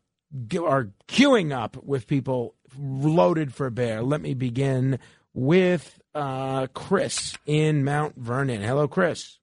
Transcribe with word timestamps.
are 0.61 0.91
queuing 1.09 1.57
up 1.57 1.77
with 1.83 2.07
people 2.07 2.55
loaded 2.79 3.55
for 3.55 3.71
bear. 3.71 4.03
Let 4.03 4.21
me 4.21 4.35
begin 4.35 4.99
with 5.33 5.99
uh, 6.15 6.67
Chris 6.69 7.37
in 7.47 7.85
Mount 7.85 8.17
Vernon. 8.17 8.61
Hello, 8.63 8.87
Chris. 8.89 9.39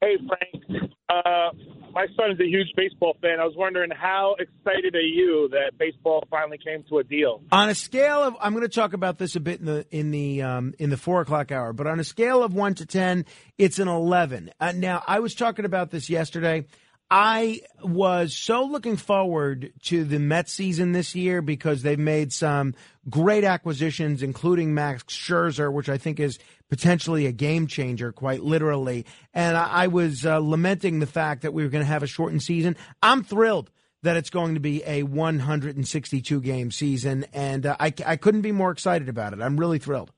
Hey, 0.00 0.16
Frank. 0.28 0.92
Uh, 1.08 1.50
my 1.92 2.06
son 2.14 2.30
is 2.30 2.40
a 2.40 2.44
huge 2.44 2.68
baseball 2.76 3.16
fan. 3.22 3.40
I 3.40 3.44
was 3.44 3.54
wondering 3.56 3.90
how 3.90 4.36
excited 4.38 4.94
are 4.94 5.00
you 5.00 5.48
that 5.52 5.78
baseball 5.78 6.22
finally 6.30 6.58
came 6.58 6.84
to 6.90 6.98
a 6.98 7.04
deal? 7.04 7.42
On 7.50 7.70
a 7.70 7.74
scale 7.74 8.22
of, 8.22 8.36
I'm 8.38 8.52
going 8.52 8.64
to 8.64 8.68
talk 8.68 8.92
about 8.92 9.18
this 9.18 9.36
a 9.36 9.40
bit 9.40 9.60
in 9.60 9.66
the 9.66 9.86
in 9.90 10.10
the 10.10 10.42
um, 10.42 10.74
in 10.78 10.90
the 10.90 10.98
four 10.98 11.22
o'clock 11.22 11.50
hour, 11.50 11.72
but 11.72 11.86
on 11.86 11.98
a 11.98 12.04
scale 12.04 12.42
of 12.42 12.52
one 12.52 12.74
to 12.74 12.84
ten, 12.84 13.24
it's 13.56 13.78
an 13.78 13.88
eleven. 13.88 14.50
Uh, 14.60 14.72
now, 14.72 15.02
I 15.06 15.20
was 15.20 15.34
talking 15.34 15.64
about 15.64 15.90
this 15.90 16.10
yesterday. 16.10 16.66
I 17.08 17.60
was 17.84 18.36
so 18.36 18.64
looking 18.64 18.96
forward 18.96 19.72
to 19.84 20.02
the 20.02 20.18
Mets 20.18 20.52
season 20.52 20.90
this 20.90 21.14
year 21.14 21.40
because 21.40 21.82
they've 21.82 21.98
made 21.98 22.32
some 22.32 22.74
great 23.08 23.44
acquisitions, 23.44 24.24
including 24.24 24.74
Max 24.74 25.04
Scherzer, 25.04 25.72
which 25.72 25.88
I 25.88 25.98
think 25.98 26.18
is 26.18 26.40
potentially 26.68 27.26
a 27.26 27.32
game 27.32 27.66
changer, 27.66 28.12
quite 28.12 28.42
literally. 28.42 29.06
And 29.32 29.56
I, 29.56 29.68
I 29.68 29.86
was 29.88 30.26
uh, 30.26 30.38
lamenting 30.38 30.98
the 30.98 31.06
fact 31.06 31.42
that 31.42 31.52
we 31.52 31.62
were 31.62 31.68
going 31.68 31.84
to 31.84 31.88
have 31.88 32.02
a 32.02 32.06
shortened 32.06 32.42
season. 32.42 32.76
I'm 33.02 33.22
thrilled 33.22 33.70
that 34.02 34.16
it's 34.16 34.30
going 34.30 34.54
to 34.54 34.60
be 34.60 34.82
a 34.84 35.02
162 35.02 36.40
game 36.40 36.70
season, 36.70 37.26
and 37.32 37.66
uh, 37.66 37.76
I, 37.80 37.92
I 38.04 38.16
couldn't 38.16 38.42
be 38.42 38.52
more 38.52 38.70
excited 38.70 39.08
about 39.08 39.32
it. 39.32 39.40
I'm 39.40 39.58
really 39.58 39.78
thrilled. 39.78 40.12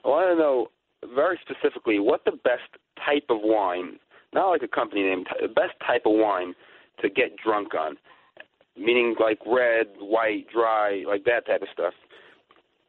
I 0.03 0.07
want 0.07 0.31
to 0.31 0.35
know 0.35 0.71
very 1.15 1.39
specifically 1.41 1.99
what 1.99 2.25
the 2.25 2.31
best 2.31 2.63
type 3.05 3.25
of 3.29 3.37
wine, 3.43 3.99
not 4.33 4.49
like 4.49 4.63
a 4.63 4.67
company 4.67 5.03
name, 5.03 5.25
the 5.39 5.47
best 5.47 5.73
type 5.85 6.01
of 6.05 6.13
wine 6.15 6.55
to 7.01 7.09
get 7.09 7.37
drunk 7.37 7.75
on, 7.75 7.97
meaning 8.75 9.15
like 9.19 9.37
red, 9.45 9.85
white, 9.99 10.47
dry, 10.51 11.03
like 11.07 11.25
that 11.25 11.45
type 11.45 11.61
of 11.61 11.67
stuff. 11.71 11.93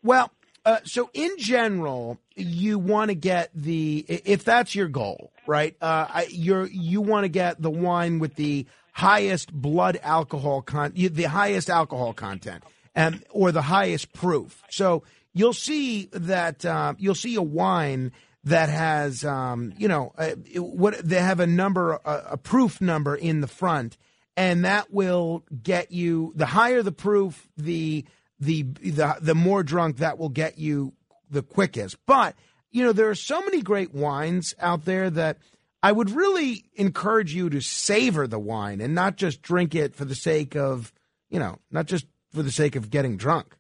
Well, 0.03 0.31
Uh, 0.65 0.79
so 0.85 1.11
in 1.13 1.31
general, 1.39 2.19
you 2.37 2.79
want 2.79 3.09
to 3.11 3.15
get 3.15 3.51
the 3.55 4.05
if 4.09 4.45
that's 4.45 4.75
your 4.75 4.89
goal, 4.89 5.33
right? 5.47 5.77
Uh, 5.81 6.23
you're 6.31 6.67
you 6.67 7.01
want 7.01 7.25
to 7.25 7.29
get 7.29 7.61
the 7.61 7.71
wine 7.71 8.21
with 8.21 8.37
the 8.37 8.67
highest 8.93 9.53
blood 9.53 9.99
alcohol 10.03 10.63
con 10.63 10.93
the 10.95 11.25
highest 11.25 11.69
alcohol 11.69 12.13
content, 12.13 12.63
and 12.95 13.25
or 13.31 13.51
the 13.51 13.63
highest 13.63 14.13
proof. 14.13 14.63
So 14.71 15.03
you'll 15.33 15.53
see 15.53 16.09
that 16.13 16.65
uh, 16.65 16.95
you'll 16.99 17.15
see 17.17 17.35
a 17.35 17.43
wine 17.43 18.13
that 18.45 18.69
has 18.69 19.25
um, 19.25 19.73
you 19.79 19.89
know 19.89 20.13
uh, 20.17 20.31
what 20.57 20.97
they 20.99 21.21
have 21.21 21.41
a 21.41 21.47
number 21.47 21.95
a, 22.05 22.23
a 22.31 22.37
proof 22.37 22.81
number 22.81 23.17
in 23.17 23.41
the 23.41 23.49
front, 23.49 23.97
and 24.37 24.65
that 24.65 24.93
will 24.93 25.45
get 25.63 25.91
you 25.91 26.33
the 26.37 26.47
higher 26.47 26.83
the 26.83 26.93
proof 26.93 27.49
the 27.57 28.05
the 28.43 28.63
the 28.63 29.17
the 29.21 29.35
more 29.35 29.63
drunk 29.63 29.99
that 29.99 30.19
will 30.19 30.29
get 30.29 30.59
you 30.59 30.93
the 31.31 31.43
quickest. 31.43 31.97
But 32.07 32.35
you 32.73 32.85
know, 32.85 32.93
there 32.93 33.09
are 33.09 33.15
so 33.15 33.41
many 33.41 33.63
great 33.63 33.95
wines 33.95 34.55
out 34.59 34.85
there 34.85 35.11
that 35.11 35.39
I 35.83 35.93
would 35.93 36.11
really 36.11 36.65
encourage 36.75 37.35
you 37.35 37.51
to 37.51 37.61
savor 37.61 38.27
the 38.27 38.39
wine 38.39 38.81
and 38.81 38.95
not 38.95 39.17
just 39.17 39.43
drink 39.43 39.75
it 39.75 39.95
for 39.95 40.05
the 40.05 40.15
sake 40.15 40.57
of, 40.57 40.93
you 41.29 41.39
know, 41.39 41.59
not 41.71 41.87
just 41.87 42.07
for 42.33 42.43
the 42.43 42.51
sake 42.51 42.77
of 42.77 42.91
getting 42.91 43.17
drunk. 43.17 43.55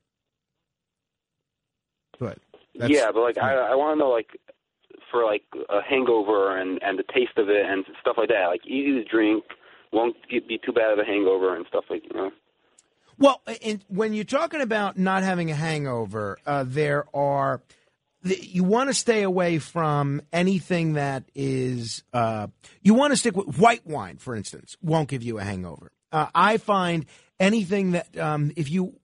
But 2.18 2.38
yeah, 2.74 3.10
but 3.12 3.20
like 3.22 3.38
I, 3.38 3.54
I 3.54 3.74
want 3.76 3.96
to 3.96 3.98
know 3.98 4.10
like 4.10 4.30
for 5.10 5.24
like 5.24 5.44
a 5.68 5.80
hangover 5.88 6.58
and 6.58 6.82
and 6.82 6.98
the 6.98 7.04
taste 7.14 7.36
of 7.36 7.48
it 7.48 7.66
and 7.66 7.84
stuff 8.00 8.16
like 8.18 8.30
that. 8.30 8.46
Like 8.48 8.66
easy 8.66 8.92
to 8.94 9.04
drink, 9.04 9.44
won't 9.92 10.16
be 10.28 10.58
too 10.64 10.72
bad 10.72 10.92
of 10.92 10.98
a 10.98 11.04
hangover 11.04 11.54
and 11.54 11.66
stuff 11.68 11.84
like 11.88 12.02
you 12.04 12.16
know. 12.16 12.30
Well, 13.22 13.40
when 13.86 14.14
you're 14.14 14.24
talking 14.24 14.60
about 14.60 14.98
not 14.98 15.22
having 15.22 15.48
a 15.52 15.54
hangover, 15.54 16.38
uh, 16.44 16.64
there 16.66 17.04
are 17.14 17.62
you 18.24 18.64
want 18.64 18.90
to 18.90 18.94
stay 18.94 19.22
away 19.22 19.60
from 19.60 20.22
anything 20.32 20.94
that 20.94 21.22
is 21.32 22.02
uh, 22.12 22.48
you 22.82 22.94
want 22.94 23.12
to 23.12 23.16
stick 23.16 23.36
with 23.36 23.58
white 23.58 23.86
wine, 23.86 24.16
for 24.16 24.34
instance, 24.34 24.76
won't 24.82 25.08
give 25.08 25.22
you 25.22 25.38
a 25.38 25.44
hangover. 25.44 25.92
Uh, 26.10 26.26
I 26.34 26.56
find 26.56 27.06
anything 27.38 27.92
that 27.92 28.18
um, 28.18 28.50
if 28.56 28.68
you 28.68 28.94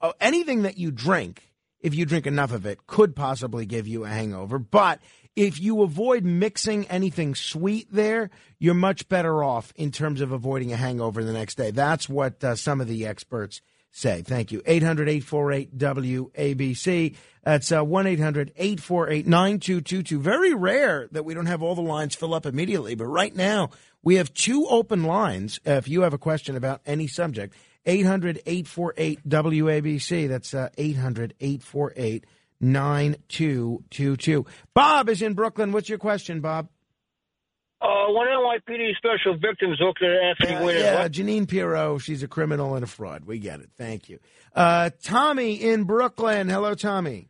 uh, 0.00 0.12
anything 0.20 0.62
that 0.62 0.78
you 0.78 0.92
drink, 0.92 1.50
if 1.80 1.96
you 1.96 2.06
drink 2.06 2.28
enough 2.28 2.52
of 2.52 2.66
it, 2.66 2.86
could 2.86 3.16
possibly 3.16 3.66
give 3.66 3.88
you 3.88 4.04
a 4.04 4.08
hangover. 4.08 4.60
But 4.60 5.00
if 5.36 5.60
you 5.60 5.82
avoid 5.82 6.24
mixing 6.24 6.86
anything 6.86 7.34
sweet 7.34 7.88
there, 7.90 8.30
you're 8.58 8.74
much 8.74 9.08
better 9.08 9.42
off 9.42 9.72
in 9.76 9.90
terms 9.90 10.20
of 10.20 10.32
avoiding 10.32 10.72
a 10.72 10.76
hangover 10.76 11.24
the 11.24 11.32
next 11.32 11.56
day. 11.56 11.70
That's 11.70 12.08
what 12.08 12.42
uh, 12.44 12.54
some 12.54 12.80
of 12.80 12.88
the 12.88 13.06
experts 13.06 13.60
say. 13.90 14.22
Thank 14.22 14.52
you. 14.52 14.62
800 14.66 15.08
848 15.08 15.78
WABC. 15.78 17.16
That's 17.42 17.72
uh, 17.72 17.84
1 17.84 18.06
800 18.06 18.52
848 18.56 19.26
9222. 19.26 20.20
Very 20.20 20.54
rare 20.54 21.08
that 21.12 21.24
we 21.24 21.34
don't 21.34 21.46
have 21.46 21.62
all 21.62 21.74
the 21.74 21.82
lines 21.82 22.14
fill 22.14 22.34
up 22.34 22.46
immediately, 22.46 22.94
but 22.94 23.06
right 23.06 23.34
now 23.34 23.70
we 24.02 24.16
have 24.16 24.32
two 24.34 24.66
open 24.66 25.04
lines. 25.04 25.60
Uh, 25.66 25.72
if 25.72 25.88
you 25.88 26.02
have 26.02 26.14
a 26.14 26.18
question 26.18 26.56
about 26.56 26.80
any 26.86 27.06
subject, 27.06 27.54
800 27.86 28.40
848 28.46 29.28
WABC. 29.28 30.28
That's 30.28 30.54
uh, 30.54 30.70
800 30.76 31.34
848 31.40 32.24
9222. 32.72 34.46
Bob 34.74 35.08
is 35.08 35.22
in 35.22 35.34
Brooklyn. 35.34 35.72
What's 35.72 35.88
your 35.88 35.98
question, 35.98 36.40
Bob? 36.40 36.68
Uh, 37.80 38.06
one 38.08 38.26
NYPD 38.28 38.96
special 38.96 39.36
victims 39.36 39.76
looked 39.78 40.02
at 40.02 40.10
Anthony 40.10 40.54
uh, 40.54 40.64
Weiner. 40.64 40.78
Yeah, 40.78 41.02
what? 41.02 41.12
Jeanine 41.12 41.46
Pirro. 41.46 41.98
She's 41.98 42.22
a 42.22 42.28
criminal 42.28 42.76
and 42.76 42.84
a 42.84 42.86
fraud. 42.86 43.26
We 43.26 43.38
get 43.38 43.60
it. 43.60 43.68
Thank 43.76 44.08
you. 44.08 44.20
Uh, 44.54 44.88
Tommy 45.02 45.54
in 45.54 45.84
Brooklyn. 45.84 46.48
Hello, 46.48 46.74
Tommy. 46.74 47.28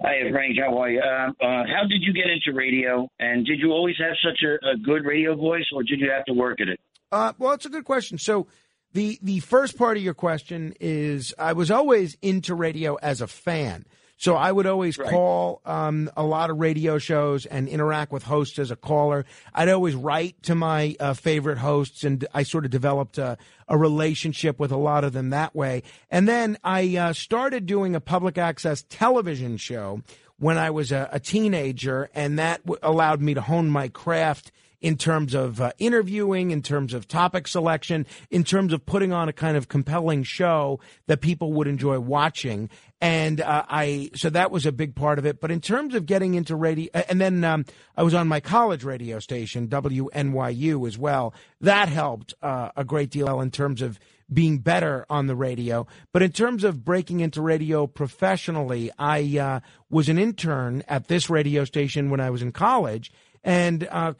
Hi, 0.00 0.30
Frank. 0.30 0.56
How 0.58 0.78
are 0.78 0.90
you? 0.90 1.00
Uh, 1.00 1.28
uh, 1.28 1.64
how 1.66 1.82
did 1.86 2.00
you 2.00 2.14
get 2.14 2.24
into 2.30 2.56
radio? 2.56 3.06
And 3.18 3.44
did 3.44 3.58
you 3.60 3.72
always 3.72 3.96
have 3.98 4.16
such 4.24 4.40
a, 4.42 4.70
a 4.70 4.76
good 4.78 5.04
radio 5.04 5.36
voice, 5.36 5.66
or 5.74 5.82
did 5.82 6.00
you 6.00 6.10
have 6.10 6.24
to 6.24 6.32
work 6.32 6.62
at 6.62 6.68
it? 6.68 6.80
Uh, 7.12 7.34
well, 7.38 7.52
it's 7.52 7.66
a 7.66 7.70
good 7.70 7.84
question. 7.84 8.16
So, 8.16 8.46
the 8.94 9.18
the 9.22 9.40
first 9.40 9.76
part 9.76 9.98
of 9.98 10.02
your 10.02 10.14
question 10.14 10.74
is 10.80 11.34
I 11.38 11.52
was 11.52 11.70
always 11.70 12.16
into 12.22 12.54
radio 12.54 12.94
as 12.94 13.20
a 13.20 13.26
fan. 13.26 13.84
So 14.20 14.36
I 14.36 14.52
would 14.52 14.66
always 14.66 14.98
right. 14.98 15.08
call 15.08 15.62
um, 15.64 16.10
a 16.14 16.22
lot 16.22 16.50
of 16.50 16.58
radio 16.58 16.98
shows 16.98 17.46
and 17.46 17.66
interact 17.66 18.12
with 18.12 18.22
hosts 18.22 18.58
as 18.58 18.70
a 18.70 18.76
caller. 18.76 19.24
I'd 19.54 19.70
always 19.70 19.94
write 19.94 20.42
to 20.42 20.54
my 20.54 20.94
uh, 21.00 21.14
favorite 21.14 21.56
hosts, 21.56 22.04
and 22.04 22.26
I 22.34 22.42
sort 22.42 22.66
of 22.66 22.70
developed 22.70 23.16
a, 23.16 23.38
a, 23.66 23.78
relationship 23.78 24.60
with 24.60 24.72
a 24.72 24.76
lot 24.76 25.04
of 25.04 25.14
them 25.14 25.30
that 25.30 25.56
way. 25.56 25.84
And 26.10 26.28
then 26.28 26.58
I 26.62 26.98
uh, 26.98 27.12
started 27.14 27.64
doing 27.64 27.96
a 27.96 28.00
public 28.00 28.36
access 28.36 28.84
television 28.90 29.56
show 29.56 30.02
when 30.38 30.58
I 30.58 30.68
was 30.68 30.92
a, 30.92 31.08
a 31.10 31.18
teenager, 31.18 32.10
and 32.14 32.38
that 32.38 32.62
w- 32.66 32.78
allowed 32.82 33.22
me 33.22 33.32
to 33.32 33.40
hone 33.40 33.70
my 33.70 33.88
craft 33.88 34.52
in 34.80 34.96
terms 34.96 35.34
of 35.34 35.60
uh, 35.60 35.72
interviewing, 35.78 36.50
in 36.50 36.62
terms 36.62 36.94
of 36.94 37.06
topic 37.06 37.46
selection, 37.46 38.06
in 38.30 38.44
terms 38.44 38.72
of 38.72 38.84
putting 38.86 39.12
on 39.12 39.28
a 39.28 39.32
kind 39.32 39.56
of 39.56 39.68
compelling 39.68 40.22
show 40.22 40.80
that 41.06 41.20
people 41.20 41.52
would 41.52 41.66
enjoy 41.66 41.98
watching. 41.98 42.70
And 43.00 43.40
uh, 43.40 43.64
I, 43.68 44.10
so 44.14 44.30
that 44.30 44.50
was 44.50 44.66
a 44.66 44.72
big 44.72 44.94
part 44.94 45.18
of 45.18 45.26
it. 45.26 45.40
But 45.40 45.50
in 45.50 45.60
terms 45.60 45.94
of 45.94 46.06
getting 46.06 46.34
into 46.34 46.56
radio, 46.56 46.90
and 47.08 47.20
then 47.20 47.44
um, 47.44 47.64
I 47.96 48.02
was 48.02 48.14
on 48.14 48.28
my 48.28 48.40
college 48.40 48.84
radio 48.84 49.18
station, 49.18 49.68
WNYU, 49.68 50.86
as 50.86 50.98
well. 50.98 51.34
That 51.60 51.88
helped 51.88 52.34
uh, 52.42 52.70
a 52.76 52.84
great 52.84 53.10
deal 53.10 53.40
in 53.40 53.50
terms 53.50 53.82
of 53.82 53.98
being 54.32 54.58
better 54.58 55.06
on 55.10 55.26
the 55.26 55.34
radio. 55.34 55.86
But 56.12 56.22
in 56.22 56.32
terms 56.32 56.62
of 56.64 56.84
breaking 56.84 57.20
into 57.20 57.42
radio 57.42 57.86
professionally, 57.86 58.90
I 58.98 59.38
uh, 59.38 59.60
was 59.88 60.08
an 60.08 60.18
intern 60.18 60.84
at 60.88 61.08
this 61.08 61.28
radio 61.28 61.64
station 61.64 62.10
when 62.10 62.20
I 62.20 62.30
was 62.30 62.42
in 62.42 62.52
college 62.52 63.12
and 63.42 63.88
uh, 63.90 64.12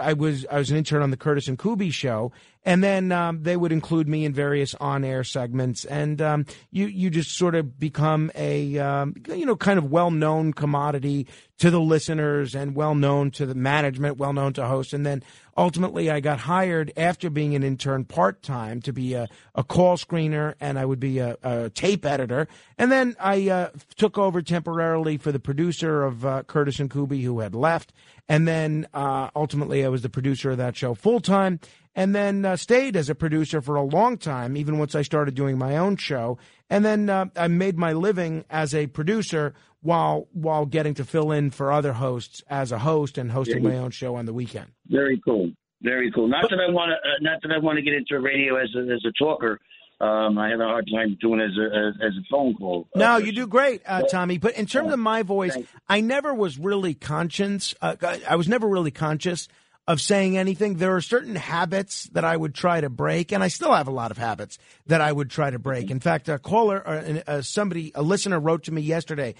I 0.00 0.12
was 0.12 0.46
I 0.50 0.58
was 0.58 0.70
an 0.70 0.76
intern 0.76 1.02
on 1.02 1.10
the 1.10 1.16
Curtis 1.16 1.48
and 1.48 1.58
Kuby 1.58 1.90
show, 1.90 2.30
and 2.64 2.84
then 2.84 3.10
um, 3.10 3.42
they 3.42 3.56
would 3.56 3.72
include 3.72 4.08
me 4.08 4.24
in 4.24 4.32
various 4.32 4.74
on-air 4.76 5.24
segments, 5.24 5.84
and 5.84 6.22
um, 6.22 6.46
you 6.70 6.86
you 6.86 7.10
just 7.10 7.36
sort 7.36 7.56
of 7.56 7.80
become 7.80 8.30
a 8.36 8.78
um, 8.78 9.14
you 9.28 9.44
know 9.44 9.56
kind 9.56 9.78
of 9.78 9.90
well-known 9.90 10.52
commodity 10.52 11.26
to 11.58 11.70
the 11.70 11.80
listeners 11.80 12.54
and 12.54 12.76
well-known 12.76 13.30
to 13.32 13.46
the 13.46 13.54
management, 13.54 14.18
well-known 14.18 14.52
to 14.52 14.66
hosts, 14.66 14.92
and 14.92 15.04
then 15.04 15.22
ultimately 15.56 16.08
I 16.08 16.20
got 16.20 16.38
hired 16.38 16.92
after 16.96 17.30
being 17.30 17.56
an 17.56 17.64
intern 17.64 18.04
part-time 18.04 18.82
to 18.82 18.92
be 18.92 19.14
a, 19.14 19.28
a 19.56 19.64
call 19.64 19.96
screener, 19.96 20.54
and 20.60 20.78
I 20.78 20.84
would 20.84 21.00
be 21.00 21.18
a, 21.18 21.36
a 21.42 21.70
tape 21.70 22.06
editor, 22.06 22.46
and 22.78 22.92
then 22.92 23.16
I 23.18 23.48
uh, 23.48 23.70
took 23.96 24.16
over 24.16 24.42
temporarily 24.42 25.16
for 25.16 25.32
the 25.32 25.40
producer 25.40 26.04
of 26.04 26.24
uh, 26.24 26.44
Curtis 26.44 26.78
and 26.78 26.88
Kuby 26.90 27.22
who 27.22 27.40
had 27.40 27.56
left 27.56 27.92
and 28.28 28.48
then 28.48 28.86
uh, 28.94 29.30
ultimately, 29.36 29.84
I 29.84 29.88
was 29.88 30.02
the 30.02 30.08
producer 30.08 30.50
of 30.50 30.58
that 30.58 30.76
show 30.76 30.94
full 30.94 31.20
time, 31.20 31.60
and 31.94 32.14
then 32.14 32.44
uh, 32.44 32.56
stayed 32.56 32.96
as 32.96 33.08
a 33.08 33.14
producer 33.14 33.60
for 33.60 33.76
a 33.76 33.82
long 33.82 34.16
time, 34.16 34.56
even 34.56 34.78
once 34.78 34.94
I 34.94 35.02
started 35.02 35.34
doing 35.34 35.58
my 35.58 35.76
own 35.76 35.96
show. 35.96 36.38
And 36.70 36.84
then 36.84 37.10
uh, 37.10 37.26
I 37.36 37.48
made 37.48 37.76
my 37.76 37.92
living 37.92 38.44
as 38.50 38.74
a 38.74 38.86
producer 38.86 39.54
while 39.82 40.28
while 40.32 40.64
getting 40.64 40.94
to 40.94 41.04
fill 41.04 41.30
in 41.30 41.50
for 41.50 41.70
other 41.70 41.92
hosts 41.92 42.42
as 42.48 42.72
a 42.72 42.78
host 42.78 43.18
and 43.18 43.30
hosting 43.30 43.62
my 43.62 43.76
own 43.76 43.90
show 43.90 44.14
on 44.16 44.24
the 44.24 44.32
weekend. 44.32 44.72
Very 44.88 45.20
cool. 45.24 45.52
Very 45.82 46.10
cool. 46.10 46.26
Not 46.28 46.48
that 46.48 46.58
I 46.66 46.72
want 46.72 46.90
to, 46.90 46.94
uh, 46.94 47.12
not 47.20 47.42
that 47.42 47.52
I 47.52 47.58
want 47.58 47.76
to 47.76 47.82
get 47.82 47.92
into 47.92 48.18
radio 48.18 48.56
as 48.56 48.70
a, 48.74 48.80
as 48.90 49.04
a 49.04 49.12
talker, 49.22 49.60
um, 50.04 50.38
I 50.38 50.50
have 50.50 50.60
a 50.60 50.64
hard 50.64 50.88
time 50.92 51.16
doing 51.20 51.40
it 51.40 51.44
as 51.44 51.56
a, 51.56 52.04
as, 52.06 52.12
a 52.16 52.24
phone 52.30 52.54
call. 52.54 52.86
Uh, 52.94 52.98
no, 52.98 53.16
you 53.16 53.32
do 53.32 53.46
great, 53.46 53.82
uh, 53.86 54.02
Tommy. 54.02 54.38
But 54.38 54.56
in 54.56 54.66
terms 54.66 54.92
of 54.92 54.98
my 54.98 55.22
voice, 55.22 55.56
I 55.88 56.00
never 56.00 56.34
was 56.34 56.58
really 56.58 56.94
conscious. 56.94 57.74
Uh, 57.80 57.96
I 58.28 58.36
was 58.36 58.48
never 58.48 58.68
really 58.68 58.90
conscious 58.90 59.48
of 59.86 60.00
saying 60.00 60.36
anything. 60.36 60.76
There 60.76 60.94
are 60.96 61.00
certain 61.00 61.36
habits 61.36 62.04
that 62.12 62.24
I 62.24 62.36
would 62.36 62.54
try 62.54 62.80
to 62.80 62.90
break, 62.90 63.32
and 63.32 63.42
I 63.42 63.48
still 63.48 63.72
have 63.72 63.88
a 63.88 63.92
lot 63.92 64.10
of 64.10 64.18
habits 64.18 64.58
that 64.86 65.00
I 65.00 65.10
would 65.10 65.30
try 65.30 65.50
to 65.50 65.58
break. 65.58 65.90
In 65.90 66.00
fact, 66.00 66.28
a 66.28 66.38
caller, 66.38 66.82
or 66.84 67.22
uh, 67.26 67.42
somebody, 67.42 67.92
a 67.94 68.02
listener 68.02 68.38
wrote 68.40 68.64
to 68.64 68.72
me 68.72 68.82
yesterday 68.82 69.34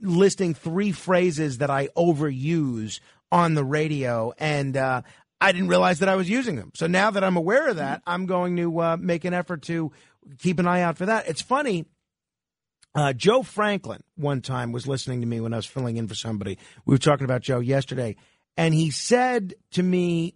listing 0.00 0.54
three 0.54 0.92
phrases 0.92 1.58
that 1.58 1.70
I 1.70 1.88
overuse 1.96 3.00
on 3.30 3.54
the 3.54 3.64
radio, 3.64 4.34
and 4.38 4.76
uh, 4.76 5.02
I 5.42 5.52
didn't 5.52 5.68
realize 5.68 5.98
that 5.98 6.08
I 6.08 6.14
was 6.14 6.30
using 6.30 6.56
them. 6.56 6.70
So 6.74 6.86
now 6.86 7.10
that 7.10 7.24
I'm 7.24 7.36
aware 7.36 7.68
of 7.68 7.76
that, 7.76 8.02
I'm 8.06 8.26
going 8.26 8.56
to 8.58 8.80
uh, 8.80 8.96
make 8.98 9.24
an 9.24 9.34
effort 9.34 9.62
to 9.62 9.90
keep 10.38 10.60
an 10.60 10.68
eye 10.68 10.82
out 10.82 10.96
for 10.96 11.06
that. 11.06 11.28
It's 11.28 11.42
funny. 11.42 11.84
Uh, 12.94 13.12
Joe 13.12 13.42
Franklin 13.42 14.02
one 14.16 14.40
time 14.40 14.70
was 14.70 14.86
listening 14.86 15.20
to 15.22 15.26
me 15.26 15.40
when 15.40 15.52
I 15.52 15.56
was 15.56 15.66
filling 15.66 15.96
in 15.96 16.06
for 16.06 16.14
somebody. 16.14 16.58
We 16.84 16.94
were 16.94 16.98
talking 16.98 17.24
about 17.24 17.40
Joe 17.40 17.58
yesterday, 17.58 18.16
and 18.56 18.72
he 18.74 18.90
said 18.90 19.54
to 19.72 19.82
me, 19.82 20.34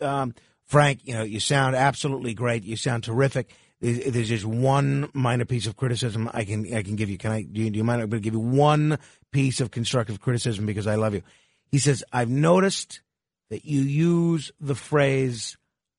um, 0.00 0.34
"Frank, 0.66 1.00
you 1.04 1.14
know, 1.14 1.22
you 1.22 1.40
sound 1.40 1.74
absolutely 1.74 2.34
great. 2.34 2.62
You 2.62 2.76
sound 2.76 3.04
terrific. 3.04 3.54
There's 3.80 4.28
just 4.28 4.44
one 4.44 5.10
minor 5.14 5.46
piece 5.46 5.66
of 5.66 5.76
criticism 5.76 6.30
I 6.32 6.44
can 6.44 6.72
I 6.74 6.82
can 6.82 6.94
give 6.94 7.08
you. 7.08 7.18
Can 7.18 7.32
I? 7.32 7.42
Do 7.42 7.62
you, 7.62 7.70
do 7.70 7.78
you 7.78 7.84
mind? 7.84 8.02
I'm 8.02 8.10
going 8.10 8.22
to 8.22 8.24
give 8.24 8.34
you 8.34 8.40
one 8.40 8.98
piece 9.32 9.60
of 9.60 9.70
constructive 9.70 10.20
criticism 10.20 10.66
because 10.66 10.86
I 10.86 10.96
love 10.96 11.14
you." 11.14 11.22
He 11.72 11.78
says, 11.78 12.04
"I've 12.12 12.30
noticed." 12.30 13.00
That 13.54 13.64
you 13.64 13.82
use 13.82 14.50
the 14.60 14.74
phrase 14.74 15.56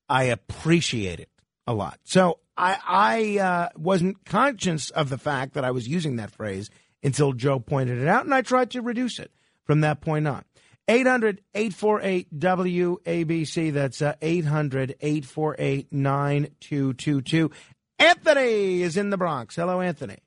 "I 0.09 0.25
appreciate 0.25 1.21
it" 1.21 1.29
a 1.65 1.73
lot. 1.73 1.99
So 2.03 2.39
I, 2.57 2.77
I 2.85 3.39
uh, 3.39 3.69
wasn't 3.77 4.25
conscious 4.25 4.89
of 4.89 5.07
the 5.07 5.17
fact 5.17 5.53
that 5.53 5.63
I 5.63 5.71
was 5.71 5.87
using 5.87 6.17
that 6.17 6.31
phrase 6.31 6.69
until 7.01 7.31
Joe 7.31 7.59
pointed 7.59 7.99
it 7.99 8.09
out, 8.09 8.25
and 8.25 8.33
I 8.33 8.41
tried 8.41 8.71
to 8.71 8.81
reduce 8.81 9.19
it 9.19 9.31
from 9.63 9.81
that 9.81 10.01
point 10.01 10.27
on. 10.27 10.43
800 10.87 11.41
848 11.55 12.39
WABC. 12.39 13.73
That's 13.73 14.01
uh, 14.01 14.15
800 14.21 14.95
848 14.99 15.93
9222. 15.93 17.51
Anthony 17.97 18.81
is 18.81 18.97
in 18.97 19.11
the 19.11 19.17
Bronx. 19.17 19.55
Hello, 19.55 19.79
Anthony. 19.79 20.17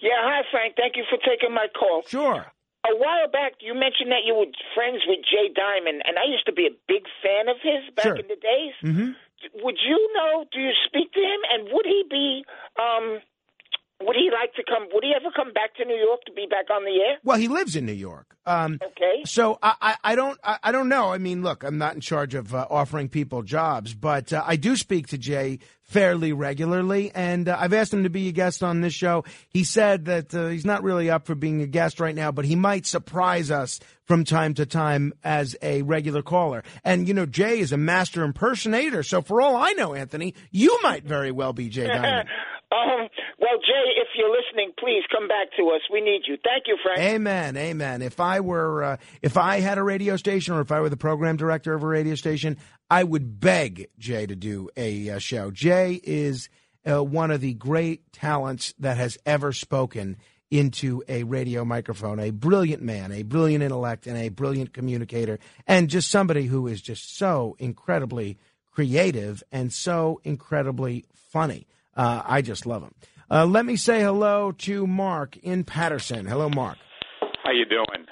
Yeah, 0.00 0.10
hi, 0.22 0.42
Frank. 0.50 0.76
Thank 0.76 0.96
you 0.96 1.04
for 1.10 1.18
taking 1.18 1.54
my 1.54 1.66
call. 1.78 2.02
Sure. 2.08 2.46
A 2.86 2.96
while 2.96 3.28
back, 3.30 3.60
you 3.60 3.74
mentioned 3.74 4.10
that 4.10 4.24
you 4.24 4.34
were 4.34 4.46
friends 4.74 5.02
with 5.06 5.20
Jay 5.24 5.52
Diamond, 5.52 6.02
and 6.06 6.16
I 6.18 6.24
used 6.30 6.46
to 6.46 6.52
be 6.52 6.66
a 6.66 6.74
big 6.88 7.04
fan 7.22 7.48
of 7.48 7.56
his 7.62 7.84
back 7.94 8.04
Sure. 8.04 8.16
in 8.16 8.26
the 8.28 8.36
days. 8.40 8.74
Mm-hmm. 8.82 9.10
Would 9.64 9.76
you 9.86 9.98
know? 10.16 10.44
Do 10.52 10.60
you 10.60 10.72
speak 10.86 11.12
to 11.12 11.20
him? 11.20 11.40
And 11.52 11.68
would 11.72 11.84
he 11.86 12.04
be? 12.08 12.44
Um, 12.80 13.20
would 14.02 14.16
he 14.16 14.30
like 14.32 14.54
to 14.54 14.62
come? 14.66 14.88
Would 14.92 15.04
he 15.04 15.12
ever 15.14 15.30
come 15.34 15.52
back 15.52 15.74
to 15.76 15.84
New 15.84 15.94
York 15.96 16.20
to 16.24 16.32
be 16.32 16.46
back 16.48 16.70
on 16.70 16.84
the 16.84 17.02
air? 17.06 17.18
Well, 17.22 17.36
he 17.36 17.48
lives 17.48 17.76
in 17.76 17.84
New 17.84 17.92
York. 17.92 18.34
Um, 18.46 18.78
Okay. 18.92 19.22
So 19.26 19.58
I, 19.62 19.74
I, 19.82 19.96
I 20.04 20.14
don't 20.14 20.38
I, 20.42 20.58
I 20.62 20.72
don't 20.72 20.88
know. 20.88 21.12
I 21.12 21.18
mean, 21.18 21.42
look, 21.42 21.62
I'm 21.64 21.76
not 21.76 21.94
in 21.94 22.00
charge 22.00 22.34
of 22.34 22.54
uh, 22.54 22.66
offering 22.70 23.10
people 23.10 23.42
jobs, 23.42 23.92
but 23.92 24.32
uh, 24.32 24.42
I 24.46 24.56
do 24.56 24.74
speak 24.76 25.06
to 25.08 25.18
Jay 25.18 25.58
fairly 25.90 26.32
regularly, 26.32 27.10
and 27.14 27.48
uh, 27.48 27.56
I've 27.58 27.72
asked 27.72 27.92
him 27.92 28.04
to 28.04 28.10
be 28.10 28.28
a 28.28 28.32
guest 28.32 28.62
on 28.62 28.80
this 28.80 28.94
show. 28.94 29.24
He 29.48 29.64
said 29.64 30.04
that 30.04 30.32
uh, 30.32 30.46
he's 30.46 30.64
not 30.64 30.84
really 30.84 31.10
up 31.10 31.26
for 31.26 31.34
being 31.34 31.62
a 31.62 31.66
guest 31.66 31.98
right 31.98 32.14
now, 32.14 32.30
but 32.30 32.44
he 32.44 32.54
might 32.54 32.86
surprise 32.86 33.50
us 33.50 33.80
from 34.04 34.24
time 34.24 34.54
to 34.54 34.66
time 34.66 35.12
as 35.24 35.56
a 35.62 35.82
regular 35.82 36.22
caller. 36.22 36.62
And 36.84 37.08
you 37.08 37.14
know, 37.14 37.26
Jay 37.26 37.58
is 37.58 37.72
a 37.72 37.76
master 37.76 38.22
impersonator, 38.22 39.02
so 39.02 39.20
for 39.20 39.42
all 39.42 39.56
I 39.56 39.72
know, 39.72 39.94
Anthony, 39.94 40.34
you 40.52 40.78
might 40.82 41.04
very 41.04 41.32
well 41.32 41.52
be 41.52 41.68
Jay 41.68 41.88
Diamond. 41.88 42.28
Um, 42.72 43.08
well, 43.40 43.58
Jay, 43.58 44.00
if 44.00 44.08
you're 44.14 44.30
listening, 44.30 44.72
please 44.78 45.02
come 45.12 45.26
back 45.26 45.48
to 45.58 45.70
us. 45.70 45.80
We 45.92 46.00
need 46.00 46.22
you. 46.28 46.36
Thank 46.44 46.68
you, 46.68 46.78
Frank. 46.80 47.00
Amen, 47.00 47.56
amen. 47.56 48.00
If 48.00 48.20
I 48.20 48.38
were, 48.38 48.84
uh, 48.84 48.96
if 49.22 49.36
I 49.36 49.58
had 49.58 49.76
a 49.76 49.82
radio 49.82 50.16
station, 50.16 50.54
or 50.54 50.60
if 50.60 50.70
I 50.70 50.78
were 50.78 50.88
the 50.88 50.96
program 50.96 51.36
director 51.36 51.74
of 51.74 51.82
a 51.82 51.86
radio 51.86 52.14
station, 52.14 52.58
I 52.88 53.02
would 53.02 53.40
beg 53.40 53.88
Jay 53.98 54.26
to 54.26 54.36
do 54.36 54.68
a 54.76 55.10
uh, 55.10 55.18
show. 55.18 55.50
Jay 55.50 55.79
is 55.88 56.48
uh, 56.88 57.02
one 57.02 57.30
of 57.30 57.40
the 57.40 57.54
great 57.54 58.12
talents 58.12 58.74
that 58.78 58.96
has 58.96 59.18
ever 59.26 59.52
spoken 59.52 60.16
into 60.50 61.02
a 61.08 61.22
radio 61.22 61.64
microphone. 61.64 62.18
A 62.18 62.30
brilliant 62.30 62.82
man, 62.82 63.12
a 63.12 63.22
brilliant 63.22 63.62
intellect, 63.62 64.06
and 64.06 64.16
a 64.16 64.28
brilliant 64.28 64.72
communicator, 64.72 65.38
and 65.66 65.88
just 65.88 66.10
somebody 66.10 66.46
who 66.46 66.66
is 66.66 66.80
just 66.80 67.16
so 67.16 67.56
incredibly 67.58 68.38
creative 68.72 69.42
and 69.52 69.72
so 69.72 70.20
incredibly 70.24 71.04
funny. 71.14 71.66
Uh, 71.96 72.22
I 72.24 72.42
just 72.42 72.66
love 72.66 72.82
him. 72.82 72.94
Uh, 73.30 73.46
let 73.46 73.64
me 73.64 73.76
say 73.76 74.00
hello 74.00 74.52
to 74.52 74.86
Mark 74.86 75.36
in 75.36 75.62
Patterson. 75.62 76.26
Hello, 76.26 76.48
Mark. 76.48 76.78
How 77.44 77.52
you 77.52 77.64
doing? 77.64 78.06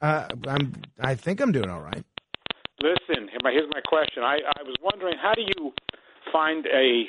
Uh, 0.00 0.28
I'm. 0.48 0.74
I 1.00 1.14
think 1.14 1.40
I'm 1.40 1.52
doing 1.52 1.70
all 1.70 1.80
right. 1.80 2.04
Listen, 2.82 3.28
here's 3.30 3.70
my 3.70 3.80
question. 3.86 4.22
I, 4.22 4.36
I 4.58 4.62
was 4.62 4.76
wondering, 4.82 5.14
how 5.20 5.32
do 5.34 5.42
you 5.42 5.72
find 6.36 6.66
a 6.66 7.04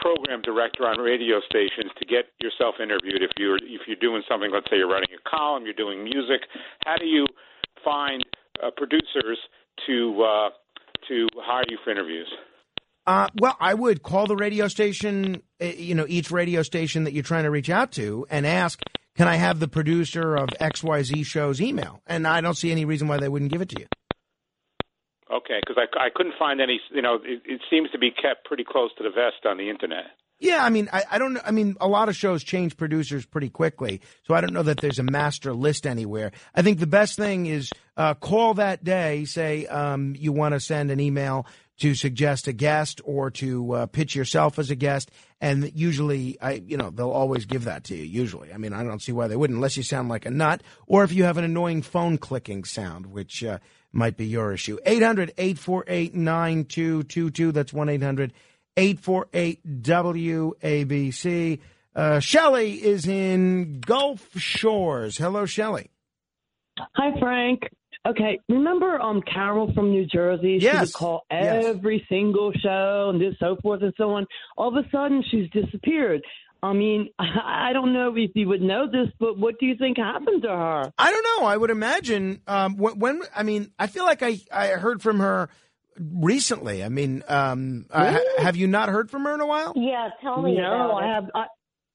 program 0.00 0.40
director 0.40 0.86
on 0.86 0.98
radio 0.98 1.40
stations 1.44 1.92
to 1.98 2.06
get 2.06 2.32
yourself 2.40 2.76
interviewed? 2.82 3.22
If 3.22 3.32
you're 3.36 3.58
if 3.58 3.82
you're 3.86 4.00
doing 4.00 4.22
something, 4.28 4.50
let's 4.52 4.66
say 4.70 4.78
you're 4.78 4.88
writing 4.88 5.10
a 5.12 5.28
column, 5.28 5.64
you're 5.64 5.74
doing 5.74 6.02
music. 6.02 6.40
How 6.86 6.96
do 6.96 7.04
you 7.04 7.26
find 7.84 8.22
uh, 8.62 8.70
producers 8.76 9.38
to 9.86 10.22
uh, 10.22 10.48
to 11.08 11.28
hire 11.36 11.64
you 11.68 11.76
for 11.84 11.90
interviews? 11.90 12.28
Uh, 13.06 13.28
well, 13.40 13.56
I 13.60 13.74
would 13.74 14.02
call 14.02 14.26
the 14.26 14.36
radio 14.36 14.68
station, 14.68 15.42
uh, 15.60 15.64
you 15.64 15.94
know, 15.94 16.06
each 16.08 16.30
radio 16.30 16.62
station 16.62 17.04
that 17.04 17.12
you're 17.12 17.24
trying 17.24 17.44
to 17.44 17.50
reach 17.50 17.70
out 17.70 17.92
to 17.92 18.26
and 18.30 18.46
ask, 18.46 18.80
can 19.16 19.26
I 19.26 19.36
have 19.36 19.58
the 19.58 19.68
producer 19.68 20.36
of 20.36 20.48
XYZ 20.60 21.26
show's 21.26 21.60
email? 21.60 22.02
And 22.06 22.26
I 22.26 22.40
don't 22.40 22.56
see 22.56 22.70
any 22.70 22.84
reason 22.84 23.08
why 23.08 23.18
they 23.18 23.28
wouldn't 23.28 23.50
give 23.50 23.62
it 23.62 23.70
to 23.70 23.80
you. 23.80 23.86
Okay, 25.32 25.60
because 25.64 25.76
I, 25.78 26.06
I 26.06 26.08
couldn't 26.14 26.34
find 26.38 26.60
any. 26.60 26.80
You 26.92 27.02
know, 27.02 27.16
it, 27.16 27.42
it 27.44 27.60
seems 27.70 27.90
to 27.90 27.98
be 27.98 28.10
kept 28.10 28.44
pretty 28.44 28.64
close 28.64 28.90
to 28.98 29.04
the 29.04 29.10
vest 29.10 29.46
on 29.46 29.58
the 29.58 29.70
internet. 29.70 30.06
Yeah, 30.40 30.64
I 30.64 30.70
mean, 30.70 30.88
I, 30.90 31.04
I 31.10 31.18
don't. 31.18 31.38
I 31.44 31.50
mean, 31.50 31.76
a 31.80 31.86
lot 31.86 32.08
of 32.08 32.16
shows 32.16 32.42
change 32.42 32.76
producers 32.76 33.26
pretty 33.26 33.50
quickly, 33.50 34.00
so 34.26 34.34
I 34.34 34.40
don't 34.40 34.54
know 34.54 34.62
that 34.62 34.80
there's 34.80 34.98
a 34.98 35.04
master 35.04 35.52
list 35.52 35.86
anywhere. 35.86 36.32
I 36.54 36.62
think 36.62 36.80
the 36.80 36.86
best 36.86 37.16
thing 37.16 37.46
is 37.46 37.70
uh, 37.96 38.14
call 38.14 38.54
that 38.54 38.82
day, 38.82 39.26
say 39.26 39.66
um, 39.66 40.16
you 40.18 40.32
want 40.32 40.54
to 40.54 40.60
send 40.60 40.90
an 40.90 40.98
email 40.98 41.46
to 41.80 41.94
suggest 41.94 42.46
a 42.46 42.52
guest 42.52 43.00
or 43.04 43.30
to 43.30 43.72
uh, 43.72 43.86
pitch 43.86 44.14
yourself 44.14 44.58
as 44.58 44.70
a 44.70 44.74
guest, 44.74 45.10
and 45.42 45.70
usually, 45.74 46.40
I 46.40 46.52
you 46.52 46.78
know, 46.78 46.88
they'll 46.88 47.10
always 47.10 47.44
give 47.44 47.64
that 47.64 47.84
to 47.84 47.96
you. 47.96 48.04
Usually, 48.04 48.50
I 48.52 48.56
mean, 48.56 48.72
I 48.72 48.82
don't 48.82 49.02
see 49.02 49.12
why 49.12 49.28
they 49.28 49.36
wouldn't, 49.36 49.58
unless 49.58 49.76
you 49.76 49.82
sound 49.82 50.08
like 50.08 50.24
a 50.24 50.30
nut, 50.30 50.62
or 50.86 51.04
if 51.04 51.12
you 51.12 51.24
have 51.24 51.36
an 51.36 51.44
annoying 51.44 51.82
phone 51.82 52.16
clicking 52.16 52.64
sound, 52.64 53.06
which 53.06 53.44
uh, 53.44 53.58
might 53.92 54.16
be 54.16 54.26
your 54.26 54.52
issue. 54.52 54.78
800 54.86 55.32
848 55.38 56.14
9222. 56.14 57.52
That's 57.52 57.72
1 57.72 57.88
800 57.88 58.32
848 58.76 59.82
WABC. 59.82 61.58
Uh, 61.94 62.20
Shelly 62.20 62.72
is 62.74 63.06
in 63.08 63.80
Gulf 63.80 64.28
Shores. 64.36 65.18
Hello, 65.18 65.44
Shelly. 65.46 65.90
Hi, 66.94 67.18
Frank. 67.18 67.62
Okay, 68.08 68.38
remember 68.48 68.98
um 69.00 69.20
Carol 69.22 69.74
from 69.74 69.90
New 69.90 70.06
Jersey? 70.06 70.58
She 70.58 70.64
Yes. 70.64 70.80
would 70.86 70.92
call 70.94 71.26
Yes. 71.30 71.66
every 71.66 72.06
single 72.08 72.50
show 72.52 73.10
and 73.12 73.20
this 73.20 73.34
so 73.38 73.56
forth 73.60 73.82
and 73.82 73.92
so 73.98 74.10
on. 74.12 74.26
All 74.56 74.74
of 74.74 74.82
a 74.82 74.88
sudden, 74.90 75.22
she's 75.30 75.50
disappeared. 75.50 76.22
I 76.62 76.72
mean, 76.72 77.08
I 77.18 77.72
don't 77.72 77.92
know 77.92 78.14
if 78.16 78.30
you 78.34 78.48
would 78.48 78.62
know 78.62 78.86
this, 78.86 79.08
but 79.18 79.38
what 79.38 79.58
do 79.58 79.66
you 79.66 79.76
think 79.76 79.98
happened 79.98 80.42
to 80.42 80.48
her? 80.48 80.92
I 80.98 81.10
don't 81.10 81.24
know. 81.40 81.46
I 81.46 81.56
would 81.56 81.70
imagine 81.70 82.40
um, 82.46 82.76
when, 82.76 82.98
when 82.98 83.22
I 83.34 83.42
mean, 83.42 83.72
I 83.78 83.86
feel 83.86 84.04
like 84.04 84.22
I, 84.22 84.40
I 84.52 84.68
heard 84.68 85.02
from 85.02 85.20
her 85.20 85.48
recently. 85.98 86.82
I 86.84 86.88
mean, 86.88 87.22
um, 87.28 87.86
uh, 87.90 88.12
ha- 88.12 88.42
have 88.42 88.56
you 88.56 88.66
not 88.66 88.88
heard 88.88 89.10
from 89.10 89.24
her 89.24 89.34
in 89.34 89.40
a 89.40 89.46
while? 89.46 89.72
Yeah, 89.76 90.08
tell 90.22 90.42
me. 90.42 90.56
no, 90.56 90.92
I 90.92 91.06
have. 91.06 91.24
I, 91.34 91.46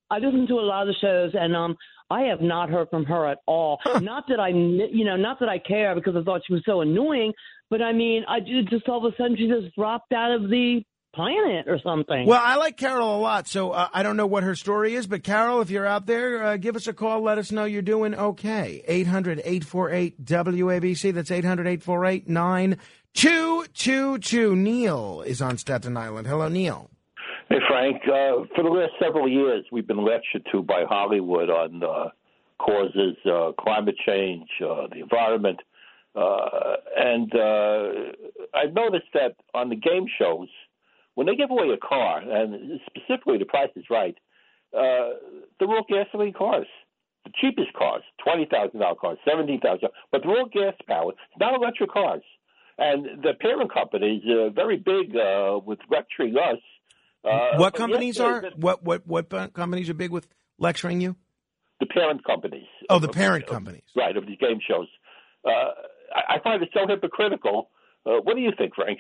I 0.10 0.18
listen 0.20 0.48
to 0.48 0.56
a 0.56 0.62
lot 0.62 0.88
of 0.88 0.94
the 0.94 1.00
shows, 1.00 1.32
and 1.34 1.56
um, 1.56 1.76
I 2.10 2.24
have 2.24 2.42
not 2.42 2.70
heard 2.70 2.90
from 2.90 3.06
her 3.06 3.28
at 3.28 3.40
all. 3.48 3.80
Not 4.02 4.26
that 4.30 4.40
I, 4.40 4.50
you 4.50 5.06
know, 5.06 5.16
not 5.16 5.40
that 5.40 5.50
I 5.50 5.58
care 5.58 5.96
because 5.96 6.16
I 6.16 6.24
thought 6.24 6.42
she 6.46 6.54
was 6.54 6.64
so 6.66 6.82
annoying, 6.82 7.34
but 7.70 7.82
I 7.82 7.94
mean, 7.94 8.24
I 8.28 8.40
just 8.40 8.88
all 8.88 9.06
of 9.06 9.12
a 9.12 9.16
sudden 9.18 9.36
she 9.38 9.48
just 9.48 9.76
dropped 9.76 10.14
out 10.14 10.32
of 10.32 10.50
the 10.50 10.84
planet 11.16 11.68
or 11.68 11.80
something. 11.80 12.28
Well, 12.28 12.42
I 12.44 12.58
like 12.58 12.78
Carol 12.78 13.16
a 13.16 13.20
lot, 13.20 13.48
so 13.48 13.72
uh, 13.72 13.88
I 13.94 14.04
don't 14.04 14.18
know 14.18 14.28
what 14.28 14.44
her 14.44 14.56
story 14.56 14.96
is, 14.96 15.08
but 15.08 15.24
Carol, 15.24 15.62
if 15.62 15.70
you're 15.70 15.86
out 15.86 16.06
there, 16.06 16.44
uh, 16.44 16.58
give 16.58 16.76
us 16.76 16.88
a 16.88 16.94
call. 16.94 17.22
Let 17.22 17.38
us 17.38 17.50
know 17.52 17.64
you're 17.64 17.82
doing 17.82 18.14
okay. 18.14 18.84
800 18.88 19.40
848 19.40 20.26
WABC. 20.26 21.14
That's 21.14 21.32
800 21.32 21.68
848 21.68 22.28
9222. 22.28 24.56
Neil 24.56 25.24
is 25.26 25.42
on 25.42 25.58
Staten 25.58 25.98
Island. 25.98 26.28
Hello, 26.28 26.50
Neil. 26.50 26.90
Hey, 27.50 27.58
Frank. 27.68 28.02
Uh, 28.04 28.46
for 28.56 28.64
the 28.64 28.70
last 28.70 28.94
several 29.00 29.28
years, 29.30 29.66
we've 29.72 29.88
been 29.88 30.04
lectured 30.04 30.46
to 30.52 30.62
by 30.62 30.84
Hollywood 30.88 31.50
on 31.50 31.82
uh, 31.84 32.10
causes, 32.58 33.16
uh, 33.26 33.52
climate 33.60 33.96
change, 34.06 34.48
uh, 34.62 34.88
the 34.92 35.00
environment. 35.02 35.60
Uh, 36.16 36.76
and 36.96 37.34
uh, 37.36 37.90
I've 38.54 38.74
noticed 38.74 39.08
that 39.14 39.36
on 39.54 39.70
the 39.70 39.76
game 39.76 40.06
shows, 40.18 40.48
when 41.16 41.28
they 41.28 41.36
give 41.36 41.52
away 41.52 41.68
a 41.74 41.78
car, 41.78 42.20
and 42.20 42.80
specifically 42.86 43.38
the 43.38 43.46
price 43.46 43.70
is 43.76 43.86
right, 43.90 44.16
uh, 44.74 45.18
they're 45.60 45.68
all 45.68 45.86
gasoline 45.90 46.34
cars. 46.34 46.68
The 47.26 47.32
cheapest 47.42 47.74
cars, 47.74 48.04
twenty 48.24 48.46
thousand 48.46 48.80
dollar 48.80 48.96
cars, 48.96 49.18
$17,000, 49.28 49.80
but 50.12 50.22
they're 50.22 50.32
all 50.32 50.50
gas 50.52 50.76
powered, 50.88 51.16
not 51.40 51.56
electric 51.56 51.92
cars. 51.92 52.22
And 52.78 53.24
the 53.24 53.34
parent 53.40 53.74
companies 53.74 54.22
are 54.30 54.52
very 54.52 54.78
big 54.78 55.16
uh, 55.16 55.60
with 55.66 55.80
lecturing 55.90 56.36
us. 56.38 56.60
Uh, 57.24 57.58
what 57.58 57.74
companies 57.74 58.20
are? 58.20 58.44
What 58.58 58.84
what 58.84 59.08
what 59.08 59.34
uh, 59.34 59.48
companies 59.48 59.90
are 59.90 59.96
big 59.96 60.12
with 60.12 60.28
lecturing 60.60 61.02
you? 61.02 61.16
the 61.80 61.86
parent 61.86 62.24
companies? 62.24 62.68
Oh, 62.90 63.00
the 63.00 63.10
parent 63.10 63.48
companies. 63.48 63.84
Right 63.96 64.16
of 64.16 64.26
these 64.26 64.38
game 64.38 64.60
shows. 64.68 64.88
Uh, 65.46 65.50
I, 66.16 66.36
I 66.36 66.40
find 66.44 66.62
it 66.62 66.70
so 66.74 66.88
hypocritical. 66.88 67.70
Uh, 68.06 68.22
what 68.24 68.36
do 68.36 68.42
you 68.42 68.52
think, 68.58 68.76
Frank? 68.76 69.00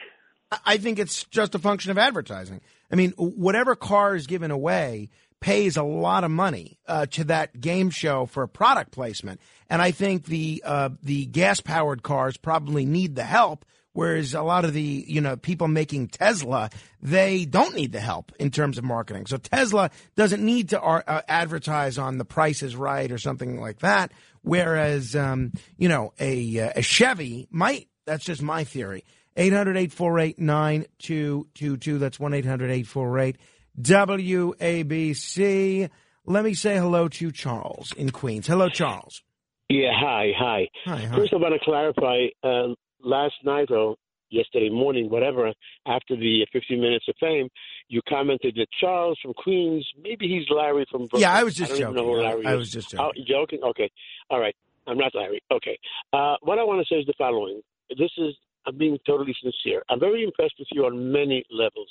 I- 0.51 0.77
think 0.77 0.99
it's 0.99 1.23
just 1.25 1.55
a 1.55 1.59
function 1.59 1.91
of 1.91 1.97
advertising. 1.97 2.61
I 2.91 2.95
mean, 2.95 3.11
whatever 3.17 3.75
car 3.75 4.15
is 4.15 4.27
given 4.27 4.51
away 4.51 5.09
pays 5.39 5.77
a 5.77 5.83
lot 5.83 6.23
of 6.23 6.31
money 6.31 6.79
uh, 6.87 7.05
to 7.07 7.23
that 7.25 7.59
game 7.59 7.89
show 7.89 8.25
for 8.25 8.45
product 8.47 8.91
placement, 8.91 9.39
and 9.69 9.81
I 9.81 9.91
think 9.91 10.25
the 10.25 10.63
uh, 10.65 10.89
the 11.03 11.25
gas 11.25 11.59
powered 11.61 12.03
cars 12.03 12.37
probably 12.37 12.85
need 12.85 13.15
the 13.15 13.23
help. 13.23 13.65
Whereas 13.93 14.33
a 14.33 14.41
lot 14.41 14.65
of 14.65 14.73
the 14.73 15.05
you 15.07 15.21
know 15.21 15.37
people 15.37 15.67
making 15.67 16.09
Tesla, 16.09 16.69
they 17.01 17.45
don't 17.45 17.75
need 17.75 17.93
the 17.93 17.99
help 18.01 18.33
in 18.39 18.51
terms 18.51 18.77
of 18.77 18.83
marketing. 18.83 19.25
So 19.25 19.37
Tesla 19.37 19.89
doesn't 20.15 20.43
need 20.43 20.69
to 20.69 20.81
uh, 20.81 21.21
advertise 21.27 21.97
on 21.97 22.17
the 22.17 22.25
Price 22.25 22.61
is 22.61 22.75
Right 22.75 23.11
or 23.11 23.17
something 23.17 23.59
like 23.59 23.79
that. 23.79 24.11
Whereas 24.41 25.15
um, 25.15 25.53
you 25.77 25.87
know 25.89 26.13
a 26.19 26.59
uh, 26.59 26.73
a 26.75 26.81
Chevy 26.81 27.47
might. 27.51 27.87
That's 28.05 28.25
just 28.25 28.41
my 28.41 28.65
theory. 28.65 29.03
800 29.37 29.77
848 29.77 30.39
9222. 30.39 31.97
That's 31.99 32.19
1 32.19 32.33
800 32.33 32.71
848 32.71 33.37
WABC. 33.81 35.89
Let 36.27 36.43
me 36.43 36.53
say 36.53 36.75
hello 36.77 37.07
to 37.07 37.31
Charles 37.31 37.93
in 37.97 38.09
Queens. 38.11 38.47
Hello, 38.47 38.69
Charles. 38.69 39.21
Yeah, 39.69 39.91
hi, 39.93 40.31
hi. 40.37 40.67
Hi, 40.85 40.97
hi. 41.05 41.15
First, 41.15 41.33
I 41.33 41.37
want 41.37 41.53
to 41.53 41.59
clarify. 41.63 42.25
Uh, 42.43 42.73
last 43.01 43.35
night 43.43 43.69
or 43.71 43.95
yesterday 44.29 44.69
morning, 44.69 45.09
whatever, 45.09 45.51
after 45.87 46.15
the 46.15 46.45
15 46.51 46.79
minutes 46.81 47.05
of 47.07 47.15
fame, 47.19 47.47
you 47.87 48.01
commented 48.09 48.55
that 48.55 48.67
Charles 48.79 49.17
from 49.21 49.33
Queens, 49.33 49.87
maybe 50.01 50.27
he's 50.27 50.45
Larry 50.49 50.85
from 50.89 51.01
Brooklyn. 51.01 51.21
Yeah, 51.21 51.33
I 51.33 51.43
was 51.43 51.55
just 51.55 51.71
don't 51.71 51.79
joking. 51.79 51.95
know 51.95 52.05
who 52.05 52.21
Larry 52.21 52.45
I 52.45 52.53
is. 52.53 52.57
was 52.59 52.71
just 52.71 52.95
Oh, 52.95 53.09
joking. 53.09 53.25
joking? 53.27 53.59
Okay. 53.63 53.91
All 54.29 54.39
right. 54.39 54.55
I'm 54.87 54.97
not 54.97 55.13
Larry. 55.13 55.41
Okay. 55.51 55.77
Uh, 56.13 56.35
what 56.41 56.57
I 56.59 56.63
want 56.63 56.85
to 56.85 56.93
say 56.93 56.99
is 56.99 57.05
the 57.05 57.13
following. 57.17 57.61
This 57.89 58.11
is, 58.17 58.35
I'm 58.65 58.77
being 58.77 58.97
totally 59.05 59.35
sincere. 59.41 59.83
I'm 59.89 59.99
very 59.99 60.23
impressed 60.23 60.55
with 60.57 60.67
you 60.71 60.85
on 60.85 61.11
many 61.11 61.43
levels. 61.51 61.89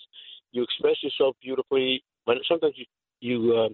You 0.52 0.62
express 0.62 0.96
yourself 1.02 1.36
beautifully. 1.42 2.02
But 2.26 2.38
sometimes 2.48 2.74
you, 2.76 2.86
you 3.20 3.54
uh, 3.54 3.68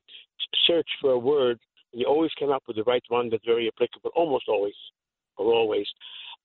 search 0.67 0.89
for 1.01 1.13
a 1.13 1.19
word, 1.19 1.59
and 1.93 2.01
you 2.01 2.07
always 2.07 2.31
come 2.39 2.51
up 2.51 2.63
with 2.67 2.77
the 2.77 2.85
right 2.85 3.03
one 3.09 3.31
that's 3.31 3.45
very 3.45 3.69
applicable, 3.69 4.11
almost 4.17 4.45
always, 4.49 4.75
or 5.37 5.53
always. 5.53 5.87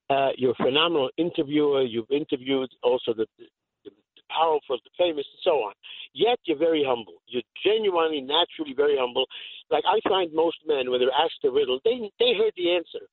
Uh, 0.09 0.29
you're 0.38 0.51
a 0.51 0.63
phenomenal 0.63 1.09
interviewer. 1.17 1.81
You've 1.81 2.12
interviewed 2.12 2.69
also 2.83 3.13
the, 3.13 3.25
the, 3.39 3.45
the 3.85 3.91
powerful, 4.29 4.77
the 4.83 4.91
famous, 4.97 5.25
and 5.25 5.41
so 5.43 5.51
on. 5.63 5.74
Yet 6.13 6.38
you're 6.45 6.57
very 6.57 6.83
humble. 6.88 7.15
You're 7.27 7.43
genuinely, 7.65 8.21
naturally 8.21 8.75
very 8.75 8.97
humble. 9.00 9.25
Like 9.71 9.83
I 9.88 10.00
find 10.07 10.31
most 10.33 10.57
men, 10.67 10.91
when 10.91 11.00
they're 11.00 11.09
asked 11.12 11.43
a 11.43 11.50
riddle, 11.50 11.79
they 11.83 12.12
they 12.19 12.33
heard 12.38 12.53
the 12.55 12.71
answer. 12.71 13.07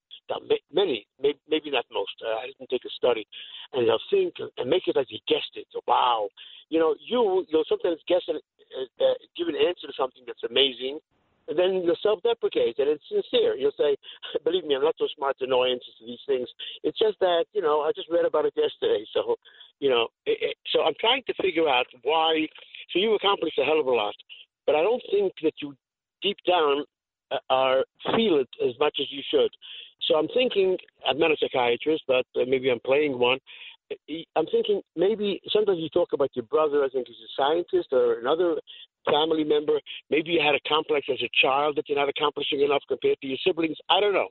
Many, 0.73 1.07
maybe 1.21 1.71
not 1.71 1.85
most. 1.93 2.17
Uh, 2.25 2.41
I 2.41 2.47
didn't 2.47 2.71
take 2.71 2.85
a 2.85 2.91
study, 2.97 3.27
and 3.73 3.87
they'll 3.87 4.09
think 4.11 4.35
and 4.57 4.71
make 4.71 4.87
it 4.87 4.97
like 4.97 5.09
they 5.09 5.21
guessed 5.29 5.55
it. 5.55 5.67
So, 5.73 5.81
wow, 5.87 6.29
you 6.69 6.79
know, 6.79 6.95
you 6.99 7.45
you'll 7.49 7.69
sometimes 7.69 7.99
guess 8.09 8.23
and 8.29 8.39
uh, 8.39 9.05
uh, 9.05 9.15
give 9.37 9.49
an 9.49 9.57
answer 9.57 9.87
to 9.87 9.93
something 9.97 10.23
that's 10.27 10.43
amazing, 10.49 10.99
and 11.49 11.59
then 11.59 11.83
you'll 11.85 11.99
self-deprecate 12.03 12.79
and 12.79 12.89
it's 12.89 13.05
sincere. 13.09 13.57
You'll 13.57 13.77
say, 13.77 13.97
"Believe 14.45 14.65
me, 14.65 14.75
I'm 14.75 14.85
not 14.85 14.97
so 14.99 15.09
smart 15.17 15.39
to 15.39 15.47
know 15.47 15.65
answers 15.65 15.95
to 16.01 16.07
these 16.07 16.25
things. 16.27 16.49
It's 16.83 16.99
just 16.99 17.19
that 17.21 17.45
you 17.53 17.63
know 17.63 17.83
I 17.83 17.93
just 17.95 18.11
read 18.11 18.25
about 18.25 18.47
it 18.47 18.55
yesterday." 18.57 19.05
So, 19.13 19.37
you 19.81 19.91
know, 19.91 20.09
it, 20.27 20.39
it, 20.41 20.57
so 20.73 20.83
I'm 20.83 20.97
trying 21.01 21.23
to 21.27 21.35
figure 21.43 21.69
out 21.69 21.87
why. 22.03 22.47
So 22.93 22.99
you 22.99 23.15
accomplished 23.15 23.59
a 23.59 23.65
hell 23.65 23.81
of 23.81 23.87
a 23.87 23.93
lot, 23.93 24.15
but 24.67 24.75
I 24.75 24.83
don't 24.83 25.03
think 25.11 25.33
that 25.43 25.55
you 25.61 25.75
deep 26.23 26.39
down 26.47 26.85
uh, 27.31 27.39
are 27.51 27.85
feel 28.15 28.41
it 28.41 28.49
as 28.65 28.79
much 28.79 28.97
as 29.01 29.07
you 29.11 29.23
should. 29.31 29.51
So 30.09 30.17
I'm 30.17 30.29
thinking, 30.29 30.77
I'm 31.09 31.19
not 31.19 31.31
a 31.31 31.37
psychiatrist, 31.41 32.03
but 32.07 32.27
uh, 32.37 32.45
maybe 32.47 32.71
I'm 32.71 32.81
playing 32.85 33.19
one. 33.19 33.39
I'm 34.37 34.47
thinking 34.47 34.81
maybe 34.97 35.41
sometimes 35.53 35.79
you 35.81 35.89
talk 35.91 36.09
about 36.15 36.31
your 36.35 36.47
brother, 36.47 36.83
I 36.83 36.89
think 36.89 37.09
he's 37.09 37.17
a 37.17 37.33
scientist 37.37 37.89
or 37.93 38.19
another 38.21 38.57
family 39.05 39.45
member. 39.45 39.81
Maybe 40.11 40.31
you 40.31 40.41
had 40.41 40.55
a 40.55 40.69
complex 40.69 41.07
as 41.13 41.19
a 41.23 41.31
child 41.43 41.77
that 41.77 41.89
you're 41.89 41.99
not 41.99 42.09
accomplishing 42.09 42.63
enough 42.63 42.83
compared 42.89 43.21
to 43.21 43.27
your 43.27 43.39
siblings. 43.47 43.77
I 43.91 44.01
don't 44.01 44.15
know. 44.15 44.29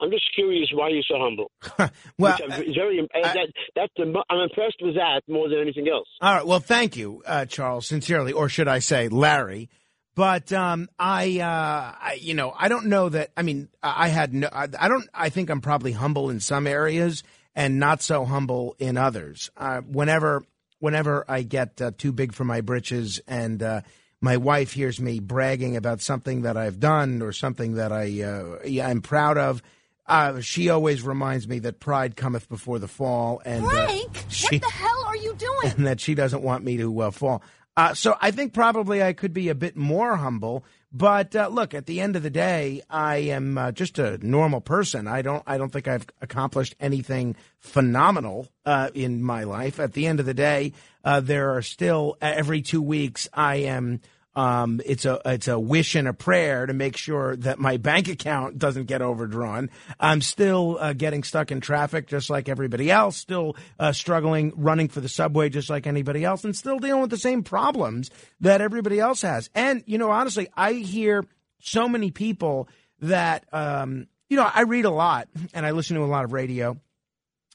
I'm 0.00 0.10
just 0.10 0.24
curious 0.34 0.68
why 0.72 0.88
you're 0.88 1.02
so 1.06 1.16
humble. 1.18 1.50
well, 2.18 2.38
very, 2.48 3.06
that, 3.12 3.48
that's 3.76 3.92
the, 3.96 4.22
I'm 4.30 4.38
impressed 4.38 4.76
with 4.80 4.94
that 4.94 5.22
more 5.28 5.48
than 5.48 5.58
anything 5.58 5.88
else. 5.88 6.08
All 6.22 6.34
right. 6.34 6.46
Well, 6.46 6.60
thank 6.60 6.96
you, 6.96 7.22
uh, 7.26 7.44
Charles, 7.44 7.86
sincerely, 7.86 8.32
or 8.32 8.48
should 8.48 8.68
I 8.68 8.78
say, 8.78 9.08
Larry. 9.08 9.68
But 10.14 10.52
um, 10.52 10.88
I, 10.98 11.40
uh, 11.40 11.94
I, 12.00 12.18
you 12.20 12.34
know, 12.34 12.52
I 12.56 12.68
don't 12.68 12.86
know 12.86 13.08
that. 13.08 13.30
I 13.36 13.42
mean, 13.42 13.68
I 13.82 14.08
had 14.08 14.34
no. 14.34 14.48
I, 14.52 14.68
I 14.78 14.88
don't. 14.88 15.08
I 15.14 15.28
think 15.28 15.50
I'm 15.50 15.60
probably 15.60 15.92
humble 15.92 16.30
in 16.30 16.40
some 16.40 16.66
areas 16.66 17.22
and 17.54 17.78
not 17.78 18.02
so 18.02 18.24
humble 18.24 18.76
in 18.78 18.96
others. 18.96 19.50
Uh, 19.56 19.80
whenever, 19.82 20.44
whenever 20.78 21.24
I 21.28 21.42
get 21.42 21.80
uh, 21.80 21.92
too 21.96 22.12
big 22.12 22.32
for 22.32 22.44
my 22.44 22.60
britches, 22.60 23.20
and 23.26 23.62
uh, 23.62 23.80
my 24.20 24.36
wife 24.36 24.72
hears 24.72 25.00
me 25.00 25.20
bragging 25.20 25.76
about 25.76 26.00
something 26.00 26.42
that 26.42 26.56
I've 26.56 26.80
done 26.80 27.22
or 27.22 27.32
something 27.32 27.74
that 27.74 27.92
I, 27.92 28.22
uh, 28.22 28.58
yeah, 28.64 28.88
I'm 28.88 29.02
proud 29.02 29.38
of. 29.38 29.62
Uh, 30.06 30.40
she 30.40 30.70
always 30.70 31.02
reminds 31.02 31.46
me 31.46 31.60
that 31.60 31.78
pride 31.78 32.16
cometh 32.16 32.48
before 32.48 32.80
the 32.80 32.88
fall, 32.88 33.40
and 33.44 33.64
uh, 33.64 33.86
she, 34.28 34.56
what 34.56 34.62
the 34.62 34.68
hell 34.68 35.04
are 35.06 35.16
you 35.16 35.34
doing? 35.36 35.58
and 35.76 35.86
that 35.86 36.00
she 36.00 36.14
doesn't 36.16 36.42
want 36.42 36.64
me 36.64 36.76
to 36.78 37.00
uh, 37.00 37.10
fall. 37.12 37.42
Uh, 37.80 37.94
so 37.94 38.14
I 38.20 38.30
think 38.30 38.52
probably 38.52 39.02
I 39.02 39.14
could 39.14 39.32
be 39.32 39.48
a 39.48 39.54
bit 39.54 39.74
more 39.74 40.14
humble. 40.16 40.66
But 40.92 41.34
uh, 41.34 41.48
look, 41.48 41.72
at 41.72 41.86
the 41.86 42.02
end 42.02 42.14
of 42.14 42.22
the 42.22 42.28
day, 42.28 42.82
I 42.90 43.16
am 43.16 43.56
uh, 43.56 43.72
just 43.72 43.98
a 43.98 44.18
normal 44.18 44.60
person. 44.60 45.08
I 45.08 45.22
don't. 45.22 45.42
I 45.46 45.56
don't 45.56 45.72
think 45.72 45.88
I've 45.88 46.06
accomplished 46.20 46.74
anything 46.78 47.36
phenomenal 47.58 48.48
uh, 48.66 48.90
in 48.92 49.22
my 49.22 49.44
life. 49.44 49.80
At 49.80 49.94
the 49.94 50.06
end 50.06 50.20
of 50.20 50.26
the 50.26 50.34
day, 50.34 50.74
uh, 51.06 51.20
there 51.20 51.56
are 51.56 51.62
still 51.62 52.18
every 52.20 52.60
two 52.60 52.82
weeks 52.82 53.30
I 53.32 53.56
am. 53.56 54.02
Um, 54.34 54.80
it's 54.86 55.04
a 55.04 55.20
it's 55.24 55.48
a 55.48 55.58
wish 55.58 55.96
and 55.96 56.06
a 56.06 56.12
prayer 56.12 56.64
to 56.64 56.72
make 56.72 56.96
sure 56.96 57.34
that 57.36 57.58
my 57.58 57.78
bank 57.78 58.06
account 58.06 58.58
doesn't 58.58 58.84
get 58.84 59.02
overdrawn. 59.02 59.70
I'm 59.98 60.20
still 60.20 60.78
uh, 60.78 60.92
getting 60.92 61.24
stuck 61.24 61.50
in 61.50 61.60
traffic 61.60 62.06
just 62.06 62.30
like 62.30 62.48
everybody 62.48 62.92
else. 62.92 63.16
Still 63.16 63.56
uh, 63.80 63.92
struggling 63.92 64.52
running 64.54 64.88
for 64.88 65.00
the 65.00 65.08
subway 65.08 65.48
just 65.48 65.68
like 65.68 65.88
anybody 65.88 66.24
else, 66.24 66.44
and 66.44 66.54
still 66.54 66.78
dealing 66.78 67.00
with 67.00 67.10
the 67.10 67.18
same 67.18 67.42
problems 67.42 68.10
that 68.40 68.60
everybody 68.60 69.00
else 69.00 69.22
has. 69.22 69.50
And 69.52 69.82
you 69.86 69.98
know, 69.98 70.10
honestly, 70.12 70.48
I 70.56 70.74
hear 70.74 71.24
so 71.58 71.88
many 71.88 72.12
people 72.12 72.68
that 73.00 73.44
um, 73.52 74.06
you 74.28 74.36
know 74.36 74.48
I 74.52 74.62
read 74.62 74.84
a 74.84 74.90
lot 74.90 75.28
and 75.52 75.66
I 75.66 75.72
listen 75.72 75.96
to 75.96 76.04
a 76.04 76.06
lot 76.06 76.24
of 76.24 76.32
radio, 76.32 76.78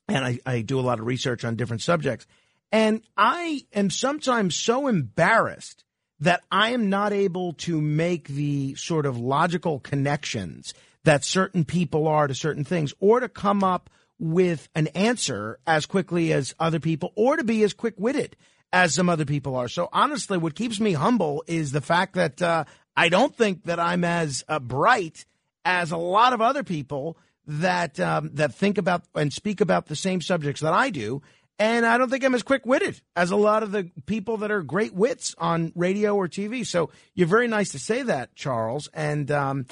and 0.09 0.25
I, 0.25 0.39
I 0.45 0.61
do 0.61 0.77
a 0.77 0.81
lot 0.81 0.99
of 0.99 1.05
research 1.05 1.45
on 1.45 1.55
different 1.55 1.83
subjects, 1.83 2.27
and 2.69 3.01
I 3.15 3.61
am 3.71 3.89
sometimes 3.89 4.57
so 4.57 4.87
embarrassed 4.87 5.84
that 6.19 6.43
I 6.51 6.71
am 6.71 6.89
not 6.89 7.13
able 7.13 7.53
to 7.53 7.81
make 7.81 8.27
the 8.27 8.75
sort 8.75 9.05
of 9.05 9.17
logical 9.17 9.79
connections 9.79 10.73
that 11.03 11.23
certain 11.23 11.65
people 11.65 12.07
are 12.07 12.27
to 12.27 12.33
certain 12.33 12.63
things 12.63 12.93
or 12.99 13.19
to 13.19 13.29
come 13.29 13.63
up 13.63 13.89
with 14.17 14.69
an 14.75 14.87
answer 14.87 15.59
as 15.67 15.85
quickly 15.85 16.31
as 16.31 16.55
other 16.59 16.79
people 16.79 17.11
or 17.15 17.35
to 17.35 17.43
be 17.43 17.63
as 17.63 17.73
quick 17.73 17.95
witted 17.97 18.35
as 18.71 18.93
some 18.93 19.09
other 19.09 19.25
people 19.25 19.55
are. 19.55 19.67
So 19.67 19.89
honestly, 19.91 20.37
what 20.37 20.55
keeps 20.55 20.79
me 20.79 20.93
humble 20.93 21.43
is 21.47 21.71
the 21.71 21.81
fact 21.81 22.15
that 22.15 22.41
uh, 22.41 22.65
I 22.95 23.09
don't 23.09 23.35
think 23.35 23.63
that 23.65 23.79
I'm 23.79 24.03
as 24.03 24.43
uh, 24.47 24.59
bright 24.59 25.25
as 25.63 25.91
a 25.91 25.97
lot 25.97 26.33
of 26.33 26.41
other 26.41 26.63
people 26.63 27.17
that 27.47 27.99
um, 27.99 28.31
that 28.33 28.55
think 28.55 28.77
about 28.77 29.03
and 29.13 29.31
speak 29.31 29.61
about 29.61 29.85
the 29.85 29.95
same 29.95 30.21
subjects 30.21 30.61
that 30.61 30.73
I 30.73 30.89
do. 30.89 31.21
And 31.57 31.85
I 31.85 31.97
don't 31.97 32.09
think 32.09 32.23
I'm 32.23 32.35
as 32.35 32.43
quick 32.43 32.65
witted 32.65 32.99
as 33.15 33.31
a 33.31 33.35
lot 33.37 33.63
of 33.63 33.71
the 33.71 33.89
people 34.05 34.37
that 34.37 34.51
are 34.51 34.61
great 34.61 34.93
wits 34.93 35.33
on 35.37 35.71
radio 35.75 36.15
or 36.15 36.27
TV. 36.27 36.65
So 36.65 36.89
you're 37.13 37.27
very 37.27 37.47
nice 37.47 37.71
to 37.71 37.79
say 37.79 38.01
that, 38.03 38.35
Charles. 38.35 38.89
And 38.93 39.31
um, 39.31 39.65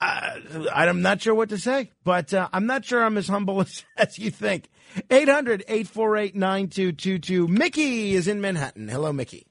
I, 0.00 0.40
I'm 0.72 1.02
not 1.02 1.22
sure 1.22 1.34
what 1.34 1.50
to 1.50 1.58
say, 1.58 1.92
but 2.02 2.34
uh, 2.34 2.48
I'm 2.52 2.66
not 2.66 2.84
sure 2.84 3.04
I'm 3.04 3.16
as 3.16 3.28
humble 3.28 3.60
as, 3.62 3.84
as 3.96 4.18
you 4.18 4.30
think. 4.30 4.68
800 5.10 5.64
848 5.68 6.34
9222. 6.34 7.46
Mickey 7.46 8.14
is 8.14 8.26
in 8.26 8.40
Manhattan. 8.40 8.88
Hello, 8.88 9.12
Mickey. 9.12 9.46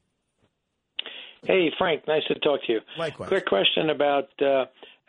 Hey, 1.43 1.71
Frank, 1.77 2.07
nice 2.07 2.23
to 2.27 2.35
talk 2.39 2.61
to 2.65 2.73
you. 2.73 2.79
Likewise. 2.97 3.29
Quick 3.29 3.45
question 3.45 3.89
about 3.89 4.27
uh, 4.41 4.65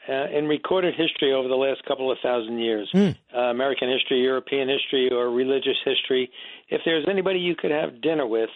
uh, 0.08 0.26
in 0.32 0.46
recorded 0.46 0.94
history 0.94 1.32
over 1.32 1.48
the 1.48 1.54
last 1.54 1.84
couple 1.84 2.10
of 2.10 2.18
thousand 2.22 2.58
years, 2.58 2.90
uh, 2.94 3.38
American 3.38 3.90
history, 3.90 4.20
European 4.22 4.68
history, 4.68 5.10
or 5.12 5.30
religious 5.30 5.76
history. 5.84 6.30
If 6.68 6.82
there's 6.84 7.06
anybody 7.08 7.38
you 7.40 7.54
could 7.56 7.70
have 7.70 8.00
dinner 8.00 8.26
with 8.26 8.50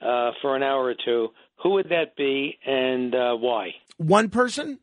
uh, 0.00 0.32
for 0.42 0.56
an 0.56 0.62
hour 0.62 0.84
or 0.84 0.94
two, 0.94 1.28
who 1.62 1.70
would 1.70 1.88
that 1.90 2.16
be 2.16 2.58
and 2.66 3.14
uh, 3.14 3.34
why? 3.36 3.74
One 3.96 4.28
person? 4.28 4.78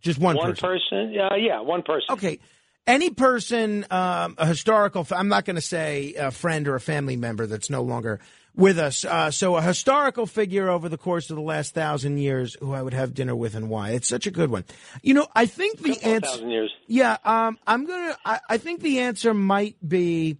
Just 0.00 0.18
one, 0.18 0.36
One 0.36 0.50
person. 0.50 0.68
person? 0.68 1.14
Uh, 1.18 1.36
yeah, 1.36 1.60
one 1.60 1.82
person. 1.82 2.06
Okay. 2.10 2.40
Any 2.84 3.10
person, 3.10 3.86
um, 3.92 4.34
a 4.38 4.46
historical, 4.46 5.06
I'm 5.12 5.28
not 5.28 5.44
going 5.44 5.54
to 5.54 5.62
say 5.62 6.14
a 6.14 6.32
friend 6.32 6.66
or 6.66 6.74
a 6.74 6.80
family 6.80 7.14
member 7.14 7.46
that's 7.46 7.70
no 7.70 7.82
longer 7.82 8.18
with 8.56 8.78
us. 8.78 9.04
Uh, 9.04 9.30
so 9.30 9.56
a 9.56 9.62
historical 9.62 10.26
figure 10.26 10.68
over 10.68 10.88
the 10.88 10.98
course 10.98 11.30
of 11.30 11.36
the 11.36 11.42
last 11.42 11.74
thousand 11.74 12.18
years 12.18 12.56
who 12.58 12.72
I 12.72 12.82
would 12.82 12.94
have 12.94 13.14
dinner 13.14 13.36
with 13.36 13.54
and 13.54 13.68
why. 13.68 13.90
It's 13.90 14.08
such 14.08 14.26
a 14.26 14.32
good 14.32 14.50
one. 14.50 14.64
You 15.02 15.14
know, 15.14 15.28
I 15.36 15.46
think 15.46 15.78
the 15.78 16.02
answer. 16.02 16.26
thousand 16.26 16.50
years. 16.50 16.74
Yeah, 16.88 17.18
um, 17.24 17.56
I'm 17.66 17.86
gonna. 17.86 18.16
I, 18.24 18.40
I 18.48 18.58
think 18.58 18.80
the 18.80 19.00
answer 19.00 19.32
might 19.32 19.76
be. 19.86 20.38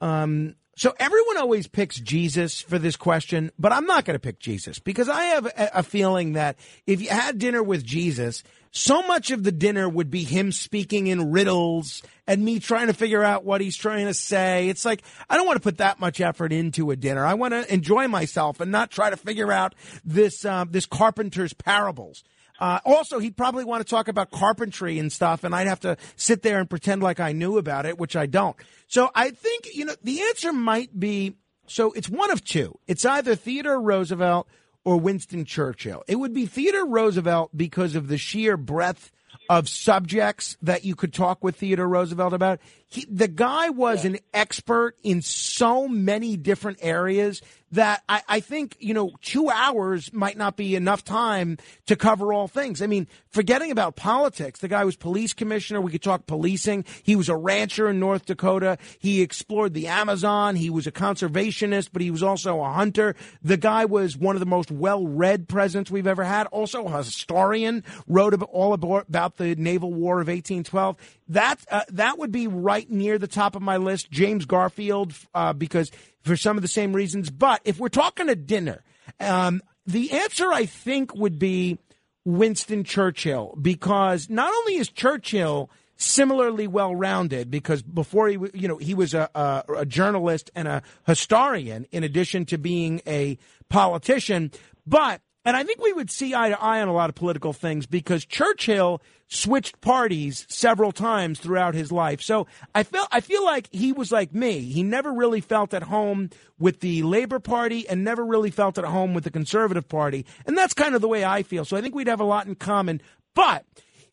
Um, 0.00 0.54
so 0.76 0.94
everyone 0.98 1.36
always 1.36 1.66
picks 1.66 2.00
Jesus 2.00 2.62
for 2.62 2.78
this 2.78 2.96
question, 2.96 3.50
but 3.58 3.70
I'm 3.70 3.84
not 3.84 4.06
going 4.06 4.14
to 4.14 4.18
pick 4.18 4.38
Jesus 4.38 4.78
because 4.78 5.10
I 5.10 5.24
have 5.24 5.52
a, 5.74 5.82
feeling 5.82 6.32
that 6.32 6.56
if 6.86 7.02
you 7.02 7.10
had 7.10 7.38
dinner 7.38 7.62
with 7.62 7.84
Jesus, 7.84 8.42
so 8.70 9.02
much 9.02 9.30
of 9.30 9.42
the 9.42 9.52
dinner 9.52 9.88
would 9.88 10.10
be 10.10 10.24
him 10.24 10.52
speaking 10.52 11.08
in 11.08 11.32
riddles 11.32 12.02
and 12.26 12.42
me 12.42 12.60
trying 12.60 12.86
to 12.86 12.94
figure 12.94 13.22
out 13.22 13.44
what 13.44 13.60
he's 13.60 13.76
trying 13.76 14.06
to 14.06 14.14
say. 14.14 14.70
It's 14.70 14.86
like 14.86 15.02
I 15.28 15.36
don't 15.36 15.46
want 15.46 15.56
to 15.56 15.62
put 15.62 15.78
that 15.78 16.00
much 16.00 16.18
effort 16.18 16.50
into 16.50 16.90
a 16.90 16.96
dinner. 16.96 17.26
I 17.26 17.34
want 17.34 17.52
to 17.52 17.70
enjoy 17.70 18.08
myself 18.08 18.58
and 18.58 18.72
not 18.72 18.90
try 18.90 19.10
to 19.10 19.18
figure 19.18 19.52
out 19.52 19.74
this 20.02 20.46
um, 20.46 20.70
this 20.70 20.86
carpenter's 20.86 21.52
parables. 21.52 22.24
Uh, 22.60 22.78
also, 22.84 23.18
he'd 23.18 23.36
probably 23.36 23.64
want 23.64 23.84
to 23.84 23.88
talk 23.88 24.08
about 24.08 24.30
carpentry 24.30 24.98
and 24.98 25.10
stuff, 25.10 25.44
and 25.44 25.54
I'd 25.54 25.66
have 25.66 25.80
to 25.80 25.96
sit 26.16 26.42
there 26.42 26.60
and 26.60 26.68
pretend 26.68 27.02
like 27.02 27.18
I 27.18 27.32
knew 27.32 27.58
about 27.58 27.86
it, 27.86 27.98
which 27.98 28.16
I 28.16 28.26
don't. 28.26 28.56
So 28.86 29.10
I 29.14 29.30
think, 29.30 29.74
you 29.74 29.86
know, 29.86 29.94
the 30.02 30.20
answer 30.22 30.52
might 30.52 30.98
be 30.98 31.36
so 31.70 31.92
it's 31.92 32.08
one 32.08 32.32
of 32.32 32.44
two. 32.44 32.78
It's 32.88 33.04
either 33.04 33.36
Theodore 33.36 33.80
Roosevelt 33.80 34.48
or 34.84 34.96
Winston 34.96 35.44
Churchill. 35.44 36.02
It 36.08 36.16
would 36.16 36.34
be 36.34 36.46
Theodore 36.46 36.86
Roosevelt 36.86 37.56
because 37.56 37.94
of 37.94 38.08
the 38.08 38.18
sheer 38.18 38.56
breadth 38.56 39.12
of 39.48 39.68
subjects 39.68 40.56
that 40.62 40.84
you 40.84 40.96
could 40.96 41.14
talk 41.14 41.44
with 41.44 41.56
Theodore 41.56 41.88
Roosevelt 41.88 42.32
about. 42.32 42.58
He, 42.90 43.06
the 43.08 43.28
guy 43.28 43.70
was 43.70 44.04
an 44.04 44.18
expert 44.34 44.96
in 45.04 45.22
so 45.22 45.86
many 45.86 46.36
different 46.36 46.78
areas 46.82 47.40
that 47.72 48.02
I, 48.08 48.22
I 48.28 48.40
think, 48.40 48.76
you 48.80 48.94
know, 48.94 49.12
two 49.22 49.48
hours 49.48 50.12
might 50.12 50.36
not 50.36 50.56
be 50.56 50.74
enough 50.74 51.04
time 51.04 51.58
to 51.86 51.94
cover 51.94 52.32
all 52.32 52.48
things. 52.48 52.82
I 52.82 52.88
mean, 52.88 53.06
forgetting 53.28 53.70
about 53.70 53.94
politics, 53.94 54.60
the 54.60 54.68
guy 54.68 54.84
was 54.84 54.96
police 54.96 55.32
commissioner. 55.32 55.80
We 55.80 55.92
could 55.92 56.02
talk 56.02 56.26
policing. 56.26 56.84
He 57.04 57.14
was 57.14 57.28
a 57.28 57.36
rancher 57.36 57.88
in 57.88 58.00
North 58.00 58.26
Dakota. 58.26 58.76
He 58.98 59.22
explored 59.22 59.72
the 59.72 59.86
Amazon. 59.86 60.56
He 60.56 60.68
was 60.68 60.88
a 60.88 60.92
conservationist, 60.92 61.90
but 61.92 62.02
he 62.02 62.10
was 62.10 62.22
also 62.22 62.60
a 62.60 62.72
hunter. 62.72 63.14
The 63.42 63.56
guy 63.56 63.84
was 63.84 64.16
one 64.16 64.34
of 64.34 64.40
the 64.40 64.46
most 64.46 64.72
well 64.72 65.06
read 65.06 65.48
presidents 65.48 65.92
we've 65.92 66.08
ever 66.08 66.24
had. 66.24 66.48
Also 66.48 66.86
a 66.86 66.96
historian, 66.98 67.84
wrote 68.08 68.34
all 68.42 68.72
about 68.72 69.36
the 69.36 69.54
Naval 69.54 69.92
War 69.92 70.20
of 70.20 70.26
1812 70.26 70.96
that 71.30 71.64
uh, 71.70 71.82
that 71.90 72.18
would 72.18 72.32
be 72.32 72.48
right 72.48 72.79
near 72.88 73.18
the 73.18 73.26
top 73.26 73.56
of 73.56 73.62
my 73.62 73.76
list. 73.76 74.10
James 74.10 74.44
Garfield, 74.44 75.12
uh, 75.34 75.52
because 75.52 75.90
for 76.22 76.36
some 76.36 76.56
of 76.56 76.62
the 76.62 76.68
same 76.68 76.92
reasons. 76.92 77.30
But 77.30 77.60
if 77.64 77.78
we're 77.78 77.88
talking 77.88 78.28
a 78.28 78.36
dinner, 78.36 78.82
um, 79.18 79.60
the 79.86 80.12
answer 80.12 80.52
I 80.52 80.66
think 80.66 81.14
would 81.14 81.38
be 81.38 81.78
Winston 82.24 82.84
Churchill, 82.84 83.56
because 83.60 84.30
not 84.30 84.52
only 84.52 84.76
is 84.76 84.88
Churchill 84.88 85.70
similarly 85.96 86.66
well 86.66 86.94
rounded, 86.94 87.50
because 87.50 87.82
before 87.82 88.28
he 88.28 88.38
you 88.54 88.68
know 88.68 88.76
he 88.76 88.94
was 88.94 89.14
a, 89.14 89.28
a, 89.34 89.64
a 89.78 89.86
journalist 89.86 90.50
and 90.54 90.68
a 90.68 90.82
historian 91.06 91.86
in 91.90 92.04
addition 92.04 92.44
to 92.46 92.58
being 92.58 93.00
a 93.06 93.38
politician, 93.68 94.50
but 94.86 95.20
and 95.44 95.56
I 95.56 95.64
think 95.64 95.80
we 95.80 95.92
would 95.92 96.10
see 96.10 96.34
eye 96.34 96.50
to 96.50 96.60
eye 96.60 96.82
on 96.82 96.88
a 96.88 96.92
lot 96.92 97.08
of 97.08 97.14
political 97.14 97.52
things 97.52 97.86
because 97.86 98.24
Churchill 98.24 99.00
switched 99.28 99.80
parties 99.80 100.44
several 100.48 100.92
times 100.92 101.38
throughout 101.38 101.74
his 101.74 101.90
life. 101.90 102.20
So 102.20 102.46
I 102.74 102.82
feel 102.82 103.06
I 103.10 103.20
feel 103.20 103.44
like 103.44 103.68
he 103.72 103.92
was 103.92 104.12
like 104.12 104.34
me. 104.34 104.60
He 104.60 104.82
never 104.82 105.12
really 105.12 105.40
felt 105.40 105.72
at 105.72 105.84
home 105.84 106.30
with 106.58 106.80
the 106.80 107.02
Labor 107.04 107.38
Party 107.38 107.88
and 107.88 108.04
never 108.04 108.24
really 108.24 108.50
felt 108.50 108.76
at 108.76 108.84
home 108.84 109.14
with 109.14 109.24
the 109.24 109.30
Conservative 109.30 109.88
Party. 109.88 110.26
And 110.46 110.58
that's 110.58 110.74
kind 110.74 110.94
of 110.94 111.00
the 111.00 111.08
way 111.08 111.24
I 111.24 111.42
feel. 111.42 111.64
So 111.64 111.76
I 111.76 111.80
think 111.80 111.94
we'd 111.94 112.08
have 112.08 112.20
a 112.20 112.24
lot 112.24 112.46
in 112.46 112.56
common. 112.56 113.00
But 113.34 113.64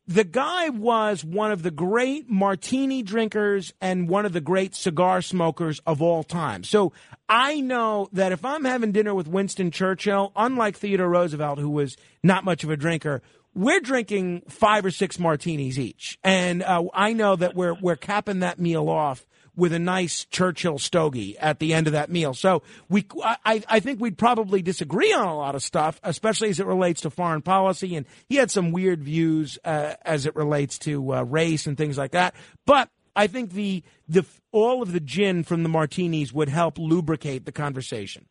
the 0.07 0.23
guy 0.23 0.69
was 0.69 1.23
one 1.23 1.51
of 1.51 1.63
the 1.63 1.71
great 1.71 2.29
martini 2.29 3.03
drinkers 3.03 3.73
and 3.81 4.07
one 4.07 4.25
of 4.25 4.31
the 4.31 4.39
great 4.39 4.73
cigar 4.73 5.21
smokers 5.21 5.81
of 5.85 6.01
all 6.01 6.23
time. 6.23 6.63
So 6.63 6.93
I 7.27 7.59
know 7.59 8.07
that 8.13 8.31
if 8.31 8.45
I'm 8.45 8.63
having 8.63 8.93
dinner 8.93 9.13
with 9.13 9.27
Winston 9.27 9.69
Churchill, 9.69 10.31
unlike 10.35 10.77
Theodore 10.77 11.09
Roosevelt, 11.09 11.59
who 11.59 11.69
was 11.69 11.97
not 12.23 12.45
much 12.45 12.63
of 12.63 12.69
a 12.69 12.77
drinker, 12.77 13.21
we're 13.53 13.81
drinking 13.81 14.43
five 14.47 14.85
or 14.85 14.91
six 14.91 15.19
martinis 15.19 15.77
each. 15.77 16.17
And 16.23 16.63
uh, 16.63 16.85
I 16.93 17.11
know 17.11 17.35
that 17.35 17.53
we're, 17.53 17.73
we're 17.73 17.95
capping 17.97 18.39
that 18.39 18.59
meal 18.59 18.87
off 18.87 19.25
with 19.57 19.73
a 19.73 19.79
nice 19.79 20.23
Churchill 20.25 20.77
stogie 20.77 21.37
at 21.39 21.59
the 21.59 21.73
end 21.73 21.87
of 21.87 21.93
that 21.93 22.09
meal. 22.09 22.33
So 22.33 22.61
we, 22.87 23.05
I, 23.21 23.61
I 23.67 23.79
think 23.81 23.99
we'd 23.99 24.17
probably 24.17 24.61
disagree 24.61 25.11
on 25.11 25.27
a 25.27 25.35
lot 25.35 25.55
of 25.55 25.63
stuff, 25.63 25.99
especially 26.03 26.49
as 26.49 26.61
it 26.61 26.67
relates 26.67 27.01
to 27.01 27.09
foreign 27.09 27.41
policy. 27.41 27.95
And 27.95 28.05
he 28.29 28.35
had 28.35 28.51
some 28.51 28.71
weird 28.71 29.03
views 29.03 29.57
uh, 29.65 29.95
as 30.03 30.25
it 30.25 30.35
relates 30.35 30.77
to 30.79 31.15
uh, 31.15 31.23
race 31.23 31.67
and 31.67 31.75
things 31.75 31.97
like 31.97 32.11
that. 32.11 32.35
But 32.65 32.89
I 33.15 33.27
think 33.27 33.51
the 33.51 33.83
the 34.07 34.23
all 34.51 34.81
of 34.81 34.93
the 34.93 34.99
gin 34.99 35.43
from 35.43 35.63
the 35.63 35.69
martinis 35.69 36.31
would 36.31 36.49
help 36.49 36.77
lubricate 36.77 37.45
the 37.45 37.51
conversation. 37.51 38.27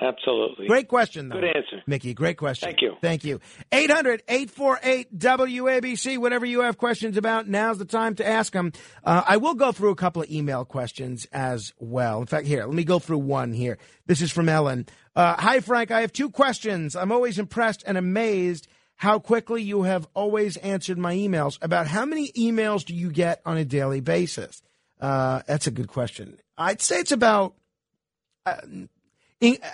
Absolutely. 0.00 0.66
Great 0.66 0.88
question, 0.88 1.28
though. 1.28 1.36
Good 1.36 1.56
answer. 1.56 1.82
Mickey, 1.86 2.14
great 2.14 2.36
question. 2.36 2.66
Thank 2.68 2.82
you. 2.82 2.96
Thank 3.00 3.24
you. 3.24 3.40
800 3.72 4.22
848 4.28 5.18
WABC. 5.18 6.18
Whatever 6.18 6.46
you 6.46 6.60
have 6.60 6.78
questions 6.78 7.16
about, 7.16 7.48
now's 7.48 7.78
the 7.78 7.84
time 7.84 8.14
to 8.16 8.26
ask 8.26 8.52
them. 8.52 8.72
Uh, 9.04 9.22
I 9.26 9.36
will 9.36 9.54
go 9.54 9.72
through 9.72 9.90
a 9.90 9.96
couple 9.96 10.22
of 10.22 10.30
email 10.30 10.64
questions 10.64 11.26
as 11.32 11.72
well. 11.78 12.20
In 12.20 12.26
fact, 12.26 12.46
here, 12.46 12.64
let 12.64 12.74
me 12.74 12.84
go 12.84 12.98
through 12.98 13.18
one 13.18 13.52
here. 13.52 13.78
This 14.06 14.20
is 14.20 14.32
from 14.32 14.48
Ellen. 14.48 14.86
Uh, 15.14 15.36
Hi, 15.38 15.60
Frank. 15.60 15.90
I 15.90 16.00
have 16.00 16.12
two 16.12 16.30
questions. 16.30 16.96
I'm 16.96 17.12
always 17.12 17.38
impressed 17.38 17.84
and 17.86 17.96
amazed 17.96 18.66
how 18.96 19.18
quickly 19.18 19.62
you 19.62 19.82
have 19.82 20.06
always 20.14 20.56
answered 20.58 20.98
my 20.98 21.14
emails. 21.14 21.58
About 21.62 21.86
how 21.86 22.04
many 22.04 22.30
emails 22.32 22.84
do 22.84 22.94
you 22.94 23.10
get 23.10 23.40
on 23.44 23.56
a 23.56 23.64
daily 23.64 24.00
basis? 24.00 24.62
Uh, 25.00 25.42
that's 25.46 25.66
a 25.66 25.70
good 25.70 25.88
question. 25.88 26.38
I'd 26.56 26.80
say 26.80 27.00
it's 27.00 27.12
about. 27.12 27.54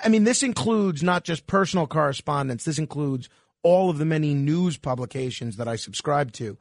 I 0.05 0.09
mean, 0.09 0.25
this 0.25 0.43
includes 0.43 1.03
not 1.03 1.25
just 1.25 1.47
personal 1.47 1.87
correspondence. 1.87 2.65
This 2.65 2.79
includes 2.79 3.29
all 3.63 3.91
of 3.91 3.99
the 3.99 4.05
many 4.05 4.35
news 4.35 4.77
publications 4.77 5.57
that 5.57 5.69
I 5.69 5.77
subscribe 5.77 6.33
to. 6.33 6.57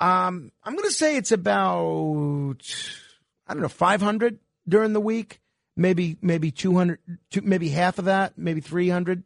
Um, 0.00 0.50
I'm 0.64 0.74
going 0.74 0.88
to 0.88 0.94
say 0.94 1.16
it's 1.16 1.32
about 1.32 2.56
I 3.46 3.52
don't 3.52 3.62
know 3.62 3.68
500 3.68 4.38
during 4.66 4.92
the 4.92 5.00
week, 5.00 5.40
maybe 5.76 6.16
maybe 6.20 6.50
200, 6.50 6.98
maybe 7.42 7.68
half 7.68 7.98
of 7.98 8.06
that, 8.06 8.36
maybe 8.36 8.60
300, 8.60 9.22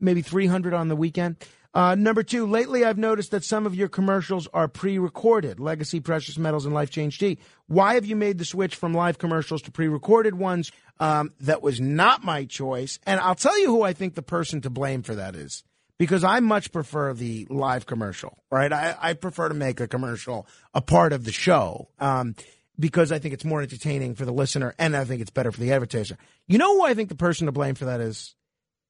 maybe 0.00 0.22
300 0.22 0.74
on 0.74 0.88
the 0.88 0.96
weekend. 0.96 1.36
Uh, 1.74 1.96
number 1.96 2.22
two, 2.22 2.46
lately 2.46 2.84
I've 2.84 2.98
noticed 2.98 3.32
that 3.32 3.44
some 3.44 3.66
of 3.66 3.74
your 3.74 3.88
commercials 3.88 4.46
are 4.54 4.68
pre-recorded. 4.68 5.58
Legacy, 5.58 5.98
Precious 5.98 6.38
Metals, 6.38 6.64
and 6.64 6.74
Life 6.74 6.90
Change 6.90 7.18
Tea. 7.18 7.38
Why 7.66 7.94
have 7.94 8.06
you 8.06 8.14
made 8.14 8.38
the 8.38 8.44
switch 8.44 8.76
from 8.76 8.94
live 8.94 9.18
commercials 9.18 9.60
to 9.62 9.72
pre-recorded 9.72 10.36
ones? 10.36 10.70
Um, 11.00 11.32
that 11.40 11.62
was 11.62 11.80
not 11.80 12.22
my 12.22 12.44
choice, 12.44 13.00
and 13.04 13.18
I'll 13.20 13.34
tell 13.34 13.58
you 13.58 13.66
who 13.66 13.82
I 13.82 13.92
think 13.92 14.14
the 14.14 14.22
person 14.22 14.60
to 14.60 14.70
blame 14.70 15.02
for 15.02 15.16
that 15.16 15.34
is. 15.34 15.64
Because 15.98 16.24
I 16.24 16.40
much 16.40 16.72
prefer 16.72 17.14
the 17.14 17.46
live 17.50 17.86
commercial, 17.86 18.42
right? 18.50 18.72
I, 18.72 18.96
I 19.00 19.12
prefer 19.14 19.48
to 19.48 19.54
make 19.54 19.80
a 19.80 19.86
commercial 19.86 20.46
a 20.72 20.80
part 20.80 21.12
of 21.12 21.24
the 21.24 21.32
show. 21.32 21.88
Um, 22.00 22.34
because 22.78 23.12
I 23.12 23.18
think 23.18 23.34
it's 23.34 23.44
more 23.44 23.62
entertaining 23.62 24.14
for 24.14 24.24
the 24.24 24.32
listener 24.32 24.74
and 24.78 24.96
I 24.96 25.04
think 25.04 25.20
it's 25.20 25.30
better 25.30 25.52
for 25.52 25.60
the 25.60 25.72
advertiser. 25.72 26.18
You 26.48 26.58
know 26.58 26.74
who 26.74 26.84
I 26.84 26.94
think 26.94 27.08
the 27.08 27.14
person 27.14 27.46
to 27.46 27.52
blame 27.52 27.76
for 27.76 27.84
that 27.84 28.00
is? 28.00 28.34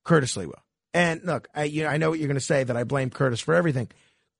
Curtis 0.04 0.36
Sliwa. 0.36 0.63
And 0.94 1.22
look, 1.24 1.48
I, 1.54 1.64
you 1.64 1.82
know, 1.82 1.88
I 1.90 1.96
know 1.96 2.10
what 2.10 2.20
you're 2.20 2.28
going 2.28 2.36
to 2.36 2.40
say 2.40 2.62
that 2.64 2.76
I 2.76 2.84
blame 2.84 3.10
Curtis 3.10 3.40
for 3.40 3.54
everything. 3.54 3.88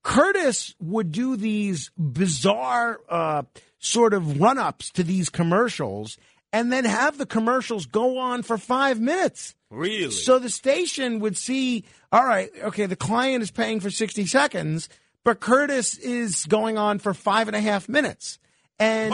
Curtis 0.04 0.74
would 0.80 1.10
do 1.10 1.36
these 1.36 1.90
bizarre 1.98 3.00
uh, 3.08 3.42
sort 3.78 4.14
of 4.14 4.40
run 4.40 4.58
ups 4.58 4.90
to 4.92 5.02
these 5.02 5.28
commercials 5.28 6.16
and 6.52 6.72
then 6.72 6.84
have 6.84 7.18
the 7.18 7.26
commercials 7.26 7.86
go 7.86 8.18
on 8.18 8.44
for 8.44 8.56
five 8.56 9.00
minutes. 9.00 9.56
Really? 9.70 10.12
So 10.12 10.38
the 10.38 10.48
station 10.48 11.18
would 11.18 11.36
see, 11.36 11.84
all 12.12 12.24
right, 12.24 12.50
okay, 12.62 12.86
the 12.86 12.94
client 12.94 13.42
is 13.42 13.50
paying 13.50 13.80
for 13.80 13.90
60 13.90 14.24
seconds, 14.26 14.88
but 15.24 15.40
Curtis 15.40 15.98
is 15.98 16.44
going 16.46 16.78
on 16.78 17.00
for 17.00 17.12
five 17.12 17.48
and 17.48 17.56
a 17.56 17.60
half 17.60 17.88
minutes. 17.88 18.38
And 18.78 19.10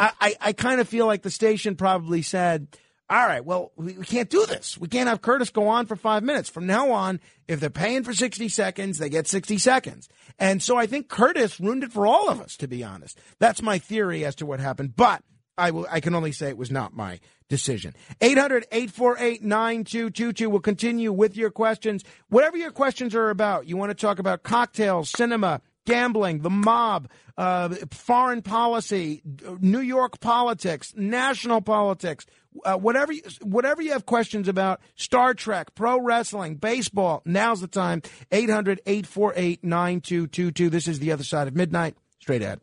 I, 0.00 0.12
I, 0.20 0.34
I 0.40 0.52
kind 0.52 0.80
of 0.80 0.88
feel 0.88 1.06
like 1.06 1.22
the 1.22 1.30
station 1.30 1.74
probably 1.74 2.22
said, 2.22 2.68
all 3.10 3.26
right, 3.26 3.44
well, 3.44 3.72
we, 3.76 3.94
we, 3.94 4.04
can't 4.04 4.28
do 4.28 4.44
this. 4.44 4.76
We 4.76 4.88
can't 4.88 5.08
have 5.08 5.22
Curtis 5.22 5.48
go 5.48 5.68
on 5.68 5.86
for 5.86 5.96
five 5.96 6.22
minutes. 6.22 6.50
From 6.50 6.66
now 6.66 6.90
on, 6.90 7.20
if 7.46 7.58
they're 7.58 7.70
paying 7.70 8.04
for 8.04 8.12
60 8.12 8.50
seconds, 8.50 8.98
they 8.98 9.08
get 9.08 9.26
60 9.26 9.56
seconds. 9.56 10.10
And 10.38 10.62
so 10.62 10.76
I 10.76 10.86
think 10.86 11.08
Curtis 11.08 11.58
ruined 11.58 11.84
it 11.84 11.92
for 11.92 12.06
all 12.06 12.28
of 12.28 12.38
us, 12.40 12.58
to 12.58 12.68
be 12.68 12.84
honest. 12.84 13.18
That's 13.38 13.62
my 13.62 13.78
theory 13.78 14.26
as 14.26 14.34
to 14.36 14.46
what 14.46 14.60
happened. 14.60 14.94
But 14.94 15.22
I 15.56 15.70
will, 15.70 15.86
I 15.90 16.00
can 16.00 16.14
only 16.14 16.32
say 16.32 16.48
it 16.48 16.58
was 16.58 16.70
not 16.70 16.94
my 16.94 17.18
decision. 17.48 17.94
800-848-9222. 18.20 20.46
We'll 20.46 20.60
continue 20.60 21.10
with 21.10 21.34
your 21.36 21.50
questions. 21.50 22.04
Whatever 22.28 22.58
your 22.58 22.72
questions 22.72 23.14
are 23.14 23.30
about. 23.30 23.66
You 23.66 23.78
want 23.78 23.90
to 23.90 23.94
talk 23.94 24.18
about 24.18 24.42
cocktails, 24.42 25.10
cinema, 25.10 25.62
gambling, 25.86 26.40
the 26.40 26.50
mob, 26.50 27.08
uh, 27.38 27.74
foreign 27.90 28.42
policy, 28.42 29.22
New 29.60 29.80
York 29.80 30.20
politics, 30.20 30.92
national 30.96 31.62
politics, 31.62 32.26
uh, 32.64 32.76
whatever 32.76 33.12
you, 33.12 33.22
whatever 33.42 33.82
you 33.82 33.92
have 33.92 34.06
questions 34.06 34.48
about 34.48 34.80
Star 34.96 35.34
Trek, 35.34 35.74
pro 35.74 36.00
wrestling, 36.00 36.56
baseball, 36.56 37.22
now's 37.24 37.60
the 37.60 37.68
time. 37.68 38.02
800-848-9222. 38.32 40.70
This 40.70 40.88
is 40.88 40.98
the 40.98 41.12
other 41.12 41.24
side 41.24 41.48
of 41.48 41.56
midnight. 41.56 41.96
Straight 42.20 42.42
ahead. 42.42 42.60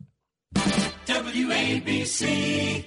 WABC. 1.06 2.84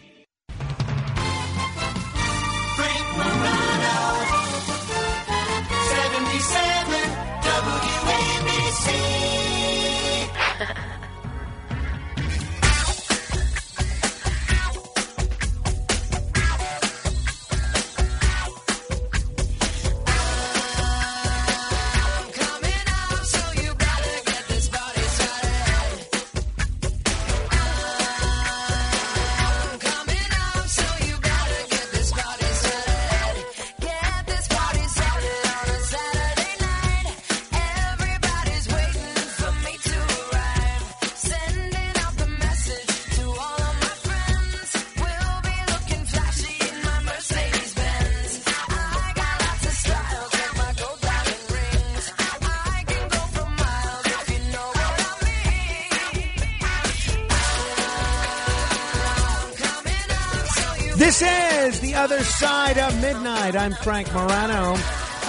Other 62.19 62.27
Side 62.27 62.77
of 62.77 63.01
Midnight. 63.01 63.55
I'm 63.55 63.71
Frank 63.71 64.13
Morano. 64.13 64.73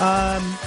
Um, 0.01 0.59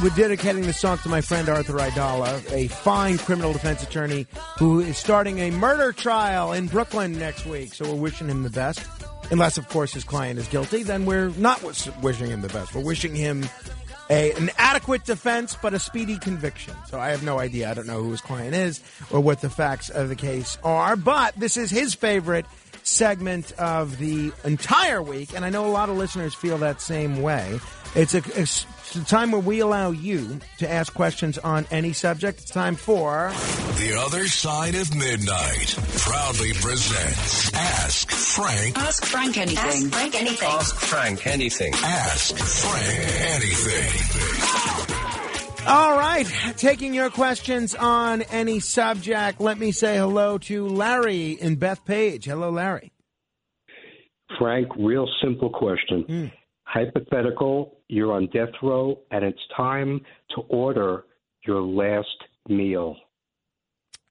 we're 0.00 0.14
dedicating 0.14 0.62
the 0.62 0.72
song 0.72 0.98
to 0.98 1.08
my 1.08 1.22
friend 1.22 1.48
Arthur 1.48 1.72
Aidala, 1.72 2.52
a 2.52 2.68
fine 2.68 3.18
criminal 3.18 3.52
defense 3.52 3.82
attorney 3.82 4.28
who 4.60 4.78
is 4.78 4.96
starting 4.96 5.40
a 5.40 5.50
murder 5.50 5.90
trial 5.90 6.52
in 6.52 6.68
Brooklyn 6.68 7.18
next 7.18 7.46
week. 7.46 7.74
So 7.74 7.84
we're 7.92 8.00
wishing 8.00 8.28
him 8.28 8.44
the 8.44 8.50
best. 8.50 8.80
Unless, 9.32 9.58
of 9.58 9.68
course, 9.68 9.92
his 9.92 10.04
client 10.04 10.38
is 10.38 10.46
guilty, 10.46 10.84
then 10.84 11.04
we're 11.04 11.30
not 11.30 11.64
wishing 11.64 12.30
him 12.30 12.42
the 12.42 12.48
best. 12.48 12.72
We're 12.72 12.84
wishing 12.84 13.16
him 13.16 13.44
a, 14.08 14.30
an 14.32 14.50
adequate 14.56 15.04
defense, 15.04 15.56
but 15.60 15.74
a 15.74 15.80
speedy 15.80 16.18
conviction. 16.18 16.74
So 16.86 17.00
I 17.00 17.10
have 17.10 17.24
no 17.24 17.40
idea. 17.40 17.68
I 17.68 17.74
don't 17.74 17.88
know 17.88 18.04
who 18.04 18.12
his 18.12 18.20
client 18.20 18.54
is 18.54 18.80
or 19.10 19.18
what 19.18 19.40
the 19.40 19.50
facts 19.50 19.88
of 19.88 20.08
the 20.10 20.16
case 20.16 20.58
are. 20.62 20.94
But 20.94 21.34
this 21.34 21.56
is 21.56 21.70
his 21.70 21.94
favorite 21.94 22.46
segment 22.82 23.52
of 23.52 23.98
the 23.98 24.32
entire 24.44 25.02
week, 25.02 25.34
and 25.34 25.44
I 25.44 25.50
know 25.50 25.66
a 25.66 25.70
lot 25.72 25.88
of 25.88 25.96
listeners 25.96 26.34
feel 26.34 26.58
that 26.58 26.80
same 26.80 27.22
way. 27.22 27.60
It's 27.94 28.14
a, 28.14 28.22
it's 28.40 28.66
a 28.94 29.04
time 29.04 29.32
where 29.32 29.40
we 29.40 29.60
allow 29.60 29.90
you 29.90 30.38
to 30.58 30.70
ask 30.70 30.94
questions 30.94 31.38
on 31.38 31.66
any 31.70 31.92
subject. 31.92 32.40
It's 32.40 32.50
time 32.50 32.76
for 32.76 33.32
The 33.78 34.00
Other 34.00 34.28
Side 34.28 34.76
of 34.76 34.94
Midnight 34.94 35.74
proudly 35.98 36.52
presents 36.52 37.52
Ask 37.54 38.10
Frank. 38.10 38.78
Ask 38.78 39.04
Frank 39.04 39.38
anything. 39.38 39.58
Ask 39.58 39.88
Frank 39.92 40.14
anything. 40.14 40.48
Ask 40.48 40.76
Frank 40.76 41.26
anything. 41.26 41.72
Ask 41.74 42.36
Frank 42.36 43.10
anything. 43.34 45.19
All 45.66 45.96
right, 45.96 46.26
taking 46.56 46.94
your 46.94 47.10
questions 47.10 47.74
on 47.74 48.22
any 48.22 48.60
subject. 48.60 49.40
Let 49.40 49.58
me 49.58 49.72
say 49.72 49.98
hello 49.98 50.38
to 50.38 50.66
Larry 50.66 51.32
in 51.32 51.58
Bethpage. 51.58 52.24
Hello, 52.24 52.50
Larry. 52.50 52.92
Frank, 54.38 54.68
real 54.78 55.06
simple 55.22 55.50
question. 55.50 56.02
Hmm. 56.08 56.26
Hypothetical, 56.64 57.78
you're 57.88 58.12
on 58.12 58.28
death 58.32 58.48
row 58.62 59.00
and 59.10 59.24
it's 59.24 59.38
time 59.56 60.00
to 60.34 60.40
order 60.48 61.04
your 61.46 61.60
last 61.62 62.08
meal. 62.48 62.96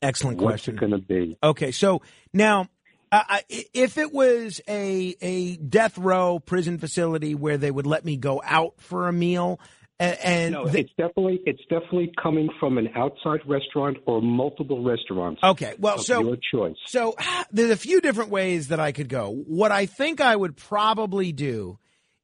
Excellent 0.02 0.38
What's 0.38 0.64
question. 0.66 0.76
it 0.76 0.80
going 0.80 0.92
to 0.92 0.98
be? 1.00 1.38
Okay, 1.44 1.72
so 1.72 2.02
now, 2.34 2.68
uh, 3.12 3.24
I- 3.28 3.44
if 3.74 3.98
it 3.98 4.14
was 4.14 4.62
a 4.68 5.16
a 5.22 5.56
death 5.58 5.98
row 5.98 6.40
prison 6.40 6.78
facility 6.78 7.34
where 7.36 7.58
they 7.58 7.72
would 7.72 7.88
let 7.88 8.06
me 8.06 8.16
go 8.18 8.42
out 8.46 8.76
for 8.78 9.08
a 9.08 9.14
meal, 9.14 9.60
a- 10.00 10.26
and 10.28 10.54
No, 10.54 10.68
they- 10.68 10.82
it's 10.82 10.94
definitely 10.98 11.42
it's 11.46 11.62
definitely 11.70 12.12
coming 12.22 12.50
from 12.60 12.78
an 12.78 12.90
outside 12.96 13.40
restaurant 13.46 13.98
or 14.06 14.22
multiple 14.22 14.84
restaurants. 14.84 15.42
Okay, 15.44 15.74
well, 15.80 15.98
so 16.00 16.22
your 16.22 16.38
choice. 16.52 16.76
So 16.86 17.16
there's 17.52 17.72
a 17.72 17.78
few 17.78 18.02
different 18.02 18.30
ways 18.32 18.70
that 18.70 18.80
I 18.80 18.92
could 18.92 19.10
go. 19.10 19.30
What 19.48 19.72
I 19.72 19.86
think 19.86 20.22
I 20.22 20.36
would 20.36 20.56
probably 20.56 21.32
do 21.32 21.78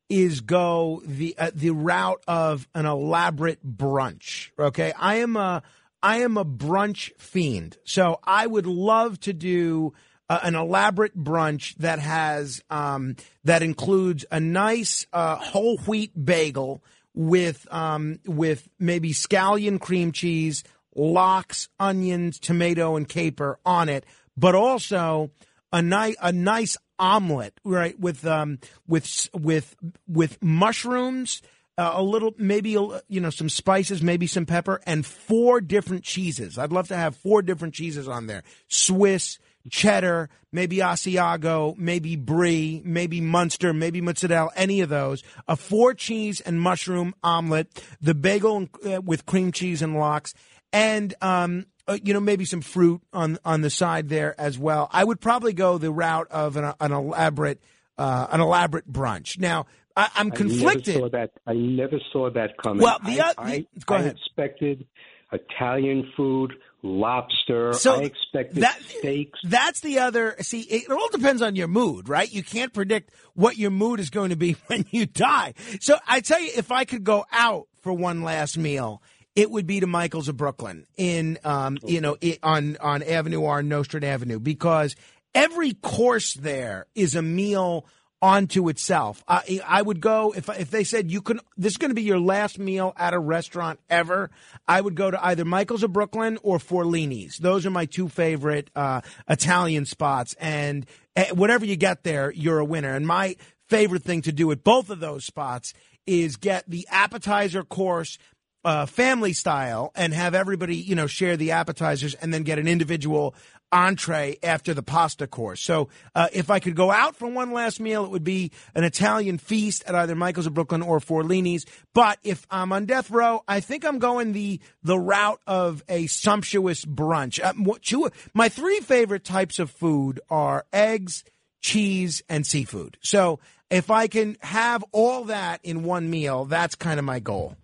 is 0.09 0.41
go 0.41 1.01
the 1.05 1.35
uh, 1.38 1.51
the 1.53 1.71
route 1.71 2.21
of 2.27 2.67
an 2.75 2.85
elaborate 2.85 3.65
brunch. 3.65 4.51
Okay, 4.57 4.93
I 4.97 5.15
am 5.15 5.35
a 5.35 5.63
I 6.03 6.17
am 6.17 6.38
a 6.38 6.45
brunch 6.45 7.11
fiend, 7.17 7.77
so 7.83 8.19
I 8.23 8.45
would 8.45 8.67
love 8.67 9.19
to 9.21 9.33
do 9.33 9.93
uh, 10.29 10.39
an 10.43 10.55
elaborate 10.55 11.17
brunch 11.17 11.75
that 11.77 11.99
has 11.99 12.61
um, 12.69 13.15
that 13.43 13.63
includes 13.63 14.25
a 14.31 14.39
nice 14.39 15.07
uh, 15.11 15.35
whole 15.35 15.77
wheat 15.79 16.11
bagel 16.25 16.83
with 17.15 17.67
um, 17.73 18.19
with 18.28 18.67
maybe 18.78 19.12
scallion 19.12 19.80
cream 19.80 20.12
cheese, 20.12 20.63
lox, 20.95 21.69
onions, 21.80 22.39
tomato, 22.39 22.95
and 22.95 23.08
caper 23.08 23.60
on 23.65 23.89
it, 23.89 24.06
but 24.38 24.54
also 24.54 25.32
a 25.71 25.82
nice 25.82 26.15
a 26.21 26.32
nice 26.32 26.78
omelet, 26.99 27.60
right? 27.63 27.99
With 27.99 28.25
um 28.25 28.60
with 28.88 29.30
with 29.34 29.75
with 30.08 30.41
mushrooms, 30.43 31.41
uh, 31.78 31.93
a 31.95 32.04
little 32.04 32.34
maybe 32.38 32.71
you 32.71 33.19
know 33.21 33.30
some 33.30 33.49
spices, 33.49 34.01
maybe 34.01 34.28
some 34.28 34.45
pepper, 34.45 34.82
and 34.86 35.06
four 35.06 35.62
different 35.62 36.04
cheeses. 36.04 36.58
I'd 36.58 36.71
love 36.71 36.89
to 36.89 36.95
have 36.95 37.15
four 37.15 37.41
different 37.41 37.73
cheeses 37.73 38.08
on 38.08 38.28
there: 38.28 38.43
Swiss, 38.67 39.39
cheddar, 39.69 40.30
maybe 40.51 40.78
Asiago, 40.78 41.78
maybe 41.78 42.15
Brie, 42.15 42.82
maybe 42.86 43.21
Munster, 43.21 43.73
maybe 43.73 44.01
mozzarella, 44.01 44.49
any 44.56 44.82
of 44.82 44.89
those. 44.89 45.23
A 45.47 45.56
four 45.56 45.93
cheese 45.93 46.41
and 46.41 46.60
mushroom 46.62 47.13
omelet, 47.23 47.67
the 48.01 48.13
bagel 48.13 48.67
uh, 48.86 49.01
with 49.01 49.25
cream 49.25 49.51
cheese 49.51 49.82
and 49.82 49.95
lox, 49.95 50.34
and 50.73 51.13
um, 51.21 51.65
uh, 51.88 51.97
you 52.04 52.13
know 52.13 52.19
maybe 52.19 52.45
some 52.45 52.62
fruit 52.62 53.01
on 53.13 53.38
on 53.45 53.62
the 53.62 53.69
side 53.69 54.10
there 54.10 54.39
as 54.39 54.58
well. 54.58 54.89
I 54.91 55.04
would 55.04 55.19
probably 55.21 55.54
go 55.54 55.78
the 55.78 55.91
route 55.91 56.28
of 56.32 56.58
an, 56.58 56.73
an 56.80 56.91
elaborate 56.91 57.62
uh, 57.97 58.28
an 58.32 58.41
elaborate 58.41 58.91
brunch. 58.91 59.39
Now 59.39 59.65
I, 59.95 60.10
I'm 60.15 60.32
I 60.32 60.36
conflicted. 60.36 60.95
never 60.95 60.99
saw 60.99 61.10
that. 61.10 61.32
I 61.47 61.54
never 61.54 61.99
saw 62.12 62.30
that 62.32 62.58
coming. 62.62 62.84
Well, 62.84 62.99
the 63.06 63.21
I, 63.21 63.30
oth- 63.30 63.36
I, 63.38 63.65
go 63.86 63.95
I 63.95 63.99
ahead. 63.99 64.15
expected 64.17 64.86
Italian 65.32 66.12
food, 66.15 66.54
lobster. 66.86 67.74
So 67.74 67.95
I 67.95 68.04
expected 68.04 68.63
that- 68.63 68.80
steaks. 68.82 69.39
That's 69.43 69.82
the 69.82 70.00
other. 70.00 70.36
See, 70.39 70.62
it 70.62 70.89
all 70.89 71.10
depends 71.10 71.41
on 71.41 71.56
your 71.56 71.67
mood, 71.67 72.08
right? 72.08 72.32
You 72.32 72.43
can't 72.43 72.74
predict 72.74 73.12
what 73.34 73.58
your 73.58 73.71
mood 73.71 74.00
is 74.00 74.10
going 74.10 74.30
to 74.30 74.36
be 74.36 74.54
when 74.67 74.86
you 74.91 75.06
die. 75.06 75.54
So 75.82 75.98
I 76.08 76.21
tell 76.21 76.39
you, 76.39 76.52
if 76.56 76.71
I 76.71 76.86
could 76.86 77.04
go 77.04 77.26
out 77.32 77.67
for 77.82 77.91
one 77.91 78.24
last 78.24 78.58
meal, 78.58 79.02
it 79.36 79.52
would 79.52 79.67
be 79.67 79.82
to 79.82 79.88
Michael's 79.88 80.30
of 80.30 80.38
Brooklyn 80.38 80.86
in, 80.95 81.38
um, 81.43 81.78
you 81.84 82.00
know, 82.00 82.15
i 82.24 82.38
on 82.41 82.78
on 82.80 83.04
Avenue 83.04 83.43
R, 83.43 83.62
Nostrand 83.62 84.06
Avenue, 84.06 84.39
because 84.39 84.95
every 85.34 85.74
course 85.74 86.34
there 86.36 86.88
is 86.95 87.15
a 87.15 87.21
meal 87.21 87.86
onto 88.25 88.69
itself. 88.69 89.23
I, 89.27 89.59
I 89.63 89.83
would 89.83 90.01
go 90.01 90.33
if 90.35 90.49
if 90.49 90.71
they 90.71 90.83
said 90.83 91.11
you 91.11 91.21
can. 91.21 91.39
This 91.57 91.73
is 91.73 91.77
going 91.77 91.91
to 91.91 91.95
be 91.95 92.01
your 92.01 92.19
last 92.19 92.57
meal 92.57 92.91
at 92.97 93.13
a 93.13 93.19
restaurant 93.19 93.79
ever. 93.88 94.31
I 94.67 94.81
would 94.81 94.95
go 94.95 95.11
to 95.11 95.23
either 95.23 95.45
Michael's 95.45 95.83
of 95.83 95.93
Brooklyn 95.93 96.39
or 96.41 96.57
Forlini's. 96.57 97.38
Those 97.38 97.67
are 97.67 97.69
my 97.69 97.85
two 97.85 98.09
favorite 98.09 98.71
uh, 98.75 99.01
Italian 99.29 99.85
spots, 99.85 100.35
and 100.39 100.88
eh, 101.15 101.29
whatever 101.33 101.67
you 101.67 101.75
get 101.75 102.03
there, 102.03 102.31
you're 102.31 102.57
a 102.57 102.65
winner. 102.65 102.95
And 102.95 103.05
my 103.05 103.35
favorite 103.67 104.01
thing 104.01 104.23
to 104.23 104.31
do 104.31 104.49
at 104.49 104.63
both 104.63 104.89
of 104.89 104.99
those 104.99 105.23
spots 105.23 105.75
is 106.07 106.35
get 106.35 106.67
the 106.67 106.88
appetizer 106.89 107.63
course 107.63 108.17
uh, 108.65 108.88
family 108.88 109.33
style 109.33 109.91
and 109.95 110.11
have 110.11 110.33
everybody, 110.33 110.75
you 110.75 110.95
know, 110.95 111.05
share 111.05 111.38
the 111.38 111.51
appetizers 111.51 112.15
and 112.15 112.33
then 112.33 112.41
get 112.41 112.57
an 112.57 112.67
individual 112.67 113.35
entree 113.71 114.38
after 114.43 114.73
the 114.73 114.84
pasta 114.84 115.28
course. 115.28 115.62
So 115.62 115.89
uh, 116.13 116.28
if 116.34 116.49
I 116.49 116.60
could 116.60 116.75
go 116.75 116.91
out 116.91 117.15
for 117.15 117.28
one 117.28 117.51
last 117.51 117.80
meal, 117.80 118.06
it 118.06 118.12
would 118.12 118.23
be 118.23 118.51
an 118.73 118.84
Italian 118.84 119.38
feast 119.38 119.84
at 119.86 119.95
either 119.95 120.15
Michael's 120.15 120.47
of 120.47 120.54
Brooklyn 120.54 120.82
or 120.82 120.99
Forlini's. 120.99 121.65
But 121.93 122.19
if 122.23 122.45
I'm 122.49 122.71
on 122.71 122.86
death 122.86 123.12
row, 123.12 123.43
I 123.47 123.60
think 123.60 123.86
I'm 123.86 123.99
going 123.99 124.34
the 124.34 124.60
the 124.84 124.99
route 124.99 125.41
of 125.47 125.84
a 125.89 126.08
sumptuous 126.08 126.86
brunch. 126.86 127.39
Uh, 127.43 128.10
my 128.34 128.49
three 128.49 128.80
favorite 128.80 129.23
types 129.23 129.60
of 129.60 129.69
food 129.69 130.19
are 130.30 130.65
eggs, 130.71 131.23
cheese, 131.62 132.23
and 132.30 132.45
seafood. 132.45 132.97
So 133.01 133.39
if 133.69 133.89
I 133.89 134.08
can 134.08 134.38
have 134.41 134.84
all 134.91 135.25
that 135.25 135.60
in 135.63 135.84
one 135.84 136.10
meal, 136.10 136.45
that's 136.45 136.75
kind 136.75 136.99
of 136.99 137.06
my 137.06 137.19
goal. 137.19 137.58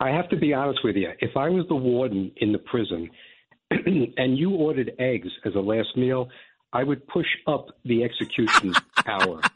I 0.00 0.10
have 0.10 0.28
to 0.30 0.36
be 0.36 0.54
honest 0.54 0.80
with 0.84 0.96
you. 0.96 1.10
If 1.20 1.36
I 1.36 1.48
was 1.48 1.66
the 1.68 1.74
warden 1.74 2.30
in 2.36 2.52
the 2.52 2.58
prison 2.58 3.10
and 4.16 4.38
you 4.38 4.50
ordered 4.50 4.92
eggs 4.98 5.28
as 5.44 5.54
a 5.54 5.60
last 5.60 5.96
meal, 5.96 6.28
I 6.72 6.84
would 6.84 7.06
push 7.06 7.26
up 7.46 7.68
the 7.84 8.04
execution 8.04 8.74
hour. 9.06 9.40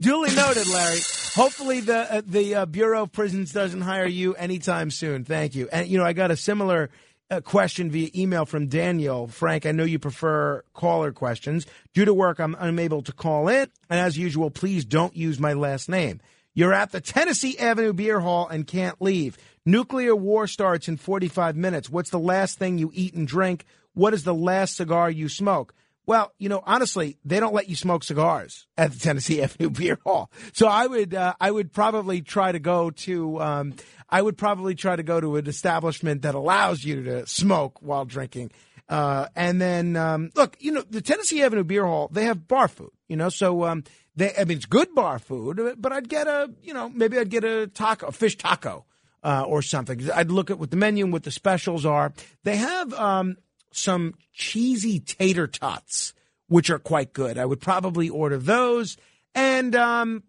Duly 0.00 0.34
noted, 0.34 0.68
Larry. 0.68 1.00
Hopefully, 1.34 1.80
the 1.80 2.14
uh, 2.14 2.22
the 2.24 2.54
uh, 2.54 2.66
Bureau 2.66 3.04
of 3.04 3.12
Prisons 3.12 3.52
doesn't 3.52 3.80
hire 3.80 4.06
you 4.06 4.34
anytime 4.34 4.90
soon. 4.90 5.24
Thank 5.24 5.54
you. 5.54 5.68
And 5.72 5.88
you 5.88 5.98
know, 5.98 6.04
I 6.04 6.12
got 6.12 6.30
a 6.30 6.36
similar 6.36 6.90
uh, 7.30 7.40
question 7.40 7.90
via 7.90 8.10
email 8.14 8.44
from 8.44 8.66
Daniel. 8.68 9.26
Frank, 9.26 9.64
I 9.64 9.72
know 9.72 9.84
you 9.84 9.98
prefer 9.98 10.62
caller 10.74 11.10
questions. 11.10 11.66
Due 11.94 12.04
to 12.04 12.14
work, 12.14 12.38
I'm 12.38 12.54
unable 12.58 13.02
to 13.02 13.12
call 13.12 13.48
in, 13.48 13.68
and 13.88 13.98
as 13.98 14.18
usual, 14.18 14.50
please 14.50 14.84
don't 14.84 15.16
use 15.16 15.40
my 15.40 15.54
last 15.54 15.88
name. 15.88 16.20
You're 16.54 16.74
at 16.74 16.92
the 16.92 17.00
Tennessee 17.00 17.58
Avenue 17.58 17.94
Beer 17.94 18.20
Hall 18.20 18.46
and 18.46 18.66
can't 18.66 19.00
leave. 19.00 19.38
Nuclear 19.64 20.16
war 20.16 20.46
starts 20.46 20.88
in 20.88 20.96
45 20.96 21.56
minutes. 21.56 21.88
What's 21.88 22.10
the 22.10 22.18
last 22.18 22.58
thing 22.58 22.78
you 22.78 22.90
eat 22.94 23.14
and 23.14 23.28
drink? 23.28 23.64
What 23.94 24.12
is 24.12 24.24
the 24.24 24.34
last 24.34 24.76
cigar 24.76 25.10
you 25.10 25.28
smoke? 25.28 25.72
Well, 26.04 26.32
you 26.38 26.48
know, 26.48 26.64
honestly, 26.66 27.18
they 27.24 27.38
don't 27.38 27.54
let 27.54 27.68
you 27.68 27.76
smoke 27.76 28.02
cigars 28.02 28.66
at 28.76 28.92
the 28.92 28.98
Tennessee 28.98 29.40
Avenue 29.42 29.70
Beer 29.70 29.98
Hall. 30.04 30.32
So 30.52 30.66
I 30.66 30.88
would, 30.88 31.14
uh, 31.14 31.34
I 31.40 31.50
would 31.50 31.72
probably 31.72 32.22
try 32.22 32.50
to 32.50 32.58
go 32.58 32.90
to, 32.90 33.40
um, 33.40 33.74
I 34.10 34.20
would 34.20 34.36
probably 34.36 34.74
try 34.74 34.96
to 34.96 35.04
go 35.04 35.20
to 35.20 35.36
an 35.36 35.46
establishment 35.46 36.22
that 36.22 36.34
allows 36.34 36.84
you 36.84 37.04
to 37.04 37.26
smoke 37.28 37.80
while 37.80 38.04
drinking. 38.04 38.50
Uh, 38.88 39.28
and 39.36 39.60
then, 39.60 39.94
um, 39.94 40.30
look, 40.34 40.56
you 40.58 40.72
know, 40.72 40.82
the 40.90 41.00
Tennessee 41.00 41.42
Avenue 41.42 41.62
Beer 41.62 41.86
Hall, 41.86 42.08
they 42.10 42.24
have 42.24 42.48
bar 42.48 42.66
food, 42.66 42.90
you 43.08 43.16
know, 43.16 43.28
so, 43.28 43.64
um, 43.64 43.84
they, 44.16 44.34
I 44.36 44.44
mean, 44.44 44.56
it's 44.56 44.66
good 44.66 44.94
bar 44.94 45.20
food, 45.20 45.76
but 45.78 45.92
I'd 45.92 46.08
get 46.08 46.26
a, 46.26 46.50
you 46.62 46.74
know, 46.74 46.88
maybe 46.88 47.16
I'd 47.16 47.30
get 47.30 47.44
a 47.44 47.68
taco, 47.68 48.08
a 48.08 48.12
fish 48.12 48.36
taco, 48.36 48.84
uh, 49.22 49.44
or 49.46 49.62
something. 49.62 50.10
I'd 50.10 50.30
look 50.30 50.50
at 50.50 50.58
what 50.58 50.70
the 50.70 50.76
menu 50.76 51.04
and 51.04 51.12
what 51.12 51.22
the 51.24 51.30
specials 51.30 51.86
are. 51.86 52.12
They 52.44 52.56
have, 52.56 52.92
um, 52.94 53.36
some 53.72 54.14
cheesy 54.32 55.00
tater 55.00 55.46
tots 55.46 56.14
which 56.52 56.68
are 56.68 56.78
quite 56.78 57.14
good. 57.14 57.38
I 57.38 57.46
would 57.46 57.62
probably 57.62 58.10
order 58.10 58.36
those, 58.36 58.98
and 59.34 59.74
um, 59.74 60.22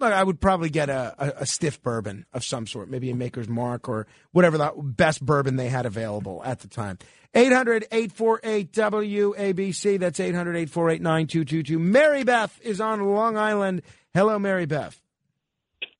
I 0.00 0.22
would 0.22 0.40
probably 0.40 0.70
get 0.70 0.88
a, 0.88 1.14
a, 1.18 1.42
a 1.42 1.46
stiff 1.46 1.82
bourbon 1.82 2.26
of 2.32 2.44
some 2.44 2.68
sort, 2.68 2.88
maybe 2.88 3.10
a 3.10 3.16
Maker's 3.16 3.48
Mark 3.48 3.88
or 3.88 4.06
whatever 4.30 4.56
the 4.56 4.72
best 4.76 5.24
bourbon 5.24 5.56
they 5.56 5.68
had 5.68 5.84
available 5.84 6.42
at 6.44 6.60
the 6.60 6.68
time. 6.68 6.98
800 7.34 7.88
848 7.90 8.72
WABC. 8.72 9.98
That's 9.98 10.20
800 10.20 10.50
848 10.50 11.02
9222. 11.02 11.78
Mary 11.80 12.22
Beth 12.22 12.56
is 12.62 12.80
on 12.80 13.02
Long 13.02 13.36
Island. 13.36 13.82
Hello, 14.12 14.38
Mary 14.38 14.66
Beth. 14.66 15.00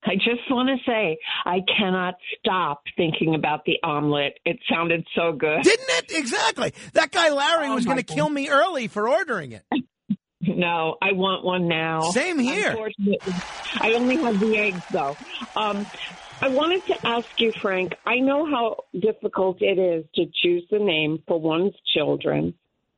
I 0.06 0.16
just 0.16 0.50
want 0.50 0.68
to 0.68 0.76
say 0.90 1.18
I 1.46 1.60
cannot 1.78 2.14
stop 2.38 2.82
thinking 2.96 3.34
about 3.34 3.64
the 3.64 3.76
omelet. 3.82 4.38
It 4.44 4.58
sounded 4.70 5.06
so 5.14 5.32
good. 5.32 5.62
Didn't 5.62 5.88
it? 5.88 6.12
Exactly. 6.14 6.72
That 6.92 7.10
guy 7.10 7.30
Larry 7.30 7.68
Oh, 7.68 7.74
was 7.74 7.84
going 7.86 7.96
to 7.96 8.02
kill 8.02 8.28
me 8.28 8.48
early 8.50 8.88
for 8.88 9.08
ordering 9.08 9.52
it. 9.52 9.64
No, 10.46 10.96
I 11.00 11.12
want 11.12 11.42
one 11.42 11.68
now. 11.68 12.02
Same 12.10 12.38
here. 12.38 12.72
Unfortunately, 12.72 13.34
I 13.80 13.94
only 13.94 14.16
have 14.16 14.38
the 14.38 14.58
eggs 14.58 14.82
though. 14.92 15.16
Um, 15.56 15.86
I 16.42 16.48
wanted 16.48 16.84
to 16.88 17.06
ask 17.06 17.26
you, 17.40 17.50
Frank. 17.50 17.94
I 18.04 18.16
know 18.16 18.44
how 18.44 18.84
difficult 19.00 19.62
it 19.62 19.78
is 19.78 20.04
to 20.16 20.26
choose 20.42 20.64
the 20.70 20.80
name 20.80 21.22
for 21.26 21.40
one's 21.40 21.72
children, 21.94 22.52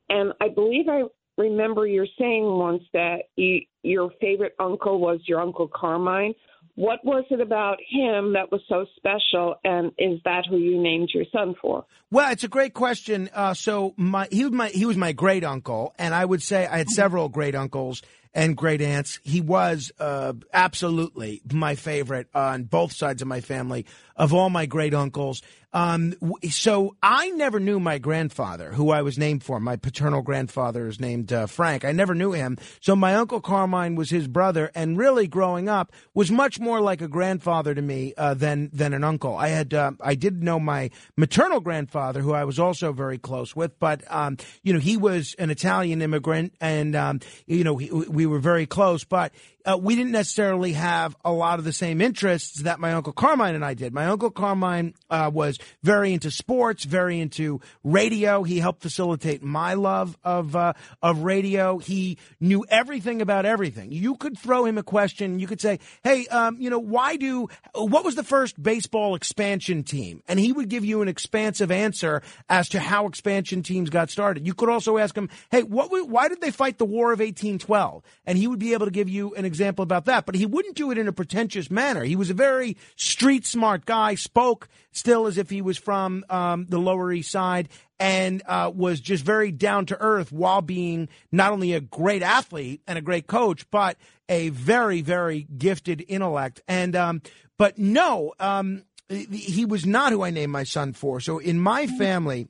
and 0.09 0.33
I 0.41 0.49
believe 0.49 0.89
I 0.89 1.03
remember 1.37 1.87
you 1.87 2.05
saying 2.19 2.43
once 2.43 2.83
that 2.91 3.29
you, 3.37 3.61
your 3.81 4.11
favorite 4.19 4.55
uncle 4.59 4.99
was 4.99 5.21
your 5.25 5.39
uncle 5.39 5.69
Carmine. 5.73 6.33
What 6.77 7.03
was 7.03 7.25
it 7.31 7.41
about 7.41 7.79
him 7.89 8.33
that 8.33 8.51
was 8.51 8.61
so 8.69 8.85
special, 8.97 9.55
and 9.63 9.91
is 9.97 10.19
that 10.25 10.45
who 10.47 10.57
you 10.57 10.79
named 10.79 11.09
your 11.11 11.25
son 11.31 11.55
for? 11.59 11.85
Well, 12.11 12.31
it's 12.31 12.43
a 12.43 12.47
great 12.47 12.75
question. 12.75 13.31
Uh, 13.33 13.55
so 13.55 13.95
my 13.97 14.27
he 14.31 14.43
was 14.43 14.53
my 14.53 14.67
he 14.69 14.85
was 14.85 14.95
my 14.95 15.11
great 15.11 15.43
uncle, 15.43 15.95
and 15.97 16.13
I 16.13 16.23
would 16.23 16.43
say 16.43 16.67
I 16.67 16.77
had 16.77 16.89
several 16.89 17.29
great 17.29 17.55
uncles 17.55 18.03
and 18.31 18.55
great 18.55 18.79
aunts. 18.79 19.19
He 19.23 19.41
was 19.41 19.91
uh, 19.99 20.33
absolutely 20.53 21.41
my 21.51 21.73
favorite 21.73 22.27
on 22.35 22.65
both 22.65 22.93
sides 22.93 23.23
of 23.23 23.27
my 23.27 23.41
family. 23.41 23.87
Of 24.15 24.35
all 24.35 24.51
my 24.51 24.67
great 24.67 24.93
uncles, 24.93 25.41
um, 25.73 26.15
so 26.49 26.95
I 27.03 27.29
never 27.31 27.59
knew 27.59 27.79
my 27.79 27.97
grandfather, 27.97 28.71
who 28.71 28.89
I 28.89 29.01
was 29.01 29.17
named 29.17 29.43
for. 29.43 29.59
My 29.59 29.75
paternal 29.75 30.21
grandfather 30.21 30.87
is 30.87 30.99
named 30.99 31.33
uh, 31.33 31.45
Frank. 31.45 31.83
I 31.83 31.91
never 31.91 32.15
knew 32.15 32.31
him. 32.31 32.57
So 32.79 32.95
my 32.95 33.15
uncle 33.15 33.41
Carmine 33.41 33.95
was 33.95 34.09
his 34.09 34.27
brother, 34.27 34.71
and 34.73 34.97
really 34.97 35.27
growing 35.27 35.67
up 35.67 35.91
was 36.13 36.31
much 36.31 36.59
more 36.59 36.79
like 36.79 37.01
a 37.01 37.07
grandfather 37.07 37.75
to 37.75 37.81
me 37.81 38.13
uh, 38.17 38.33
than 38.33 38.69
than 38.71 38.93
an 38.93 39.03
uncle. 39.03 39.35
I 39.35 39.49
had 39.49 39.73
uh, 39.73 39.91
I 39.99 40.15
did 40.15 40.41
know 40.41 40.59
my 40.59 40.89
maternal 41.17 41.59
grandfather, 41.59 42.21
who 42.21 42.33
I 42.33 42.45
was 42.45 42.59
also 42.59 42.93
very 42.93 43.17
close 43.17 43.55
with, 43.55 43.77
but 43.77 44.03
um, 44.09 44.37
you 44.63 44.71
know 44.71 44.79
he 44.79 44.95
was 44.95 45.35
an 45.37 45.49
Italian 45.49 46.01
immigrant, 46.01 46.53
and 46.61 46.95
um, 46.95 47.19
you 47.45 47.65
know 47.65 47.75
he, 47.75 47.91
we 47.91 48.25
were 48.25 48.39
very 48.39 48.65
close, 48.65 49.03
but. 49.03 49.33
Uh, 49.65 49.75
we 49.75 49.97
didn't 49.97 50.13
necessarily 50.13 50.71
have 50.71 51.13
a 51.25 51.31
lot 51.33 51.59
of 51.59 51.65
the 51.65 51.73
same 51.73 51.99
interests 51.99 52.61
that 52.61 52.79
my 52.79 52.93
uncle 52.93 53.11
Carmine 53.11 53.53
and 53.53 53.65
I 53.65 53.73
did. 53.73 53.93
My 53.93 54.05
uncle 54.05 54.31
Carmine 54.31 54.93
uh, 55.09 55.29
was 55.33 55.56
very 55.83 56.13
into 56.13 56.31
sports, 56.31 56.83
very 56.83 57.19
into 57.19 57.61
radio. 57.83 58.43
He 58.43 58.59
helped 58.59 58.81
facilitate 58.81 59.43
my 59.43 59.73
love 59.73 60.17
of 60.23 60.55
uh, 60.55 60.73
of 61.01 61.19
radio. 61.19 61.77
He 61.77 62.17
knew 62.39 62.65
everything 62.69 63.21
about 63.21 63.45
everything. 63.45 63.91
You 63.91 64.15
could 64.15 64.37
throw 64.37 64.65
him 64.65 64.77
a 64.77 64.83
question. 64.83 65.39
You 65.39 65.47
could 65.47 65.61
say, 65.61 65.79
"Hey, 66.03 66.27
um, 66.27 66.57
you 66.59 66.69
know, 66.69 66.79
why 66.79 67.17
do 67.17 67.47
what 67.73 68.05
was 68.05 68.15
the 68.15 68.23
first 68.23 68.61
baseball 68.61 69.15
expansion 69.15 69.83
team?" 69.83 70.23
And 70.27 70.39
he 70.39 70.51
would 70.51 70.69
give 70.69 70.85
you 70.85 71.01
an 71.01 71.07
expansive 71.07 71.71
answer 71.71 72.21
as 72.49 72.69
to 72.69 72.79
how 72.79 73.07
expansion 73.07 73.63
teams 73.63 73.89
got 73.89 74.09
started. 74.09 74.45
You 74.45 74.53
could 74.53 74.69
also 74.69 74.97
ask 74.97 75.15
him, 75.15 75.29
"Hey, 75.51 75.63
what? 75.63 75.89
Why 76.07 76.27
did 76.27 76.41
they 76.41 76.51
fight 76.51 76.77
the 76.77 76.85
War 76.85 77.11
of 77.11 77.19
1812?" 77.19 78.03
And 78.25 78.37
he 78.37 78.47
would 78.47 78.59
be 78.59 78.73
able 78.73 78.85
to 78.85 78.91
give 78.91 79.09
you 79.09 79.33
an 79.35 79.45
example 79.45 79.83
about 79.83 80.05
that. 80.05 80.25
But 80.25 80.35
he 80.35 80.45
wouldn't 80.45 80.75
do 80.75 80.91
it 80.91 80.97
in 80.97 81.07
a 81.07 81.13
pretentious 81.13 81.69
manner. 81.69 82.03
He 82.03 82.15
was 82.15 82.29
a 82.29 82.33
very 82.33 82.77
street 82.95 83.45
smart 83.45 83.85
guy. 83.85 84.15
Spoke 84.15 84.67
still 84.91 85.27
as 85.27 85.37
if 85.37 85.46
he 85.49 85.61
was 85.61 85.77
from 85.77 86.25
um, 86.29 86.65
the 86.69 86.79
Lower 86.79 87.11
East 87.11 87.31
Side. 87.31 87.69
And 87.99 88.43
uh, 88.45 88.71
was 88.75 88.99
just 88.99 89.25
very 89.25 89.51
down 89.51 89.87
to 89.87 89.99
earth 89.99 90.31
while 90.31 90.61
being 90.61 91.09
not 91.31 91.51
only 91.51 91.73
a 91.73 91.81
great 91.81 92.21
athlete 92.21 92.81
and 92.85 92.95
a 92.95 93.01
great 93.01 93.25
coach, 93.25 93.67
but 93.71 93.97
a 94.29 94.49
very, 94.49 95.01
very 95.01 95.47
gifted 95.57 96.05
intellect. 96.07 96.61
And 96.67 96.95
um, 96.95 97.23
but 97.57 97.79
no, 97.79 98.33
um, 98.39 98.83
he 99.09 99.65
was 99.65 99.85
not 99.85 100.11
who 100.11 100.21
I 100.23 100.29
named 100.29 100.51
my 100.51 100.63
son 100.63 100.93
for. 100.93 101.19
So 101.19 101.39
in 101.39 101.59
my 101.59 101.87
family, 101.87 102.47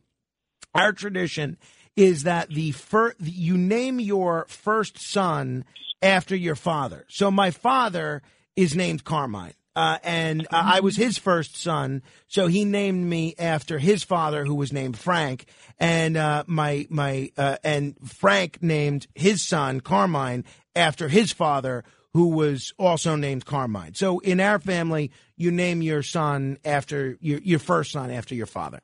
our 0.74 0.92
tradition 0.92 1.58
is 1.96 2.24
that 2.24 2.50
the 2.50 2.72
fir- 2.72 3.16
you 3.20 3.58
name 3.58 4.00
your 4.00 4.46
first 4.50 5.00
son 5.00 5.66
after 6.02 6.36
your 6.36 6.56
father. 6.56 7.06
So 7.10 7.32
my 7.32 7.52
father 7.52 8.22
is 8.56 8.76
named 8.76 9.04
Carmine. 9.04 9.54
Uh, 9.78 10.00
and 10.04 10.42
uh, 10.50 10.64
I 10.66 10.80
was 10.80 10.96
his 10.96 11.20
first 11.20 11.56
son, 11.56 12.02
so 12.28 12.48
he 12.48 12.66
named 12.66 13.06
me 13.06 13.36
after 13.38 13.78
his 13.78 14.02
father, 14.02 14.44
who 14.44 14.56
was 14.56 14.74
named 14.74 14.98
Frank, 14.98 15.46
and 15.78 16.18
uh, 16.18 16.46
my 16.48 16.88
my 16.90 17.32
uh, 17.38 17.58
and 17.64 17.96
Frank 18.04 18.58
named 18.64 19.06
his 19.14 19.44
son 19.44 19.82
Carmine 19.82 20.46
after 20.76 21.10
his 21.10 21.32
father, 21.32 21.84
who 22.14 22.30
was 22.30 22.74
also 22.80 23.16
named 23.16 23.46
Carmine. 23.46 23.94
So 23.94 24.18
in 24.18 24.40
our 24.40 24.58
family, 24.58 25.12
you 25.36 25.52
name 25.52 25.84
your 25.84 26.02
son 26.02 26.58
after 26.66 27.16
your 27.22 27.38
your 27.42 27.60
first 27.60 27.92
son 27.92 28.10
after 28.10 28.34
your 28.34 28.48
father. 28.48 28.80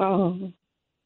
Oh, 0.00 0.50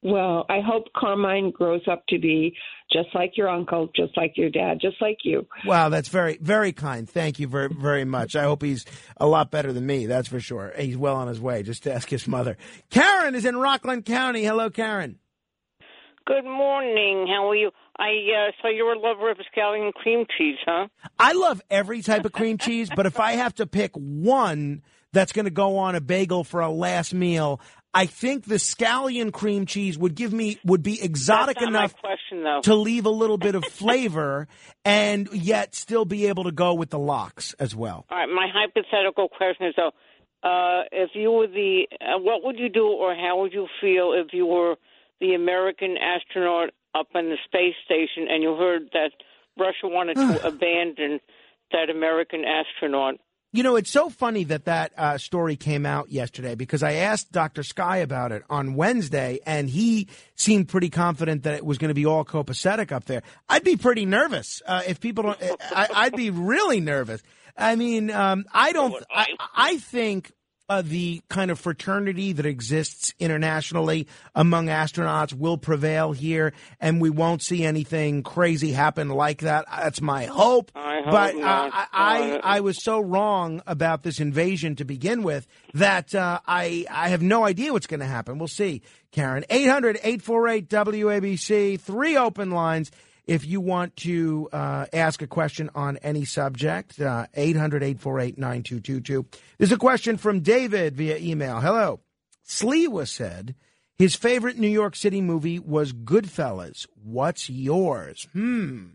well, 0.03 0.47
I 0.49 0.61
hope 0.61 0.85
Carmine 0.97 1.51
grows 1.51 1.83
up 1.91 2.05
to 2.09 2.19
be 2.19 2.57
just 2.93 3.09
like 3.15 3.37
your 3.37 3.49
uncle, 3.49 3.89
just 3.97 4.17
like 4.17 4.33
your 4.37 4.49
dad, 4.49 4.79
just 4.81 4.97
like 5.01 5.19
you. 5.25 5.47
Wow, 5.67 5.89
that's 5.89 6.09
very, 6.09 6.39
very 6.41 6.73
kind. 6.73 7.09
Thank 7.09 7.39
you 7.39 7.49
very, 7.49 7.69
very 7.69 8.05
much. 8.05 8.37
I 8.37 8.45
hope 8.45 8.63
he's 8.63 8.85
a 9.17 9.27
lot 9.27 9.51
better 9.51 9.73
than 9.73 9.85
me. 9.87 10.07
That's 10.07 10.29
for 10.29 10.41
sure. 10.41 10.73
He's 10.79 10.97
well 10.97 11.17
on 11.17 11.29
his 11.29 11.41
way. 11.41 11.63
Just 11.63 11.83
to 11.83 11.93
ask 11.93 12.09
his 12.09 12.29
mother. 12.29 12.57
Karen 12.91 13.35
is 13.35 13.45
in 13.45 13.57
Rockland 13.57 14.05
County. 14.05 14.45
Hello, 14.45 14.71
Karen. 14.71 15.19
Good 16.27 16.45
morning. 16.45 17.27
How 17.27 17.49
are 17.49 17.57
you? 17.57 17.71
I 17.99 18.11
uh, 18.11 18.53
saw 18.61 18.69
you're 18.69 18.93
a 18.93 18.99
lover 18.99 19.31
of 19.31 19.39
scallion 19.55 19.93
cream 19.95 20.27
cheese, 20.37 20.59
huh? 20.65 20.87
I 21.19 21.33
love 21.33 21.61
every 21.71 22.03
type 22.03 22.25
of 22.25 22.33
cream 22.33 22.59
cheese, 22.59 22.91
but 22.95 23.07
if 23.07 23.19
I 23.19 23.33
have 23.33 23.55
to 23.57 23.67
pick 23.67 23.93
one 23.95 24.83
that's 25.13 25.33
going 25.33 25.47
to 25.47 25.51
go 25.51 25.79
on 25.79 25.95
a 25.95 26.01
bagel 26.01 26.45
for 26.45 26.61
a 26.61 26.71
last 26.71 27.15
meal, 27.15 27.61
I 27.99 28.07
think 28.07 28.45
the 28.45 28.57
scallion 28.57 29.33
cream 29.33 29.67
cheese 29.67 29.99
would 29.99 30.15
give 30.15 30.33
me 30.33 30.61
would 30.65 30.85
be 30.85 31.03
exotic 31.03 31.57
That's 31.57 31.65
not 31.65 31.73
my 31.73 31.79
enough 31.81 31.97
question, 31.97 32.45
though. 32.45 32.61
to 32.63 32.77
leave 32.77 33.07
a 33.07 33.11
little 33.11 33.39
bit 33.39 33.57
of 33.57 33.65
flavor 33.65 34.47
and 34.85 35.29
yet 35.33 35.75
still 35.75 36.05
be 36.05 36.27
able 36.27 36.45
to 36.45 36.53
go 36.53 36.75
with 36.75 36.91
the 36.91 36.99
locks 36.99 37.55
as 37.59 37.75
well. 37.75 38.07
All 38.09 38.19
right. 38.19 38.29
My 38.29 38.47
hypothetical 38.55 39.29
question 39.29 39.67
is, 39.67 39.75
though, 39.77 39.91
uh, 40.49 40.85
if 40.93 41.11
you 41.15 41.33
were 41.33 41.49
the, 41.49 41.89
uh, 42.01 42.21
what 42.21 42.45
would 42.45 42.57
you 42.57 42.69
do, 42.69 42.87
or 42.87 43.17
how 43.17 43.41
would 43.41 43.53
you 43.53 43.67
feel 43.81 44.13
if 44.13 44.33
you 44.33 44.47
were 44.47 44.77
the 45.21 45.35
American 45.35 45.97
astronaut 45.99 46.71
up 46.95 47.09
in 47.17 47.31
the 47.31 47.37
space 47.47 47.75
station, 47.85 48.29
and 48.31 48.45
you 48.45 48.55
heard 48.55 48.83
that 48.93 49.11
Russia 49.59 49.89
wanted 49.89 50.15
to 50.15 50.47
abandon 50.47 51.19
that 51.73 51.91
American 51.91 52.45
astronaut? 52.45 53.17
You 53.51 53.63
know, 53.63 53.77
it's 53.77 53.91
so 53.91 54.11
funny 54.11 54.45
that 54.45 54.67
that 54.67 54.93
uh, 54.99 55.17
story 55.17 55.57
came 55.57 55.87
out 55.87 56.11
yesterday 56.11 56.55
because 56.55 56.83
I 56.83 56.95
asked 56.95 57.33
Dr. 57.33 57.63
Sky 57.63 57.99
about 57.99 58.31
it 58.31 58.43
on 58.51 58.75
Wednesday, 58.75 59.41
and 59.47 59.71
he 59.71 60.09
seemed 60.35 60.69
pretty 60.69 60.91
confident 60.91 61.45
that 61.45 61.55
it 61.55 61.65
was 61.65 61.79
going 61.79 61.89
to 61.89 61.95
be 61.95 62.05
all 62.05 62.27
copacetic 62.27 62.93
up 62.93 63.07
there. 63.07 63.23
I'd 63.49 63.65
be 63.65 63.79
pretty 63.79 64.05
nervous 64.05 64.61
uh, 64.67 64.83
if 64.87 65.01
people 65.01 65.25
don't. 65.25 65.39
I, 65.75 65.89
I'd 65.95 66.15
be 66.15 66.29
really 66.29 66.81
nervous. 66.81 67.23
I 67.57 67.77
mean, 67.77 68.11
um, 68.11 68.45
I 68.53 68.73
don't. 68.73 69.03
I, 69.11 69.27
I 69.55 69.79
think. 69.79 70.33
Uh, 70.71 70.83
the 70.83 71.23
kind 71.31 71.51
of 71.51 71.59
fraternity 71.59 72.35
that 72.35 72.45
exists 72.45 73.15
internationally 73.19 74.07
among 74.35 74.67
astronauts 74.67 75.33
will 75.33 75.57
prevail 75.57 76.13
here, 76.13 76.53
and 76.79 77.01
we 77.01 77.09
won't 77.09 77.41
see 77.41 77.65
anything 77.65 78.23
crazy 78.23 78.73
happen 78.73 79.09
like 79.09 79.41
that. 79.41 79.65
That's 79.71 80.03
my 80.03 80.27
hope. 80.27 80.71
I 80.75 81.01
hope 81.03 81.11
but 81.11 81.35
uh. 81.37 81.71
I, 81.73 81.87
I, 81.93 82.41
I 82.57 82.61
was 82.61 82.83
so 82.83 83.01
wrong 83.01 83.63
about 83.67 84.03
this 84.03 84.21
invasion 84.21 84.77
to 84.77 84.85
begin 84.85 85.23
with 85.23 85.47
that 85.73 86.15
uh, 86.15 86.41
I 86.47 86.85
I 86.91 87.09
have 87.09 87.23
no 87.23 87.45
idea 87.45 87.73
what's 87.73 87.87
going 87.87 88.01
to 88.01 88.07
happen. 88.07 88.39
We'll 88.39 88.49
see, 88.49 88.83
Karen. 89.11 89.45
800 89.49 89.97
848 90.03 90.69
WABC, 90.69 91.81
three 91.81 92.17
open 92.17 92.51
lines. 92.51 92.91
If 93.29 93.47
you 93.47 93.61
want 93.61 93.95
to 93.97 94.49
uh, 94.53 94.87
ask 94.93 95.21
a 95.21 95.27
question 95.27 95.69
on 95.75 95.99
any 95.99 96.25
subject, 96.25 96.99
uh, 96.99 97.27
800 97.35 97.83
848 97.83 98.39
9222. 98.39 99.27
There's 99.59 99.71
a 99.71 99.77
question 99.77 100.17
from 100.17 100.41
David 100.41 100.97
via 100.97 101.19
email. 101.19 101.61
Hello. 101.61 102.01
Sliwa 102.47 103.07
said 103.07 103.55
his 103.99 104.15
favorite 104.15 104.59
New 104.59 104.69
York 104.69 104.97
City 104.97 105.21
movie 105.21 105.59
was 105.59 105.93
Goodfellas. 105.93 106.87
What's 107.05 107.51
yours? 107.51 108.27
Hmm. 108.33 108.87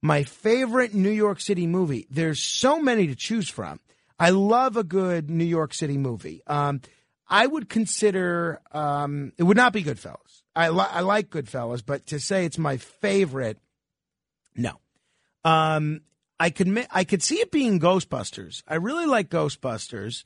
My 0.00 0.22
favorite 0.22 0.94
New 0.94 1.10
York 1.10 1.40
City 1.40 1.66
movie. 1.66 2.06
There's 2.10 2.42
so 2.42 2.80
many 2.80 3.06
to 3.08 3.14
choose 3.14 3.50
from. 3.50 3.80
I 4.18 4.30
love 4.30 4.78
a 4.78 4.84
good 4.84 5.28
New 5.28 5.44
York 5.44 5.74
City 5.74 5.98
movie. 5.98 6.42
Um, 6.46 6.80
I 7.28 7.46
would 7.46 7.68
consider 7.68 8.60
um, 8.72 9.32
it 9.36 9.42
would 9.42 9.56
not 9.56 9.72
be 9.72 9.82
Goodfellas. 9.82 10.42
I, 10.56 10.68
li- 10.68 10.86
I 10.88 11.00
like 11.00 11.30
Goodfellas, 11.30 11.82
but 11.84 12.06
to 12.06 12.20
say 12.20 12.44
it's 12.44 12.58
my 12.58 12.76
favorite, 12.76 13.58
No. 14.56 14.80
Um, 15.44 16.00
I 16.40 16.50
could 16.50 16.86
I 16.90 17.04
could 17.04 17.22
see 17.22 17.36
it 17.36 17.50
being 17.50 17.80
Ghostbusters. 17.80 18.62
I 18.66 18.76
really 18.76 19.06
like 19.06 19.30
Ghostbusters. 19.30 20.24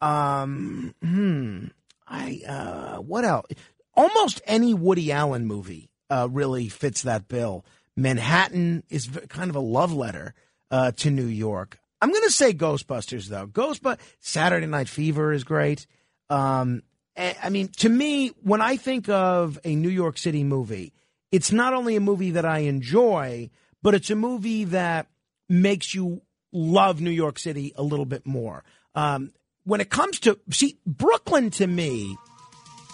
Um, 0.00 0.94
hmm. 1.02 1.66
I 2.06 2.42
uh, 2.46 2.96
what 2.98 3.24
else? 3.24 3.46
Almost 3.94 4.40
any 4.46 4.74
Woody 4.74 5.12
Allen 5.12 5.46
movie 5.46 5.90
uh, 6.08 6.28
really 6.30 6.68
fits 6.68 7.02
that 7.02 7.28
bill. 7.28 7.64
Manhattan 7.96 8.84
is 8.88 9.06
v- 9.06 9.26
kind 9.28 9.50
of 9.50 9.56
a 9.56 9.60
love 9.60 9.92
letter 9.92 10.34
uh, 10.70 10.92
to 10.92 11.10
New 11.10 11.26
York. 11.26 11.78
I'm 12.00 12.10
going 12.10 12.24
to 12.24 12.32
say 12.32 12.52
Ghostbusters 12.52 13.26
though. 13.26 13.46
Ghostbusters 13.46 13.98
Saturday 14.20 14.66
Night 14.66 14.88
Fever 14.88 15.32
is 15.32 15.44
great. 15.44 15.86
Um, 16.30 16.82
I 17.16 17.50
mean, 17.50 17.68
to 17.78 17.88
me, 17.88 18.28
when 18.42 18.62
I 18.62 18.76
think 18.76 19.08
of 19.08 19.58
a 19.64 19.74
New 19.74 19.90
York 19.90 20.16
City 20.16 20.42
movie, 20.42 20.94
it's 21.30 21.52
not 21.52 21.74
only 21.74 21.96
a 21.96 22.00
movie 22.00 22.30
that 22.30 22.46
I 22.46 22.60
enjoy, 22.60 23.50
but 23.82 23.94
it's 23.94 24.10
a 24.10 24.16
movie 24.16 24.64
that 24.64 25.06
makes 25.48 25.94
you 25.94 26.22
love 26.52 27.00
New 27.00 27.10
York 27.10 27.38
City 27.38 27.72
a 27.76 27.82
little 27.82 28.04
bit 28.04 28.26
more. 28.26 28.64
Um, 28.94 29.32
when 29.64 29.80
it 29.80 29.90
comes 29.90 30.20
to 30.20 30.38
see 30.50 30.78
Brooklyn, 30.86 31.50
to 31.50 31.66
me 31.66 32.16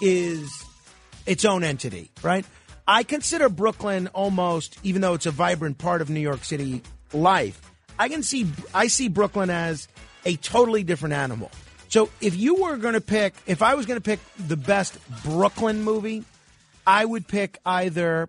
is 0.01 0.64
its 1.24 1.45
own 1.45 1.64
entity, 1.64 2.11
right? 2.22 2.45
I 2.87 3.03
consider 3.03 3.49
Brooklyn 3.49 4.09
almost, 4.09 4.78
even 4.82 5.03
though 5.03 5.14
it's 5.14 5.26
a 5.26 5.30
vibrant 5.30 5.78
part 5.78 6.03
of 6.03 6.11
New 6.11 6.20
York 6.20 6.45
City 6.45 6.82
life, 7.12 7.61
I 7.99 8.09
can 8.09 8.22
see 8.22 8.47
I 8.74 8.89
see 8.89 9.09
Brooklyn 9.09 9.51
as 9.51 9.89
a 10.24 10.37
totally 10.37 10.84
different 10.84 11.14
animal. 11.14 11.51
So 11.89 12.11
if 12.20 12.37
you 12.37 12.57
were 12.57 12.76
going 12.76 12.95
to 12.95 13.01
pick, 13.01 13.34
if 13.47 13.62
I 13.62 13.74
was 13.74 13.87
going 13.87 13.99
to 13.99 14.05
pick 14.05 14.20
the 14.39 14.57
best 14.57 14.99
Brooklyn 15.24 15.82
movie, 15.82 16.24
I 16.87 17.05
would 17.05 17.26
pick 17.26 17.59
either 17.64 18.28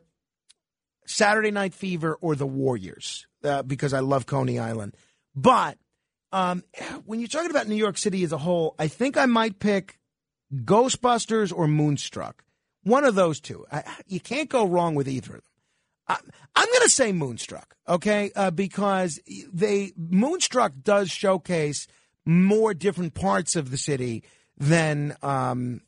Saturday 1.08 1.52
Night 1.52 1.74
Fever 1.74 2.18
or 2.22 2.36
The 2.36 2.46
Warriors 2.46 3.26
uh, 3.44 3.64
because 3.64 3.94
I 3.94 4.00
love 4.00 4.26
Coney 4.26 4.60
Island. 4.60 4.96
But 5.36 5.78
um, 6.32 6.64
when 7.06 7.20
you're 7.20 7.28
talking 7.28 7.50
about 7.50 7.68
New 7.68 7.76
York 7.76 7.98
City 7.98 8.24
as 8.24 8.32
a 8.32 8.38
whole, 8.38 8.76
I 8.78 8.88
think 8.88 9.18
I 9.18 9.26
might 9.26 9.60
pick 9.60 9.98
Ghostbusters 10.54 11.54
or 11.56 11.68
Moonstruck. 11.68 12.44
One 12.84 13.04
of 13.04 13.16
those 13.16 13.40
two. 13.40 13.66
I, 13.72 13.84
you 14.08 14.20
can't 14.20 14.50
go 14.50 14.66
wrong 14.66 14.96
with 14.96 15.08
either 15.08 15.36
of 15.36 15.42
them. 15.42 15.52
I, 16.08 16.18
I'm 16.56 16.68
going 16.68 16.82
to 16.84 16.90
say 16.90 17.12
Moonstruck, 17.12 17.76
okay? 17.88 18.32
Uh, 18.36 18.52
because 18.52 19.20
they 19.52 19.92
Moonstruck 19.98 20.74
does 20.84 21.10
showcase 21.10 21.88
more 22.26 22.74
different 22.74 23.14
parts 23.14 23.56
of 23.56 23.72
the 23.72 23.78
city 23.78 24.24
than 24.58 25.16
um, 25.22 25.82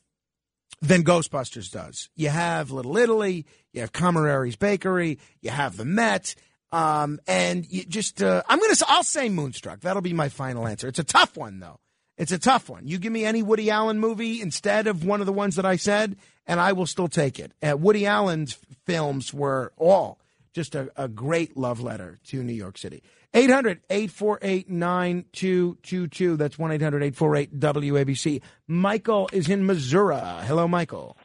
than 0.80 1.04
Ghostbusters 1.04 1.70
does. 1.70 2.08
You 2.14 2.28
have 2.28 2.70
Little 2.70 2.96
Italy, 2.96 3.46
you 3.72 3.80
have 3.80 3.92
Cammareri's 3.92 4.56
Bakery, 4.56 5.18
you 5.40 5.50
have 5.50 5.76
the 5.76 5.84
Met, 5.84 6.34
um, 6.72 7.20
and 7.26 7.66
you 7.70 7.84
just 7.84 8.22
uh, 8.22 8.42
I'm 8.48 8.58
gonna 8.58 8.74
I'll 8.88 9.02
say 9.04 9.28
Moonstruck. 9.28 9.80
That'll 9.80 10.02
be 10.02 10.12
my 10.12 10.28
final 10.28 10.66
answer. 10.66 10.88
It's 10.88 10.98
a 10.98 11.04
tough 11.04 11.36
one 11.36 11.60
though. 11.60 11.80
It's 12.16 12.32
a 12.32 12.38
tough 12.38 12.68
one. 12.68 12.86
You 12.86 12.98
give 12.98 13.12
me 13.12 13.24
any 13.24 13.42
Woody 13.42 13.70
Allen 13.70 13.98
movie 13.98 14.42
instead 14.42 14.86
of 14.86 15.04
one 15.04 15.20
of 15.20 15.26
the 15.26 15.32
ones 15.32 15.56
that 15.56 15.64
I 15.64 15.76
said, 15.76 16.16
and 16.46 16.60
I 16.60 16.72
will 16.72 16.86
still 16.86 17.08
take 17.08 17.38
it. 17.38 17.52
Uh, 17.62 17.76
Woody 17.76 18.04
Allen's 18.04 18.58
films 18.84 19.32
were 19.32 19.72
all 19.78 20.18
just 20.52 20.74
a, 20.74 20.90
a 20.96 21.08
great 21.08 21.56
love 21.56 21.80
letter 21.80 22.18
to 22.26 22.42
New 22.42 22.52
York 22.52 22.76
City. 22.76 23.02
800 23.32 23.80
848 23.90 24.68
9222. 24.70 26.36
That's 26.36 26.58
1 26.58 26.72
800 26.72 27.02
848 27.04 27.60
WABC. 27.60 28.42
Michael 28.66 29.28
is 29.32 29.48
in 29.48 29.64
Missouri. 29.66 30.16
Hello, 30.18 30.66
Michael. 30.66 31.16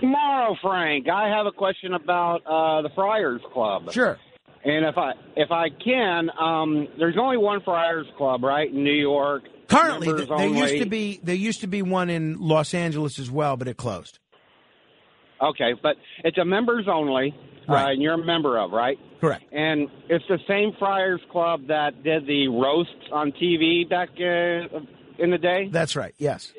Tomorrow, 0.00 0.56
Frank, 0.62 1.08
I 1.08 1.28
have 1.28 1.46
a 1.46 1.52
question 1.52 1.94
about 1.94 2.42
uh, 2.46 2.82
the 2.82 2.90
Friars 2.94 3.40
Club. 3.52 3.92
Sure. 3.92 4.18
And 4.62 4.84
if 4.84 4.96
I 4.98 5.12
if 5.36 5.50
I 5.50 5.68
can, 5.70 6.28
um, 6.38 6.86
there's 6.98 7.16
only 7.18 7.38
one 7.38 7.60
Friars 7.62 8.06
Club, 8.18 8.44
right, 8.44 8.68
in 8.70 8.84
New 8.84 8.92
York. 8.92 9.44
Currently, 9.68 10.12
th- 10.14 10.28
there 10.28 10.46
used 10.46 10.78
to 10.82 10.86
be 10.86 11.18
there 11.22 11.34
used 11.34 11.62
to 11.62 11.66
be 11.66 11.80
one 11.80 12.10
in 12.10 12.36
Los 12.38 12.74
Angeles 12.74 13.18
as 13.18 13.30
well, 13.30 13.56
but 13.56 13.68
it 13.68 13.78
closed. 13.78 14.18
Okay, 15.40 15.72
but 15.82 15.96
it's 16.24 16.36
a 16.36 16.44
members 16.44 16.86
only, 16.92 17.34
uh, 17.68 17.72
Right. 17.72 17.92
and 17.92 18.02
you're 18.02 18.12
a 18.14 18.24
member 18.24 18.58
of, 18.58 18.72
right? 18.72 18.98
Correct. 19.20 19.44
And 19.52 19.88
it's 20.08 20.24
the 20.28 20.38
same 20.48 20.72
Friars 20.78 21.20
Club 21.30 21.66
that 21.68 22.02
did 22.02 22.26
the 22.26 22.48
roasts 22.48 22.94
on 23.12 23.32
TV 23.32 23.88
back 23.88 24.08
uh, 24.18 24.78
in 25.22 25.30
the 25.30 25.38
day. 25.38 25.68
That's 25.70 25.94
right. 25.96 26.14
Yes. 26.18 26.52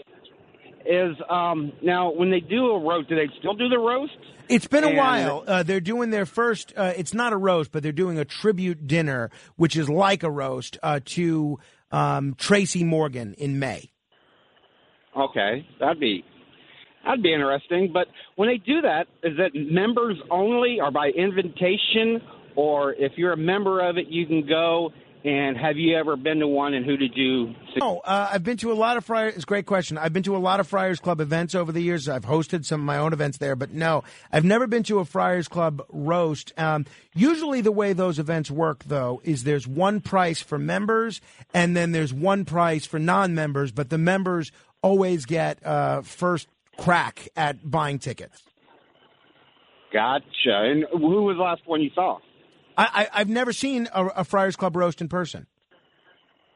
Is 0.86 1.16
um 1.30 1.72
now 1.84 2.12
when 2.12 2.32
they 2.32 2.39
do 2.39 2.72
a 2.72 2.80
roast, 2.80 3.09
do 3.09 3.16
they 3.16 3.30
still 3.39 3.53
do 3.53 3.70
the 3.70 3.78
roast? 3.80 4.14
It's 4.49 4.68
been 4.68 4.84
a 4.84 4.88
And- 4.88 4.97
while. 4.97 5.43
Uh, 5.47 5.64
they're 5.64 5.80
doing 5.80 6.09
their 6.09 6.26
first. 6.26 6.74
Uh, 6.76 6.91
it's 6.97 7.14
not 7.14 7.34
a 7.34 7.38
roast, 7.38 7.72
but 7.72 7.84
they're 7.84 7.91
doing 7.91 8.18
a 8.20 8.26
tribute 8.26 8.88
dinner, 8.88 9.30
which 9.55 9.78
is 9.78 9.89
like 9.89 10.24
a 10.24 10.30
roast 10.32 10.78
uh, 10.84 10.99
to 11.05 11.59
um, 11.91 12.34
Tracy 12.36 12.84
Morgan 12.84 13.34
in 13.36 13.59
May. 13.59 13.91
Okay, 15.16 15.66
that'd 15.80 15.99
be 15.99 16.24
that'd 17.05 17.22
be 17.24 17.34
interesting. 17.34 17.91
But 17.93 18.07
when 18.36 18.49
they 18.49 18.57
do 18.57 18.82
that, 18.82 19.07
is 19.24 19.38
it 19.38 19.51
members 19.55 20.18
only, 20.30 20.80
or 20.82 20.89
by 20.91 21.09
invitation, 21.09 22.22
or 22.56 22.93
if 22.93 23.14
you're 23.18 23.34
a 23.34 23.38
member 23.38 23.88
of 23.88 23.97
it, 23.97 24.08
you 24.08 24.26
can 24.26 24.47
go? 24.47 24.91
And 25.24 25.56
have 25.56 25.78
you 25.78 25.95
ever 25.95 26.16
been 26.16 26.39
to 26.39 26.47
one? 26.47 26.74
And 26.74 26.84
who 26.84 26.97
did 26.97 27.12
you? 27.16 27.54
See? 27.74 27.80
Oh, 27.80 27.99
uh, 27.99 28.30
I've 28.34 28.43
been 28.43 28.58
to 28.58 28.72
a 28.72 28.74
lot 28.74 28.97
of 28.97 29.06
Friars. 29.06 29.36
It's 29.36 29.43
a 29.43 29.45
great 29.45 29.68
question. 29.68 29.99
I've 29.99 30.14
been 30.14 30.24
to 30.24 30.36
a 30.36 30.39
lot 30.39 30.60
of 30.60 30.68
Friars 30.68 30.99
Club 30.99 31.22
events 31.22 31.54
over 31.54 31.72
the 31.72 31.80
years. 31.80 32.10
I've 32.10 32.26
hosted 32.26 32.66
some 32.66 32.82
of 32.82 32.86
my 32.86 32.97
own 32.97 33.14
events 33.14 33.38
there, 33.38 33.56
but 33.56 33.72
no, 33.72 34.04
I've 34.32 34.45
never 34.45 34.66
been 34.66 34.82
to 34.84 34.97
a 34.97 35.06
Friars 35.06 35.47
Club 35.47 35.86
roast. 35.89 36.54
Um, 36.58 36.88
usually, 37.14 37.62
the 37.62 37.72
way 37.72 37.93
those 37.93 38.18
events 38.18 38.49
work, 38.49 38.84
though, 38.86 39.22
is 39.24 39.43
there's 39.43 39.68
one 39.68 40.02
price 40.02 40.41
for 40.41 40.58
members, 40.58 41.22
and 41.54 41.78
then 41.78 41.91
there's 41.91 42.12
one 42.14 42.43
price 42.43 42.88
for 42.88 42.97
non-members. 42.97 43.72
But 43.72 43.91
the 43.91 43.99
members 43.99 44.52
always 44.82 45.26
get 45.26 45.64
uh, 45.64 46.02
first 46.02 46.47
crack 46.78 47.30
at 47.38 47.70
buying 47.70 47.99
tickets. 47.99 48.41
Gotcha. 49.93 50.24
And 50.47 50.86
who 50.91 51.24
was 51.24 51.38
the 51.38 51.43
last 51.43 51.62
one 51.68 51.82
you 51.82 51.91
saw? 51.93 52.18
I, 52.78 53.08
I, 53.14 53.22
I've 53.22 53.30
never 53.30 53.54
seen 53.54 53.88
a, 53.94 54.06
a 54.08 54.24
Friars 54.24 54.56
Club 54.56 54.76
roast 54.76 55.02
in 55.02 55.08
person. 55.10 55.48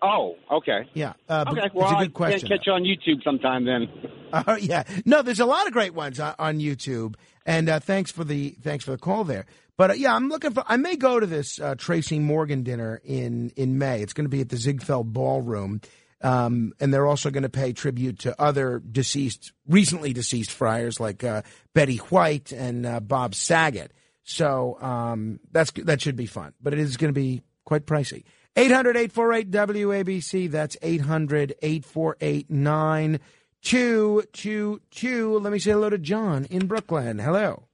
Oh, 0.01 0.35
okay. 0.51 0.87
Yeah. 0.93 1.13
Uh, 1.27 1.45
okay. 1.49 1.61
it's 1.65 1.73
Well, 1.73 1.89
a 1.91 1.95
I 1.95 2.03
good 2.03 2.13
question. 2.13 2.47
Catch 2.47 2.67
you 2.67 2.73
on 2.73 2.83
YouTube 2.83 3.23
sometime 3.23 3.65
then. 3.65 3.87
Uh, 4.33 4.57
yeah, 4.59 4.83
no, 5.05 5.21
there's 5.21 5.39
a 5.39 5.45
lot 5.45 5.65
of 5.65 5.71
great 5.71 5.93
ones 5.93 6.19
on, 6.19 6.35
on 6.37 6.59
YouTube, 6.59 7.15
and 7.45 7.69
uh, 7.69 7.79
thanks 7.79 8.11
for 8.11 8.25
the 8.25 8.49
thanks 8.61 8.83
for 8.83 8.91
the 8.91 8.97
call 8.97 9.23
there. 9.23 9.45
But 9.77 9.91
uh, 9.91 9.93
yeah, 9.93 10.13
I'm 10.13 10.27
looking 10.27 10.51
for. 10.51 10.61
I 10.67 10.75
may 10.75 10.97
go 10.97 11.21
to 11.21 11.25
this 11.25 11.57
uh, 11.57 11.75
Tracy 11.75 12.19
Morgan 12.19 12.63
dinner 12.63 12.99
in 13.05 13.51
in 13.55 13.77
May. 13.77 14.01
It's 14.01 14.11
going 14.11 14.25
to 14.25 14.29
be 14.29 14.41
at 14.41 14.49
the 14.49 14.57
Ziegfeld 14.57 15.13
Ballroom, 15.13 15.79
um, 16.21 16.73
and 16.81 16.93
they're 16.93 17.07
also 17.07 17.29
going 17.29 17.43
to 17.43 17.49
pay 17.49 17.71
tribute 17.71 18.19
to 18.19 18.41
other 18.41 18.79
deceased, 18.79 19.53
recently 19.69 20.11
deceased 20.11 20.51
friars 20.51 20.99
like 20.99 21.23
uh, 21.23 21.43
Betty 21.73 21.97
White 21.97 22.51
and 22.51 22.85
uh, 22.85 22.99
Bob 22.99 23.35
Saget. 23.35 23.93
So 24.25 24.77
um, 24.81 25.39
that's 25.51 25.71
that 25.71 26.01
should 26.01 26.15
be 26.15 26.25
fun, 26.25 26.53
but 26.61 26.73
it 26.73 26.79
is 26.79 26.97
going 26.97 27.13
to 27.13 27.19
be 27.19 27.43
quite 27.63 27.85
pricey. 27.85 28.23
800 28.57 28.97
848 28.97 29.51
WABC. 29.51 30.49
That's 30.49 30.75
800 30.81 31.53
848 31.61 32.49
9222. 32.49 35.39
Let 35.39 35.53
me 35.53 35.59
say 35.59 35.71
hello 35.71 35.91
to 35.91 35.99
John 35.99 36.45
in 36.45 36.65
Brooklyn. 36.65 37.19
Hello. 37.19 37.67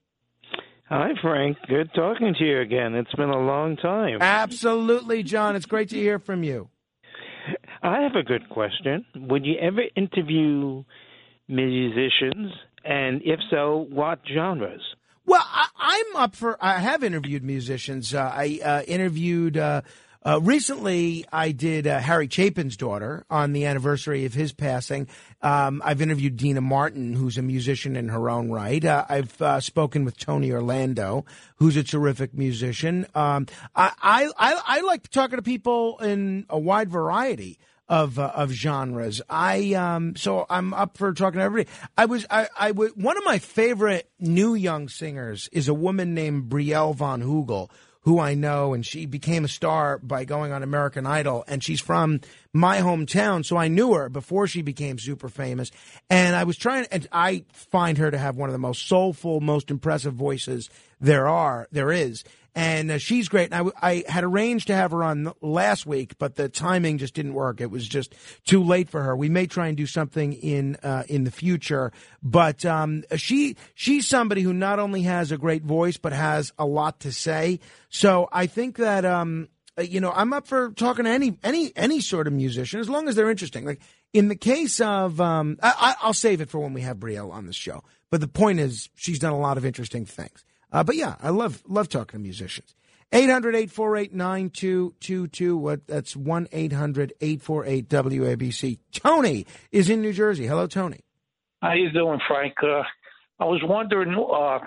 Hi, 0.90 1.12
Frank. 1.22 1.56
Good 1.70 1.90
talking 1.96 2.36
to 2.38 2.44
you 2.44 2.60
again. 2.60 2.96
It's 2.96 3.14
been 3.14 3.30
a 3.30 3.40
long 3.40 3.78
time. 3.78 4.18
Absolutely, 4.20 5.24
John. 5.24 5.56
It's 5.56 5.66
great 5.66 5.88
to 5.90 5.96
hear 5.96 6.20
from 6.20 6.44
you. 6.44 6.68
I 7.82 8.02
have 8.02 8.16
a 8.16 8.24
good 8.24 8.50
question. 8.50 9.06
Would 9.16 9.46
you 9.46 9.56
ever 9.62 9.84
interview 9.96 10.84
musicians? 11.48 12.52
And 12.84 13.22
if 13.24 13.40
so, 13.50 13.88
what 13.90 14.20
genres? 14.34 14.82
Well, 15.26 15.44
I, 15.46 15.68
I'm 15.78 16.16
up 16.16 16.36
for. 16.36 16.58
I 16.64 16.80
have 16.80 17.04
interviewed 17.04 17.44
musicians. 17.44 18.14
Uh, 18.14 18.32
I 18.34 18.60
uh, 18.64 18.82
interviewed 18.88 19.58
uh, 19.58 19.82
uh, 20.26 20.40
recently. 20.42 21.26
I 21.32 21.52
did 21.52 21.86
uh, 21.86 22.00
Harry 22.00 22.28
Chapin's 22.28 22.76
daughter 22.76 23.26
on 23.30 23.54
the 23.54 23.66
anniversary 23.66 24.26
of 24.26 24.34
his 24.34 24.52
passing. 24.52 25.08
Um, 25.42 25.82
I've 25.86 26.02
interviewed 26.02 26.38
Deana 26.38 26.62
Martin, 26.62 27.14
who's 27.14 27.38
a 27.38 27.42
musician 27.44 27.96
in 27.96 28.10
her 28.10 28.30
own 28.30 28.50
right. 28.50 28.84
Uh, 28.84 29.06
I've 29.08 29.64
spoken 29.64 30.06
with 30.06 30.18
Tony 30.18 30.52
Orlando, 30.52 31.26
who's 31.58 31.78
a 31.78 31.84
terrific 31.84 32.34
musician. 32.34 33.06
Um, 33.14 33.48
I, 33.76 33.92
I, 34.02 34.32
I 34.38 34.62
I 34.66 34.82
like 34.82 35.10
talking 35.10 35.38
to 35.38 35.44
people 35.44 36.00
in 36.00 36.46
a 36.50 36.58
wide 36.58 36.90
variety 36.90 37.60
of 37.92 38.18
uh, 38.18 38.32
of 38.34 38.52
genres. 38.52 39.22
I 39.30 39.74
um 39.74 40.16
so 40.16 40.46
I'm 40.50 40.74
up 40.74 40.98
for 40.98 41.14
talking 41.14 41.40
to 41.40 41.44
everybody. 41.44 41.70
I 41.98 42.06
was 42.06 42.26
I 42.32 42.48
I 42.58 42.68
w- 42.70 42.94
one 42.96 43.18
of 43.18 43.26
my 43.26 43.38
favorite 43.38 44.10
new 44.18 44.56
young 44.56 44.88
singers 44.88 45.50
is 45.52 45.68
a 45.68 45.74
woman 45.74 46.16
named 46.16 46.50
Brielle 46.50 46.96
von 46.96 47.22
Hugel 47.22 47.70
who 48.04 48.20
I 48.20 48.34
know 48.34 48.74
and 48.74 48.84
she 48.84 49.06
became 49.06 49.46
a 49.46 49.50
star 49.50 50.00
by 50.00 50.24
going 50.24 50.52
on 50.54 50.64
American 50.64 51.06
Idol 51.06 51.44
and 51.48 51.64
she's 51.64 51.82
from 51.82 52.22
my 52.54 52.78
hometown 52.78 53.46
so 53.46 53.58
I 53.58 53.68
knew 53.68 53.94
her 53.94 54.08
before 54.10 54.48
she 54.48 54.62
became 54.62 54.98
super 54.98 55.28
famous 55.30 55.70
and 56.10 56.36
I 56.36 56.46
was 56.46 56.58
trying 56.58 56.88
and 56.92 57.08
I 57.12 57.44
find 57.52 57.98
her 57.98 58.10
to 58.10 58.18
have 58.18 58.38
one 58.38 58.50
of 58.50 58.54
the 58.54 58.60
most 58.60 58.88
soulful 58.88 59.42
most 59.42 59.70
impressive 59.70 60.14
voices 60.14 60.70
there 61.02 61.28
are 61.28 61.68
there 61.72 61.92
is 61.92 62.24
and 62.54 62.92
uh, 62.92 62.98
she's 62.98 63.30
great. 63.30 63.52
And 63.54 63.72
I, 63.82 63.90
I 63.90 64.04
had 64.08 64.24
arranged 64.24 64.68
to 64.68 64.76
have 64.76 64.92
her 64.92 65.04
on 65.04 65.32
last 65.42 65.86
week, 65.86 66.18
but 66.18 66.36
the 66.36 66.50
timing 66.50 66.98
just 66.98 67.14
didn't 67.14 67.34
work. 67.34 67.62
It 67.62 67.72
was 67.72 67.88
just 67.88 68.14
too 68.46 68.64
late 68.64 68.90
for 68.90 69.02
her. 69.04 69.16
We 69.16 69.30
may 69.30 69.48
try 69.48 69.68
and 69.68 69.78
do 69.78 69.86
something 69.86 70.34
in 70.34 70.76
uh, 70.84 71.04
in 71.08 71.24
the 71.24 71.32
future, 71.32 71.92
but 72.22 72.66
um, 72.66 73.04
she 73.16 73.56
she's 73.74 74.08
somebody 74.08 74.42
who 74.42 74.54
not 74.54 74.80
only 74.80 75.04
has 75.04 75.32
a 75.32 75.38
great 75.38 75.64
voice 75.64 75.98
but 75.98 76.14
has 76.14 76.52
a 76.58 76.66
lot 76.66 77.00
to 77.02 77.12
say. 77.12 77.60
So 77.90 78.28
I 78.32 78.48
think 78.48 78.78
that 78.78 79.06
um, 79.06 79.48
uh, 79.78 79.84
you 79.84 80.02
know 80.02 80.12
I'm 80.12 80.34
up 80.34 80.48
for 80.48 80.72
talking 80.72 81.06
to 81.06 81.12
any 81.12 81.38
any 81.44 81.72
any 81.76 82.02
sort 82.02 82.28
of 82.28 82.34
musician 82.34 82.80
as 82.80 82.90
long 82.90 83.08
as 83.08 83.16
they're 83.16 83.32
interesting. 83.32 83.66
Like 83.66 83.82
in 84.14 84.28
the 84.28 84.36
case 84.36 84.82
of 84.82 85.22
um, 85.22 85.58
I- 85.64 85.96
I'll 86.02 86.14
save 86.14 86.42
it 86.42 86.50
for 86.50 86.60
when 86.60 86.74
we 86.74 86.82
have 86.82 86.98
Brielle 86.98 87.32
on 87.32 87.46
the 87.46 87.54
show. 87.54 87.84
But 88.10 88.20
the 88.20 88.28
point 88.28 88.60
is, 88.60 88.90
she's 88.94 89.20
done 89.20 89.32
a 89.32 89.40
lot 89.40 89.58
of 89.58 89.66
interesting 89.66 90.06
things. 90.06 90.44
Uh, 90.72 90.84
but 90.84 90.96
yeah, 90.96 91.16
I 91.22 91.30
love 91.30 91.62
love 91.68 91.90
talking 91.90 92.20
to 92.20 92.24
musicians. 92.24 92.74
800-848-9222. 93.12 95.58
What 95.58 95.86
that's 95.86 96.16
1-800-848-WABC. 96.16 98.80
Tony 98.94 99.46
is 99.72 99.90
in 99.90 100.02
New 100.02 100.14
Jersey. 100.14 100.48
Hello, 100.48 100.66
Tony. 100.68 101.02
How 101.62 101.74
you 101.74 101.92
doing, 101.92 102.22
Frank? 102.26 102.54
Uh, 102.64 102.84
I 103.40 103.46
was 103.46 103.62
wondering 103.64 104.14
uh, 104.14 104.60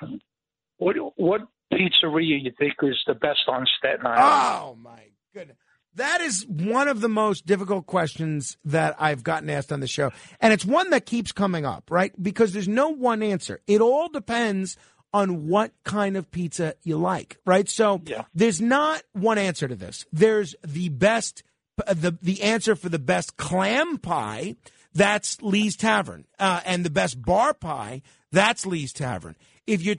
what 0.76 0.96
what 1.16 1.40
pizzeria 1.72 2.42
you 2.42 2.52
think 2.58 2.74
is 2.82 3.02
the 3.06 3.14
best 3.14 3.48
on 3.48 3.64
Staten 3.78 4.04
Island? 4.06 4.20
Oh 4.22 4.76
my 4.80 5.00
goodness. 5.32 5.56
That 5.96 6.20
is 6.20 6.44
one 6.48 6.88
of 6.88 7.00
the 7.00 7.08
most 7.08 7.46
difficult 7.46 7.86
questions 7.86 8.56
that 8.64 8.96
I've 8.98 9.22
gotten 9.22 9.48
asked 9.48 9.70
on 9.70 9.78
the 9.78 9.86
show. 9.86 10.10
And 10.40 10.52
it's 10.52 10.64
one 10.64 10.90
that 10.90 11.06
keeps 11.06 11.30
coming 11.30 11.64
up, 11.64 11.88
right? 11.88 12.12
Because 12.20 12.52
there's 12.52 12.66
no 12.66 12.88
one 12.88 13.22
answer. 13.22 13.60
It 13.68 13.80
all 13.80 14.08
depends 14.08 14.76
on 15.14 15.46
what 15.46 15.72
kind 15.84 16.16
of 16.16 16.30
pizza 16.30 16.74
you 16.82 16.98
like, 16.98 17.38
right? 17.46 17.68
So 17.68 18.02
there's 18.34 18.60
not 18.60 19.02
one 19.12 19.38
answer 19.38 19.68
to 19.68 19.76
this. 19.76 20.04
There's 20.12 20.54
the 20.66 20.90
best, 20.90 21.42
the, 21.86 22.18
the 22.20 22.42
answer 22.42 22.74
for 22.74 22.88
the 22.90 22.98
best 22.98 23.36
clam 23.36 23.96
pie. 23.98 24.56
That's 24.92 25.40
Lee's 25.40 25.76
Tavern. 25.76 26.24
Uh, 26.38 26.60
and 26.66 26.84
the 26.84 26.90
best 26.90 27.22
bar 27.22 27.54
pie, 27.54 28.02
that's 28.32 28.66
Lee's 28.66 28.92
Tavern. 28.92 29.36
If 29.66 29.82
you're, 29.82 29.96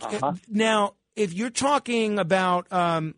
now, 0.48 0.96
if 1.16 1.34
you're 1.34 1.50
talking 1.50 2.20
about, 2.20 2.72
um, 2.72 3.16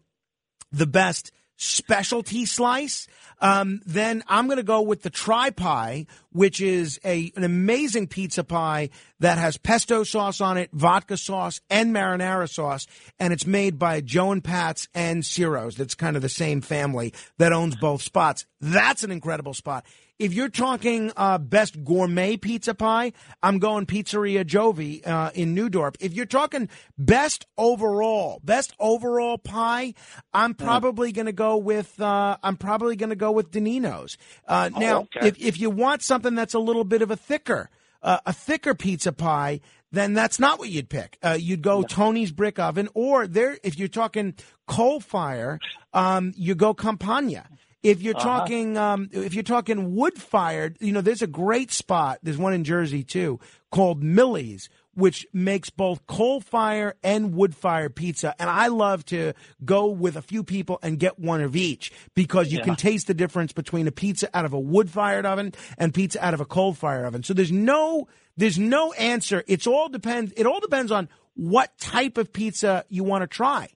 the 0.71 0.87
best 0.87 1.31
specialty 1.57 2.45
slice, 2.45 3.07
um, 3.41 3.81
then 3.85 4.23
I'm 4.27 4.45
going 4.45 4.57
to 4.57 4.63
go 4.63 4.81
with 4.81 5.01
the 5.01 5.09
tri 5.09 5.49
pie, 5.49 6.05
which 6.31 6.61
is 6.61 6.99
a 7.03 7.31
an 7.35 7.43
amazing 7.43 8.07
pizza 8.07 8.43
pie 8.43 8.89
that 9.19 9.37
has 9.37 9.57
pesto 9.57 10.03
sauce 10.03 10.39
on 10.39 10.57
it, 10.57 10.69
vodka 10.71 11.17
sauce, 11.17 11.59
and 11.69 11.93
marinara 11.93 12.49
sauce, 12.49 12.87
and 13.19 13.33
it's 13.33 13.45
made 13.45 13.77
by 13.77 14.01
Joe 14.01 14.31
and 14.31 14.43
Pat's 14.43 14.87
and 14.95 15.25
Ciro's. 15.25 15.75
That's 15.75 15.95
kind 15.95 16.15
of 16.15 16.21
the 16.21 16.29
same 16.29 16.61
family 16.61 17.13
that 17.37 17.53
owns 17.53 17.75
both 17.75 18.01
spots. 18.01 18.45
That's 18.61 19.03
an 19.03 19.11
incredible 19.11 19.53
spot. 19.53 19.85
If 20.19 20.33
you're 20.33 20.49
talking 20.49 21.11
uh, 21.15 21.37
best 21.37 21.83
gourmet 21.83 22.37
pizza 22.37 22.73
pie, 22.73 23.13
I'm 23.43 23.59
going 23.59 23.85
Pizzeria 23.85 24.43
Giove 24.43 25.05
uh, 25.07 25.29
in 25.35 25.55
Newdorp. 25.55 25.95
If 25.99 26.13
you're 26.13 26.25
talking 26.25 26.69
best 26.97 27.45
overall, 27.55 28.41
best 28.43 28.73
overall 28.79 29.37
pie, 29.37 29.93
I'm 30.33 30.55
probably 30.55 31.11
going 31.11 31.27
to 31.27 31.33
go 31.33 31.57
with 31.57 32.01
uh, 32.01 32.37
I'm 32.41 32.57
probably 32.57 32.95
going 32.95 33.11
to 33.11 33.15
go 33.15 33.31
with 33.31 33.51
Denino's. 33.51 34.17
Uh, 34.47 34.69
Oh, 34.73 34.79
now, 34.79 34.99
okay. 35.01 35.27
if 35.27 35.39
if 35.39 35.59
you 35.59 35.69
want 35.69 36.01
something 36.01 36.33
that's 36.33 36.55
a 36.55 36.59
little 36.59 36.83
bit 36.83 37.01
of 37.03 37.11
a 37.11 37.15
thicker, 37.15 37.69
uh, 38.01 38.17
a 38.25 38.33
thicker 38.33 38.73
pizza 38.73 39.11
pie, 39.11 39.61
then 39.91 40.13
that's 40.13 40.39
not 40.39 40.57
what 40.57 40.69
you'd 40.69 40.89
pick. 40.89 41.17
Uh, 41.23 41.37
you'd 41.39 41.61
go 41.61 41.83
Tony's 41.83 42.31
Brick 42.31 42.57
Oven, 42.57 42.89
or 42.95 43.27
there 43.27 43.57
if 43.63 43.77
you're 43.77 43.87
talking 43.87 44.33
coal 44.67 44.99
fire, 44.99 45.59
um, 45.93 46.33
you 46.35 46.55
go 46.55 46.73
Campagna. 46.73 47.45
If 47.83 48.01
you're 48.01 48.15
Uh-huh. 48.15 48.39
talking, 48.39 48.77
um, 48.77 49.09
if 49.11 49.33
you're 49.33 49.43
talking 49.43 49.95
wood 49.95 50.19
fired, 50.19 50.77
you 50.81 50.91
know, 50.91 51.01
there's 51.01 51.21
a 51.21 51.27
great 51.27 51.71
spot. 51.71 52.19
There's 52.23 52.37
one 52.37 52.53
in 52.53 52.63
Jersey 52.63 53.03
too 53.03 53.39
called 53.71 54.01
Millie's, 54.03 54.67
which 54.95 55.27
makes 55.31 55.69
both 55.69 56.05
coal 56.07 56.41
fire 56.41 56.95
and 57.03 57.35
wood 57.35 57.53
fire 57.55 57.87
pizza. 57.89 58.33
And 58.39 58.49
I 58.49 58.67
love 58.67 59.05
to 59.05 59.33
go 59.63 59.85
with 59.87 60.15
a 60.15 60.21
few 60.23 60.43
people 60.43 60.79
and 60.81 60.97
get 60.97 61.19
one 61.19 61.41
of 61.41 61.55
each 61.55 61.91
because 62.15 62.51
you 62.51 62.57
Yeah. 62.59 62.63
can 62.65 62.75
taste 62.77 63.05
the 63.07 63.13
difference 63.13 63.53
between 63.53 63.87
a 63.87 63.91
pizza 63.91 64.27
out 64.33 64.45
of 64.45 64.53
a 64.53 64.59
wood 64.59 64.89
fired 64.89 65.25
oven 65.25 65.53
and 65.77 65.93
pizza 65.93 66.23
out 66.25 66.33
of 66.33 66.41
a 66.41 66.45
coal 66.45 66.73
fired 66.73 67.05
oven. 67.05 67.21
So 67.23 67.33
there's 67.35 67.51
no, 67.51 68.07
there's 68.35 68.57
no 68.57 68.91
answer. 68.93 69.43
It's 69.47 69.67
all 69.67 69.87
depends. 69.87 70.33
It 70.35 70.47
all 70.47 70.59
depends 70.59 70.91
on 70.91 71.09
what 71.35 71.77
type 71.77 72.17
of 72.17 72.33
pizza 72.33 72.83
you 72.89 73.03
want 73.03 73.21
to 73.21 73.27
try. 73.27 73.69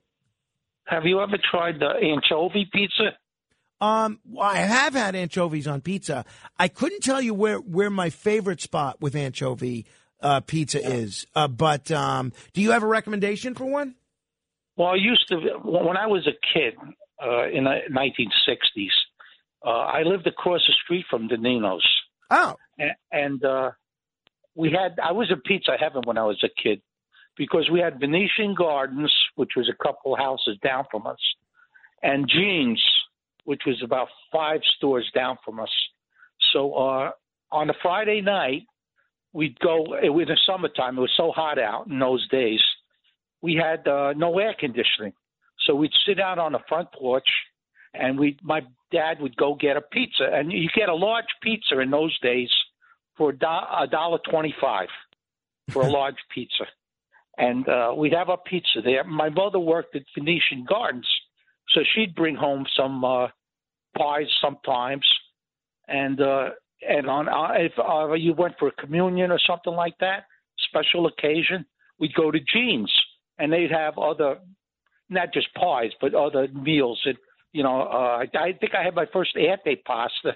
Have 0.86 1.04
you 1.06 1.20
ever 1.22 1.38
tried 1.38 1.78
the 1.78 1.90
anchovy 2.02 2.68
pizza? 2.72 3.16
Um, 3.82 4.20
well, 4.24 4.48
I 4.48 4.58
have 4.58 4.94
had 4.94 5.16
anchovies 5.16 5.66
on 5.66 5.80
pizza. 5.80 6.24
I 6.56 6.68
couldn't 6.68 7.02
tell 7.02 7.20
you 7.20 7.34
where, 7.34 7.58
where 7.58 7.90
my 7.90 8.10
favorite 8.10 8.60
spot 8.60 9.00
with 9.00 9.16
anchovy 9.16 9.86
uh, 10.20 10.38
pizza 10.38 10.80
is, 10.80 11.26
uh, 11.34 11.48
but 11.48 11.90
um, 11.90 12.32
do 12.52 12.62
you 12.62 12.70
have 12.70 12.84
a 12.84 12.86
recommendation 12.86 13.56
for 13.56 13.64
one? 13.64 13.96
Well, 14.76 14.90
I 14.90 14.94
used 14.94 15.26
to 15.30 15.36
when 15.64 15.96
I 15.96 16.06
was 16.06 16.28
a 16.28 16.56
kid 16.56 16.74
uh, 17.20 17.48
in 17.48 17.64
the 17.64 17.80
1960s. 17.90 18.86
Uh, 19.66 19.70
I 19.70 20.02
lived 20.02 20.28
across 20.28 20.60
the 20.64 20.74
street 20.84 21.04
from 21.10 21.28
Denino's. 21.28 21.86
Oh, 22.30 22.54
and, 22.78 22.92
and 23.10 23.44
uh, 23.44 23.72
we 24.54 24.70
had 24.70 25.00
I 25.02 25.10
was 25.10 25.28
in 25.30 25.40
pizza 25.40 25.72
heaven 25.78 26.02
when 26.04 26.18
I 26.18 26.24
was 26.24 26.40
a 26.44 26.62
kid 26.62 26.82
because 27.36 27.68
we 27.68 27.80
had 27.80 27.98
Venetian 27.98 28.54
Gardens, 28.56 29.12
which 29.34 29.52
was 29.56 29.68
a 29.68 29.84
couple 29.84 30.14
houses 30.14 30.56
down 30.62 30.84
from 30.88 31.04
us, 31.04 31.18
and 32.00 32.28
Jeans, 32.28 32.80
which 33.44 33.62
was 33.66 33.82
about 33.82 34.08
five 34.32 34.60
stores 34.76 35.10
down 35.14 35.36
from 35.44 35.60
us. 35.60 35.70
So 36.52 36.74
uh, 36.74 37.10
on 37.50 37.70
a 37.70 37.74
Friday 37.82 38.20
night, 38.20 38.62
we'd 39.32 39.58
go 39.60 39.96
it 40.02 40.10
was 40.10 40.28
in 40.28 40.34
the 40.34 40.40
summertime. 40.46 40.98
It 40.98 41.00
was 41.00 41.12
so 41.16 41.32
hot 41.32 41.58
out 41.58 41.86
in 41.86 41.98
those 41.98 42.26
days. 42.28 42.60
We 43.40 43.54
had 43.54 43.86
uh, 43.88 44.12
no 44.16 44.38
air 44.38 44.54
conditioning, 44.58 45.12
so 45.66 45.74
we'd 45.74 45.92
sit 46.06 46.20
out 46.20 46.38
on 46.38 46.52
the 46.52 46.60
front 46.68 46.92
porch, 46.92 47.28
and 47.94 48.18
we 48.18 48.36
my 48.42 48.60
dad 48.90 49.20
would 49.20 49.36
go 49.36 49.54
get 49.54 49.76
a 49.76 49.80
pizza, 49.80 50.28
and 50.32 50.52
you 50.52 50.68
get 50.74 50.88
a 50.88 50.94
large 50.94 51.26
pizza 51.42 51.80
in 51.80 51.90
those 51.90 52.16
days 52.20 52.50
for 53.16 53.30
a 53.30 53.86
dollar 53.86 54.18
twenty-five 54.30 54.88
for 55.70 55.82
a 55.82 55.90
large 55.98 56.18
pizza, 56.32 56.64
and 57.36 57.68
uh, 57.68 57.92
we'd 57.96 58.14
have 58.14 58.28
our 58.28 58.38
pizza 58.38 58.80
there. 58.84 59.04
My 59.04 59.28
mother 59.28 59.58
worked 59.58 59.96
at 59.96 60.02
Venetian 60.16 60.64
Gardens, 60.68 61.08
so 61.74 61.80
she'd 61.94 62.14
bring 62.14 62.36
home 62.36 62.66
some 62.76 63.04
uh, 63.04 63.28
pies 63.96 64.28
sometimes, 64.40 65.06
and 65.88 66.20
uh, 66.20 66.50
and 66.88 67.08
on 67.08 67.28
uh, 67.28 67.54
if 67.54 67.72
uh, 67.78 68.12
you 68.14 68.34
went 68.34 68.54
for 68.58 68.70
communion 68.78 69.30
or 69.30 69.38
something 69.46 69.72
like 69.72 69.94
that, 70.00 70.24
special 70.68 71.06
occasion, 71.06 71.64
we'd 71.98 72.14
go 72.14 72.30
to 72.30 72.38
Jeans, 72.40 72.92
and 73.38 73.52
they'd 73.52 73.70
have 73.70 73.98
other, 73.98 74.38
not 75.08 75.32
just 75.32 75.52
pies, 75.54 75.90
but 76.00 76.14
other 76.14 76.48
meals. 76.48 77.00
And 77.04 77.16
you 77.52 77.62
know, 77.62 77.82
uh, 77.82 78.24
I, 78.34 78.52
think 78.58 78.74
I 78.74 78.82
had 78.82 78.94
my 78.94 79.06
first 79.12 79.36
antipasta 79.36 80.34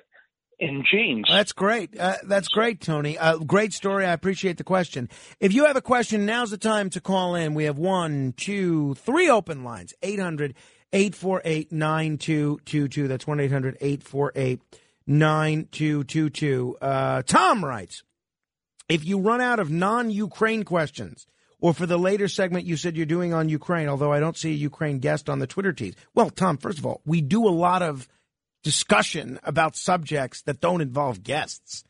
in 0.59 0.85
Jeans. 0.91 1.27
That's 1.29 1.53
great. 1.53 1.99
Uh, 1.99 2.17
that's 2.25 2.49
great, 2.49 2.81
Tony. 2.81 3.19
Uh, 3.19 3.39
great 3.39 3.73
story. 3.73 4.07
I 4.07 4.13
appreciate 4.13 4.59
the 4.59 4.65
question. 4.65 5.09
If 5.41 5.53
you 5.53 5.67
have 5.67 5.77
a 5.77 5.83
question, 5.83 6.27
now's 6.27 6.51
the 6.51 6.59
time 6.59 6.91
to 6.91 7.01
call 7.01 7.35
in. 7.35 7.55
We 7.55 7.65
have 7.65 7.79
one, 7.79 8.35
two, 8.37 8.95
three 8.95 9.29
open 9.29 9.65
lines 9.65 9.95
800 10.03 10.55
848 10.93 11.73
9222. 11.73 13.09
That's 13.09 13.27
1 13.27 13.41
800 13.41 13.77
848 13.81 14.61
9222. 15.07 16.77
Uh, 16.81 17.23
Tom 17.23 17.65
writes 17.65 18.03
If 18.89 19.05
you 19.05 19.19
run 19.19 19.41
out 19.41 19.59
of 19.59 19.71
non 19.71 20.11
Ukraine 20.11 20.65
questions, 20.65 21.27
or 21.61 21.75
for 21.75 21.87
the 21.87 21.99
later 21.99 22.29
segment 22.29 22.67
you 22.67 22.77
said 22.77 22.97
you're 22.97 23.07
doing 23.07 23.33
on 23.33 23.49
Ukraine, 23.49 23.89
although 23.89 24.13
I 24.13 24.21
don't 24.21 24.37
see 24.37 24.51
a 24.51 24.55
Ukraine 24.55 24.99
guest 24.99 25.29
on 25.29 25.39
the 25.39 25.47
Twitter 25.47 25.73
tees. 25.73 25.95
Well, 26.15 26.31
Tom, 26.31 26.59
first 26.59 26.79
of 26.79 26.87
all, 26.87 27.01
we 27.05 27.21
do 27.21 27.47
a 27.47 27.51
lot 27.51 27.83
of 27.83 28.09
discussion 28.63 29.39
about 29.43 29.77
subjects 29.77 30.43
that 30.43 30.61
don't 30.61 30.81
involve 30.81 31.23
guests. 31.23 31.85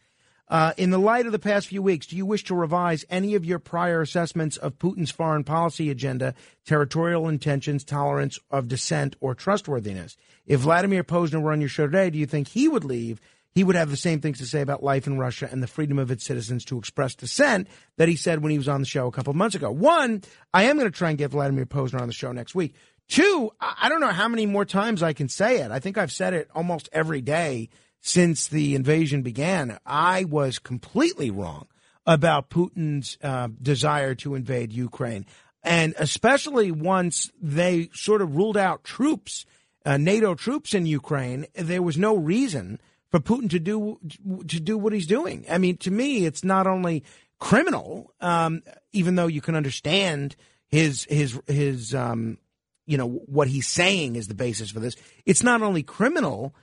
Uh, 0.49 0.73
in 0.77 0.91
the 0.91 0.99
light 0.99 1.27
of 1.27 1.33
the 1.33 1.39
past 1.39 1.67
few 1.67 1.83
weeks, 1.83 2.07
do 2.07 2.17
you 2.17 2.25
wish 2.25 2.45
to 2.45 2.55
revise 2.55 3.05
any 3.11 3.35
of 3.35 3.45
your 3.45 3.59
prior 3.59 4.01
assessments 4.01 4.57
of 4.57 4.79
Putin's 4.79 5.11
foreign 5.11 5.43
policy 5.43 5.91
agenda, 5.91 6.35
territorial 6.65 7.29
intentions, 7.29 7.83
tolerance 7.83 8.39
of 8.51 8.69
dissent, 8.69 9.17
or 9.21 9.35
trustworthiness? 9.35 10.17
If 10.47 10.61
Vladimir 10.61 11.03
Posner 11.03 11.43
were 11.43 11.53
on 11.53 11.61
your 11.61 11.69
show 11.69 11.87
today, 11.87 12.11
do 12.11 12.19
you 12.19 12.27
think 12.27 12.49
he 12.49 12.69
would 12.69 12.85
leave? 12.85 13.21
He 13.57 13.65
would 13.65 13.75
have 13.75 13.91
the 13.91 13.97
same 13.97 14.21
things 14.21 14.39
to 14.39 14.47
say 14.47 14.61
about 14.61 14.85
life 14.85 15.07
in 15.07 15.19
Russia 15.19 15.49
and 15.51 15.63
the 15.63 15.67
freedom 15.67 15.99
of 15.99 16.11
its 16.11 16.25
citizens 16.25 16.65
to 16.67 16.79
express 16.79 17.15
dissent 17.15 17.67
that 17.97 18.09
he 18.09 18.15
said 18.15 18.43
when 18.43 18.53
he 18.53 18.59
was 18.59 18.69
on 18.69 18.81
the 18.81 18.87
show 18.87 19.07
a 19.07 19.13
couple 19.13 19.31
of 19.31 19.37
months 19.37 19.57
ago. 19.57 19.71
One, 19.71 20.23
I 20.53 20.65
am 20.65 20.77
going 20.77 20.91
to 20.91 20.97
try 20.97 21.09
and 21.09 21.19
get 21.19 21.31
Vladimir 21.31 21.67
Posner 21.67 22.01
on 22.01 22.07
the 22.07 22.13
show 22.13 22.31
next 22.33 22.55
week. 22.55 22.75
Two, 23.09 23.51
I 23.61 23.75
I 23.83 23.89
don't 23.89 24.01
know 24.01 24.09
how 24.09 24.29
many 24.29 24.47
more 24.47 24.65
times 24.65 25.03
I 25.03 25.13
can 25.13 25.29
say 25.29 25.61
it. 25.61 25.71
I 25.71 25.79
think 25.79 25.97
I've 25.97 26.13
said 26.13 26.35
it 26.35 26.49
almost 26.55 26.89
every 26.93 27.21
day 27.21 27.71
since 28.01 28.47
the 28.47 28.75
invasion 28.75 29.23
began. 29.23 29.79
I 29.85 30.25
was 30.25 30.59
completely 30.59 31.31
wrong 31.31 31.67
about 32.07 32.51
Putin's 32.51 33.19
uh, 33.23 33.49
desire 33.61 34.15
to 34.17 34.35
invade 34.35 34.73
Ukraine. 34.73 35.27
and 35.63 35.95
especially 35.99 36.71
once 36.71 37.33
they 37.43 37.91
sort 37.93 38.23
of 38.23 38.37
ruled 38.37 38.57
out 38.57 38.85
troops, 38.85 39.45
uh, 39.85 39.97
NATO 39.97 40.35
troops 40.35 40.75
in 40.75 40.87
Ukraine, 40.87 41.47
there 41.55 41.83
was 41.83 41.99
no 41.99 42.17
reason 42.17 42.81
for 43.11 43.21
Putin 43.21 43.51
to 43.51 43.59
do 43.59 43.99
to 44.49 44.61
do 44.61 44.79
what 44.79 44.93
he's 44.93 45.07
doing. 45.07 45.45
I 45.51 45.59
mean, 45.59 45.77
to 45.79 45.91
me, 45.91 46.27
it's 46.27 46.45
not 46.45 46.67
only 46.67 47.05
criminal, 47.39 48.13
um, 48.21 48.63
even 48.93 49.17
though 49.17 49.27
you 49.27 49.41
can 49.41 49.57
understand 49.57 50.37
his 50.69 51.05
his 51.09 51.41
his 51.47 51.95
um, 51.95 52.39
you 52.87 52.97
know 52.97 53.09
what 53.09 53.49
he's 53.49 53.67
saying 53.67 54.17
is 54.17 54.29
the 54.29 54.35
basis 54.35 54.71
for 54.71 54.81
this. 54.81 54.97
It's 55.25 55.43
not 55.43 55.63
only 55.63 55.83
criminal 55.83 56.55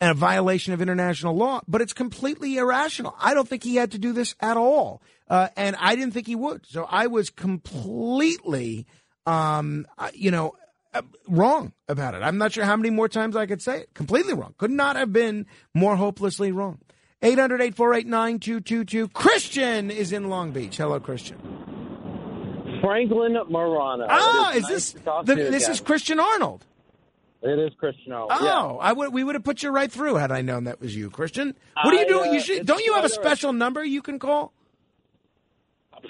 and 0.00 0.10
a 0.10 0.14
violation 0.14 0.72
of 0.72 0.82
international 0.82 1.36
law, 1.36 1.60
but 1.66 1.80
it's 1.80 1.92
completely 1.92 2.56
irrational. 2.58 3.14
I 3.18 3.34
don't 3.34 3.48
think 3.48 3.62
he 3.62 3.76
had 3.76 3.92
to 3.92 3.98
do 3.98 4.12
this 4.12 4.34
at 4.40 4.56
all, 4.56 5.02
uh, 5.28 5.48
and 5.56 5.76
I 5.78 5.96
didn't 5.96 6.12
think 6.12 6.26
he 6.26 6.34
would. 6.34 6.66
So 6.66 6.86
I 6.88 7.06
was 7.06 7.30
completely, 7.30 8.86
um, 9.24 9.86
you 10.12 10.30
know, 10.30 10.52
uh, 10.92 11.02
wrong 11.28 11.72
about 11.88 12.14
it. 12.14 12.22
I'm 12.22 12.38
not 12.38 12.52
sure 12.52 12.64
how 12.64 12.76
many 12.76 12.90
more 12.90 13.08
times 13.08 13.36
I 13.36 13.46
could 13.46 13.62
say 13.62 13.80
it. 13.80 13.94
Completely 13.94 14.34
wrong. 14.34 14.54
Could 14.58 14.70
not 14.70 14.96
have 14.96 15.12
been 15.12 15.46
more 15.74 15.96
hopelessly 15.96 16.52
wrong. 16.52 16.78
800 17.22 17.60
848 17.60 18.06
9222. 18.06 19.08
Christian 19.08 19.90
is 19.90 20.12
in 20.12 20.28
Long 20.28 20.52
Beach. 20.52 20.76
Hello, 20.76 21.00
Christian. 21.00 21.38
Franklin 22.82 23.36
Morano. 23.48 24.06
Ah, 24.08 24.52
is 24.52 24.62
nice 24.62 24.70
this 24.70 24.92
the, 24.92 25.22
this 25.34 25.64
again. 25.64 25.70
is 25.70 25.80
Christian 25.80 26.20
Arnold? 26.20 26.64
It 27.46 27.58
is 27.60 27.72
Christian. 27.78 28.12
Oh, 28.12 28.78
I 28.80 28.92
would 28.92 29.12
we 29.12 29.22
would 29.22 29.36
have 29.36 29.44
put 29.44 29.62
you 29.62 29.70
right 29.70 29.90
through 29.90 30.16
had 30.16 30.32
I 30.32 30.42
known 30.42 30.64
that 30.64 30.80
was 30.80 30.96
you, 30.96 31.10
Christian. 31.10 31.54
What 31.82 31.94
are 31.94 31.98
you 31.98 32.08
doing? 32.08 32.30
uh, 32.30 32.32
you 32.32 32.40
should, 32.40 32.66
don't 32.66 32.84
you 32.84 32.94
have 32.94 33.04
a 33.04 33.08
right. 33.08 33.10
special 33.10 33.52
number 33.52 33.84
you 33.84 34.02
can 34.02 34.18
call? 34.18 34.52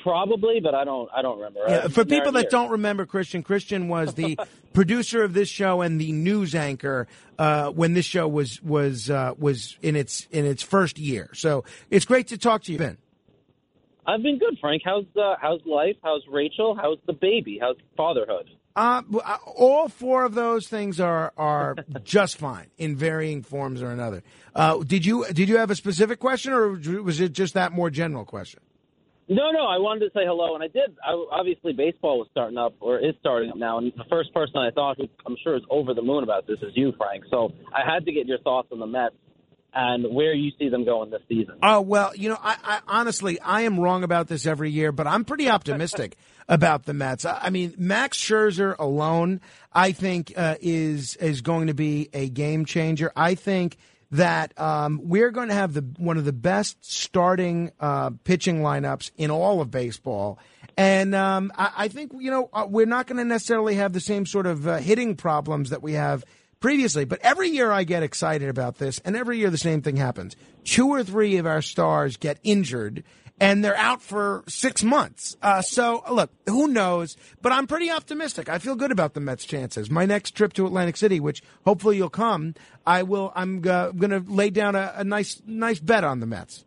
Probably, 0.03 0.61
but 0.61 0.75
I 0.75 0.85
don't. 0.85 1.09
I 1.15 1.23
don't 1.23 1.37
remember. 1.37 1.61
Yeah, 1.69 1.89
for 1.89 2.05
people 2.05 2.33
that 2.33 2.51
don't 2.51 2.71
remember, 2.71 3.07
Christian, 3.07 3.43
Christian 3.43 3.89
was 3.89 4.15
the 4.15 4.39
producer 4.73 5.23
of 5.23 5.35
this 5.35 5.49
show 5.49 5.81
and 5.81 6.01
the 6.01 6.13
news 6.13 6.55
anchor 6.55 7.07
uh, 7.39 7.71
when 7.71 7.95
this 7.95 8.05
show 8.05 8.27
was 8.27 8.63
was 8.63 9.11
uh, 9.11 9.35
was 9.39 9.77
in 9.83 9.97
its 9.97 10.27
in 10.31 10.45
its 10.45 10.63
first 10.63 10.99
year. 10.99 11.31
So 11.35 11.65
it's 11.91 12.05
great 12.05 12.29
to 12.29 12.39
talk 12.39 12.63
to 12.65 12.73
you, 12.73 12.79
Ben. 12.79 12.99
I've 14.07 14.23
been 14.23 14.39
good, 14.39 14.59
Frank. 14.61 14.83
How's 14.85 15.05
uh, 15.17 15.37
how's 15.41 15.61
life? 15.67 15.97
How's 16.03 16.23
Rachel? 16.31 16.77
How's 16.81 16.99
the 17.07 17.13
baby? 17.13 17.59
How's 17.61 17.77
fatherhood? 17.97 18.49
Uh, 18.77 19.03
uh, 19.25 19.39
all 19.47 19.89
four 19.89 20.25
of 20.25 20.35
those 20.35 20.69
things 20.69 21.01
are 21.01 21.33
are 21.39 21.77
just 22.05 22.37
fine 22.37 22.67
in 22.77 22.95
varying 22.95 23.43
forms 23.43 23.83
or 23.83 23.91
another. 23.91 24.23
Uh, 24.55 24.83
did 24.85 25.07
you 25.07 25.25
did 25.33 25.49
you 25.49 25.57
have 25.57 25.71
a 25.71 25.75
specific 25.75 26.21
question, 26.21 26.53
or 26.53 26.73
was 27.03 27.21
it 27.21 27.33
just 27.33 27.55
that 27.55 27.73
more 27.73 27.89
general 27.89 28.27
question? 28.27 28.61
No, 29.29 29.51
no. 29.51 29.65
I 29.67 29.79
wanted 29.79 30.01
to 30.01 30.11
say 30.15 30.25
hello, 30.25 30.55
and 30.55 30.63
I 30.63 30.69
did. 30.69 30.95
I, 31.03 31.13
obviously, 31.33 31.73
baseball 31.73 32.19
was 32.19 32.29
starting 32.31 32.59
up, 32.59 32.75
or 32.81 32.99
is 32.99 33.15
starting 33.19 33.51
up 33.51 33.57
now, 33.57 33.79
and 33.79 33.93
the 33.97 34.05
first 34.11 34.33
person 34.35 34.59
I 34.59 34.71
thought 34.71 34.99
who 34.99 35.09
I'm 35.25 35.37
sure 35.43 35.57
is 35.57 35.63
over 35.71 35.95
the 35.95 36.03
moon 36.03 36.23
about 36.23 36.47
this 36.47 36.59
is 36.61 36.73
you, 36.75 36.93
Frank. 36.99 37.25
So 37.31 37.53
I 37.75 37.81
had 37.91 38.05
to 38.05 38.13
get 38.13 38.27
your 38.27 38.39
thoughts 38.39 38.69
on 38.71 38.79
the 38.79 38.87
Mets 38.87 39.17
and 39.77 40.15
where 40.15 40.33
you 40.33 40.51
see 40.59 40.69
them 40.69 40.85
going 40.85 41.11
this 41.11 41.23
season. 41.29 41.57
Oh 41.63 41.81
well, 41.81 42.15
you 42.17 42.29
know, 42.29 42.39
I, 42.43 42.57
I 42.63 42.81
honestly 42.87 43.39
I 43.41 43.63
am 43.63 43.79
wrong 43.79 44.05
about 44.05 44.27
this 44.29 44.47
every 44.47 44.71
year, 44.71 44.91
but 44.91 45.07
I'm 45.07 45.25
pretty 45.25 45.49
optimistic 45.49 46.17
about 46.49 46.85
the 46.85 46.95
Mets. 46.95 47.25
I, 47.25 47.51
mean, 47.51 47.75
Max 47.77 48.19
Scherzer 48.19 48.77
alone, 48.79 49.41
I 49.73 49.93
think, 49.93 50.33
uh, 50.37 50.57
is 50.61 51.17
is 51.17 51.41
going 51.41 51.67
to 51.67 51.75
be 51.75 52.09
a 52.13 52.29
game 52.29 52.65
changer. 52.65 53.13
I 53.17 53.35
think 53.35 53.77
that 54.13 54.59
um, 54.61 55.01
we're 55.05 55.31
going 55.31 55.49
to 55.49 55.55
have 55.55 55.75
the 55.75 55.85
one 55.99 56.17
of 56.17 56.25
the 56.25 56.33
best 56.33 56.85
starting 56.85 57.73
uh, 57.81 58.11
pitching 58.25 58.61
lineups 58.61 59.11
in 59.17 59.31
all 59.31 59.61
of 59.61 59.71
baseball. 59.71 60.39
And 60.77 61.15
um, 61.15 61.53
I, 61.57 61.73
I 61.77 61.89
think 61.89 62.13
you 62.19 62.31
know 62.31 62.51
uh, 62.53 62.67
we're 62.69 62.87
not 62.87 63.07
going 63.07 63.19
to 63.19 63.25
necessarily 63.25 63.75
have 63.77 63.93
the 63.93 64.01
same 64.01 64.27
sort 64.27 64.47
of 64.47 64.69
uh, 64.69 64.77
hitting 64.77 65.17
problems 65.17 65.71
that 65.71 65.83
we 65.83 65.95
have 65.95 66.25
previously. 66.61 67.05
But 67.05 67.21
every 67.23 67.49
year 67.49 67.73
I 67.73 67.85
get 67.85 68.03
excited 68.03 68.49
about 68.49 68.79
this, 68.79 69.01
and 69.05 69.17
every 69.17 69.39
year 69.39 69.51
the 69.51 69.59
same 69.59 69.83
thing 69.83 69.97
happens. 69.97 70.37
Two 70.65 70.89
or 70.89 71.03
three 71.03 71.37
of 71.39 71.47
our 71.47 71.63
stars 71.63 72.17
get 72.17 72.39
injured, 72.43 73.05
and 73.41 73.65
they're 73.65 73.77
out 73.77 74.03
for 74.03 74.45
six 74.49 74.83
months. 74.83 75.37
Uh, 75.43 75.63
so, 75.63 76.03
look, 76.11 76.31
who 76.47 76.69
knows? 76.69 77.17
But 77.43 77.53
I'm 77.53 77.67
pretty 77.67 77.91
optimistic. 77.91 78.49
I 78.49 78.59
feel 78.59 78.77
good 78.77 78.93
about 78.93 79.15
the 79.15 79.21
Mets' 79.21 79.45
chances. 79.45 79.91
My 79.91 80.07
next 80.07 80.33
trip 80.33 80.53
to 80.55 80.67
Atlantic 80.67 80.97
City, 80.97 81.21
which 81.21 81.43
hopefully 81.65 81.97
you'll 81.97 82.09
come, 82.09 82.55
I 82.87 83.03
will. 83.03 83.33
I'm 83.35 83.59
uh, 83.67 83.91
going 83.91 84.11
to 84.11 84.21
lay 84.21 84.51
down 84.51 84.75
a, 84.75 84.95
a 84.97 85.05
nice, 85.05 85.43
nice 85.47 85.79
bet 85.79 86.05
on 86.05 86.21
the 86.21 86.27
Mets. 86.27 86.65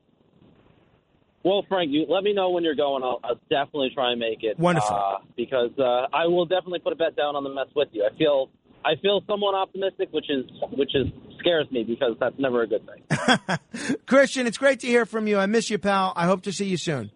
Well, 1.43 1.65
Frank, 1.69 1.91
you 1.91 2.05
let 2.09 2.23
me 2.23 2.33
know 2.33 2.49
when 2.49 2.63
you're 2.63 2.75
going. 2.75 3.01
I'll, 3.01 3.19
I'll 3.23 3.39
definitely 3.49 3.91
try 3.93 4.11
and 4.11 4.19
make 4.19 4.43
it. 4.43 4.59
Wonderful. 4.59 4.95
Uh, 4.95 5.17
because 5.37 5.71
uh, 5.79 6.07
I 6.13 6.27
will 6.27 6.45
definitely 6.45 6.79
put 6.79 6.91
a 6.91 6.97
bet 6.97 7.15
down 7.15 7.35
on 7.35 7.43
the 7.43 7.49
Mets 7.49 7.71
with 7.75 7.87
you. 7.93 8.07
I 8.11 8.15
feel 8.17 8.49
I 8.83 8.95
feel 9.01 9.21
somewhat 9.25 9.55
optimistic, 9.55 10.09
which 10.11 10.29
is 10.29 10.45
which 10.71 10.93
is 10.93 11.07
scares 11.39 11.69
me 11.71 11.83
because 11.83 12.15
that's 12.19 12.37
never 12.37 12.63
a 12.63 12.67
good 12.67 12.85
thing. 12.85 13.97
Christian, 14.05 14.47
it's 14.47 14.57
great 14.57 14.79
to 14.81 14.87
hear 14.87 15.05
from 15.05 15.27
you. 15.27 15.37
I 15.37 15.45
miss 15.45 15.69
you, 15.69 15.77
pal. 15.77 16.13
I 16.15 16.25
hope 16.25 16.43
to 16.43 16.51
see 16.51 16.65
you 16.65 16.77
soon. 16.77 17.11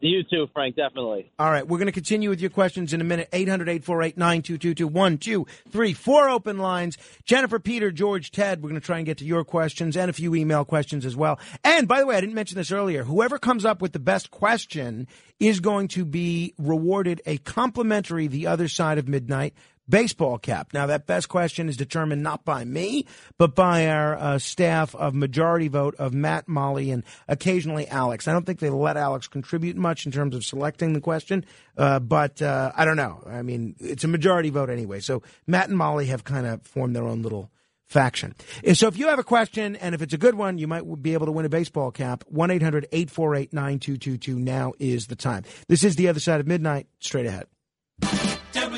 You 0.00 0.22
too, 0.22 0.48
Frank. 0.54 0.76
Definitely. 0.76 1.30
All 1.38 1.50
right, 1.50 1.66
we're 1.66 1.76
going 1.76 1.86
to 1.86 1.92
continue 1.92 2.30
with 2.30 2.40
your 2.40 2.48
questions 2.48 2.94
in 2.94 3.02
a 3.02 3.04
minute. 3.04 3.28
800 3.34 3.68
848 3.68 4.16
9222 4.16 4.88
1, 4.88 5.18
2, 5.18 5.46
3, 5.70 5.92
4 5.92 6.28
open 6.30 6.58
lines. 6.58 6.96
Jennifer, 7.24 7.58
Peter, 7.58 7.90
George, 7.90 8.30
Ted, 8.30 8.62
we're 8.62 8.70
going 8.70 8.80
to 8.80 8.86
try 8.86 8.96
and 8.96 9.04
get 9.04 9.18
to 9.18 9.26
your 9.26 9.44
questions 9.44 9.96
and 9.98 10.08
a 10.08 10.14
few 10.14 10.34
email 10.34 10.64
questions 10.64 11.04
as 11.04 11.16
well. 11.16 11.38
And 11.62 11.86
by 11.86 12.00
the 12.00 12.06
way, 12.06 12.16
I 12.16 12.20
didn't 12.20 12.34
mention 12.34 12.56
this 12.56 12.72
earlier. 12.72 13.04
Whoever 13.04 13.38
comes 13.38 13.66
up 13.66 13.82
with 13.82 13.92
the 13.92 13.98
best 13.98 14.30
question 14.30 15.06
is 15.38 15.60
going 15.60 15.88
to 15.88 16.06
be 16.06 16.54
rewarded 16.58 17.20
a 17.26 17.36
complimentary 17.38 18.26
The 18.26 18.46
Other 18.46 18.68
Side 18.68 18.96
of 18.96 19.06
Midnight 19.06 19.52
baseball 19.90 20.38
cap. 20.38 20.72
Now, 20.72 20.86
that 20.86 21.06
best 21.06 21.28
question 21.28 21.68
is 21.68 21.76
determined 21.76 22.22
not 22.22 22.44
by 22.44 22.64
me, 22.64 23.06
but 23.36 23.54
by 23.54 23.88
our 23.88 24.16
uh, 24.16 24.38
staff 24.38 24.94
of 24.94 25.14
majority 25.14 25.68
vote 25.68 25.94
of 25.96 26.14
Matt, 26.14 26.48
Molly, 26.48 26.90
and 26.90 27.02
occasionally 27.28 27.88
Alex. 27.88 28.28
I 28.28 28.32
don't 28.32 28.46
think 28.46 28.60
they 28.60 28.70
let 28.70 28.96
Alex 28.96 29.28
contribute 29.28 29.76
much 29.76 30.06
in 30.06 30.12
terms 30.12 30.34
of 30.34 30.44
selecting 30.44 30.92
the 30.92 31.00
question, 31.00 31.44
uh, 31.76 31.98
but 31.98 32.40
uh, 32.40 32.72
I 32.74 32.84
don't 32.84 32.96
know. 32.96 33.22
I 33.26 33.42
mean, 33.42 33.76
it's 33.78 34.04
a 34.04 34.08
majority 34.08 34.50
vote 34.50 34.70
anyway. 34.70 35.00
So 35.00 35.22
Matt 35.46 35.68
and 35.68 35.76
Molly 35.76 36.06
have 36.06 36.24
kind 36.24 36.46
of 36.46 36.62
formed 36.62 36.94
their 36.96 37.04
own 37.04 37.22
little 37.22 37.50
faction. 37.86 38.34
So 38.72 38.86
if 38.86 38.96
you 38.96 39.08
have 39.08 39.18
a 39.18 39.24
question, 39.24 39.74
and 39.76 39.94
if 39.94 40.00
it's 40.02 40.14
a 40.14 40.18
good 40.18 40.36
one, 40.36 40.58
you 40.58 40.68
might 40.68 41.02
be 41.02 41.12
able 41.12 41.26
to 41.26 41.32
win 41.32 41.44
a 41.44 41.48
baseball 41.48 41.90
cap. 41.90 42.22
1 42.28 42.50
800 42.50 42.86
848 42.92 43.52
9222 43.52 44.38
now 44.38 44.72
is 44.78 45.08
the 45.08 45.16
time. 45.16 45.42
This 45.66 45.82
is 45.82 45.96
The 45.96 46.08
Other 46.08 46.20
Side 46.20 46.40
of 46.40 46.46
Midnight. 46.46 46.86
Straight 47.00 47.26
ahead. 47.26 47.46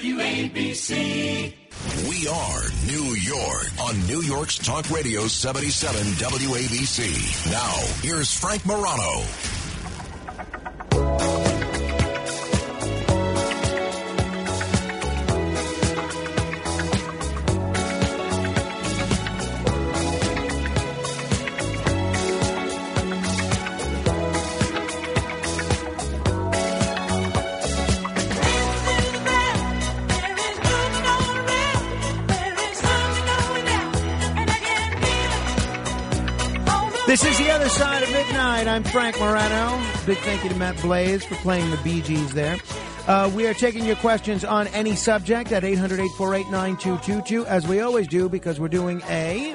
WABC. 0.03 1.55
We 2.09 2.27
are 2.27 2.63
New 2.87 3.15
York 3.15 3.69
on 3.81 4.05
New 4.09 4.21
York's 4.21 4.59
Talk 4.59 4.91
Radio 4.91 5.29
77 5.29 6.03
WABC. 6.15 7.53
Now, 7.53 7.73
here's 8.03 8.35
Frank 8.35 8.67
Morano. 8.67 9.23
Side 37.73 38.03
of 38.03 38.11
midnight. 38.11 38.69
I'm 38.69 38.85
Frank 38.85 39.19
Morano. 39.19 39.83
Big 40.05 40.19
thank 40.19 40.45
you 40.45 40.51
to 40.51 40.57
Matt 40.57 40.81
Blaze 40.83 41.25
for 41.25 41.37
playing 41.37 41.71
the 41.71 41.79
Bee 41.79 42.03
Gees 42.03 42.33
there. 42.33 42.59
Uh, 43.07 43.31
we 43.35 43.47
are 43.47 43.55
taking 43.55 43.85
your 43.85 43.97
questions 43.97 44.45
on 44.45 44.67
any 44.69 44.95
subject 44.95 45.53
at 45.53 45.65
800 45.65 46.01
848 46.01 46.51
9222, 46.51 47.47
as 47.47 47.67
we 47.67 47.81
always 47.81 48.07
do, 48.09 48.29
because 48.29 48.61
we're 48.61 48.69
doing 48.69 49.03
a. 49.09 49.55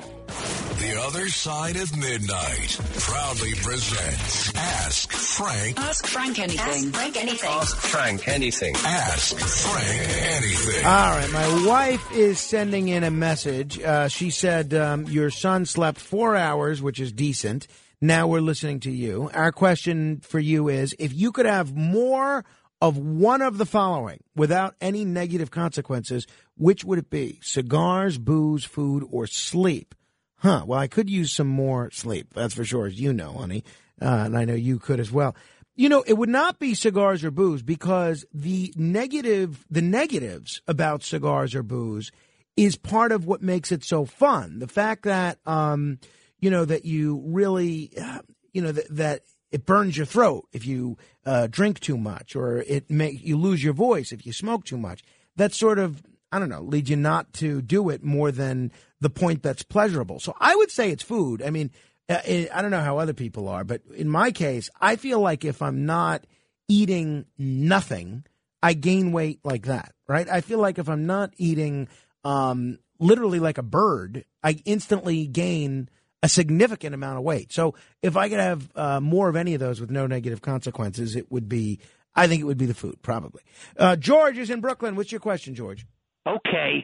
The 0.80 1.00
Other 1.02 1.28
Side 1.30 1.76
of 1.76 1.96
Midnight 1.96 2.80
proudly 3.00 3.54
presents 3.56 4.56
Ask 4.56 5.12
Frank. 5.12 5.80
Ask 5.80 6.08
Frank 6.08 6.40
anything. 6.40 6.86
Ask 6.88 6.96
Frank 6.96 7.18
anything. 7.18 7.50
Ask 7.50 7.78
Frank 7.78 8.28
anything. 8.28 8.76
Ask 8.78 9.38
Frank 9.38 10.10
anything. 10.34 10.86
All 10.86 11.12
right, 11.16 11.32
my 11.32 11.68
wife 11.68 12.12
is 12.14 12.40
sending 12.40 12.88
in 12.88 13.04
a 13.04 13.12
message. 13.12 13.80
Uh, 13.80 14.08
she 14.08 14.32
said, 14.32 14.74
um, 14.74 15.06
Your 15.06 15.30
son 15.30 15.66
slept 15.66 16.00
four 16.00 16.36
hours, 16.36 16.82
which 16.82 17.00
is 17.00 17.12
decent. 17.12 17.68
Now 18.00 18.28
we're 18.28 18.42
listening 18.42 18.80
to 18.82 18.92
you. 18.92 19.32
Our 19.34 19.52
question 19.52 20.20
for 20.20 20.40
you 20.40 20.68
is 20.68 20.96
if 21.00 21.14
you 21.14 21.32
could 21.32 21.48
have 21.48 21.76
more 21.76 22.46
of 22.80 22.96
one 22.96 23.42
of 23.42 23.58
the 23.58 23.66
following 23.66 24.20
without 24.36 24.76
any 24.80 25.04
negative 25.04 25.50
consequences, 25.50 26.28
which 26.56 26.86
would 26.86 27.00
it 27.00 27.10
be? 27.10 27.40
Cigars, 27.42 28.20
booze, 28.20 28.64
food, 28.64 29.04
or 29.10 29.26
sleep? 29.26 29.96
Huh. 30.36 30.64
Well, 30.68 30.80
I 30.80 30.86
could 30.88 31.10
use 31.10 31.32
some 31.32 31.48
more 31.48 31.90
sleep. 31.90 32.36
That's 32.36 32.54
for 32.54 32.64
sure, 32.64 32.86
as 32.86 33.00
you 33.00 33.14
know, 33.14 33.32
honey. 33.34 33.64
Uh, 34.00 34.26
and 34.26 34.38
I 34.38 34.46
know 34.46 34.54
you 34.54 34.78
could 34.78 35.00
as 35.00 35.12
well. 35.12 35.36
You 35.76 35.90
know, 35.90 36.04
it 36.06 36.14
would 36.14 36.30
not 36.30 36.60
be 36.60 36.76
cigars 36.76 37.24
or 37.24 37.32
booze 37.32 37.64
because 37.64 38.26
the 38.32 38.72
negative, 38.76 39.66
the 39.72 39.82
negatives 39.82 40.62
about 40.68 41.02
cigars 41.02 41.56
or 41.56 41.64
booze 41.64 42.12
is 42.56 42.76
part 42.76 43.12
of 43.12 43.26
what 43.26 43.42
makes 43.42 43.72
it 43.72 43.84
so 43.84 44.06
fun. 44.06 44.60
The 44.60 44.68
fact 44.68 45.04
that, 45.04 45.40
um, 45.48 45.98
you 46.40 46.50
know, 46.50 46.66
that 46.66 46.86
you 46.86 47.22
really, 47.26 47.92
uh, 48.00 48.20
you 48.54 48.62
know, 48.62 48.72
that, 48.72 48.88
that 48.96 49.22
it 49.52 49.66
burns 49.66 49.98
your 49.98 50.06
throat 50.06 50.48
if 50.52 50.66
you 50.66 50.98
uh, 51.26 51.48
drink 51.48 51.80
too 51.80 51.98
much, 51.98 52.36
or 52.36 52.60
it 52.60 52.90
make 52.90 53.24
you 53.24 53.38
lose 53.38 53.64
your 53.64 53.74
voice 53.74 54.12
if 54.12 54.26
you 54.26 54.34
smoke 54.34 54.66
too 54.66 54.78
much. 54.78 55.04
That 55.36 55.54
sort 55.54 55.80
of, 55.80 56.04
I 56.32 56.40
don't 56.40 56.50
know, 56.50 56.62
leads 56.62 56.90
you 56.90 56.96
not 56.96 57.34
to 57.34 57.62
do 57.62 57.90
it 57.90 58.04
more 58.04 58.32
than 58.32 58.72
the 59.00 59.10
point 59.10 59.44
that's 59.44 59.64
pleasurable. 59.64 60.20
So 60.20 60.36
I 60.40 60.56
would 60.56 60.72
say 60.72 60.92
it's 60.92 61.04
food. 61.04 61.42
I 61.42 61.50
mean, 61.50 61.72
uh, 62.10 62.20
it, 62.26 62.50
I 62.54 62.62
don't 62.62 62.72
know 62.72 62.82
how 62.82 62.98
other 62.98 63.14
people 63.14 63.48
are, 63.48 63.64
but 63.64 63.82
in 63.96 64.10
my 64.10 64.32
case, 64.32 64.70
I 64.80 64.96
feel 64.96 65.20
like 65.20 65.46
if 65.46 65.62
I'm 65.62 65.86
not 65.86 66.26
eating 66.68 67.26
nothing, 67.38 68.26
I 68.62 68.74
gain 68.74 69.12
weight 69.12 69.40
like 69.44 69.66
that, 69.66 69.94
right? 70.08 70.28
I 70.30 70.42
feel 70.42 70.60
like 70.60 70.80
if 70.80 70.90
I'm 70.90 71.06
not 71.06 71.34
eating 71.38 71.88
um, 72.24 72.80
literally 73.00 73.40
like 73.40 73.58
a 73.58 73.64
bird, 73.64 74.26
I 74.44 74.60
instantly 74.66 75.28
gain 75.28 75.90
a 76.28 76.30
significant 76.30 76.94
amount 76.94 77.18
of 77.18 77.24
weight. 77.24 77.54
So 77.54 77.74
if 78.04 78.18
I 78.18 78.28
could 78.28 78.42
have 78.42 78.70
uh, 78.76 79.00
more 79.00 79.30
of 79.30 79.38
any 79.38 79.54
of 79.54 79.62
those 79.62 79.80
with 79.80 79.90
no 79.90 80.08
negative 80.08 80.42
consequences, 80.42 81.16
it 81.16 81.32
would 81.32 81.48
be, 81.48 81.80
I 82.16 82.28
think 82.28 82.42
it 82.42 82.44
would 82.44 82.58
be 82.58 82.66
the 82.66 82.74
food, 82.74 83.02
probably. 83.02 83.44
Uh, 83.78 83.96
George 83.96 84.38
is 84.38 84.50
in 84.50 84.60
Brooklyn. 84.60 84.98
What's 84.98 85.10
your 85.10 85.22
question, 85.22 85.56
George? 85.56 85.88
Okay. 86.28 86.84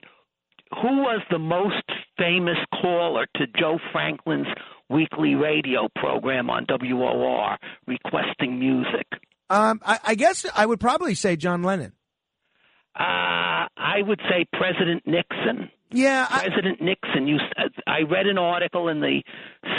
Who 0.81 0.99
was 0.99 1.21
the 1.29 1.39
most 1.39 1.83
famous 2.17 2.55
caller 2.81 3.27
to 3.35 3.47
Joe 3.59 3.79
Franklin's 3.91 4.47
weekly 4.89 5.35
radio 5.35 5.89
program 5.93 6.49
on 6.49 6.65
WOR 6.69 7.57
requesting 7.85 8.59
music? 8.59 9.07
Um, 9.49 9.81
I, 9.85 9.99
I 10.05 10.15
guess 10.15 10.45
I 10.55 10.65
would 10.65 10.79
probably 10.79 11.15
say 11.15 11.35
John 11.35 11.63
Lennon. 11.63 11.91
Uh, 12.97 13.67
I 13.75 13.97
would 14.07 14.21
say 14.29 14.45
President 14.53 15.03
Nixon. 15.05 15.69
Yeah, 15.93 16.27
President 16.27 16.81
Nixon 16.81 17.27
used. 17.27 17.43
I 17.87 18.01
read 18.01 18.27
an 18.27 18.37
article 18.37 18.87
in 18.89 18.99
the 19.01 19.21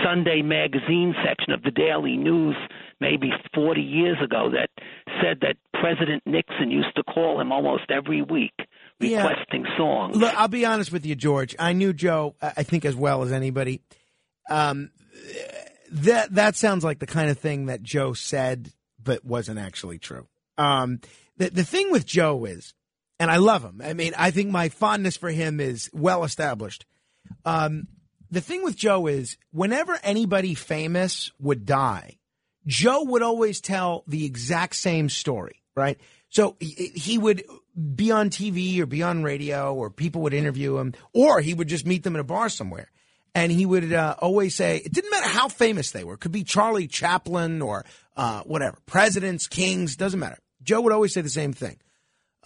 Sunday 0.05 0.43
magazine 0.43 1.15
section 1.25 1.53
of 1.53 1.62
the 1.62 1.71
Daily 1.71 2.17
News 2.17 2.57
maybe 3.01 3.31
40 3.55 3.81
years 3.81 4.17
ago 4.23 4.51
that 4.53 4.71
said 5.21 5.39
that 5.43 5.57
President 5.81 6.23
Nixon 6.27 6.71
used 6.71 6.95
to 6.97 7.03
call 7.03 7.41
him 7.41 7.53
almost 7.53 7.85
every 7.91 8.23
week 8.23 8.53
Yeah. 9.01 9.27
requesting 9.27 9.67
songs. 9.77 10.17
Look, 10.17 10.33
I'll 10.39 10.49
be 10.49 10.65
honest 10.65 10.93
with 10.93 11.05
you, 11.05 11.15
George. 11.15 11.55
I 11.59 11.73
knew 11.73 11.93
Joe, 11.93 12.37
I 12.41 12.53
I 12.59 12.62
think, 12.62 12.85
as 12.85 12.95
well 12.95 13.23
as 13.23 13.33
anybody. 13.33 13.81
Um, 14.49 14.91
that 15.91 16.35
that 16.35 16.57
sounds 16.57 16.85
like 16.85 16.99
the 16.99 17.07
kind 17.07 17.31
of 17.31 17.39
thing 17.39 17.67
that 17.67 17.83
Joe 17.83 18.12
said, 18.15 18.71
but 19.03 19.25
wasn't 19.25 19.59
actually 19.59 19.99
true. 19.99 20.27
Um, 20.59 21.01
the 21.37 21.51
the 21.51 21.65
thing 21.65 21.91
with 21.91 22.07
Joe 22.07 22.45
is, 22.45 22.75
and 23.25 23.31
I 23.31 23.39
love 23.39 23.62
him. 23.62 23.81
I 23.83 23.95
mean, 23.95 24.12
I 24.18 24.31
think 24.31 24.51
my 24.51 24.68
fondness 24.68 25.16
for 25.16 25.31
him 25.31 25.59
is 25.59 25.89
well 25.95 26.25
established. 26.25 26.85
Um, 27.47 27.89
the 28.31 28.43
thing 28.43 28.62
with 28.62 28.77
Joe 28.77 29.07
is, 29.07 29.39
whenever 29.51 29.99
anybody 30.03 30.55
famous 30.55 31.33
would 31.41 31.64
die, 31.64 32.18
Joe 32.66 33.03
would 33.05 33.22
always 33.22 33.62
tell 33.62 34.05
the 34.07 34.27
exact 34.27 34.77
same 34.77 35.09
story, 35.09 35.62
right? 35.75 35.99
So 36.29 36.59
he 36.61 37.16
would 37.16 37.45
be 37.95 38.11
on 38.11 38.29
TV 38.29 38.79
or 38.81 38.85
be 38.85 39.03
on 39.03 39.22
radio, 39.22 39.75
or 39.75 39.89
people 39.89 40.20
would 40.20 40.35
interview 40.35 40.77
him, 40.77 40.93
or 41.14 41.41
he 41.41 41.55
would 41.55 41.68
just 41.68 41.87
meet 41.87 42.03
them 42.03 42.16
in 42.16 42.20
a 42.20 42.25
bar 42.25 42.51
somewhere. 42.51 42.91
And 43.35 43.51
he 43.51 43.64
would 43.64 43.91
uh, 43.91 44.16
always 44.18 44.55
say, 44.55 44.83
it 44.85 44.93
didn't 44.93 45.12
matter 45.12 45.29
how 45.29 45.49
famous 45.49 45.93
they 45.93 46.05
were. 46.05 46.14
It 46.14 46.20
could 46.20 46.31
be 46.31 46.45
Charlie 46.45 46.89
Chaplin 46.89 47.62
or 47.62 47.87
uh, 48.18 48.43
whatever, 48.43 48.77
presidents, 48.85 49.47
kings, 49.47 49.97
doesn't 49.97 50.20
matter. 50.20 50.39
Joe 50.62 50.83
would 50.83 50.93
always 50.93 51.14
say 51.14 51.22
the 51.22 51.31
same 51.31 51.55
thing. 51.55 51.79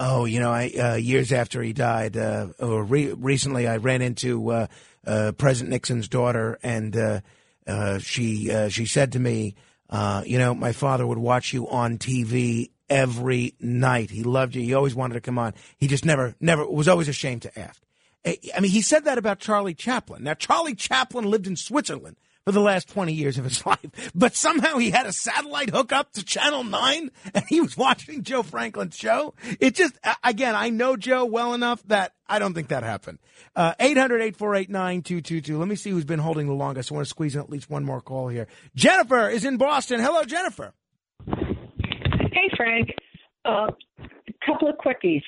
Oh, 0.00 0.24
you 0.26 0.38
know, 0.38 0.52
I 0.52 0.70
uh, 0.78 0.94
years 0.94 1.32
after 1.32 1.60
he 1.60 1.72
died, 1.72 2.16
uh, 2.16 2.48
or 2.60 2.84
re- 2.84 3.12
recently, 3.12 3.66
I 3.66 3.78
ran 3.78 4.00
into 4.00 4.50
uh, 4.50 4.66
uh, 5.06 5.32
President 5.32 5.70
Nixon's 5.70 6.08
daughter, 6.08 6.58
and 6.62 6.96
uh, 6.96 7.20
uh, 7.66 7.98
she 7.98 8.68
she 8.70 8.86
said 8.86 9.12
to 9.12 9.18
me, 9.18 9.56
uh, 9.90 10.22
"You 10.24 10.38
know, 10.38 10.54
my 10.54 10.72
father 10.72 11.06
would 11.06 11.18
watch 11.18 11.52
you 11.52 11.68
on 11.68 11.98
TV 11.98 12.70
every 12.88 13.54
night. 13.58 14.10
He 14.10 14.22
loved 14.22 14.54
you. 14.54 14.62
He 14.62 14.74
always 14.74 14.94
wanted 14.94 15.14
to 15.14 15.20
come 15.20 15.38
on. 15.38 15.54
He 15.78 15.88
just 15.88 16.04
never, 16.04 16.36
never 16.40 16.64
was 16.64 16.86
always 16.86 17.08
ashamed 17.08 17.42
to 17.42 17.58
ask." 17.58 17.82
I 18.24 18.38
I 18.56 18.60
mean, 18.60 18.70
he 18.70 18.82
said 18.82 19.04
that 19.04 19.18
about 19.18 19.40
Charlie 19.40 19.74
Chaplin. 19.74 20.22
Now, 20.22 20.34
Charlie 20.34 20.76
Chaplin 20.76 21.24
lived 21.24 21.48
in 21.48 21.56
Switzerland 21.56 22.16
for 22.48 22.52
the 22.52 22.60
last 22.60 22.88
20 22.88 23.12
years 23.12 23.36
of 23.36 23.44
his 23.44 23.66
life, 23.66 24.10
but 24.14 24.34
somehow 24.34 24.78
he 24.78 24.90
had 24.90 25.04
a 25.04 25.12
satellite 25.12 25.68
hookup 25.68 26.12
to 26.12 26.24
Channel 26.24 26.64
9 26.64 27.10
and 27.34 27.44
he 27.46 27.60
was 27.60 27.76
watching 27.76 28.22
Joe 28.22 28.42
Franklin's 28.42 28.96
show. 28.96 29.34
It 29.60 29.74
just, 29.74 29.98
again, 30.24 30.54
I 30.54 30.70
know 30.70 30.96
Joe 30.96 31.26
well 31.26 31.52
enough 31.52 31.82
that 31.88 32.14
I 32.26 32.38
don't 32.38 32.54
think 32.54 32.68
that 32.68 32.84
happened. 32.84 33.18
Uh, 33.54 33.74
800 33.78 34.22
848 34.22 34.70
9222. 34.70 35.58
Let 35.58 35.68
me 35.68 35.76
see 35.76 35.90
who's 35.90 36.06
been 36.06 36.20
holding 36.20 36.46
the 36.46 36.54
longest. 36.54 36.90
I 36.90 36.94
want 36.94 37.04
to 37.04 37.10
squeeze 37.10 37.34
in 37.34 37.42
at 37.42 37.50
least 37.50 37.68
one 37.68 37.84
more 37.84 38.00
call 38.00 38.28
here. 38.28 38.46
Jennifer 38.74 39.28
is 39.28 39.44
in 39.44 39.58
Boston. 39.58 40.00
Hello, 40.00 40.24
Jennifer. 40.24 40.72
Hey, 41.26 42.48
Frank. 42.56 42.94
Uh, 43.44 43.66
a 43.98 44.46
couple 44.46 44.70
of 44.70 44.76
quickies. 44.76 45.22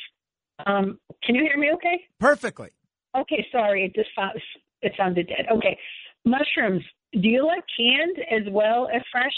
Um, 0.65 0.99
can 1.23 1.35
you 1.35 1.43
hear 1.43 1.59
me 1.59 1.71
okay? 1.75 2.07
Perfectly. 2.19 2.71
Okay, 3.15 3.47
sorry. 3.53 3.85
It 3.85 3.95
just 3.95 4.09
found, 4.17 4.41
it 4.81 4.95
sounded 4.97 5.27
dead. 5.27 5.45
Okay. 5.55 5.79
Mushrooms. 6.25 6.83
Do 7.13 7.29
you 7.29 7.47
like 7.47 7.65
canned 7.77 8.19
as 8.31 8.53
well 8.53 8.89
as 8.95 9.03
fresh? 9.11 9.33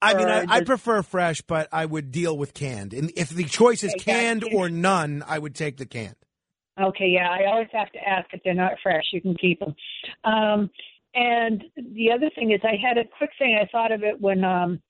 I 0.00 0.14
mean, 0.14 0.28
I, 0.28 0.44
I 0.48 0.60
prefer 0.60 1.02
fresh, 1.02 1.40
but 1.40 1.68
I 1.72 1.84
would 1.84 2.12
deal 2.12 2.36
with 2.36 2.54
canned. 2.54 2.92
And 2.94 3.10
if 3.16 3.30
the 3.30 3.44
choice 3.44 3.82
is 3.82 3.92
Okay, 3.94 4.12
canned 4.12 4.42
gotcha. 4.42 4.56
or 4.56 4.68
none, 4.68 5.24
I 5.26 5.38
would 5.38 5.54
take 5.56 5.76
the 5.76 5.86
canned. 5.86 6.14
Okay, 6.80 7.08
yeah, 7.08 7.28
I 7.28 7.46
always 7.50 7.66
have 7.72 7.90
to 7.92 7.98
ask 8.08 8.28
if 8.32 8.40
they're 8.44 8.54
not 8.54 8.74
fresh. 8.82 9.02
You 9.12 9.20
can 9.20 9.34
keep 9.34 9.58
them. 9.58 9.74
Um, 10.24 10.70
and 11.14 11.64
the 11.76 12.12
other 12.12 12.30
thing 12.34 12.52
is, 12.52 12.60
I 12.62 12.76
had 12.80 12.98
a 12.98 13.04
quick 13.18 13.30
thing. 13.38 13.58
I 13.60 13.66
thought 13.72 13.90
of 13.90 14.04
it 14.04 14.20
when 14.20 14.44
um, 14.44 14.80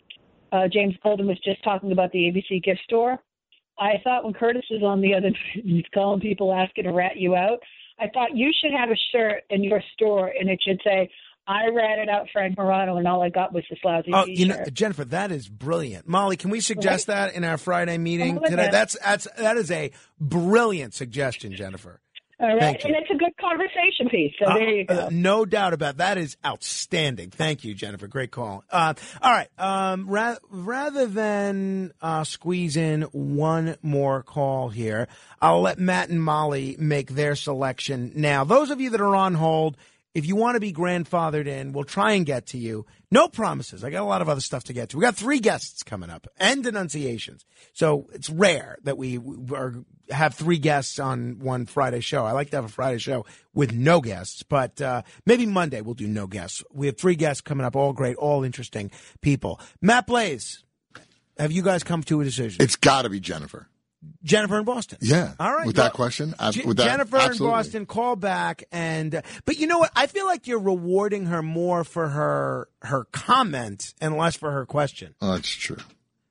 uh, 0.52 0.68
James 0.70 0.94
Golden 1.02 1.26
was 1.26 1.38
just 1.42 1.64
talking 1.64 1.92
about 1.92 2.12
the 2.12 2.18
ABC 2.18 2.62
gift 2.62 2.80
store. 2.84 3.18
I 3.78 3.94
thought 4.04 4.24
when 4.24 4.34
Curtis 4.34 4.64
was 4.70 4.82
on 4.82 5.00
the 5.00 5.14
other 5.14 5.30
night, 5.64 5.86
calling 5.94 6.20
people 6.20 6.52
asking 6.52 6.84
to 6.84 6.92
rat 6.92 7.16
you 7.16 7.34
out. 7.34 7.60
I 7.98 8.08
thought 8.12 8.36
you 8.36 8.52
should 8.60 8.72
have 8.72 8.90
a 8.90 8.96
shirt 9.12 9.44
in 9.50 9.64
your 9.64 9.82
store, 9.94 10.32
and 10.38 10.50
it 10.50 10.60
should 10.62 10.80
say, 10.84 11.08
"I 11.48 11.68
ratted 11.68 12.08
out 12.08 12.28
Frank 12.32 12.56
Morano, 12.58 12.96
and 12.98 13.08
all 13.08 13.22
I 13.22 13.30
got 13.30 13.52
was 13.52 13.64
this 13.70 13.78
lousy 13.84 14.10
Oh, 14.12 14.24
T-shirt." 14.26 14.38
you 14.38 14.46
know, 14.48 14.64
Jennifer, 14.72 15.04
that 15.06 15.32
is 15.32 15.48
brilliant. 15.48 16.06
Molly, 16.06 16.36
can 16.36 16.50
we 16.50 16.60
suggest 16.60 17.06
that 17.08 17.34
in 17.34 17.42
our 17.42 17.56
Friday 17.58 17.96
meeting 17.98 18.38
today? 18.40 18.66
it. 18.66 18.72
That's 18.72 18.96
that's 19.02 19.26
that 19.38 19.56
is 19.56 19.70
a 19.70 19.90
brilliant 20.20 20.94
suggestion, 20.94 21.54
Jennifer. 21.54 22.00
all 22.40 22.46
right, 22.48 22.60
Thank 22.60 22.84
you. 22.84 22.94
and 22.94 23.02
it's 23.02 23.10
a 23.10 23.16
good 23.16 23.36
conversation 23.40 24.08
piece. 24.10 24.32
So 24.38 24.52
there 24.54 24.68
you 24.68 24.84
go. 24.84 24.94
Uh, 24.94 25.08
no 25.10 25.44
doubt 25.44 25.72
about 25.72 25.96
that. 25.96 26.18
Is 26.18 26.36
outstanding. 26.46 27.30
Thank 27.30 27.64
you, 27.64 27.74
Jennifer. 27.74 28.06
Great 28.06 28.30
call. 28.30 28.62
Uh, 28.70 28.94
all 29.22 29.32
right. 29.32 29.48
Um, 29.58 30.06
ra- 30.08 30.36
rather 30.50 31.06
than 31.06 31.92
uh, 32.00 32.22
squeeze 32.24 32.76
in 32.76 33.02
one 33.12 33.76
more 33.82 34.22
call 34.22 34.68
here, 34.68 35.08
I'll 35.40 35.62
let 35.62 35.78
Matt 35.80 36.10
and 36.10 36.22
Molly 36.22 36.76
make 36.78 37.10
their 37.10 37.34
selection 37.34 38.12
now. 38.14 38.44
Those 38.44 38.70
of 38.70 38.80
you 38.80 38.90
that 38.90 39.00
are 39.00 39.16
on 39.16 39.34
hold, 39.34 39.76
if 40.14 40.26
you 40.26 40.36
want 40.36 40.56
to 40.56 40.60
be 40.60 40.72
grandfathered 40.72 41.46
in, 41.46 41.72
we'll 41.72 41.84
try 41.84 42.12
and 42.12 42.26
get 42.26 42.46
to 42.46 42.58
you. 42.58 42.86
No 43.10 43.28
promises. 43.28 43.84
I 43.84 43.90
got 43.90 44.02
a 44.02 44.06
lot 44.06 44.22
of 44.22 44.28
other 44.28 44.40
stuff 44.40 44.64
to 44.64 44.72
get 44.72 44.88
to. 44.90 44.96
We 44.96 45.02
got 45.02 45.16
three 45.16 45.38
guests 45.38 45.82
coming 45.82 46.10
up 46.10 46.26
and 46.38 46.64
denunciations. 46.64 47.44
So 47.72 48.08
it's 48.12 48.28
rare 48.30 48.78
that 48.84 48.98
we 48.98 49.18
are, 49.52 49.74
have 50.10 50.34
three 50.34 50.58
guests 50.58 50.98
on 50.98 51.38
one 51.38 51.66
Friday 51.66 52.00
show. 52.00 52.24
I 52.24 52.32
like 52.32 52.50
to 52.50 52.56
have 52.56 52.64
a 52.64 52.68
Friday 52.68 52.98
show 52.98 53.26
with 53.54 53.72
no 53.72 54.00
guests, 54.00 54.42
but 54.42 54.80
uh, 54.80 55.02
maybe 55.26 55.46
Monday 55.46 55.80
we'll 55.80 55.94
do 55.94 56.08
no 56.08 56.26
guests. 56.26 56.64
We 56.72 56.86
have 56.86 56.96
three 56.98 57.16
guests 57.16 57.40
coming 57.40 57.64
up, 57.64 57.76
all 57.76 57.92
great, 57.92 58.16
all 58.16 58.44
interesting 58.44 58.90
people. 59.20 59.60
Matt 59.80 60.06
Blaze, 60.06 60.64
have 61.38 61.52
you 61.52 61.62
guys 61.62 61.84
come 61.84 62.02
to 62.04 62.20
a 62.20 62.24
decision? 62.24 62.62
It's 62.62 62.76
got 62.76 63.02
to 63.02 63.08
be 63.08 63.20
Jennifer. 63.20 63.68
Jennifer 64.22 64.58
in 64.58 64.64
Boston. 64.64 64.98
Yeah. 65.00 65.32
All 65.40 65.52
right. 65.52 65.66
With 65.66 65.76
well, 65.76 65.86
that 65.86 65.92
question, 65.92 66.34
with 66.64 66.76
that, 66.76 66.84
Jennifer 66.84 67.16
absolutely. 67.16 67.46
in 67.46 67.52
Boston, 67.52 67.86
call 67.86 68.16
back 68.16 68.64
and. 68.70 69.16
Uh, 69.16 69.22
but 69.44 69.58
you 69.58 69.66
know 69.66 69.78
what? 69.78 69.90
I 69.96 70.06
feel 70.06 70.26
like 70.26 70.46
you're 70.46 70.60
rewarding 70.60 71.26
her 71.26 71.42
more 71.42 71.84
for 71.84 72.08
her 72.08 72.68
her 72.82 73.04
comment 73.12 73.94
and 74.00 74.16
less 74.16 74.36
for 74.36 74.50
her 74.52 74.66
question. 74.66 75.14
Oh, 75.20 75.32
that's 75.32 75.48
true. 75.48 75.78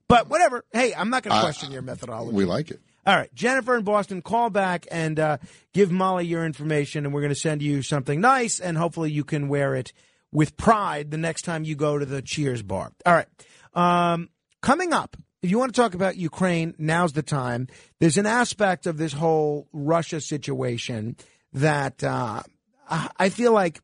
But 0.08 0.30
whatever. 0.30 0.64
Hey, 0.72 0.94
I'm 0.94 1.10
not 1.10 1.24
going 1.24 1.34
to 1.34 1.38
I- 1.38 1.44
question 1.44 1.72
your 1.72 1.82
methodology. 1.82 2.36
We 2.36 2.46
like 2.46 2.72
it. 2.72 2.80
All 3.06 3.16
right, 3.16 3.34
Jennifer 3.34 3.78
in 3.78 3.86
Boston, 3.86 4.22
call 4.22 4.50
back 4.50 4.86
and 4.92 5.18
uh, 5.18 5.38
give 5.72 5.92
Molly 5.92 6.26
your 6.26 6.46
information, 6.46 7.06
and 7.06 7.14
we're 7.14 7.22
going 7.22 7.34
to 7.34 7.40
send 7.40 7.62
you 7.62 7.82
something 7.82 8.20
nice, 8.20 8.60
and 8.60 8.78
hopefully 8.78 9.10
you 9.12 9.24
can 9.24 9.48
wear 9.48 9.76
it 9.76 9.94
with 10.34 10.58
pride 10.58 11.10
the 11.10 11.18
next 11.18 11.44
time 11.44 11.64
you 11.64 11.74
go 11.74 11.98
to 11.98 12.06
the 12.06 12.22
Cheers 12.22 12.64
bar. 12.64 12.92
All 13.06 13.14
right. 13.14 13.28
Um, 13.74 14.28
coming 14.62 14.92
up, 14.92 15.16
if 15.48 15.52
you 15.52 15.60
want 15.60 15.74
to 15.74 15.82
talk 15.82 15.94
about 15.94 16.18
Ukraine, 16.18 16.76
now's 16.78 17.14
the 17.14 17.24
time. 17.24 17.70
There's 18.02 18.18
an 18.18 18.26
aspect 18.26 18.86
of 18.86 18.98
this 18.98 19.14
whole 19.14 19.70
Russia 19.72 20.20
situation 20.20 21.16
that 21.54 22.04
uh, 22.04 22.44
I 22.90 23.30
feel 23.30 23.54
like 23.54 23.80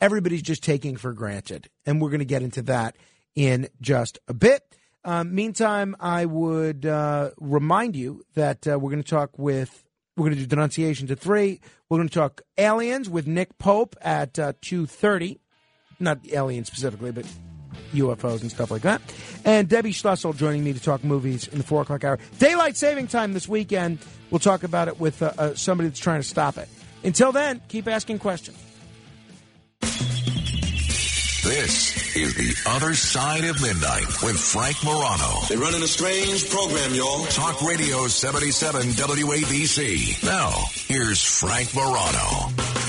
everybody's 0.00 0.40
just 0.40 0.64
taking 0.64 0.96
for 0.96 1.12
granted, 1.12 1.68
and 1.84 2.00
we're 2.00 2.08
going 2.08 2.20
to 2.20 2.24
get 2.24 2.40
into 2.40 2.62
that 2.62 2.96
in 3.34 3.68
just 3.78 4.18
a 4.26 4.32
bit. 4.32 4.62
Um, 5.04 5.34
meantime, 5.34 5.96
I 6.00 6.24
would 6.24 6.86
uh, 6.86 7.32
remind 7.36 7.94
you 7.94 8.22
that 8.32 8.66
uh, 8.66 8.78
we're 8.78 8.90
going 8.90 9.02
to 9.02 9.10
talk 9.10 9.38
with 9.38 9.84
we're 10.16 10.24
going 10.24 10.36
to 10.36 10.40
do 10.40 10.46
denunciations 10.46 11.10
at 11.10 11.18
three. 11.18 11.60
We're 11.90 11.98
going 11.98 12.08
to 12.08 12.18
talk 12.18 12.40
aliens 12.56 13.10
with 13.10 13.26
Nick 13.26 13.58
Pope 13.58 13.96
at 14.00 14.38
uh, 14.38 14.54
two 14.62 14.86
thirty. 14.86 15.40
Not 16.00 16.20
aliens 16.32 16.68
specifically, 16.68 17.12
but 17.12 17.26
UFOs 17.92 18.42
and 18.42 18.50
stuff 18.50 18.70
like 18.70 18.82
that. 18.82 19.00
And 19.44 19.68
Debbie 19.68 19.92
Schlussel 19.92 20.36
joining 20.36 20.64
me 20.64 20.72
to 20.72 20.80
talk 20.80 21.04
movies 21.04 21.48
in 21.48 21.58
the 21.58 21.64
four 21.64 21.82
o'clock 21.82 22.04
hour. 22.04 22.18
Daylight 22.38 22.76
saving 22.76 23.08
time 23.08 23.32
this 23.32 23.48
weekend. 23.48 23.98
We'll 24.30 24.38
talk 24.38 24.62
about 24.62 24.88
it 24.88 24.98
with 24.98 25.22
uh, 25.22 25.32
uh, 25.38 25.54
somebody 25.54 25.88
that's 25.88 26.00
trying 26.00 26.20
to 26.20 26.26
stop 26.26 26.58
it. 26.58 26.68
Until 27.04 27.32
then, 27.32 27.60
keep 27.68 27.86
asking 27.86 28.18
questions. 28.18 28.58
This 31.46 32.16
is 32.16 32.34
The 32.34 32.70
Other 32.70 32.92
Side 32.94 33.44
of 33.44 33.62
Midnight 33.62 34.08
with 34.20 34.36
Frank 34.36 34.82
Morano. 34.82 35.46
They're 35.48 35.58
running 35.58 35.82
a 35.82 35.86
strange 35.86 36.50
program, 36.50 36.92
y'all. 36.92 37.24
Talk 37.26 37.62
Radio 37.62 38.08
77 38.08 38.82
WABC. 38.82 40.24
Now, 40.24 40.50
here's 40.72 41.22
Frank 41.22 41.72
Morano. 41.72 42.85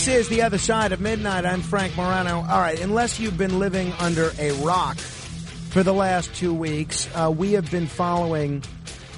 This 0.00 0.20
is 0.20 0.28
The 0.30 0.40
Other 0.40 0.56
Side 0.56 0.92
of 0.92 1.00
Midnight. 1.02 1.44
I'm 1.44 1.60
Frank 1.60 1.94
Morano. 1.94 2.36
All 2.36 2.58
right, 2.58 2.80
unless 2.80 3.20
you've 3.20 3.36
been 3.36 3.58
living 3.58 3.92
under 3.98 4.30
a 4.38 4.52
rock 4.62 4.96
for 4.96 5.82
the 5.82 5.92
last 5.92 6.34
two 6.34 6.54
weeks, 6.54 7.06
uh, 7.14 7.30
we 7.30 7.52
have 7.52 7.70
been 7.70 7.86
following 7.86 8.64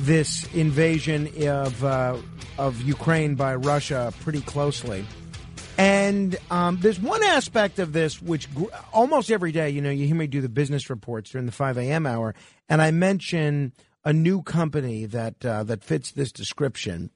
this 0.01 0.45
invasion 0.53 1.31
of, 1.47 1.85
uh, 1.85 2.17
of 2.59 2.83
Ukraine 2.83 3.37
by 3.37 3.55
Russia 3.55 4.13
pretty 4.23 4.41
closely. 4.41 5.05
And 5.79 6.37
um, 6.51 6.79
there's 6.81 6.99
one 6.99 7.23
aspect 7.23 7.79
of 7.79 7.93
this 7.93 8.21
which 8.21 8.53
gr- 8.53 8.65
almost 8.93 9.31
every 9.31 9.53
day, 9.53 9.71
you 9.71 9.83
know, 9.83 9.91
you 9.91 10.09
hear 10.09 10.17
me 10.17 10.27
do 10.27 10.41
the 10.41 10.49
business 10.49 10.91
reports 10.91 11.31
during 11.31 11.47
the 11.47 11.53
5 11.53 11.79
a.m. 11.79 12.09
hour, 12.09 12.35
and 12.69 12.83
I 12.83 12.91
mention 12.91 13.73
a 14.05 14.13
new 14.13 14.43
company 14.43 15.05
that 15.05 15.45
uh, 15.47 15.63
that 15.63 15.85
fits 15.85 16.11
this 16.11 16.33
description. 16.33 17.11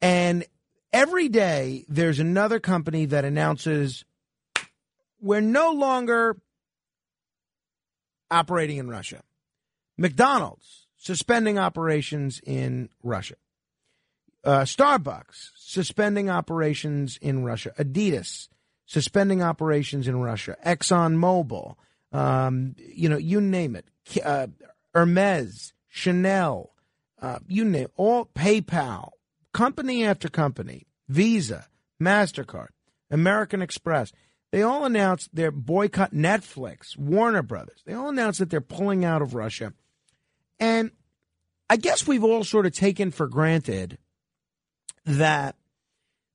And 0.00 0.46
every 0.92 1.28
day 1.28 1.84
there's 1.88 2.18
another 2.18 2.60
company 2.60 3.06
that 3.06 3.24
announces 3.24 4.04
we're 5.20 5.40
no 5.40 5.70
longer 5.72 6.36
operating 8.30 8.78
in 8.78 8.88
Russia. 8.88 9.22
McDonald's 9.96 10.86
suspending 10.96 11.58
operations 11.58 12.40
in 12.44 12.88
Russia. 13.02 13.34
Uh, 14.44 14.62
Starbucks 14.62 15.50
suspending 15.56 16.28
operations 16.28 17.18
in 17.22 17.44
Russia. 17.44 17.72
Adidas 17.78 18.48
suspending 18.86 19.42
operations 19.42 20.08
in 20.08 20.20
Russia. 20.20 20.56
ExxonMobil, 20.66 21.76
um, 22.12 22.74
you 22.76 23.08
know, 23.08 23.16
you 23.16 23.40
name 23.40 23.76
it. 23.76 23.86
Uh, 24.22 24.48
Hermes, 24.94 25.72
Chanel, 25.88 26.72
uh, 27.20 27.38
you 27.46 27.64
name 27.64 27.84
it. 27.84 27.92
all 27.96 28.26
PayPal, 28.26 29.10
company 29.52 30.04
after 30.04 30.28
company, 30.28 30.86
Visa, 31.08 31.66
MasterCard, 32.00 32.68
American 33.10 33.62
Express, 33.62 34.12
they 34.50 34.62
all 34.62 34.84
announced 34.84 35.34
their 35.34 35.50
boycott 35.50 36.12
Netflix, 36.12 36.96
Warner 36.96 37.42
Brothers. 37.42 37.82
They 37.86 37.94
all 37.94 38.10
announced 38.10 38.38
that 38.38 38.50
they're 38.50 38.60
pulling 38.60 39.04
out 39.04 39.22
of 39.22 39.34
Russia. 39.34 39.72
And 40.60 40.90
I 41.70 41.76
guess 41.76 42.06
we've 42.06 42.22
all 42.22 42.44
sort 42.44 42.66
of 42.66 42.72
taken 42.72 43.10
for 43.10 43.26
granted 43.26 43.98
that 45.06 45.56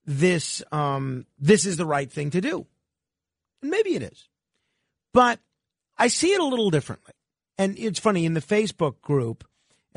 this 0.06 0.64
um, 0.72 1.26
this 1.38 1.66
is 1.66 1.78
the 1.78 1.86
right 1.86 2.12
thing 2.12 2.32
to 2.32 2.42
do. 2.42 2.66
And 3.62 3.70
maybe 3.70 3.96
it 3.96 4.02
is. 4.02 4.30
But 5.14 5.40
I 5.98 6.08
see 6.08 6.34
it 6.34 6.40
a 6.40 6.46
little 6.46 6.72
differently. 6.72 7.14
And 7.58 7.78
it's 7.78 8.00
funny 8.00 8.26
in 8.26 8.34
the 8.34 8.42
Facebook 8.42 9.02
group, 9.02 9.44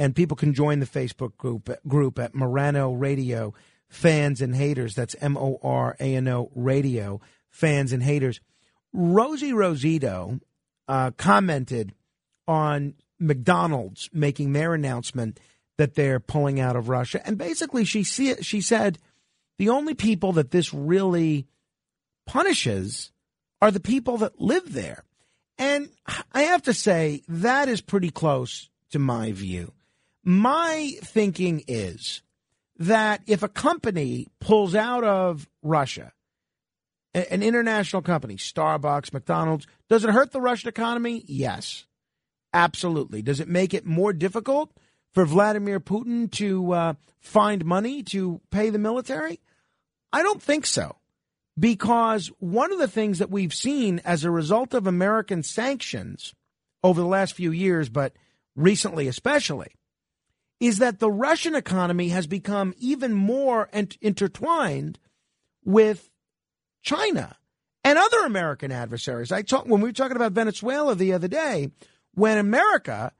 and 0.01 0.16
people 0.16 0.36
can 0.36 0.55
join 0.55 0.80
the 0.80 0.86
Facebook 0.86 1.36
group 1.36 1.68
group 1.86 2.18
at 2.18 2.34
Morano 2.34 2.92
Radio 2.92 3.53
fans 3.86 4.40
and 4.40 4.57
haters. 4.57 4.94
That's 4.94 5.14
M 5.20 5.36
O 5.36 5.61
R 5.62 5.94
A 6.01 6.16
N 6.16 6.26
O 6.26 6.51
Radio 6.55 7.20
fans 7.51 7.92
and 7.92 8.03
haters. 8.03 8.40
Rosie 8.94 9.53
Rosito 9.53 10.40
uh, 10.88 11.11
commented 11.18 11.94
on 12.48 12.94
McDonald's 13.18 14.09
making 14.11 14.55
their 14.55 14.72
announcement 14.72 15.38
that 15.76 15.94
they're 15.94 16.18
pulling 16.18 16.59
out 16.59 16.76
of 16.76 16.88
Russia, 16.88 17.20
and 17.26 17.36
basically 17.36 17.84
she 17.84 18.03
see, 18.03 18.34
she 18.42 18.62
said 18.62 18.98
the 19.59 19.68
only 19.68 19.94
people 19.94 20.32
that 20.32 20.51
this 20.51 20.72
really 20.72 21.46
punishes 22.26 23.12
are 23.61 23.70
the 23.70 23.80
people 23.80 24.16
that 24.18 24.40
live 24.40 24.72
there. 24.72 25.05
And 25.59 25.90
I 26.32 26.44
have 26.44 26.62
to 26.62 26.72
say, 26.72 27.22
that 27.28 27.68
is 27.68 27.82
pretty 27.82 28.11
close 28.11 28.70
to 28.92 28.98
my 28.98 29.32
view. 29.32 29.74
My 30.25 30.95
thinking 31.03 31.64
is 31.66 32.23
that 32.79 33.23
if 33.27 33.43
a 33.43 33.49
company 33.49 34.27
pulls 34.41 34.75
out 34.75 35.05
of 35.05 35.49
Russia, 35.62 36.12
an 37.14 37.43
international 37.43 38.03
company, 38.03 38.37
Starbucks, 38.37 39.12
McDonald's, 39.12 39.66
does 39.89 40.05
it 40.05 40.11
hurt 40.11 40.33
the 40.33 40.41
Russian 40.41 40.68
economy? 40.68 41.25
Yes, 41.27 41.87
absolutely. 42.53 43.23
Does 43.23 43.41
it 43.41 43.49
make 43.49 43.75
it 43.75 43.85
more 43.85 44.12
difficult 44.12 44.73
for 45.12 45.25
Vladimir 45.25 45.81
Putin 45.81 46.31
to 46.33 46.73
uh, 46.73 46.95
find 47.18 47.64
money 47.64 48.03
to 48.05 48.41
pay 48.51 48.71
the 48.71 48.79
military? 48.79 49.41
I 50.12 50.23
don't 50.23 50.43
think 50.43 50.66
so. 50.66 50.97
Because 51.59 52.29
one 52.39 52.73
of 52.73 52.79
the 52.79 52.89
things 52.89 53.18
that 53.18 53.31
we've 53.31 53.53
seen 53.53 54.01
as 54.05 54.25
a 54.25 54.31
result 54.31 54.73
of 54.73 54.87
American 54.87 55.43
sanctions 55.43 56.35
over 56.83 57.01
the 57.01 57.07
last 57.07 57.35
few 57.35 57.51
years, 57.51 57.89
but 57.89 58.14
recently 58.55 59.09
especially, 59.09 59.75
is 60.61 60.79
that 60.79 60.99
the 60.99 61.11
Russian 61.11 61.55
economy 61.55 62.11
has 62.11 62.27
become 62.27 62.75
even 62.79 63.15
more 63.15 63.69
ent- 63.73 63.97
intertwined 64.01 64.99
with 65.65 66.11
China 66.83 67.37
and 67.83 67.99
other 67.99 68.21
American 68.25 68.71
adversaries. 68.71 69.33
I 69.33 69.43
talk 69.43 69.67
when 69.67 69.81
we 69.81 69.89
were 69.89 69.95
talking 69.95 70.17
about 70.17 70.33
Venezuela 70.33 70.95
the 70.95 71.15
other 71.15 71.29
day, 71.29 71.71
when 72.15 72.39
America 72.39 73.13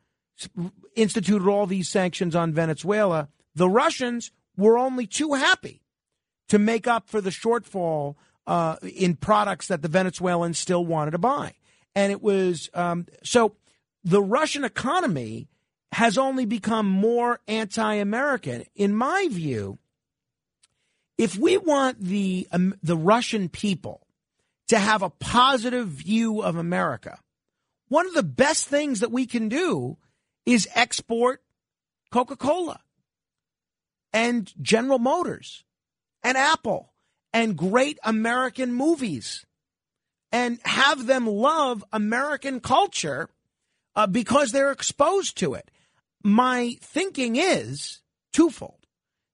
instituted 0.95 1.49
all 1.49 1.67
these 1.67 1.89
sanctions 1.89 2.37
on 2.37 2.53
Venezuela, 2.53 3.29
the 3.55 3.69
Russians 3.69 4.33
were 4.57 4.79
only 4.79 5.07
too 5.07 5.35
happy 5.35 5.83
to 6.49 6.59
make 6.59 6.87
up 6.87 7.09
for 7.09 7.21
the 7.21 7.31
shortfall 7.31 8.17
uh, 8.47 8.77
in 8.83 9.15
products 9.17 9.69
that 9.69 9.83
the 9.83 9.89
Venezuelans 9.89 10.59
still 10.59 10.85
wanted 10.85 11.13
to 11.13 11.19
buy. 11.19 11.55
And 11.95 12.13
it 12.13 12.23
was 12.23 12.69
um, 12.75 13.07
so 13.23 13.55
the 14.05 14.23
Russian 14.23 14.65
economy 14.65 15.49
has 15.93 16.17
only 16.19 16.45
become 16.45 16.87
more 16.87 17.41
anti 17.49 17.95
American. 17.95 18.65
In 18.75 18.95
my 18.95 19.29
view, 19.31 19.79
if 21.19 21.37
we 21.37 21.57
want 21.59 22.01
the, 22.01 22.49
um, 22.53 22.75
the 22.83 22.97
Russian 22.97 23.49
people 23.49 24.07
to 24.69 24.79
have 24.79 25.03
a 25.03 25.11
positive 25.11 25.89
view 25.89 26.43
of 26.43 26.57
America, 26.57 27.19
one 27.89 28.07
of 28.07 28.15
the 28.15 28.23
best 28.23 28.69
things 28.69 29.01
that 29.01 29.11
we 29.11 29.27
can 29.27 29.49
do 29.49 29.97
is 30.47 30.69
export 30.75 31.43
Coca 32.11 32.37
Cola 32.37 32.81
and 34.13 34.53
General 34.63 34.99
Motors 34.99 35.65
and 36.23 36.37
Apple 36.37 36.93
and 37.33 37.57
great 37.57 37.99
American 38.03 38.73
movies 38.73 39.45
and 40.33 40.59
have 40.65 41.07
them 41.07 41.27
love 41.27 41.85
American 41.93 42.61
culture 42.61 43.29
uh, 43.97 44.07
because 44.07 44.53
they're 44.53 44.73
exposed 44.73 45.37
to 45.39 45.55
it. 45.55 45.71
My 46.23 46.77
thinking 46.81 47.37
is 47.37 48.01
twofold 48.33 48.87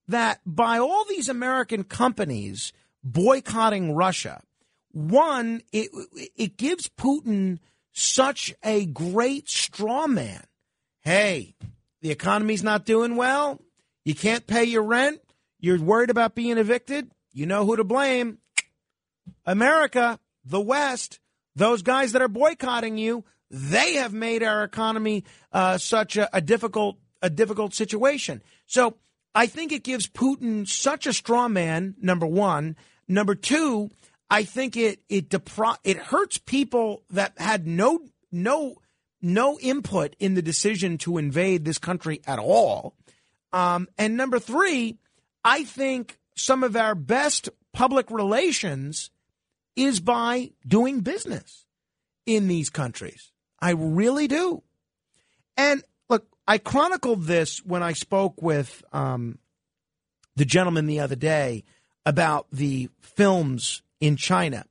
that 0.09 0.41
by 0.47 0.79
all 0.79 1.05
these 1.09 1.29
American 1.29 1.85
companies 1.85 2.73
boycotting 3.03 3.95
Russia, 3.95 4.41
one, 4.93 5.63
it, 5.73 5.91
it 6.37 6.57
gives 6.57 6.89
Putin 6.89 7.59
such 7.93 8.55
a 8.65 8.87
great 8.87 9.49
straw 9.49 10.07
man. 10.07 10.45
Hey, 11.03 11.55
the 12.03 12.11
economy's 12.11 12.63
not 12.63 12.85
doing 12.85 13.17
well. 13.17 13.61
You 14.05 14.15
can't 14.15 14.47
pay 14.47 14.65
your 14.65 14.83
rent. 14.83 15.21
You're 15.59 15.81
worried 15.81 16.11
about 16.11 16.35
being 16.35 16.59
evicted. 16.59 17.11
You 17.33 17.47
know 17.47 17.65
who 17.65 17.77
to 17.77 17.85
blame. 17.85 18.39
America, 19.45 20.21
the 20.45 20.61
West. 20.61 21.19
those 21.57 21.83
guys 21.83 22.13
that 22.13 22.23
are 22.23 22.29
boycotting 22.29 22.99
you, 22.99 23.25
they 23.51 23.95
have 23.95 24.13
made 24.13 24.43
our 24.43 24.65
economy 24.65 25.25
uh, 25.53 25.79
such 25.79 26.17
a, 26.17 26.35
a 26.37 26.41
difficult 26.41 26.97
a 27.23 27.31
difficult 27.31 27.75
situation. 27.75 28.43
So 28.67 28.97
I 29.35 29.47
think 29.47 29.73
it 29.73 29.85
gives 29.85 30.07
Putin 30.07 30.69
such 30.69 31.07
a 31.07 31.13
straw 31.13 31.49
man. 31.49 31.95
Number 32.01 32.27
one, 32.27 32.77
number 33.09 33.35
two, 33.35 33.91
I 34.31 34.45
think 34.45 34.77
it 34.77 35.01
it 35.09 35.29
depri- 35.29 35.79
it 35.85 35.97
hurts 35.97 36.39
people 36.39 37.03
that 37.11 37.33
had 37.39 37.67
no 37.67 38.01
no 38.33 38.77
no 39.23 39.59
input 39.61 40.15
in 40.19 40.35
the 40.35 40.43
decision 40.43 40.99
to 40.99 41.19
invade 41.19 41.65
this 41.65 41.79
country 41.79 42.21
at 42.27 42.39
all. 42.39 42.95
Um, 43.53 43.89
and 43.97 44.17
number 44.17 44.39
three, 44.39 44.99
I 45.45 45.65
think 45.65 46.19
some 46.35 46.63
of 46.63 46.77
our 46.77 46.95
best 46.95 47.49
public 47.73 48.11
relations 48.11 49.11
is 49.75 50.01
by 50.01 50.51
doing 50.67 51.01
business 51.01 51.65
in 52.25 52.49
these 52.49 52.71
countries. 52.71 53.33
I 53.61 53.71
really 53.71 54.29
do. 54.29 54.63
And 55.57 55.83
look, 56.09 56.27
I 56.47 56.59
chronicled 56.59 57.25
this 57.25 57.65
when 57.65 57.83
I 57.83 57.93
spoke 57.93 58.43
with 58.43 58.85
um, 58.93 59.39
the 60.37 60.45
gentleman 60.45 60.87
the 60.87 61.01
other 61.01 61.17
day 61.17 61.65
about 62.05 62.47
the 62.53 62.89
films 63.01 63.83
in 64.01 64.17
China. 64.17 64.65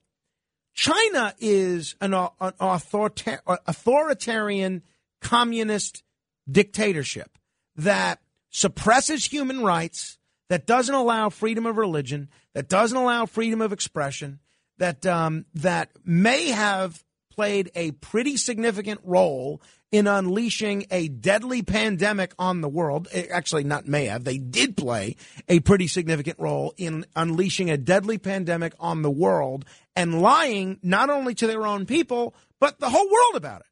China 0.73 1.33
is 1.39 1.95
an, 2.01 2.13
an 2.13 2.29
authorita- 2.59 3.39
authoritarian 3.65 4.83
communist 5.21 6.03
dictatorship 6.49 7.37
that 7.77 8.19
suppresses 8.49 9.25
human 9.25 9.63
rights, 9.63 10.17
that 10.49 10.67
doesn't 10.67 10.93
allow 10.93 11.29
freedom 11.29 11.65
of 11.65 11.77
religion, 11.77 12.29
that 12.53 12.69
doesn't 12.69 12.97
allow 12.97 13.25
freedom 13.25 13.61
of 13.61 13.73
expression, 13.73 14.39
that 14.77 15.05
um, 15.05 15.45
that 15.53 15.89
may 16.03 16.49
have 16.49 17.03
played 17.35 17.71
a 17.75 17.91
pretty 17.91 18.37
significant 18.37 19.01
role 19.03 19.61
in 19.91 20.07
unleashing 20.07 20.85
a 20.91 21.07
deadly 21.07 21.61
pandemic 21.61 22.33
on 22.39 22.61
the 22.61 22.69
world. 22.69 23.07
Eh, 23.11 23.25
Actually, 23.31 23.63
not 23.63 23.87
may 23.87 24.05
have, 24.05 24.23
they 24.23 24.37
did 24.37 24.75
play 24.75 25.15
a 25.47 25.59
pretty 25.61 25.87
significant 25.87 26.39
role 26.39 26.73
in 26.77 27.05
unleashing 27.15 27.69
a 27.69 27.77
deadly 27.77 28.17
pandemic 28.17 28.73
on 28.79 29.01
the 29.01 29.11
world 29.11 29.65
and 29.95 30.21
lying 30.21 30.79
not 30.81 31.09
only 31.09 31.33
to 31.35 31.47
their 31.47 31.65
own 31.65 31.85
people, 31.85 32.35
but 32.59 32.79
the 32.79 32.89
whole 32.89 33.09
world 33.09 33.35
about 33.35 33.61
it. 33.61 33.67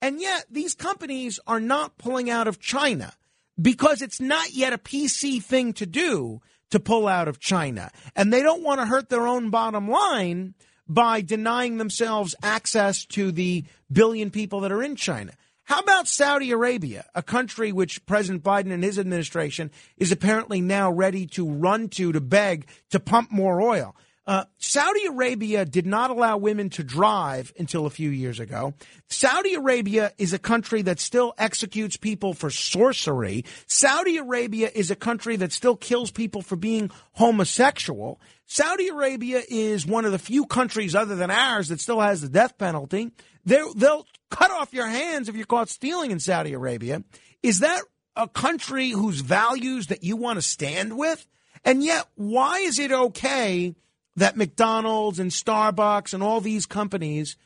And 0.00 0.20
yet, 0.20 0.44
these 0.50 0.74
companies 0.74 1.40
are 1.46 1.60
not 1.60 1.96
pulling 1.96 2.28
out 2.28 2.46
of 2.46 2.60
China 2.60 3.12
because 3.60 4.02
it's 4.02 4.20
not 4.20 4.52
yet 4.52 4.72
a 4.72 4.78
PC 4.78 5.42
thing 5.42 5.72
to 5.74 5.86
do 5.86 6.40
to 6.70 6.80
pull 6.80 7.08
out 7.08 7.28
of 7.28 7.40
China. 7.40 7.90
And 8.14 8.32
they 8.32 8.42
don't 8.42 8.62
want 8.62 8.80
to 8.80 8.86
hurt 8.86 9.08
their 9.08 9.26
own 9.26 9.50
bottom 9.50 9.88
line 9.88 10.54
by 10.88 11.20
denying 11.20 11.78
themselves 11.78 12.34
access 12.42 13.04
to 13.06 13.32
the 13.32 13.64
billion 13.90 14.30
people 14.30 14.60
that 14.60 14.72
are 14.72 14.82
in 14.82 14.96
China. 14.96 15.32
How 15.64 15.80
about 15.80 16.06
Saudi 16.06 16.50
Arabia, 16.50 17.06
a 17.14 17.22
country 17.22 17.72
which 17.72 18.04
President 18.04 18.42
Biden 18.42 18.70
and 18.70 18.84
his 18.84 18.98
administration 18.98 19.70
is 19.96 20.12
apparently 20.12 20.60
now 20.60 20.90
ready 20.90 21.26
to 21.28 21.48
run 21.48 21.88
to 21.90 22.12
to 22.12 22.20
beg 22.20 22.66
to 22.90 23.00
pump 23.00 23.32
more 23.32 23.62
oil? 23.62 23.96
Uh, 24.26 24.44
Saudi 24.56 25.04
Arabia 25.04 25.66
did 25.66 25.86
not 25.86 26.10
allow 26.10 26.38
women 26.38 26.70
to 26.70 26.82
drive 26.82 27.52
until 27.58 27.84
a 27.84 27.90
few 27.90 28.08
years 28.08 28.40
ago. 28.40 28.72
Saudi 29.08 29.54
Arabia 29.54 30.12
is 30.16 30.32
a 30.32 30.38
country 30.38 30.80
that 30.82 30.98
still 30.98 31.34
executes 31.36 31.98
people 31.98 32.32
for 32.32 32.48
sorcery. 32.48 33.44
Saudi 33.66 34.16
Arabia 34.16 34.70
is 34.74 34.90
a 34.90 34.96
country 34.96 35.36
that 35.36 35.52
still 35.52 35.76
kills 35.76 36.10
people 36.10 36.40
for 36.40 36.56
being 36.56 36.90
homosexual. 37.12 38.18
Saudi 38.46 38.88
Arabia 38.88 39.42
is 39.48 39.86
one 39.86 40.04
of 40.04 40.12
the 40.12 40.18
few 40.18 40.46
countries 40.46 40.94
other 40.94 41.16
than 41.16 41.30
ours 41.30 41.68
that 41.68 41.80
still 41.80 42.00
has 42.00 42.20
the 42.20 42.28
death 42.28 42.58
penalty. 42.58 43.10
They're, 43.44 43.66
they'll 43.74 44.06
cut 44.30 44.50
off 44.50 44.74
your 44.74 44.86
hands 44.86 45.28
if 45.28 45.36
you're 45.36 45.46
caught 45.46 45.68
stealing 45.68 46.10
in 46.10 46.20
Saudi 46.20 46.52
Arabia. 46.52 47.02
Is 47.42 47.60
that 47.60 47.82
a 48.16 48.28
country 48.28 48.90
whose 48.90 49.20
values 49.20 49.88
that 49.88 50.04
you 50.04 50.16
want 50.16 50.36
to 50.36 50.42
stand 50.42 50.96
with? 50.96 51.26
And 51.64 51.82
yet, 51.82 52.06
why 52.14 52.58
is 52.58 52.78
it 52.78 52.92
okay 52.92 53.74
that 54.16 54.36
McDonald's 54.36 55.18
and 55.18 55.30
Starbucks 55.30 56.12
and 56.12 56.22
all 56.22 56.40
these 56.40 56.66
companies 56.66 57.36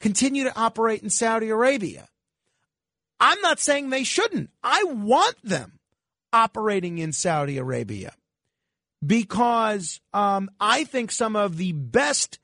continue 0.00 0.44
to 0.44 0.58
operate 0.58 1.02
in 1.02 1.10
Saudi 1.10 1.48
Arabia? 1.48 2.08
I'm 3.20 3.40
not 3.40 3.60
saying 3.60 3.90
they 3.90 4.04
shouldn't. 4.04 4.50
I 4.62 4.84
want 4.84 5.36
them 5.42 5.78
operating 6.32 6.98
in 6.98 7.12
Saudi 7.12 7.58
Arabia 7.58 8.12
because 9.04 10.00
um, 10.12 10.50
I 10.60 10.84
think 10.84 11.10
some 11.10 11.36
of 11.36 11.56
the 11.56 11.72
best 11.72 12.38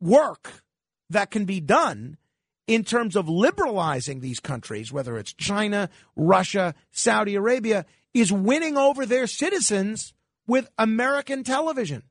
work 0.00 0.62
that 1.10 1.30
can 1.30 1.44
be 1.44 1.60
done 1.60 2.18
in 2.66 2.84
terms 2.84 3.16
of 3.16 3.28
liberalizing 3.28 4.20
these 4.20 4.40
countries, 4.40 4.92
whether 4.92 5.18
it's 5.18 5.32
China, 5.32 5.90
Russia, 6.16 6.74
Saudi 6.92 7.34
Arabia, 7.34 7.84
is 8.12 8.32
winning 8.32 8.76
over 8.76 9.04
their 9.04 9.26
citizens 9.26 10.14
with 10.46 10.68
American 10.78 11.44
television 11.44 12.02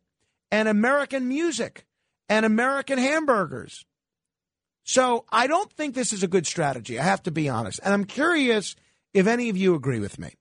and 0.51 0.67
American 0.67 1.27
music 1.27 1.85
and 2.29 2.45
American 2.45 2.97
hamburgers. 2.97 3.85
So 4.83 5.25
I 5.31 5.47
don't 5.47 5.71
think 5.71 5.95
this 5.95 6.13
is 6.13 6.23
a 6.23 6.27
good 6.27 6.45
strategy. 6.45 6.99
I 6.99 7.03
have 7.03 7.23
to 7.23 7.31
be 7.31 7.49
honest. 7.49 7.79
And 7.83 7.93
I'm 7.93 8.05
curious 8.05 8.75
if 9.13 9.27
any 9.27 9.49
of 9.49 9.57
you 9.57 9.75
agree 9.75 9.99
with 9.99 10.19
me. 10.19 10.33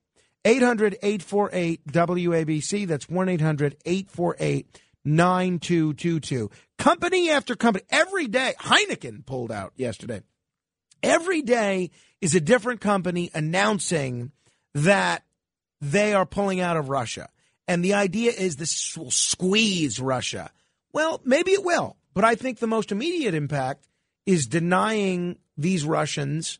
800 0.45 0.97
848 1.01 1.87
WABC. 1.87 2.87
That's 2.87 3.09
1 3.09 3.29
800 3.29 3.77
848 3.85 4.81
9222. 5.05 6.49
Company 6.77 7.29
after 7.29 7.55
company, 7.55 7.85
every 7.89 8.27
day, 8.27 8.53
Heineken 8.59 9.25
pulled 9.25 9.51
out 9.51 9.73
yesterday. 9.75 10.21
Every 11.01 11.41
day 11.41 11.91
is 12.21 12.35
a 12.35 12.41
different 12.41 12.81
company 12.81 13.29
announcing 13.33 14.31
that 14.73 15.23
they 15.81 16.13
are 16.13 16.25
pulling 16.25 16.61
out 16.61 16.77
of 16.77 16.89
Russia. 16.89 17.29
And 17.67 17.83
the 17.83 17.93
idea 17.93 18.31
is 18.31 18.55
this 18.55 18.97
will 18.97 19.11
squeeze 19.11 19.99
Russia. 19.99 20.51
Well, 20.93 21.21
maybe 21.25 21.51
it 21.51 21.63
will. 21.63 21.97
But 22.13 22.23
I 22.23 22.35
think 22.35 22.59
the 22.59 22.67
most 22.67 22.91
immediate 22.91 23.33
impact 23.33 23.87
is 24.25 24.47
denying 24.47 25.37
these 25.57 25.83
Russians 25.83 26.59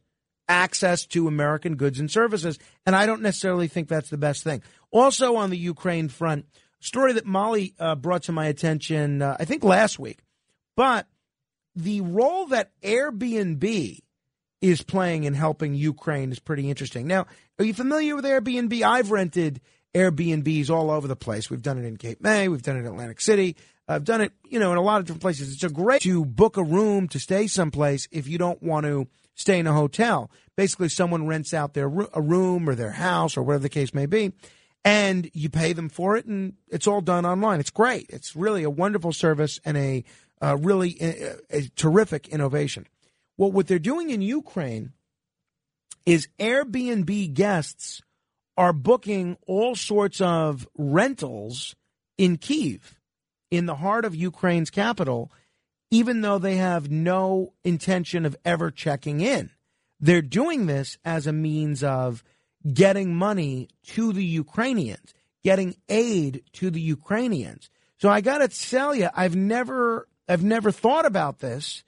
access 0.53 1.07
to 1.07 1.27
American 1.27 1.75
goods 1.75 1.99
and 1.99 2.09
services. 2.09 2.59
And 2.85 2.95
I 2.95 3.07
don't 3.07 3.23
necessarily 3.23 3.67
think 3.67 3.87
that's 3.87 4.11
the 4.11 4.17
best 4.17 4.43
thing. 4.43 4.61
Also, 4.91 5.35
on 5.35 5.49
the 5.49 5.57
Ukraine 5.57 6.09
front, 6.09 6.45
story 6.79 7.13
that 7.13 7.25
Molly 7.25 7.73
uh, 7.79 7.95
brought 7.95 8.23
to 8.23 8.31
my 8.31 8.45
attention, 8.45 9.23
uh, 9.23 9.35
I 9.39 9.45
think 9.45 9.63
last 9.63 9.97
week, 9.97 10.19
but 10.77 11.07
the 11.75 12.01
role 12.01 12.45
that 12.47 12.71
Airbnb 12.83 13.99
is 14.61 14.81
playing 14.83 15.23
in 15.23 15.33
helping 15.33 15.73
Ukraine 15.73 16.31
is 16.31 16.39
pretty 16.39 16.69
interesting. 16.69 17.07
Now, 17.07 17.25
are 17.57 17.65
you 17.65 17.73
familiar 17.73 18.15
with 18.15 18.25
Airbnb? 18.25 18.81
I've 18.83 19.09
rented 19.09 19.59
Airbnbs 19.95 20.69
all 20.69 20.91
over 20.91 21.07
the 21.07 21.15
place. 21.15 21.49
We've 21.49 21.61
done 21.61 21.79
it 21.79 21.85
in 21.85 21.97
Cape 21.97 22.21
May, 22.21 22.47
we've 22.47 22.61
done 22.61 22.77
it 22.77 22.81
in 22.81 22.85
Atlantic 22.85 23.21
City. 23.21 23.57
I've 23.87 24.05
done 24.05 24.21
it, 24.21 24.31
you 24.47 24.59
know, 24.59 24.71
in 24.71 24.77
a 24.77 24.81
lot 24.81 24.99
of 24.99 25.05
different 25.05 25.23
places. 25.23 25.53
It's 25.53 25.63
a 25.63 25.69
great 25.69 26.01
to 26.03 26.23
book 26.23 26.55
a 26.57 26.63
room 26.63 27.07
to 27.09 27.19
stay 27.19 27.47
someplace 27.47 28.07
if 28.11 28.27
you 28.27 28.37
don't 28.37 28.61
want 28.63 28.85
to 28.85 29.07
stay 29.35 29.59
in 29.59 29.67
a 29.67 29.73
hotel. 29.73 30.31
Basically, 30.55 30.89
someone 30.89 31.27
rents 31.27 31.53
out 31.53 31.73
their 31.73 31.87
a 32.13 32.21
room 32.21 32.69
or 32.69 32.75
their 32.75 32.91
house 32.91 33.35
or 33.35 33.43
whatever 33.43 33.63
the 33.63 33.69
case 33.69 33.93
may 33.93 34.05
be, 34.05 34.33
and 34.85 35.29
you 35.33 35.49
pay 35.49 35.73
them 35.73 35.89
for 35.89 36.15
it, 36.15 36.25
and 36.25 36.53
it's 36.69 36.87
all 36.87 37.01
done 37.01 37.25
online. 37.25 37.59
It's 37.59 37.69
great. 37.69 38.07
It's 38.09 38.35
really 38.35 38.63
a 38.63 38.69
wonderful 38.69 39.13
service 39.13 39.59
and 39.65 39.77
a 39.77 40.03
uh, 40.41 40.57
really 40.57 40.97
a, 41.01 41.35
a 41.49 41.61
terrific 41.75 42.27
innovation. 42.27 42.87
Well, 43.37 43.51
what 43.51 43.67
they're 43.67 43.79
doing 43.79 44.09
in 44.09 44.21
Ukraine 44.21 44.91
is 46.05 46.27
Airbnb 46.39 47.33
guests 47.33 48.01
are 48.57 48.73
booking 48.73 49.37
all 49.47 49.75
sorts 49.75 50.21
of 50.21 50.67
rentals 50.77 51.75
in 52.17 52.37
Kiev, 52.37 52.99
in 53.49 53.65
the 53.65 53.75
heart 53.75 54.05
of 54.05 54.15
Ukraine's 54.15 54.69
capital, 54.69 55.31
even 55.89 56.21
though 56.21 56.37
they 56.37 56.57
have 56.57 56.91
no 56.91 57.53
intention 57.63 58.25
of 58.25 58.35
ever 58.45 58.69
checking 58.69 59.21
in. 59.21 59.49
They're 60.03 60.21
doing 60.21 60.65
this 60.65 60.97
as 61.05 61.27
a 61.27 61.31
means 61.31 61.81
of 61.81 62.25
getting 62.73 63.15
money 63.15 63.69
to 63.83 64.11
the 64.11 64.25
Ukrainians, 64.25 65.13
getting 65.45 65.77
aid 65.87 66.43
to 66.55 66.69
the 66.69 66.81
Ukrainians. 66.81 67.69
So 67.99 68.09
I 68.09 68.19
got 68.19 68.39
to 68.39 68.49
tell 68.49 68.93
you, 68.93 69.07
I've 69.15 69.37
never, 69.37 70.09
I've 70.27 70.43
never 70.43 70.73
thought 70.73 71.05
about 71.05 71.39
this 71.39 71.85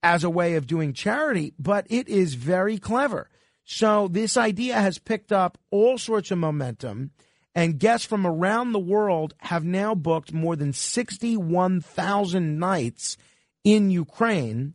as 0.00 0.22
a 0.22 0.30
way 0.30 0.54
of 0.54 0.68
doing 0.68 0.92
charity, 0.92 1.52
but 1.58 1.88
it 1.90 2.06
is 2.06 2.34
very 2.34 2.78
clever. 2.78 3.28
So 3.64 4.06
this 4.06 4.36
idea 4.36 4.74
has 4.74 4.98
picked 4.98 5.32
up 5.32 5.58
all 5.72 5.98
sorts 5.98 6.30
of 6.30 6.38
momentum, 6.38 7.10
and 7.52 7.80
guests 7.80 8.06
from 8.06 8.28
around 8.28 8.70
the 8.70 8.78
world 8.78 9.34
have 9.38 9.64
now 9.64 9.96
booked 9.96 10.32
more 10.32 10.54
than 10.54 10.72
61,000 10.72 12.60
nights 12.60 13.16
in 13.64 13.90
Ukraine. 13.90 14.74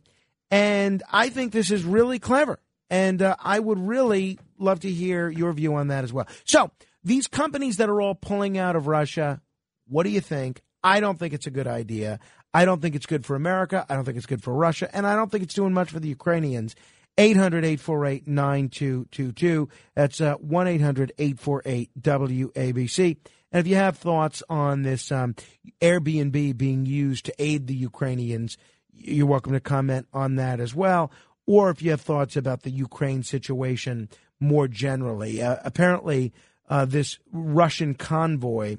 And 0.50 1.02
I 1.10 1.30
think 1.30 1.52
this 1.52 1.70
is 1.70 1.82
really 1.82 2.18
clever. 2.18 2.58
And 2.90 3.20
uh, 3.22 3.36
I 3.40 3.58
would 3.58 3.78
really 3.78 4.38
love 4.58 4.80
to 4.80 4.90
hear 4.90 5.28
your 5.28 5.52
view 5.52 5.74
on 5.74 5.88
that 5.88 6.04
as 6.04 6.12
well. 6.12 6.26
So, 6.44 6.70
these 7.02 7.26
companies 7.28 7.76
that 7.76 7.88
are 7.88 8.00
all 8.00 8.14
pulling 8.14 8.58
out 8.58 8.74
of 8.74 8.88
Russia, 8.88 9.40
what 9.86 10.02
do 10.02 10.10
you 10.10 10.20
think? 10.20 10.62
I 10.82 11.00
don't 11.00 11.18
think 11.18 11.34
it's 11.34 11.46
a 11.46 11.50
good 11.50 11.68
idea. 11.68 12.18
I 12.52 12.64
don't 12.64 12.80
think 12.80 12.94
it's 12.94 13.06
good 13.06 13.24
for 13.24 13.36
America. 13.36 13.86
I 13.88 13.94
don't 13.94 14.04
think 14.04 14.16
it's 14.16 14.26
good 14.26 14.42
for 14.42 14.54
Russia. 14.54 14.88
And 14.94 15.06
I 15.06 15.14
don't 15.14 15.30
think 15.30 15.44
it's 15.44 15.54
doing 15.54 15.72
much 15.72 15.90
for 15.90 16.00
the 16.00 16.08
Ukrainians. 16.08 16.74
800 17.18 17.64
848 17.64 18.26
9222. 18.26 19.68
That's 19.94 20.20
uh, 20.20 20.34
1 20.34 20.66
800 20.66 21.12
848 21.18 21.90
WABC. 22.00 23.16
And 23.52 23.60
if 23.60 23.66
you 23.66 23.76
have 23.76 23.96
thoughts 23.96 24.42
on 24.48 24.82
this 24.82 25.10
um, 25.10 25.34
Airbnb 25.80 26.56
being 26.56 26.84
used 26.86 27.26
to 27.26 27.34
aid 27.38 27.66
the 27.66 27.74
Ukrainians, 27.74 28.58
you're 28.92 29.26
welcome 29.26 29.52
to 29.52 29.60
comment 29.60 30.06
on 30.12 30.36
that 30.36 30.60
as 30.60 30.74
well. 30.74 31.10
Or 31.46 31.70
if 31.70 31.80
you 31.80 31.90
have 31.90 32.00
thoughts 32.00 32.36
about 32.36 32.62
the 32.62 32.70
Ukraine 32.70 33.22
situation 33.22 34.08
more 34.40 34.68
generally. 34.68 35.40
Uh, 35.40 35.56
apparently, 35.64 36.32
uh, 36.68 36.84
this 36.84 37.18
Russian 37.32 37.94
convoy 37.94 38.76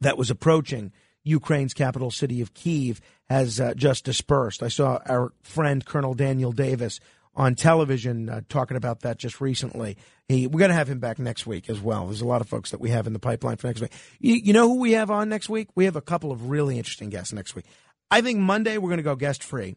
that 0.00 0.18
was 0.18 0.30
approaching 0.30 0.92
Ukraine's 1.22 1.74
capital 1.74 2.10
city 2.10 2.40
of 2.40 2.54
Kiev 2.54 3.00
has 3.28 3.60
uh, 3.60 3.74
just 3.74 4.04
dispersed. 4.04 4.62
I 4.62 4.68
saw 4.68 4.98
our 5.06 5.32
friend 5.42 5.84
Colonel 5.84 6.14
Daniel 6.14 6.52
Davis 6.52 6.98
on 7.34 7.54
television 7.54 8.28
uh, 8.28 8.40
talking 8.48 8.76
about 8.76 9.00
that 9.00 9.18
just 9.18 9.40
recently. 9.40 9.96
He, 10.28 10.46
we're 10.46 10.58
going 10.58 10.70
to 10.70 10.74
have 10.74 10.88
him 10.88 10.98
back 10.98 11.18
next 11.18 11.46
week 11.46 11.70
as 11.70 11.80
well. 11.80 12.06
There's 12.06 12.22
a 12.22 12.26
lot 12.26 12.40
of 12.40 12.48
folks 12.48 12.70
that 12.70 12.80
we 12.80 12.90
have 12.90 13.06
in 13.06 13.12
the 13.12 13.18
pipeline 13.18 13.56
for 13.56 13.68
next 13.68 13.80
week. 13.80 13.92
You, 14.18 14.34
you 14.34 14.52
know 14.52 14.68
who 14.68 14.80
we 14.80 14.92
have 14.92 15.10
on 15.10 15.28
next 15.28 15.48
week? 15.48 15.68
We 15.74 15.84
have 15.84 15.96
a 15.96 16.00
couple 16.00 16.32
of 16.32 16.50
really 16.50 16.76
interesting 16.76 17.10
guests 17.10 17.32
next 17.32 17.54
week. 17.54 17.66
I 18.10 18.20
think 18.20 18.40
Monday 18.40 18.78
we're 18.78 18.88
going 18.88 18.98
to 18.98 19.04
go 19.04 19.14
guest 19.14 19.44
free, 19.44 19.76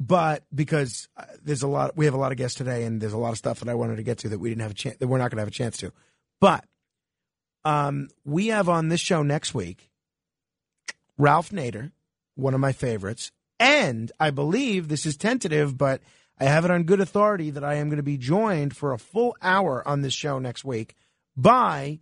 but 0.00 0.44
because 0.54 1.08
uh, 1.16 1.24
there's 1.42 1.62
a 1.62 1.68
lot, 1.68 1.96
we 1.96 2.04
have 2.04 2.14
a 2.14 2.18
lot 2.18 2.32
of 2.32 2.38
guests 2.38 2.56
today, 2.56 2.84
and 2.84 3.00
there's 3.00 3.12
a 3.12 3.18
lot 3.18 3.32
of 3.32 3.38
stuff 3.38 3.60
that 3.60 3.68
I 3.68 3.74
wanted 3.74 3.96
to 3.96 4.02
get 4.02 4.18
to 4.18 4.28
that 4.30 4.38
we 4.38 4.48
didn't 4.48 4.62
have 4.62 4.70
a 4.70 4.74
chance, 4.74 4.96
that 4.98 5.08
we're 5.08 5.18
not 5.18 5.30
going 5.30 5.38
to 5.38 5.42
have 5.42 5.48
a 5.48 5.52
chance 5.52 5.76
to. 5.78 5.92
But 6.40 6.64
um, 7.64 8.08
we 8.24 8.48
have 8.48 8.68
on 8.68 8.88
this 8.88 9.00
show 9.00 9.22
next 9.22 9.54
week 9.54 9.90
Ralph 11.16 11.50
Nader, 11.50 11.90
one 12.36 12.54
of 12.54 12.60
my 12.60 12.72
favorites, 12.72 13.32
and 13.58 14.12
I 14.20 14.30
believe 14.30 14.88
this 14.88 15.04
is 15.04 15.16
tentative, 15.16 15.76
but 15.76 16.00
I 16.38 16.44
have 16.44 16.64
it 16.64 16.70
on 16.70 16.84
good 16.84 17.00
authority 17.00 17.50
that 17.50 17.64
I 17.64 17.74
am 17.74 17.88
going 17.88 17.96
to 17.96 18.04
be 18.04 18.16
joined 18.16 18.76
for 18.76 18.92
a 18.92 18.98
full 18.98 19.36
hour 19.42 19.86
on 19.86 20.02
this 20.02 20.14
show 20.14 20.38
next 20.38 20.64
week 20.64 20.94
by 21.36 21.98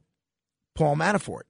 Paul 0.75 0.97
Manafort. 0.97 1.43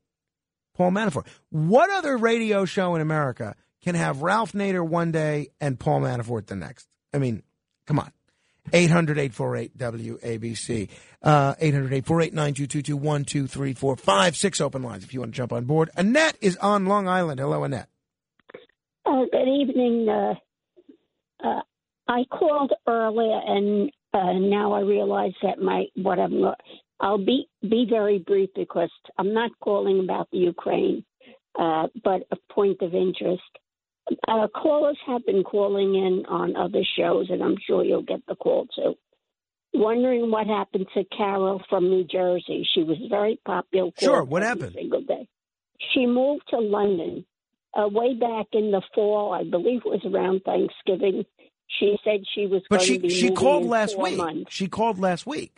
Paul 0.76 0.92
Manafort. 0.92 1.26
What 1.50 1.90
other 1.90 2.16
radio 2.16 2.64
show 2.64 2.94
in 2.94 3.00
America 3.00 3.56
can 3.86 3.94
have 3.94 4.22
Ralph 4.22 4.52
Nader 4.52 4.84
one 4.84 5.12
day 5.12 5.50
and 5.60 5.78
Paul 5.78 6.00
Manafort 6.00 6.48
the 6.48 6.56
next? 6.56 6.88
I 7.14 7.18
mean, 7.18 7.44
come 7.86 8.00
on. 8.00 8.10
800 8.72 9.16
848 9.16 9.78
WABC. 9.78 10.88
Uh, 11.22 11.54
800 11.60 11.92
848 11.92 12.34
9222 12.34 12.96
1, 12.96 13.24
2, 13.24 13.46
3, 13.46 13.72
4, 13.74 13.96
5, 13.96 14.36
6 14.36 14.60
open 14.60 14.82
lines 14.82 15.04
if 15.04 15.14
you 15.14 15.20
want 15.20 15.32
to 15.32 15.36
jump 15.36 15.52
on 15.52 15.66
board. 15.66 15.90
Annette 15.96 16.36
is 16.40 16.56
on 16.56 16.86
Long 16.86 17.06
Island. 17.06 17.38
Hello, 17.38 17.62
Annette. 17.62 17.88
Uh, 19.04 19.22
good 19.30 19.48
evening. 19.48 20.08
Uh, 20.08 20.34
uh, 21.46 21.60
I 22.08 22.24
called 22.24 22.72
earlier, 22.88 23.40
and 23.46 23.92
uh, 24.12 24.32
now 24.32 24.72
I 24.72 24.80
realize 24.80 25.34
that 25.44 25.60
my 25.60 25.84
what 25.94 26.18
I'm. 26.18 26.42
I'll 26.98 27.24
be 27.24 27.48
be 27.62 27.86
very 27.88 28.18
brief 28.18 28.50
because 28.56 28.90
I'm 29.16 29.32
not 29.32 29.52
calling 29.62 30.00
about 30.00 30.28
the 30.32 30.38
Ukraine, 30.38 31.04
uh, 31.56 31.86
but 32.02 32.22
a 32.32 32.36
point 32.52 32.82
of 32.82 32.92
interest. 32.92 33.42
Uh, 34.28 34.46
callers 34.48 34.98
have 35.06 35.24
been 35.26 35.42
calling 35.42 35.94
in 35.96 36.24
on 36.28 36.54
other 36.56 36.82
shows, 36.96 37.26
and 37.30 37.42
I'm 37.42 37.56
sure 37.66 37.84
you'll 37.84 38.02
get 38.02 38.20
the 38.28 38.36
call 38.36 38.66
too. 38.74 38.94
Wondering 39.74 40.30
what 40.30 40.46
happened 40.46 40.86
to 40.94 41.04
Carol 41.16 41.60
from 41.68 41.88
New 41.90 42.04
Jersey. 42.04 42.66
She 42.72 42.82
was 42.82 42.96
very 43.10 43.40
popular. 43.44 43.90
Sure, 43.98 44.22
what 44.24 44.42
every 44.42 44.60
happened? 44.62 44.76
Single 44.78 45.02
day. 45.02 45.28
She 45.92 46.06
moved 46.06 46.42
to 46.50 46.58
London 46.58 47.26
uh, 47.74 47.88
way 47.88 48.14
back 48.14 48.46
in 48.52 48.70
the 48.70 48.80
fall. 48.94 49.32
I 49.32 49.42
believe 49.44 49.82
it 49.84 49.88
was 49.88 50.04
around 50.06 50.42
Thanksgiving. 50.44 51.24
She 51.78 51.96
said 52.04 52.20
she 52.34 52.46
was 52.46 52.62
But 52.70 52.86
going 52.86 53.02
she 53.02 53.08
she 53.10 53.30
called 53.32 53.64
last 53.66 53.98
week. 53.98 54.16
months. 54.16 54.52
She 54.54 54.68
called 54.68 54.98
last 55.00 55.26
week. 55.26 55.52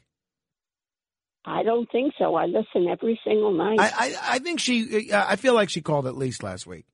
I 1.44 1.62
don't 1.62 1.88
think 1.92 2.14
so. 2.18 2.34
I 2.34 2.46
listen 2.46 2.88
every 2.88 3.20
single 3.24 3.52
night. 3.52 3.78
I, 3.78 3.90
I 3.94 4.16
I 4.34 4.38
think 4.38 4.58
she. 4.58 5.10
I 5.12 5.36
feel 5.36 5.54
like 5.54 5.68
she 5.70 5.80
called 5.82 6.06
at 6.06 6.16
least 6.16 6.42
last 6.42 6.66
week. 6.66 6.86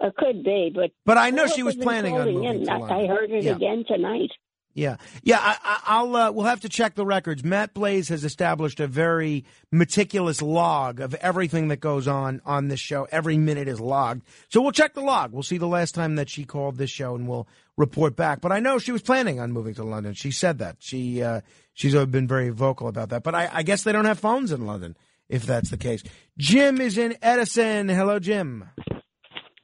It 0.00 0.14
could 0.16 0.42
be, 0.44 0.70
but 0.74 0.90
But 1.04 1.18
I 1.18 1.30
know 1.30 1.46
she 1.46 1.62
was 1.62 1.76
planning 1.76 2.16
on 2.16 2.32
moving 2.32 2.68
I- 2.68 3.06
heard 3.06 3.30
it 3.30 3.44
Yeah. 3.44 3.52
again 3.56 3.84
tonight. 3.86 4.30
Yeah, 4.72 4.98
yeah. 5.24 5.38
I, 5.40 5.56
I, 5.64 5.80
I'll. 5.86 6.14
Uh, 6.14 6.30
we'll 6.30 6.46
have 6.46 6.60
to 6.60 6.68
check 6.68 6.94
the 6.94 7.04
records. 7.04 7.42
Matt 7.42 7.74
Blaze 7.74 8.08
has 8.08 8.22
established 8.22 8.78
a 8.78 8.86
very 8.86 9.44
meticulous 9.72 10.40
log 10.40 11.00
of 11.00 11.12
everything 11.16 11.68
that 11.68 11.80
goes 11.80 12.06
on 12.06 12.40
on 12.46 12.68
this 12.68 12.78
show. 12.78 13.08
Every 13.10 13.36
minute 13.36 13.66
is 13.66 13.80
logged. 13.80 14.22
So 14.48 14.60
we'll 14.62 14.70
check 14.70 14.94
the 14.94 15.00
log. 15.00 15.32
We'll 15.32 15.42
see 15.42 15.58
the 15.58 15.66
last 15.66 15.96
time 15.96 16.14
that 16.14 16.30
she 16.30 16.44
called 16.44 16.76
this 16.76 16.88
show, 16.88 17.16
and 17.16 17.26
we'll 17.26 17.48
report 17.76 18.14
back. 18.14 18.40
But 18.40 18.52
I 18.52 18.60
know 18.60 18.78
she 18.78 18.92
was 18.92 19.02
planning 19.02 19.40
on 19.40 19.50
moving 19.50 19.74
to 19.74 19.82
London. 19.82 20.14
She 20.14 20.30
said 20.30 20.58
that. 20.58 20.76
She 20.78 21.20
uh, 21.20 21.40
she's 21.74 21.92
been 22.06 22.28
very 22.28 22.50
vocal 22.50 22.86
about 22.86 23.08
that. 23.08 23.24
But 23.24 23.34
I, 23.34 23.50
I 23.52 23.62
guess 23.64 23.82
they 23.82 23.90
don't 23.90 24.04
have 24.04 24.20
phones 24.20 24.52
in 24.52 24.66
London, 24.66 24.96
if 25.28 25.44
that's 25.46 25.70
the 25.70 25.78
case. 25.78 26.04
Jim 26.38 26.80
is 26.80 26.96
in 26.96 27.16
Edison. 27.22 27.88
Hello, 27.88 28.20
Jim. 28.20 28.66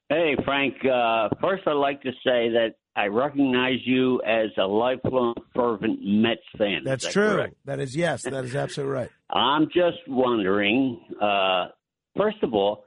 Hey, 0.08 0.36
Frank. 0.44 0.74
Uh, 0.84 1.28
first, 1.40 1.66
I'd 1.66 1.72
like 1.72 2.02
to 2.02 2.12
say 2.24 2.50
that 2.50 2.74
I 2.94 3.06
recognize 3.06 3.78
you 3.84 4.22
as 4.22 4.50
a 4.56 4.62
lifelong 4.66 5.34
fervent 5.54 5.98
Mets 6.02 6.40
fan. 6.56 6.82
That's 6.84 7.04
that 7.04 7.12
true. 7.12 7.28
correct? 7.28 7.54
That 7.64 7.80
is 7.80 7.96
yes. 7.96 8.22
That 8.22 8.44
is 8.44 8.54
absolutely 8.54 8.94
right. 8.94 9.10
I'm 9.30 9.66
just 9.66 9.98
wondering. 10.06 11.00
Uh, 11.20 11.68
first 12.16 12.38
of 12.42 12.54
all, 12.54 12.84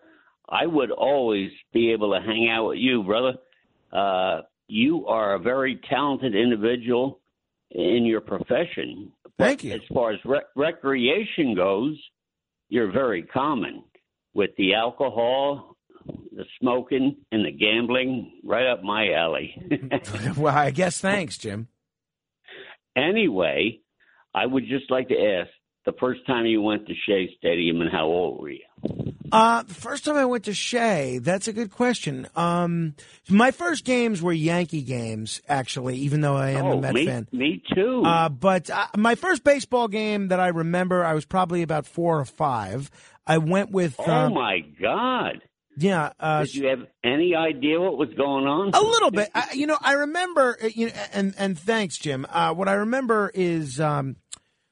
I 0.48 0.66
would 0.66 0.92
always 0.92 1.52
be 1.74 1.92
able 1.92 2.14
to 2.14 2.26
hang 2.26 2.50
out 2.50 2.70
with 2.70 2.78
you, 2.80 3.04
brother. 3.04 3.34
Uh, 3.92 4.44
you 4.68 5.06
are 5.08 5.36
a 5.36 5.40
very 5.40 5.80
talented 5.90 6.36
individual 6.36 7.20
in 7.72 8.06
your 8.06 8.22
profession. 8.22 9.12
Thank 9.38 9.64
you. 9.64 9.74
As 9.74 9.82
far 9.94 10.12
as 10.12 10.20
re- 10.26 10.42
recreation 10.56 11.54
goes, 11.56 12.00
you're 12.70 12.92
very 12.92 13.24
common 13.24 13.84
with 14.34 14.52
the 14.58 14.74
alcohol, 14.74 15.69
the 16.06 16.46
smoking, 16.60 17.18
and 17.32 17.46
the 17.46 17.52
gambling. 17.52 18.40
Right 18.44 18.68
up 18.68 18.84
my 18.84 19.14
alley. 19.14 19.56
well, 20.38 20.56
I 20.56 20.72
guess 20.72 21.00
thanks, 21.00 21.38
Jim. 21.38 21.68
anyway, 22.96 23.80
I 24.34 24.46
would 24.46 24.68
just 24.68 24.90
like 24.90 25.10
to 25.10 25.16
ask 25.16 25.50
the 25.86 25.94
first 26.00 26.26
time 26.28 26.46
you 26.46 26.62
went 26.62 26.88
to 26.88 26.94
Shea 27.08 27.30
Stadium 27.38 27.82
and 27.82 27.90
how 27.92 28.06
old 28.06 28.42
were 28.42 28.50
you? 28.50 28.66
Uh, 29.32 29.64
the 29.64 29.74
first 29.74 30.06
time 30.06 30.16
I 30.16 30.26
went 30.26 30.46
to 30.46 30.54
Shea, 30.54 31.20
that's 31.20 31.48
a 31.48 31.54
good 31.54 31.72
question. 31.72 32.28
Um, 32.36 32.96
my 33.30 33.52
first 33.52 33.86
games 33.86 34.22
were 34.22 34.34
Yankee 34.34 34.82
games, 34.82 35.42
actually, 35.48 35.98
even 35.98 36.22
though 36.22 36.36
I 36.36 36.52
am 36.52 36.66
a 36.66 36.72
oh, 36.72 36.82
Met 36.82 36.94
me, 36.94 37.06
fan. 37.06 37.28
me 37.32 37.62
too. 37.74 38.04
Uh, 38.04 38.30
but 38.30 38.70
uh, 38.70 38.88
my 38.98 39.16
first 39.16 39.44
baseball 39.44 39.88
game 39.88 40.30
that 40.30 40.40
I 40.40 40.48
remember, 40.48 41.04
I 41.04 41.14
was 41.14 41.26
probably 41.26 41.62
about 41.62 41.86
four 41.86 42.20
or 42.20 42.26
five. 42.26 42.90
I 43.28 43.38
went 43.38 43.72
with. 43.72 43.96
oh 44.00 44.12
um, 44.12 44.34
my 44.34 44.62
God! 44.82 45.42
Yeah. 45.82 46.12
Uh, 46.20 46.44
Did 46.44 46.56
you 46.56 46.68
have 46.68 46.80
any 47.06 47.36
idea 47.36 47.80
what 47.80 47.98
was 47.98 48.10
going 48.10 48.46
on? 48.46 48.72
A 48.74 48.82
little 48.82 49.12
bit. 49.12 49.30
I, 49.34 49.54
you 49.54 49.66
know, 49.66 49.78
I 49.80 49.94
remember. 49.94 50.58
uh, 50.62 50.68
You 50.68 50.88
know, 50.88 50.94
and 51.14 51.34
and 51.38 51.58
thanks, 51.58 51.98
Jim. 51.98 52.26
Uh, 52.30 52.54
what 52.54 52.68
I 52.68 52.74
remember 52.74 53.32
is 53.34 53.80
um, 53.80 54.18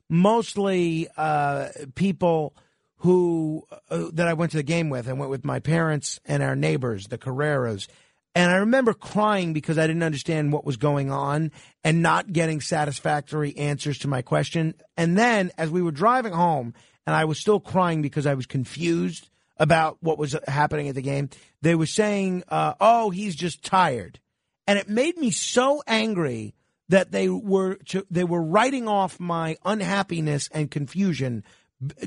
mostly 0.10 1.08
uh, 1.16 1.70
people 1.96 2.56
who 2.98 3.64
uh, 3.90 4.08
that 4.14 4.28
I 4.28 4.34
went 4.34 4.52
to 4.52 4.58
the 4.58 4.64
game 4.64 4.90
with. 4.90 5.08
I 5.08 5.14
went 5.14 5.32
with 5.32 5.46
my 5.46 5.60
parents 5.60 6.20
and 6.26 6.44
our 6.44 6.56
neighbors, 6.56 7.08
the 7.08 7.18
Carreras. 7.18 7.88
And 8.36 8.52
I 8.52 8.58
remember 8.58 8.94
crying 8.94 9.54
because 9.54 9.80
I 9.80 9.88
didn't 9.88 10.04
understand 10.04 10.52
what 10.54 10.64
was 10.66 10.78
going 10.78 11.10
on 11.10 11.52
and 11.84 12.04
not 12.04 12.32
getting 12.34 12.62
satisfactory 12.62 13.58
answers 13.58 13.98
to 14.00 14.08
my 14.08 14.22
question. 14.22 14.76
And 14.96 15.18
then 15.18 15.52
as 15.58 15.72
we 15.72 15.82
were 15.82 15.92
driving 15.92 16.34
home, 16.34 16.76
and 17.08 17.16
I 17.16 17.26
was 17.26 17.40
still 17.40 17.60
crying 17.60 18.04
because 18.04 18.28
I 18.28 18.36
was 18.36 18.46
confused 18.46 19.30
about 19.60 19.98
what 20.02 20.18
was 20.18 20.36
happening 20.48 20.88
at 20.88 20.96
the 20.96 21.02
game, 21.02 21.30
they 21.62 21.76
were 21.76 21.86
saying, 21.86 22.44
uh, 22.50 22.74
"Oh, 22.80 23.10
he's 23.10 23.36
just 23.36 23.64
tired," 23.64 24.20
and 24.66 24.78
it 24.80 24.90
made 24.90 25.18
me 25.18 25.32
so 25.32 25.82
angry 25.88 26.54
that 26.90 27.12
they 27.12 27.30
were 27.30 27.76
to, 27.76 28.06
they 28.10 28.24
were 28.24 28.42
writing 28.42 28.88
off 28.88 29.20
my 29.20 29.58
unhappiness 29.66 30.50
and 30.54 30.72
confusion 30.72 31.44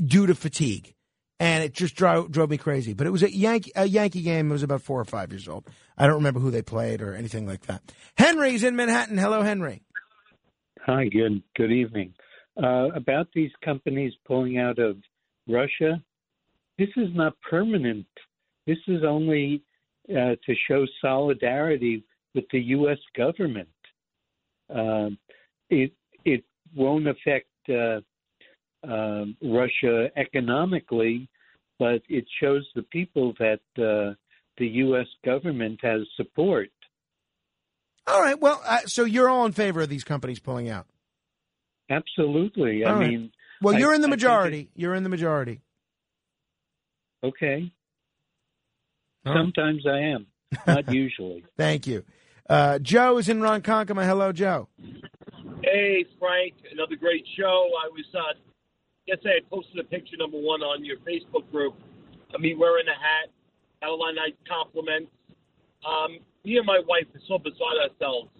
due 0.04 0.26
to 0.26 0.34
fatigue, 0.34 0.94
and 1.38 1.62
it 1.62 1.72
just 1.72 1.94
drove 1.94 2.30
drove 2.30 2.50
me 2.50 2.58
crazy. 2.58 2.92
But 2.92 3.06
it 3.06 3.10
was 3.10 3.22
a 3.22 3.34
Yankee 3.34 3.72
a 3.76 3.86
Yankee 3.86 4.22
game. 4.22 4.50
It 4.50 4.52
was 4.52 4.62
about 4.62 4.82
four 4.82 5.00
or 5.00 5.04
five 5.04 5.30
years 5.32 5.48
old. 5.48 5.66
I 5.96 6.06
don't 6.06 6.16
remember 6.16 6.40
who 6.40 6.50
they 6.50 6.62
played 6.62 7.02
or 7.02 7.14
anything 7.14 7.46
like 7.46 7.66
that. 7.66 7.82
Henry's 8.16 8.64
in 8.64 8.76
Manhattan. 8.76 9.18
Hello, 9.18 9.42
Henry. 9.42 9.82
Hi, 10.86 11.08
good 11.08 11.42
good 11.56 11.72
evening. 11.72 12.14
Uh, 12.60 12.88
about 12.94 13.28
these 13.34 13.50
companies 13.64 14.12
pulling 14.26 14.58
out 14.58 14.78
of 14.78 14.96
Russia, 15.46 16.02
this 16.80 16.92
is 17.04 17.10
not 17.22 17.32
permanent. 17.54 18.06
This 18.70 18.82
is 18.94 19.02
only 19.16 19.46
uh, 20.20 20.34
to 20.46 20.52
show 20.68 20.82
solidarity 21.06 21.96
with 22.34 22.46
the 22.54 22.62
U.S. 22.78 23.00
government. 23.24 23.76
Um 24.80 25.10
it 25.68 25.92
it 26.34 26.42
won't 26.82 27.08
affect 27.14 27.52
uh, 27.82 27.98
um 28.94 29.26
Russia 29.60 29.96
economically, 30.24 31.16
but 31.78 32.00
it 32.18 32.26
shows 32.40 32.64
the 32.78 32.86
people 32.98 33.26
that 33.44 33.60
uh, 33.90 34.14
the 34.60 34.68
U.S. 34.86 35.06
government 35.24 35.78
has 35.82 36.00
support. 36.16 36.70
All 38.06 38.20
right. 38.20 38.38
Well, 38.44 38.60
uh, 38.66 38.80
so 38.86 39.04
you're 39.04 39.28
all 39.28 39.46
in 39.46 39.52
favor 39.52 39.80
of 39.80 39.88
these 39.88 40.04
companies 40.04 40.40
pulling 40.40 40.68
out? 40.68 40.86
Absolutely. 41.90 42.84
I 42.84 42.90
All 42.90 42.96
right. 42.96 43.10
mean, 43.10 43.32
Well, 43.62 43.74
you're 43.78 43.94
in 43.94 44.00
the 44.00 44.08
I 44.08 44.10
majority. 44.10 44.70
You're 44.74 44.94
in 44.94 45.02
the 45.02 45.08
majority. 45.08 45.60
It- 47.22 47.26
okay. 47.26 47.72
Sometimes 49.26 49.86
I 49.86 49.98
am, 49.98 50.26
not 50.66 50.90
usually. 50.92 51.44
Thank 51.56 51.86
you. 51.86 52.04
Uh, 52.48 52.78
Joe 52.78 53.18
is 53.18 53.28
in 53.28 53.40
Ronkonkoma. 53.40 54.04
Hello, 54.04 54.32
Joe. 54.32 54.68
Hey, 55.62 56.04
Frank, 56.18 56.54
another 56.72 56.96
great 56.96 57.24
show. 57.38 57.68
I 57.84 57.88
was, 57.92 58.04
uh, 58.14 58.38
yesterday 59.06 59.40
I 59.44 59.54
posted 59.54 59.78
a 59.78 59.84
picture 59.84 60.16
number 60.16 60.38
one 60.38 60.62
on 60.62 60.84
your 60.84 60.96
Facebook 60.98 61.50
group 61.52 61.74
of 62.34 62.40
me 62.40 62.54
wearing 62.54 62.86
a 62.88 62.92
hat. 62.96 63.28
Had 63.82 63.90
a 63.90 63.94
lot 63.94 64.10
of 64.10 64.16
nice 64.16 64.32
compliments. 64.48 65.10
Um, 65.86 66.18
me 66.44 66.56
and 66.56 66.66
my 66.66 66.80
wife 66.88 67.04
are 67.14 67.20
so 67.28 67.38
beside 67.38 67.76
ourselves 67.90 68.30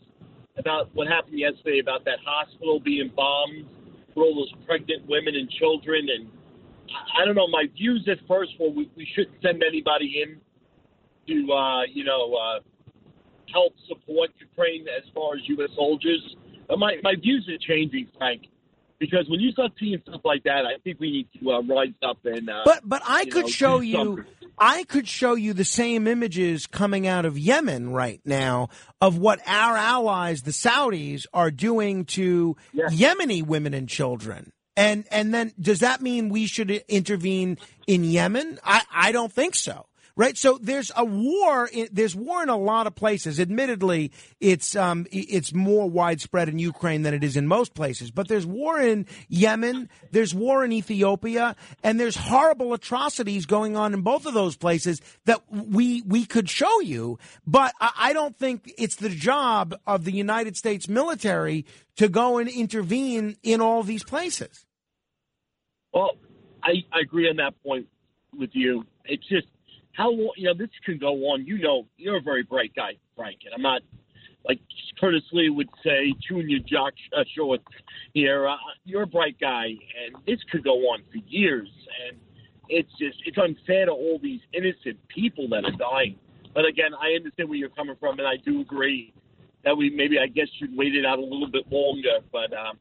about 0.57 0.89
what 0.95 1.07
happened 1.09 1.39
yesterday 1.39 1.79
about 1.79 2.05
that 2.07 2.19
hospital 2.25 2.81
being 2.81 3.11
bombed 3.15 3.67
with 4.09 4.17
all 4.17 4.35
those 4.35 4.53
pregnant 4.67 5.07
women 5.09 5.37
and 5.37 5.49
children. 5.51 6.09
And 6.09 6.29
I, 6.91 7.23
I 7.23 7.25
don't 7.25 7.35
know, 7.35 7.49
my 7.49 7.65
views 7.77 8.09
at 8.11 8.19
first 8.27 8.53
were 8.59 8.71
we, 8.71 8.91
we 8.97 9.07
shouldn't 9.15 9.37
send 9.43 9.63
anybody 9.67 10.23
in 10.23 10.41
to, 11.29 11.53
uh, 11.53 11.83
you 11.93 12.05
know, 12.05 12.35
uh, 12.35 12.61
help 13.53 13.75
support 13.89 14.31
Ukraine 14.39 14.87
as 14.89 15.09
far 15.15 15.35
as 15.35 15.41
U.S. 15.49 15.71
soldiers. 15.77 16.37
But 16.69 16.79
my, 16.79 16.97
my 17.03 17.15
views 17.21 17.49
are 17.49 17.59
changing, 17.59 18.09
Frank, 18.17 18.43
because 18.99 19.29
when 19.29 19.41
you 19.41 19.51
start 19.53 19.73
seeing 19.79 20.01
stuff 20.07 20.21
like 20.25 20.45
that, 20.45 20.65
I 20.67 20.79
think 20.85 21.01
we 21.01 21.11
need 21.11 21.29
to 21.41 21.51
uh, 21.53 21.63
rise 21.63 21.89
up 22.03 22.19
and. 22.25 22.49
Uh, 22.49 22.63
But 22.65 22.83
but 22.85 23.03
I 23.07 23.25
could 23.25 23.45
know, 23.45 23.49
show 23.49 23.81
you 23.81 23.97
something. 23.97 24.25
I 24.59 24.85
could 24.85 25.09
show 25.09 25.35
you 25.35 25.55
the 25.55 25.65
same 25.65 26.07
images 26.07 26.67
coming 26.67 27.07
out 27.07 27.25
of 27.25 27.39
Yemen 27.39 27.93
right 27.93 28.21
now 28.27 28.69
of 29.01 29.17
what 29.17 29.41
our 29.47 29.77
allies, 29.77 30.43
the 30.43 30.51
Saudis, 30.51 31.25
are 31.33 31.51
doing 31.51 32.05
to 32.07 32.57
Yemeni 32.75 33.43
women 33.43 33.73
and 33.73 33.89
children. 33.89 34.53
And 34.81 35.05
and 35.11 35.35
then 35.35 35.53
does 35.61 35.81
that 35.81 36.01
mean 36.01 36.31
we 36.31 36.47
should 36.47 36.71
intervene 36.71 37.59
in 37.87 38.03
Yemen? 38.03 38.59
I, 38.65 38.81
I 38.91 39.13
don't 39.13 39.31
think 39.31 39.55
so. 39.55 39.87
Right, 40.17 40.37
so 40.37 40.59
there's 40.61 40.91
a 40.97 41.05
war. 41.05 41.71
There's 41.93 42.17
war 42.17 42.43
in 42.43 42.49
a 42.49 42.57
lot 42.57 42.87
of 42.87 42.95
places. 42.95 43.39
Admittedly, 43.39 44.11
it's 44.41 44.75
um, 44.77 45.07
it's 45.11 45.55
more 45.55 45.89
widespread 45.89 46.49
in 46.49 46.59
Ukraine 46.59 47.03
than 47.03 47.15
it 47.15 47.23
is 47.23 47.37
in 47.37 47.47
most 47.47 47.75
places. 47.75 48.11
But 48.11 48.29
there's 48.29 48.45
war 48.45 48.81
in 48.81 49.07
Yemen. 49.29 49.89
There's 50.11 50.35
war 50.35 50.65
in 50.65 50.73
Ethiopia, 50.73 51.57
and 51.83 52.01
there's 52.01 52.17
horrible 52.17 52.75
atrocities 52.75 53.47
going 53.47 53.77
on 53.77 53.95
in 53.95 54.03
both 54.03 54.27
of 54.27 54.35
those 54.35 54.57
places 54.57 55.01
that 55.27 55.41
we 55.51 56.03
we 56.03 56.25
could 56.25 56.51
show 56.51 56.81
you. 56.81 57.19
But 57.47 57.73
I 57.81 58.13
don't 58.13 58.37
think 58.37 58.73
it's 58.77 58.97
the 58.97 59.11
job 59.11 59.75
of 59.87 60.05
the 60.05 60.13
United 60.13 60.57
States 60.57 60.89
military 60.89 61.67
to 61.97 62.09
go 62.09 62.39
and 62.39 62.49
intervene 62.49 63.37
in 63.43 63.61
all 63.61 63.83
these 63.83 64.05
places. 64.05 64.67
Well, 65.93 66.13
I, 66.63 66.85
I 66.93 67.01
agree 67.01 67.29
on 67.29 67.37
that 67.37 67.55
point 67.63 67.87
with 68.39 68.51
you. 68.53 68.85
It's 69.05 69.27
just 69.29 69.47
how 69.93 70.11
long, 70.11 70.33
you 70.37 70.47
know, 70.47 70.55
this 70.55 70.69
can 70.85 70.99
go 70.99 71.13
on. 71.31 71.47
You 71.47 71.59
know, 71.59 71.87
you're 71.97 72.19
a 72.19 72.23
very 72.23 72.43
bright 72.43 72.73
guy, 72.75 72.93
Frank, 73.17 73.39
and 73.45 73.55
I'm 73.55 73.63
not 73.63 73.83
like 74.45 74.61
Curtis 74.99 75.23
Sliwa 75.33 75.55
would 75.57 75.69
say, 75.85 76.15
chewing 76.27 76.49
your 76.49 76.61
jock 76.61 76.95
uh, 77.17 77.25
here. 78.15 78.49
Uh, 78.49 78.57
you're 78.85 79.03
a 79.03 79.07
bright 79.07 79.37
guy, 79.41 79.67
and 79.67 80.17
this 80.27 80.39
could 80.51 80.65
go 80.65 80.75
on 80.91 81.03
for 81.11 81.19
years. 81.27 81.69
And 82.07 82.19
it's 82.69 82.91
just, 82.99 83.19
it's 83.27 83.37
unfair 83.37 83.87
to 83.87 83.93
all 83.93 84.19
these 84.23 84.41
innocent 84.55 84.97
people 85.09 85.49
that 85.51 85.65
are 85.65 85.77
dying. 85.77 86.17
But 86.55 86.65
again, 86.65 86.93
I 86.95 87.17
understand 87.17 87.49
where 87.49 87.59
you're 87.59 87.69
coming 87.69 87.97
from, 88.01 88.19
and 88.19 88.27
I 88.27 88.37
do 88.45 88.61
agree 88.61 89.13
that 89.65 89.77
we 89.77 89.91
maybe, 89.91 90.19
I 90.19 90.27
guess, 90.27 90.49
should 90.59 90.75
wait 90.77 90.95
it 90.95 91.05
out 91.05 91.19
a 91.19 91.23
little 91.23 91.51
bit 91.51 91.71
longer. 91.71 92.19
But 92.33 92.53
um, 92.57 92.79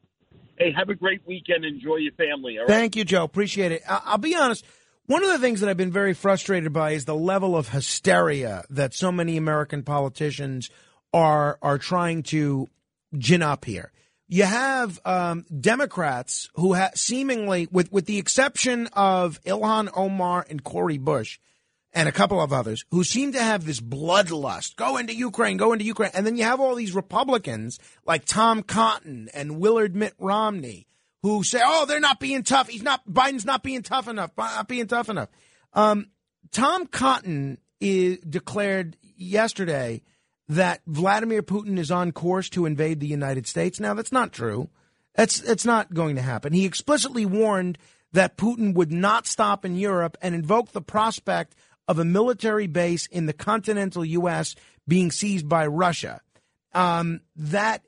hey, 0.60 0.72
have 0.76 0.88
a 0.90 0.94
great 0.94 1.22
weekend. 1.26 1.64
Enjoy 1.64 1.96
your 1.96 2.12
family. 2.12 2.58
Thank 2.66 2.94
you, 2.94 3.04
Joe. 3.04 3.24
Appreciate 3.24 3.72
it. 3.72 3.82
I- 3.88 4.02
I'll 4.04 4.18
be 4.18 4.36
honest. 4.36 4.64
One 5.06 5.24
of 5.24 5.30
the 5.30 5.38
things 5.38 5.60
that 5.60 5.68
I've 5.68 5.76
been 5.76 5.90
very 5.90 6.14
frustrated 6.14 6.72
by 6.72 6.92
is 6.92 7.04
the 7.06 7.16
level 7.16 7.56
of 7.56 7.70
hysteria 7.70 8.62
that 8.70 8.94
so 8.94 9.10
many 9.10 9.36
American 9.36 9.82
politicians 9.82 10.70
are 11.12 11.58
are 11.62 11.78
trying 11.78 12.22
to 12.24 12.68
gin 13.18 13.42
up 13.42 13.64
here. 13.64 13.90
You 14.28 14.44
have 14.44 15.00
um, 15.04 15.44
Democrats 15.60 16.48
who 16.54 16.74
ha- 16.74 16.90
seemingly, 16.94 17.66
with 17.72 17.90
with 17.90 18.06
the 18.06 18.18
exception 18.18 18.86
of 18.92 19.40
Ilhan 19.42 19.90
Omar 19.96 20.46
and 20.48 20.62
Cory 20.62 20.98
Bush, 20.98 21.40
and 21.92 22.08
a 22.08 22.12
couple 22.12 22.40
of 22.40 22.52
others 22.52 22.84
who 22.90 23.04
seem 23.04 23.32
to 23.32 23.42
have 23.42 23.64
this 23.64 23.80
bloodlust. 23.80 24.76
Go 24.76 24.96
into 24.96 25.14
Ukraine, 25.14 25.56
go 25.56 25.72
into 25.72 25.84
Ukraine. 25.84 26.12
And 26.14 26.24
then 26.24 26.36
you 26.36 26.44
have 26.44 26.60
all 26.60 26.74
these 26.74 26.94
Republicans 26.94 27.78
like 28.06 28.24
Tom 28.24 28.62
Cotton 28.62 29.28
and 29.34 29.58
Willard 29.58 29.96
Mitt 29.96 30.14
Romney 30.18 30.86
who 31.22 31.42
say, 31.42 31.60
oh, 31.62 31.86
they're 31.86 32.00
not 32.00 32.20
being 32.20 32.42
tough. 32.42 32.68
He's 32.68 32.82
not, 32.82 33.06
Biden's 33.06 33.44
not 33.44 33.62
being 33.62 33.82
tough 33.82 34.08
enough, 34.08 34.30
not 34.36 34.68
being 34.68 34.86
tough 34.86 35.08
enough. 35.08 35.28
Um, 35.74 36.08
Tom 36.50 36.86
Cotton 36.86 37.58
is, 37.80 38.18
declared 38.18 38.96
yesterday 39.16 40.02
that 40.48 40.80
Vladimir 40.86 41.42
Putin 41.42 41.78
is 41.78 41.90
on 41.90 42.12
course 42.12 42.48
to 42.50 42.66
invade 42.66 43.00
the 43.00 43.06
United 43.06 43.46
States. 43.46 43.78
Now, 43.78 43.94
that's 43.94 44.12
not 44.12 44.32
true. 44.32 44.68
That's, 45.14 45.42
it's 45.42 45.64
not 45.64 45.92
going 45.92 46.16
to 46.16 46.22
happen. 46.22 46.52
He 46.52 46.64
explicitly 46.64 47.26
warned 47.26 47.78
that 48.12 48.36
Putin 48.36 48.74
would 48.74 48.90
not 48.90 49.26
stop 49.26 49.64
in 49.64 49.76
Europe 49.76 50.16
and 50.22 50.34
invoked 50.34 50.72
the 50.72 50.80
prospect 50.80 51.54
of 51.90 51.98
a 51.98 52.04
military 52.04 52.68
base 52.68 53.08
in 53.08 53.26
the 53.26 53.32
continental 53.32 54.04
U.S. 54.04 54.54
being 54.86 55.10
seized 55.10 55.48
by 55.48 55.66
Russia. 55.66 56.20
Um, 56.72 57.20
that 57.34 57.82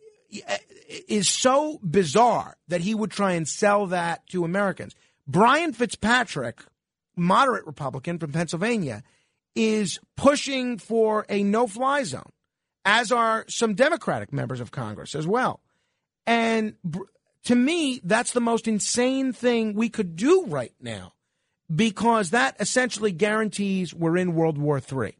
is 1.07 1.29
so 1.29 1.79
bizarre 1.89 2.57
that 2.66 2.81
he 2.81 2.97
would 2.97 3.12
try 3.12 3.35
and 3.35 3.47
sell 3.47 3.87
that 3.87 4.27
to 4.31 4.45
Americans. 4.45 4.97
Brian 5.29 5.73
Fitzpatrick, 5.73 6.65
moderate 7.15 7.65
Republican 7.65 8.19
from 8.19 8.33
Pennsylvania, 8.33 9.05
is 9.55 10.01
pushing 10.16 10.79
for 10.79 11.24
a 11.29 11.45
no 11.45 11.69
fly 11.69 12.03
zone, 12.03 12.33
as 12.85 13.12
are 13.12 13.45
some 13.47 13.74
Democratic 13.74 14.33
members 14.33 14.59
of 14.59 14.73
Congress 14.73 15.15
as 15.15 15.29
well. 15.29 15.61
And 16.27 16.74
to 17.45 17.55
me, 17.55 18.01
that's 18.03 18.33
the 18.33 18.41
most 18.41 18.66
insane 18.66 19.33
thing 19.33 19.74
we 19.74 19.89
could 19.89 20.16
do 20.16 20.47
right 20.47 20.74
now 20.81 21.12
because 21.74 22.31
that 22.31 22.57
essentially 22.61 23.12
guarantees 23.12 23.94
we're 23.94 24.16
in 24.16 24.35
World 24.35 24.59
War 24.59 24.81
III. 24.81 25.16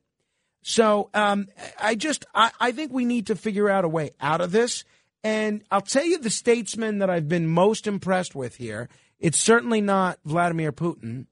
So 0.63 1.11
um, 1.15 1.49
I 1.81 1.95
just 1.95 2.25
I, 2.35 2.51
I 2.61 2.73
think 2.73 2.93
we 2.93 3.05
need 3.05 3.29
to 3.29 3.37
figure 3.37 3.69
out 3.69 3.85
a 3.85 3.89
way 3.89 4.11
out 4.21 4.41
of 4.41 4.53
this. 4.53 4.85
And 5.25 5.63
I'll 5.71 5.81
tell 5.81 6.05
you 6.05 6.19
the 6.19 6.31
statesman 6.31 6.99
that 6.99 7.11
I've 7.11 7.29
been 7.29 7.47
most 7.47 7.87
impressed 7.87 8.35
with 8.35 8.57
here. 8.57 8.89
It's 9.19 9.39
certainly 9.39 9.81
not 9.81 10.19
Vladimir 10.25 10.73
Putin. 10.73 11.27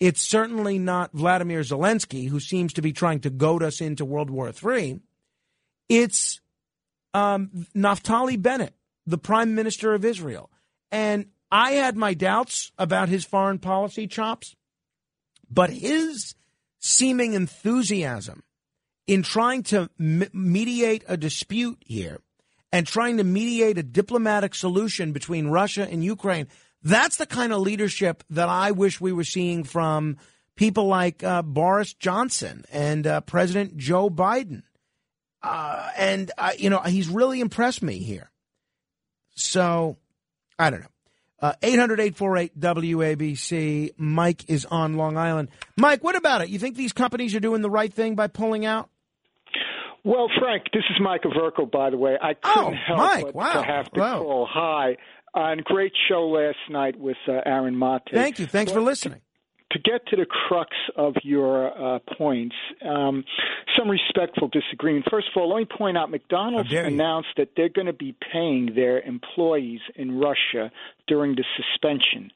It's 0.00 0.22
certainly 0.22 0.78
not 0.78 1.12
Vladimir 1.12 1.60
Zelensky, 1.60 2.28
who 2.28 2.40
seems 2.40 2.72
to 2.74 2.82
be 2.82 2.92
trying 2.92 3.20
to 3.20 3.30
goad 3.30 3.62
us 3.62 3.80
into 3.80 4.04
World 4.04 4.30
War 4.30 4.50
III. 4.50 5.00
It's 5.88 6.40
um, 7.12 7.66
Naftali 7.74 8.40
Bennett, 8.40 8.74
the 9.06 9.18
Prime 9.18 9.54
Minister 9.54 9.94
of 9.94 10.04
Israel. 10.04 10.50
And 10.90 11.26
I 11.50 11.72
had 11.72 11.96
my 11.96 12.14
doubts 12.14 12.72
about 12.78 13.08
his 13.08 13.24
foreign 13.24 13.58
policy 13.58 14.06
chops, 14.06 14.56
but 15.50 15.70
his 15.70 16.34
seeming 16.78 17.32
enthusiasm 17.32 18.42
in 19.06 19.22
trying 19.22 19.62
to 19.64 19.90
me- 19.98 20.28
mediate 20.32 21.04
a 21.08 21.16
dispute 21.16 21.78
here 21.84 22.20
and 22.72 22.86
trying 22.86 23.18
to 23.18 23.24
mediate 23.24 23.78
a 23.78 23.82
diplomatic 23.82 24.54
solution 24.54 25.12
between 25.12 25.48
Russia 25.48 25.86
and 25.88 26.04
Ukraine, 26.04 26.48
that's 26.82 27.16
the 27.16 27.26
kind 27.26 27.52
of 27.52 27.60
leadership 27.60 28.24
that 28.30 28.48
I 28.48 28.72
wish 28.72 29.00
we 29.00 29.12
were 29.12 29.24
seeing 29.24 29.64
from 29.64 30.18
people 30.56 30.86
like 30.86 31.22
uh, 31.22 31.42
Boris 31.42 31.94
Johnson 31.94 32.64
and 32.70 33.06
uh, 33.06 33.20
President 33.22 33.76
Joe 33.76 34.10
Biden. 34.10 34.62
Uh, 35.42 35.90
and, 35.96 36.30
uh, 36.38 36.52
you 36.58 36.70
know, 36.70 36.80
he's 36.80 37.08
really 37.08 37.40
impressed 37.40 37.82
me 37.82 37.98
here. 37.98 38.30
So, 39.34 39.98
I 40.58 40.70
don't 40.70 40.80
know. 40.80 40.93
Uh, 41.44 41.52
800 41.62 42.00
848 42.00 42.58
WABC. 42.58 43.90
Mike 43.98 44.48
is 44.48 44.64
on 44.64 44.94
Long 44.94 45.18
Island. 45.18 45.48
Mike, 45.76 46.02
what 46.02 46.16
about 46.16 46.40
it? 46.40 46.48
You 46.48 46.58
think 46.58 46.74
these 46.74 46.94
companies 46.94 47.34
are 47.34 47.40
doing 47.40 47.60
the 47.60 47.68
right 47.68 47.92
thing 47.92 48.14
by 48.14 48.28
pulling 48.28 48.64
out? 48.64 48.88
Well, 50.04 50.28
Frank, 50.40 50.64
this 50.72 50.84
is 50.88 50.96
Mike 51.02 51.20
Averko, 51.24 51.70
by 51.70 51.90
the 51.90 51.98
way. 51.98 52.16
I 52.18 52.32
couldn't 52.32 52.74
Oh, 52.74 52.74
help 52.86 52.98
Mike, 52.98 53.24
but 53.26 53.34
wow. 53.34 53.52
to 53.52 53.62
have 53.62 53.90
to 53.92 54.00
Wow. 54.00 54.18
call. 54.22 54.48
Hi. 54.50 54.96
On 55.34 55.58
great 55.64 55.92
show 56.08 56.28
last 56.28 56.56
night 56.70 56.98
with 56.98 57.16
uh, 57.28 57.32
Aaron 57.44 57.78
Mate. 57.78 58.02
Thank 58.10 58.38
you. 58.38 58.46
Thanks 58.46 58.72
for 58.72 58.80
listening. 58.80 59.20
To 59.74 59.80
get 59.80 60.06
to 60.06 60.16
the 60.16 60.24
crux 60.24 60.70
of 60.96 61.14
your 61.24 61.66
uh, 61.76 61.98
points, 62.16 62.54
um, 62.88 63.24
some 63.76 63.90
respectful 63.90 64.48
disagreement. 64.48 65.06
First 65.10 65.28
of 65.34 65.40
all, 65.40 65.50
let 65.52 65.58
me 65.58 65.66
point 65.66 65.98
out 65.98 66.10
McDonald's 66.10 66.72
announced 66.72 67.30
that 67.36 67.50
they're 67.56 67.68
going 67.68 67.88
to 67.88 67.92
be 67.92 68.14
paying 68.32 68.70
their 68.76 69.00
employees 69.00 69.80
in 69.96 70.18
Russia 70.18 70.70
during 71.08 71.34
the 71.34 71.44
suspension. 71.56 72.30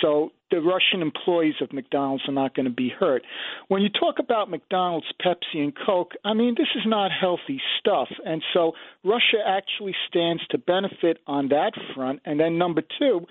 So 0.00 0.32
the 0.50 0.60
Russian 0.60 1.02
employees 1.02 1.54
of 1.60 1.72
McDonald's 1.72 2.24
are 2.28 2.32
not 2.32 2.54
going 2.54 2.66
to 2.66 2.72
be 2.72 2.90
hurt. 2.90 3.22
When 3.68 3.82
you 3.82 3.88
talk 3.88 4.18
about 4.18 4.50
McDonald's, 4.50 5.06
Pepsi, 5.24 5.62
and 5.62 5.72
Coke, 5.74 6.12
I 6.24 6.34
mean, 6.34 6.54
this 6.56 6.68
is 6.76 6.82
not 6.86 7.10
healthy 7.10 7.60
stuff. 7.80 8.08
And 8.24 8.42
so 8.52 8.72
Russia 9.02 9.38
actually 9.46 9.94
stands 10.08 10.46
to 10.50 10.58
benefit 10.58 11.18
on 11.26 11.48
that 11.48 11.72
front. 11.94 12.20
And 12.24 12.38
then, 12.38 12.58
number 12.58 12.82
two, 12.98 13.26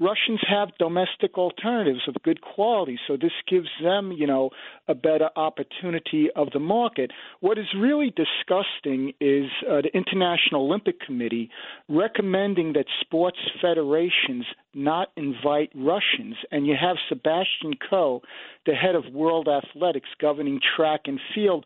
Russians 0.00 0.40
have 0.48 0.70
domestic 0.78 1.38
alternatives 1.38 2.00
of 2.08 2.14
good 2.24 2.40
quality, 2.40 2.98
so 3.06 3.16
this 3.16 3.32
gives 3.48 3.68
them, 3.82 4.10
you 4.10 4.26
know, 4.26 4.50
a 4.88 4.94
better 4.94 5.30
opportunity 5.36 6.28
of 6.34 6.48
the 6.52 6.58
market. 6.58 7.12
What 7.40 7.58
is 7.58 7.66
really 7.76 8.10
disgusting 8.10 9.12
is 9.20 9.50
uh, 9.68 9.82
the 9.82 9.90
International 9.94 10.66
Olympic 10.66 11.00
Committee 11.00 11.50
recommending 11.88 12.72
that 12.72 12.86
sports 13.00 13.38
federations 13.60 14.44
not 14.74 15.12
invite 15.16 15.70
Russians, 15.74 16.36
and 16.50 16.66
you 16.66 16.74
have 16.80 16.96
Sebastian 17.08 17.74
Coe, 17.88 18.22
the 18.66 18.74
head 18.74 18.94
of 18.94 19.12
World 19.12 19.48
Athletics 19.48 20.08
governing 20.20 20.60
track 20.76 21.02
and 21.04 21.20
field, 21.34 21.64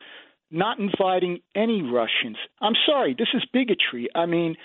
not 0.50 0.78
inviting 0.78 1.40
any 1.54 1.82
Russians. 1.82 2.36
I'm 2.60 2.74
sorry, 2.86 3.14
this 3.18 3.28
is 3.34 3.44
bigotry. 3.52 4.08
I 4.14 4.26
mean, 4.26 4.56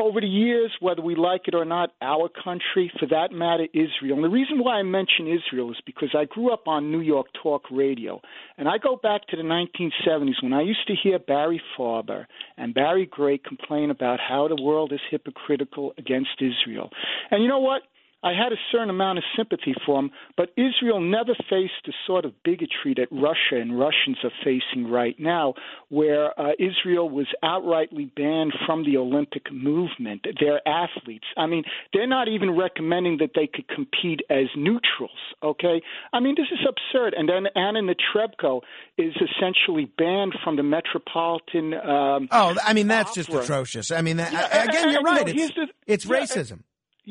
over 0.00 0.20
the 0.20 0.28
years, 0.28 0.70
whether 0.80 1.02
we 1.02 1.16
like 1.16 1.48
it 1.48 1.54
or 1.54 1.64
not, 1.64 1.90
our 2.00 2.28
country, 2.28 2.90
for 3.00 3.06
that 3.06 3.32
matter, 3.32 3.66
Israel. 3.72 4.14
And 4.14 4.24
the 4.24 4.28
reason 4.28 4.62
why 4.62 4.76
I 4.76 4.82
mention 4.82 5.26
Israel 5.26 5.70
is 5.72 5.78
because 5.84 6.10
I 6.16 6.24
grew 6.24 6.52
up 6.52 6.68
on 6.68 6.92
New 6.92 7.00
York 7.00 7.26
talk 7.42 7.62
radio. 7.70 8.20
And 8.56 8.68
I 8.68 8.78
go 8.78 8.96
back 8.96 9.26
to 9.28 9.36
the 9.36 9.42
1970s 9.42 10.42
when 10.42 10.52
I 10.52 10.62
used 10.62 10.86
to 10.86 10.94
hear 10.94 11.18
Barry 11.18 11.60
Farber 11.76 12.26
and 12.56 12.72
Barry 12.74 13.06
Gray 13.06 13.38
complain 13.38 13.90
about 13.90 14.20
how 14.20 14.46
the 14.46 14.62
world 14.62 14.92
is 14.92 15.00
hypocritical 15.10 15.94
against 15.98 16.40
Israel. 16.40 16.90
And 17.30 17.42
you 17.42 17.48
know 17.48 17.58
what? 17.58 17.82
I 18.22 18.30
had 18.32 18.52
a 18.52 18.56
certain 18.72 18.90
amount 18.90 19.18
of 19.18 19.24
sympathy 19.36 19.74
for 19.86 20.00
him, 20.00 20.10
but 20.36 20.50
Israel 20.56 21.00
never 21.00 21.34
faced 21.48 21.86
the 21.86 21.92
sort 22.06 22.24
of 22.24 22.32
bigotry 22.42 22.94
that 22.96 23.06
Russia 23.12 23.60
and 23.60 23.78
Russians 23.78 24.18
are 24.24 24.32
facing 24.44 24.90
right 24.90 25.14
now, 25.20 25.54
where 25.88 26.38
uh, 26.38 26.50
Israel 26.58 27.08
was 27.08 27.28
outrightly 27.44 28.12
banned 28.14 28.52
from 28.66 28.84
the 28.84 28.96
Olympic 28.96 29.52
movement. 29.52 30.26
Their 30.40 30.60
athletes, 30.66 31.26
I 31.36 31.46
mean, 31.46 31.62
they're 31.92 32.08
not 32.08 32.26
even 32.28 32.56
recommending 32.56 33.18
that 33.18 33.30
they 33.34 33.46
could 33.46 33.68
compete 33.68 34.20
as 34.30 34.46
neutrals, 34.56 35.10
okay? 35.42 35.80
I 36.12 36.20
mean, 36.20 36.34
this 36.36 36.46
is 36.52 36.66
absurd. 36.68 37.14
And 37.16 37.28
then 37.28 37.46
Anna 37.54 37.80
Netrebko 37.82 38.62
is 38.96 39.14
essentially 39.14 39.84
banned 39.96 40.34
from 40.42 40.56
the 40.56 40.62
Metropolitan. 40.64 41.74
Um, 41.74 42.28
Oh, 42.32 42.56
I 42.64 42.72
mean 42.74 42.88
that's 42.88 43.14
just 43.14 43.28
atrocious. 43.32 43.90
I 43.90 44.02
mean, 44.02 44.16
that, 44.18 44.32
Yeah, 44.32 44.64
again, 44.64 44.82
and- 44.84 44.92
you're 44.92 45.02
right. 45.02 45.26
know, 45.26 45.32
it's, 45.34 45.54
the- 45.54 45.68
it's 45.86 46.04
yeah, 46.04 46.16
racism. 46.16 46.60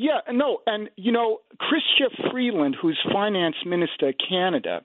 Yeah, 0.00 0.20
no, 0.30 0.58
and 0.64 0.90
you 0.94 1.10
know, 1.10 1.40
Chrystia 1.60 2.30
Freeland, 2.30 2.76
who's 2.80 2.96
finance 3.12 3.56
minister 3.66 4.10
of 4.10 4.14
Canada, 4.28 4.82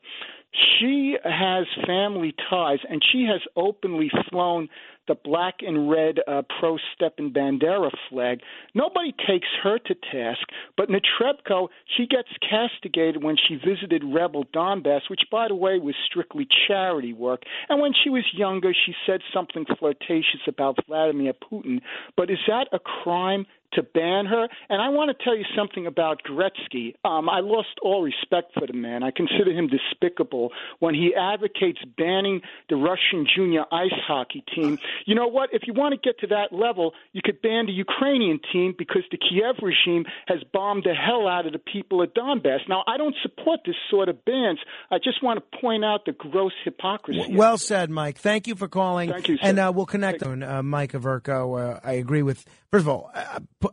she 0.51 1.17
has 1.23 1.67
family 1.85 2.33
ties, 2.49 2.79
and 2.89 2.99
she 3.11 3.27
has 3.31 3.41
openly 3.55 4.09
flown 4.31 4.69
the 5.07 5.13
black 5.13 5.55
and 5.59 5.87
red 5.87 6.19
uh, 6.27 6.41
pro 6.59 6.77
Stepan 6.95 7.31
Bandera 7.31 7.91
flag. 8.09 8.39
Nobody 8.73 9.13
takes 9.27 9.49
her 9.61 9.77
to 9.77 9.93
task, 9.93 10.47
but 10.77 10.89
Netrebko, 10.89 11.67
she 11.95 12.07
gets 12.07 12.29
castigated 12.49 13.23
when 13.23 13.35
she 13.35 13.55
visited 13.55 14.03
Rebel 14.03 14.45
Donbass, 14.45 15.01
which, 15.09 15.21
by 15.31 15.47
the 15.47 15.55
way, 15.55 15.77
was 15.77 15.95
strictly 16.09 16.47
charity 16.67 17.13
work. 17.13 17.43
And 17.69 17.79
when 17.79 17.91
she 18.03 18.09
was 18.09 18.23
younger, 18.33 18.73
she 18.73 18.95
said 19.05 19.21
something 19.31 19.65
flirtatious 19.77 20.41
about 20.47 20.77
Vladimir 20.87 21.33
Putin. 21.33 21.81
But 22.17 22.31
is 22.31 22.39
that 22.47 22.67
a 22.71 22.79
crime? 22.79 23.45
To 23.75 23.83
ban 23.83 24.25
her. 24.25 24.47
And 24.69 24.81
I 24.81 24.89
want 24.89 25.15
to 25.15 25.23
tell 25.23 25.35
you 25.35 25.45
something 25.55 25.87
about 25.87 26.21
Gretzky. 26.23 26.95
Um, 27.03 27.29
I 27.29 27.39
lost 27.39 27.79
all 27.81 28.01
respect 28.03 28.53
for 28.53 28.67
the 28.67 28.73
man. 28.73 29.03
I 29.03 29.11
consider 29.11 29.51
him 29.51 29.67
despicable 29.67 30.51
when 30.79 30.93
he 30.93 31.13
advocates 31.15 31.79
banning 31.97 32.41
the 32.69 32.75
Russian 32.75 33.25
junior 33.35 33.65
ice 33.71 33.91
hockey 34.07 34.43
team. 34.53 34.79
You 35.05 35.15
know 35.15 35.27
what? 35.27 35.49
If 35.53 35.63
you 35.65 35.73
want 35.73 35.93
to 35.93 35.99
get 35.99 36.19
to 36.19 36.27
that 36.27 36.51
level, 36.51 36.93
you 37.11 37.21
could 37.23 37.41
ban 37.41 37.65
the 37.65 37.73
Ukrainian 37.73 38.39
team 38.51 38.73
because 38.77 39.03
the 39.11 39.17
Kiev 39.17 39.55
regime 39.61 40.05
has 40.27 40.39
bombed 40.51 40.83
the 40.83 40.93
hell 40.93 41.27
out 41.27 41.45
of 41.45 41.53
the 41.53 41.59
people 41.59 42.03
at 42.03 42.13
Donbass. 42.13 42.59
Now, 42.67 42.83
I 42.87 42.97
don't 42.97 43.15
support 43.21 43.61
this 43.65 43.75
sort 43.89 44.09
of 44.09 44.23
bans. 44.25 44.59
I 44.91 44.97
just 44.97 45.23
want 45.23 45.39
to 45.39 45.59
point 45.59 45.83
out 45.83 46.05
the 46.05 46.11
gross 46.11 46.53
hypocrisy. 46.63 47.35
Well 47.35 47.57
said, 47.57 47.89
Mike. 47.89 48.17
Thank 48.17 48.47
you 48.47 48.55
for 48.55 48.67
calling. 48.67 49.09
Thank 49.09 49.27
you, 49.27 49.37
sir. 49.37 49.41
And 49.43 49.59
uh, 49.59 49.71
we'll 49.73 49.85
connect. 49.85 50.23
Uh, 50.23 50.63
Mike 50.63 50.93
Averko, 50.93 51.75
uh, 51.75 51.79
I 51.83 51.93
agree 51.93 52.21
with. 52.21 52.45
First 52.71 52.83
of 52.83 52.89
all, 52.89 53.11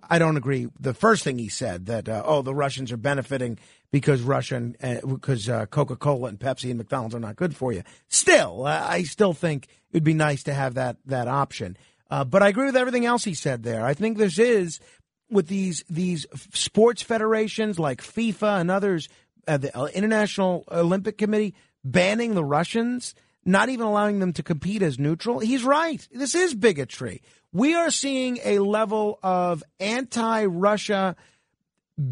I, 0.08 0.18
don't 0.18 0.36
agree. 0.36 0.68
The 0.78 0.94
first 0.94 1.24
thing 1.24 1.38
he 1.38 1.48
said 1.48 1.86
that 1.86 2.08
uh, 2.08 2.22
oh, 2.24 2.42
the 2.42 2.54
Russians 2.54 2.92
are 2.92 2.96
benefiting 2.96 3.58
because 3.90 4.22
Russian 4.22 4.76
uh, 4.82 4.96
because 5.06 5.48
uh, 5.48 5.66
Coca 5.66 5.96
Cola 5.96 6.28
and 6.28 6.38
Pepsi 6.38 6.70
and 6.70 6.78
McDonald's 6.78 7.14
are 7.14 7.20
not 7.20 7.36
good 7.36 7.56
for 7.56 7.72
you. 7.72 7.82
Still, 8.08 8.66
I 8.66 9.02
still 9.02 9.32
think 9.32 9.68
it'd 9.92 10.04
be 10.04 10.14
nice 10.14 10.42
to 10.44 10.54
have 10.54 10.74
that 10.74 10.96
that 11.06 11.28
option. 11.28 11.76
Uh, 12.10 12.24
but 12.24 12.42
I 12.42 12.48
agree 12.48 12.66
with 12.66 12.76
everything 12.76 13.06
else 13.06 13.24
he 13.24 13.34
said 13.34 13.62
there. 13.62 13.84
I 13.84 13.94
think 13.94 14.18
this 14.18 14.38
is 14.38 14.80
with 15.30 15.46
these 15.46 15.84
these 15.88 16.26
sports 16.52 17.02
federations 17.02 17.78
like 17.78 18.02
FIFA 18.02 18.60
and 18.60 18.70
others, 18.70 19.08
uh, 19.46 19.56
the 19.56 19.90
International 19.94 20.64
Olympic 20.70 21.18
Committee 21.18 21.54
banning 21.84 22.34
the 22.34 22.44
Russians, 22.44 23.14
not 23.44 23.68
even 23.68 23.86
allowing 23.86 24.18
them 24.18 24.32
to 24.34 24.42
compete 24.42 24.82
as 24.82 24.98
neutral. 24.98 25.38
He's 25.38 25.64
right. 25.64 26.06
This 26.12 26.34
is 26.34 26.54
bigotry. 26.54 27.22
We 27.52 27.74
are 27.74 27.90
seeing 27.90 28.38
a 28.44 28.60
level 28.60 29.18
of 29.22 29.62
anti-Russia 29.80 31.16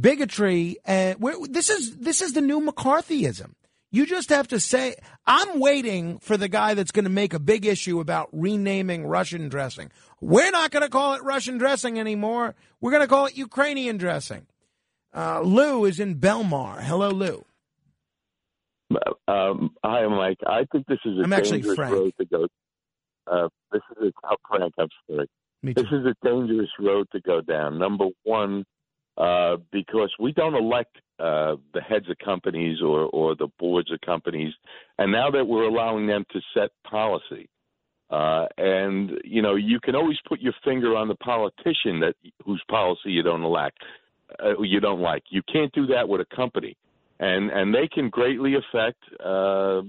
bigotry, 0.01 0.79
and 0.85 1.17
this 1.51 1.71
is 1.71 1.97
this 1.97 2.21
is 2.23 2.33
the 2.33 2.41
new 2.41 2.61
McCarthyism. 2.61 3.53
You 3.91 4.05
just 4.05 4.29
have 4.29 4.49
to 4.49 4.61
say, 4.61 4.97
I'm 5.27 5.61
waiting 5.61 6.19
for 6.19 6.37
the 6.37 6.49
guy 6.49 6.75
that's 6.75 6.91
going 6.91 7.05
to 7.05 7.11
make 7.11 7.33
a 7.33 7.39
big 7.39 7.65
issue 7.65 8.01
about 8.01 8.29
renaming 8.33 9.07
Russian 9.07 9.49
dressing. 9.49 9.91
We're 10.21 10.51
not 10.51 10.73
going 10.73 10.83
to 10.83 10.91
call 10.91 11.15
it 11.15 11.23
Russian 11.23 11.57
dressing 11.57 11.99
anymore. 11.99 12.55
We're 12.83 12.91
going 12.91 13.03
to 13.03 13.09
call 13.09 13.27
it 13.27 13.37
Ukrainian 13.39 13.97
dressing. 13.97 14.47
Uh, 15.15 15.41
Lou 15.41 15.87
is 15.87 16.01
in 16.01 16.17
Belmar. 16.17 16.83
Hello, 16.83 17.09
Lou. 17.11 17.47
Um, 19.27 19.75
hi, 19.85 20.07
Mike. 20.07 20.39
I 20.47 20.65
think 20.73 20.87
this 20.87 20.99
is 21.05 21.19
a 21.19 21.23
I'm 21.25 21.31
dangerous 21.31 21.79
road 21.79 22.13
to 22.19 22.25
go. 22.25 22.47
Uh, 23.27 23.49
this 23.73 23.83
is 23.97 24.09
a, 24.09 24.13
oh, 24.25 24.37
Frank. 24.49 24.75
I'm 24.79 24.89
sorry. 25.09 25.29
This 25.63 25.87
is 25.87 26.07
a 26.07 26.15
dangerous 26.25 26.71
road 26.79 27.09
to 27.13 27.21
go 27.21 27.41
down. 27.41 27.79
Number 27.79 28.07
one, 28.25 28.65
uh, 29.17 29.57
because 29.73 30.13
we 30.19 30.33
don't 30.33 30.55
elect 30.55 30.97
uh, 31.19 31.57
the 31.75 31.81
heads 31.81 32.09
of 32.09 32.17
companies 32.25 32.79
or, 32.81 33.01
or 33.07 33.35
the 33.35 33.49
boards 33.59 33.91
of 33.93 34.01
companies, 34.01 34.55
and 34.99 35.11
now 35.11 35.31
that 35.31 35.45
we're 35.45 35.65
allowing 35.65 36.07
them 36.07 36.25
to 36.33 36.41
set 36.55 36.71
policy, 36.89 37.49
uh, 38.11 38.47
and 38.57 39.11
you 39.25 39.43
know, 39.43 39.57
you 39.57 39.81
can 39.81 39.95
always 39.97 40.17
put 40.27 40.41
your 40.41 40.55
finger 40.65 40.97
on 40.97 41.09
the 41.09 41.17
politician 41.17 42.01
that 42.01 42.15
whose 42.47 42.63
policy 42.71 43.11
you 43.11 43.23
don't 43.23 43.43
elect, 43.43 43.79
uh, 44.43 44.61
you 44.63 44.81
don't 44.81 45.01
like. 45.01 45.25
You 45.31 45.43
can't 45.53 45.73
do 45.73 45.87
that 45.89 46.09
with 46.09 46.21
a 46.21 46.37
company, 46.37 46.77
and 47.21 47.51
and 47.51 47.75
they 47.75 47.89
can 47.89 48.09
greatly 48.11 48.55
affect 48.55 48.99
uh, 49.25 49.83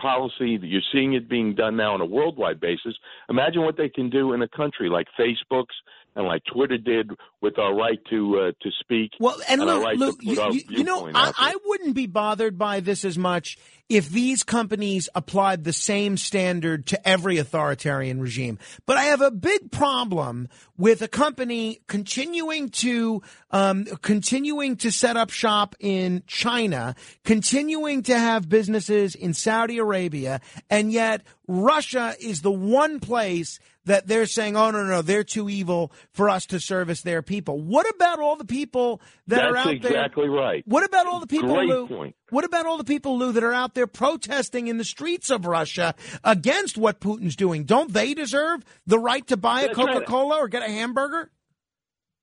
policy. 0.00 0.58
You're 0.62 0.82
seeing 0.92 1.14
it 1.14 1.28
being 1.28 1.54
done 1.54 1.76
now 1.76 1.94
on 1.94 2.00
a 2.00 2.06
worldwide 2.06 2.60
basis. 2.60 2.94
Imagine 3.28 3.62
what 3.62 3.76
they 3.76 3.88
can 3.88 4.10
do 4.10 4.32
in 4.32 4.42
a 4.42 4.48
country 4.48 4.88
like 4.88 5.06
Facebook's 5.18 5.74
and 6.14 6.26
like 6.26 6.42
Twitter 6.52 6.78
did 6.78 7.10
with 7.42 7.58
our 7.58 7.74
right 7.74 7.98
to 8.10 8.38
uh, 8.38 8.52
to 8.62 8.70
speak. 8.80 9.10
Well, 9.20 9.36
and 9.48 9.60
our 9.62 9.66
Lou, 9.68 9.82
right 9.84 9.98
you, 10.22 10.34
you- 10.52 10.62
you 10.78 10.84
know, 10.84 11.08
I. 11.14 11.32
I 11.36 11.56
wouldn't 11.66 11.94
be 11.94 12.06
bothered 12.06 12.56
by 12.58 12.80
this 12.80 13.04
as 13.04 13.18
much 13.18 13.58
if 13.88 14.08
these 14.08 14.42
companies 14.42 15.08
applied 15.14 15.64
the 15.64 15.72
same 15.72 16.16
standard 16.16 16.86
to 16.86 17.08
every 17.08 17.38
authoritarian 17.38 18.20
regime. 18.20 18.58
But 18.84 18.96
I 18.96 19.04
have 19.04 19.20
a 19.20 19.30
big 19.30 19.70
problem 19.70 20.48
with 20.76 21.02
a 21.02 21.08
company 21.08 21.80
continuing 21.86 22.68
to 22.70 23.22
um, 23.50 23.84
continuing 24.02 24.76
to 24.78 24.90
set 24.90 25.16
up 25.16 25.30
shop 25.30 25.76
in 25.78 26.22
China, 26.26 26.94
continuing 27.24 28.02
to 28.04 28.18
have 28.18 28.48
businesses 28.48 29.14
in 29.14 29.34
Saudi 29.34 29.78
Arabia, 29.78 30.40
and 30.68 30.92
yet 30.92 31.22
Russia 31.46 32.14
is 32.20 32.42
the 32.42 32.50
one 32.50 32.98
place 32.98 33.60
that 33.86 34.08
they're 34.08 34.26
saying, 34.26 34.56
oh, 34.56 34.70
no, 34.72 34.82
no, 34.82 34.88
no, 34.90 35.02
they're 35.02 35.24
too 35.24 35.48
evil 35.48 35.92
for 36.10 36.28
us 36.28 36.46
to 36.46 36.58
service 36.60 37.02
their 37.02 37.22
people. 37.22 37.60
What 37.60 37.88
about 37.94 38.18
all 38.18 38.36
the 38.36 38.44
people 38.44 39.00
that 39.28 39.36
That's 39.36 39.52
are 39.52 39.56
out 39.56 39.64
there? 39.66 39.74
exactly 39.74 40.28
right. 40.28 40.64
What 40.66 40.84
about 40.84 41.06
all 41.06 41.20
the 41.20 41.28
people, 41.28 41.54
Great 41.54 41.68
Lou? 41.68 41.86
point. 41.86 42.16
What 42.30 42.44
about 42.44 42.66
all 42.66 42.78
the 42.78 42.84
people, 42.84 43.18
Lou, 43.18 43.32
that 43.32 43.44
are 43.44 43.52
out 43.52 43.74
there 43.74 43.86
protesting 43.86 44.66
in 44.66 44.78
the 44.78 44.84
streets 44.84 45.30
of 45.30 45.46
Russia 45.46 45.94
against 46.24 46.76
what 46.76 47.00
Putin's 47.00 47.36
doing? 47.36 47.64
Don't 47.64 47.92
they 47.92 48.14
deserve 48.14 48.64
the 48.86 48.98
right 48.98 49.26
to 49.28 49.36
buy 49.36 49.62
a 49.62 49.74
Coca 49.74 50.02
Cola 50.02 50.38
or 50.38 50.48
get 50.48 50.62
a 50.62 50.70
hamburger? 50.70 51.30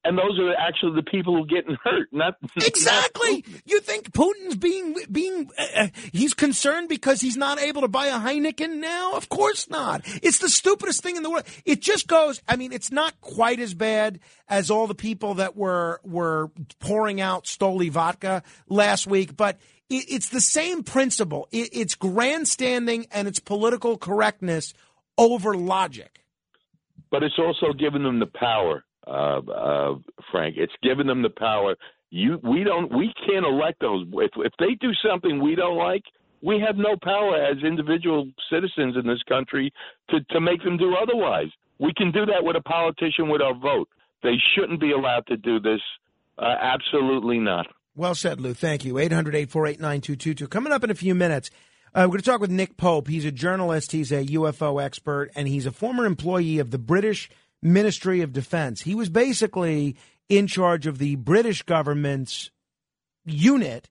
and 0.05 0.17
those 0.17 0.37
are 0.39 0.53
actually 0.55 0.95
the 0.95 1.09
people 1.09 1.35
who 1.35 1.43
are 1.43 1.45
getting 1.45 1.77
hurt. 1.83 2.09
Not 2.11 2.35
exactly. 2.57 3.45
You 3.65 3.79
think 3.79 4.11
Putin's 4.11 4.55
being 4.55 4.95
being 5.11 5.49
uh, 5.57 5.87
he's 6.11 6.33
concerned 6.33 6.89
because 6.89 7.21
he's 7.21 7.37
not 7.37 7.59
able 7.59 7.81
to 7.81 7.87
buy 7.87 8.07
a 8.07 8.19
Heineken 8.19 8.79
now? 8.79 9.13
Of 9.13 9.29
course 9.29 9.69
not. 9.69 10.01
It's 10.21 10.39
the 10.39 10.49
stupidest 10.49 11.01
thing 11.01 11.15
in 11.15 11.23
the 11.23 11.29
world. 11.29 11.45
It 11.65 11.81
just 11.81 12.07
goes. 12.07 12.41
I 12.47 12.57
mean, 12.57 12.73
it's 12.73 12.91
not 12.91 13.19
quite 13.21 13.59
as 13.59 13.73
bad 13.73 14.19
as 14.49 14.69
all 14.69 14.87
the 14.87 14.95
people 14.95 15.35
that 15.35 15.55
were 15.55 16.01
were 16.03 16.51
pouring 16.79 17.21
out 17.21 17.45
Stoli 17.45 17.89
vodka 17.89 18.43
last 18.67 19.07
week, 19.07 19.37
but 19.37 19.57
it's 19.89 20.29
the 20.29 20.41
same 20.41 20.83
principle. 20.83 21.47
It, 21.51 21.69
it's 21.73 21.95
grandstanding 21.95 23.07
and 23.11 23.27
it's 23.27 23.39
political 23.39 23.97
correctness 23.97 24.73
over 25.17 25.55
logic. 25.55 26.23
but 27.11 27.23
it's 27.23 27.37
also 27.39 27.73
given 27.73 28.03
them 28.03 28.19
the 28.19 28.25
power, 28.27 28.83
uh, 29.07 29.39
uh, 29.39 29.95
Frank. 30.31 30.55
It's 30.57 30.73
given 30.81 31.07
them 31.07 31.21
the 31.21 31.29
power. 31.29 31.75
You, 32.09 32.39
we 32.43 32.63
don't, 32.63 32.91
we 32.95 33.13
can't 33.27 33.45
elect 33.45 33.79
those. 33.81 34.05
If, 34.13 34.31
if 34.37 34.53
they 34.59 34.75
do 34.81 34.91
something 35.07 35.41
we 35.41 35.55
don't 35.55 35.77
like, 35.77 36.03
we 36.41 36.59
have 36.65 36.75
no 36.75 36.95
power 37.03 37.37
as 37.37 37.63
individual 37.63 38.27
citizens 38.51 38.95
in 38.97 39.07
this 39.07 39.21
country 39.29 39.71
to 40.09 40.19
to 40.31 40.41
make 40.41 40.61
them 40.63 40.77
do 40.77 40.95
otherwise. 41.01 41.47
We 41.79 41.93
can 41.95 42.11
do 42.11 42.25
that 42.25 42.43
with 42.43 42.55
a 42.57 42.61
politician 42.61 43.29
with 43.29 43.41
our 43.41 43.53
vote. 43.53 43.87
They 44.23 44.35
shouldn't 44.53 44.81
be 44.81 44.91
allowed 44.91 45.25
to 45.27 45.37
do 45.37 45.59
this. 45.59 45.81
Uh, 46.37 46.55
absolutely 46.61 47.39
not. 47.39 47.67
Well 47.95 48.15
said, 48.15 48.41
Lou. 48.41 48.53
Thank 48.53 48.85
you. 48.85 48.97
800 48.97 49.35
848 49.35 49.79
9222. 49.79 50.47
Coming 50.47 50.73
up 50.73 50.83
in 50.83 50.89
a 50.89 50.95
few 50.95 51.13
minutes, 51.13 51.51
uh, 51.93 52.01
we're 52.05 52.13
going 52.13 52.21
to 52.21 52.25
talk 52.25 52.41
with 52.41 52.49
Nick 52.49 52.75
Pope. 52.75 53.07
He's 53.07 53.25
a 53.25 53.31
journalist, 53.31 53.91
he's 53.91 54.11
a 54.11 54.25
UFO 54.25 54.83
expert, 54.83 55.29
and 55.35 55.47
he's 55.47 55.67
a 55.67 55.71
former 55.71 56.05
employee 56.05 56.57
of 56.57 56.71
the 56.71 56.79
British 56.79 57.29
Ministry 57.61 58.21
of 58.21 58.33
Defense. 58.33 58.81
He 58.81 58.95
was 58.95 59.09
basically 59.09 59.95
in 60.27 60.47
charge 60.47 60.87
of 60.87 60.97
the 60.97 61.15
British 61.17 61.61
government's 61.61 62.49
unit 63.25 63.89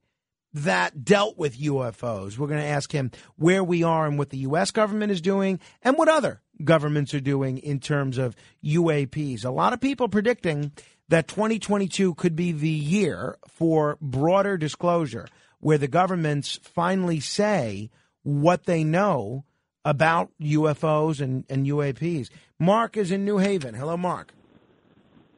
that 0.53 1.05
dealt 1.05 1.39
with 1.39 1.59
UFOs. 1.59 2.37
We're 2.37 2.49
going 2.49 2.61
to 2.61 2.67
ask 2.67 2.93
him 2.93 3.11
where 3.37 3.65
we 3.65 3.85
are 3.85 4.07
and 4.07 4.19
what 4.19 4.31
the 4.31 4.39
U.S. 4.39 4.71
government 4.71 5.13
is 5.13 5.21
doing 5.21 5.61
and 5.83 5.97
what 5.97 6.09
other 6.09 6.43
governments 6.65 7.15
are 7.15 7.21
doing 7.21 7.59
in 7.59 7.81
terms 7.81 8.19
of 8.19 8.37
UAPs. 8.65 9.45
A 9.45 9.51
lot 9.51 9.73
of 9.73 9.81
people 9.81 10.09
predicting 10.09 10.73
that 11.13 11.29
2022 11.29 12.15
could 12.15 12.35
be 12.35 12.53
the 12.53 12.71
year 12.71 13.37
for 13.47 13.99
broader 14.01 14.57
disclosure 14.57 15.29
where 15.61 15.77
the 15.77 15.87
governments 15.87 16.59
finally 16.63 17.21
say 17.21 17.91
what 18.23 18.65
they 18.65 18.83
know 18.83 19.45
about 19.85 20.31
UFOs 20.41 21.21
and, 21.21 21.45
and 21.51 21.67
UAPs. 21.67 22.31
Mark 22.59 22.97
is 22.97 23.11
in 23.11 23.27
New 23.27 23.37
Haven. 23.37 23.75
Hello, 23.75 23.95
Mark. 23.95 24.33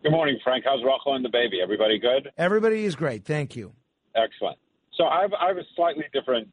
Good 0.05 0.13
morning, 0.13 0.39
Frank. 0.45 0.65
How's 0.65 0.85
Rocco 0.85 1.15
and 1.15 1.25
the 1.25 1.29
baby? 1.29 1.61
Everybody 1.61 1.99
good? 1.99 2.31
Everybody 2.39 2.85
is 2.85 2.95
great. 2.95 3.25
Thank 3.25 3.57
you. 3.57 3.73
Excellent. 4.15 4.59
So 4.97 5.07
I've, 5.07 5.33
I 5.33 5.49
have 5.49 5.57
a 5.57 5.67
slightly 5.75 6.05
different 6.13 6.53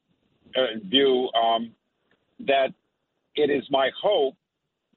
uh, 0.56 0.80
view 0.89 1.30
um, 1.35 1.73
that 2.39 2.73
it 3.35 3.52
is 3.52 3.61
my 3.69 3.91
hope 4.02 4.34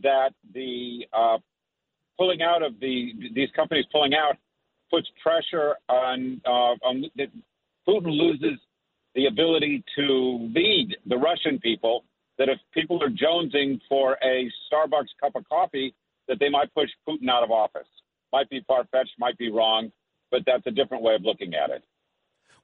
that 0.01 0.31
the 0.55 1.07
uh, 1.13 1.37
pulling 2.19 2.43
out 2.43 2.63
of 2.63 2.79
the 2.81 3.13
these 3.35 3.49
companies 3.57 3.85
pulling 3.93 4.15
out 4.15 4.37
puts 4.91 5.09
pressure 5.23 5.75
on 5.89 6.41
uh, 6.47 6.75
on 6.87 7.05
Putin 7.89 8.17
loses 8.17 8.59
the 9.15 9.27
ability 9.27 9.85
to 9.97 10.51
lead 10.55 10.97
the 11.07 11.17
Russian 11.17 11.59
people. 11.59 12.05
That 12.39 12.49
if 12.49 12.59
people 12.73 13.01
are 13.03 13.11
jonesing 13.11 13.81
for 13.89 14.19
a 14.25 14.51
Starbucks 14.73 15.15
cup 15.21 15.37
of 15.37 15.49
coffee, 15.49 15.95
that 16.27 16.39
they 16.41 16.49
might 16.49 16.75
push 16.75 16.89
Putin 17.09 17.29
out 17.29 17.45
of 17.45 17.51
office. 17.51 17.87
Might 18.33 18.51
be 18.51 18.65
far 18.67 18.85
fetched, 18.91 19.13
might 19.19 19.39
be 19.39 19.51
wrong, 19.51 19.93
but 20.33 20.41
that's 20.45 20.67
a 20.67 20.73
different 20.73 21.05
way 21.05 21.15
of 21.15 21.23
looking 21.23 21.55
at 21.55 21.71
it. 21.71 21.85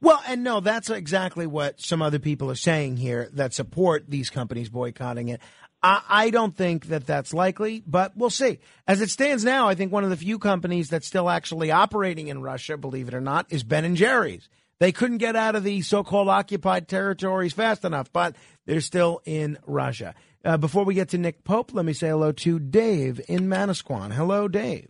Well, 0.01 0.22
and 0.27 0.43
no, 0.43 0.60
that's 0.60 0.89
exactly 0.89 1.47
what 1.47 1.81
some 1.81 2.01
other 2.01 2.18
people 2.18 2.51
are 2.51 2.56
saying 2.56 2.97
here 2.97 3.28
that 3.35 3.52
support 3.52 4.06
these 4.09 4.31
companies 4.31 4.70
boycotting 4.70 5.28
it. 5.28 5.40
I, 5.82 6.02
I 6.09 6.31
don't 6.31 6.57
think 6.57 6.86
that 6.86 7.07
that's 7.07 7.32
likely, 7.32 7.82
but 7.86 8.16
we'll 8.16 8.31
see. 8.31 8.59
As 8.86 9.01
it 9.01 9.11
stands 9.11 9.44
now, 9.44 9.69
I 9.69 9.74
think 9.74 9.93
one 9.93 10.05
of 10.05 10.11
the 10.11 10.16
few 10.16 10.39
companies 10.39 10.89
that's 10.89 11.07
still 11.07 11.31
actually 11.31 11.70
operating 11.70 12.28
in 12.28 12.43
Russia, 12.43 12.77
believe 12.77 13.09
it 13.09 13.15
or 13.15 13.20
not, 13.20 13.47
is 13.51 13.62
Ben 13.62 13.85
and 13.85 13.97
Jerry's. 13.97 14.48
They 14.78 14.93
couldn't 14.93 15.19
get 15.19 15.36
out 15.36 15.57
of 15.57 15.65
the 15.65 15.82
so-called 15.82 16.28
occupied 16.28 16.89
territories 16.89 17.52
fast 17.52 17.85
enough, 17.85 18.12
but 18.12 18.35
they're 18.66 18.81
still 18.81 19.20
in 19.24 19.59
Russia. 19.66 20.15
Uh, 20.43 20.57
before 20.57 20.85
we 20.85 20.94
get 20.94 21.11
to 21.11 21.19
Nick 21.19 21.44
Pope, 21.44 21.74
let 21.74 21.85
me 21.85 21.93
say 21.93 22.09
hello 22.09 22.32
to 22.32 22.59
Dave 22.59 23.20
in 23.28 23.47
Manasquan. 23.48 24.12
Hello, 24.12 24.48
Dave. 24.48 24.89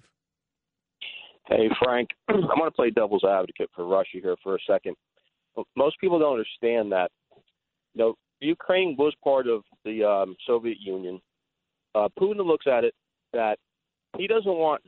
Hey, 1.49 1.69
Frank, 1.83 2.11
I'm 2.29 2.41
going 2.41 2.65
to 2.65 2.71
play 2.71 2.91
devil's 2.91 3.25
advocate 3.25 3.71
for 3.75 3.85
Russia 3.85 4.19
here 4.23 4.37
for 4.43 4.55
a 4.55 4.59
second. 4.69 4.95
Most 5.77 5.99
people 6.01 6.21
don't 6.21 6.33
understand 6.33 6.93
that. 6.93 7.11
You 7.95 8.05
know, 8.05 8.15
Ukraine 8.41 8.95
was 8.97 9.13
part 9.25 9.49
of 9.49 9.63
the 9.85 10.05
um, 10.05 10.37
Soviet 10.47 10.79
Union. 10.81 11.21
Uh, 11.95 12.09
Putin 12.19 12.45
looks 12.47 12.67
at 12.67 12.85
it 12.85 12.95
that 13.33 13.59
he 14.17 14.27
doesn't 14.27 14.53
want 14.53 14.83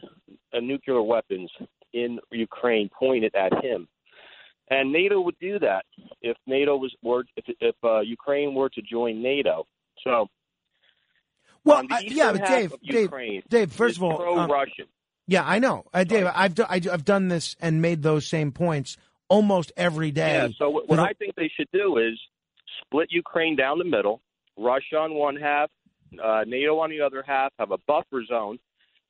uh, 0.54 0.60
nuclear 0.60 1.02
weapons 1.02 1.50
in 1.92 2.18
Ukraine 2.30 2.88
pointed 2.96 3.34
at 3.34 3.52
him, 3.64 3.88
and 4.70 4.92
NATO 4.92 5.20
would 5.20 5.38
do 5.40 5.58
that 5.58 5.84
if 6.22 6.36
NATO 6.46 6.76
was 6.76 6.94
were 7.02 7.24
if, 7.36 7.44
if 7.60 7.74
uh, 7.84 8.00
Ukraine 8.00 8.54
were 8.54 8.68
to 8.70 8.82
join 8.82 9.22
NATO. 9.22 9.66
So, 10.04 10.28
Well, 11.64 11.78
on 11.78 11.86
the 11.88 11.94
I- 11.96 12.00
yeah, 12.06 12.32
but 12.32 12.46
Dave, 12.46 12.74
Dave, 12.82 13.02
Ukraine 13.02 13.42
Dave, 13.48 13.72
first 13.72 13.96
of 13.96 14.02
all, 14.02 14.12
um, 14.12 14.46
pro-Russian. 14.46 14.86
Yeah, 15.26 15.44
I 15.46 15.60
know, 15.60 15.84
uh, 15.94 16.04
Dave. 16.04 16.28
I've 16.34 16.54
do, 16.54 16.64
I, 16.68 16.80
have 16.90 17.04
done 17.04 17.28
this 17.28 17.56
and 17.60 17.80
made 17.80 18.02
those 18.02 18.26
same 18.26 18.50
points 18.50 18.96
almost 19.28 19.72
every 19.76 20.10
day. 20.10 20.34
Yeah. 20.34 20.48
So 20.58 20.68
what, 20.68 20.88
what 20.88 20.98
I 20.98 21.12
think 21.12 21.34
they 21.36 21.50
should 21.56 21.68
do 21.72 21.98
is 21.98 22.18
split 22.84 23.08
Ukraine 23.10 23.56
down 23.56 23.78
the 23.78 23.84
middle, 23.84 24.20
Russia 24.62 24.96
on 24.96 25.14
one 25.14 25.36
half, 25.36 25.70
uh, 26.22 26.44
NATO 26.46 26.78
on 26.78 26.90
the 26.90 27.00
other 27.00 27.22
half, 27.26 27.52
have 27.58 27.70
a 27.70 27.78
buffer 27.86 28.24
zone. 28.24 28.58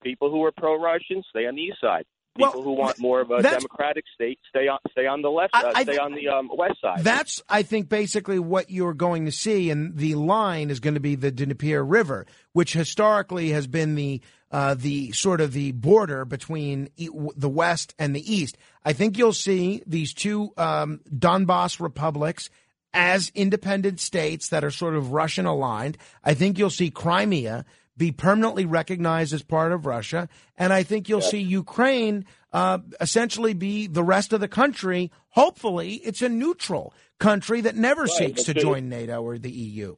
People 0.02 0.30
who 0.30 0.42
are 0.44 0.52
pro-Russian 0.52 1.22
stay 1.30 1.46
on 1.46 1.54
the 1.54 1.62
east 1.62 1.80
side. 1.80 2.04
People 2.34 2.62
who 2.62 2.72
want 2.72 2.98
more 2.98 3.20
of 3.20 3.30
a 3.30 3.42
democratic 3.42 4.04
state 4.14 4.38
stay 4.48 4.66
on 4.66 4.78
stay 4.90 5.06
on 5.06 5.20
the 5.20 5.28
left. 5.28 5.54
Uh, 5.54 5.70
I- 5.74 5.82
stay 5.82 5.98
on 5.98 6.14
the 6.14 6.28
um, 6.28 6.50
west 6.56 6.80
side. 6.80 7.00
That's, 7.00 7.42
I 7.46 7.62
think, 7.62 7.90
basically 7.90 8.38
what 8.38 8.70
you're 8.70 8.94
going 8.94 9.26
to 9.26 9.32
see, 9.32 9.68
and 9.68 9.94
the 9.96 10.14
line 10.14 10.70
is 10.70 10.80
going 10.80 10.94
to 10.94 11.00
be 11.00 11.14
the 11.14 11.30
Dnieper 11.30 11.84
River, 11.84 12.24
which 12.54 12.72
historically 12.72 13.50
has 13.50 13.66
been 13.66 13.96
the 13.96 14.22
uh, 14.50 14.74
the 14.74 15.12
sort 15.12 15.42
of 15.42 15.52
the 15.52 15.72
border 15.72 16.24
between 16.24 16.88
the 16.96 17.48
west 17.48 17.94
and 17.98 18.16
the 18.16 18.34
east. 18.34 18.56
I 18.82 18.94
think 18.94 19.18
you'll 19.18 19.32
see 19.34 19.82
these 19.86 20.14
two 20.14 20.52
um, 20.56 21.00
Donbass 21.14 21.80
republics 21.80 22.48
as 22.94 23.30
independent 23.34 24.00
states 24.00 24.48
that 24.48 24.64
are 24.64 24.70
sort 24.70 24.94
of 24.94 25.12
Russian 25.12 25.46
aligned. 25.46 25.98
I 26.24 26.34
think 26.34 26.58
you'll 26.58 26.70
see 26.70 26.90
Crimea 26.90 27.64
be 27.96 28.10
permanently 28.10 28.64
recognized 28.64 29.32
as 29.32 29.42
part 29.42 29.72
of 29.72 29.86
Russia, 29.86 30.28
and 30.56 30.72
I 30.72 30.82
think 30.82 31.08
you'll 31.08 31.20
see 31.20 31.40
Ukraine 31.40 32.24
uh, 32.52 32.78
essentially 33.00 33.54
be 33.54 33.86
the 33.86 34.02
rest 34.02 34.32
of 34.32 34.40
the 34.40 34.48
country. 34.48 35.10
Hopefully, 35.30 35.94
it's 35.96 36.22
a 36.22 36.28
neutral 36.28 36.94
country 37.18 37.60
that 37.60 37.76
never 37.76 38.02
Right, 38.02 38.10
seeks 38.10 38.44
to 38.44 38.54
join 38.54 38.88
NATO 38.88 39.22
or 39.22 39.38
the 39.38 39.50
EU. 39.50 39.96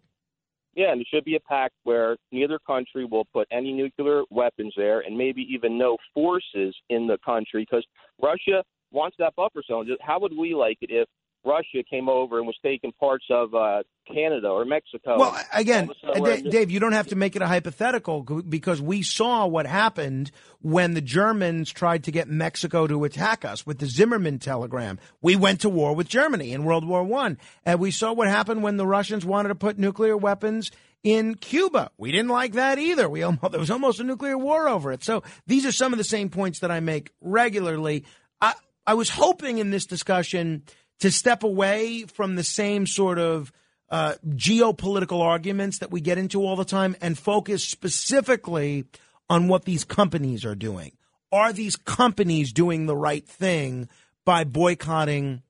Yeah, 0.74 0.90
and 0.90 1.00
it 1.00 1.06
should 1.08 1.24
be 1.24 1.36
a 1.36 1.40
pact 1.40 1.74
where 1.84 2.16
neither 2.32 2.58
country 2.66 3.04
will 3.04 3.26
put 3.32 3.46
any 3.52 3.72
nuclear 3.72 4.22
weapons 4.30 4.74
there, 4.76 5.00
and 5.00 5.16
maybe 5.16 5.46
even 5.48 5.78
no 5.78 5.96
forces 6.12 6.74
in 6.90 7.06
the 7.06 7.18
country, 7.24 7.62
because 7.62 7.86
Russia 8.20 8.64
wants 8.90 9.16
that 9.20 9.36
buffer 9.36 9.62
zone. 9.66 9.88
How 10.00 10.18
would 10.18 10.36
we 10.36 10.54
like 10.54 10.78
it 10.80 10.90
if 10.90 11.08
Russia 11.44 11.82
came 11.88 12.08
over 12.08 12.38
and 12.38 12.46
was 12.46 12.56
taking 12.62 12.92
parts 12.92 13.24
of 13.30 13.54
uh, 13.54 13.82
Canada 14.12 14.48
or 14.48 14.64
Mexico? 14.64 15.18
Well, 15.18 15.38
again, 15.52 15.84
all 15.84 15.90
of 15.90 15.96
a 15.96 16.00
sudden 16.06 16.16
uh, 16.16 16.22
we're 16.22 16.36
Da- 16.36 16.42
just- 16.42 16.50
Dave, 16.52 16.70
you 16.70 16.80
don't 16.80 16.92
have 16.92 17.08
to 17.08 17.16
make 17.16 17.36
it 17.36 17.42
a 17.42 17.46
hypothetical 17.46 18.22
because 18.22 18.80
we 18.80 19.02
saw 19.02 19.46
what 19.46 19.66
happened 19.66 20.30
when 20.62 20.94
the 20.94 21.00
Germans 21.00 21.70
tried 21.70 22.04
to 22.04 22.10
get 22.12 22.28
Mexico 22.28 22.86
to 22.86 23.04
attack 23.04 23.44
us 23.44 23.66
with 23.66 23.78
the 23.78 23.86
Zimmerman 23.86 24.38
telegram. 24.38 24.98
We 25.20 25.36
went 25.36 25.60
to 25.60 25.68
war 25.68 25.94
with 25.94 26.08
Germany 26.08 26.52
in 26.52 26.64
World 26.64 26.86
War 26.86 27.02
One, 27.04 27.38
and 27.64 27.78
we 27.80 27.90
saw 27.90 28.12
what 28.12 28.28
happened 28.28 28.62
when 28.62 28.76
the 28.76 28.86
Russians 28.86 29.24
wanted 29.24 29.48
to 29.50 29.54
put 29.54 29.78
nuclear 29.78 30.16
weapons 30.16 30.70
in 31.02 31.34
Cuba. 31.34 31.90
We 31.98 32.10
didn't 32.12 32.28
like 32.30 32.52
that 32.54 32.78
either. 32.78 33.08
We 33.10 33.22
almost, 33.22 33.50
there 33.50 33.60
was 33.60 33.70
almost 33.70 34.00
a 34.00 34.04
nuclear 34.04 34.38
war 34.38 34.66
over 34.68 34.90
it. 34.90 35.04
So 35.04 35.22
these 35.46 35.66
are 35.66 35.72
some 35.72 35.92
of 35.92 35.98
the 35.98 36.04
same 36.04 36.30
points 36.30 36.60
that 36.60 36.70
I 36.70 36.80
make 36.80 37.10
regularly. 37.20 38.04
I, 38.40 38.54
I 38.86 38.94
was 38.94 39.10
hoping 39.10 39.58
in 39.58 39.70
this 39.70 39.84
discussion 39.84 40.62
to 41.04 41.10
step 41.10 41.42
away 41.42 42.04
from 42.04 42.34
the 42.34 42.42
same 42.42 42.86
sort 42.86 43.18
of 43.18 43.52
uh, 43.90 44.14
geopolitical 44.26 45.20
arguments 45.20 45.80
that 45.80 45.90
we 45.90 46.00
get 46.00 46.16
into 46.16 46.40
all 46.40 46.56
the 46.56 46.64
time 46.64 46.96
and 47.02 47.18
focus 47.18 47.62
specifically 47.62 48.86
on 49.28 49.46
what 49.46 49.66
these 49.66 49.84
companies 49.84 50.46
are 50.46 50.54
doing. 50.54 50.92
Are 51.30 51.52
these 51.52 51.76
companies 51.76 52.54
doing 52.54 52.86
the 52.86 52.96
right 52.96 53.22
thing 53.28 53.86
by 54.24 54.44
boycotting 54.44 55.42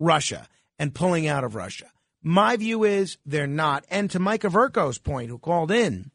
Russia 0.00 0.48
and 0.78 0.94
pulling 0.94 1.26
out 1.26 1.44
of 1.44 1.54
Russia? 1.54 1.92
My 2.22 2.56
view 2.56 2.82
is 2.82 3.18
they're 3.26 3.46
not. 3.46 3.84
And 3.90 4.10
to 4.12 4.18
Mike 4.18 4.44
Averko's 4.44 4.96
point, 4.96 5.28
who 5.28 5.36
called 5.36 5.70
in, 5.70 6.10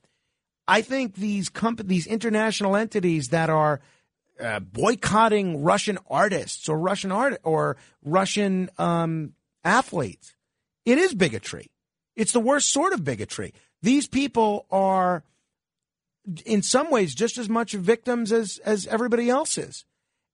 I 0.68 0.82
think 0.82 1.14
these 1.14 1.50
comp- 1.50 1.88
these 1.88 2.08
international 2.08 2.76
entities 2.76 3.28
that 3.28 3.52
are 3.52 3.80
uh, 4.42 4.60
boycotting 4.60 5.64
Russian 5.64 5.98
artists 6.10 6.68
or 6.68 6.78
Russian 6.80 7.12
art 7.12 7.40
or 7.44 7.78
Russian 8.04 8.70
um, 8.78 9.34
athletes. 9.64 10.34
It 10.86 10.98
is 10.98 11.14
bigotry. 11.14 11.72
It's 12.16 12.32
the 12.32 12.40
worst 12.40 12.70
sort 12.70 12.94
of 12.94 13.04
bigotry. 13.04 13.54
These 13.82 14.08
people 14.08 14.66
are, 14.70 15.24
in 16.46 16.62
some 16.62 16.92
ways, 16.92 17.16
just 17.16 17.38
as 17.38 17.50
much 17.50 17.74
victims 17.74 18.32
as 18.32 18.60
as 18.60 18.88
everybody 18.88 19.30
else 19.30 19.58
is, 19.58 19.86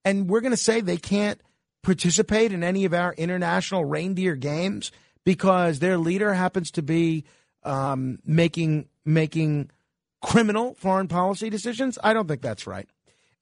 and 0.03 0.29
we're 0.29 0.41
going 0.41 0.51
to 0.51 0.57
say 0.57 0.81
they 0.81 0.97
can't 0.97 1.39
participate 1.83 2.51
in 2.51 2.63
any 2.63 2.85
of 2.85 2.93
our 2.93 3.13
international 3.13 3.85
reindeer 3.85 4.35
games 4.35 4.91
because 5.23 5.79
their 5.79 5.97
leader 5.97 6.33
happens 6.33 6.71
to 6.71 6.81
be 6.81 7.23
um, 7.63 8.19
making 8.25 8.87
making 9.05 9.69
criminal 10.21 10.73
foreign 10.75 11.07
policy 11.07 11.49
decisions. 11.49 11.97
I 12.03 12.13
don't 12.13 12.27
think 12.27 12.41
that's 12.41 12.67
right. 12.67 12.89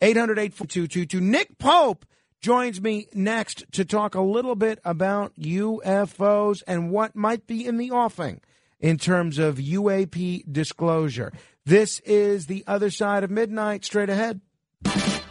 800 0.02 0.38
842 0.40 1.22
Nick 1.22 1.58
Pope 1.58 2.06
joins 2.42 2.82
me 2.82 3.08
next 3.14 3.66
to 3.72 3.86
talk 3.86 4.14
a 4.16 4.22
little 4.22 4.56
bit 4.56 4.80
about 4.86 5.34
UFOs 5.36 6.62
and 6.68 6.92
what 6.92 7.16
might 7.16 7.48
be 7.48 7.66
in 7.66 7.78
the 7.78 7.92
offing 7.92 8.42
in 8.80 8.98
terms 8.98 9.40
of 9.40 9.56
UAP 9.58 10.52
disclosure. 10.52 11.34
This 11.66 12.00
is 12.02 12.46
the 12.46 12.64
other 12.68 12.92
side 12.92 13.24
of 13.24 13.32
midnight, 13.32 13.84
straight 13.84 14.10
ahead. 14.10 14.42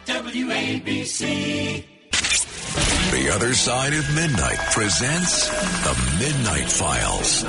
WABC. 0.05 1.85
The 3.11 3.31
Other 3.33 3.53
Side 3.53 3.93
of 3.93 4.13
Midnight 4.13 4.57
presents 4.71 5.47
The 5.85 6.17
Midnight 6.19 6.69
Files. 6.69 7.45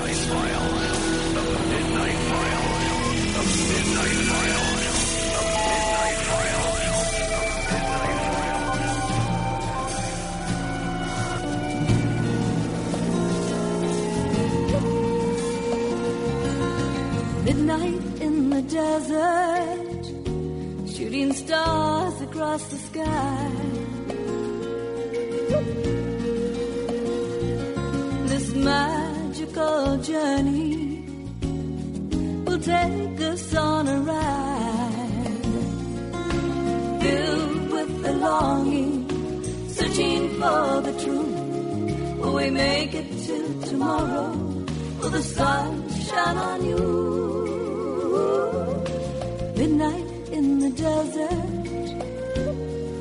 Midnight 17.76 18.22
in 18.22 18.50
the 18.50 18.62
desert, 18.62 20.04
shooting 20.88 21.32
stars 21.32 22.20
across 22.22 22.64
the 22.68 22.76
sky. 22.76 23.50
This 28.28 28.54
magical 28.54 29.98
journey 29.98 31.04
will 32.46 32.60
take 32.60 33.20
us 33.20 33.54
on 33.54 33.88
a 33.88 34.00
ride, 34.00 35.42
filled 37.02 37.70
with 37.72 38.02
the 38.02 38.12
longing, 38.12 39.68
searching 39.68 40.30
for 40.40 40.80
the 40.80 40.92
truth. 41.02 42.18
Will 42.20 42.34
we 42.34 42.50
make 42.50 42.94
it 42.94 43.10
to 43.26 43.60
tomorrow? 43.68 44.30
Will 45.00 45.10
the 45.10 45.22
sun 45.22 45.88
shine 45.90 46.36
on 46.38 46.64
you? 46.64 47.45
Midnight 49.56 50.06
in 50.32 50.58
the 50.60 50.70
desert, 50.70 51.32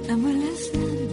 and 0.10 0.24
we're 0.24 0.34
listening. 0.34 1.10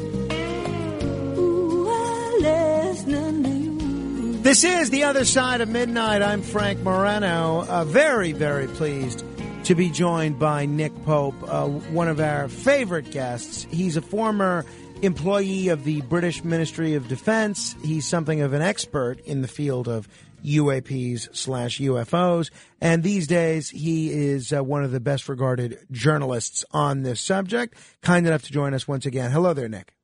Ooh, 1.39 1.85
we're 1.87 2.39
listening 2.41 3.43
to 3.43 3.51
you. 3.51 4.39
This 4.39 4.65
is 4.65 4.91
the 4.91 5.05
other 5.05 5.25
side 5.25 5.61
of 5.61 5.69
midnight. 5.69 6.23
I'm 6.23 6.43
Frank 6.43 6.81
Morano. 6.81 7.65
Uh, 7.67 7.85
very, 7.85 8.33
very 8.33 8.67
pleased 8.67 9.25
to 9.65 9.75
be 9.77 9.91
joined 9.91 10.39
by 10.39 10.67
Nick 10.67 10.93
Pope, 11.05 11.35
uh, 11.47 11.67
one 11.69 12.09
of 12.09 12.19
our 12.19 12.49
favorite 12.49 13.11
guests. 13.13 13.67
He's 13.71 13.97
a 13.97 14.03
former 14.03 14.65
employee 15.03 15.69
of 15.69 15.85
the 15.85 16.01
British 16.03 16.43
Ministry 16.45 16.95
of 16.95 17.07
Defense. 17.09 17.77
He's 17.83 18.07
something 18.07 18.41
of 18.41 18.53
an 18.53 18.63
expert 18.63 19.21
in 19.21 19.43
the 19.43 19.49
field 19.49 19.89
of 19.89 20.09
UAPs 20.45 21.35
slash 21.37 21.79
UFOs. 21.81 22.51
And 22.81 23.03
these 23.03 23.27
days, 23.27 23.71
he 23.71 24.11
is 24.11 24.53
uh, 24.53 24.63
one 24.63 24.85
of 24.85 24.91
the 24.91 25.01
best 25.01 25.29
regarded 25.29 25.79
journalists 25.91 26.65
on 26.73 27.03
this 27.03 27.21
subject. 27.21 27.75
Kind 28.03 28.27
enough 28.27 28.43
to 28.43 28.53
join 28.53 28.75
us 28.75 28.87
once 28.89 29.07
again. 29.07 29.31
Hello 29.31 29.55
there, 29.55 29.69
Nick. 29.69 29.95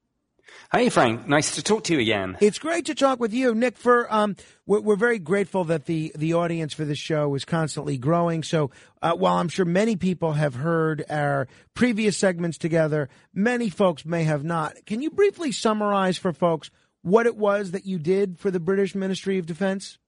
Hey, 0.71 0.91
Frank. 0.91 1.27
Nice 1.27 1.55
to 1.55 1.63
talk 1.63 1.85
to 1.85 1.95
you 1.95 2.01
again. 2.01 2.37
It's 2.41 2.59
great 2.59 2.87
to 2.87 2.95
talk 2.95 3.21
with 3.21 3.33
you, 3.33 3.55
Nick. 3.55 3.79
For 3.79 4.13
um, 4.13 4.37
we're, 4.67 4.81
we're 4.81 4.97
very 4.97 5.19
grateful 5.19 5.65
that 5.65 5.87
the 5.87 6.13
the 6.15 6.35
audience 6.35 6.75
for 6.75 6.85
this 6.85 6.99
show 6.99 7.35
is 7.35 7.47
constantly 7.47 7.97
growing. 7.97 8.43
So, 8.43 8.71
uh, 9.01 9.15
while 9.15 9.37
I'm 9.37 9.49
sure 9.49 9.65
many 9.65 9.97
people 9.97 10.33
have 10.33 10.57
heard 10.57 11.05
our 11.09 11.49
previous 11.73 12.19
segments 12.19 12.59
together, 12.59 13.09
many 13.33 13.71
folks 13.71 14.05
may 14.05 14.25
have 14.25 14.45
not. 14.45 14.85
Can 14.85 15.01
you 15.01 15.11
briefly 15.11 15.53
summarize 15.53 16.19
for 16.19 16.35
folks 16.35 16.71
what 17.01 17.27
it 17.27 17.37
was 17.37 17.71
that 17.71 17.87
you 17.87 17.99
did 17.99 18.39
for 18.39 18.51
the 18.51 18.61
British 18.61 18.95
Ministry 18.95 19.39
of 19.39 19.47
Defense? 19.47 19.99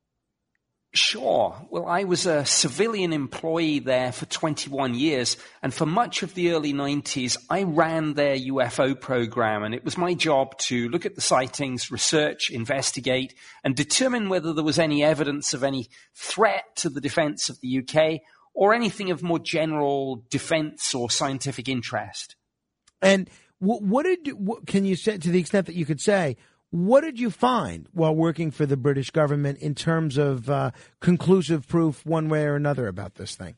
Sure. 0.92 1.54
Well, 1.70 1.86
I 1.86 2.02
was 2.02 2.26
a 2.26 2.44
civilian 2.44 3.12
employee 3.12 3.78
there 3.78 4.10
for 4.10 4.26
21 4.26 4.94
years, 4.94 5.36
and 5.62 5.72
for 5.72 5.86
much 5.86 6.24
of 6.24 6.34
the 6.34 6.50
early 6.50 6.72
90s, 6.72 7.36
I 7.48 7.62
ran 7.62 8.14
their 8.14 8.36
UFO 8.36 9.00
program, 9.00 9.62
and 9.62 9.72
it 9.72 9.84
was 9.84 9.96
my 9.96 10.14
job 10.14 10.58
to 10.58 10.88
look 10.88 11.06
at 11.06 11.14
the 11.14 11.20
sightings, 11.20 11.92
research, 11.92 12.50
investigate, 12.50 13.34
and 13.62 13.76
determine 13.76 14.28
whether 14.28 14.52
there 14.52 14.64
was 14.64 14.80
any 14.80 15.04
evidence 15.04 15.54
of 15.54 15.62
any 15.62 15.88
threat 16.12 16.64
to 16.76 16.88
the 16.88 17.00
defense 17.00 17.48
of 17.48 17.60
the 17.60 17.78
UK 17.78 18.22
or 18.52 18.74
anything 18.74 19.12
of 19.12 19.22
more 19.22 19.38
general 19.38 20.24
defense 20.28 20.92
or 20.92 21.08
scientific 21.08 21.68
interest. 21.68 22.34
And 23.00 23.30
what, 23.60 24.04
did 24.04 24.32
what, 24.32 24.66
can 24.66 24.84
you 24.84 24.96
say 24.96 25.18
to 25.18 25.30
the 25.30 25.38
extent 25.38 25.66
that 25.66 25.76
you 25.76 25.86
could 25.86 26.00
say? 26.00 26.36
What 26.70 27.00
did 27.00 27.18
you 27.18 27.30
find 27.30 27.88
while 27.92 28.14
working 28.14 28.52
for 28.52 28.64
the 28.64 28.76
British 28.76 29.10
government 29.10 29.58
in 29.58 29.74
terms 29.74 30.16
of 30.16 30.48
uh, 30.48 30.70
conclusive 31.00 31.66
proof, 31.66 32.06
one 32.06 32.28
way 32.28 32.44
or 32.44 32.54
another, 32.54 32.86
about 32.86 33.16
this 33.16 33.34
thing? 33.34 33.56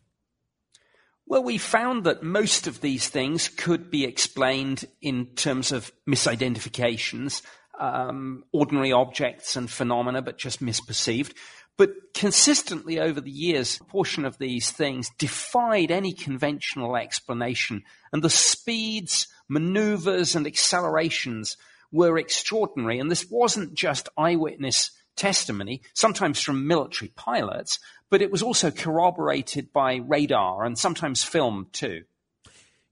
Well, 1.26 1.44
we 1.44 1.58
found 1.58 2.04
that 2.04 2.22
most 2.22 2.66
of 2.66 2.80
these 2.80 3.08
things 3.08 3.48
could 3.48 3.90
be 3.90 4.04
explained 4.04 4.86
in 5.00 5.26
terms 5.34 5.72
of 5.72 5.92
misidentifications, 6.08 7.42
um, 7.78 8.44
ordinary 8.52 8.92
objects 8.92 9.56
and 9.56 9.70
phenomena, 9.70 10.22
but 10.22 10.38
just 10.38 10.62
misperceived. 10.62 11.34
But 11.76 11.90
consistently 12.14 12.98
over 12.98 13.20
the 13.20 13.30
years, 13.30 13.78
a 13.80 13.84
portion 13.84 14.24
of 14.24 14.38
these 14.38 14.70
things 14.70 15.10
defied 15.18 15.90
any 15.90 16.12
conventional 16.12 16.96
explanation, 16.96 17.82
and 18.12 18.22
the 18.22 18.30
speeds, 18.30 19.26
maneuvers, 19.48 20.34
and 20.34 20.46
accelerations 20.46 21.56
were 21.92 22.18
extraordinary. 22.18 22.98
And 22.98 23.10
this 23.10 23.26
wasn't 23.30 23.74
just 23.74 24.08
eyewitness 24.16 24.90
testimony, 25.14 25.82
sometimes 25.94 26.40
from 26.40 26.66
military 26.66 27.12
pilots, 27.14 27.78
but 28.10 28.22
it 28.22 28.30
was 28.30 28.42
also 28.42 28.70
corroborated 28.70 29.72
by 29.72 29.96
radar 29.96 30.64
and 30.64 30.78
sometimes 30.78 31.22
film 31.22 31.68
too. 31.72 32.02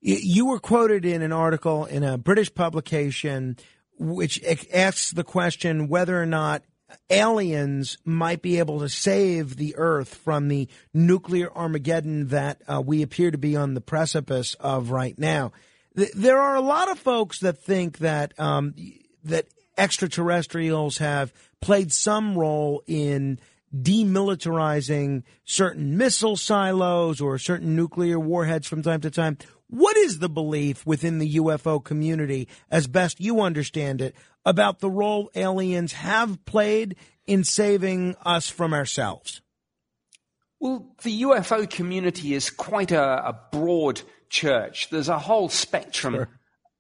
You 0.02 0.47
were 0.47 0.60
quoted 0.60 1.05
in 1.05 1.20
an 1.20 1.32
article 1.32 1.85
in 1.85 2.02
a 2.05 2.16
British 2.16 2.55
publication 2.55 3.56
which 3.98 4.43
asks 4.72 5.10
the 5.10 5.24
question 5.24 5.89
whether 5.89 6.20
or 6.20 6.24
not 6.24 6.62
aliens 7.10 7.98
might 8.05 8.40
be 8.40 8.59
able 8.59 8.81
to 8.81 8.89
save 8.89 9.56
the 9.56 9.77
Earth 9.77 10.14
from 10.14 10.48
the 10.48 10.68
nuclear 10.94 11.52
Armageddon 11.55 12.28
that 12.28 12.62
uh, 12.66 12.81
we 12.81 13.02
appear 13.02 13.31
to 13.31 13.39
be 13.39 13.56
on 13.56 13.74
the 13.74 13.81
precipice 13.81 14.55
of 14.55 14.90
right 14.90 15.18
now 15.18 15.52
there 15.95 16.39
are 16.39 16.57
a 16.57 16.61
lot 16.61 16.91
of 16.91 16.99
folks 16.99 17.41
that 17.41 17.59
think 17.59 17.99
that 17.99 18.39
um, 18.39 18.75
that 19.25 19.47
extraterrestrials 19.77 20.99
have 20.99 21.33
played 21.61 21.93
some 21.93 22.37
role 22.37 22.83
in 22.87 23.39
demilitarizing 23.75 25.23
certain 25.45 25.97
missile 25.97 26.37
silos 26.37 27.21
or 27.21 27.39
certain 27.39 27.77
nuclear 27.77 28.19
warheads 28.19 28.67
from 28.67 28.83
time 28.83 29.01
to 29.01 29.11
time. 29.11 29.39
What 29.69 29.97
is 29.97 30.19
the 30.19 30.29
belief 30.29 30.85
within 30.85 31.19
the 31.19 31.37
UFO 31.37 31.83
community, 31.83 32.49
as 32.71 32.89
best 32.89 33.21
you 33.21 33.41
understand 33.41 34.01
it, 34.01 34.17
about 34.45 34.81
the 34.81 34.91
role 34.91 35.31
aliens 35.35 35.93
have 35.93 36.45
played 36.45 36.97
in 37.27 37.45
saving 37.45 38.17
us 38.25 38.49
from 38.49 38.75
ourselves? 38.75 39.41
Well, 40.59 40.93
the 41.03 41.23
UFO 41.23 41.71
community 41.71 42.35
is 42.35 42.51
quite 42.51 42.91
a, 42.91 43.29
a 43.29 43.41
broad 43.53 44.03
church. 44.31 44.89
There's 44.90 45.09
a 45.09 45.19
whole 45.19 45.48
spectrum 45.48 46.15
sure. 46.15 46.28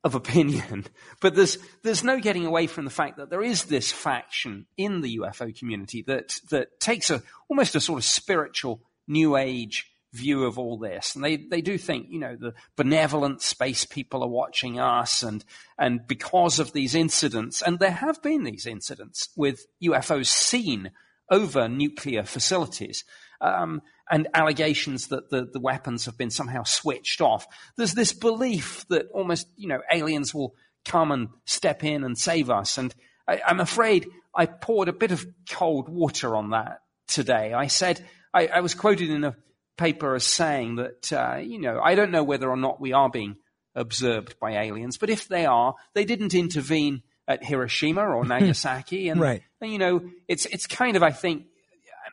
of 0.02 0.14
opinion, 0.14 0.86
but 1.20 1.34
there's 1.34 1.58
there's 1.82 2.04
no 2.04 2.18
getting 2.18 2.46
away 2.46 2.66
from 2.66 2.84
the 2.84 2.90
fact 2.90 3.18
that 3.18 3.28
there 3.28 3.42
is 3.42 3.64
this 3.64 3.92
faction 3.92 4.66
in 4.76 5.02
the 5.02 5.18
UFO 5.18 5.56
community 5.56 6.02
that 6.06 6.40
that 6.50 6.80
takes 6.80 7.10
a 7.10 7.22
almost 7.48 7.74
a 7.74 7.80
sort 7.80 7.98
of 7.98 8.04
spiritual 8.04 8.80
new 9.06 9.36
age 9.36 9.90
view 10.12 10.44
of 10.44 10.58
all 10.58 10.78
this. 10.78 11.14
And 11.14 11.24
they, 11.24 11.36
they 11.36 11.60
do 11.60 11.78
think, 11.78 12.08
you 12.10 12.18
know, 12.18 12.36
the 12.36 12.54
benevolent 12.76 13.42
space 13.42 13.84
people 13.84 14.22
are 14.22 14.28
watching 14.28 14.80
us 14.80 15.22
and, 15.22 15.44
and 15.78 16.06
because 16.06 16.58
of 16.58 16.72
these 16.72 16.94
incidents, 16.94 17.62
and 17.62 17.78
there 17.78 17.90
have 17.90 18.22
been 18.22 18.44
these 18.44 18.66
incidents 18.66 19.28
with 19.36 19.66
UFOs 19.82 20.26
seen 20.26 20.90
over 21.30 21.68
nuclear 21.68 22.24
facilities, 22.24 23.04
um, 23.40 23.82
and 24.10 24.28
allegations 24.34 25.08
that 25.08 25.30
the, 25.30 25.48
the 25.50 25.60
weapons 25.60 26.06
have 26.06 26.18
been 26.18 26.30
somehow 26.30 26.64
switched 26.64 27.20
off. 27.20 27.46
There's 27.76 27.94
this 27.94 28.12
belief 28.12 28.84
that 28.88 29.06
almost, 29.12 29.46
you 29.56 29.68
know, 29.68 29.80
aliens 29.92 30.34
will 30.34 30.54
come 30.84 31.12
and 31.12 31.28
step 31.44 31.84
in 31.84 32.04
and 32.04 32.18
save 32.18 32.50
us. 32.50 32.76
And 32.78 32.94
I, 33.28 33.40
I'm 33.46 33.60
afraid 33.60 34.08
I 34.34 34.46
poured 34.46 34.88
a 34.88 34.92
bit 34.92 35.12
of 35.12 35.24
cold 35.50 35.88
water 35.88 36.34
on 36.34 36.50
that 36.50 36.80
today. 37.06 37.52
I 37.52 37.68
said, 37.68 38.04
I, 38.34 38.46
I 38.48 38.60
was 38.60 38.74
quoted 38.74 39.10
in 39.10 39.24
a 39.24 39.36
paper 39.76 40.14
as 40.14 40.24
saying 40.24 40.76
that, 40.76 41.12
uh, 41.12 41.36
you 41.36 41.60
know, 41.60 41.80
I 41.82 41.94
don't 41.94 42.10
know 42.10 42.24
whether 42.24 42.48
or 42.48 42.56
not 42.56 42.80
we 42.80 42.92
are 42.92 43.08
being 43.10 43.36
observed 43.74 44.38
by 44.40 44.52
aliens, 44.62 44.98
but 44.98 45.10
if 45.10 45.28
they 45.28 45.46
are, 45.46 45.74
they 45.94 46.04
didn't 46.04 46.34
intervene 46.34 47.02
at 47.28 47.44
Hiroshima 47.44 48.02
or 48.02 48.24
Nagasaki. 48.26 49.08
And, 49.08 49.20
Right. 49.20 49.42
and, 49.60 49.72
you 49.72 49.78
know, 49.78 50.00
it's, 50.28 50.46
it's 50.46 50.66
kind 50.66 50.96
of, 50.96 51.02
I 51.02 51.10
think, 51.12 51.44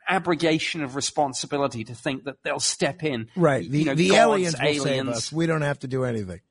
abrogation 0.07 0.84
of 0.84 0.95
responsibility 0.95 1.84
to 1.84 1.95
think 1.95 2.25
that 2.25 2.35
they'll 2.43 2.59
step 2.59 3.03
in. 3.03 3.27
Right. 3.35 3.69
The, 3.69 3.79
you 3.79 3.85
know, 3.85 3.95
the 3.95 4.15
aliens 4.15 4.53
will 4.53 4.65
save 4.65 4.88
aliens. 4.88 5.09
us. 5.09 5.31
We 5.31 5.45
don't 5.45 5.61
have 5.61 5.79
to 5.79 5.88
do 5.88 6.03
anything. 6.03 6.41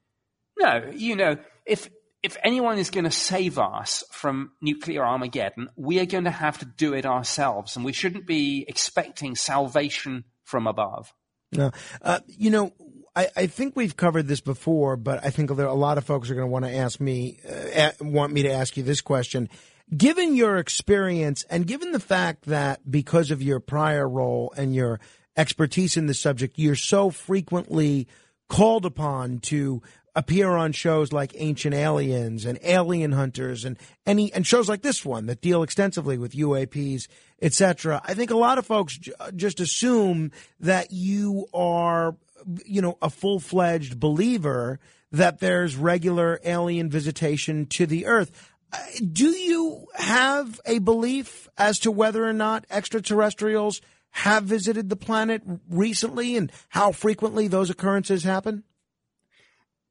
No, 0.59 0.91
you 0.95 1.17
know, 1.17 1.37
if 1.67 1.91
if 2.23 2.37
anyone 2.43 2.79
is 2.79 2.91
going 2.91 3.05
to 3.05 3.11
save 3.11 3.59
us 3.59 4.03
from 4.11 4.51
nuclear 4.61 5.05
Armageddon, 5.05 5.69
we 5.77 6.01
are 6.01 6.07
going 6.07 6.25
to 6.25 6.31
have 6.31 6.59
to 6.59 6.65
do 6.65 6.95
it 6.95 7.07
ourselves, 7.07 7.77
and 7.77 7.85
we 7.85 7.93
shouldn't 7.93 8.27
be 8.27 8.65
expecting 8.67 9.37
salvation 9.37 10.25
from 10.43 10.67
above. 10.67 11.13
No. 11.53 11.71
Uh, 12.03 12.21
you 12.27 12.51
know, 12.51 12.73
I, 13.15 13.29
I 13.37 13.47
think 13.47 13.77
we've 13.77 13.97
covered 13.97 14.27
this 14.27 14.41
before, 14.41 14.97
but 14.97 15.25
I 15.25 15.31
think 15.31 15.51
a 15.51 15.55
lot 15.55 15.99
of 15.99 16.05
folks 16.05 16.31
are 16.31 16.35
going 16.35 16.47
to 16.47 16.51
want 16.51 16.65
to 16.65 16.75
ask 16.75 17.01
me, 17.01 17.39
uh, 17.49 17.93
want 18.01 18.33
me 18.33 18.43
to 18.43 18.53
ask 18.53 18.77
you 18.77 18.83
this 18.83 19.01
question. 19.01 19.49
Given 19.95 20.35
your 20.35 20.57
experience 20.57 21.45
and 21.49 21.67
given 21.67 21.93
the 21.93 22.01
fact 22.01 22.47
that 22.47 22.91
because 22.91 23.31
of 23.31 23.43
your 23.43 23.61
prior 23.61 24.09
role 24.09 24.53
and 24.57 24.75
your 24.75 24.99
expertise 25.37 25.97
in 25.97 26.07
the 26.07 26.15
subject, 26.15 26.59
you're 26.59 26.75
so 26.75 27.11
frequently 27.11 28.09
called 28.49 28.85
upon 28.85 29.39
to 29.39 29.83
appear 30.17 30.51
on 30.51 30.73
shows 30.73 31.13
like 31.13 31.35
Ancient 31.37 31.75
Aliens 31.75 32.47
and 32.47 32.59
Alien 32.63 33.13
Hunters 33.13 33.65
and 33.65 33.77
any 34.07 34.33
and 34.33 34.47
shows 34.47 34.69
like 34.69 34.83
this 34.83 35.05
one 35.05 35.27
that 35.27 35.43
deal 35.43 35.63
extensively 35.63 36.17
with 36.17 36.33
UAPs, 36.33 37.07
etc. 37.41 38.01
I 38.05 38.15
think 38.15 38.31
a 38.31 38.37
lot 38.37 38.59
of 38.59 38.67
folks 38.67 38.97
j- 38.97 39.13
uh, 39.21 39.31
just 39.33 39.61
assume 39.61 40.33
that 40.59 40.91
you 40.91 41.47
are, 41.53 42.17
you 42.65 42.81
know, 42.81 42.97
a 43.03 43.11
full 43.11 43.39
fledged 43.39 44.01
believer 44.01 44.81
that 45.13 45.39
there's 45.39 45.77
regular 45.77 46.41
alien 46.45 46.91
visitation 46.91 47.67
to 47.67 47.87
the 47.87 48.07
Earth. 48.07 48.53
Uh, 48.73 48.79
Do 49.13 49.31
you 49.31 49.87
have 49.95 50.61
a 50.67 50.79
belief 50.79 51.49
as 51.57 51.79
to 51.81 51.91
whether 51.91 52.25
or 52.25 52.33
not 52.33 52.67
extraterrestrials 52.71 53.81
have 54.11 54.45
visited 54.45 54.89
the 54.89 54.97
planet 54.97 55.43
recently 55.69 56.37
and 56.37 56.51
how 56.71 56.93
frequently 56.93 57.49
those 57.49 57.71
occurrences 57.71 58.25
happen? 58.25 58.65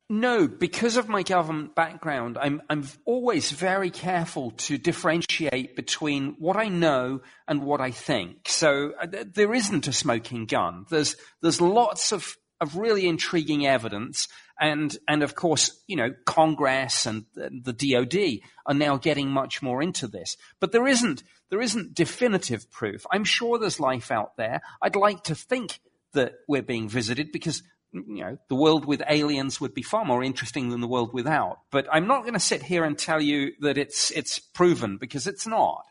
No, 0.07 0.47
because 0.47 0.97
of 0.97 1.09
my 1.09 1.23
government 1.23 1.73
background, 1.73 2.37
I'm 2.39 2.61
I'm 2.69 2.87
always 3.05 3.51
very 3.51 3.89
careful 3.89 4.51
to 4.51 4.77
differentiate 4.77 5.75
between 5.75 6.35
what 6.37 6.57
I 6.57 6.67
know 6.67 7.21
and 7.47 7.63
what 7.63 7.81
I 7.81 7.89
think. 7.89 8.47
So 8.47 8.93
uh, 9.01 9.07
there 9.33 9.51
isn't 9.51 9.87
a 9.87 9.93
smoking 9.93 10.45
gun. 10.45 10.85
There's 10.91 11.15
there's 11.41 11.59
lots 11.59 12.11
of 12.11 12.37
of 12.65 12.77
really 12.77 13.07
intriguing 13.07 13.65
evidence, 13.65 14.27
and 14.59 14.97
and 15.07 15.23
of 15.23 15.35
course, 15.35 15.81
you 15.87 15.95
know, 15.95 16.13
Congress 16.25 17.05
and 17.05 17.25
the 17.35 17.73
DoD 17.73 18.41
are 18.65 18.73
now 18.73 18.97
getting 18.97 19.29
much 19.29 19.61
more 19.61 19.81
into 19.81 20.07
this. 20.07 20.37
But 20.59 20.71
there 20.71 20.87
isn't 20.87 21.23
there 21.49 21.61
isn't 21.61 21.93
definitive 21.93 22.71
proof. 22.71 23.05
I'm 23.11 23.23
sure 23.23 23.57
there's 23.57 23.79
life 23.79 24.11
out 24.11 24.37
there. 24.37 24.61
I'd 24.81 24.95
like 24.95 25.23
to 25.25 25.35
think 25.35 25.79
that 26.13 26.33
we're 26.47 26.61
being 26.61 26.89
visited 26.89 27.31
because 27.31 27.61
you 27.93 28.23
know 28.23 28.37
the 28.49 28.55
world 28.55 28.85
with 28.85 29.01
aliens 29.07 29.61
would 29.61 29.73
be 29.73 29.81
far 29.81 30.05
more 30.05 30.23
interesting 30.23 30.69
than 30.69 30.81
the 30.81 30.87
world 30.87 31.13
without. 31.13 31.59
But 31.71 31.87
I'm 31.91 32.07
not 32.07 32.21
going 32.21 32.33
to 32.33 32.39
sit 32.39 32.63
here 32.63 32.83
and 32.83 32.97
tell 32.97 33.21
you 33.21 33.51
that 33.61 33.77
it's 33.77 34.11
it's 34.11 34.39
proven 34.39 34.97
because 34.97 35.27
it's 35.27 35.47
not. 35.47 35.85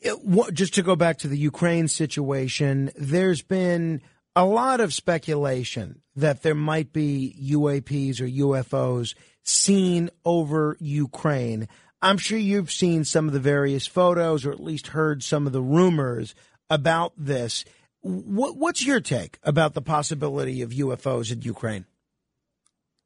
It- 0.00 0.52
just 0.52 0.74
to 0.74 0.82
go 0.82 0.94
back 0.94 1.18
to 1.18 1.28
the 1.28 1.38
Ukraine 1.38 1.88
situation, 1.88 2.90
there's 2.96 3.42
been 3.42 4.00
a 4.38 4.44
lot 4.44 4.78
of 4.78 4.94
speculation 4.94 6.00
that 6.14 6.42
there 6.42 6.54
might 6.54 6.92
be 6.92 7.36
UAPs 7.42 8.20
or 8.20 8.28
UFOs 8.28 9.16
seen 9.42 10.10
over 10.24 10.76
Ukraine. 10.78 11.66
I'm 12.00 12.18
sure 12.18 12.38
you've 12.38 12.70
seen 12.70 13.04
some 13.04 13.26
of 13.26 13.32
the 13.32 13.40
various 13.40 13.88
photos 13.88 14.46
or 14.46 14.52
at 14.52 14.62
least 14.62 14.88
heard 14.88 15.24
some 15.24 15.48
of 15.48 15.52
the 15.52 15.60
rumors 15.60 16.36
about 16.70 17.14
this. 17.16 17.64
What, 18.02 18.56
what's 18.56 18.86
your 18.86 19.00
take 19.00 19.40
about 19.42 19.74
the 19.74 19.82
possibility 19.82 20.62
of 20.62 20.70
UFOs 20.70 21.32
in 21.32 21.42
Ukraine? 21.42 21.86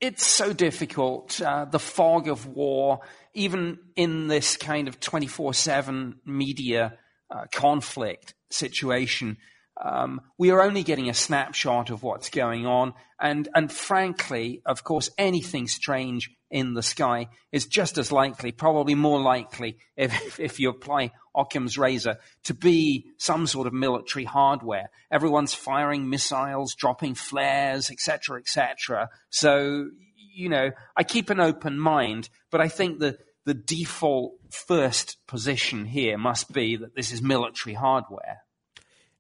It's 0.02 0.26
so 0.26 0.52
difficult. 0.52 1.40
Uh, 1.40 1.64
the 1.64 1.78
fog 1.78 2.28
of 2.28 2.46
war, 2.46 3.00
even 3.32 3.78
in 3.96 4.28
this 4.28 4.58
kind 4.58 4.86
of 4.86 5.00
24 5.00 5.54
7 5.54 6.20
media 6.26 6.98
uh, 7.30 7.46
conflict 7.50 8.34
situation, 8.50 9.38
um, 9.80 10.20
we 10.38 10.50
are 10.50 10.62
only 10.62 10.82
getting 10.82 11.08
a 11.08 11.14
snapshot 11.14 11.90
of 11.90 12.02
what's 12.02 12.30
going 12.30 12.66
on. 12.66 12.94
And, 13.20 13.48
and 13.54 13.72
frankly, 13.72 14.62
of 14.66 14.84
course, 14.84 15.10
anything 15.16 15.68
strange 15.68 16.30
in 16.50 16.74
the 16.74 16.82
sky 16.82 17.28
is 17.50 17.66
just 17.66 17.96
as 17.96 18.12
likely, 18.12 18.52
probably 18.52 18.94
more 18.94 19.20
likely, 19.20 19.78
if, 19.96 20.38
if 20.38 20.60
you 20.60 20.68
apply 20.68 21.12
Occam's 21.34 21.78
razor, 21.78 22.18
to 22.44 22.54
be 22.54 23.06
some 23.18 23.46
sort 23.46 23.66
of 23.66 23.72
military 23.72 24.24
hardware. 24.24 24.90
Everyone's 25.10 25.54
firing 25.54 26.10
missiles, 26.10 26.74
dropping 26.74 27.14
flares, 27.14 27.90
etc., 27.90 28.38
etc. 28.38 29.08
So, 29.30 29.86
you 30.16 30.48
know, 30.48 30.70
I 30.96 31.04
keep 31.04 31.30
an 31.30 31.40
open 31.40 31.78
mind, 31.78 32.28
but 32.50 32.60
I 32.60 32.68
think 32.68 32.98
the, 32.98 33.16
the 33.46 33.54
default 33.54 34.34
first 34.50 35.16
position 35.26 35.86
here 35.86 36.18
must 36.18 36.52
be 36.52 36.76
that 36.76 36.94
this 36.94 37.12
is 37.12 37.22
military 37.22 37.74
hardware. 37.74 38.42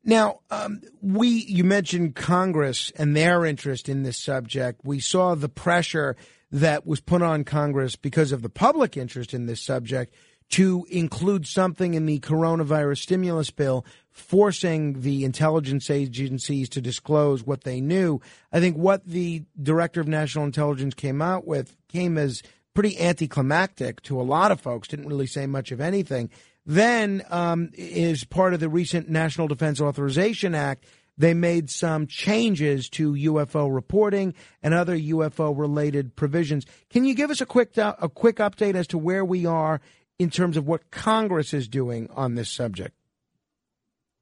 Now, 0.04 0.40
um, 0.50 0.80
we 1.00 1.28
you 1.28 1.64
mentioned 1.64 2.16
Congress 2.16 2.92
and 2.96 3.16
their 3.16 3.44
interest 3.44 3.88
in 3.88 4.02
this 4.02 4.18
subject. 4.18 4.80
We 4.84 4.98
saw 5.00 5.34
the 5.34 5.48
pressure 5.48 6.16
that 6.50 6.86
was 6.86 7.00
put 7.00 7.22
on 7.22 7.44
Congress 7.44 7.96
because 7.96 8.32
of 8.32 8.42
the 8.42 8.48
public 8.48 8.96
interest 8.96 9.32
in 9.32 9.46
this 9.46 9.60
subject 9.60 10.14
to 10.50 10.86
include 10.90 11.46
something 11.46 11.94
in 11.94 12.04
the 12.04 12.20
coronavirus 12.20 12.98
stimulus 12.98 13.50
bill 13.50 13.86
forcing 14.10 15.00
the 15.00 15.24
intelligence 15.24 15.88
agencies 15.88 16.68
to 16.68 16.82
disclose 16.82 17.42
what 17.46 17.64
they 17.64 17.80
knew. 17.80 18.20
I 18.52 18.60
think 18.60 18.76
what 18.76 19.06
the 19.06 19.44
director 19.62 20.02
of 20.02 20.08
national 20.08 20.44
intelligence 20.44 20.92
came 20.92 21.22
out 21.22 21.46
with 21.46 21.74
came 21.88 22.18
as 22.18 22.42
pretty 22.74 23.00
anticlimactic 23.00 24.02
to 24.02 24.20
a 24.20 24.22
lot 24.22 24.50
of 24.50 24.60
folks, 24.60 24.88
didn't 24.88 25.08
really 25.08 25.26
say 25.26 25.46
much 25.46 25.72
of 25.72 25.80
anything. 25.80 26.28
Then, 26.64 27.24
um, 27.30 27.70
is 27.74 28.24
part 28.24 28.54
of 28.54 28.60
the 28.60 28.68
recent 28.68 29.08
National 29.08 29.48
Defense 29.48 29.80
Authorization 29.80 30.54
Act, 30.54 30.84
they 31.18 31.34
made 31.34 31.68
some 31.70 32.06
changes 32.06 32.88
to 32.90 33.12
UFO 33.12 33.72
reporting 33.72 34.34
and 34.62 34.72
other 34.72 34.96
UFO 34.96 35.56
related 35.56 36.16
provisions. 36.16 36.64
Can 36.90 37.04
you 37.04 37.14
give 37.14 37.30
us 37.30 37.40
a 37.40 37.46
quick 37.46 37.76
a 37.76 38.08
quick 38.08 38.36
update 38.36 38.74
as 38.74 38.86
to 38.88 38.98
where 38.98 39.24
we 39.24 39.44
are 39.44 39.80
in 40.18 40.30
terms 40.30 40.56
of 40.56 40.66
what 40.66 40.90
Congress 40.90 41.52
is 41.52 41.68
doing 41.68 42.08
on 42.14 42.34
this 42.34 42.48
subject? 42.48 42.96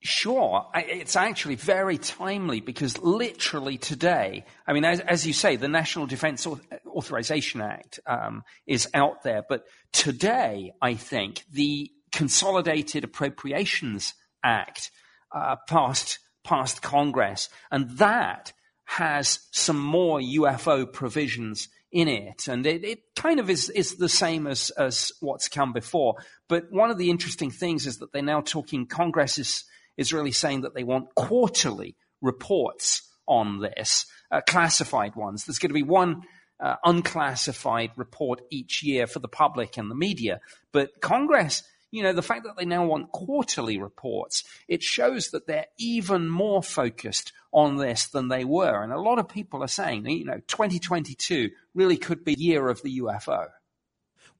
Sure. 0.02 0.66
It's 0.74 1.14
actually 1.14 1.56
very 1.56 1.98
timely 1.98 2.60
because 2.60 2.96
literally 2.98 3.76
today, 3.76 4.46
I 4.66 4.72
mean, 4.72 4.84
as, 4.84 5.00
as 5.00 5.26
you 5.26 5.34
say, 5.34 5.56
the 5.56 5.68
National 5.68 6.06
Defense 6.06 6.46
Authorization 6.86 7.60
Act 7.60 8.00
um, 8.06 8.42
is 8.66 8.88
out 8.94 9.24
there. 9.24 9.42
But 9.46 9.66
today, 9.92 10.72
I 10.80 10.94
think, 10.94 11.44
the 11.52 11.90
Consolidated 12.12 13.04
Appropriations 13.04 14.14
Act 14.42 14.90
uh, 15.32 15.56
passed, 15.68 16.18
passed 16.44 16.82
Congress. 16.82 17.48
And 17.70 17.90
that 17.98 18.52
has 18.84 19.40
some 19.52 19.78
more 19.78 20.18
UFO 20.20 20.90
provisions 20.90 21.68
in 21.92 22.08
it. 22.08 22.48
And 22.48 22.66
it, 22.66 22.84
it 22.84 23.00
kind 23.16 23.40
of 23.40 23.50
is, 23.50 23.68
is 23.70 23.96
the 23.96 24.08
same 24.08 24.46
as, 24.46 24.70
as 24.70 25.12
what's 25.20 25.48
come 25.48 25.72
before. 25.72 26.16
But 26.48 26.70
one 26.70 26.90
of 26.90 26.98
the 26.98 27.10
interesting 27.10 27.50
things 27.50 27.86
is 27.86 27.98
that 27.98 28.12
they're 28.12 28.22
now 28.22 28.40
talking, 28.40 28.86
Congress 28.86 29.38
is, 29.38 29.64
is 29.96 30.12
really 30.12 30.32
saying 30.32 30.62
that 30.62 30.74
they 30.74 30.84
want 30.84 31.14
quarterly 31.14 31.96
reports 32.20 33.02
on 33.26 33.60
this, 33.60 34.06
uh, 34.30 34.40
classified 34.46 35.14
ones. 35.14 35.44
There's 35.44 35.58
going 35.58 35.70
to 35.70 35.74
be 35.74 35.82
one 35.82 36.22
uh, 36.60 36.76
unclassified 36.84 37.90
report 37.96 38.42
each 38.50 38.82
year 38.82 39.06
for 39.06 39.18
the 39.18 39.28
public 39.28 39.76
and 39.76 39.90
the 39.90 39.94
media. 39.94 40.40
But 40.72 41.00
Congress, 41.00 41.62
you 41.90 42.02
know, 42.02 42.12
the 42.12 42.22
fact 42.22 42.44
that 42.44 42.56
they 42.56 42.64
now 42.64 42.86
want 42.86 43.12
quarterly 43.12 43.78
reports, 43.78 44.44
it 44.68 44.82
shows 44.82 45.30
that 45.30 45.46
they're 45.46 45.66
even 45.78 46.28
more 46.28 46.62
focused 46.62 47.32
on 47.52 47.76
this 47.76 48.06
than 48.06 48.28
they 48.28 48.44
were. 48.44 48.82
And 48.82 48.92
a 48.92 49.00
lot 49.00 49.18
of 49.18 49.28
people 49.28 49.62
are 49.62 49.68
saying, 49.68 50.08
you 50.08 50.24
know, 50.24 50.40
2022 50.46 51.50
really 51.74 51.96
could 51.96 52.24
be 52.24 52.34
year 52.34 52.68
of 52.68 52.82
the 52.82 53.00
UFO. 53.00 53.48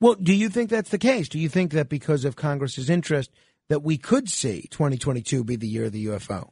Well, 0.01 0.14
do 0.14 0.32
you 0.32 0.48
think 0.48 0.70
that's 0.70 0.90
the 0.90 0.98
case? 0.98 1.28
Do 1.28 1.39
you 1.39 1.48
think 1.48 1.72
that 1.72 1.89
because 1.89 2.24
of 2.24 2.36
Congress's 2.36 2.89
interest 2.89 3.31
that 3.68 3.82
we 3.82 3.98
could 3.98 4.28
see 4.28 4.66
2022 4.70 5.44
be 5.44 5.56
the 5.56 5.68
year 5.68 5.86
of 5.86 5.93
the 5.93 6.06
UFO? 6.06 6.51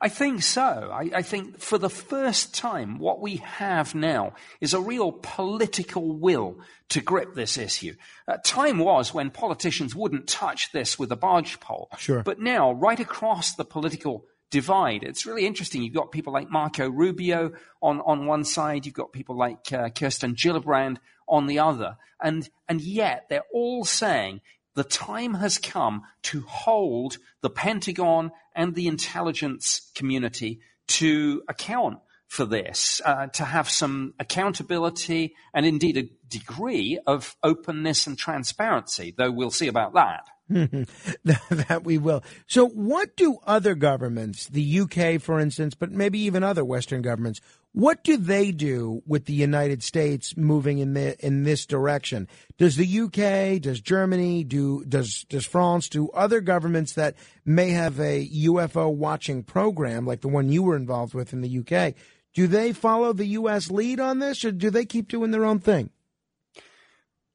I 0.00 0.08
think 0.08 0.42
so. 0.42 0.90
I, 0.92 1.10
I, 1.14 1.22
think 1.22 1.60
for 1.60 1.78
the 1.78 1.90
first 1.90 2.54
time, 2.54 2.98
what 2.98 3.20
we 3.20 3.36
have 3.36 3.94
now 3.94 4.34
is 4.60 4.74
a 4.74 4.80
real 4.80 5.12
political 5.12 6.12
will 6.16 6.58
to 6.90 7.00
grip 7.00 7.34
this 7.34 7.56
issue. 7.56 7.94
Uh, 8.28 8.36
time 8.44 8.78
was 8.78 9.14
when 9.14 9.30
politicians 9.30 9.94
wouldn't 9.94 10.26
touch 10.26 10.72
this 10.72 10.98
with 10.98 11.12
a 11.12 11.16
barge 11.16 11.60
pole. 11.60 11.88
Sure. 11.98 12.22
But 12.22 12.40
now, 12.40 12.72
right 12.72 13.00
across 13.00 13.54
the 13.54 13.64
political 13.64 14.26
divide, 14.50 15.02
it's 15.02 15.26
really 15.26 15.46
interesting. 15.46 15.82
You've 15.82 15.94
got 15.94 16.12
people 16.12 16.32
like 16.32 16.50
Marco 16.50 16.88
Rubio 16.88 17.52
on, 17.82 18.00
on 18.00 18.26
one 18.26 18.44
side, 18.44 18.86
you've 18.86 18.94
got 18.94 19.12
people 19.12 19.36
like 19.36 19.72
uh, 19.72 19.88
Kirsten 19.90 20.34
Gillibrand 20.34 20.98
on 21.28 21.46
the 21.46 21.58
other. 21.58 21.96
And, 22.22 22.48
and 22.68 22.80
yet 22.80 23.26
they're 23.28 23.42
all 23.52 23.84
saying 23.84 24.40
the 24.74 24.84
time 24.84 25.34
has 25.34 25.58
come 25.58 26.02
to 26.22 26.42
hold 26.42 27.18
the 27.40 27.50
Pentagon 27.50 28.32
and 28.54 28.74
the 28.74 28.86
intelligence 28.86 29.90
community 29.94 30.60
to 30.86 31.42
account 31.48 31.98
for 32.26 32.44
this, 32.44 33.00
uh, 33.04 33.28
to 33.28 33.44
have 33.44 33.70
some 33.70 34.14
accountability 34.18 35.34
and 35.52 35.64
indeed 35.64 35.96
a 35.96 36.08
degree 36.28 36.98
of 37.06 37.36
openness 37.42 38.06
and 38.06 38.18
transparency, 38.18 39.14
though 39.16 39.30
we'll 39.30 39.50
see 39.50 39.68
about 39.68 39.94
that. 39.94 40.26
that 40.48 41.82
we 41.84 41.96
will. 41.96 42.22
So, 42.46 42.68
what 42.68 43.16
do 43.16 43.38
other 43.46 43.74
governments, 43.74 44.46
the 44.46 44.80
UK, 44.80 45.20
for 45.20 45.40
instance, 45.40 45.74
but 45.74 45.90
maybe 45.90 46.18
even 46.20 46.42
other 46.42 46.64
Western 46.64 47.00
governments, 47.00 47.40
what 47.72 48.04
do 48.04 48.18
they 48.18 48.52
do 48.52 49.02
with 49.06 49.24
the 49.24 49.32
United 49.32 49.82
States 49.82 50.36
moving 50.36 50.78
in 50.78 50.92
the, 50.92 51.18
in 51.24 51.44
this 51.44 51.64
direction? 51.64 52.28
Does 52.58 52.76
the 52.76 53.00
UK, 53.00 53.60
does 53.60 53.80
Germany, 53.80 54.44
do 54.44 54.84
does 54.84 55.24
does 55.30 55.46
France, 55.46 55.88
do 55.88 56.10
other 56.10 56.42
governments 56.42 56.92
that 56.92 57.16
may 57.46 57.70
have 57.70 57.98
a 57.98 58.28
UFO 58.28 58.94
watching 58.94 59.42
program 59.42 60.06
like 60.06 60.20
the 60.20 60.28
one 60.28 60.52
you 60.52 60.62
were 60.62 60.76
involved 60.76 61.14
with 61.14 61.32
in 61.32 61.40
the 61.40 61.58
UK? 61.60 61.94
Do 62.34 62.46
they 62.46 62.72
follow 62.72 63.12
the 63.12 63.26
U.S. 63.26 63.70
lead 63.70 63.98
on 63.98 64.18
this, 64.18 64.44
or 64.44 64.52
do 64.52 64.68
they 64.68 64.84
keep 64.84 65.08
doing 65.08 65.30
their 65.30 65.44
own 65.44 65.60
thing? 65.60 65.90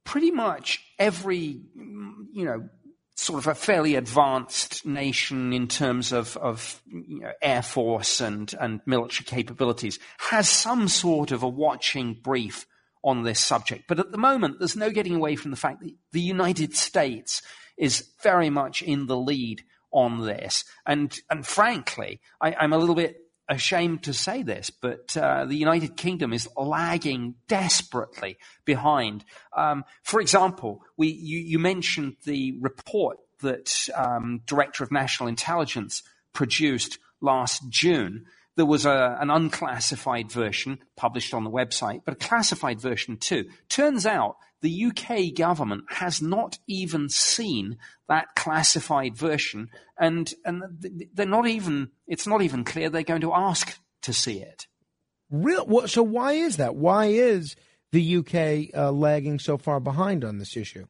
Pretty 0.03 0.29
much 0.29 0.83
every, 0.97 1.61
you 2.33 2.45
know, 2.45 2.69
sort 3.19 3.39
of 3.39 3.47
a 3.47 3.55
fairly 3.55 3.95
advanced 3.95 4.85
nation 4.85 5.51
in 5.51 5.67
terms 5.67 6.11
of, 6.13 6.37
of 6.37 6.81
you 6.87 7.19
know, 7.19 7.31
air 7.41 7.61
force 7.61 8.21
and, 8.21 8.53
and 8.59 8.81
military 8.85 9.25
capabilities 9.25 9.99
has 10.17 10.47
some 10.47 10.87
sort 10.87 11.31
of 11.31 11.43
a 11.43 11.47
watching 11.47 12.13
brief 12.13 12.65
on 13.03 13.23
this 13.23 13.39
subject. 13.39 13.85
But 13.87 13.99
at 13.99 14.11
the 14.11 14.17
moment, 14.17 14.59
there's 14.59 14.75
no 14.75 14.89
getting 14.89 15.15
away 15.15 15.35
from 15.35 15.51
the 15.51 15.57
fact 15.57 15.81
that 15.81 15.93
the 16.11 16.21
United 16.21 16.75
States 16.75 17.41
is 17.77 18.09
very 18.23 18.49
much 18.49 18.81
in 18.81 19.07
the 19.07 19.17
lead 19.17 19.63
on 19.91 20.25
this. 20.25 20.63
And, 20.85 21.17
and 21.29 21.45
frankly, 21.45 22.21
I, 22.41 22.53
I'm 22.53 22.73
a 22.73 22.77
little 22.77 22.95
bit 22.95 23.17
ashamed 23.49 24.03
to 24.03 24.13
say 24.13 24.43
this, 24.43 24.69
but 24.69 25.17
uh, 25.17 25.45
the 25.45 25.55
United 25.55 25.97
Kingdom 25.97 26.31
is 26.31 26.47
lagging 26.55 27.35
desperately 27.47 28.37
behind. 28.63 29.25
Um, 29.57 29.83
for 30.03 30.21
example, 30.21 30.83
we 30.95 31.07
you, 31.07 31.39
you, 31.39 31.59
mentioned 31.59 32.17
the 32.25 32.55
report 32.61 33.17
that 33.41 33.89
um, 33.95 34.41
Director 34.45 34.83
of 34.83 34.91
National 34.91 35.27
Intelligence 35.27 36.03
produced 36.31 36.99
last 37.21 37.67
June. 37.69 38.25
There 38.55 38.65
was 38.65 38.85
a, 38.85 39.17
an 39.19 39.29
unclassified 39.29 40.31
version 40.31 40.79
published 40.97 41.33
on 41.33 41.43
the 41.43 41.49
website, 41.49 42.01
but 42.03 42.13
a 42.13 42.27
classified 42.27 42.81
version 42.81 43.17
too. 43.17 43.45
Turns 43.69 44.05
out 44.05 44.35
the 44.61 44.85
UK 44.85 45.33
government 45.35 45.85
has 45.89 46.21
not 46.21 46.59
even 46.67 47.09
seen 47.09 47.77
that 48.07 48.35
classified 48.35 49.15
version, 49.15 49.69
and 49.97 50.33
and 50.43 50.63
they're 51.13 51.25
not 51.25 51.47
even. 51.47 51.91
It's 52.07 52.27
not 52.27 52.41
even 52.41 52.63
clear 52.63 52.89
they're 52.89 53.03
going 53.03 53.21
to 53.21 53.33
ask 53.33 53.79
to 54.01 54.13
see 54.13 54.39
it. 54.39 54.67
Real. 55.29 55.87
So 55.87 56.03
why 56.03 56.33
is 56.33 56.57
that? 56.57 56.75
Why 56.75 57.05
is 57.05 57.55
the 57.91 58.17
UK 58.17 58.75
uh, 58.77 58.91
lagging 58.91 59.39
so 59.39 59.57
far 59.57 59.79
behind 59.79 60.25
on 60.25 60.39
this 60.39 60.57
issue? 60.57 60.87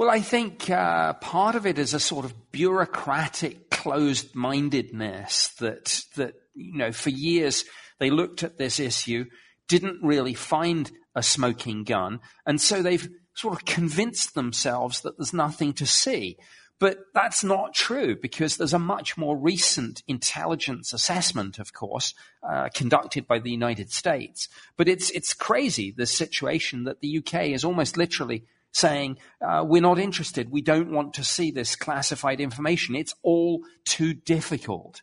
Well, 0.00 0.08
I 0.08 0.22
think 0.22 0.70
uh, 0.70 1.12
part 1.12 1.56
of 1.56 1.66
it 1.66 1.78
is 1.78 1.92
a 1.92 2.00
sort 2.00 2.24
of 2.24 2.50
bureaucratic 2.52 3.68
closed-mindedness 3.68 5.48
that 5.58 6.04
that 6.16 6.36
you 6.54 6.78
know 6.78 6.90
for 6.90 7.10
years 7.10 7.66
they 7.98 8.08
looked 8.08 8.42
at 8.42 8.56
this 8.56 8.80
issue, 8.80 9.26
didn't 9.68 10.02
really 10.02 10.32
find 10.32 10.90
a 11.14 11.22
smoking 11.22 11.84
gun. 11.84 12.20
And 12.46 12.58
so 12.58 12.80
they've 12.80 13.06
sort 13.34 13.52
of 13.52 13.66
convinced 13.66 14.34
themselves 14.34 15.02
that 15.02 15.18
there's 15.18 15.34
nothing 15.34 15.74
to 15.74 15.84
see. 15.84 16.38
But 16.78 17.00
that's 17.12 17.44
not 17.44 17.74
true 17.74 18.16
because 18.16 18.56
there's 18.56 18.72
a 18.72 18.78
much 18.78 19.18
more 19.18 19.36
recent 19.36 20.02
intelligence 20.08 20.94
assessment, 20.94 21.58
of 21.58 21.74
course, 21.74 22.14
uh, 22.42 22.70
conducted 22.72 23.26
by 23.26 23.38
the 23.38 23.50
United 23.50 23.92
States. 23.92 24.48
But 24.78 24.88
it's, 24.88 25.10
it's 25.10 25.34
crazy, 25.34 25.90
the 25.90 26.06
situation 26.06 26.84
that 26.84 27.02
the 27.02 27.18
UK 27.18 27.50
is 27.50 27.64
almost 27.64 27.98
literally 27.98 28.46
saying, 28.72 29.18
uh, 29.40 29.64
we're 29.66 29.82
not 29.82 29.98
interested. 29.98 30.50
We 30.50 30.62
don't 30.62 30.90
want 30.90 31.14
to 31.14 31.24
see 31.24 31.50
this 31.50 31.76
classified 31.76 32.40
information. 32.40 32.94
It's 32.94 33.14
all 33.22 33.62
too 33.84 34.14
difficult. 34.14 35.02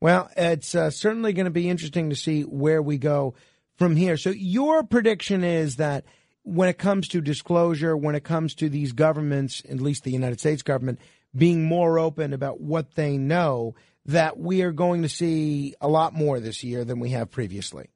Well, 0.00 0.30
it's 0.36 0.74
uh, 0.74 0.90
certainly 0.90 1.32
going 1.32 1.44
to 1.44 1.50
be 1.50 1.68
interesting 1.68 2.10
to 2.10 2.16
see 2.16 2.42
where 2.42 2.82
we 2.82 2.98
go 2.98 3.34
from 3.76 3.96
here. 3.96 4.16
So 4.16 4.30
your 4.30 4.82
prediction 4.82 5.44
is 5.44 5.76
that 5.76 6.04
when 6.42 6.68
it 6.68 6.78
comes 6.78 7.08
to 7.08 7.20
disclosure, 7.20 7.96
when 7.96 8.14
it 8.14 8.24
comes 8.24 8.54
to 8.56 8.68
these 8.68 8.92
governments, 8.92 9.62
at 9.68 9.80
least 9.80 10.02
the 10.04 10.10
United 10.10 10.40
States 10.40 10.62
government, 10.62 10.98
being 11.36 11.64
more 11.64 11.98
open 11.98 12.32
about 12.32 12.60
what 12.60 12.94
they 12.94 13.16
know, 13.16 13.74
that 14.06 14.38
we 14.38 14.62
are 14.62 14.72
going 14.72 15.02
to 15.02 15.08
see 15.08 15.74
a 15.80 15.88
lot 15.88 16.12
more 16.14 16.40
this 16.40 16.64
year 16.64 16.84
than 16.84 16.98
we 16.98 17.10
have 17.10 17.30
previously. 17.30 17.88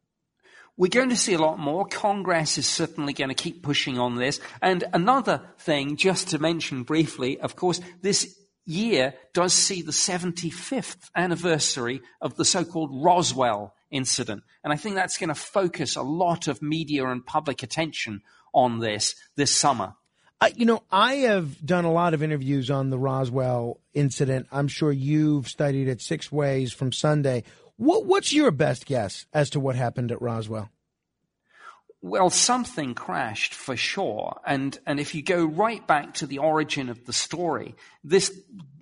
We're 0.76 0.88
going 0.88 1.08
to 1.08 1.16
see 1.16 1.34
a 1.34 1.38
lot 1.38 1.58
more. 1.58 1.86
Congress 1.86 2.58
is 2.58 2.66
certainly 2.66 3.14
going 3.14 3.30
to 3.30 3.34
keep 3.34 3.62
pushing 3.62 3.98
on 3.98 4.16
this. 4.16 4.40
And 4.60 4.84
another 4.92 5.42
thing, 5.58 5.96
just 5.96 6.28
to 6.28 6.38
mention 6.38 6.82
briefly, 6.82 7.40
of 7.40 7.56
course, 7.56 7.80
this 8.02 8.38
year 8.66 9.14
does 9.32 9.54
see 9.54 9.80
the 9.80 9.92
75th 9.92 11.08
anniversary 11.14 12.02
of 12.20 12.36
the 12.36 12.44
so-called 12.44 12.90
Roswell 12.92 13.74
incident. 13.90 14.42
And 14.62 14.72
I 14.72 14.76
think 14.76 14.96
that's 14.96 15.16
going 15.16 15.28
to 15.28 15.34
focus 15.34 15.96
a 15.96 16.02
lot 16.02 16.48
of 16.48 16.60
media 16.60 17.06
and 17.06 17.24
public 17.24 17.62
attention 17.62 18.22
on 18.52 18.78
this 18.80 19.14
this 19.36 19.50
summer. 19.50 19.94
Uh, 20.40 20.50
you 20.54 20.66
know, 20.66 20.82
I 20.90 21.14
have 21.14 21.64
done 21.64 21.86
a 21.86 21.92
lot 21.92 22.12
of 22.12 22.22
interviews 22.22 22.70
on 22.70 22.90
the 22.90 22.98
Roswell 22.98 23.80
incident. 23.94 24.46
I'm 24.52 24.68
sure 24.68 24.92
you've 24.92 25.48
studied 25.48 25.88
it 25.88 26.02
six 26.02 26.30
ways 26.30 26.74
from 26.74 26.92
Sunday. 26.92 27.44
What, 27.76 28.06
what's 28.06 28.32
your 28.32 28.50
best 28.50 28.86
guess 28.86 29.26
as 29.32 29.50
to 29.50 29.60
what 29.60 29.76
happened 29.76 30.10
at 30.10 30.22
Roswell? 30.22 30.70
Well, 32.00 32.30
something 32.30 32.94
crashed 32.94 33.52
for 33.52 33.76
sure. 33.76 34.40
And, 34.46 34.78
and 34.86 35.00
if 35.00 35.14
you 35.14 35.22
go 35.22 35.44
right 35.44 35.84
back 35.86 36.14
to 36.14 36.26
the 36.26 36.38
origin 36.38 36.88
of 36.88 37.04
the 37.04 37.12
story, 37.12 37.74
this 38.04 38.32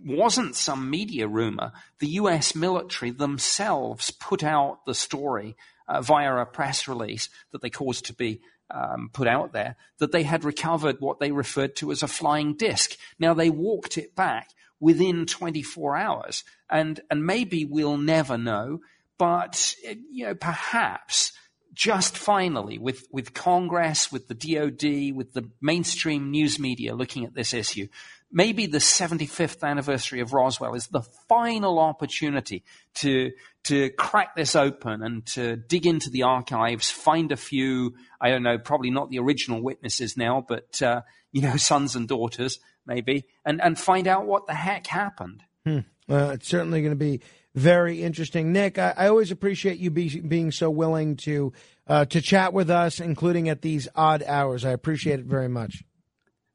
wasn't 0.04 0.56
some 0.56 0.90
media 0.90 1.26
rumor. 1.26 1.72
The 2.00 2.08
US 2.08 2.54
military 2.54 3.10
themselves 3.10 4.10
put 4.10 4.44
out 4.44 4.84
the 4.84 4.94
story 4.94 5.56
uh, 5.88 6.02
via 6.02 6.36
a 6.36 6.46
press 6.46 6.86
release 6.86 7.28
that 7.52 7.62
they 7.62 7.70
caused 7.70 8.06
to 8.06 8.12
be 8.12 8.40
um, 8.70 9.10
put 9.12 9.28
out 9.28 9.52
there 9.52 9.76
that 9.98 10.12
they 10.12 10.22
had 10.22 10.44
recovered 10.44 10.96
what 11.00 11.20
they 11.20 11.32
referred 11.32 11.76
to 11.76 11.92
as 11.92 12.02
a 12.02 12.08
flying 12.08 12.54
disc. 12.54 12.96
Now 13.18 13.34
they 13.34 13.50
walked 13.50 13.98
it 13.98 14.14
back 14.14 14.50
within 14.84 15.26
24 15.26 15.96
hours, 15.96 16.44
and 16.68 17.00
and 17.10 17.24
maybe 17.24 17.64
we'll 17.64 17.96
never 17.96 18.36
know, 18.36 18.80
but 19.18 19.74
you 20.10 20.26
know 20.26 20.34
perhaps 20.34 21.32
just 21.74 22.16
finally, 22.16 22.78
with, 22.78 23.06
with 23.10 23.34
Congress, 23.34 24.12
with 24.12 24.28
the 24.28 24.34
DOD, 24.34 25.16
with 25.16 25.32
the 25.32 25.50
mainstream 25.60 26.30
news 26.30 26.58
media 26.58 26.94
looking 26.94 27.24
at 27.24 27.34
this 27.34 27.52
issue, 27.52 27.88
maybe 28.30 28.66
the 28.66 28.78
75th 28.78 29.62
anniversary 29.62 30.20
of 30.20 30.32
Roswell 30.32 30.74
is 30.74 30.86
the 30.86 31.02
final 31.28 31.80
opportunity 31.80 32.64
to, 32.94 33.32
to 33.64 33.90
crack 33.90 34.36
this 34.36 34.54
open 34.54 35.02
and 35.02 35.26
to 35.26 35.56
dig 35.56 35.86
into 35.86 36.10
the 36.10 36.22
archives, 36.22 36.90
find 36.90 37.32
a 37.32 37.36
few, 37.36 37.94
I 38.20 38.30
don't 38.30 38.44
know, 38.44 38.58
probably 38.58 38.90
not 38.90 39.10
the 39.10 39.18
original 39.18 39.60
witnesses 39.60 40.16
now, 40.16 40.44
but, 40.46 40.80
uh, 40.80 41.02
you 41.32 41.42
know, 41.42 41.56
sons 41.56 41.96
and 41.96 42.06
daughters, 42.06 42.60
maybe, 42.86 43.24
and, 43.44 43.60
and 43.62 43.78
find 43.78 44.06
out 44.06 44.26
what 44.26 44.46
the 44.46 44.54
heck 44.54 44.86
happened. 44.86 45.42
Hmm. 45.64 45.80
Well, 46.08 46.30
it's 46.30 46.48
certainly 46.48 46.80
going 46.82 46.92
to 46.92 46.96
be 46.96 47.20
very 47.54 48.02
interesting. 48.02 48.52
Nick, 48.52 48.78
I, 48.78 48.94
I 48.96 49.08
always 49.08 49.30
appreciate 49.30 49.78
you 49.78 49.90
be, 49.90 50.20
being 50.20 50.50
so 50.50 50.70
willing 50.70 51.16
to 51.18 51.52
uh, 51.86 52.04
to 52.06 52.20
chat 52.20 52.52
with 52.52 52.70
us, 52.70 53.00
including 53.00 53.48
at 53.48 53.62
these 53.62 53.88
odd 53.94 54.22
hours. 54.22 54.64
I 54.64 54.70
appreciate 54.70 55.20
it 55.20 55.26
very 55.26 55.48
much. 55.48 55.82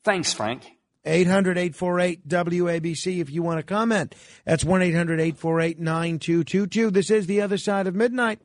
Thanks, 0.03 0.34
Frank. 0.34 0.68
800 1.06 1.57
848 1.57 2.27
WABC 2.27 3.22
if 3.22 3.30
you 3.31 3.41
want 3.41 3.60
to 3.60 3.64
comment. 3.64 4.15
That's 4.45 4.65
1 4.65 4.81
800 4.81 5.19
848 5.19 5.80
9222. 5.80 6.91
This 6.91 7.10
is 7.10 7.26
The 7.26 7.41
Other 7.41 7.57
Side 7.57 7.88
of 7.88 7.95
Midnight. 7.95 8.39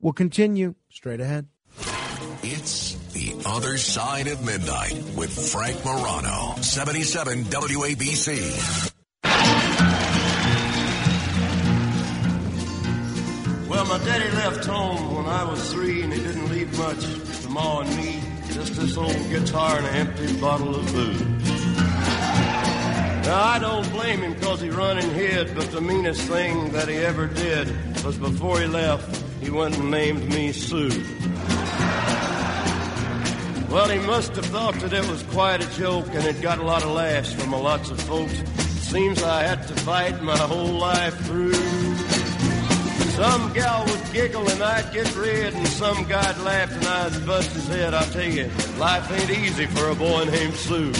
We'll 0.00 0.12
continue 0.12 0.74
straight 0.90 1.20
ahead. 1.20 1.46
It's 2.42 2.92
The 2.92 3.03
Other 3.46 3.76
Side 3.76 4.26
of 4.28 4.42
Midnight 4.44 4.94
with 5.16 5.52
Frank 5.52 5.84
Morano, 5.84 6.54
77 6.62 7.44
WABC. 7.44 8.90
Well, 13.68 13.84
my 13.84 13.98
daddy 13.98 14.30
left 14.36 14.64
home 14.64 15.14
when 15.14 15.26
I 15.26 15.44
was 15.44 15.72
three, 15.72 16.02
and 16.02 16.12
he 16.12 16.20
didn't 16.20 16.48
leave 16.48 16.76
much 16.78 17.04
to 17.42 17.48
Ma 17.50 17.80
and 17.80 17.96
me. 17.96 18.22
Just 18.50 18.76
this 18.76 18.96
old 18.96 19.12
guitar 19.28 19.76
and 19.76 19.86
an 19.86 19.94
empty 19.94 20.40
bottle 20.40 20.74
of 20.76 20.86
booze. 20.92 21.20
Now, 23.26 23.42
I 23.42 23.58
don't 23.60 23.90
blame 23.92 24.20
him 24.20 24.32
because 24.34 24.62
he 24.62 24.70
run 24.70 24.96
and 24.96 25.12
hid, 25.12 25.54
but 25.54 25.70
the 25.70 25.82
meanest 25.82 26.22
thing 26.22 26.72
that 26.72 26.88
he 26.88 26.96
ever 26.96 27.26
did 27.26 27.68
was 28.04 28.16
before 28.16 28.60
he 28.60 28.66
left, 28.66 29.22
he 29.42 29.50
went 29.50 29.76
and 29.76 29.90
named 29.90 30.28
me 30.30 30.52
Sue. 30.52 30.88
Well, 33.74 33.88
he 33.88 33.98
must 34.06 34.36
have 34.36 34.46
thought 34.46 34.74
that 34.74 34.92
it 34.92 35.04
was 35.10 35.24
quite 35.24 35.60
a 35.60 35.68
joke, 35.76 36.06
and 36.12 36.24
it 36.26 36.40
got 36.40 36.58
a 36.58 36.62
lot 36.62 36.84
of 36.84 36.92
laughs 36.92 37.32
from 37.32 37.52
a 37.52 37.60
lots 37.60 37.90
of 37.90 38.00
folks. 38.02 38.32
Seems 38.78 39.20
I 39.20 39.42
had 39.42 39.66
to 39.66 39.74
fight 39.74 40.22
my 40.22 40.38
whole 40.38 40.78
life 40.78 41.18
through. 41.26 41.54
Some 43.14 43.52
gal 43.52 43.84
would 43.84 44.12
giggle 44.12 44.48
and 44.48 44.62
I'd 44.62 44.92
get 44.92 45.12
red, 45.16 45.54
and 45.54 45.66
some 45.66 46.04
guy'd 46.04 46.38
laugh 46.38 46.70
and 46.70 46.86
I'd 46.86 47.26
bust 47.26 47.50
his 47.50 47.66
head. 47.66 47.94
I 47.94 48.04
tell 48.04 48.22
you, 48.22 48.48
life 48.78 49.10
ain't 49.10 49.30
easy 49.30 49.66
for 49.66 49.88
a 49.88 49.94
boy 49.96 50.24
named 50.26 50.54
Sue. 50.54 50.92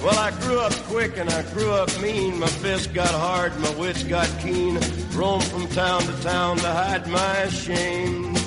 Well, 0.00 0.16
I 0.16 0.30
grew 0.42 0.60
up 0.60 0.72
quick 0.86 1.16
and 1.16 1.28
I 1.30 1.42
grew 1.54 1.72
up 1.72 1.90
mean. 2.00 2.38
My 2.38 2.46
fists 2.46 2.86
got 2.86 3.10
hard, 3.10 3.58
my 3.58 3.70
wits 3.70 4.04
got 4.04 4.28
keen. 4.38 4.78
Roamed 5.12 5.42
from 5.42 5.66
town 5.70 6.02
to 6.02 6.22
town 6.22 6.58
to 6.58 6.68
hide 6.68 7.08
my 7.08 7.48
shame. 7.48 8.45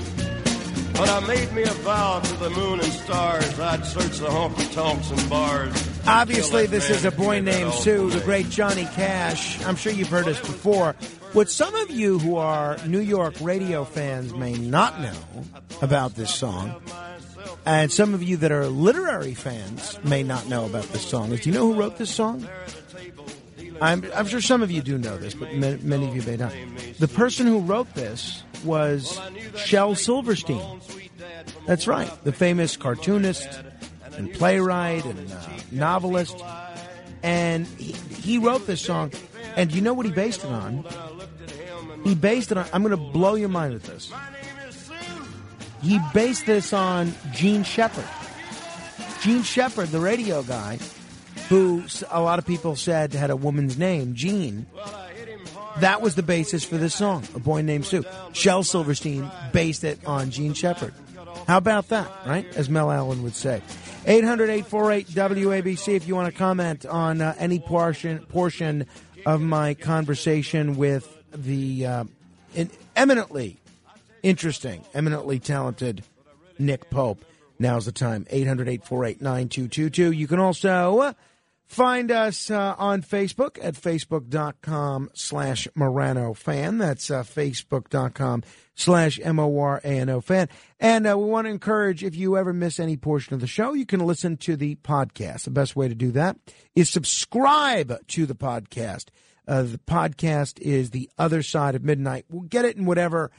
But 1.00 1.10
I 1.10 1.26
made 1.28 1.54
me 1.54 1.64
a 1.64 1.68
vow 1.68 2.20
to 2.20 2.34
the 2.36 2.50
moon 2.50 2.82
and 2.82 2.92
stars. 2.92 3.58
I'd 3.58 3.86
search 3.86 4.18
the 4.18 4.28
honky 4.28 4.70
tonks 4.74 5.10
and 5.10 5.30
bars. 5.30 5.90
Obviously, 6.06 6.66
this 6.66 6.90
is 6.90 7.06
a 7.06 7.12
boy 7.12 7.40
named 7.40 7.74
Sue, 7.74 8.10
the 8.10 8.20
great 8.20 8.50
Johnny 8.50 8.84
Cash. 8.84 9.64
I'm 9.66 9.78
sure 9.78 9.94
you've 9.94 10.10
heard 10.10 10.26
this 10.26 10.42
before. 10.42 10.98
What 11.32 11.50
some 11.50 11.74
of 11.74 11.90
you 11.90 12.20
who 12.20 12.36
are 12.36 12.76
New 12.86 13.00
York 13.00 13.36
radio 13.40 13.86
fans 13.86 14.34
may 14.34 14.52
not 14.52 15.00
know 15.00 15.46
about 15.82 16.16
this 16.16 16.36
song, 16.36 16.82
and 17.66 17.90
some 17.90 18.14
of 18.14 18.22
you 18.22 18.36
that 18.36 18.52
are 18.52 18.68
literary 18.68 19.36
fans 19.36 19.98
may 20.04 20.24
not 20.24 20.50
know 20.50 20.66
about 20.66 20.84
this 20.86 21.06
song, 21.06 21.32
is 21.32 21.40
do 21.40 21.50
you 21.50 21.56
know 21.56 21.72
who 21.72 21.80
wrote 21.80 21.98
this 21.98 22.12
song? 22.12 22.46
I'm, 23.82 24.04
I'm 24.14 24.28
sure 24.28 24.42
some 24.42 24.62
of 24.62 24.70
you 24.70 24.82
do 24.82 24.98
know 24.98 25.18
this, 25.18 25.34
but 25.34 25.54
many, 25.56 25.82
many 25.82 26.10
of 26.10 26.16
you 26.16 26.24
may 26.24 26.36
not. 26.36 26.54
The 27.00 27.08
person 27.08 27.48
who 27.48 27.60
wrote 27.60 27.94
this 27.94 28.44
was 28.64 29.20
Shel 29.56 29.96
Silverstein. 29.96 30.82
That's 31.66 31.88
right, 31.88 32.12
the 32.24 32.32
famous 32.32 32.78
cartoonist 32.78 33.48
and 34.16 34.34
playwright 34.34 35.06
and 35.06 35.32
uh, 35.32 35.48
novelist. 35.72 36.42
And 37.24 37.68
he, 37.68 37.94
he 38.16 38.38
wrote 38.38 38.66
this 38.68 38.82
song. 38.82 39.12
And 39.56 39.70
do 39.70 39.76
you 39.76 39.82
know 39.82 39.94
what 39.94 40.06
he 40.06 40.12
based 40.12 40.44
it 40.44 40.50
on? 40.50 40.86
He 42.04 42.16
based 42.16 42.52
it 42.52 42.58
on, 42.58 42.66
I'm 42.72 42.82
going 42.82 42.92
to 42.92 43.12
blow 43.12 43.36
your 43.36 43.50
mind 43.50 43.74
with 43.74 43.84
this. 43.84 44.12
He 45.82 46.00
based 46.14 46.46
this 46.46 46.74
on 46.74 47.14
Jean 47.34 47.64
Shepherd. 47.64 48.08
Jean 49.22 49.44
Shepherd, 49.44 49.90
the 49.90 50.00
radio 50.00 50.44
guy, 50.44 50.80
who 51.50 51.84
a 52.10 52.22
lot 52.22 52.40
of 52.40 52.46
people 52.46 52.76
said 52.76 53.14
had 53.14 53.30
a 53.30 53.36
woman's 53.36 53.78
name, 53.78 54.14
Jean. 54.16 54.66
That 55.80 56.02
was 56.02 56.16
the 56.16 56.24
basis 56.24 56.64
for 56.64 56.78
this 56.78 56.94
song, 56.94 57.24
A 57.36 57.40
Boy 57.40 57.62
Named 57.62 57.86
Sue. 57.86 58.04
Shel 58.34 58.64
Silverstein 58.64 59.32
based 59.54 59.84
it 59.84 60.00
on 60.06 60.30
Jean 60.30 60.54
Shepherd. 60.54 60.94
How 61.48 61.58
about 61.58 61.88
that, 61.90 62.12
right? 62.26 62.46
As 62.56 62.70
Mel 62.70 62.92
Allen 62.92 63.24
would 63.24 63.36
say. 63.36 63.62
800 64.06 64.50
848 64.50 65.08
WABC 65.08 65.96
if 65.96 66.08
you 66.08 66.16
want 66.16 66.32
to 66.32 66.38
comment 66.38 66.86
on 66.86 67.22
uh, 67.22 67.34
any 67.38 67.60
portion, 67.60 68.20
portion 68.26 68.86
of 69.26 69.42
my 69.42 69.74
conversation 69.74 70.76
with 70.78 71.18
the 71.32 71.86
uh, 71.86 72.04
in, 72.56 72.70
eminently 72.96 73.58
interesting, 74.24 74.84
eminently 74.94 75.40
talented 75.40 76.04
Nick 76.58 76.90
Pope. 76.90 77.24
Now's 77.58 77.86
the 77.86 77.92
time. 77.92 78.26
800 78.30 78.68
848 78.68 79.22
9222. 79.22 80.12
You 80.12 80.28
can 80.28 80.40
also 80.40 81.00
uh, 81.00 81.14
find 81.70 82.12
us 82.12 82.50
uh, 82.50 82.76
on 82.78 83.04
Facebook 83.04 83.60
at 83.62 83.76
facebook.com 83.76 85.12
slash 85.14 85.68
Morano 85.76 86.34
fan. 86.34 86.80
That's 86.80 87.10
uh, 87.12 87.24
facebook.com 87.24 88.44
slash 88.76 89.20
M 89.24 89.40
O 89.40 89.60
R 89.60 89.80
A 89.84 89.88
N 89.88 90.10
O 90.10 90.20
fan. 90.20 90.50
And 90.80 91.08
uh, 91.08 91.18
we 91.18 91.26
want 91.26 91.46
to 91.46 91.52
encourage 91.52 92.04
if 92.04 92.16
you 92.16 92.38
ever 92.38 92.52
miss 92.52 92.80
any 92.80 92.98
portion 92.98 93.36
of 93.36 93.40
the 93.40 93.48
show, 93.48 93.74
you 93.74 93.86
can 93.86 94.00
listen 94.00 94.36
to 94.38 94.56
the 94.56 94.76
podcast. 94.76 95.44
The 95.44 95.52
best 95.52 95.76
way 95.76 95.88
to 95.88 95.96
do 95.96 96.12
that 96.12 96.38
is 96.76 96.90
subscribe 96.90 98.06
to 98.08 98.26
the 98.26 98.36
podcast. 98.36 99.06
Uh, 99.48 99.64
the 99.64 99.80
podcast 99.80 100.60
is 100.60 100.90
The 100.90 101.10
Other 101.18 101.42
Side 101.42 101.76
of 101.76 101.84
Midnight. 101.84 102.26
We'll 102.30 102.44
get 102.44 102.66
it 102.66 102.78
in 102.78 102.86
whatever 102.86 103.32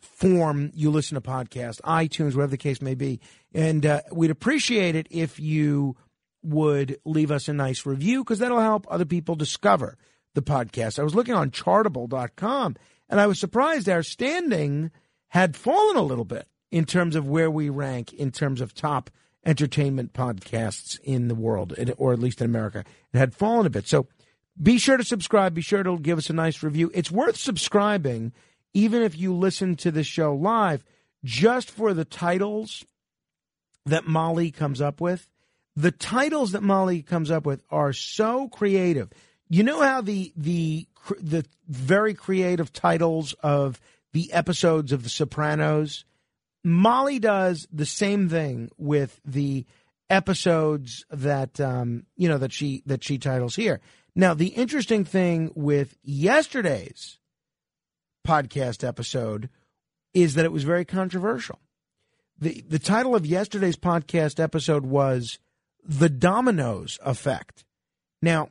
form 0.00 0.70
you 0.74 0.90
listen 0.90 1.16
to 1.16 1.20
podcasts, 1.20 1.80
iTunes, 1.82 2.34
whatever 2.34 2.48
the 2.50 2.56
case 2.56 2.80
may 2.80 2.94
be. 2.94 3.20
And 3.52 3.84
uh, 3.84 4.02
we'd 4.12 4.30
appreciate 4.30 4.94
it 4.94 5.06
if 5.10 5.40
you 5.40 5.96
would 6.42 6.98
leave 7.04 7.30
us 7.30 7.48
a 7.48 7.52
nice 7.52 7.84
review 7.84 8.22
because 8.24 8.38
that'll 8.38 8.60
help 8.60 8.86
other 8.90 9.04
people 9.04 9.34
discover 9.34 9.96
the 10.34 10.42
podcast. 10.42 10.98
I 10.98 11.02
was 11.02 11.14
looking 11.14 11.34
on 11.34 11.50
chartable.com 11.50 12.76
and 13.08 13.20
I 13.20 13.26
was 13.26 13.40
surprised 13.40 13.88
our 13.88 14.02
standing 14.02 14.90
had 15.28 15.56
fallen 15.56 15.96
a 15.96 16.02
little 16.02 16.24
bit 16.24 16.46
in 16.70 16.84
terms 16.84 17.16
of 17.16 17.26
where 17.26 17.50
we 17.50 17.68
rank 17.68 18.12
in 18.12 18.30
terms 18.30 18.60
of 18.60 18.74
top 18.74 19.10
entertainment 19.44 20.12
podcasts 20.12 20.98
in 21.00 21.28
the 21.28 21.34
world, 21.34 21.74
or 21.96 22.12
at 22.12 22.18
least 22.18 22.40
in 22.40 22.44
America. 22.44 22.84
It 23.12 23.18
had 23.18 23.34
fallen 23.34 23.66
a 23.66 23.70
bit. 23.70 23.88
So 23.88 24.06
be 24.60 24.78
sure 24.78 24.96
to 24.96 25.04
subscribe. 25.04 25.54
Be 25.54 25.62
sure 25.62 25.82
to 25.82 25.98
give 25.98 26.18
us 26.18 26.30
a 26.30 26.34
nice 26.34 26.62
review. 26.62 26.90
It's 26.92 27.10
worth 27.10 27.36
subscribing, 27.36 28.32
even 28.74 29.02
if 29.02 29.16
you 29.16 29.34
listen 29.34 29.76
to 29.76 29.90
the 29.90 30.04
show 30.04 30.34
live, 30.34 30.84
just 31.24 31.70
for 31.70 31.94
the 31.94 32.04
titles 32.04 32.84
that 33.86 34.06
Molly 34.06 34.50
comes 34.50 34.80
up 34.80 35.00
with. 35.00 35.28
The 35.78 35.92
titles 35.92 36.52
that 36.52 36.64
Molly 36.64 37.02
comes 37.02 37.30
up 37.30 37.46
with 37.46 37.62
are 37.70 37.92
so 37.92 38.48
creative. 38.48 39.10
You 39.48 39.62
know 39.62 39.80
how 39.80 40.00
the 40.00 40.32
the 40.36 40.88
the 41.20 41.44
very 41.68 42.14
creative 42.14 42.72
titles 42.72 43.32
of 43.44 43.80
the 44.12 44.32
episodes 44.32 44.90
of 44.90 45.04
The 45.04 45.08
Sopranos. 45.08 46.04
Molly 46.64 47.20
does 47.20 47.68
the 47.72 47.86
same 47.86 48.28
thing 48.28 48.70
with 48.76 49.20
the 49.24 49.66
episodes 50.10 51.04
that 51.10 51.60
um, 51.60 52.06
you 52.16 52.28
know 52.28 52.38
that 52.38 52.52
she 52.52 52.82
that 52.86 53.04
she 53.04 53.16
titles 53.16 53.54
here. 53.54 53.78
Now, 54.16 54.34
the 54.34 54.48
interesting 54.48 55.04
thing 55.04 55.52
with 55.54 55.96
yesterday's 56.02 57.20
podcast 58.26 58.82
episode 58.82 59.48
is 60.12 60.34
that 60.34 60.44
it 60.44 60.50
was 60.50 60.64
very 60.64 60.84
controversial. 60.84 61.60
the 62.36 62.64
The 62.68 62.80
title 62.80 63.14
of 63.14 63.24
yesterday's 63.24 63.76
podcast 63.76 64.40
episode 64.40 64.84
was 64.84 65.38
"The 65.88 66.08
Dominoes 66.08 67.00
Effect." 67.02 67.64
Now, 68.22 68.50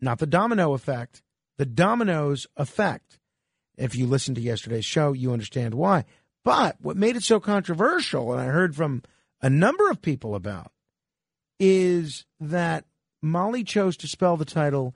not 0.00 0.18
the 0.18 0.26
domino 0.26 0.74
effect, 0.74 1.22
the 1.56 1.66
dominoes 1.66 2.46
effect. 2.56 3.18
If 3.76 3.96
you 3.96 4.06
listen 4.06 4.34
to 4.34 4.40
yesterday's 4.40 4.84
show, 4.84 5.12
you 5.12 5.32
understand 5.32 5.74
why. 5.74 6.04
But 6.44 6.76
what 6.80 6.96
made 6.96 7.16
it 7.16 7.22
so 7.22 7.40
controversial, 7.40 8.32
and 8.32 8.40
I 8.40 8.46
heard 8.46 8.76
from 8.76 9.02
a 9.40 9.48
number 9.48 9.90
of 9.90 10.02
people 10.02 10.34
about, 10.34 10.72
is 11.58 12.26
that 12.40 12.84
Molly 13.22 13.64
chose 13.64 13.96
to 13.98 14.08
spell 14.08 14.36
the 14.36 14.44
title 14.44 14.94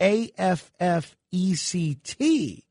A 0.00 0.30
F 0.36 0.70
F 0.78 1.16
E 1.30 1.54
C 1.54 1.94
T. 2.02 2.64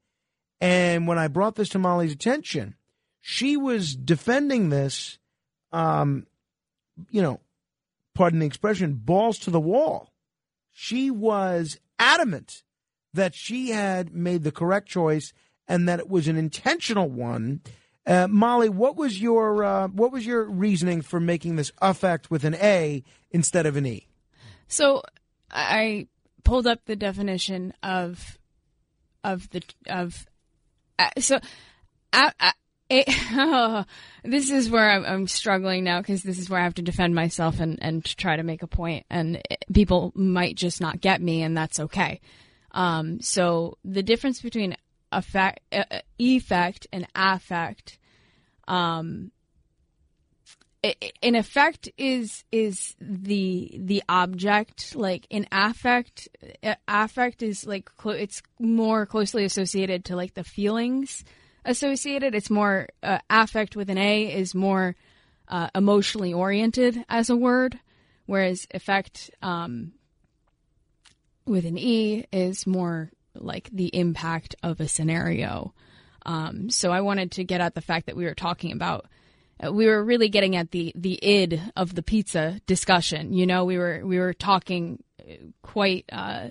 And 0.61 1.07
when 1.07 1.17
I 1.17 1.27
brought 1.27 1.55
this 1.55 1.69
to 1.69 1.79
Molly's 1.79 2.13
attention, 2.13 2.75
she 3.21 3.57
was 3.57 3.95
defending 3.95 4.69
this, 4.69 5.17
um, 5.71 6.27
you 7.09 7.21
know, 7.21 7.39
pardon 8.19 8.39
the 8.39 8.45
expression, 8.45 8.95
balls 8.95 9.39
to 9.39 9.49
the 9.49 9.61
wall. 9.61 10.11
She 10.71 11.09
was 11.09 11.79
adamant 11.97 12.63
that 13.13 13.33
she 13.33 13.69
had 13.69 14.13
made 14.13 14.43
the 14.43 14.51
correct 14.51 14.89
choice 14.89 15.31
and 15.69 15.87
that 15.87 15.99
it 15.99 16.09
was 16.09 16.27
an 16.27 16.35
intentional 16.35 17.09
one. 17.09 17.61
Uh, 18.05 18.27
Molly, 18.27 18.67
what 18.67 18.97
was 18.97 19.21
your 19.21 19.63
uh, 19.63 19.87
what 19.87 20.11
was 20.11 20.25
your 20.25 20.43
reasoning 20.43 21.01
for 21.01 21.21
making 21.21 21.55
this 21.55 21.71
affect 21.81 22.29
with 22.29 22.43
an 22.43 22.55
A 22.55 23.05
instead 23.31 23.65
of 23.65 23.77
an 23.77 23.85
E? 23.85 24.09
So 24.67 25.01
I 25.49 26.07
pulled 26.43 26.67
up 26.67 26.83
the 26.85 26.97
definition 26.97 27.73
of 27.81 28.37
of 29.23 29.49
the 29.51 29.63
of 29.87 30.25
uh, 30.97 31.11
so 31.19 31.39
it, 32.89 33.05
oh, 33.33 33.85
this 34.23 34.49
is 34.49 34.69
where 34.69 34.89
I'm, 34.89 35.05
I'm 35.05 35.27
struggling 35.27 35.83
now 35.83 36.01
because 36.01 36.23
this 36.23 36.39
is 36.39 36.49
where 36.49 36.59
I 36.59 36.63
have 36.63 36.75
to 36.75 36.81
defend 36.81 37.15
myself 37.15 37.59
and 37.59 37.77
and 37.81 38.03
try 38.03 38.35
to 38.35 38.43
make 38.43 38.63
a 38.63 38.67
point, 38.67 39.05
and 39.09 39.41
it- 39.49 39.65
people 39.73 40.11
might 40.15 40.55
just 40.55 40.81
not 40.81 41.01
get 41.01 41.21
me, 41.21 41.41
and 41.41 41.55
that's 41.55 41.79
okay. 41.79 42.19
Um, 42.71 43.19
so 43.21 43.77
the 43.83 44.03
difference 44.03 44.41
between 44.41 44.75
affect, 45.11 45.59
uh, 45.71 45.83
effect 46.19 46.87
and 46.91 47.07
affect, 47.15 47.97
um, 48.67 49.31
effect 50.83 51.89
is 51.97 52.43
is 52.51 52.95
the 53.01 53.75
the 53.77 54.01
object 54.07 54.95
like 54.95 55.27
in 55.29 55.45
affect 55.51 56.29
affect 56.87 57.43
is 57.43 57.65
like 57.67 57.85
clo- 57.97 58.13
it's 58.13 58.41
more 58.59 59.05
closely 59.05 59.43
associated 59.43 60.05
to 60.05 60.15
like 60.15 60.35
the 60.35 60.43
feelings 60.43 61.25
associated 61.65 62.35
it's 62.35 62.49
more 62.49 62.87
uh, 63.03 63.19
affect 63.29 63.75
with 63.75 63.89
an 63.89 63.97
a 63.97 64.23
is 64.33 64.55
more 64.55 64.95
uh, 65.47 65.69
emotionally 65.75 66.33
oriented 66.33 67.03
as 67.09 67.29
a 67.29 67.35
word 67.35 67.79
whereas 68.25 68.67
effect 68.71 69.31
um, 69.41 69.91
with 71.45 71.65
an 71.65 71.77
e 71.77 72.25
is 72.31 72.67
more 72.67 73.11
like 73.35 73.69
the 73.71 73.87
impact 73.87 74.55
of 74.63 74.79
a 74.79 74.87
scenario 74.87 75.73
um, 76.25 76.69
so 76.69 76.91
i 76.91 77.01
wanted 77.01 77.31
to 77.31 77.43
get 77.43 77.61
at 77.61 77.75
the 77.75 77.81
fact 77.81 78.05
that 78.05 78.15
we 78.15 78.25
were 78.25 78.35
talking 78.35 78.71
about 78.71 79.05
uh, 79.63 79.71
we 79.71 79.87
were 79.87 80.03
really 80.03 80.29
getting 80.29 80.55
at 80.55 80.71
the 80.71 80.91
the 80.95 81.19
id 81.23 81.61
of 81.75 81.95
the 81.95 82.03
pizza 82.03 82.61
discussion. 82.65 83.33
You 83.33 83.45
know, 83.45 83.65
we 83.65 83.77
were 83.77 84.01
we 84.03 84.19
were 84.19 84.33
talking 84.33 85.03
uh, 85.19 85.33
quite. 85.61 86.05
Uh, 86.11 86.49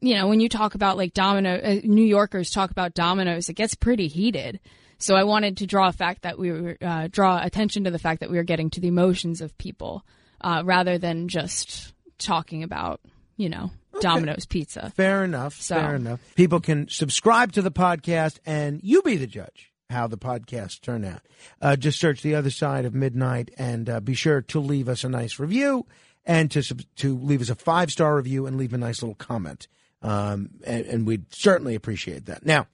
you 0.00 0.14
know, 0.14 0.28
when 0.28 0.40
you 0.40 0.48
talk 0.48 0.74
about 0.74 0.96
like 0.96 1.12
Domino, 1.14 1.54
uh, 1.56 1.80
New 1.84 2.04
Yorkers 2.04 2.50
talk 2.50 2.70
about 2.70 2.94
Domino's, 2.94 3.48
it 3.48 3.54
gets 3.54 3.74
pretty 3.74 4.08
heated. 4.08 4.60
So 4.98 5.14
I 5.14 5.24
wanted 5.24 5.58
to 5.58 5.66
draw 5.66 5.88
a 5.88 5.92
fact 5.92 6.22
that 6.22 6.38
we 6.38 6.50
were 6.52 6.76
uh, 6.80 7.08
draw 7.10 7.40
attention 7.42 7.84
to 7.84 7.90
the 7.90 7.98
fact 7.98 8.20
that 8.20 8.30
we 8.30 8.36
were 8.36 8.42
getting 8.44 8.70
to 8.70 8.80
the 8.80 8.88
emotions 8.88 9.40
of 9.40 9.56
people 9.58 10.04
uh, 10.40 10.62
rather 10.64 10.98
than 10.98 11.28
just 11.28 11.92
talking 12.18 12.62
about 12.64 13.00
you 13.36 13.48
know 13.48 13.70
Domino's 14.00 14.46
pizza. 14.46 14.90
Fair 14.96 15.24
enough. 15.24 15.54
So- 15.60 15.76
Fair 15.76 15.94
enough. 15.94 16.20
People 16.34 16.60
can 16.60 16.88
subscribe 16.88 17.52
to 17.52 17.62
the 17.62 17.70
podcast, 17.70 18.38
and 18.44 18.80
you 18.82 19.02
be 19.02 19.16
the 19.16 19.26
judge 19.26 19.72
how 19.90 20.06
the 20.06 20.18
podcasts 20.18 20.78
turn 20.80 21.02
out. 21.04 21.22
Uh, 21.62 21.74
just 21.74 21.98
search 21.98 22.20
the 22.20 22.34
other 22.34 22.50
side 22.50 22.84
of 22.84 22.94
midnight, 22.94 23.50
and 23.56 23.88
uh, 23.88 24.00
be 24.00 24.14
sure 24.14 24.42
to 24.42 24.60
leave 24.60 24.88
us 24.88 25.02
a 25.02 25.08
nice 25.08 25.38
review 25.38 25.86
and 26.26 26.50
to 26.50 26.62
to 26.96 27.16
leave 27.16 27.40
us 27.40 27.48
a 27.50 27.54
five 27.54 27.90
star 27.90 28.16
review 28.16 28.46
and 28.46 28.56
leave 28.58 28.72
a 28.74 28.78
nice 28.78 29.00
little 29.02 29.14
comment. 29.14 29.66
Um, 30.02 30.50
and, 30.64 30.86
and 30.86 31.06
we'd 31.06 31.34
certainly 31.34 31.74
appreciate 31.74 32.26
that. 32.26 32.46
Now, 32.46 32.66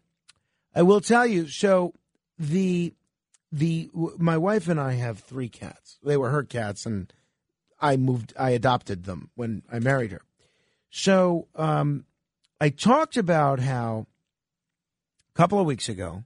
I 0.74 0.82
will 0.82 1.00
tell 1.00 1.26
you. 1.26 1.48
So 1.48 1.94
the 2.38 2.92
the 3.52 3.90
my 4.18 4.36
wife 4.36 4.68
and 4.68 4.80
I 4.80 4.94
have 4.94 5.20
three 5.20 5.48
cats. 5.48 5.98
They 6.02 6.16
were 6.16 6.30
her 6.30 6.42
cats, 6.42 6.86
and 6.86 7.12
I 7.80 7.96
moved. 7.96 8.34
I 8.38 8.50
adopted 8.50 9.04
them 9.04 9.30
when 9.34 9.62
I 9.72 9.78
married 9.78 10.12
her. 10.12 10.22
So 10.90 11.48
um, 11.54 12.04
I 12.60 12.68
talked 12.68 13.16
about 13.16 13.60
how 13.60 14.06
a 15.34 15.36
couple 15.36 15.58
of 15.58 15.66
weeks 15.66 15.88
ago, 15.88 16.24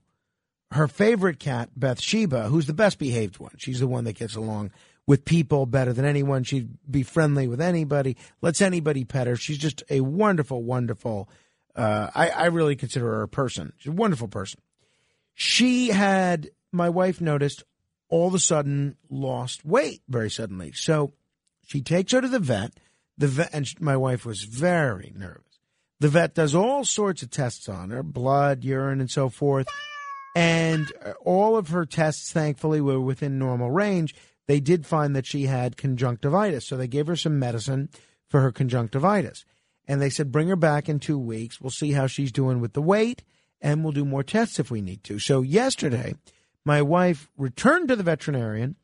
her 0.73 0.89
favorite 0.89 1.39
cat, 1.39 1.71
Bathsheba, 1.77 2.49
who's 2.49 2.67
the 2.67 2.75
best 2.75 2.99
behaved 2.99 3.39
one. 3.39 3.55
She's 3.57 3.81
the 3.81 3.87
one 3.87 4.05
that 4.05 4.17
gets 4.17 4.37
along 4.37 4.71
with 5.09 5.25
people 5.25 5.65
better 5.65 5.95
than 5.95 6.05
anyone. 6.05 6.45
She'd 6.45 6.69
be 6.89 7.03
friendly 7.03 7.49
with 7.49 7.63
anybody, 7.63 8.19
lets 8.43 8.61
anybody 8.61 9.05
pet 9.05 9.27
her. 9.27 9.37
She's 9.37 9.57
just 9.57 9.83
a 9.89 10.03
wonderful, 10.03 10.63
wonderful. 10.63 11.31
Uh, 11.75 12.11
I, 12.15 12.29
I 12.29 12.47
really 12.47 12.77
consider 12.77 13.07
her 13.07 13.23
a 13.23 13.29
person. 13.29 13.73
She's 13.79 13.89
a 13.89 13.97
wonderful 13.97 14.29
person. 14.29 14.61
She 15.33 15.89
had 15.89 16.51
my 16.73 16.91
wife 16.91 17.23
noticed 17.23 17.65
all 18.11 18.29
of 18.29 18.35
a 18.35 18.39
sudden 18.39 18.97
lost 19.09 19.65
weight 19.65 20.03
very 20.11 20.29
suddenly. 20.29 20.73
So 20.73 21.15
she 21.67 21.81
takes 21.81 22.13
her 22.13 22.21
to 22.21 22.29
the 22.29 22.39
vet. 22.39 22.75
The 23.17 23.29
vet 23.29 23.55
and 23.55 23.67
my 23.81 23.97
wife 23.97 24.27
was 24.27 24.43
very 24.43 25.15
nervous. 25.17 25.59
The 26.01 26.09
vet 26.09 26.35
does 26.35 26.55
all 26.55 26.85
sorts 26.85 27.23
of 27.23 27.31
tests 27.31 27.67
on 27.67 27.89
her, 27.91 28.03
blood, 28.03 28.63
urine, 28.63 29.01
and 29.01 29.11
so 29.11 29.31
forth. 29.31 29.69
And 30.37 30.93
all 31.25 31.57
of 31.57 31.71
her 31.71 31.87
tests, 31.87 32.31
thankfully, 32.31 32.83
were 32.83 33.01
within 33.01 33.39
normal 33.39 33.71
range. 33.71 34.15
They 34.49 34.61
did 34.61 34.87
find 34.87 35.15
that 35.15 35.27
she 35.27 35.45
had 35.45 35.77
conjunctivitis, 35.77 36.67
so 36.67 36.77
they 36.77 36.89
gave 36.89 37.07
her 37.07 37.17
some 37.17 37.39
medicine 37.39 37.91
for 38.27 38.41
her 38.41 38.51
conjunctivitis. 38.51 39.45
And 39.87 40.01
they 40.01 40.11
said, 40.11 40.33
bring 40.33 40.49
her 40.49 40.57
back 40.57 40.89
in 40.89 40.99
two 40.99 41.19
weeks. 41.19 41.61
We'll 41.61 41.71
see 41.71 41.93
how 41.93 42.07
she's 42.07 42.33
doing 42.33 42.61
with 42.61 42.73
the 42.73 42.83
weight, 42.83 43.23
and 43.61 43.85
we'll 43.85 43.93
do 43.93 44.07
more 44.07 44.23
tests 44.23 44.59
if 44.59 44.71
we 44.71 44.81
need 44.81 45.05
to. 45.05 45.19
So 45.19 45.43
yesterday, 45.43 46.15
my 46.65 46.81
wife 46.81 47.31
returned 47.37 47.89
to 47.89 47.97
the 47.97 48.03
veterinarian, 48.03 48.77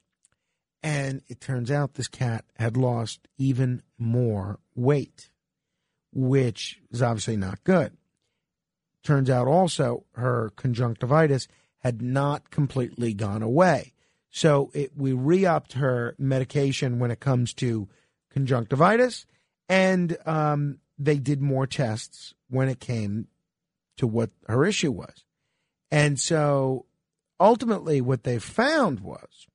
and 0.82 1.22
it 1.28 1.40
turns 1.40 1.70
out 1.70 1.94
this 1.94 2.08
cat 2.08 2.44
had 2.58 2.76
lost 2.76 3.26
even 3.38 3.82
more 3.98 4.60
weight, 4.74 5.30
which 6.12 6.78
is 6.90 7.00
obviously 7.00 7.38
not 7.38 7.64
good. 7.64 7.96
Turns 9.02 9.30
out 9.30 9.46
also 9.46 10.04
her 10.12 10.52
conjunctivitis 10.56 11.48
had 11.78 12.02
not 12.02 12.50
completely 12.50 13.14
gone 13.14 13.42
away. 13.42 13.93
So 14.36 14.73
it, 14.74 14.90
we 14.97 15.12
re 15.12 15.47
upped 15.47 15.74
her 15.74 16.16
medication 16.19 16.98
when 16.98 17.12
it 17.12 17.20
comes 17.20 17.55
to 17.55 17.89
conjunctivitis, 18.31 19.27
and 19.69 20.16
um, 20.27 20.81
they 20.98 21.19
did 21.19 21.40
more 21.40 21.69
tests 21.69 22.35
when 22.51 22.69
it 22.69 22.81
came 22.81 23.28
to 23.98 24.09
what 24.09 24.31
her 24.48 24.65
issue 24.65 24.90
was. 24.90 25.24
And 25.93 26.19
so 26.19 26.86
ultimately, 27.39 28.01
what 28.01 28.24
they 28.24 28.40
found 28.40 28.98
was, 28.98 29.47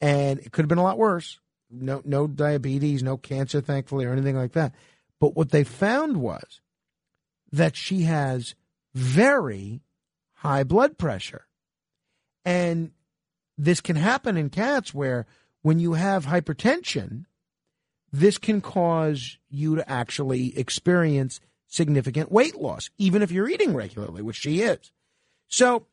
and 0.00 0.40
it 0.40 0.50
could 0.50 0.64
have 0.64 0.68
been 0.68 0.78
a 0.78 0.82
lot 0.82 0.98
worse 0.98 1.38
no, 1.70 2.02
no 2.04 2.26
diabetes, 2.26 3.04
no 3.04 3.16
cancer, 3.16 3.60
thankfully, 3.60 4.04
or 4.04 4.12
anything 4.12 4.36
like 4.36 4.52
that. 4.52 4.74
But 5.20 5.36
what 5.36 5.50
they 5.50 5.62
found 5.62 6.16
was 6.16 6.60
that 7.52 7.76
she 7.76 8.02
has 8.02 8.56
very 8.94 9.82
high 10.34 10.64
blood 10.64 10.98
pressure. 10.98 11.46
And 12.44 12.92
this 13.58 13.80
can 13.80 13.96
happen 13.96 14.36
in 14.36 14.48
cats 14.48 14.94
where 14.94 15.26
when 15.62 15.80
you 15.80 15.94
have 15.94 16.26
hypertension, 16.26 17.24
this 18.12 18.38
can 18.38 18.60
cause 18.60 19.36
you 19.50 19.76
to 19.76 19.90
actually 19.90 20.56
experience 20.56 21.40
significant 21.66 22.32
weight 22.32 22.56
loss, 22.56 22.88
even 22.96 23.20
if 23.20 23.30
you're 23.30 23.48
eating 23.48 23.74
regularly, 23.74 24.22
which 24.22 24.36
she 24.36 24.62
is. 24.62 24.92
So 25.48 25.86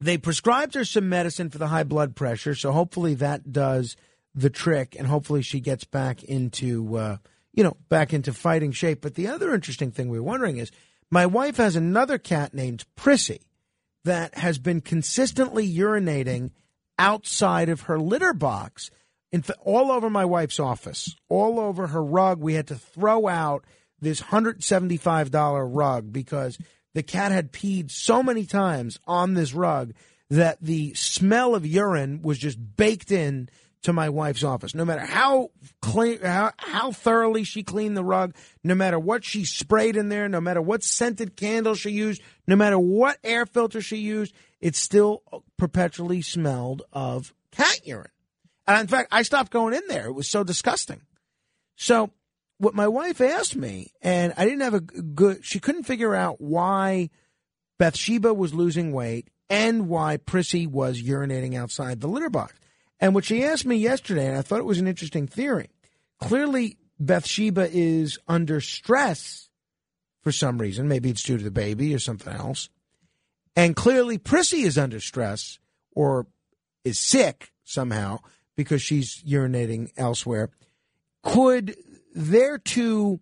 they 0.00 0.18
prescribed 0.18 0.74
her 0.74 0.84
some 0.84 1.08
medicine 1.08 1.50
for 1.50 1.58
the 1.58 1.68
high 1.68 1.84
blood 1.84 2.14
pressure. 2.14 2.54
So 2.54 2.70
hopefully 2.70 3.14
that 3.14 3.50
does 3.50 3.96
the 4.34 4.50
trick, 4.50 4.94
and 4.98 5.08
hopefully 5.08 5.42
she 5.42 5.60
gets 5.60 5.84
back 5.84 6.22
into 6.22 6.96
uh, 6.96 7.16
you 7.54 7.64
know 7.64 7.76
back 7.88 8.12
into 8.12 8.32
fighting 8.34 8.72
shape. 8.72 9.00
But 9.00 9.14
the 9.14 9.28
other 9.28 9.54
interesting 9.54 9.90
thing 9.90 10.08
we 10.08 10.20
we're 10.20 10.26
wondering 10.26 10.58
is, 10.58 10.70
my 11.10 11.24
wife 11.24 11.56
has 11.56 11.74
another 11.74 12.18
cat 12.18 12.52
named 12.52 12.84
Prissy 12.94 13.40
that 14.04 14.36
has 14.36 14.58
been 14.58 14.82
consistently 14.82 15.66
urinating 15.68 16.50
outside 16.98 17.68
of 17.68 17.82
her 17.82 17.98
litter 17.98 18.32
box, 18.32 18.90
in 19.32 19.44
all 19.62 19.90
over 19.90 20.08
my 20.08 20.24
wife's 20.24 20.60
office, 20.60 21.14
all 21.28 21.58
over 21.60 21.88
her 21.88 22.02
rug. 22.02 22.40
We 22.40 22.54
had 22.54 22.68
to 22.68 22.76
throw 22.76 23.28
out 23.28 23.64
this 24.00 24.20
hundred 24.20 24.62
seventy 24.62 24.96
five 24.96 25.30
dollar 25.30 25.66
rug 25.66 26.12
because 26.12 26.58
the 26.94 27.02
cat 27.02 27.32
had 27.32 27.52
peed 27.52 27.90
so 27.90 28.22
many 28.22 28.46
times 28.46 28.98
on 29.06 29.34
this 29.34 29.52
rug 29.52 29.92
that 30.30 30.58
the 30.60 30.94
smell 30.94 31.54
of 31.54 31.66
urine 31.66 32.22
was 32.22 32.38
just 32.38 32.58
baked 32.76 33.12
in 33.12 33.48
to 33.82 33.92
my 33.92 34.08
wife's 34.08 34.42
office. 34.42 34.74
No 34.74 34.84
matter 34.84 35.04
how 35.04 35.50
clean, 35.80 36.20
how, 36.20 36.52
how 36.58 36.90
thoroughly 36.90 37.44
she 37.44 37.62
cleaned 37.62 37.96
the 37.96 38.02
rug, 38.02 38.34
no 38.64 38.74
matter 38.74 38.98
what 38.98 39.24
she 39.24 39.44
sprayed 39.44 39.96
in 39.96 40.08
there, 40.08 40.28
no 40.28 40.40
matter 40.40 40.60
what 40.60 40.82
scented 40.82 41.36
candle 41.36 41.74
she 41.74 41.90
used, 41.90 42.20
no 42.48 42.56
matter 42.56 42.78
what 42.78 43.18
air 43.22 43.46
filter 43.46 43.80
she 43.80 43.98
used, 43.98 44.34
it 44.60 44.74
still 44.76 45.22
perpetually 45.56 46.22
smelled 46.22 46.82
of 46.92 47.34
cat 47.50 47.80
urine. 47.86 48.10
And 48.66 48.80
in 48.80 48.86
fact, 48.88 49.08
I 49.12 49.22
stopped 49.22 49.52
going 49.52 49.74
in 49.74 49.82
there. 49.88 50.06
It 50.06 50.12
was 50.12 50.28
so 50.28 50.42
disgusting. 50.42 51.02
So 51.76 52.10
what 52.58 52.74
my 52.74 52.88
wife 52.88 53.20
asked 53.20 53.56
me, 53.56 53.92
and 54.02 54.32
I 54.36 54.44
didn't 54.44 54.62
have 54.62 54.74
a 54.74 54.80
good, 54.80 55.44
she 55.44 55.60
couldn't 55.60 55.84
figure 55.84 56.14
out 56.14 56.40
why 56.40 57.10
Bathsheba 57.78 58.32
was 58.32 58.54
losing 58.54 58.92
weight 58.92 59.28
and 59.48 59.88
why 59.88 60.16
Prissy 60.16 60.66
was 60.66 61.00
urinating 61.00 61.54
outside 61.54 62.00
the 62.00 62.08
litter 62.08 62.30
box. 62.30 62.54
And 62.98 63.14
what 63.14 63.24
she 63.24 63.44
asked 63.44 63.66
me 63.66 63.76
yesterday, 63.76 64.26
and 64.26 64.38
I 64.38 64.42
thought 64.42 64.58
it 64.58 64.64
was 64.64 64.78
an 64.78 64.88
interesting 64.88 65.26
theory. 65.26 65.68
Clearly, 66.18 66.78
Bathsheba 66.98 67.68
is 67.70 68.18
under 68.26 68.60
stress 68.60 69.50
for 70.22 70.32
some 70.32 70.58
reason. 70.58 70.88
Maybe 70.88 71.10
it's 71.10 71.22
due 71.22 71.36
to 71.36 71.44
the 71.44 71.50
baby 71.50 71.94
or 71.94 71.98
something 71.98 72.32
else. 72.32 72.70
And 73.56 73.74
clearly, 73.74 74.18
Prissy 74.18 74.62
is 74.62 74.76
under 74.76 75.00
stress 75.00 75.58
or 75.94 76.26
is 76.84 76.98
sick 76.98 77.52
somehow 77.64 78.18
because 78.54 78.82
she's 78.82 79.22
urinating 79.26 79.90
elsewhere. 79.96 80.50
Could 81.22 81.76
their 82.14 82.58
two 82.58 83.20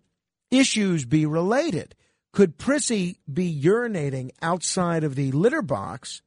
issues 0.51 1.05
be 1.05 1.25
related? 1.25 1.95
Could 2.33 2.59
Prissy 2.59 3.21
be 3.33 3.63
urinating 3.63 4.31
outside 4.43 5.05
of 5.05 5.15
the 5.15 5.31
litter 5.33 5.63
box 5.63 6.21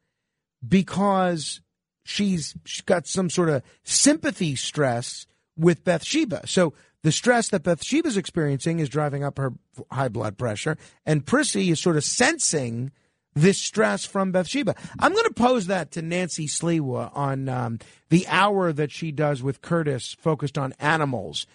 because 0.66 1.60
she's, 2.04 2.56
got 2.86 3.06
some 3.08 3.30
sort 3.30 3.50
of 3.50 3.62
sympathy 3.84 4.56
stress 4.56 5.28
with 5.58 5.84
Bathsheba? 5.84 6.48
So 6.48 6.74
the 7.04 7.12
stress 7.12 7.50
that 7.50 7.64
Bathsheba's 7.64 8.18
experiencing 8.18 8.80
is 8.80 8.88
driving 8.90 9.24
up 9.24 9.38
her 9.38 9.54
high 9.92 10.08
blood 10.08 10.38
pressure, 10.38 10.78
and 11.06 11.26
Prissy 11.26 11.70
is 11.70 11.80
sort 11.82 11.98
of 11.98 12.04
sensing 12.06 12.92
this 13.38 13.58
stress 13.58 14.06
from 14.06 14.32
Bathsheba. 14.32 14.76
I'm 15.00 15.14
going 15.14 15.26
to 15.26 15.34
pose 15.34 15.68
that 15.68 15.92
to 15.92 16.02
Nancy 16.02 16.48
Sliwa 16.48 17.16
on 17.16 17.50
um, 17.50 17.80
the 18.10 18.26
hour 18.28 18.72
that 18.74 18.92
she 18.92 19.12
does 19.12 19.42
with 19.44 19.62
Curtis, 19.62 20.16
focused 20.20 20.58
on 20.58 20.74
animals. 20.80 21.46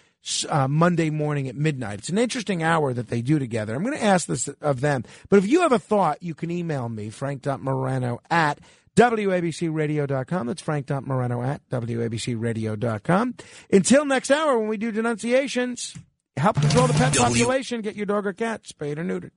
Uh, 0.47 0.69
Monday 0.69 1.09
morning 1.09 1.49
at 1.49 1.55
midnight. 1.57 1.99
It's 1.99 2.07
an 2.07 2.17
interesting 2.17 2.63
hour 2.63 2.93
that 2.93 3.09
they 3.09 3.21
do 3.21 3.39
together. 3.39 3.75
I'm 3.75 3.83
going 3.83 3.97
to 3.97 4.01
ask 4.01 4.25
this 4.25 4.47
of 4.61 4.79
them. 4.79 5.03
But 5.27 5.39
if 5.39 5.47
you 5.47 5.63
have 5.63 5.73
a 5.73 5.79
thought, 5.79 6.23
you 6.23 6.33
can 6.33 6.49
email 6.49 6.87
me, 6.87 7.09
frank.morano 7.09 8.21
at 8.31 8.59
WABCRadio.com. 8.95 10.47
That's 10.47 10.61
frank.morano 10.61 11.41
at 11.43 11.67
WABCRadio.com. 11.69 13.35
Until 13.71 14.05
next 14.05 14.31
hour 14.31 14.57
when 14.59 14.69
we 14.69 14.77
do 14.77 14.91
denunciations, 14.93 15.93
help 16.37 16.55
control 16.61 16.87
the 16.87 16.93
pet 16.93 17.13
W- 17.15 17.43
population. 17.43 17.81
Get 17.81 17.97
your 17.97 18.05
dog 18.05 18.25
or 18.25 18.31
cat 18.31 18.65
spayed 18.65 18.99
or 18.99 19.03
neutered. 19.03 19.31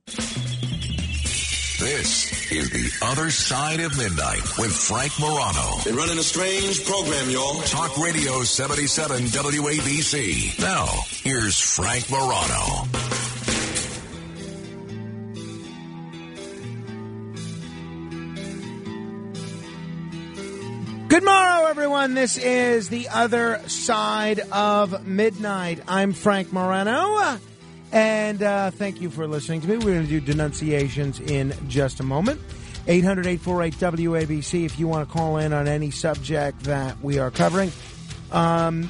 This 1.79 2.36
is 2.51 2.69
The 2.69 3.05
Other 3.05 3.29
Side 3.29 3.79
of 3.81 3.97
Midnight 3.97 4.57
with 4.57 4.71
Frank 4.71 5.11
Morano. 5.19 5.77
They're 5.83 5.93
running 5.93 6.17
a 6.17 6.23
strange 6.23 6.85
program, 6.85 7.29
y'all. 7.29 7.61
Talk 7.63 7.97
Radio 7.97 8.43
77 8.43 9.23
WABC. 9.23 10.59
Now, 10.59 10.85
here's 11.09 11.59
Frank 11.59 12.09
Morano. 12.09 12.87
Good 21.09 21.23
morrow, 21.23 21.67
everyone. 21.67 22.13
This 22.13 22.37
is 22.37 22.89
the 22.89 23.09
other 23.09 23.61
side 23.67 24.39
of 24.51 25.05
midnight. 25.05 25.81
I'm 25.87 26.13
Frank 26.13 26.53
Morano, 26.53 27.39
and 27.91 28.43
uh, 28.43 28.71
thank 28.71 29.01
you 29.01 29.09
for 29.09 29.27
listening 29.27 29.61
to 29.61 29.67
me. 29.67 29.77
We're 29.77 29.93
going 29.93 30.03
to 30.03 30.07
do 30.07 30.19
denunciations 30.19 31.19
in 31.19 31.53
just 31.67 31.99
a 31.99 32.03
moment. 32.03 32.41
800 32.87 33.27
848 33.27 33.73
WABC 34.07 34.65
if 34.65 34.79
you 34.79 34.87
want 34.87 35.07
to 35.07 35.13
call 35.13 35.37
in 35.37 35.51
on 35.51 35.67
any 35.67 35.91
subject 35.91 36.63
that 36.63 37.01
we 37.01 37.19
are 37.19 37.31
covering. 37.31 37.71
Um, 38.31 38.89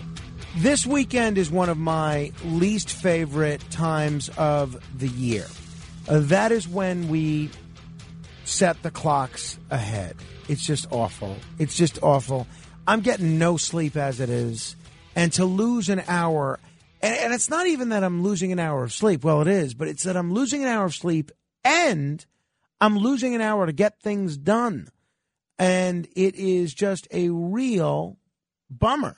this 0.58 0.86
weekend 0.86 1.38
is 1.38 1.50
one 1.50 1.70
of 1.70 1.78
my 1.78 2.32
least 2.46 2.92
favorite 2.92 3.62
times 3.72 4.30
of 4.38 4.80
the 4.98 5.08
year. 5.08 5.46
Uh, 6.08 6.20
that 6.24 6.52
is 6.52 6.68
when 6.68 7.10
we 7.10 7.50
set 8.46 8.82
the 8.82 8.92
clocks 8.92 9.60
ahead. 9.70 10.16
It's 10.48 10.66
just 10.66 10.88
awful. 10.92 11.36
It's 11.60 11.76
just 11.76 12.02
awful. 12.02 12.48
I'm 12.88 13.02
getting 13.02 13.38
no 13.38 13.58
sleep 13.58 13.98
as 13.98 14.20
it 14.20 14.30
is. 14.30 14.76
And 15.16 15.34
to 15.34 15.46
lose 15.46 15.90
an 15.90 16.04
hour, 16.08 16.60
and, 17.02 17.16
and 17.16 17.34
it's 17.34 17.50
not 17.50 17.68
even 17.68 17.90
that 17.90 18.04
I'm 18.04 18.24
losing 18.24 18.52
an 18.52 18.60
hour 18.60 18.84
of 18.84 18.94
sleep. 18.94 19.24
Well, 19.24 19.42
it 19.42 19.48
is, 19.48 19.74
but 19.74 19.88
it's 19.88 20.04
that 20.04 20.18
I'm 20.18 20.34
losing 20.34 20.64
an 20.64 20.70
hour 20.70 20.86
of 20.86 20.96
sleep 20.96 21.32
and 21.64 22.26
I'm 22.80 22.98
losing 22.98 23.36
an 23.36 23.42
hour 23.42 23.66
to 23.66 23.74
get 23.74 24.02
things 24.02 24.38
done. 24.38 24.90
And 25.60 26.08
it 26.16 26.36
is 26.36 26.74
just 26.74 27.08
a 27.12 27.30
real 27.30 28.18
bummer. 28.70 29.18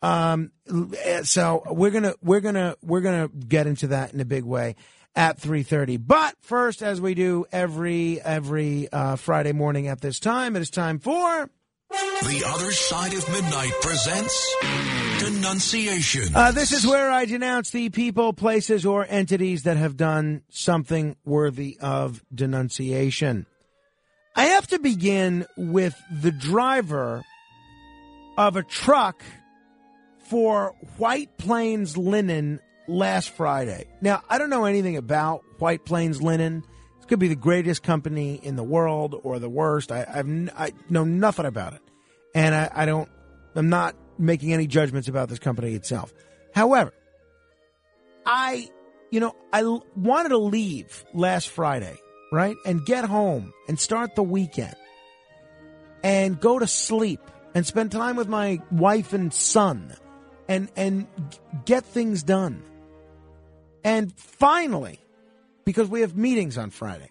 Um, 0.00 0.52
so 1.24 1.64
we're 1.66 1.90
gonna 1.90 2.14
we're 2.22 2.40
gonna 2.40 2.76
we're 2.82 3.00
gonna 3.00 3.28
get 3.28 3.66
into 3.66 3.88
that 3.88 4.14
in 4.14 4.20
a 4.20 4.24
big 4.24 4.44
way 4.44 4.76
at 5.16 5.40
3.30 5.40 6.00
but 6.06 6.36
first 6.40 6.82
as 6.82 7.00
we 7.00 7.14
do 7.14 7.44
every 7.50 8.20
every 8.20 8.88
uh, 8.92 9.16
friday 9.16 9.50
morning 9.50 9.88
at 9.88 10.00
this 10.00 10.20
time 10.20 10.54
it 10.54 10.60
is 10.60 10.70
time 10.70 11.00
for 11.00 11.50
The 11.90 12.42
Other 12.46 12.70
Side 12.72 13.14
of 13.14 13.26
Midnight 13.30 13.72
presents 13.80 14.56
Denunciation. 15.20 16.34
uh, 16.34 16.52
this 16.52 16.72
is 16.72 16.86
where 16.86 17.10
i 17.10 17.24
denounce 17.24 17.70
the 17.70 17.88
people 17.90 18.32
places 18.32 18.84
or 18.84 19.06
entities 19.08 19.62
that 19.62 19.76
have 19.76 19.96
done 19.96 20.42
something 20.50 21.16
worthy 21.24 21.78
of 21.80 22.22
denunciation 22.34 23.46
i 24.36 24.44
have 24.46 24.66
to 24.66 24.78
begin 24.78 25.46
with 25.56 25.94
the 26.22 26.30
driver 26.30 27.24
of 28.36 28.56
a 28.56 28.62
truck 28.62 29.22
for 30.28 30.74
white 30.98 31.36
plains 31.38 31.96
linen 31.96 32.60
last 32.86 33.30
Friday. 33.30 33.86
Now, 34.00 34.22
I 34.30 34.38
don't 34.38 34.48
know 34.50 34.64
anything 34.64 34.96
about 34.96 35.42
White 35.58 35.84
Plains 35.84 36.22
Linen. 36.22 36.62
Could 37.08 37.18
be 37.18 37.28
the 37.28 37.36
greatest 37.36 37.82
company 37.82 38.34
in 38.34 38.56
the 38.56 38.62
world 38.62 39.18
or 39.22 39.38
the 39.38 39.48
worst. 39.48 39.90
I, 39.90 40.04
I've 40.12 40.26
know 40.90 41.04
nothing 41.04 41.46
about 41.46 41.72
it, 41.72 41.80
and 42.34 42.54
I, 42.54 42.70
I 42.70 42.84
don't. 42.84 43.08
I'm 43.54 43.70
not 43.70 43.96
making 44.18 44.52
any 44.52 44.66
judgments 44.66 45.08
about 45.08 45.30
this 45.30 45.38
company 45.38 45.72
itself. 45.72 46.12
However, 46.54 46.92
I, 48.26 48.68
you 49.10 49.20
know, 49.20 49.34
I 49.54 49.62
wanted 49.96 50.28
to 50.30 50.38
leave 50.38 51.06
last 51.14 51.48
Friday, 51.48 51.96
right, 52.30 52.56
and 52.66 52.84
get 52.84 53.06
home 53.06 53.54
and 53.68 53.80
start 53.80 54.14
the 54.14 54.22
weekend, 54.22 54.76
and 56.02 56.38
go 56.38 56.58
to 56.58 56.66
sleep 56.66 57.22
and 57.54 57.64
spend 57.66 57.90
time 57.90 58.16
with 58.16 58.28
my 58.28 58.60
wife 58.70 59.14
and 59.14 59.32
son, 59.32 59.94
and 60.46 60.68
and 60.76 61.06
get 61.64 61.86
things 61.86 62.22
done. 62.22 62.62
And 63.82 64.12
finally, 64.18 65.00
because 65.68 65.90
we 65.90 66.00
have 66.00 66.16
meetings 66.16 66.56
on 66.56 66.70
Friday, 66.70 67.10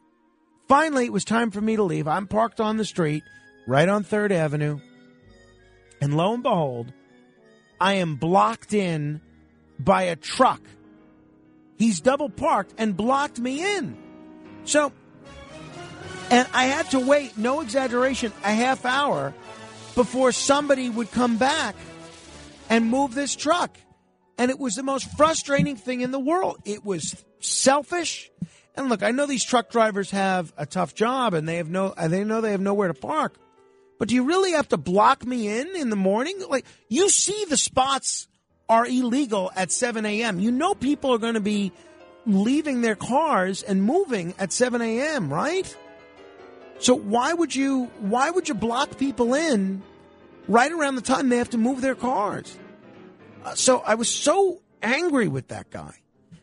finally 0.67 1.05
it 1.05 1.13
was 1.13 1.23
time 1.23 1.51
for 1.51 1.61
me 1.61 1.75
to 1.75 1.83
leave. 1.83 2.07
I'm 2.07 2.25
parked 2.25 2.59
on 2.59 2.77
the 2.77 2.85
street 2.85 3.21
right 3.67 3.87
on 3.87 4.03
3rd 4.03 4.31
Avenue. 4.31 4.79
And 6.01 6.17
lo 6.17 6.33
and 6.33 6.41
behold, 6.41 6.91
I 7.79 7.93
am 7.93 8.15
blocked 8.15 8.73
in 8.73 9.21
by 9.77 10.05
a 10.05 10.15
truck. 10.15 10.59
He's 11.77 12.01
double 12.01 12.31
parked 12.31 12.73
and 12.79 12.97
blocked 12.97 13.37
me 13.37 13.77
in. 13.77 13.95
So, 14.63 14.91
and 16.31 16.47
I 16.51 16.63
had 16.63 16.89
to 16.89 16.99
wait, 16.99 17.37
no 17.37 17.61
exaggeration, 17.61 18.33
a 18.43 18.55
half 18.55 18.85
hour 18.85 19.35
before 19.93 20.31
somebody 20.31 20.89
would 20.89 21.11
come 21.11 21.37
back 21.37 21.75
and 22.71 22.89
move 22.89 23.13
this 23.13 23.35
truck. 23.35 23.77
And 24.39 24.49
it 24.49 24.57
was 24.57 24.73
the 24.73 24.81
most 24.81 25.15
frustrating 25.15 25.75
thing 25.75 26.01
in 26.01 26.09
the 26.09 26.19
world. 26.19 26.57
It 26.65 26.83
was 26.83 27.23
selfish. 27.39 28.31
And 28.77 28.89
look, 28.89 29.01
I 29.01 29.09
know 29.09 29.25
these 29.25 29.43
truck 29.43 29.71
drivers 29.71 30.11
have 30.11 30.53
a 30.55 30.67
tough 30.67 30.93
job 30.93 31.33
and 31.33 31.49
they 31.49 31.57
have 31.57 31.69
no, 31.69 31.95
they 31.97 32.23
know 32.23 32.41
they 32.41 32.51
have 32.51 32.61
nowhere 32.61 32.87
to 32.87 32.93
park. 32.93 33.35
But 33.97 34.07
do 34.07 34.15
you 34.15 34.23
really 34.23 34.51
have 34.51 34.69
to 34.69 34.77
block 34.77 35.25
me 35.25 35.47
in 35.47 35.75
in 35.75 35.89
the 35.89 35.95
morning? 35.95 36.39
Like, 36.47 36.65
you 36.87 37.09
see 37.09 37.45
the 37.49 37.57
spots 37.57 38.27
are 38.69 38.85
illegal 38.85 39.51
at 39.55 39.71
7 39.71 40.05
a.m. 40.05 40.39
You 40.39 40.51
know 40.51 40.75
people 40.75 41.11
are 41.11 41.17
going 41.17 41.33
to 41.33 41.39
be 41.39 41.71
leaving 42.27 42.81
their 42.81 42.95
cars 42.95 43.63
and 43.63 43.81
moving 43.81 44.35
at 44.37 44.53
7 44.53 44.79
a.m., 44.81 45.33
right? 45.33 45.75
So 46.79 46.93
why 46.93 47.33
would 47.33 47.55
you, 47.55 47.85
why 47.99 48.29
would 48.29 48.47
you 48.47 48.53
block 48.53 48.99
people 48.99 49.33
in 49.33 49.81
right 50.47 50.71
around 50.71 50.95
the 50.95 51.01
time 51.01 51.29
they 51.29 51.37
have 51.37 51.49
to 51.51 51.57
move 51.57 51.81
their 51.81 51.95
cars? 51.95 52.55
Uh, 53.43 53.55
so 53.55 53.79
I 53.79 53.95
was 53.95 54.09
so 54.09 54.61
angry 54.83 55.27
with 55.27 55.47
that 55.47 55.71
guy. 55.71 55.95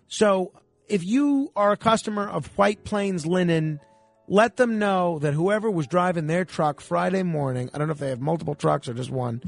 So 0.08 0.52
if 0.88 1.04
you 1.04 1.50
are 1.56 1.72
a 1.72 1.76
customer 1.76 2.28
of 2.28 2.46
White 2.58 2.84
Plains 2.84 3.26
Linen, 3.26 3.80
let 4.26 4.56
them 4.56 4.78
know 4.78 5.18
that 5.20 5.34
whoever 5.34 5.70
was 5.70 5.86
driving 5.86 6.26
their 6.26 6.44
truck 6.44 6.80
Friday 6.80 7.22
morning, 7.22 7.70
I 7.72 7.78
don't 7.78 7.88
know 7.88 7.92
if 7.92 7.98
they 7.98 8.10
have 8.10 8.20
multiple 8.20 8.54
trucks 8.54 8.88
or 8.88 8.94
just 8.94 9.10
one, 9.10 9.42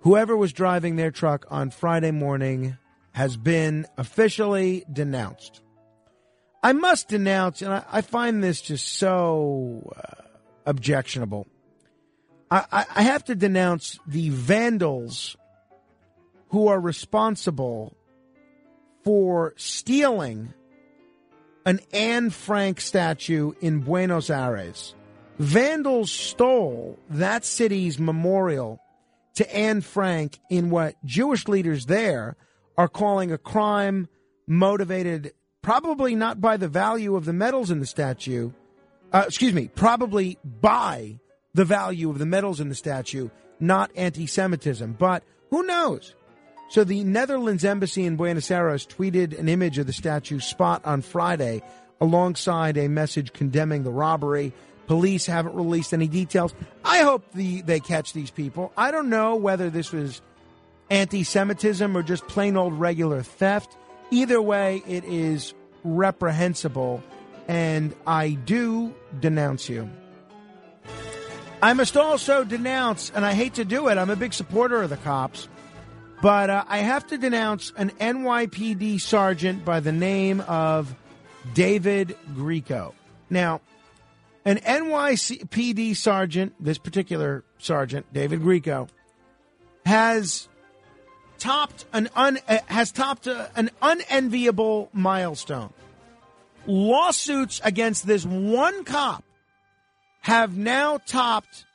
whoever 0.00 0.36
was 0.36 0.52
driving 0.52 0.96
their 0.96 1.10
truck 1.10 1.46
on 1.50 1.70
Friday 1.70 2.10
morning 2.10 2.76
has 3.12 3.36
been 3.36 3.86
officially 3.96 4.84
denounced. 4.92 5.62
I 6.62 6.72
must 6.72 7.08
denounce, 7.08 7.62
and 7.62 7.72
I, 7.72 7.84
I 7.90 8.00
find 8.00 8.42
this 8.42 8.60
just 8.60 8.86
so 8.94 9.92
uh, 9.96 10.22
objectionable. 10.66 11.46
I, 12.50 12.64
I, 12.72 12.86
I 12.96 13.02
have 13.02 13.24
to 13.26 13.34
denounce 13.34 13.98
the 14.06 14.30
vandals 14.30 15.36
who 16.48 16.68
are 16.68 16.80
responsible 16.80 17.96
for 19.04 19.54
stealing 19.56 20.52
an 21.66 21.80
Anne 21.92 22.30
Frank 22.30 22.80
statue 22.80 23.52
in 23.60 23.80
Buenos 23.80 24.30
Aires. 24.30 24.94
Vandals 25.38 26.12
stole 26.12 26.98
that 27.10 27.44
city's 27.44 27.98
memorial 27.98 28.80
to 29.34 29.54
Anne 29.54 29.82
Frank 29.82 30.38
in 30.48 30.70
what 30.70 30.94
Jewish 31.04 31.46
leaders 31.48 31.86
there 31.86 32.36
are 32.78 32.88
calling 32.88 33.32
a 33.32 33.38
crime 33.38 34.08
motivated 34.46 35.32
probably 35.60 36.14
not 36.14 36.40
by 36.40 36.56
the 36.56 36.68
value 36.68 37.16
of 37.16 37.24
the 37.24 37.32
medals 37.32 37.70
in 37.72 37.80
the 37.80 37.86
statue, 37.86 38.52
uh, 39.12 39.24
excuse 39.26 39.52
me, 39.52 39.68
probably 39.74 40.38
by 40.44 41.18
the 41.52 41.64
value 41.64 42.08
of 42.08 42.18
the 42.18 42.26
medals 42.26 42.60
in 42.60 42.68
the 42.68 42.74
statue, 42.74 43.28
not 43.58 43.90
anti 43.96 44.26
Semitism. 44.26 44.92
But 44.92 45.24
who 45.50 45.64
knows? 45.64 46.14
So 46.68 46.84
the 46.84 47.04
Netherlands 47.04 47.64
embassy 47.64 48.04
in 48.04 48.16
Buenos 48.16 48.50
Aires 48.50 48.86
tweeted 48.86 49.38
an 49.38 49.48
image 49.48 49.78
of 49.78 49.86
the 49.86 49.92
statue 49.92 50.40
spot 50.40 50.84
on 50.84 51.02
Friday 51.02 51.62
alongside 52.00 52.76
a 52.76 52.88
message 52.88 53.32
condemning 53.32 53.84
the 53.84 53.90
robbery. 53.90 54.52
Police 54.86 55.26
haven't 55.26 55.54
released 55.54 55.92
any 55.92 56.08
details. 56.08 56.54
I 56.84 56.98
hope 56.98 57.24
the, 57.32 57.62
they 57.62 57.80
catch 57.80 58.12
these 58.12 58.30
people. 58.30 58.72
I 58.76 58.90
don't 58.90 59.08
know 59.08 59.36
whether 59.36 59.70
this 59.70 59.92
was 59.92 60.20
anti 60.90 61.22
Semitism 61.24 61.96
or 61.96 62.02
just 62.02 62.26
plain 62.28 62.56
old 62.56 62.74
regular 62.74 63.22
theft. 63.22 63.76
Either 64.10 64.40
way, 64.40 64.82
it 64.86 65.04
is 65.04 65.54
reprehensible 65.84 67.02
and 67.48 67.94
I 68.06 68.30
do 68.30 68.94
denounce 69.20 69.68
you. 69.68 69.88
I 71.62 71.72
must 71.72 71.96
also 71.96 72.44
denounce, 72.44 73.10
and 73.14 73.24
I 73.24 73.32
hate 73.32 73.54
to 73.54 73.64
do 73.64 73.88
it, 73.88 73.96
I'm 73.96 74.10
a 74.10 74.16
big 74.16 74.34
supporter 74.34 74.82
of 74.82 74.90
the 74.90 74.98
cops, 74.98 75.48
but 76.26 76.50
uh, 76.50 76.64
I 76.66 76.78
have 76.78 77.06
to 77.06 77.18
denounce 77.18 77.72
an 77.76 77.90
NYPD 78.00 79.00
sergeant 79.00 79.64
by 79.64 79.78
the 79.78 79.92
name 79.92 80.40
of 80.40 80.92
David 81.54 82.16
Grieco. 82.34 82.94
Now, 83.30 83.60
an 84.44 84.56
NYPD 84.56 85.94
sergeant, 85.94 86.52
this 86.58 86.78
particular 86.78 87.44
sergeant, 87.58 88.12
David 88.12 88.42
Grieco, 88.42 88.88
has 89.84 90.48
topped 91.38 91.84
an 91.92 92.08
un, 92.16 92.40
uh, 92.48 92.58
has 92.66 92.90
topped 92.90 93.28
uh, 93.28 93.46
an 93.54 93.70
unenviable 93.80 94.88
milestone. 94.92 95.72
Lawsuits 96.66 97.60
against 97.62 98.04
this 98.04 98.26
one 98.26 98.82
cop 98.82 99.22
have 100.22 100.56
now 100.56 100.98
topped, 101.06 101.66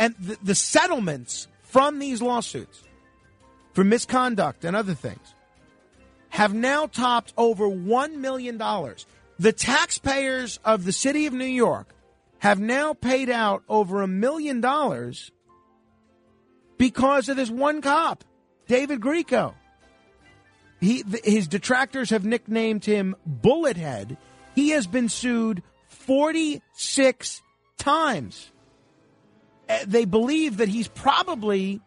and 0.00 0.16
the, 0.18 0.36
the 0.42 0.56
settlements 0.56 1.46
from 1.62 2.00
these 2.00 2.20
lawsuits 2.20 2.82
for 3.72 3.84
misconduct 3.84 4.64
and 4.64 4.76
other 4.76 4.94
things 4.94 5.34
have 6.30 6.54
now 6.54 6.86
topped 6.86 7.32
over 7.36 7.68
$1 7.68 8.14
million. 8.14 8.56
The 9.38 9.52
taxpayers 9.52 10.60
of 10.64 10.84
the 10.84 10.92
city 10.92 11.26
of 11.26 11.32
New 11.32 11.44
York 11.44 11.88
have 12.38 12.60
now 12.60 12.94
paid 12.94 13.28
out 13.28 13.62
over 13.68 14.02
a 14.02 14.06
million 14.08 14.60
dollars 14.60 15.30
because 16.78 17.28
of 17.28 17.36
this 17.36 17.50
one 17.50 17.82
cop, 17.82 18.24
David 18.66 19.00
Grieco. 19.00 19.54
He, 20.80 21.04
his 21.24 21.46
detractors 21.48 22.10
have 22.10 22.24
nicknamed 22.24 22.84
him 22.86 23.14
Bullethead. 23.28 24.16
He 24.54 24.70
has 24.70 24.86
been 24.86 25.10
sued 25.10 25.62
46 25.88 27.42
times. 27.76 28.50
Uh, 29.68 29.78
They 29.86 30.06
believe 30.06 30.56
that 30.56 30.68
he's 30.68 30.88
probably 30.88 31.82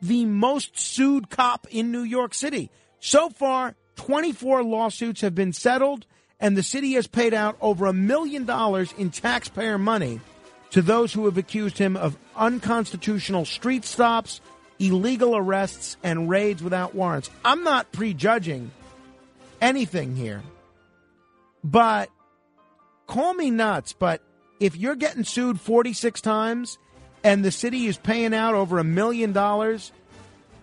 the 0.00 0.24
most 0.24 0.78
sued 0.78 1.30
cop 1.30 1.66
in 1.70 1.90
New 1.90 2.02
York 2.02 2.34
City. 2.34 2.70
So 3.00 3.30
far, 3.30 3.74
24 3.96 4.62
lawsuits 4.62 5.20
have 5.20 5.34
been 5.34 5.52
settled, 5.52 6.06
and 6.40 6.56
the 6.56 6.62
city 6.62 6.92
has 6.92 7.06
paid 7.06 7.34
out 7.34 7.56
over 7.60 7.86
a 7.86 7.92
million 7.92 8.44
dollars 8.44 8.92
in 8.96 9.10
taxpayer 9.10 9.78
money 9.78 10.20
to 10.70 10.82
those 10.82 11.12
who 11.12 11.24
have 11.24 11.38
accused 11.38 11.78
him 11.78 11.96
of 11.96 12.16
unconstitutional 12.36 13.44
street 13.44 13.84
stops, 13.84 14.40
illegal 14.78 15.36
arrests, 15.36 15.96
and 16.02 16.28
raids 16.28 16.62
without 16.62 16.94
warrants. 16.94 17.30
I'm 17.44 17.64
not 17.64 17.90
prejudging 17.92 18.70
anything 19.60 20.14
here, 20.14 20.42
but 21.64 22.10
call 23.06 23.34
me 23.34 23.50
nuts, 23.50 23.92
but 23.92 24.22
if 24.60 24.76
you're 24.76 24.96
getting 24.96 25.24
sued 25.24 25.60
46 25.60 26.20
times 26.20 26.78
and 27.22 27.44
the 27.44 27.50
city 27.50 27.86
is 27.86 27.98
paying 27.98 28.34
out 28.34 28.54
over 28.54 28.78
a 28.78 28.84
million 28.84 29.32
dollars, 29.32 29.92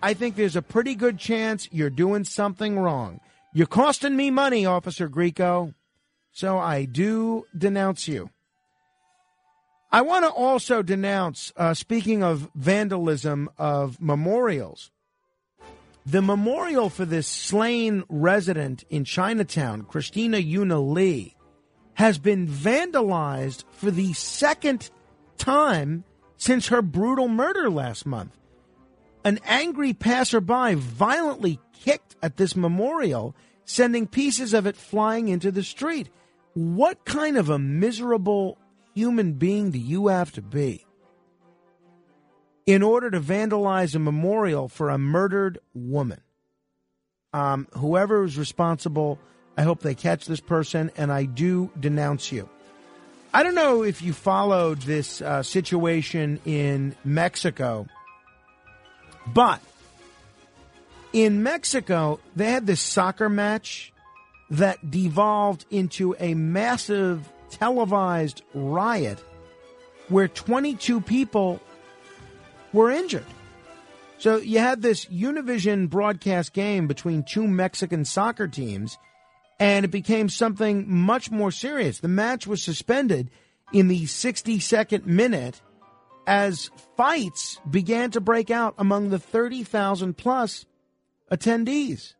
I 0.02 0.14
think 0.14 0.36
there's 0.36 0.56
a 0.56 0.62
pretty 0.62 0.94
good 0.94 1.18
chance 1.18 1.68
you're 1.72 1.90
doing 1.90 2.24
something 2.24 2.78
wrong. 2.78 3.20
You're 3.52 3.66
costing 3.66 4.16
me 4.16 4.30
money, 4.30 4.66
Officer 4.66 5.08
Grieco, 5.08 5.74
so 6.32 6.58
I 6.58 6.84
do 6.84 7.46
denounce 7.56 8.06
you. 8.06 8.30
I 9.90 10.02
want 10.02 10.24
to 10.24 10.30
also 10.30 10.82
denounce, 10.82 11.52
uh, 11.56 11.72
speaking 11.72 12.22
of 12.22 12.50
vandalism 12.54 13.48
of 13.56 14.00
memorials, 14.00 14.90
the 16.04 16.22
memorial 16.22 16.90
for 16.90 17.04
this 17.04 17.26
slain 17.26 18.04
resident 18.08 18.84
in 18.90 19.04
Chinatown, 19.04 19.82
Christina 19.82 20.36
Yuna 20.36 20.92
Lee, 20.92 21.36
has 21.94 22.18
been 22.18 22.46
vandalized 22.46 23.64
for 23.72 23.90
the 23.90 24.12
second 24.12 24.90
time 25.38 26.04
since 26.36 26.68
her 26.68 26.82
brutal 26.82 27.28
murder 27.28 27.70
last 27.70 28.06
month. 28.06 28.36
An 29.24 29.40
angry 29.44 29.92
passerby 29.92 30.74
violently 30.74 31.58
kicked 31.72 32.16
at 32.22 32.36
this 32.36 32.54
memorial, 32.54 33.34
sending 33.64 34.06
pieces 34.06 34.54
of 34.54 34.66
it 34.66 34.76
flying 34.76 35.28
into 35.28 35.50
the 35.50 35.62
street. 35.62 36.08
What 36.54 37.04
kind 37.04 37.36
of 37.36 37.50
a 37.50 37.58
miserable 37.58 38.58
human 38.94 39.34
being 39.34 39.70
do 39.70 39.78
you 39.78 40.06
have 40.08 40.32
to 40.32 40.42
be 40.42 40.86
in 42.64 42.82
order 42.82 43.10
to 43.10 43.20
vandalize 43.20 43.94
a 43.94 43.98
memorial 43.98 44.68
for 44.68 44.90
a 44.90 44.98
murdered 44.98 45.58
woman? 45.74 46.20
Um, 47.32 47.68
whoever 47.74 48.24
is 48.24 48.38
responsible, 48.38 49.18
I 49.56 49.62
hope 49.62 49.80
they 49.80 49.94
catch 49.94 50.26
this 50.26 50.40
person, 50.40 50.90
and 50.96 51.12
I 51.12 51.24
do 51.24 51.70
denounce 51.78 52.32
you. 52.32 52.48
I 53.36 53.42
don't 53.42 53.54
know 53.54 53.82
if 53.82 54.00
you 54.00 54.14
followed 54.14 54.80
this 54.80 55.20
uh, 55.20 55.42
situation 55.42 56.40
in 56.46 56.96
Mexico, 57.04 57.86
but 59.26 59.60
in 61.12 61.42
Mexico, 61.42 62.18
they 62.34 62.50
had 62.50 62.66
this 62.66 62.80
soccer 62.80 63.28
match 63.28 63.92
that 64.48 64.90
devolved 64.90 65.66
into 65.70 66.16
a 66.18 66.32
massive 66.32 67.30
televised 67.50 68.40
riot 68.54 69.22
where 70.08 70.28
22 70.28 71.02
people 71.02 71.60
were 72.72 72.90
injured. 72.90 73.26
So 74.16 74.38
you 74.38 74.60
had 74.60 74.80
this 74.80 75.04
Univision 75.04 75.90
broadcast 75.90 76.54
game 76.54 76.86
between 76.86 77.22
two 77.22 77.46
Mexican 77.46 78.06
soccer 78.06 78.48
teams, 78.48 78.96
and 79.58 79.84
it 79.84 79.90
became 79.90 80.28
something 80.28 80.90
much 80.90 81.30
more 81.30 81.50
serious. 81.50 82.00
The 82.00 82.08
match 82.08 82.46
was 82.46 82.62
suspended 82.62 83.30
in 83.72 83.88
the 83.88 84.04
62nd 84.04 85.06
minute 85.06 85.60
as 86.26 86.70
fights 86.96 87.60
began 87.68 88.10
to 88.10 88.20
break 88.20 88.50
out 88.50 88.74
among 88.78 89.10
the 89.10 89.18
30,000 89.18 90.16
plus 90.16 90.66
attendees. 91.30 92.14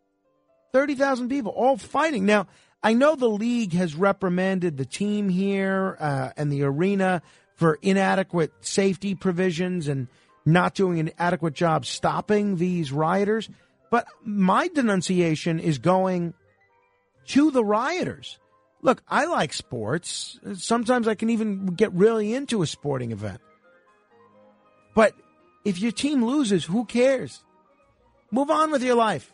30,000 0.72 1.28
people 1.28 1.52
all 1.52 1.76
fighting. 1.76 2.24
Now, 2.24 2.46
I 2.82 2.92
know 2.92 3.16
the 3.16 3.28
league 3.28 3.72
has 3.72 3.94
reprimanded 3.94 4.76
the 4.76 4.84
team 4.84 5.28
here 5.28 5.96
uh, 5.98 6.30
and 6.36 6.52
the 6.52 6.62
arena 6.62 7.22
for 7.54 7.78
inadequate 7.82 8.52
safety 8.60 9.14
provisions 9.14 9.88
and 9.88 10.08
not 10.44 10.74
doing 10.74 11.00
an 11.00 11.10
adequate 11.18 11.54
job 11.54 11.84
stopping 11.84 12.56
these 12.56 12.92
rioters. 12.92 13.48
But 13.90 14.06
my 14.24 14.68
denunciation 14.68 15.58
is 15.58 15.78
going 15.78 16.34
to 17.28 17.50
the 17.50 17.64
rioters. 17.64 18.38
Look, 18.82 19.02
I 19.08 19.24
like 19.26 19.52
sports. 19.52 20.38
Sometimes 20.54 21.08
I 21.08 21.14
can 21.14 21.30
even 21.30 21.66
get 21.66 21.92
really 21.92 22.34
into 22.34 22.62
a 22.62 22.66
sporting 22.66 23.12
event. 23.12 23.40
But 24.94 25.14
if 25.64 25.78
your 25.78 25.92
team 25.92 26.24
loses, 26.24 26.64
who 26.64 26.84
cares? 26.84 27.42
Move 28.30 28.50
on 28.50 28.70
with 28.70 28.82
your 28.82 28.94
life. 28.94 29.32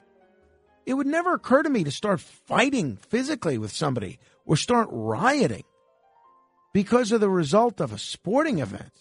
It 0.86 0.94
would 0.94 1.06
never 1.06 1.34
occur 1.34 1.62
to 1.62 1.70
me 1.70 1.84
to 1.84 1.90
start 1.90 2.20
fighting 2.20 2.96
physically 2.96 3.58
with 3.58 3.72
somebody 3.72 4.18
or 4.44 4.56
start 4.56 4.88
rioting 4.90 5.64
because 6.72 7.12
of 7.12 7.20
the 7.20 7.30
result 7.30 7.80
of 7.80 7.92
a 7.92 7.98
sporting 7.98 8.58
event. 8.58 8.92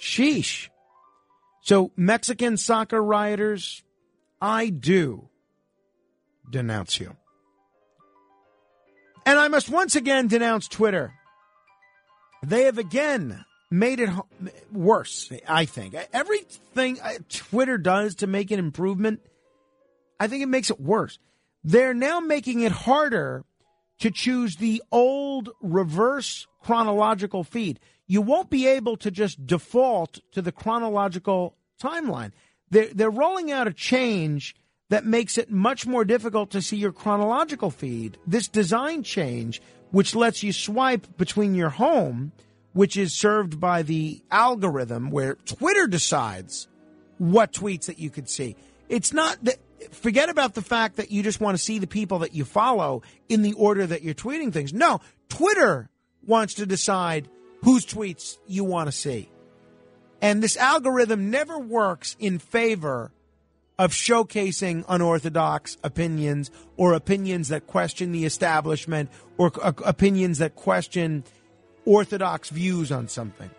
Sheesh. 0.00 0.68
So, 1.62 1.92
Mexican 1.96 2.56
soccer 2.56 3.02
rioters, 3.02 3.82
I 4.40 4.68
do 4.68 5.28
denounce 6.50 7.00
you. 7.00 7.16
And 9.26 9.38
I 9.38 9.48
must 9.48 9.70
once 9.70 9.96
again 9.96 10.28
denounce 10.28 10.68
Twitter. 10.68 11.14
They 12.42 12.64
have 12.64 12.78
again 12.78 13.44
made 13.70 14.00
it 14.00 14.10
worse, 14.70 15.32
I 15.48 15.64
think. 15.64 15.94
Everything 16.12 17.00
uh, 17.00 17.14
Twitter 17.28 17.78
does 17.78 18.16
to 18.16 18.26
make 18.26 18.50
an 18.50 18.58
improvement, 18.58 19.20
I 20.20 20.28
think 20.28 20.42
it 20.42 20.48
makes 20.48 20.70
it 20.70 20.80
worse. 20.80 21.18
They're 21.64 21.94
now 21.94 22.20
making 22.20 22.60
it 22.60 22.72
harder 22.72 23.44
to 24.00 24.10
choose 24.10 24.56
the 24.56 24.82
old 24.92 25.50
reverse 25.62 26.46
chronological 26.62 27.42
feed. 27.42 27.80
You 28.06 28.20
won't 28.20 28.50
be 28.50 28.66
able 28.66 28.96
to 28.98 29.10
just 29.10 29.46
default 29.46 30.20
to 30.32 30.42
the 30.42 30.52
chronological 30.52 31.56
timeline. 31.82 32.32
They're, 32.70 32.92
they're 32.92 33.10
rolling 33.10 33.50
out 33.50 33.66
a 33.66 33.72
change 33.72 34.54
that 34.90 35.04
makes 35.04 35.38
it 35.38 35.50
much 35.50 35.86
more 35.86 36.04
difficult 36.04 36.50
to 36.50 36.62
see 36.62 36.76
your 36.76 36.92
chronological 36.92 37.70
feed. 37.70 38.18
This 38.26 38.48
design 38.48 39.02
change, 39.02 39.62
which 39.90 40.14
lets 40.14 40.42
you 40.42 40.52
swipe 40.52 41.16
between 41.16 41.54
your 41.54 41.70
home, 41.70 42.32
which 42.72 42.96
is 42.96 43.14
served 43.14 43.60
by 43.60 43.82
the 43.82 44.22
algorithm 44.30 45.10
where 45.10 45.36
Twitter 45.46 45.86
decides 45.86 46.68
what 47.18 47.52
tweets 47.52 47.86
that 47.86 47.98
you 47.98 48.10
could 48.10 48.28
see. 48.28 48.56
It's 48.88 49.12
not 49.12 49.38
that, 49.44 49.56
forget 49.92 50.28
about 50.28 50.54
the 50.54 50.62
fact 50.62 50.96
that 50.96 51.10
you 51.10 51.22
just 51.22 51.40
want 51.40 51.56
to 51.56 51.62
see 51.62 51.78
the 51.78 51.86
people 51.86 52.20
that 52.20 52.34
you 52.34 52.44
follow 52.44 53.02
in 53.28 53.42
the 53.42 53.54
order 53.54 53.86
that 53.86 54.02
you're 54.02 54.14
tweeting 54.14 54.52
things. 54.52 54.74
No, 54.74 55.00
Twitter 55.28 55.88
wants 56.26 56.54
to 56.54 56.66
decide 56.66 57.28
whose 57.62 57.86
tweets 57.86 58.36
you 58.46 58.64
want 58.64 58.88
to 58.88 58.92
see. 58.92 59.30
And 60.20 60.42
this 60.42 60.56
algorithm 60.56 61.30
never 61.30 61.58
works 61.58 62.16
in 62.18 62.38
favor 62.38 63.12
of 63.78 63.92
showcasing 63.92 64.84
unorthodox 64.88 65.76
opinions 65.82 66.50
or 66.76 66.92
opinions 66.92 67.48
that 67.48 67.66
question 67.66 68.12
the 68.12 68.24
establishment 68.24 69.10
or 69.36 69.50
uh, 69.62 69.72
opinions 69.84 70.38
that 70.38 70.54
question 70.54 71.24
orthodox 71.84 72.50
views 72.50 72.92
on 72.92 73.08
something. 73.08 73.50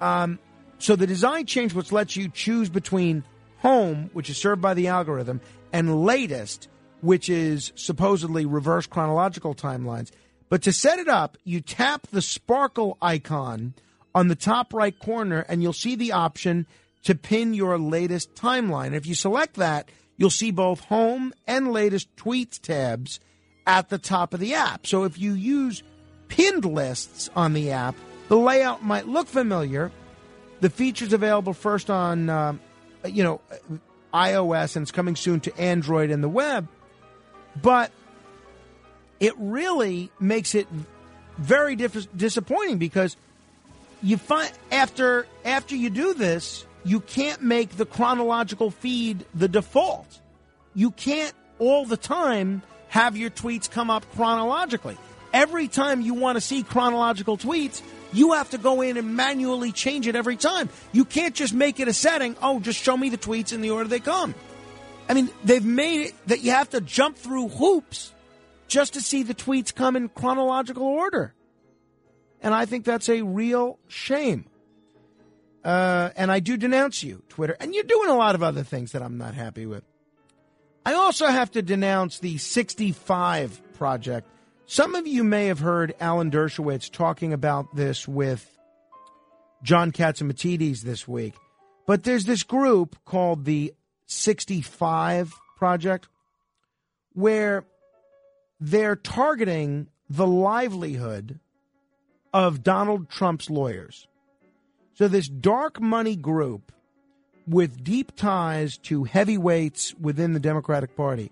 Um, 0.00 0.38
so 0.78 0.96
the 0.96 1.06
design 1.06 1.46
change, 1.46 1.74
which 1.74 1.92
lets 1.92 2.16
you 2.16 2.28
choose 2.28 2.68
between 2.68 3.24
home, 3.58 4.10
which 4.12 4.30
is 4.30 4.36
served 4.36 4.60
by 4.60 4.74
the 4.74 4.88
algorithm, 4.88 5.40
and 5.72 6.04
latest, 6.04 6.68
which 7.00 7.28
is 7.28 7.72
supposedly 7.74 8.46
reverse 8.46 8.86
chronological 8.86 9.54
timelines. 9.54 10.10
But 10.48 10.62
to 10.62 10.72
set 10.72 10.98
it 10.98 11.08
up, 11.08 11.36
you 11.44 11.60
tap 11.60 12.06
the 12.08 12.22
sparkle 12.22 12.96
icon 13.02 13.74
on 14.14 14.28
the 14.28 14.34
top 14.34 14.72
right 14.72 14.98
corner, 14.98 15.40
and 15.48 15.62
you'll 15.62 15.72
see 15.72 15.94
the 15.94 16.12
option 16.12 16.66
to 17.06 17.14
pin 17.14 17.54
your 17.54 17.78
latest 17.78 18.34
timeline. 18.34 18.92
If 18.92 19.06
you 19.06 19.14
select 19.14 19.54
that, 19.54 19.88
you'll 20.16 20.28
see 20.28 20.50
both 20.50 20.80
home 20.80 21.32
and 21.46 21.72
latest 21.72 22.14
tweets 22.16 22.60
tabs 22.60 23.20
at 23.64 23.90
the 23.90 23.98
top 23.98 24.34
of 24.34 24.40
the 24.40 24.54
app. 24.54 24.88
So 24.88 25.04
if 25.04 25.16
you 25.16 25.32
use 25.34 25.84
pinned 26.26 26.64
lists 26.64 27.30
on 27.36 27.52
the 27.52 27.70
app, 27.70 27.94
the 28.26 28.36
layout 28.36 28.82
might 28.82 29.06
look 29.06 29.28
familiar. 29.28 29.92
The 30.60 30.68
features 30.68 31.12
available 31.12 31.52
first 31.52 31.90
on, 31.90 32.28
uh, 32.28 32.54
you 33.04 33.22
know, 33.22 33.40
iOS 34.12 34.74
and 34.74 34.82
it's 34.82 34.90
coming 34.90 35.14
soon 35.14 35.38
to 35.40 35.56
Android 35.60 36.10
and 36.10 36.24
the 36.24 36.28
web, 36.28 36.66
but 37.62 37.92
it 39.20 39.34
really 39.38 40.10
makes 40.18 40.56
it 40.56 40.66
very 41.38 41.76
diff- 41.76 42.08
disappointing 42.16 42.78
because 42.78 43.16
you 44.02 44.16
find 44.16 44.50
after 44.72 45.28
after 45.44 45.76
you 45.76 45.88
do 45.88 46.12
this, 46.14 46.65
you 46.86 47.00
can't 47.00 47.42
make 47.42 47.70
the 47.70 47.84
chronological 47.84 48.70
feed 48.70 49.24
the 49.34 49.48
default. 49.48 50.20
You 50.72 50.92
can't 50.92 51.34
all 51.58 51.84
the 51.84 51.96
time 51.96 52.62
have 52.88 53.16
your 53.16 53.28
tweets 53.28 53.68
come 53.68 53.90
up 53.90 54.06
chronologically. 54.14 54.96
Every 55.32 55.66
time 55.66 56.00
you 56.00 56.14
want 56.14 56.36
to 56.36 56.40
see 56.40 56.62
chronological 56.62 57.36
tweets, 57.36 57.82
you 58.12 58.34
have 58.34 58.50
to 58.50 58.58
go 58.58 58.82
in 58.82 58.96
and 58.96 59.16
manually 59.16 59.72
change 59.72 60.06
it 60.06 60.14
every 60.14 60.36
time. 60.36 60.68
You 60.92 61.04
can't 61.04 61.34
just 61.34 61.52
make 61.52 61.80
it 61.80 61.88
a 61.88 61.92
setting, 61.92 62.36
oh, 62.40 62.60
just 62.60 62.80
show 62.80 62.96
me 62.96 63.10
the 63.10 63.18
tweets 63.18 63.52
in 63.52 63.62
the 63.62 63.70
order 63.70 63.88
they 63.88 63.98
come. 63.98 64.36
I 65.08 65.14
mean, 65.14 65.28
they've 65.44 65.64
made 65.64 66.06
it 66.06 66.28
that 66.28 66.42
you 66.42 66.52
have 66.52 66.70
to 66.70 66.80
jump 66.80 67.16
through 67.16 67.48
hoops 67.48 68.12
just 68.68 68.94
to 68.94 69.00
see 69.00 69.24
the 69.24 69.34
tweets 69.34 69.74
come 69.74 69.96
in 69.96 70.08
chronological 70.08 70.84
order. 70.84 71.34
And 72.40 72.54
I 72.54 72.64
think 72.64 72.84
that's 72.84 73.08
a 73.08 73.22
real 73.22 73.80
shame. 73.88 74.46
Uh, 75.66 76.12
and 76.14 76.30
I 76.30 76.38
do 76.38 76.56
denounce 76.56 77.02
you, 77.02 77.24
Twitter. 77.28 77.56
And 77.58 77.74
you're 77.74 77.82
doing 77.82 78.08
a 78.08 78.16
lot 78.16 78.36
of 78.36 78.42
other 78.44 78.62
things 78.62 78.92
that 78.92 79.02
I'm 79.02 79.18
not 79.18 79.34
happy 79.34 79.66
with. 79.66 79.82
I 80.84 80.94
also 80.94 81.26
have 81.26 81.50
to 81.50 81.62
denounce 81.62 82.20
the 82.20 82.38
65 82.38 83.60
project. 83.74 84.28
Some 84.66 84.94
of 84.94 85.08
you 85.08 85.24
may 85.24 85.46
have 85.46 85.58
heard 85.58 85.96
Alan 85.98 86.30
Dershowitz 86.30 86.88
talking 86.88 87.32
about 87.32 87.74
this 87.74 88.06
with 88.06 88.48
John 89.64 89.90
Catsimatidis 89.90 90.82
this 90.82 91.08
week. 91.08 91.34
But 91.84 92.04
there's 92.04 92.26
this 92.26 92.44
group 92.44 92.96
called 93.04 93.44
the 93.44 93.74
65 94.06 95.34
Project 95.56 96.06
where 97.12 97.64
they're 98.60 98.94
targeting 98.94 99.88
the 100.08 100.28
livelihood 100.28 101.40
of 102.32 102.62
Donald 102.62 103.08
Trump's 103.08 103.50
lawyers. 103.50 104.06
So, 104.96 105.08
this 105.08 105.28
dark 105.28 105.78
money 105.78 106.16
group 106.16 106.72
with 107.46 107.84
deep 107.84 108.16
ties 108.16 108.78
to 108.78 109.04
heavyweights 109.04 109.94
within 110.00 110.32
the 110.32 110.40
Democratic 110.40 110.96
Party 110.96 111.30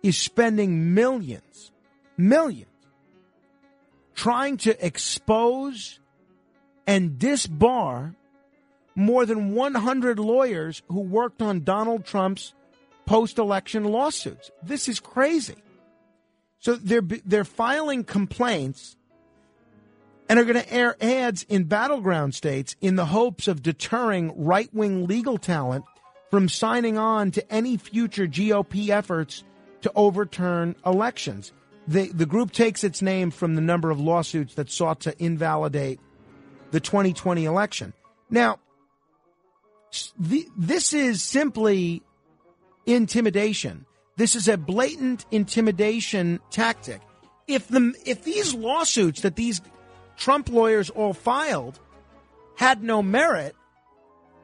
is 0.00 0.16
spending 0.16 0.94
millions, 0.94 1.72
millions, 2.16 2.70
trying 4.14 4.58
to 4.58 4.86
expose 4.86 5.98
and 6.86 7.18
disbar 7.18 8.14
more 8.94 9.26
than 9.26 9.54
100 9.54 10.20
lawyers 10.20 10.82
who 10.88 11.00
worked 11.00 11.42
on 11.42 11.64
Donald 11.64 12.04
Trump's 12.04 12.54
post 13.06 13.38
election 13.38 13.82
lawsuits. 13.82 14.52
This 14.62 14.88
is 14.88 15.00
crazy. 15.00 15.56
So 16.60 16.76
they're, 16.76 17.02
they're 17.02 17.44
filing 17.44 18.04
complaints 18.04 18.96
and 20.30 20.38
are 20.38 20.44
going 20.44 20.54
to 20.54 20.72
air 20.72 20.96
ads 21.00 21.42
in 21.48 21.64
battleground 21.64 22.36
states 22.36 22.76
in 22.80 22.94
the 22.94 23.06
hopes 23.06 23.48
of 23.48 23.64
deterring 23.64 24.32
right 24.36 24.72
wing 24.72 25.08
legal 25.08 25.36
talent 25.36 25.84
from 26.30 26.48
signing 26.48 26.96
on 26.96 27.32
to 27.32 27.52
any 27.52 27.76
future 27.76 28.28
GOP 28.28 28.90
efforts 28.90 29.42
to 29.82 29.90
overturn 29.96 30.76
elections. 30.86 31.52
The, 31.88 32.12
the 32.12 32.26
group 32.26 32.52
takes 32.52 32.84
its 32.84 33.02
name 33.02 33.32
from 33.32 33.56
the 33.56 33.60
number 33.60 33.90
of 33.90 33.98
lawsuits 33.98 34.54
that 34.54 34.70
sought 34.70 35.00
to 35.00 35.20
invalidate 35.20 35.98
the 36.70 36.78
2020 36.78 37.44
election. 37.44 37.92
Now, 38.30 38.60
the, 40.16 40.46
this 40.56 40.92
is 40.92 41.24
simply 41.24 42.04
intimidation. 42.86 43.84
This 44.16 44.36
is 44.36 44.46
a 44.46 44.56
blatant 44.56 45.26
intimidation 45.32 46.38
tactic. 46.50 47.00
If 47.48 47.66
the 47.66 47.92
if 48.06 48.22
these 48.22 48.54
lawsuits 48.54 49.22
that 49.22 49.34
these 49.34 49.60
Trump 50.20 50.50
lawyers 50.50 50.90
all 50.90 51.14
filed 51.14 51.80
had 52.54 52.82
no 52.82 53.02
merit, 53.02 53.56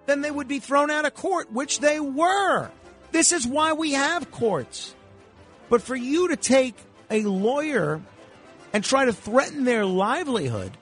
then 0.06 0.22
they 0.22 0.30
would 0.30 0.48
be 0.48 0.58
thrown 0.58 0.90
out 0.90 1.04
of 1.04 1.14
court, 1.14 1.52
which 1.52 1.80
they 1.80 2.00
were. 2.00 2.70
This 3.12 3.30
is 3.30 3.46
why 3.46 3.74
we 3.74 3.92
have 3.92 4.30
courts. 4.30 4.94
But 5.68 5.82
for 5.82 5.94
you 5.94 6.28
to 6.28 6.36
take 6.36 6.74
a 7.10 7.22
lawyer 7.22 8.00
and 8.72 8.82
try 8.82 9.04
to 9.04 9.12
threaten 9.12 9.64
their 9.64 9.84
livelihood 9.84 10.72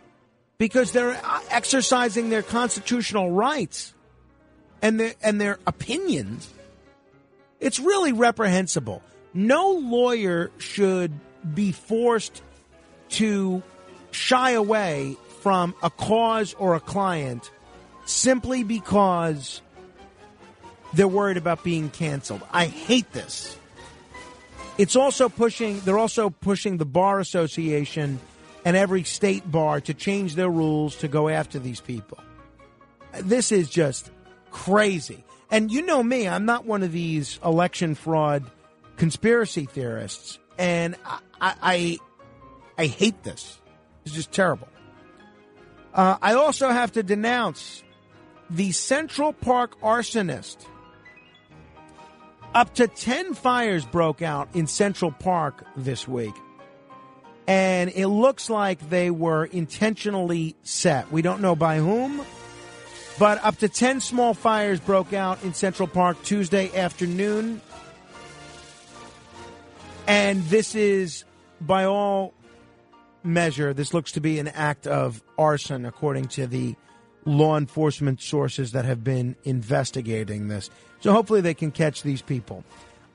because 0.59 0.93
they're 0.93 1.21
exercising 1.51 2.31
their 2.31 2.43
constitutional 2.43 3.33
rights 3.33 3.93
and 4.81 5.01
their, 5.01 5.15
and 5.23 5.41
their 5.41 5.59
opinions, 5.67 6.49
it's 7.59 7.81
really 7.81 8.13
reprehensible. 8.13 9.03
No 9.33 9.73
lawyer 9.73 10.53
should 10.59 11.13
be 11.53 11.73
forced 11.73 12.43
to 13.11 13.63
shy 14.15 14.53
away 14.53 15.17
from 15.41 15.75
a 15.83 15.91
cause 15.91 16.55
or 16.55 16.75
a 16.75 16.81
client 16.81 17.51
simply 18.07 18.63
because 18.63 19.61
they're 20.95 21.09
worried 21.09 21.37
about 21.37 21.65
being 21.65 21.91
canceled. 21.91 22.43
I 22.53 22.67
hate 22.67 23.13
this. 23.13 23.59
It's 24.79 24.97
also 24.97 25.29
pushing, 25.29 25.81
they're 25.81 25.99
also 25.99 26.31
pushing 26.31 26.79
the 26.79 26.85
Bar 26.85 27.21
Association 27.21 28.19
and 28.65 28.77
every 28.77 29.05
state 29.05 29.51
bar 29.51 29.81
to 29.83 29.95
change 29.95 30.35
their 30.35 30.49
rules 30.49 30.97
to 30.97 31.09
go 31.09 31.29
after 31.29 31.59
these 31.59 31.81
people. 31.81 32.19
This 33.21 33.53
is 33.53 33.69
just 33.69 34.11
crazy. 34.51 35.25
And 35.51 35.71
you 35.71 35.83
know 35.83 36.03
me, 36.03 36.27
I'm 36.27 36.47
not 36.47 36.65
one 36.65 36.83
of 36.83 36.91
these 36.91 37.39
election 37.45 37.95
fraud 37.95 38.45
conspiracy 38.97 39.67
theorists. 39.67 40.39
And 40.59 40.97
I, 41.05 41.19
I, 41.41 41.99
I 42.79 42.87
hate 42.87 43.23
this. 43.23 43.61
It's 44.05 44.15
just 44.15 44.33
terrible. 44.33 44.69
Uh, 45.93 46.19
I 46.21 46.35
also 46.35 46.71
have 46.71 46.93
to 46.93 47.03
denounce 47.03 47.83
the 48.51 48.73
Central 48.73 49.33
Park 49.33 49.81
arsonist. 49.81 50.57
Up 52.55 52.75
to 52.75 52.87
10 52.87 53.35
fires 53.35 53.85
broke 53.85 54.23
out 54.23 54.49
in 54.55 54.67
Central 54.67 55.11
Park 55.11 55.65
this 55.77 56.07
week. 56.07 56.35
And 57.47 57.91
it 57.91 58.07
looks 58.09 58.49
like 58.49 58.89
they 58.89 59.11
were 59.11 59.45
intentionally 59.45 60.57
set. 60.63 61.11
We 61.13 61.21
don't 61.21 61.41
know 61.41 61.55
by 61.55 61.79
whom, 61.79 62.25
but 63.19 63.43
up 63.45 63.59
to 63.59 63.69
10 63.69 64.01
small 64.01 64.35
fires 64.35 64.81
broke 64.81 65.13
out 65.13 65.43
in 65.43 65.53
Central 65.53 65.89
Park 65.89 66.23
Tuesday 66.23 66.75
afternoon. 66.77 67.61
And 70.07 70.43
this 70.45 70.75
is, 70.75 71.25
by 71.61 71.85
all 71.85 72.35
measure, 73.25 73.73
this 73.73 73.95
looks 73.95 74.13
to 74.13 74.21
be 74.21 74.39
an 74.39 74.49
act 74.49 74.87
of 74.87 75.23
arson, 75.39 75.85
according 75.85 76.29
to 76.29 76.47
the 76.47 76.77
law 77.25 77.57
enforcement 77.57 78.21
sources 78.21 78.73
that 78.73 78.85
have 78.85 79.03
been 79.03 79.35
investigating 79.45 80.49
this. 80.49 80.71
So 81.01 81.13
hopefully 81.13 81.41
they 81.41 81.55
can 81.55 81.71
catch 81.71 82.03
these 82.03 82.23
people. 82.23 82.65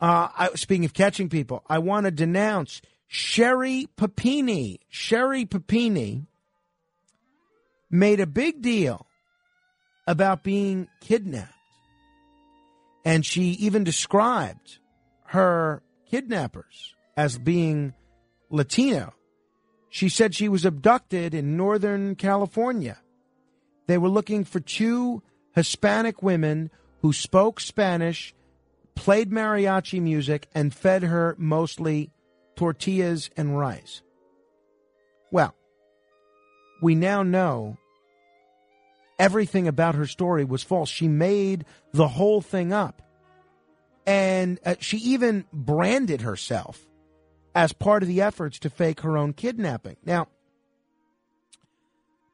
Uh, 0.02 0.30
I, 0.38 0.50
speaking 0.56 0.86
of 0.86 0.94
catching 0.94 1.30
people, 1.30 1.64
I 1.68 1.80
want 1.80 2.06
to 2.06 2.12
denounce 2.12 2.82
Sherri 3.08 3.88
Papini. 3.98 4.80
Sherri 4.90 5.46
Papini 5.46 6.26
made 7.92 8.20
a 8.20 8.28
big 8.28 8.62
deal 8.62 9.06
about 10.08 10.44
being 10.44 10.88
kidnapped. 11.02 11.54
And 13.06 13.26
she 13.26 13.52
even 13.52 13.84
described 13.84 14.80
her 15.26 15.82
kidnappers 16.10 16.96
as 17.16 17.38
being 17.38 17.94
Latino. 18.50 19.14
She 19.90 20.08
said 20.10 20.36
she 20.36 20.48
was 20.48 20.66
abducted 20.66 21.34
in 21.34 21.58
Northern 21.58 22.16
California. 22.16 23.00
They 23.88 23.98
were 23.98 24.10
looking 24.10 24.44
for 24.44 24.60
two 24.60 25.24
Hispanic 25.56 26.22
women 26.22 26.70
who 27.02 27.12
spoke 27.12 27.60
Spanish, 27.60 28.36
played 28.94 29.32
mariachi 29.32 30.02
music, 30.02 30.48
and 30.54 30.74
fed 30.74 31.04
her 31.04 31.36
mostly 31.40 32.12
tortillas 32.56 33.30
and 33.36 33.58
rice. 33.58 34.04
Well, 35.32 35.56
we 36.82 36.94
now 36.94 37.24
know 37.24 37.78
everything 39.18 39.68
about 39.68 39.96
her 39.96 40.06
story 40.06 40.46
was 40.46 40.64
false. 40.64 40.90
She 40.90 41.08
made 41.08 41.66
the 41.94 42.08
whole 42.08 42.42
thing 42.42 42.72
up. 42.72 43.02
And 44.06 44.60
uh, 44.66 44.76
she 44.80 44.98
even 44.98 45.46
branded 45.52 46.22
herself 46.22 46.86
as 47.56 47.74
part 47.74 48.04
of 48.04 48.10
the 48.10 48.22
efforts 48.22 48.60
to 48.60 48.70
fake 48.70 49.02
her 49.02 49.18
own 49.18 49.34
kidnapping. 49.34 49.98
Now, 50.06 50.28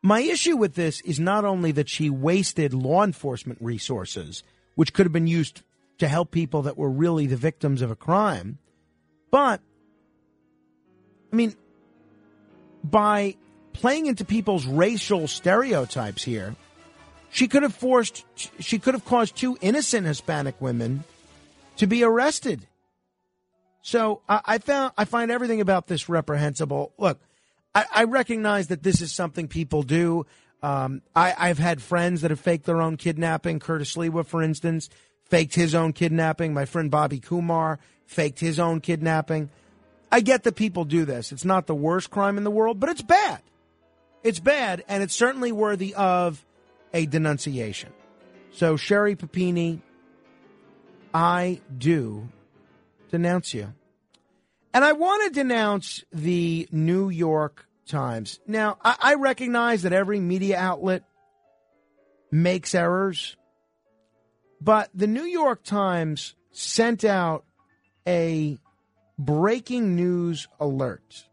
my 0.01 0.21
issue 0.21 0.55
with 0.55 0.75
this 0.75 1.01
is 1.01 1.19
not 1.19 1.45
only 1.45 1.71
that 1.71 1.89
she 1.89 2.09
wasted 2.09 2.73
law 2.73 3.03
enforcement 3.03 3.59
resources, 3.61 4.43
which 4.75 4.93
could 4.93 5.05
have 5.05 5.13
been 5.13 5.27
used 5.27 5.63
to 5.97 6.07
help 6.07 6.31
people 6.31 6.61
that 6.63 6.77
were 6.77 6.89
really 6.89 7.25
the 7.25 7.37
victims 7.37 7.81
of 7.81 7.89
a 7.89 7.95
crime, 7.95 8.59
but, 9.31 9.61
I 11.31 11.35
mean, 11.35 11.55
by 12.83 13.35
playing 13.73 14.05
into 14.05 14.23
people's 14.25 14.67
racial 14.67 15.27
stereotypes 15.27 16.23
here, 16.23 16.55
she 17.31 17.47
could 17.47 17.63
have 17.63 17.73
forced, 17.73 18.25
she 18.59 18.79
could 18.79 18.93
have 18.93 19.05
caused 19.05 19.35
two 19.35 19.57
innocent 19.59 20.05
Hispanic 20.05 20.61
women 20.61 21.03
to 21.77 21.87
be 21.87 22.03
arrested. 22.03 22.67
So 23.85 24.23
I, 24.27 24.41
I 24.45 24.57
found, 24.57 24.93
I 24.97 25.05
find 25.05 25.29
everything 25.29 25.61
about 25.61 25.85
this 25.85 26.09
reprehensible. 26.09 26.91
Look, 26.97 27.21
I, 27.75 27.85
I 27.93 28.03
recognize 28.05 28.69
that 28.69 28.81
this 28.81 28.99
is 28.99 29.13
something 29.13 29.47
people 29.47 29.83
do. 29.83 30.25
Um, 30.63 31.03
I, 31.15 31.29
have 31.29 31.59
had 31.59 31.83
friends 31.83 32.21
that 32.21 32.31
have 32.31 32.39
faked 32.39 32.65
their 32.65 32.81
own 32.81 32.97
kidnapping. 32.97 33.59
Curtis 33.59 33.95
Sliwa, 33.95 34.25
for 34.25 34.41
instance, 34.41 34.89
faked 35.25 35.53
his 35.53 35.75
own 35.75 35.93
kidnapping. 35.93 36.51
My 36.51 36.65
friend 36.65 36.89
Bobby 36.89 37.19
Kumar 37.19 37.77
faked 38.07 38.39
his 38.39 38.59
own 38.59 38.81
kidnapping. 38.81 39.51
I 40.11 40.21
get 40.21 40.45
that 40.45 40.55
people 40.55 40.85
do 40.85 41.05
this. 41.05 41.31
It's 41.31 41.45
not 41.45 41.67
the 41.67 41.75
worst 41.75 42.09
crime 42.09 42.39
in 42.39 42.43
the 42.43 42.49
world, 42.49 42.79
but 42.79 42.89
it's 42.89 43.03
bad. 43.03 43.43
It's 44.23 44.39
bad, 44.39 44.83
and 44.87 45.03
it's 45.03 45.13
certainly 45.13 45.51
worthy 45.51 45.93
of 45.93 46.43
a 46.91 47.05
denunciation. 47.05 47.91
So, 48.51 48.77
Sherri 48.77 49.15
Papini, 49.15 49.83
I 51.13 51.61
do 51.77 52.29
denounce 53.17 53.53
you. 53.53 53.73
And 54.73 54.83
I 54.83 54.93
want 54.93 55.23
to 55.23 55.39
denounce 55.39 56.03
the 56.11 56.67
New 56.71 57.09
York 57.09 57.65
Times. 57.87 58.39
Now, 58.45 58.77
I, 58.83 58.95
I 58.99 59.13
recognize 59.15 59.83
that 59.83 59.93
every 59.93 60.19
media 60.19 60.57
outlet 60.57 61.03
makes 62.31 62.75
errors, 62.75 63.37
but 64.59 64.89
the 64.93 65.07
New 65.07 65.23
York 65.23 65.63
Times 65.63 66.35
sent 66.51 67.05
out 67.05 67.45
a 68.07 68.57
breaking 69.17 69.95
news 69.95 70.47
alert 70.59 71.25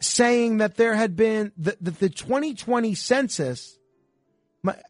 saying 0.00 0.58
that 0.58 0.76
there 0.76 0.94
had 0.94 1.14
been 1.14 1.52
that 1.58 1.82
the, 1.82 1.90
the 1.90 2.08
2020 2.08 2.94
census 2.94 3.78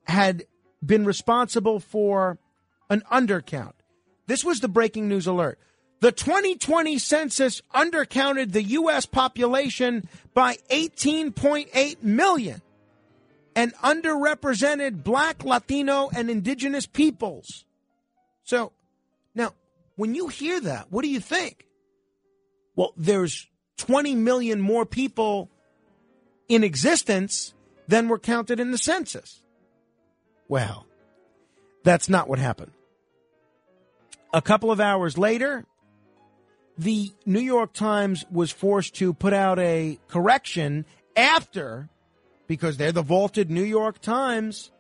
had 0.05 0.45
been 0.85 1.05
responsible 1.05 1.81
for 1.81 2.39
an 2.89 3.03
undercount. 3.13 3.73
This 4.31 4.45
was 4.45 4.61
the 4.61 4.69
breaking 4.69 5.09
news 5.09 5.27
alert. 5.27 5.59
The 5.99 6.13
2020 6.13 6.99
census 6.99 7.63
undercounted 7.75 8.53
the 8.53 8.63
U.S. 8.63 9.05
population 9.05 10.09
by 10.35 10.57
18.8 10.71 12.03
million 12.05 12.63
and 13.57 13.75
underrepresented 13.83 15.03
black, 15.03 15.45
Latino, 15.45 16.11
and 16.15 16.31
indigenous 16.31 16.87
peoples. 16.87 17.65
So 18.45 18.71
now, 19.35 19.55
when 19.97 20.15
you 20.15 20.29
hear 20.29 20.61
that, 20.61 20.93
what 20.93 21.03
do 21.03 21.09
you 21.09 21.19
think? 21.19 21.67
Well, 22.77 22.93
there's 22.97 23.49
20 23.79 24.15
million 24.15 24.61
more 24.61 24.87
people 24.87 25.51
in 26.49 26.63
existence 26.63 27.53
than 27.89 28.07
were 28.07 28.21
counted 28.21 28.61
in 28.61 28.71
the 28.71 28.79
census. 28.79 29.43
Well, 30.47 30.87
that's 31.83 32.09
not 32.09 32.29
what 32.29 32.39
happened. 32.39 32.71
A 34.33 34.41
couple 34.41 34.71
of 34.71 34.81
hours 34.81 35.19
later, 35.19 35.65
the 36.79 37.13
New 37.27 37.41
York 37.41 37.73
Times 37.73 38.25
was 38.31 38.53
forced 38.53 38.95
to 38.97 39.13
put 39.13 39.33
out 39.33 39.59
a 39.59 39.99
correction 40.09 40.87
after, 41.17 41.89
because 42.47 42.77
they're 42.77 42.93
the 42.93 43.03
vaulted 43.03 43.51
New 43.51 43.65
York 43.65 44.01
Times 44.01 44.71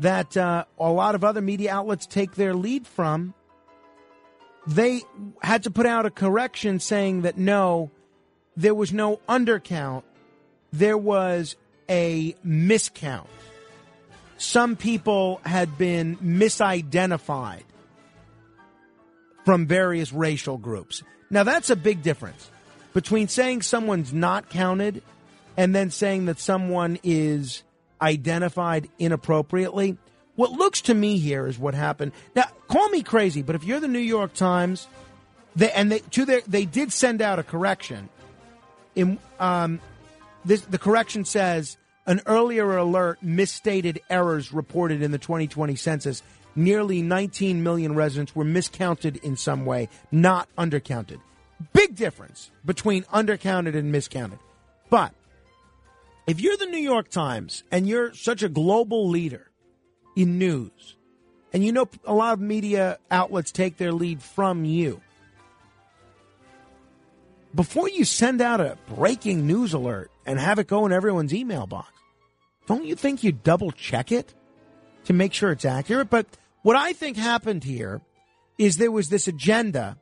that 0.00 0.36
uh, 0.36 0.64
a 0.78 0.90
lot 0.90 1.14
of 1.14 1.22
other 1.22 1.40
media 1.40 1.72
outlets 1.72 2.06
take 2.06 2.34
their 2.34 2.54
lead 2.54 2.86
from. 2.86 3.34
They 4.66 5.02
had 5.42 5.62
to 5.62 5.70
put 5.70 5.86
out 5.86 6.04
a 6.04 6.10
correction 6.10 6.80
saying 6.80 7.22
that 7.22 7.38
no, 7.38 7.90
there 8.56 8.74
was 8.74 8.92
no 8.92 9.20
undercount, 9.28 10.02
there 10.72 10.98
was 10.98 11.56
a 11.88 12.34
miscount. 12.44 13.28
Some 14.36 14.76
people 14.76 15.40
had 15.44 15.78
been 15.78 16.16
misidentified 16.16 17.62
from 19.48 19.64
various 19.64 20.12
racial 20.12 20.58
groups. 20.58 21.02
Now, 21.30 21.42
that's 21.42 21.70
a 21.70 21.76
big 21.76 22.02
difference 22.02 22.50
between 22.92 23.28
saying 23.28 23.62
someone's 23.62 24.12
not 24.12 24.50
counted 24.50 25.02
and 25.56 25.74
then 25.74 25.90
saying 25.90 26.26
that 26.26 26.38
someone 26.38 26.98
is 27.02 27.62
identified 27.98 28.90
inappropriately. 28.98 29.96
What 30.34 30.52
looks 30.52 30.82
to 30.82 30.94
me 30.94 31.16
here 31.16 31.46
is 31.46 31.58
what 31.58 31.72
happened. 31.72 32.12
Now, 32.36 32.44
call 32.68 32.90
me 32.90 33.02
crazy, 33.02 33.40
but 33.40 33.56
if 33.56 33.64
you're 33.64 33.80
the 33.80 33.88
New 33.88 33.98
York 33.98 34.34
Times, 34.34 34.86
they, 35.56 35.72
and 35.72 35.92
they 35.92 36.00
to 36.00 36.26
their, 36.26 36.42
they 36.42 36.66
did 36.66 36.92
send 36.92 37.22
out 37.22 37.38
a 37.38 37.42
correction. 37.42 38.10
In 38.96 39.18
um, 39.40 39.80
this, 40.44 40.60
the 40.60 40.76
correction 40.76 41.24
says 41.24 41.78
an 42.04 42.20
earlier 42.26 42.76
alert 42.76 43.22
misstated 43.22 44.02
errors 44.10 44.52
reported 44.52 45.00
in 45.00 45.10
the 45.10 45.16
2020 45.16 45.74
census 45.74 46.22
nearly 46.58 47.00
19 47.00 47.62
million 47.62 47.94
residents 47.94 48.34
were 48.34 48.44
miscounted 48.44 49.16
in 49.18 49.36
some 49.36 49.64
way, 49.64 49.88
not 50.10 50.48
undercounted. 50.58 51.20
Big 51.72 51.94
difference 51.94 52.50
between 52.64 53.04
undercounted 53.04 53.76
and 53.76 53.92
miscounted. 53.92 54.40
But 54.90 55.14
if 56.26 56.40
you're 56.40 56.56
the 56.56 56.66
New 56.66 56.78
York 56.78 57.08
Times 57.08 57.62
and 57.70 57.86
you're 57.86 58.12
such 58.12 58.42
a 58.42 58.48
global 58.48 59.08
leader 59.08 59.50
in 60.16 60.38
news, 60.38 60.96
and 61.52 61.64
you 61.64 61.72
know 61.72 61.88
a 62.04 62.12
lot 62.12 62.34
of 62.34 62.40
media 62.40 62.98
outlets 63.10 63.52
take 63.52 63.76
their 63.76 63.92
lead 63.92 64.22
from 64.22 64.64
you, 64.64 65.00
before 67.54 67.88
you 67.88 68.04
send 68.04 68.40
out 68.42 68.60
a 68.60 68.76
breaking 68.94 69.46
news 69.46 69.72
alert 69.72 70.10
and 70.26 70.38
have 70.38 70.58
it 70.58 70.66
go 70.66 70.84
in 70.86 70.92
everyone's 70.92 71.32
email 71.32 71.66
box, 71.66 71.92
don't 72.66 72.84
you 72.84 72.94
think 72.94 73.24
you 73.24 73.32
double 73.32 73.70
check 73.70 74.12
it 74.12 74.34
to 75.04 75.12
make 75.12 75.32
sure 75.32 75.52
it's 75.52 75.64
accurate? 75.64 76.10
But 76.10 76.26
what 76.68 76.76
I 76.76 76.92
think 76.92 77.16
happened 77.16 77.64
here 77.64 78.02
is 78.58 78.76
there 78.76 78.90
was 78.90 79.08
this 79.08 79.26
agenda 79.26 79.96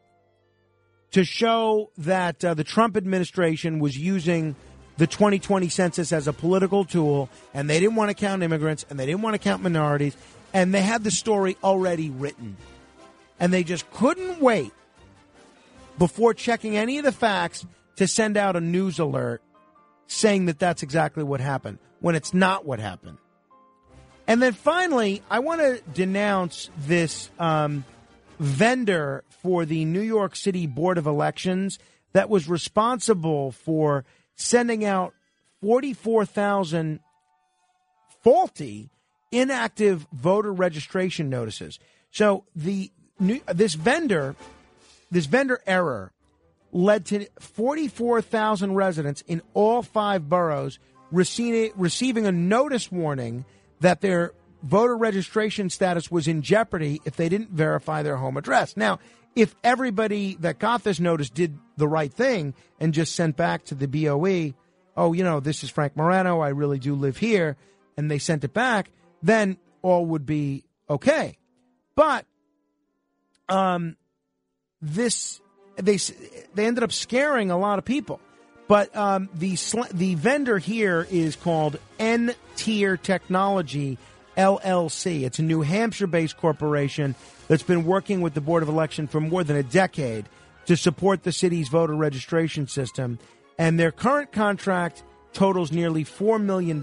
to 1.13 1.23
show 1.23 1.93
that 1.97 2.45
uh, 2.45 2.55
the 2.55 2.65
Trump 2.65 2.97
administration 2.97 3.79
was 3.79 3.97
using 3.97 4.57
the 4.97 5.07
2020 5.07 5.69
census 5.69 6.13
as 6.13 6.27
a 6.27 6.33
political 6.33 6.85
tool, 6.85 7.31
and 7.55 7.71
they 7.71 7.79
didn't 7.79 7.95
want 7.95 8.11
to 8.11 8.15
count 8.15 8.43
immigrants, 8.43 8.85
and 8.91 8.99
they 8.99 9.07
didn't 9.07 9.23
want 9.23 9.35
to 9.35 9.39
count 9.39 9.63
minorities, 9.63 10.17
and 10.53 10.75
they 10.75 10.83
had 10.83 11.05
the 11.05 11.13
story 11.13 11.57
already 11.63 12.11
written. 12.11 12.57
And 13.39 13.53
they 13.53 13.63
just 13.63 13.89
couldn't 13.93 14.41
wait 14.41 14.73
before 15.99 16.35
checking 16.35 16.77
any 16.77 16.99
of 16.99 17.05
the 17.05 17.13
facts 17.13 17.65
to 17.95 18.09
send 18.09 18.37
out 18.37 18.57
a 18.57 18.61
news 18.61 18.99
alert 18.99 19.41
saying 20.09 20.47
that 20.47 20.59
that's 20.59 20.83
exactly 20.83 21.23
what 21.23 21.39
happened 21.39 21.79
when 22.01 22.17
it's 22.17 22.35
not 22.35 22.67
what 22.67 22.81
happened. 22.81 23.19
And 24.27 24.43
then 24.43 24.53
finally, 24.53 25.23
I 25.31 25.39
want 25.39 25.61
to 25.61 25.81
denounce 25.93 26.71
this 26.79 27.31
um, 27.39 27.85
vendor 28.41 29.25
for 29.43 29.65
the 29.65 29.85
New 29.85 30.01
York 30.01 30.35
City 30.35 30.67
Board 30.67 30.99
of 30.99 31.07
Elections 31.07 31.79
that 32.13 32.29
was 32.29 32.49
responsible 32.49 33.53
for 33.53 34.05
sending 34.35 34.85
out 34.85 35.15
44,000 35.61 37.01
faulty, 38.23 38.91
inactive 39.31 40.07
voter 40.13 40.53
registration 40.53 41.31
notices. 41.31 41.79
So 42.11 42.45
the 42.55 42.91
new, 43.21 43.41
this 43.47 43.75
vendor, 43.75 44.35
this 45.11 45.27
vendor 45.27 45.61
error 45.67 46.13
led 46.73 47.07
to 47.07 47.27
44,000 47.39 48.75
residents 48.75 49.23
in 49.29 49.43
all 49.55 49.83
five 49.83 50.29
boroughs 50.29 50.79
receiving, 51.13 51.73
receiving 51.77 52.27
a 52.27 52.33
notice 52.33 52.91
warning 52.91 53.45
that 53.81 54.01
their 54.01 54.33
voter 54.63 54.97
registration 54.97 55.71
status 55.71 56.11
was 56.11 56.27
in 56.27 56.43
jeopardy 56.43 57.01
if 57.05 57.17
they 57.17 57.29
didn't 57.29 57.51
verify 57.51 58.03
their 58.03 58.17
home 58.17 58.37
address. 58.37 58.77
Now, 58.77 58.99
if 59.35 59.55
everybody 59.63 60.37
that 60.41 60.59
got 60.59 60.83
this 60.83 60.99
notice 60.99 61.31
did 61.31 61.59
the 61.77 61.87
right 61.87 62.13
thing 62.13 62.55
and 62.81 62.95
just 62.95 63.15
sent 63.15 63.37
back 63.37 63.65
to 63.67 63.75
the 63.75 63.87
BOE, 63.87 64.55
oh, 64.97 65.13
you 65.13 65.23
know, 65.23 65.41
this 65.41 65.63
is 65.63 65.71
Frank 65.71 65.97
Morano, 65.97 66.41
I 66.41 66.49
really 66.49 66.79
do 66.79 66.95
live 66.95 67.19
here, 67.19 67.57
and 67.97 68.11
they 68.11 68.19
sent 68.19 68.45
it 68.45 68.55
back, 68.55 68.91
then 69.23 69.59
all 69.83 70.07
would 70.07 70.25
be 70.25 70.65
okay. 70.89 71.37
But 71.95 72.25
um, 73.49 73.97
this 74.81 75.41
they 75.77 75.99
they 76.55 76.67
ended 76.67 76.83
up 76.83 76.93
scaring 76.93 77.51
a 77.51 77.59
lot 77.59 77.79
of 77.79 77.85
people. 77.85 78.21
But 78.69 78.95
um, 78.97 79.29
the 79.35 79.57
sl- 79.57 79.83
the 79.93 80.15
vendor 80.17 80.59
here 80.59 81.07
is 81.11 81.37
called 81.37 81.79
N 81.99 82.35
Tier 82.57 82.97
Technology 82.97 83.99
LLC. 84.37 85.23
It's 85.23 85.39
a 85.39 85.43
New 85.43 85.63
Hampshire 85.63 86.07
based 86.07 86.37
corporation 86.37 87.15
that's 87.49 87.63
been 87.63 87.85
working 87.85 88.21
with 88.21 88.35
the 88.35 88.41
Board 88.41 88.63
of 88.63 88.69
Election 88.69 89.07
for 89.07 89.21
more 89.21 89.45
than 89.45 89.57
a 89.57 89.63
decade 89.63 90.29
to 90.67 90.77
support 90.77 91.23
the 91.23 91.33
city's 91.33 91.69
voter 91.69 91.95
registration 91.95 92.67
system. 92.67 93.19
And 93.59 93.79
their 93.79 93.93
current 93.93 94.33
contract 94.33 95.03
totals 95.33 95.71
nearly 95.71 96.05
$4 96.05 96.43
million. 96.43 96.81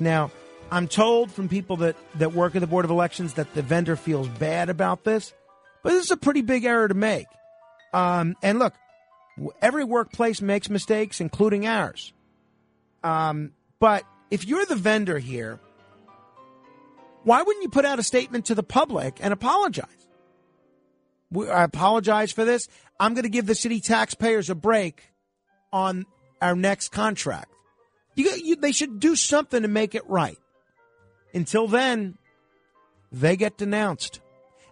Now, 0.00 0.30
I'm 0.70 0.88
told 0.88 1.30
from 1.30 1.48
people 1.48 1.78
that, 1.78 1.96
that 2.16 2.32
work 2.32 2.54
at 2.54 2.60
the 2.60 2.66
Board 2.66 2.84
of 2.84 2.90
Elections 2.90 3.34
that 3.34 3.52
the 3.54 3.62
vendor 3.62 3.96
feels 3.96 4.28
bad 4.28 4.70
about 4.70 5.04
this, 5.04 5.34
but 5.82 5.90
this 5.90 6.04
is 6.04 6.10
a 6.10 6.16
pretty 6.16 6.42
big 6.42 6.64
error 6.64 6.88
to 6.88 6.94
make. 6.94 7.26
Um, 7.92 8.36
and 8.42 8.58
look, 8.58 8.74
every 9.60 9.84
workplace 9.84 10.40
makes 10.40 10.70
mistakes, 10.70 11.20
including 11.20 11.66
ours. 11.66 12.12
Um, 13.02 13.52
but 13.78 14.04
if 14.30 14.46
you're 14.46 14.66
the 14.66 14.76
vendor 14.76 15.18
here, 15.18 15.60
why 17.24 17.42
wouldn't 17.42 17.62
you 17.62 17.68
put 17.68 17.84
out 17.84 17.98
a 17.98 18.02
statement 18.02 18.46
to 18.46 18.54
the 18.54 18.62
public 18.62 19.18
and 19.20 19.32
apologize? 19.32 19.86
I 21.36 21.64
apologize 21.64 22.32
for 22.32 22.44
this. 22.44 22.68
I'm 23.00 23.14
going 23.14 23.24
to 23.24 23.30
give 23.30 23.46
the 23.46 23.54
city 23.54 23.80
taxpayers 23.80 24.50
a 24.50 24.54
break 24.54 25.10
on 25.72 26.06
our 26.40 26.54
next 26.54 26.90
contract. 26.90 27.50
You, 28.14 28.30
you, 28.42 28.56
they 28.56 28.72
should 28.72 29.00
do 29.00 29.16
something 29.16 29.62
to 29.62 29.68
make 29.68 29.94
it 29.94 30.08
right. 30.08 30.38
Until 31.32 31.66
then, 31.66 32.16
they 33.10 33.36
get 33.36 33.58
denounced. 33.58 34.20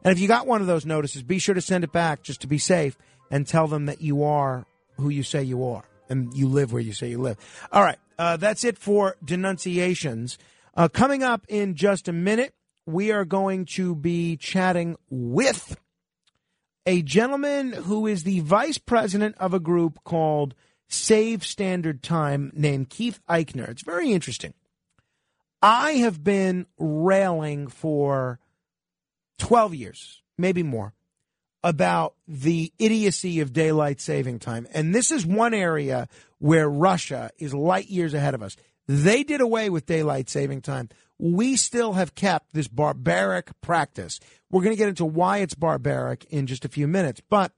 And 0.05 0.13
if 0.13 0.21
you 0.21 0.29
got 0.29 0.47
one 0.47 0.61
of 0.61 0.67
those 0.67 0.87
notices, 0.87 1.23
be 1.23 1.39
sure 1.39 1.55
to 1.55 1.61
send 1.61 1.85
it 1.85 1.93
back 1.93 2.23
just 2.23 2.43
to 2.43 2.47
be 2.47 2.59
safe 2.59 2.97
and 3.33 3.47
tell 3.47 3.67
them 3.67 3.87
that 3.87 4.01
you 4.01 4.23
are 4.23 4.67
who 4.99 5.09
you 5.09 5.25
say 5.25 5.43
you 5.43 5.65
are 5.65 5.83
and 6.09 6.33
you 6.37 6.47
live 6.47 6.73
where 6.73 6.83
you 6.83 6.93
say 6.93 7.09
you 7.09 7.21
live. 7.21 7.39
All 7.73 7.83
right, 7.83 7.99
uh, 8.19 8.37
that's 8.37 8.63
it 8.63 8.79
for 8.79 9.17
denunciations. 9.25 10.39
Uh, 10.77 10.89
coming 10.89 11.25
up 11.25 11.45
in 11.49 11.75
just 11.75 12.07
a 12.07 12.13
minute, 12.13 12.55
we 12.87 13.11
are 13.11 13.25
going 13.25 13.65
to 13.65 13.97
be 13.97 14.37
chatting 14.37 14.97
with 15.11 15.77
a 16.85 17.03
gentleman 17.03 17.73
who 17.73 18.07
is 18.07 18.25
the 18.25 18.41
vice 18.41 18.79
president 18.79 19.37
of 19.39 19.55
a 19.55 19.61
group 19.61 19.99
called 20.05 20.55
Save 20.89 21.45
Standard 21.45 22.03
Time 22.03 22.53
named 22.55 22.91
Keith 22.91 23.21
Eichner. 23.29 23.69
It's 23.69 23.83
very 23.83 24.13
interesting. 24.13 24.53
I 25.63 25.93
have 25.93 26.23
been 26.23 26.67
railing 26.77 27.69
for 27.69 28.41
12 29.39 29.75
years, 29.75 30.23
maybe 30.37 30.63
more, 30.63 30.93
about 31.65 32.15
the 32.27 32.73
idiocy 32.79 33.41
of 33.41 33.53
daylight 33.53 34.01
saving 34.01 34.39
time. 34.39 34.67
And 34.73 34.95
this 34.95 35.11
is 35.11 35.25
one 35.25 35.55
area 35.55 36.09
where 36.39 36.69
Russia 36.69 37.31
is 37.39 37.55
light 37.55 37.89
years 37.89 38.15
ahead 38.15 38.35
of 38.35 38.43
us. 38.43 38.57
They 38.89 39.23
did 39.23 39.41
away 39.41 39.71
with 39.71 39.87
daylight 39.87 40.29
saving 40.29 40.63
time. 40.63 40.89
We 41.19 41.57
still 41.57 41.93
have 41.93 42.17
kept 42.17 42.53
this 42.53 42.67
barbaric 42.67 43.51
practice. 43.61 44.19
We're 44.51 44.63
going 44.63 44.75
to 44.75 44.79
get 44.79 44.89
into 44.89 45.05
why 45.05 45.39
it's 45.39 45.55
barbaric 45.55 46.25
in 46.31 46.49
just 46.49 46.65
a 46.65 46.69
few 46.69 46.89
minutes. 46.89 47.23
But 47.31 47.53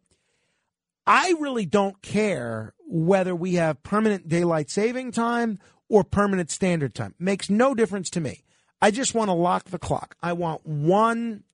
I 1.07 1.35
really 1.41 1.65
don't 1.65 2.01
care 2.03 2.75
whether 2.87 3.35
we 3.35 3.55
have 3.55 3.83
permanent 3.83 4.29
daylight 4.29 4.71
saving 4.71 5.13
time 5.13 5.59
or 5.89 6.05
permanent 6.05 6.51
standard 6.51 6.95
time. 6.95 7.15
Makes 7.19 7.49
no 7.49 7.75
difference 7.75 8.11
to 8.11 8.21
me. 8.21 8.45
I 8.83 8.91
just 8.91 9.15
want 9.15 9.29
to 9.29 9.35
lock 9.35 9.65
the 9.65 9.79
clock. 9.79 10.15
I 10.23 10.35
want 10.35 10.67
one 10.67 11.45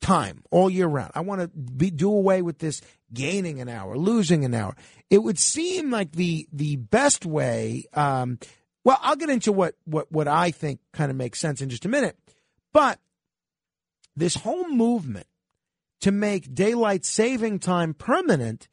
time 0.00 0.42
all 0.50 0.70
year 0.70 0.86
round. 0.86 1.12
I 1.14 1.20
want 1.20 1.40
to 1.40 1.48
be, 1.48 1.90
do 1.90 2.12
away 2.12 2.42
with 2.42 2.58
this 2.58 2.80
gaining 3.12 3.60
an 3.60 3.68
hour, 3.68 3.96
losing 3.96 4.44
an 4.44 4.54
hour. 4.54 4.76
It 5.10 5.18
would 5.18 5.38
seem 5.38 5.90
like 5.90 6.12
the 6.12 6.48
the 6.52 6.76
best 6.76 7.26
way. 7.26 7.84
Um, 7.94 8.38
well, 8.84 8.98
I'll 9.02 9.16
get 9.16 9.30
into 9.30 9.52
what 9.52 9.74
what 9.84 10.10
what 10.10 10.28
I 10.28 10.50
think 10.50 10.80
kind 10.92 11.10
of 11.10 11.16
makes 11.16 11.40
sense 11.40 11.60
in 11.60 11.68
just 11.68 11.84
a 11.84 11.88
minute, 11.88 12.16
but 12.72 12.98
this 14.16 14.34
whole 14.34 14.68
movement 14.68 15.26
to 16.00 16.12
make 16.12 16.54
daylight 16.54 17.04
saving 17.04 17.58
time 17.58 17.94
permanent 17.94 18.68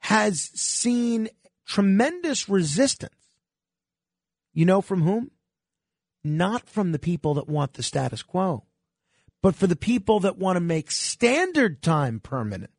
has 0.00 0.50
seen 0.54 1.28
tremendous 1.66 2.48
resistance. 2.48 3.14
You 4.52 4.66
know 4.66 4.80
from 4.80 5.02
whom? 5.02 5.30
Not 6.22 6.68
from 6.68 6.92
the 6.92 6.98
people 6.98 7.34
that 7.34 7.48
want 7.48 7.74
the 7.74 7.82
status 7.82 8.22
quo 8.22 8.64
but 9.44 9.54
for 9.54 9.66
the 9.66 9.76
people 9.76 10.20
that 10.20 10.38
want 10.38 10.56
to 10.56 10.60
make 10.60 10.90
standard 10.90 11.82
time 11.82 12.18
permanent. 12.18 12.70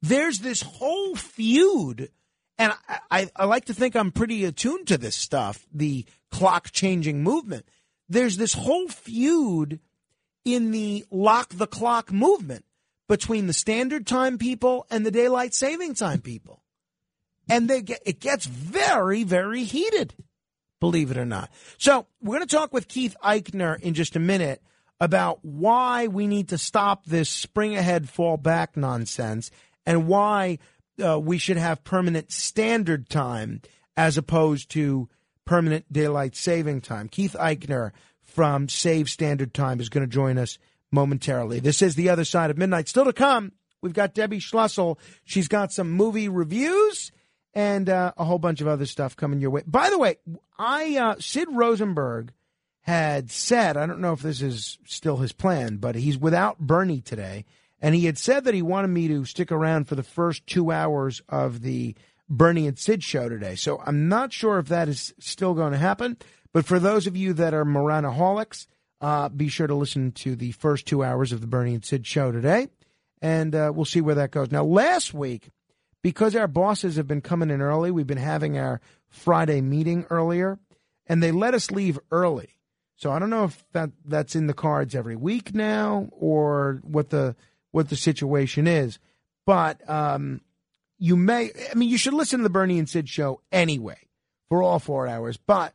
There's 0.00 0.38
this 0.38 0.62
whole 0.62 1.14
feud, 1.14 2.08
and 2.56 2.72
I, 2.88 3.00
I, 3.10 3.30
I 3.36 3.44
like 3.44 3.66
to 3.66 3.74
think 3.74 3.94
I'm 3.94 4.10
pretty 4.10 4.46
attuned 4.46 4.86
to 4.86 4.96
this 4.96 5.14
stuff, 5.14 5.66
the 5.70 6.06
clock 6.30 6.70
changing 6.72 7.22
movement. 7.22 7.66
There's 8.08 8.38
this 8.38 8.54
whole 8.54 8.88
feud 8.88 9.78
in 10.42 10.70
the 10.70 11.04
lock 11.10 11.50
the 11.50 11.66
clock 11.66 12.10
movement 12.10 12.64
between 13.06 13.46
the 13.46 13.52
standard 13.52 14.06
time 14.06 14.38
people 14.38 14.86
and 14.90 15.04
the 15.04 15.10
daylight 15.10 15.52
saving 15.52 15.92
time 15.96 16.22
people. 16.22 16.62
And 17.46 17.68
they 17.68 17.82
get, 17.82 18.00
it 18.06 18.20
gets 18.20 18.46
very, 18.46 19.22
very 19.22 19.64
heated, 19.64 20.14
believe 20.80 21.10
it 21.10 21.18
or 21.18 21.26
not. 21.26 21.50
So 21.76 22.06
we're 22.22 22.38
going 22.38 22.48
to 22.48 22.56
talk 22.56 22.72
with 22.72 22.88
Keith 22.88 23.16
Eichner 23.22 23.78
in 23.78 23.92
just 23.92 24.16
a 24.16 24.20
minute 24.20 24.62
about 25.00 25.38
why 25.42 26.06
we 26.06 26.26
need 26.26 26.48
to 26.48 26.58
stop 26.58 27.06
this 27.06 27.30
spring 27.30 27.76
ahead, 27.76 28.08
fall 28.08 28.36
back 28.36 28.76
nonsense 28.76 29.50
and 29.86 30.06
why 30.06 30.58
uh, 31.02 31.18
we 31.18 31.38
should 31.38 31.56
have 31.56 31.82
permanent 31.84 32.30
standard 32.30 33.08
time 33.08 33.62
as 33.96 34.18
opposed 34.18 34.70
to 34.70 35.08
permanent 35.44 35.90
daylight 35.92 36.36
saving 36.36 36.80
time. 36.80 37.08
Keith 37.08 37.34
Eichner 37.38 37.92
from 38.22 38.68
Save 38.68 39.10
Standard 39.10 39.52
Time 39.52 39.80
is 39.80 39.88
going 39.88 40.06
to 40.06 40.12
join 40.12 40.38
us 40.38 40.58
momentarily. 40.92 41.60
This 41.60 41.82
is 41.82 41.94
The 41.94 42.10
Other 42.10 42.24
Side 42.24 42.50
of 42.50 42.58
Midnight. 42.58 42.88
Still 42.88 43.06
to 43.06 43.12
come, 43.12 43.52
we've 43.82 43.94
got 43.94 44.14
Debbie 44.14 44.38
Schlussel. 44.38 44.98
She's 45.24 45.48
got 45.48 45.72
some 45.72 45.90
movie 45.90 46.28
reviews 46.28 47.10
and 47.54 47.88
uh, 47.88 48.12
a 48.16 48.24
whole 48.24 48.38
bunch 48.38 48.60
of 48.60 48.68
other 48.68 48.86
stuff 48.86 49.16
coming 49.16 49.40
your 49.40 49.50
way. 49.50 49.62
By 49.66 49.90
the 49.90 49.98
way, 49.98 50.16
I 50.58 50.96
uh, 50.96 51.16
Sid 51.18 51.48
Rosenberg 51.50 52.32
had 52.90 53.30
said, 53.30 53.76
I 53.76 53.86
don't 53.86 54.00
know 54.00 54.12
if 54.12 54.20
this 54.20 54.42
is 54.42 54.78
still 54.84 55.18
his 55.18 55.32
plan, 55.32 55.76
but 55.76 55.94
he's 55.94 56.18
without 56.18 56.58
Bernie 56.58 57.00
today. 57.00 57.44
And 57.80 57.94
he 57.94 58.04
had 58.06 58.18
said 58.18 58.44
that 58.44 58.54
he 58.54 58.62
wanted 58.62 58.88
me 58.88 59.06
to 59.08 59.24
stick 59.24 59.52
around 59.52 59.86
for 59.86 59.94
the 59.94 60.02
first 60.02 60.46
two 60.46 60.72
hours 60.72 61.22
of 61.28 61.62
the 61.62 61.94
Bernie 62.28 62.66
and 62.66 62.78
Sid 62.78 63.04
show 63.04 63.28
today. 63.28 63.54
So 63.54 63.80
I'm 63.86 64.08
not 64.08 64.32
sure 64.32 64.58
if 64.58 64.68
that 64.68 64.88
is 64.88 65.14
still 65.20 65.54
going 65.54 65.72
to 65.72 65.78
happen. 65.78 66.16
But 66.52 66.66
for 66.66 66.80
those 66.80 67.06
of 67.06 67.16
you 67.16 67.32
that 67.34 67.54
are 67.54 67.64
Moranaholics, 67.64 68.66
uh, 69.00 69.28
be 69.28 69.48
sure 69.48 69.68
to 69.68 69.74
listen 69.74 70.10
to 70.12 70.34
the 70.34 70.52
first 70.52 70.86
two 70.86 71.04
hours 71.04 71.30
of 71.30 71.40
the 71.40 71.46
Bernie 71.46 71.74
and 71.74 71.84
Sid 71.84 72.06
show 72.06 72.32
today. 72.32 72.68
And 73.22 73.54
uh, 73.54 73.72
we'll 73.72 73.84
see 73.84 74.00
where 74.00 74.16
that 74.16 74.32
goes. 74.32 74.50
Now, 74.50 74.64
last 74.64 75.14
week, 75.14 75.50
because 76.02 76.34
our 76.34 76.48
bosses 76.48 76.96
have 76.96 77.06
been 77.06 77.20
coming 77.20 77.50
in 77.50 77.60
early, 77.60 77.92
we've 77.92 78.06
been 78.06 78.18
having 78.18 78.58
our 78.58 78.80
Friday 79.08 79.60
meeting 79.60 80.06
earlier, 80.10 80.58
and 81.06 81.22
they 81.22 81.30
let 81.30 81.54
us 81.54 81.70
leave 81.70 81.98
early. 82.10 82.56
So 83.00 83.10
I 83.10 83.18
don't 83.18 83.30
know 83.30 83.44
if 83.44 83.64
that 83.72 83.90
that's 84.04 84.36
in 84.36 84.46
the 84.46 84.52
cards 84.52 84.94
every 84.94 85.16
week 85.16 85.54
now 85.54 86.10
or 86.12 86.82
what 86.84 87.08
the 87.08 87.34
what 87.70 87.88
the 87.88 87.96
situation 87.96 88.66
is. 88.66 88.98
But 89.46 89.88
um, 89.88 90.42
you 90.98 91.16
may, 91.16 91.50
I 91.70 91.74
mean, 91.74 91.88
you 91.88 91.96
should 91.96 92.12
listen 92.12 92.40
to 92.40 92.42
the 92.42 92.50
Bernie 92.50 92.78
and 92.78 92.86
Sid 92.86 93.08
show 93.08 93.40
anyway 93.50 93.96
for 94.50 94.62
all 94.62 94.78
four 94.78 95.08
hours. 95.08 95.38
But 95.38 95.72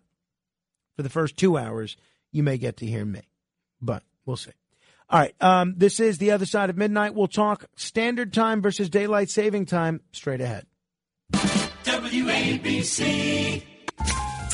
for 0.95 1.01
the 1.01 1.09
first 1.09 1.35
two 1.35 1.57
hours, 1.57 1.97
you 2.31 2.43
may 2.43 2.59
get 2.59 2.77
to 2.77 2.85
hear 2.85 3.03
me. 3.03 3.23
But 3.81 4.03
we'll 4.27 4.37
see. 4.37 4.51
All 5.09 5.19
right. 5.19 5.33
Um, 5.41 5.73
this 5.77 5.99
is 5.99 6.19
the 6.19 6.29
other 6.29 6.45
side 6.45 6.69
of 6.69 6.77
midnight. 6.77 7.15
We'll 7.15 7.27
talk 7.27 7.65
standard 7.75 8.33
time 8.33 8.61
versus 8.61 8.87
daylight 8.87 9.31
saving 9.31 9.65
time 9.65 10.01
straight 10.11 10.41
ahead. 10.41 10.67
WABC. 11.83 13.63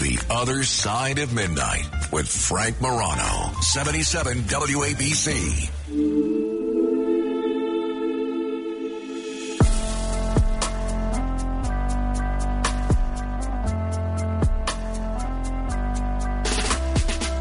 The 0.01 0.19
Other 0.31 0.63
Side 0.63 1.19
of 1.19 1.31
Midnight 1.31 1.85
with 2.11 2.27
Frank 2.27 2.81
Morano, 2.81 3.51
77 3.61 4.39
WABC. 4.49 5.69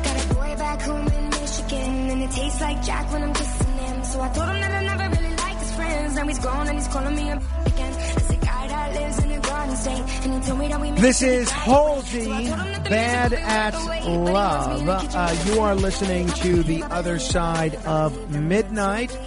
Got 0.04 0.22
a 0.22 0.34
boy 0.34 0.56
back 0.58 0.82
home 0.82 1.06
in 1.08 1.30
Michigan 1.30 2.10
and 2.10 2.22
it 2.24 2.30
tastes 2.30 2.60
like 2.60 2.84
Jack 2.84 3.10
when 3.10 3.22
I'm 3.22 3.32
kissing 3.32 3.72
him. 3.78 4.04
So 4.04 4.20
I 4.20 4.28
told 4.28 4.48
him 4.50 4.60
that 4.60 4.70
I 4.70 4.82
never 4.84 5.16
really 5.16 5.36
liked 5.36 5.60
his 5.60 5.72
friends. 5.76 6.14
Now 6.14 6.26
he's 6.26 6.38
gone 6.38 6.68
and 6.68 6.76
he's 6.76 6.88
calling 6.88 7.14
me 7.16 7.30
up 7.30 7.42
again. 7.66 7.94
It's 8.18 8.28
a 8.28 8.36
guy 8.36 8.68
that 8.68 8.92
lives 9.00 9.24
in 9.24 9.29
This 9.80 11.22
is 11.22 11.50
Halsey, 11.50 12.26
Bad 12.28 13.32
at 13.32 13.72
Love. 14.04 14.86
Uh, 14.86 15.44
you 15.46 15.60
are 15.60 15.74
listening 15.74 16.28
to 16.28 16.62
The 16.62 16.82
Other 16.82 17.18
Side 17.18 17.76
of 17.86 18.30
Midnight. 18.30 19.18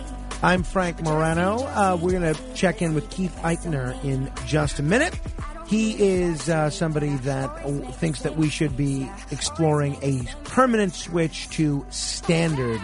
I'm 0.43 0.61
Frank 0.61 1.01
Morano. 1.01 1.55
Uh, 1.55 1.97
we're 1.99 2.19
going 2.19 2.35
to 2.35 2.53
check 2.53 2.84
in 2.84 2.93
with 2.93 3.09
Keith 3.09 3.35
Eichner 3.41 4.01
in 4.03 4.31
just 4.45 4.77
a 4.77 4.84
minute. 4.84 5.19
He 5.65 5.99
is 5.99 6.47
uh, 6.49 6.69
somebody 6.69 7.15
that 7.15 7.49
thinks 7.95 8.21
that 8.21 8.38
we 8.38 8.49
should 8.49 8.77
be 8.77 9.09
exploring 9.31 9.97
a 10.03 10.21
permanent 10.43 10.93
switch 10.93 11.49
to 11.51 11.84
standard 11.89 12.80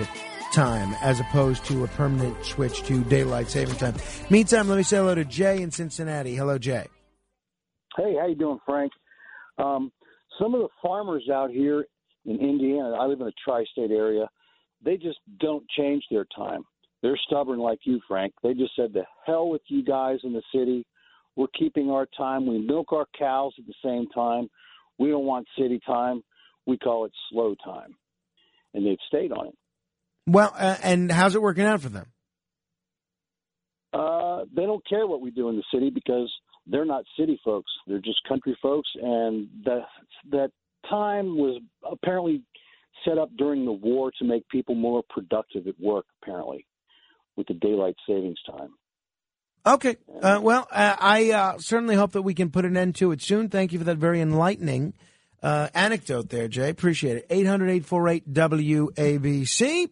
time 0.56 0.96
as 1.04 1.20
opposed 1.20 1.66
to 1.66 1.84
a 1.84 1.88
permanent 1.90 2.44
switch 2.44 2.82
to 2.84 3.04
daylight 3.04 3.52
saving 3.52 3.76
time. 3.76 3.94
Meantime, 4.32 4.68
let 4.68 4.78
me 4.78 4.84
say 4.84 4.98
hello 4.98 5.14
to 5.14 5.24
Jay 5.24 5.62
in 5.62 5.70
Cincinnati. 5.70 6.34
Hello, 6.34 6.58
Jay. 6.58 6.88
Hey, 8.00 8.16
how 8.18 8.28
you 8.28 8.36
doing, 8.36 8.60
Frank? 8.66 8.94
Um, 9.58 9.92
some 10.40 10.54
of 10.54 10.62
the 10.62 10.70
farmers 10.82 11.28
out 11.30 11.52
here 11.52 11.86
in 12.24 12.40
Indiana, 12.40 12.92
I 12.92 13.06
live 13.06 13.20
in 13.20 13.28
a 13.28 13.34
tri-state 13.44 13.92
area, 13.92 14.30
they 14.84 14.96
just 14.96 15.18
don't 15.42 15.66
change 15.78 16.06
their 16.10 16.26
time. 16.34 16.64
They're 17.02 17.20
stubborn 17.28 17.60
like 17.60 17.80
you, 17.84 18.00
Frank. 18.08 18.34
They 18.42 18.54
just 18.54 18.74
said, 18.76 18.94
"The 18.94 19.06
hell 19.26 19.50
with 19.50 19.64
you 19.68 19.84
guys 19.84 20.20
in 20.24 20.32
the 20.32 20.42
city. 20.54 20.86
We're 21.36 21.48
keeping 21.48 21.90
our 21.92 22.06
time. 22.18 22.46
We 22.46 22.60
milk 22.60 22.94
our 22.94 23.06
cows 23.18 23.54
at 23.58 23.66
the 23.66 23.74
same 23.84 24.08
time. 24.10 24.50
We 24.98 25.10
don't 25.10 25.26
want 25.26 25.48
city 25.58 25.80
time. 25.86 26.24
We 26.66 26.78
call 26.78 27.04
it 27.06 27.12
slow 27.30 27.56
time." 27.56 27.96
And 28.74 28.86
they've 28.86 28.98
stayed 29.08 29.34
on 29.34 29.48
it. 29.48 29.58
Well, 30.26 30.54
uh, 30.58 30.78
and 30.84 31.12
how's 31.12 31.36
it 31.36 31.42
working 31.42 31.66
out 31.66 31.82
for 31.82 31.90
them? 31.90 32.08
Uh, 33.92 34.46
they 34.54 34.64
don't 34.64 34.86
care 34.88 35.08
what 35.08 35.22
we 35.22 35.32
do 35.32 35.50
in 35.50 35.58
the 35.58 35.64
city 35.74 35.90
because 35.90 36.32
they're 36.70 36.86
not 36.86 37.04
city 37.18 37.40
folks. 37.44 37.72
They're 37.88 38.00
just 38.00 38.20
country 38.28 38.58
folks, 38.62 38.90
and 39.02 39.48
that 39.66 39.86
that 40.32 40.52
time 40.90 41.38
was 41.38 41.62
apparently 41.90 42.44
set 43.06 43.18
up 43.18 43.30
during 43.38 43.66
the 43.66 43.72
war 43.72 44.12
to 44.20 44.26
make 44.26 44.48
people 44.50 44.76
more 44.76 45.04
productive 45.10 45.68
at 45.68 45.80
work. 45.80 46.06
Apparently, 46.22 46.66
with 47.36 47.48
the 47.48 47.54
daylight 47.56 47.96
savings 48.08 48.40
time. 48.50 48.70
Okay. 49.66 49.98
Uh, 50.22 50.40
well, 50.42 50.68
uh, 50.72 50.96
I 51.00 51.32
uh, 51.32 51.58
certainly 51.60 51.96
hope 51.96 52.14
that 52.14 52.22
we 52.22 52.34
can 52.34 52.50
put 52.50 52.66
an 52.66 52.78
end 52.78 52.96
to 52.96 53.12
it 53.12 53.22
soon. 53.22 53.50
Thank 53.50 53.74
you 53.74 53.80
for 53.80 53.86
that 53.86 53.98
very 53.98 54.22
enlightening 54.22 54.94
uh, 55.44 55.70
anecdote 55.74 56.30
there, 56.30 56.48
Jay. 56.48 56.70
Appreciate 56.70 57.18
it. 57.18 57.26
800 57.30 57.70
848 57.70 58.34
WABC 58.34 59.90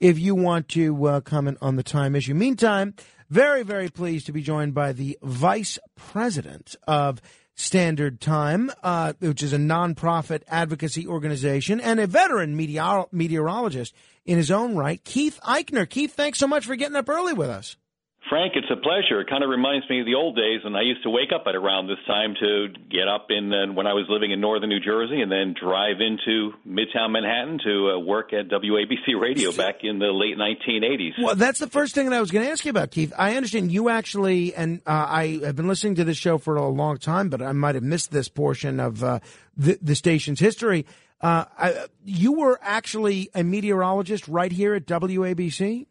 if 0.00 0.18
you 0.18 0.34
want 0.34 0.68
to 0.70 1.06
uh, 1.06 1.20
comment 1.20 1.58
on 1.60 1.76
the 1.76 1.82
time 1.82 2.14
issue. 2.14 2.34
Meantime, 2.34 2.94
very, 3.30 3.62
very 3.62 3.88
pleased 3.88 4.26
to 4.26 4.32
be 4.32 4.42
joined 4.42 4.74
by 4.74 4.92
the 4.92 5.16
vice 5.22 5.78
president 5.96 6.76
of 6.86 7.22
Standard 7.54 8.20
Time, 8.20 8.70
uh, 8.82 9.12
which 9.20 9.42
is 9.42 9.52
a 9.52 9.58
nonprofit 9.58 10.42
advocacy 10.48 11.06
organization 11.06 11.80
and 11.80 12.00
a 12.00 12.06
veteran 12.06 12.56
meteor- 12.56 13.06
meteorologist 13.12 13.94
in 14.24 14.36
his 14.36 14.50
own 14.50 14.76
right, 14.76 15.02
Keith 15.04 15.38
Eichner. 15.44 15.88
Keith, 15.88 16.14
thanks 16.14 16.38
so 16.38 16.46
much 16.46 16.66
for 16.66 16.76
getting 16.76 16.96
up 16.96 17.08
early 17.08 17.32
with 17.32 17.50
us. 17.50 17.76
Frank, 18.30 18.52
it's 18.54 18.70
a 18.70 18.76
pleasure. 18.76 19.20
It 19.20 19.28
kind 19.28 19.42
of 19.42 19.50
reminds 19.50 19.90
me 19.90 19.98
of 19.98 20.06
the 20.06 20.14
old 20.14 20.36
days 20.36 20.62
when 20.62 20.76
I 20.76 20.82
used 20.82 21.02
to 21.02 21.10
wake 21.10 21.30
up 21.34 21.44
at 21.48 21.56
around 21.56 21.88
this 21.88 21.98
time 22.06 22.34
to 22.38 22.68
get 22.88 23.08
up 23.08 23.26
in 23.28 23.52
uh, 23.52 23.72
when 23.74 23.88
I 23.88 23.92
was 23.92 24.06
living 24.08 24.30
in 24.30 24.40
northern 24.40 24.68
New 24.68 24.78
Jersey 24.78 25.20
and 25.20 25.32
then 25.32 25.52
drive 25.60 25.96
into 25.98 26.52
Midtown 26.64 27.10
Manhattan 27.10 27.58
to 27.64 27.90
uh, 27.90 27.98
work 27.98 28.32
at 28.32 28.48
WABC 28.48 29.20
Radio 29.20 29.50
back 29.50 29.82
in 29.82 29.98
the 29.98 30.12
late 30.12 30.38
1980s. 30.38 31.20
Well, 31.20 31.34
that's 31.34 31.58
the 31.58 31.66
first 31.66 31.92
thing 31.96 32.08
that 32.08 32.14
I 32.14 32.20
was 32.20 32.30
going 32.30 32.44
to 32.44 32.52
ask 32.52 32.64
you 32.64 32.70
about, 32.70 32.92
Keith. 32.92 33.12
I 33.18 33.34
understand 33.34 33.72
you 33.72 33.88
actually, 33.88 34.54
and 34.54 34.80
uh, 34.86 35.06
I 35.08 35.40
have 35.42 35.56
been 35.56 35.66
listening 35.66 35.96
to 35.96 36.04
this 36.04 36.16
show 36.16 36.38
for 36.38 36.54
a 36.54 36.68
long 36.68 36.98
time, 36.98 37.30
but 37.30 37.42
I 37.42 37.50
might 37.50 37.74
have 37.74 37.82
missed 37.82 38.12
this 38.12 38.28
portion 38.28 38.78
of 38.78 39.02
uh, 39.02 39.18
the, 39.56 39.76
the 39.82 39.96
station's 39.96 40.38
history. 40.38 40.86
Uh, 41.20 41.46
I, 41.58 41.86
you 42.04 42.32
were 42.32 42.60
actually 42.62 43.28
a 43.34 43.42
meteorologist 43.42 44.28
right 44.28 44.52
here 44.52 44.74
at 44.74 44.86
WABC. 44.86 45.86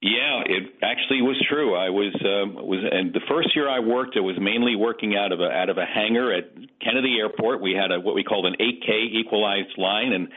Yeah, 0.00 0.46
it 0.46 0.78
actually 0.80 1.22
was 1.22 1.34
true. 1.50 1.74
I 1.74 1.90
was 1.90 2.14
um, 2.22 2.54
was 2.54 2.78
and 2.86 3.12
the 3.12 3.20
first 3.26 3.50
year 3.56 3.68
I 3.68 3.80
worked, 3.80 4.14
it 4.14 4.22
was 4.22 4.38
mainly 4.38 4.76
working 4.76 5.16
out 5.18 5.32
of 5.32 5.40
a 5.40 5.50
out 5.50 5.70
of 5.70 5.76
a 5.76 5.86
hangar 5.86 6.32
at 6.32 6.54
Kennedy 6.78 7.18
Airport. 7.18 7.60
We 7.60 7.74
had 7.74 7.90
a 7.90 7.98
what 7.98 8.14
we 8.14 8.22
called 8.22 8.46
an 8.46 8.54
8K 8.62 9.10
equalized 9.18 9.74
line, 9.76 10.12
and 10.12 10.28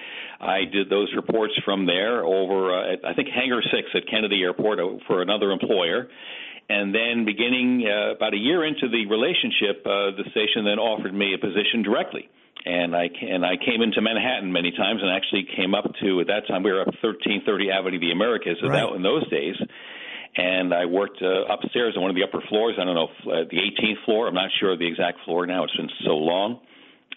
I 0.42 0.66
did 0.66 0.90
those 0.90 1.14
reports 1.16 1.54
from 1.64 1.86
there 1.86 2.26
over 2.26 2.74
uh, 2.74 2.94
at, 2.94 3.06
I 3.06 3.14
think 3.14 3.30
Hangar 3.30 3.62
Six 3.62 3.86
at 3.94 4.10
Kennedy 4.10 4.42
Airport 4.42 4.80
uh, 4.80 4.98
for 5.06 5.22
another 5.22 5.52
employer. 5.52 6.10
And 6.68 6.96
then, 6.96 7.26
beginning 7.26 7.86
uh, 7.86 8.16
about 8.16 8.34
a 8.34 8.42
year 8.42 8.66
into 8.66 8.90
the 8.90 9.06
relationship, 9.06 9.86
uh, 9.86 10.18
the 10.18 10.26
station 10.32 10.66
then 10.66 10.80
offered 10.80 11.14
me 11.14 11.36
a 11.36 11.38
position 11.38 11.84
directly 11.84 12.30
and 12.66 12.96
I 12.96 13.10
and 13.22 13.46
I 13.46 13.58
came 13.58 13.82
into 13.82 14.02
Manhattan 14.02 14.52
many 14.52 14.72
times, 14.72 15.02
and 15.02 15.12
actually 15.12 15.48
came 15.56 15.74
up 15.74 15.86
to 16.02 16.22
at 16.22 16.28
that 16.28 16.48
time 16.48 16.64
we 16.64 16.72
were 16.72 16.82
up 16.82 16.94
1330 17.02 17.72
Avenue 17.72 17.96
of 17.96 18.02
the 18.02 18.12
Americas 18.12 18.58
right. 18.62 18.72
that, 18.72 18.96
in 18.96 19.02
those 19.02 19.28
days, 19.30 19.56
and 20.36 20.74
I 20.74 20.86
worked 20.86 21.22
uh, 21.22 21.46
upstairs 21.52 21.96
on 21.96 22.04
one 22.04 22.12
of 22.12 22.16
the 22.16 22.24
upper 22.24 22.42
floors. 22.48 22.76
I 22.80 22.86
don't 22.86 22.96
know 22.96 23.10
uh, 23.32 23.44
the 23.50 23.58
18th 23.58 24.06
floor. 24.06 24.28
I'm 24.28 24.36
not 24.36 24.50
sure 24.60 24.74
of 24.74 24.80
the 24.80 24.88
exact 24.88 25.20
floor 25.26 25.46
now. 25.46 25.64
It's 25.64 25.76
been 25.76 25.90
so 26.06 26.16
long, 26.16 26.60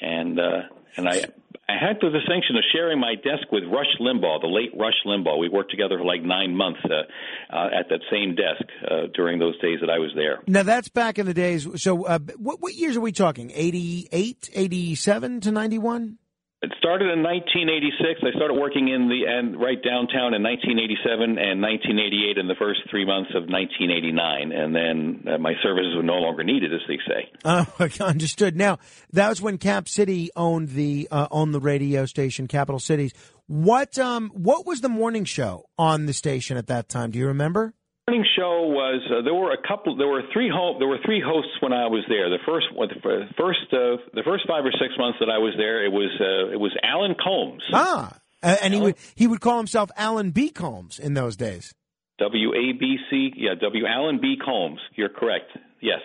and 0.00 0.40
uh, 0.40 0.62
and 0.97 1.08
I 1.08 1.24
I 1.68 1.73
had 1.81 1.97
the 2.01 2.10
distinction 2.10 2.57
of 2.57 2.65
sharing 2.73 3.01
my 3.01 3.15
desk 3.15 3.51
with 3.51 3.65
Rush 3.65 3.86
Limbaugh, 3.99 4.43
the 4.43 4.49
late 4.49 4.70
Rush 4.78 5.01
Limbaugh. 5.07 5.39
We 5.39 5.49
worked 5.49 5.70
together 5.70 5.97
for 5.99 6.05
like 6.05 6.23
nine 6.23 6.55
months 6.55 6.81
uh, 6.84 7.55
uh, 7.55 7.68
at 7.78 7.89
that 7.89 8.01
same 8.10 8.34
desk 8.34 8.65
uh, 8.84 9.07
during 9.15 9.39
those 9.39 9.59
days 9.60 9.78
that 9.81 9.89
I 9.89 9.99
was 9.99 10.10
there. 10.15 10.41
Now 10.47 10.62
that's 10.62 10.89
back 10.89 11.18
in 11.18 11.25
the 11.25 11.33
days. 11.33 11.67
So 11.83 12.05
uh, 12.05 12.18
what, 12.36 12.60
what 12.60 12.75
years 12.75 12.97
are 12.97 13.01
we 13.01 13.12
talking? 13.12 13.51
88, 13.55 14.51
87 14.52 15.41
to 15.41 15.51
91? 15.51 16.18
It 16.65 16.73
started 16.78 17.12
in 17.12 17.23
1986. 17.23 18.25
I 18.25 18.33
started 18.36 18.55
working 18.55 18.89
in 18.89 19.09
the 19.09 19.28
and 19.28 19.60
right 19.60 19.76
downtown 19.76 20.33
in 20.33 20.41
1987 20.41 21.36
and 21.36 21.60
1988 21.60 22.39
in 22.39 22.49
the 22.49 22.57
first 22.57 22.81
three 22.89 23.05
months 23.05 23.36
of 23.36 23.44
1989, 23.52 24.49
and 24.49 24.73
then 24.73 25.25
uh, 25.28 25.36
my 25.36 25.52
services 25.62 25.93
were 25.94 26.02
no 26.02 26.25
longer 26.25 26.43
needed, 26.43 26.73
as 26.73 26.81
they 26.89 26.99
say. 27.05 27.28
Uh, 27.44 27.67
understood. 28.01 28.57
Now 28.57 28.78
that 29.12 29.28
was 29.28 29.43
when 29.43 29.59
Cap 29.59 29.89
City 29.89 30.31
owned 30.34 30.70
the 30.70 31.07
uh, 31.10 31.28
owned 31.31 31.52
the 31.52 31.60
radio 31.60 32.07
station, 32.07 32.49
Capital 32.49 32.78
Cities. 32.78 33.12
What 33.47 33.99
um 33.99 34.31
what 34.31 34.67
was 34.67 34.81
the 34.81 34.89
morning 34.89 35.25
show 35.25 35.67
on 35.78 36.07
the 36.07 36.15
station 36.15 36.57
at 36.57 36.68
that 36.68 36.89
time? 36.89 37.10
Do 37.10 37.18
you 37.18 37.26
remember? 37.26 37.75
Morning 38.15 38.31
show 38.36 38.62
was 38.70 39.02
uh, 39.10 39.23
there 39.23 39.34
were 39.34 39.51
a 39.51 39.60
couple 39.67 39.97
there 39.97 40.07
were 40.07 40.23
three 40.33 40.49
there 40.78 40.86
were 40.86 40.99
three 41.05 41.20
hosts 41.20 41.51
when 41.59 41.73
I 41.73 41.89
was 41.89 42.05
there. 42.09 42.31
The 42.31 42.39
first 42.47 42.67
the 42.70 43.26
first 43.36 43.59
uh, 43.73 43.99
the 44.15 44.23
first 44.25 44.47
5 44.47 44.65
or 44.65 44.70
6 44.70 44.94
months 44.99 45.18
that 45.18 45.28
I 45.28 45.39
was 45.39 45.55
there 45.57 45.84
it 45.84 45.91
was 45.91 46.10
uh, 46.20 46.52
it 46.55 46.60
was 46.60 46.70
Alan 46.84 47.17
Colmes. 47.17 47.62
Ah. 47.73 48.17
and 48.41 48.73
he 48.73 48.78
would 48.78 48.94
he 49.17 49.26
would 49.26 49.41
call 49.41 49.57
himself 49.57 49.91
Alan 49.97 50.31
B 50.31 50.51
Colmes 50.51 51.01
in 51.01 51.15
those 51.15 51.34
days. 51.34 51.75
W 52.20 52.51
A 52.55 52.78
B 52.78 52.99
C 53.10 53.33
yeah 53.34 53.55
W 53.60 53.84
Alan 53.84 54.20
B 54.20 54.36
Colmes. 54.39 54.78
You're 54.94 55.09
correct. 55.09 55.51
Yes. 55.81 56.02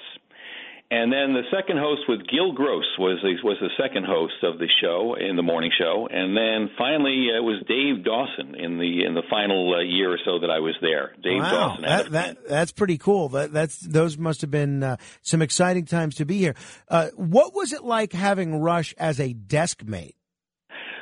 And 0.91 1.13
then 1.13 1.33
the 1.33 1.43
second 1.55 1.77
host 1.77 2.01
was 2.09 2.19
Gil 2.31 2.51
Gross 2.51 2.85
was 2.97 3.19
the, 3.21 3.35
was 3.43 3.57
the 3.61 3.69
second 3.77 4.05
host 4.05 4.41
of 4.41 4.57
the 4.57 4.67
show 4.81 5.15
in 5.19 5.35
the 5.35 5.43
morning 5.43 5.69
show, 5.77 6.07
and 6.09 6.35
then 6.35 6.71
finally 6.79 7.27
uh, 7.31 7.37
it 7.37 7.43
was 7.43 7.61
Dave 7.67 8.03
Dawson 8.03 8.55
in 8.55 8.79
the 8.79 9.05
in 9.05 9.13
the 9.13 9.21
final 9.29 9.75
uh, 9.75 9.81
year 9.81 10.11
or 10.11 10.17
so 10.25 10.39
that 10.39 10.49
I 10.49 10.57
was 10.59 10.73
there. 10.81 11.13
Dave 11.21 11.41
wow, 11.43 11.51
Dawson. 11.51 11.81
That, 11.83 12.11
that, 12.11 12.47
that's 12.47 12.71
pretty 12.71 12.97
cool. 12.97 13.29
That 13.29 13.53
that's 13.53 13.79
those 13.79 14.17
must 14.17 14.41
have 14.41 14.49
been 14.49 14.81
uh, 14.81 14.97
some 15.21 15.43
exciting 15.43 15.85
times 15.85 16.15
to 16.15 16.25
be 16.25 16.39
here. 16.39 16.55
Uh, 16.87 17.09
what 17.15 17.53
was 17.53 17.71
it 17.71 17.83
like 17.83 18.11
having 18.11 18.55
Rush 18.55 18.95
as 18.97 19.19
a 19.19 19.31
desk 19.33 19.83
mate? 19.83 20.15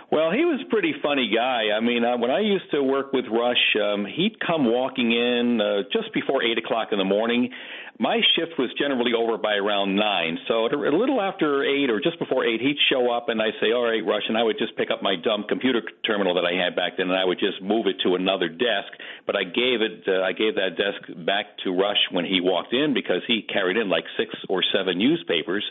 Well, 0.10 0.32
he 0.32 0.48
was 0.48 0.64
a 0.64 0.70
pretty 0.72 0.96
funny 1.04 1.28
guy. 1.28 1.76
I 1.76 1.82
mean, 1.84 2.06
uh, 2.06 2.16
when 2.16 2.32
I 2.32 2.40
used 2.40 2.72
to 2.72 2.82
work 2.82 3.12
with 3.12 3.26
Rush, 3.28 3.76
um, 3.76 4.08
he'd 4.08 4.40
come 4.40 4.64
walking 4.64 5.12
in 5.12 5.60
uh, 5.60 5.84
just 5.92 6.14
before 6.14 6.42
eight 6.44 6.58
o'clock 6.58 6.96
in 6.96 6.98
the 6.98 7.04
morning. 7.04 7.52
My 8.00 8.22
shift 8.38 8.56
was 8.58 8.72
generally 8.80 9.12
over 9.12 9.38
by 9.38 9.56
around 9.56 9.98
nine, 9.98 10.38
so 10.48 10.64
a 10.64 10.96
little 10.96 11.20
after 11.20 11.66
eight 11.66 11.90
or 11.90 12.00
just 12.00 12.20
before 12.20 12.46
eight, 12.46 12.62
he'd 12.62 12.78
show 12.88 13.12
up 13.12 13.28
and 13.28 13.42
I'd 13.42 13.58
say, 13.60 13.74
"All 13.74 13.84
right, 13.84 14.06
Rush," 14.06 14.22
and 14.30 14.38
I 14.38 14.44
would 14.44 14.58
just 14.60 14.78
pick 14.78 14.92
up 14.92 15.02
my 15.02 15.16
dumb 15.18 15.44
computer 15.50 15.82
terminal 16.06 16.36
that 16.36 16.46
I 16.46 16.54
had 16.54 16.76
back 16.76 16.96
then, 16.96 17.10
and 17.10 17.18
I 17.18 17.26
would 17.26 17.40
just 17.40 17.60
move 17.60 17.88
it 17.88 18.00
to 18.04 18.16
another 18.16 18.48
desk. 18.48 18.94
But 19.26 19.36
I 19.36 19.44
gave 19.44 19.82
it, 19.82 20.08
uh, 20.08 20.22
I 20.22 20.32
gave 20.32 20.56
that 20.56 20.78
desk 20.78 21.26
back 21.26 21.58
to 21.66 21.74
Rush 21.74 22.00
when 22.12 22.24
he 22.24 22.40
walked 22.40 22.72
in 22.72 22.94
because 22.94 23.24
he 23.28 23.42
carried 23.42 23.76
in 23.76 23.90
like 23.90 24.06
six 24.16 24.32
or 24.48 24.64
seven 24.72 25.00
newspapers 25.00 25.66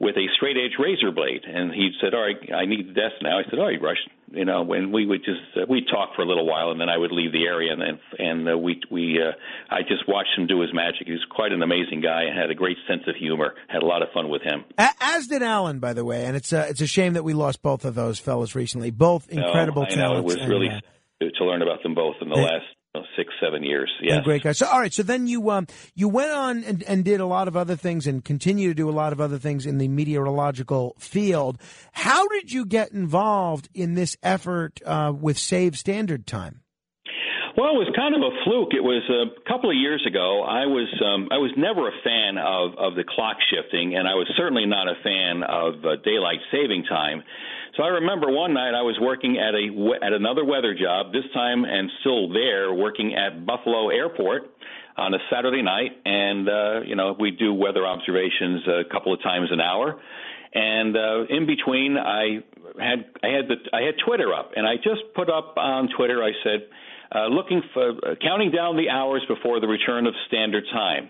with 0.00 0.16
a 0.16 0.26
straight 0.36 0.56
edge 0.56 0.76
razor 0.78 1.10
blade. 1.10 1.42
And 1.44 1.72
he 1.72 1.90
said, 2.00 2.14
"All 2.14 2.22
right, 2.22 2.36
I 2.54 2.66
need 2.66 2.94
this 2.94 3.12
now." 3.22 3.38
I 3.38 3.42
said, 3.48 3.58
"All 3.58 3.66
right, 3.66 3.80
Rush." 3.80 3.98
You 4.32 4.44
know, 4.44 4.62
when 4.62 4.90
we 4.92 5.06
would 5.06 5.24
just 5.24 5.40
uh, 5.56 5.66
we 5.68 5.84
talk 5.84 6.10
for 6.16 6.22
a 6.22 6.26
little 6.26 6.46
while, 6.46 6.70
and 6.70 6.80
then 6.80 6.88
I 6.88 6.96
would 6.96 7.12
leave 7.12 7.32
the 7.32 7.46
area, 7.46 7.72
and 7.72 7.80
then 7.80 7.98
and 8.18 8.48
uh, 8.48 8.58
we 8.58 8.80
we 8.90 9.18
uh, 9.22 9.32
I 9.70 9.82
just 9.82 10.08
watched 10.08 10.36
him 10.36 10.46
do 10.46 10.60
his 10.60 10.74
magic. 10.74 11.06
He 11.06 11.12
was 11.12 11.24
quite 11.30 11.52
an 11.52 11.62
amazing 11.62 12.00
guy 12.00 12.24
and 12.24 12.38
had 12.38 12.50
a 12.50 12.54
great 12.54 12.76
sense 12.88 13.02
of 13.06 13.14
humor. 13.16 13.54
Had 13.68 13.82
a 13.82 13.86
lot 13.86 14.02
of 14.02 14.08
fun 14.12 14.28
with 14.28 14.42
him. 14.42 14.64
As 14.78 15.26
did 15.28 15.42
Alan, 15.42 15.78
by 15.78 15.92
the 15.92 16.04
way. 16.04 16.26
And 16.26 16.36
it's 16.36 16.52
uh, 16.52 16.66
it's 16.68 16.80
a 16.80 16.86
shame 16.86 17.14
that 17.14 17.24
we 17.24 17.34
lost 17.34 17.62
both 17.62 17.84
of 17.84 17.94
those 17.94 18.18
fellas 18.18 18.54
recently. 18.54 18.90
Both 18.90 19.28
incredible 19.28 19.82
no, 19.82 19.88
I 19.88 19.94
talents. 19.94 20.12
Know. 20.12 20.18
It 20.18 20.24
was 20.24 20.36
and, 20.36 20.48
really 20.48 20.68
uh, 20.68 21.26
to 21.38 21.44
learn 21.44 21.62
about 21.62 21.82
them 21.82 21.94
both 21.94 22.16
in 22.20 22.28
the 22.28 22.34
they, 22.34 22.42
last 22.42 22.66
six, 23.16 23.32
seven 23.40 23.62
years. 23.62 23.90
Yeah, 24.00 24.20
great 24.22 24.42
guys. 24.42 24.58
So, 24.58 24.66
all 24.66 24.80
right. 24.80 24.92
So 24.92 25.02
then 25.02 25.26
you 25.26 25.50
um 25.50 25.66
you 25.94 26.08
went 26.08 26.32
on 26.32 26.64
and, 26.64 26.82
and 26.84 27.04
did 27.04 27.20
a 27.20 27.26
lot 27.26 27.48
of 27.48 27.56
other 27.56 27.76
things 27.76 28.06
and 28.06 28.24
continue 28.24 28.68
to 28.68 28.74
do 28.74 28.88
a 28.88 28.92
lot 28.92 29.12
of 29.12 29.20
other 29.20 29.38
things 29.38 29.66
in 29.66 29.78
the 29.78 29.88
meteorological 29.88 30.94
field. 30.98 31.58
How 31.92 32.28
did 32.28 32.52
you 32.52 32.64
get 32.64 32.92
involved 32.92 33.68
in 33.74 33.94
this 33.94 34.16
effort 34.22 34.80
uh, 34.84 35.12
with 35.18 35.38
Save 35.38 35.76
Standard 35.76 36.26
Time? 36.26 36.62
Well, 37.56 37.72
it 37.72 37.80
was 37.80 37.88
kind 37.96 38.12
of 38.12 38.20
a 38.20 38.32
fluke. 38.44 38.76
It 38.76 38.84
was 38.84 39.00
a 39.08 39.32
couple 39.48 39.72
of 39.72 39.76
years 39.80 40.04
ago. 40.04 40.44
I 40.44 40.68
was 40.68 40.92
um, 41.00 41.32
I 41.32 41.40
was 41.40 41.48
never 41.56 41.88
a 41.88 41.96
fan 42.04 42.36
of 42.36 42.76
of 42.76 43.00
the 43.00 43.04
clock 43.08 43.40
shifting, 43.48 43.96
and 43.96 44.04
I 44.04 44.12
was 44.12 44.28
certainly 44.36 44.68
not 44.68 44.92
a 44.92 44.96
fan 45.00 45.40
of 45.40 45.80
uh, 45.80 45.96
daylight 46.04 46.44
saving 46.52 46.84
time. 46.84 47.24
So 47.76 47.82
I 47.82 47.96
remember 48.04 48.28
one 48.28 48.52
night 48.52 48.76
I 48.76 48.84
was 48.84 49.00
working 49.00 49.40
at 49.40 49.56
a 49.56 49.72
at 50.04 50.12
another 50.12 50.44
weather 50.44 50.76
job, 50.76 51.16
this 51.16 51.24
time 51.32 51.64
and 51.64 51.88
still 52.04 52.28
there, 52.28 52.76
working 52.76 53.16
at 53.16 53.48
Buffalo 53.48 53.88
Airport 53.88 54.52
on 55.00 55.14
a 55.16 55.18
Saturday 55.32 55.64
night, 55.64 55.96
and 56.04 56.44
uh, 56.48 56.80
you 56.84 56.92
know 56.92 57.16
we 57.18 57.30
do 57.32 57.54
weather 57.56 57.86
observations 57.88 58.68
a 58.68 58.84
couple 58.92 59.16
of 59.16 59.22
times 59.22 59.48
an 59.50 59.64
hour. 59.64 59.96
And 60.52 60.96
uh, 60.96 61.24
in 61.32 61.46
between, 61.46 61.96
I 61.96 62.44
had 62.76 63.08
I 63.24 63.28
had 63.32 63.48
the 63.48 63.56
I 63.72 63.80
had 63.80 63.96
Twitter 64.04 64.32
up, 64.32 64.52
and 64.56 64.66
I 64.66 64.76
just 64.76 65.08
put 65.14 65.28
up 65.28 65.56
on 65.56 65.88
Twitter. 65.96 66.22
I 66.22 66.32
said, 66.44 66.68
uh, 67.14 67.26
looking 67.26 67.62
for 67.72 67.90
uh, 67.90 68.14
counting 68.22 68.50
down 68.50 68.76
the 68.76 68.90
hours 68.90 69.22
before 69.28 69.60
the 69.60 69.68
return 69.68 70.06
of 70.06 70.14
standard 70.26 70.64
time. 70.72 71.08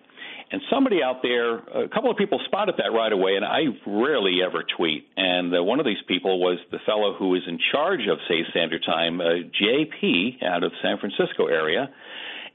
And 0.51 0.63
somebody 0.71 1.03
out 1.03 1.23
there, 1.23 1.59
a 1.59 1.89
couple 1.89 2.09
of 2.09 2.17
people 2.17 2.39
spotted 2.47 2.77
that 2.79 2.93
right 2.93 3.13
away, 3.13 3.35
and 3.35 3.45
I 3.45 3.63
rarely 3.85 4.39
ever 4.47 4.63
tweet. 4.77 5.09
And 5.17 5.53
uh, 5.53 5.63
one 5.63 5.81
of 5.81 5.87
these 5.87 6.03
people 6.07 6.39
was 6.39 6.59
the 6.71 6.79
fellow 6.87 7.15
who 7.19 7.35
is 7.35 7.43
in 7.49 7.59
charge 7.73 8.07
of 8.09 8.19
Save 8.29 8.45
Standard 8.51 8.85
Time, 8.87 9.21
uh, 9.21 9.43
JP, 9.61 10.45
out 10.45 10.63
of 10.63 10.71
San 10.83 10.99
Francisco 10.99 11.47
area 11.47 11.91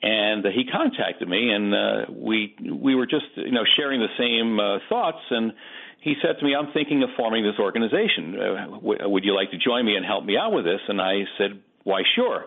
and 0.02 0.46
uh, 0.46 0.50
he 0.50 0.66
contacted 0.66 1.28
me, 1.28 1.52
and 1.52 1.74
uh, 1.74 2.06
we 2.10 2.56
we 2.74 2.96
were 2.96 3.06
just 3.06 3.26
you 3.36 3.52
know 3.52 3.64
sharing 3.78 4.00
the 4.00 4.10
same 4.18 4.60
uh, 4.60 4.80
thoughts, 4.90 5.22
and 5.30 5.54
he 6.02 6.16
said 6.22 6.40
to 6.40 6.46
me, 6.46 6.56
"I'm 6.56 6.72
thinking 6.74 7.04
of 7.04 7.10
forming 7.16 7.44
this 7.44 7.60
organization. 7.60 8.36
Uh, 8.36 8.66
w- 8.82 9.10
would 9.10 9.24
you 9.24 9.36
like 9.36 9.52
to 9.52 9.58
join 9.58 9.86
me 9.86 9.96
and 9.96 10.06
help 10.06 10.26
me 10.26 10.38
out 10.38 10.54
with 10.54 10.66
this?" 10.66 10.82
And 10.88 11.00
I 11.00 11.22
said, 11.38 11.62
"Why, 11.84 12.02
sure." 12.16 12.46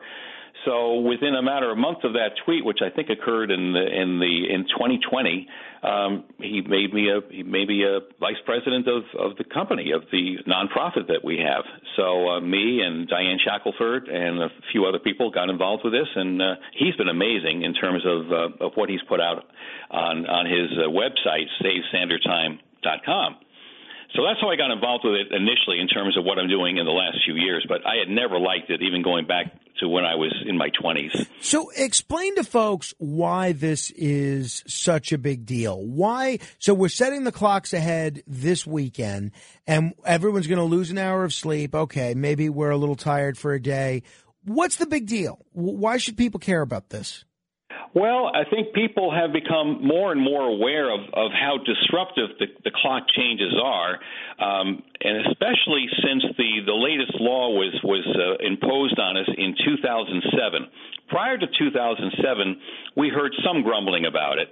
So 0.65 1.01
within 1.01 1.35
a 1.35 1.43
matter 1.43 1.71
of 1.71 1.79
months 1.79 2.01
of 2.05 2.15
that 2.15 2.33
tweet, 2.45 2.65
which 2.65 2.79
I 2.81 2.89
think 2.89 3.11
occurred 3.11 3.51
in 3.51 3.73
the 3.73 3.85
in 3.85 4.19
the 4.19 4.53
in 4.53 4.65
2020, 4.65 5.47
um, 5.83 6.25
he 6.39 6.63
made 6.63 6.95
me 6.95 7.11
a 7.11 7.21
he 7.31 7.43
made 7.43 7.69
me 7.69 7.85
a 7.85 8.01
vice 8.19 8.41
president 8.47 8.89
of 8.89 9.03
of 9.19 9.37
the 9.37 9.45
company 9.45 9.93
of 9.93 10.03
the 10.11 10.39
nonprofit 10.49 11.09
that 11.09 11.23
we 11.23 11.39
have. 11.39 11.65
So 11.97 12.29
uh, 12.29 12.41
me 12.41 12.81
and 12.81 13.07
Diane 13.09 13.39
Shackelford 13.45 14.09
and 14.09 14.43
a 14.43 14.49
few 14.73 14.87
other 14.87 14.99
people 14.99 15.31
got 15.31 15.51
involved 15.51 15.85
with 15.85 15.93
this, 15.93 16.09
and 16.15 16.41
uh, 16.41 16.55
he's 16.79 16.97
been 16.97 17.09
amazing 17.09 17.63
in 17.63 17.75
terms 17.75 18.03
of 18.07 18.33
uh, 18.33 18.65
of 18.65 18.73
what 18.77 18.89
he's 18.89 19.03
put 19.09 19.21
out 19.21 19.45
on 19.91 20.27
on 20.27 20.47
his 20.47 20.71
uh, 20.79 20.89
website, 20.89 21.47
SaveStandardTime.com. 21.61 23.37
So 24.15 24.23
that's 24.23 24.41
how 24.41 24.49
I 24.49 24.57
got 24.57 24.71
involved 24.71 25.05
with 25.05 25.15
it 25.15 25.33
initially 25.33 25.81
in 25.81 25.89
terms 25.89 26.17
of 26.17 26.25
what 26.25 26.39
I'm 26.39 26.49
doing 26.49 26.77
in 26.77 26.87
the 26.87 26.93
last 26.93 27.19
few 27.25 27.35
years. 27.35 27.67
But 27.69 27.85
I 27.85 27.97
had 27.97 28.09
never 28.09 28.39
liked 28.39 28.71
it, 28.71 28.81
even 28.81 29.03
going 29.03 29.27
back 29.27 29.47
to 29.81 29.89
when 29.89 30.05
I 30.05 30.15
was 30.15 30.33
in 30.47 30.57
my 30.57 30.71
20s. 30.71 31.27
So 31.41 31.71
explain 31.77 32.37
to 32.37 32.45
folks 32.45 32.95
why 32.99 33.53
this 33.53 33.91
is 33.91 34.63
such 34.69 35.13
a 35.13 35.19
big 35.19 35.45
deal. 35.47 35.85
Why? 35.85 36.39
So 36.61 36.75
we're 36.75 36.91
setting 36.91 37.25
the 37.25 37.33
clocks 37.33 37.73
ahead 37.73 38.23
this 38.29 38.65
weekend, 38.65 39.33
and 39.67 39.95
everyone's 40.07 40.47
going 40.47 40.59
to 40.59 40.65
lose 40.65 40.93
an 40.93 40.99
hour 40.99 41.25
of 41.25 41.35
sleep. 41.35 41.75
Okay, 41.75 42.15
maybe 42.15 42.49
we're 42.49 42.71
a 42.71 42.77
little 42.77 42.97
tired 42.97 43.37
for 43.37 43.53
a 43.53 43.61
day. 43.61 44.05
What's 44.45 44.77
the 44.77 44.87
big 44.87 45.07
deal? 45.07 45.45
Why 45.53 45.97
should 45.97 46.17
people 46.17 46.39
care 46.39 46.63
about 46.63 46.91
this? 46.91 47.25
Well, 47.95 48.27
I 48.35 48.43
think 48.51 48.75
people 48.75 49.15
have 49.15 49.33
become 49.33 49.79
more 49.87 50.11
and 50.11 50.21
more 50.21 50.43
aware 50.43 50.91
of, 50.91 51.01
of 51.15 51.31
how 51.31 51.59
disruptive 51.63 52.35
the, 52.41 52.47
the 52.65 52.73
clock 52.75 53.07
changes 53.15 53.55
are, 53.55 53.95
um, 54.43 54.83
and 55.01 55.27
especially 55.31 55.87
since 56.03 56.27
the, 56.37 56.67
the 56.67 56.75
latest 56.75 57.15
law 57.21 57.55
was 57.55 57.71
was 57.85 58.03
uh, 58.19 58.43
imposed 58.45 58.99
on 58.99 59.17
us 59.17 59.31
in 59.39 59.55
2007. 59.65 60.67
Prior 61.07 61.39
to 61.39 61.47
2007, 61.47 62.61
we 62.97 63.11
heard 63.11 63.31
some 63.47 63.63
grumbling 63.63 64.07
about 64.07 64.39
it. 64.39 64.51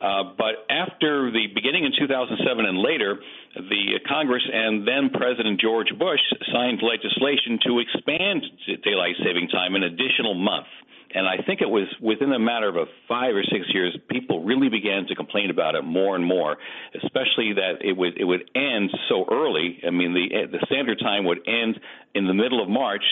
Uh, 0.00 0.32
but 0.38 0.64
after 0.70 1.30
the 1.30 1.48
beginning 1.54 1.84
in 1.84 1.92
2007 1.92 2.40
and 2.64 2.78
later, 2.78 3.18
the 3.68 4.00
Congress 4.08 4.46
and 4.48 4.88
then 4.88 5.10
President 5.12 5.60
George 5.60 5.92
Bush 5.98 6.22
signed 6.52 6.80
legislation 6.80 7.58
to 7.66 7.80
expand 7.80 8.46
daylight 8.82 9.16
saving 9.20 9.48
time 9.48 9.74
an 9.74 9.82
additional 9.82 10.32
month. 10.32 10.70
And 11.14 11.26
I 11.26 11.42
think 11.46 11.62
it 11.62 11.70
was 11.70 11.88
within 12.02 12.32
a 12.32 12.38
matter 12.38 12.68
of 12.68 12.76
a 12.76 12.84
five 13.08 13.34
or 13.34 13.42
six 13.42 13.64
years, 13.72 13.96
people 14.10 14.44
really 14.44 14.68
began 14.68 15.06
to 15.06 15.14
complain 15.14 15.50
about 15.50 15.74
it 15.74 15.82
more 15.82 16.14
and 16.14 16.24
more, 16.24 16.56
especially 17.02 17.54
that 17.54 17.80
it 17.80 17.96
would 17.96 18.18
it 18.18 18.24
would 18.24 18.50
end 18.54 18.90
so 19.08 19.24
early. 19.30 19.80
I 19.86 19.90
mean, 19.90 20.12
the 20.12 20.46
the 20.52 20.64
standard 20.66 20.98
time 20.98 21.24
would 21.24 21.40
end 21.48 21.80
in 22.14 22.26
the 22.26 22.34
middle 22.34 22.62
of 22.62 22.68
March, 22.68 23.04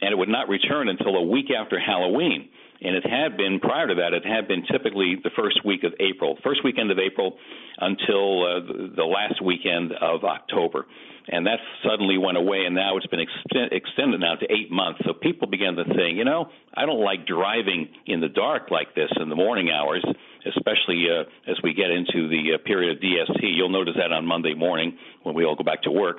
and 0.00 0.10
it 0.10 0.16
would 0.16 0.30
not 0.30 0.48
return 0.48 0.88
until 0.88 1.16
a 1.16 1.22
week 1.22 1.50
after 1.50 1.78
Halloween. 1.78 2.48
And 2.80 2.94
it 2.94 3.04
had 3.06 3.36
been 3.36 3.58
prior 3.60 3.88
to 3.88 3.94
that, 3.94 4.12
it 4.12 4.24
had 4.24 4.48
been 4.48 4.64
typically 4.70 5.16
the 5.22 5.30
first 5.34 5.64
week 5.64 5.82
of 5.84 5.92
April, 5.98 6.36
first 6.44 6.62
weekend 6.62 6.90
of 6.90 6.98
April 6.98 7.38
until 7.78 8.44
uh, 8.44 8.60
the 8.94 9.04
last 9.04 9.42
weekend 9.42 9.92
of 10.00 10.24
October 10.24 10.86
and 11.28 11.46
that 11.46 11.58
suddenly 11.82 12.18
went 12.18 12.36
away, 12.36 12.64
and 12.66 12.74
now 12.74 12.96
it's 12.96 13.06
been 13.06 13.20
ext- 13.20 13.72
extended 13.72 14.20
now 14.20 14.36
to 14.36 14.46
eight 14.46 14.70
months. 14.70 15.00
So 15.04 15.12
people 15.12 15.48
began 15.48 15.74
to 15.74 15.84
think, 15.84 16.16
you 16.16 16.24
know, 16.24 16.50
I 16.74 16.86
don't 16.86 17.02
like 17.02 17.26
driving 17.26 17.88
in 18.06 18.20
the 18.20 18.28
dark 18.28 18.70
like 18.70 18.94
this 18.94 19.10
in 19.20 19.28
the 19.28 19.34
morning 19.34 19.70
hours, 19.70 20.04
especially 20.46 21.06
uh, 21.10 21.24
as 21.50 21.56
we 21.64 21.74
get 21.74 21.90
into 21.90 22.28
the 22.28 22.54
uh, 22.54 22.58
period 22.64 22.96
of 22.96 23.02
DST. 23.02 23.42
You'll 23.42 23.70
notice 23.70 23.94
that 23.96 24.12
on 24.12 24.24
Monday 24.24 24.54
morning 24.54 24.96
when 25.24 25.34
we 25.34 25.44
all 25.44 25.56
go 25.56 25.64
back 25.64 25.82
to 25.82 25.90
work. 25.90 26.18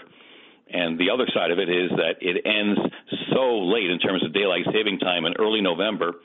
And 0.69 0.99
the 0.99 1.09
other 1.09 1.27
side 1.33 1.51
of 1.51 1.59
it 1.59 1.69
is 1.69 1.89
that 1.95 2.19
it 2.19 2.43
ends 2.43 2.77
so 3.31 3.59
late 3.59 3.89
in 3.89 3.99
terms 3.99 4.25
of 4.25 4.33
daylight 4.33 4.65
saving 4.73 4.99
time 4.99 5.23
in 5.23 5.33
early 5.39 5.61
November, 5.61 6.15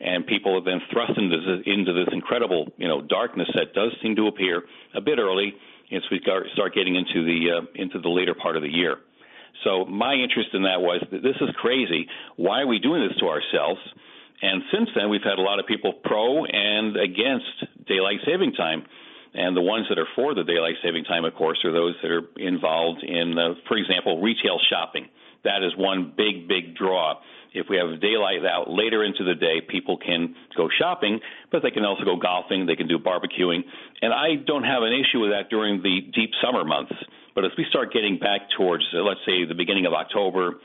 and 0.00 0.26
people 0.26 0.54
have 0.54 0.64
been 0.64 0.80
thrust 0.92 1.12
into 1.16 1.36
this, 1.36 1.62
into 1.66 1.92
this 1.92 2.08
incredible, 2.12 2.72
you 2.76 2.88
know, 2.88 3.00
darkness 3.00 3.48
that 3.54 3.74
does 3.74 3.92
seem 4.02 4.16
to 4.16 4.26
appear 4.26 4.62
a 4.94 5.00
bit 5.00 5.18
early 5.18 5.54
as 5.92 6.02
we 6.10 6.20
start 6.20 6.74
getting 6.74 6.96
into 6.96 7.24
the 7.24 7.58
uh, 7.58 7.66
into 7.74 8.00
the 8.00 8.08
later 8.08 8.34
part 8.34 8.56
of 8.56 8.62
the 8.62 8.68
year. 8.68 8.96
So 9.62 9.84
my 9.84 10.14
interest 10.14 10.50
in 10.52 10.62
that 10.62 10.80
was 10.80 11.00
that 11.12 11.22
this 11.22 11.36
is 11.40 11.48
crazy. 11.56 12.08
Why 12.36 12.62
are 12.62 12.66
we 12.66 12.78
doing 12.78 13.06
this 13.06 13.16
to 13.20 13.26
ourselves? 13.28 13.80
And 14.42 14.62
since 14.72 14.90
then, 14.94 15.08
we've 15.08 15.22
had 15.22 15.38
a 15.38 15.42
lot 15.42 15.60
of 15.60 15.66
people 15.66 15.92
pro 16.04 16.44
and 16.44 16.96
against 16.96 17.86
daylight 17.86 18.18
saving 18.26 18.52
time. 18.54 18.84
And 19.34 19.56
the 19.56 19.62
ones 19.62 19.86
that 19.88 19.98
are 19.98 20.06
for 20.14 20.34
the 20.34 20.44
daylight 20.44 20.76
saving 20.82 21.04
time, 21.04 21.24
of 21.24 21.34
course, 21.34 21.58
are 21.64 21.72
those 21.72 21.94
that 22.02 22.10
are 22.10 22.22
involved 22.36 23.02
in, 23.02 23.38
uh, 23.38 23.54
for 23.66 23.76
example, 23.76 24.22
retail 24.22 24.58
shopping. 24.70 25.08
That 25.42 25.62
is 25.62 25.72
one 25.76 26.12
big, 26.16 26.46
big 26.46 26.76
draw 26.76 27.20
if 27.54 27.66
we 27.70 27.76
have 27.76 28.00
daylight 28.00 28.44
out 28.44 28.68
later 28.68 29.04
into 29.04 29.24
the 29.24 29.34
day, 29.34 29.62
people 29.66 29.96
can 29.96 30.34
go 30.56 30.68
shopping, 30.78 31.20
but 31.50 31.62
they 31.62 31.70
can 31.70 31.84
also 31.84 32.04
go 32.04 32.16
golfing, 32.16 32.66
they 32.66 32.76
can 32.76 32.88
do 32.88 32.98
barbecuing. 32.98 33.62
And 34.02 34.12
I 34.12 34.34
don't 34.44 34.64
have 34.64 34.82
an 34.82 34.92
issue 34.92 35.20
with 35.20 35.30
that 35.30 35.48
during 35.50 35.80
the 35.82 36.00
deep 36.12 36.30
summer 36.42 36.64
months. 36.64 36.92
But 37.34 37.44
as 37.44 37.52
we 37.56 37.64
start 37.70 37.92
getting 37.92 38.18
back 38.18 38.42
towards, 38.56 38.84
uh, 38.94 38.98
let's 39.02 39.20
say, 39.24 39.44
the 39.46 39.54
beginning 39.54 39.86
of 39.86 39.92
October, 39.92 40.58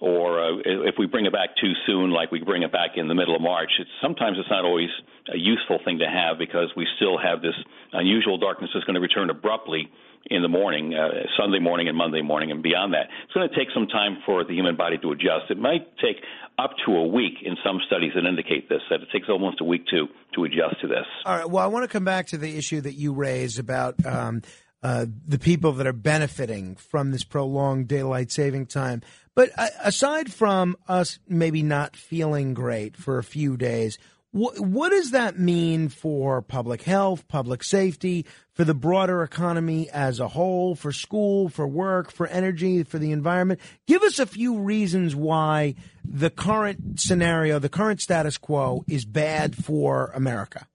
or 0.00 0.42
uh, 0.42 0.58
if 0.90 0.96
we 0.98 1.06
bring 1.06 1.26
it 1.26 1.32
back 1.32 1.50
too 1.60 1.72
soon, 1.86 2.10
like 2.10 2.32
we 2.32 2.42
bring 2.42 2.62
it 2.62 2.72
back 2.72 2.92
in 2.96 3.06
the 3.06 3.14
middle 3.14 3.36
of 3.36 3.40
March, 3.40 3.70
it's, 3.78 3.90
sometimes 4.02 4.36
it's 4.38 4.50
not 4.50 4.64
always 4.64 4.90
a 5.32 5.38
useful 5.38 5.78
thing 5.84 5.98
to 6.00 6.10
have 6.10 6.38
because 6.38 6.70
we 6.76 6.86
still 6.96 7.16
have 7.16 7.40
this 7.40 7.54
unusual 7.92 8.36
darkness 8.36 8.70
that's 8.74 8.84
going 8.84 8.94
to 8.94 9.00
return 9.00 9.30
abruptly 9.30 9.88
in 10.26 10.42
the 10.42 10.48
morning, 10.48 10.94
uh, 10.94 11.26
Sunday 11.38 11.58
morning 11.58 11.88
and 11.88 11.96
Monday 11.96 12.22
morning, 12.22 12.50
and 12.50 12.62
beyond 12.62 12.94
that. 12.94 13.06
It's 13.24 13.32
going 13.32 13.48
to 13.48 13.54
take 13.54 13.68
some 13.74 13.86
time 13.86 14.18
for 14.24 14.44
the 14.44 14.54
human 14.54 14.76
body 14.76 14.98
to 14.98 15.12
adjust. 15.12 15.50
It 15.50 15.58
might 15.58 15.96
take 15.98 16.16
up 16.58 16.70
to 16.86 16.92
a 16.92 17.06
week 17.06 17.34
in 17.44 17.56
some 17.64 17.80
studies 17.86 18.12
that 18.14 18.24
indicate 18.24 18.68
this, 18.68 18.80
that 18.90 19.00
it 19.02 19.08
takes 19.12 19.28
almost 19.28 19.60
a 19.60 19.64
week 19.64 19.86
to, 19.88 20.06
to 20.34 20.44
adjust 20.44 20.80
to 20.82 20.86
this. 20.86 21.06
All 21.24 21.36
right. 21.36 21.48
Well, 21.48 21.64
I 21.64 21.66
want 21.66 21.84
to 21.84 21.88
come 21.88 22.04
back 22.04 22.28
to 22.28 22.38
the 22.38 22.56
issue 22.56 22.80
that 22.82 22.94
you 22.94 23.12
raised 23.12 23.58
about 23.58 24.04
um, 24.06 24.42
uh, 24.82 25.06
the 25.26 25.38
people 25.38 25.72
that 25.72 25.86
are 25.86 25.92
benefiting 25.92 26.76
from 26.76 27.10
this 27.10 27.24
prolonged 27.24 27.88
daylight 27.88 28.30
saving 28.30 28.66
time. 28.66 29.02
But 29.34 29.50
uh, 29.56 29.68
aside 29.82 30.32
from 30.32 30.76
us 30.88 31.18
maybe 31.28 31.62
not 31.62 31.96
feeling 31.96 32.54
great 32.54 32.96
for 32.96 33.18
a 33.18 33.24
few 33.24 33.56
days, 33.56 33.98
what, 34.32 34.58
what 34.58 34.90
does 34.90 35.10
that 35.12 35.38
mean 35.38 35.88
for 35.88 36.40
public 36.42 36.82
health, 36.82 37.28
public 37.28 37.62
safety, 37.62 38.26
for 38.54 38.64
the 38.64 38.74
broader 38.74 39.22
economy 39.22 39.88
as 39.90 40.20
a 40.20 40.28
whole, 40.28 40.74
for 40.74 40.90
school, 40.90 41.48
for 41.50 41.68
work, 41.68 42.10
for 42.10 42.26
energy, 42.26 42.82
for 42.82 42.98
the 42.98 43.12
environment? 43.12 43.60
Give 43.86 44.02
us 44.02 44.18
a 44.18 44.26
few 44.26 44.58
reasons 44.58 45.14
why 45.14 45.74
the 46.04 46.30
current 46.30 46.98
scenario, 46.98 47.58
the 47.58 47.68
current 47.68 48.00
status 48.00 48.38
quo 48.38 48.84
is 48.88 49.04
bad 49.04 49.54
for 49.54 50.10
America. 50.14 50.66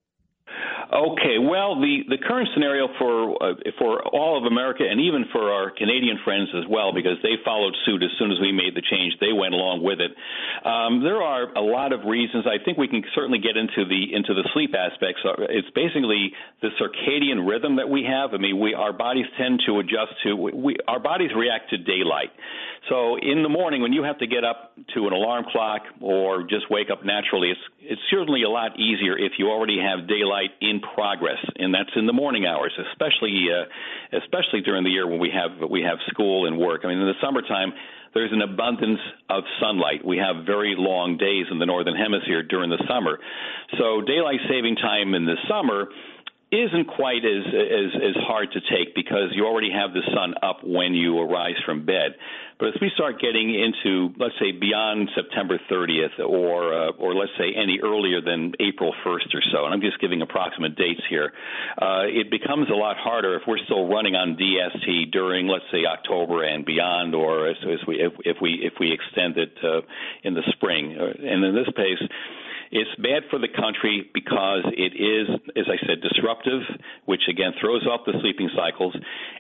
Okay, 0.87 1.35
well, 1.35 1.75
the, 1.75 2.07
the 2.07 2.15
current 2.15 2.47
scenario 2.53 2.87
for 2.97 3.35
uh, 3.43 3.59
for 3.77 3.99
all 4.07 4.39
of 4.39 4.47
America 4.47 4.87
and 4.87 5.01
even 5.01 5.25
for 5.33 5.51
our 5.51 5.69
Canadian 5.69 6.15
friends 6.23 6.47
as 6.55 6.63
well, 6.69 6.93
because 6.95 7.19
they 7.23 7.35
followed 7.43 7.75
suit 7.85 8.01
as 8.01 8.09
soon 8.17 8.31
as 8.31 8.39
we 8.39 8.53
made 8.55 8.71
the 8.71 8.81
change, 8.81 9.11
they 9.19 9.35
went 9.35 9.53
along 9.53 9.83
with 9.83 9.99
it. 9.99 10.15
Um, 10.63 11.03
there 11.03 11.19
are 11.19 11.51
a 11.51 11.61
lot 11.61 11.91
of 11.91 12.07
reasons. 12.07 12.47
I 12.47 12.63
think 12.63 12.77
we 12.77 12.87
can 12.87 13.03
certainly 13.13 13.39
get 13.39 13.57
into 13.57 13.83
the 13.83 14.15
into 14.15 14.33
the 14.33 14.47
sleep 14.53 14.71
aspects. 14.71 15.19
Uh, 15.27 15.51
It's 15.51 15.67
basically 15.75 16.31
the 16.63 16.71
circadian 16.79 17.43
rhythm 17.43 17.75
that 17.83 17.89
we 17.89 18.07
have. 18.07 18.33
I 18.33 18.37
mean, 18.37 18.57
we 18.57 18.73
our 18.73 18.93
bodies 18.93 19.27
tend 19.35 19.63
to 19.67 19.79
adjust 19.79 20.15
to 20.23 20.39
we 20.39 20.77
our 20.87 21.03
bodies 21.03 21.31
react 21.35 21.69
to 21.71 21.77
daylight. 21.77 22.31
So 22.87 23.17
in 23.19 23.43
the 23.43 23.49
morning, 23.49 23.81
when 23.81 23.91
you 23.91 24.03
have 24.03 24.19
to 24.19 24.27
get 24.27 24.45
up 24.45 24.71
to 24.95 25.07
an 25.07 25.11
alarm 25.11 25.51
clock 25.51 25.81
or 25.99 26.43
just 26.43 26.71
wake 26.71 26.87
up 26.89 27.03
naturally, 27.03 27.51
it's 27.51 27.65
it's 27.81 28.01
certainly 28.09 28.43
a 28.43 28.49
lot 28.49 28.79
easier 28.79 29.17
if 29.19 29.33
you 29.37 29.51
already 29.51 29.79
have 29.83 30.07
daylight 30.07 30.51
in 30.61 30.76
progress, 30.79 31.39
and 31.57 31.73
that's 31.73 31.89
in 31.95 32.05
the 32.05 32.13
morning 32.13 32.45
hours, 32.45 32.73
especially 32.91 33.47
uh, 33.51 34.17
especially 34.17 34.61
during 34.61 34.83
the 34.83 34.89
year 34.89 35.07
when 35.07 35.19
we 35.19 35.31
have 35.31 35.69
we 35.69 35.81
have 35.81 35.97
school 36.09 36.47
and 36.47 36.57
work. 36.57 36.81
I 36.83 36.87
mean, 36.87 36.99
in 36.99 37.07
the 37.07 37.19
summertime, 37.21 37.73
there's 38.13 38.31
an 38.31 38.41
abundance 38.41 38.99
of 39.29 39.43
sunlight. 39.59 40.05
We 40.05 40.17
have 40.17 40.45
very 40.45 40.75
long 40.77 41.17
days 41.17 41.45
in 41.51 41.59
the 41.59 41.65
northern 41.65 41.95
hemisphere 41.95 42.43
during 42.43 42.69
the 42.69 42.81
summer, 42.87 43.19
so 43.77 44.01
daylight 44.01 44.39
saving 44.49 44.75
time 44.75 45.13
in 45.13 45.25
the 45.25 45.37
summer 45.47 45.87
isn't 46.51 46.87
quite 46.87 47.25
as 47.25 47.43
as 47.43 47.91
as 47.95 48.15
hard 48.23 48.47
to 48.53 48.61
take 48.61 48.95
because 48.95 49.35
you 49.35 49.45
already 49.45 49.71
have 49.71 49.91
the 49.91 50.03
sun 50.15 50.33
up 50.41 50.63
when 50.63 50.93
you 50.93 51.19
arise 51.19 51.59
from 51.65 51.85
bed. 51.85 52.15
But 52.57 52.69
as 52.69 52.73
we 52.81 52.89
start 52.95 53.19
getting 53.21 53.53
into, 53.53 54.15
let's 54.17 54.33
say, 54.39 54.51
beyond 54.51 55.09
September 55.13 55.59
30th, 55.69 56.17
or 56.25 56.73
uh, 56.73 56.91
or 56.97 57.13
let's 57.13 57.35
say 57.37 57.51
any 57.53 57.79
earlier 57.83 58.21
than 58.21 58.53
April 58.61 58.93
1st 59.05 59.35
or 59.35 59.43
so, 59.51 59.65
and 59.65 59.73
I'm 59.73 59.81
just 59.81 59.99
giving 59.99 60.21
approximate 60.21 60.77
dates 60.77 61.03
here, 61.09 61.33
uh, 61.81 62.07
it 62.07 62.31
becomes 62.31 62.69
a 62.69 62.75
lot 62.75 62.95
harder 62.95 63.35
if 63.35 63.43
we're 63.45 63.61
still 63.65 63.87
running 63.87 64.15
on 64.15 64.37
DST 64.39 65.11
during, 65.11 65.47
let's 65.47 65.67
say, 65.69 65.85
October 65.85 66.43
and 66.43 66.65
beyond, 66.65 67.13
or 67.13 67.49
as, 67.49 67.57
as 67.61 67.85
we 67.85 67.99
if, 67.99 68.13
if 68.23 68.37
we 68.41 68.53
if 68.63 68.73
we 68.79 68.93
extend 68.93 69.37
it 69.37 69.51
uh, 69.63 69.81
in 70.23 70.33
the 70.33 70.43
spring. 70.53 70.95
Uh, 70.97 71.11
and 71.11 71.43
in 71.43 71.53
this 71.53 71.67
case 71.75 72.01
it's 72.71 72.93
bad 73.01 73.23
for 73.29 73.39
the 73.39 73.47
country 73.47 74.09
because 74.13 74.63
it 74.75 74.93
is, 74.95 75.27
as 75.55 75.65
I 75.67 75.77
said, 75.87 76.01
disruptive, 76.01 76.61
which 77.05 77.21
again 77.29 77.53
throws 77.59 77.85
off 77.87 78.01
the 78.05 78.13
sleeping 78.21 78.49
cycles. 78.55 78.95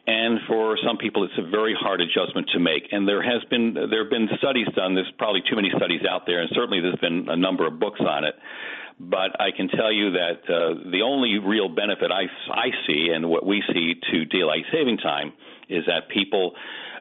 And 0.07 0.39
for 0.47 0.77
some 0.85 0.97
people, 0.97 1.23
it's 1.23 1.37
a 1.37 1.49
very 1.49 1.75
hard 1.77 2.01
adjustment 2.01 2.47
to 2.53 2.59
make. 2.59 2.87
And 2.91 3.07
there 3.07 3.21
has 3.21 3.43
been 3.49 3.73
there 3.73 4.03
have 4.03 4.11
been 4.11 4.29
studies 4.37 4.67
done. 4.75 4.95
There's 4.95 5.11
probably 5.17 5.41
too 5.49 5.55
many 5.55 5.71
studies 5.75 6.01
out 6.09 6.23
there, 6.25 6.41
and 6.41 6.49
certainly 6.53 6.79
there's 6.79 6.99
been 6.99 7.27
a 7.29 7.37
number 7.37 7.67
of 7.67 7.79
books 7.79 7.99
on 7.99 8.23
it. 8.23 8.35
But 8.99 9.39
I 9.39 9.51
can 9.55 9.67
tell 9.67 9.91
you 9.91 10.11
that 10.11 10.41
uh, 10.49 10.89
the 10.89 11.03
only 11.05 11.37
real 11.37 11.69
benefit 11.69 12.09
I, 12.09 12.25
I 12.49 12.69
see 12.87 13.09
and 13.13 13.29
what 13.29 13.45
we 13.45 13.61
see 13.71 13.93
to 14.11 14.25
daylight 14.25 14.65
saving 14.71 14.97
time 14.97 15.33
is 15.69 15.85
that 15.85 16.09
people 16.09 16.53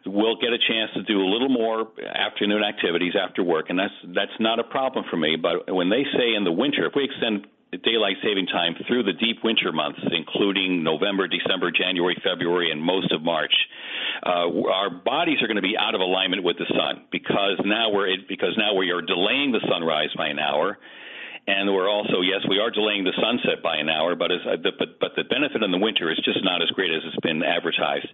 will 0.07 0.37
get 0.37 0.53
a 0.53 0.59
chance 0.59 0.91
to 0.95 1.03
do 1.03 1.21
a 1.21 1.29
little 1.29 1.49
more 1.49 1.89
afternoon 2.15 2.63
activities 2.63 3.15
after 3.15 3.43
work, 3.43 3.67
and 3.69 3.79
that's 3.79 3.95
that's 4.15 4.39
not 4.41 4.59
a 4.59 4.65
problem 4.65 5.05
for 5.11 5.17
me. 5.17 5.37
But 5.37 5.73
when 5.73 5.91
they 5.91 6.05
say 6.17 6.35
in 6.35 6.45
the 6.45 6.53
winter, 6.53 6.87
if 6.87 6.95
we 6.95 7.05
extend 7.05 7.47
daylight 7.83 8.17
saving 8.23 8.47
time 8.47 8.75
through 8.87 9.03
the 9.03 9.13
deep 9.13 9.43
winter 9.43 9.73
months, 9.73 9.99
including 10.11 10.83
November, 10.83 11.27
December, 11.27 11.71
January, 11.71 12.17
February, 12.23 12.71
and 12.71 12.81
most 12.81 13.13
of 13.13 13.23
March, 13.23 13.53
uh, 14.25 14.49
our 14.71 14.91
bodies 14.91 15.43
are 15.43 15.47
going 15.47 15.61
to 15.61 15.67
be 15.67 15.77
out 15.79 15.95
of 15.95 16.01
alignment 16.01 16.43
with 16.43 16.57
the 16.59 16.67
sun 16.71 17.05
because 17.11 17.61
now 17.65 17.91
we're 17.91 18.17
because 18.29 18.55
now 18.57 18.75
we 18.75 18.91
are 18.91 19.03
delaying 19.03 19.53
the 19.53 19.61
sunrise 19.69 20.11
by 20.17 20.29
an 20.29 20.39
hour. 20.39 20.79
And 21.49 21.73
we're 21.73 21.89
also, 21.89 22.23
yes, 22.27 22.43
we 22.51 22.59
are 22.59 22.73
delaying 22.73 23.05
the 23.05 23.15
sunset 23.23 23.63
by 23.63 23.77
an 23.77 23.89
hour, 23.89 24.17
but, 24.17 24.33
as, 24.33 24.41
but 24.65 24.99
but 24.99 25.13
the 25.15 25.23
benefit 25.23 25.63
in 25.63 25.71
the 25.71 25.79
winter 25.79 26.11
is 26.11 26.19
just 26.25 26.43
not 26.43 26.61
as 26.61 26.69
great 26.71 26.91
as 26.91 27.03
it's 27.07 27.23
been 27.23 27.41
advertised. 27.45 28.09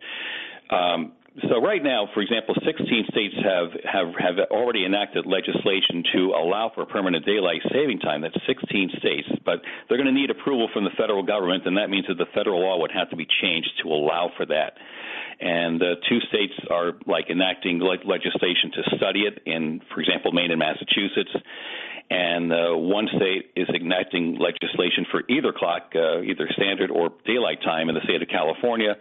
Um, 0.69 1.13
so 1.49 1.63
right 1.63 1.83
now, 1.83 2.09
for 2.13 2.21
example, 2.21 2.55
16 2.61 3.07
states 3.09 3.35
have, 3.41 3.73
have, 3.89 4.13
have 4.21 4.37
already 4.51 4.85
enacted 4.85 5.25
legislation 5.25 6.05
to 6.13 6.37
allow 6.37 6.71
for 6.75 6.85
permanent 6.85 7.25
daylight 7.25 7.63
saving 7.73 8.01
time. 8.01 8.21
That's 8.21 8.37
16 8.47 8.91
states, 8.99 9.29
but 9.43 9.65
they're 9.89 9.97
going 9.97 10.13
to 10.13 10.19
need 10.21 10.29
approval 10.29 10.69
from 10.75 10.85
the 10.85 10.93
federal 10.99 11.23
government, 11.23 11.65
and 11.65 11.79
that 11.79 11.89
means 11.89 12.05
that 12.09 12.19
the 12.19 12.29
federal 12.35 12.61
law 12.61 12.79
would 12.81 12.93
have 12.93 13.09
to 13.11 13.17
be 13.17 13.27
changed 13.41 13.71
to 13.83 13.89
allow 13.89 14.31
for 14.37 14.45
that. 14.45 14.77
And 15.41 15.83
uh, 15.83 15.97
two 16.07 16.21
states 16.29 16.53
are 16.71 16.93
like 17.07 17.31
enacting 17.31 17.81
le- 17.81 18.05
legislation 18.05 18.71
to 18.77 18.97
study 18.97 19.23
it 19.23 19.41
in, 19.47 19.81
for 19.93 20.01
example, 20.01 20.33
Maine 20.33 20.51
and 20.51 20.61
Massachusetts. 20.61 21.33
And 22.11 22.53
uh, 22.53 22.77
one 22.77 23.09
state 23.09 23.53
is 23.57 23.69
enacting 23.73 24.37
legislation 24.37 25.07
for 25.11 25.23
either 25.31 25.55
clock, 25.57 25.93
uh, 25.97 26.21
either 26.21 26.47
standard 26.53 26.91
or 26.91 27.09
daylight 27.25 27.63
time 27.65 27.89
in 27.89 27.95
the 27.95 28.03
state 28.05 28.21
of 28.21 28.29
California 28.29 28.97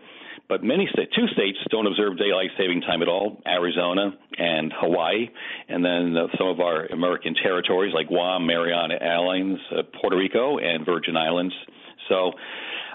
but 0.51 0.65
many 0.65 0.85
states, 0.91 1.13
two 1.15 1.27
states 1.31 1.57
don't 1.69 1.87
observe 1.87 2.17
daylight 2.17 2.49
saving 2.57 2.81
time 2.81 3.01
at 3.01 3.07
all: 3.07 3.41
Arizona 3.47 4.11
and 4.37 4.73
Hawaii, 4.75 5.29
and 5.69 5.79
then 5.79 6.17
uh, 6.17 6.27
some 6.37 6.49
of 6.49 6.59
our 6.59 6.87
American 6.87 7.33
territories 7.41 7.93
like 7.95 8.09
Guam, 8.09 8.45
Mariana 8.45 8.95
Islands, 8.95 9.61
uh, 9.71 9.83
Puerto 10.01 10.17
Rico, 10.17 10.57
and 10.57 10.85
Virgin 10.85 11.15
Islands. 11.15 11.55
So. 12.09 12.33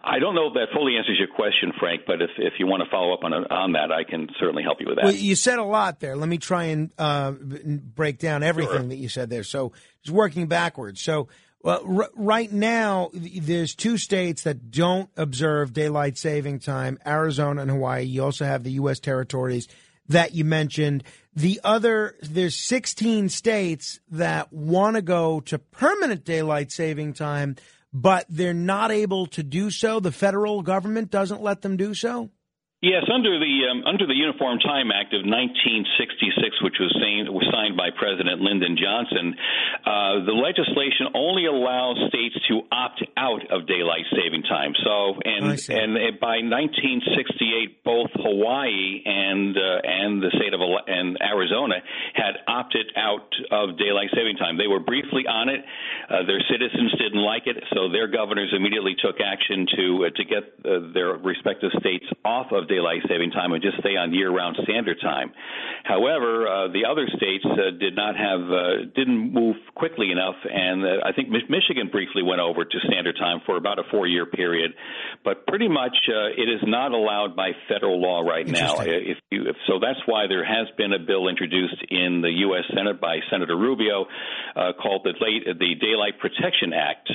I 0.09 0.21
don't 0.21 0.37
know 0.37 0.47
if 0.47 0.55
that 0.55 0.69
fully 0.73 0.97
answers 0.97 1.19
your 1.19 1.27
question, 1.27 1.73
Frank, 1.81 2.03
but 2.07 2.23
if, 2.23 2.31
if 2.39 2.53
you 2.61 2.67
want 2.69 2.81
to 2.85 2.89
follow 2.93 3.13
up 3.13 3.25
on 3.25 3.33
on 3.33 3.73
that, 3.73 3.91
I 3.91 4.05
can 4.09 4.29
certainly 4.39 4.63
help 4.63 4.79
you 4.79 4.87
with 4.87 4.99
that. 4.99 5.05
Well, 5.05 5.13
you 5.13 5.35
said 5.35 5.59
a 5.59 5.65
lot 5.65 5.99
there. 5.99 6.15
Let 6.15 6.29
me 6.29 6.39
try 6.39 6.65
and 6.67 6.93
uh, 6.97 7.33
break 7.33 8.21
down 8.21 8.45
everything 8.45 8.83
Sure. 8.83 8.89
that 8.89 8.97
you 8.97 9.09
said 9.09 9.31
there. 9.31 9.43
So, 9.43 9.73
just 10.05 10.15
working 10.15 10.47
backwards. 10.47 11.01
So, 11.01 11.27
well, 11.63 11.83
r- 11.87 12.11
right 12.15 12.53
now, 12.53 13.11
there's 13.13 13.75
two 13.75 13.99
states 13.99 14.43
that 14.43 14.71
don't 14.71 15.11
observe 15.17 15.73
daylight 15.73 16.19
saving 16.19 16.61
time 16.61 16.99
Arizona 17.07 17.63
and 17.63 17.71
Hawaii. 17.71 18.05
You 18.05 18.25
also 18.25 18.45
have 18.45 18.63
the 18.63 18.73
U.S. 18.73 19.01
territories 19.01 19.69
that 20.09 20.35
you 20.35 20.45
mentioned. 20.45 21.03
The 21.35 21.61
other, 21.65 22.15
there's 22.23 22.57
16 22.57 23.29
states 23.29 24.01
that 24.11 24.53
want 24.53 24.97
to 24.97 25.03
go 25.03 25.41
to 25.41 25.59
permanent 25.59 26.25
daylight 26.25 26.73
saving 26.73 27.15
time, 27.15 27.57
but 27.93 28.27
they're 28.29 28.55
not 28.55 28.91
able 28.91 29.27
to 29.29 29.43
do 29.43 29.71
so. 29.71 30.01
The 30.01 30.13
federal 30.13 30.63
government 30.63 31.11
doesn't 31.11 31.43
let 31.43 31.63
them 31.63 31.77
do 31.77 31.95
so. 31.95 32.31
Yes, 32.85 33.09
under 33.09 33.41
the 33.41 33.55
um, 33.73 33.89
under 33.89 34.05
the 34.05 34.13
Uniform 34.13 34.61
Time 34.61 34.93
Act 34.93 35.17
of 35.17 35.25
1966, 35.25 36.61
which 36.61 36.77
was, 36.77 36.93
was 37.33 37.49
signed 37.49 37.73
by 37.73 37.89
President 37.89 38.45
Lyndon 38.45 38.77
Johnson, 38.77 39.33
uh, 39.81 40.21
the 40.29 40.37
legislation 40.37 41.09
only 41.17 41.49
allows 41.49 41.97
states 42.13 42.37
to 42.53 42.69
opt 42.69 43.01
out 43.17 43.49
of 43.49 43.65
daylight 43.65 44.05
saving 44.13 44.45
time. 44.45 44.77
So, 44.85 45.17
and 45.25 45.57
and 45.73 46.21
by 46.21 46.45
1968, 46.45 47.81
both 47.81 48.13
Hawaii 48.13 49.01
and 49.09 49.57
uh, 49.57 49.81
and 49.81 50.21
the 50.21 50.29
state 50.37 50.53
of 50.53 50.61
and 50.61 51.17
Arizona 51.17 51.81
had 52.13 52.45
opted 52.45 52.93
out 52.93 53.33
of 53.57 53.81
daylight 53.81 54.13
saving 54.13 54.37
time. 54.37 54.61
They 54.61 54.69
were 54.69 54.85
briefly 54.85 55.25
on 55.25 55.49
it. 55.49 55.65
Uh, 56.13 56.29
their 56.29 56.45
citizens 56.45 56.93
didn't 57.01 57.25
like 57.25 57.49
it, 57.49 57.57
so 57.73 57.89
their 57.89 58.05
governors 58.05 58.53
immediately 58.53 59.01
took 59.01 59.17
action 59.17 59.65
to 59.81 59.85
uh, 60.05 60.13
to 60.13 60.23
get 60.29 60.45
uh, 60.61 60.93
their 60.93 61.17
respective 61.17 61.73
states 61.81 62.05
off 62.21 62.53
of 62.53 62.66
daylight 62.69 63.03
saving 63.09 63.31
time 63.31 63.53
and 63.53 63.63
just 63.63 63.79
stay 63.79 63.97
on 63.97 64.13
year-round 64.13 64.57
standard 64.63 64.99
time. 65.01 65.33
However, 65.85 66.47
uh, 66.47 66.69
the 66.69 66.85
other 66.85 67.07
states 67.17 67.45
uh, 67.45 67.71
did 67.79 67.95
not 67.95 68.17
have 68.17 68.41
uh, 68.51 68.91
didn't 68.95 69.33
move 69.33 69.57
quickly 69.75 70.11
enough, 70.11 70.37
and 70.45 70.85
uh, 70.85 71.07
I 71.07 71.13
think 71.13 71.29
Mich- 71.31 71.49
Michigan 71.49 71.89
briefly 71.91 72.23
went 72.23 72.41
over 72.41 72.65
to 72.65 72.77
standard 72.89 73.17
time 73.17 73.41
for 73.47 73.57
about 73.57 73.79
a 73.79 73.85
four-year 73.91 74.27
period, 74.27 74.73
but 75.25 75.47
pretty 75.47 75.69
much 75.69 75.97
uh, 76.09 76.35
it 76.37 76.49
is 76.49 76.61
not 76.67 76.93
allowed 76.93 77.37
by 77.37 77.53
federal 77.69 78.01
law 78.01 78.21
right 78.21 78.47
now. 78.47 78.81
If 78.81 79.19
you, 79.31 79.49
if, 79.49 79.57
so 79.67 79.79
that's 79.81 80.01
why 80.07 80.27
there 80.27 80.45
has 80.45 80.67
been 80.77 80.93
a 80.93 80.99
bill 80.99 81.29
introduced 81.29 81.83
in 81.91 82.21
the 82.23 82.31
U.S. 82.51 82.65
Senate 82.75 83.01
by 83.01 83.19
Senator 83.31 83.57
Rubio 83.57 84.07
uh, 84.57 84.73
called 84.81 85.03
the, 85.05 85.15
late, 85.21 85.47
the 85.47 85.75
Daylight 85.81 86.19
Protection 86.19 86.73
Act 86.73 87.11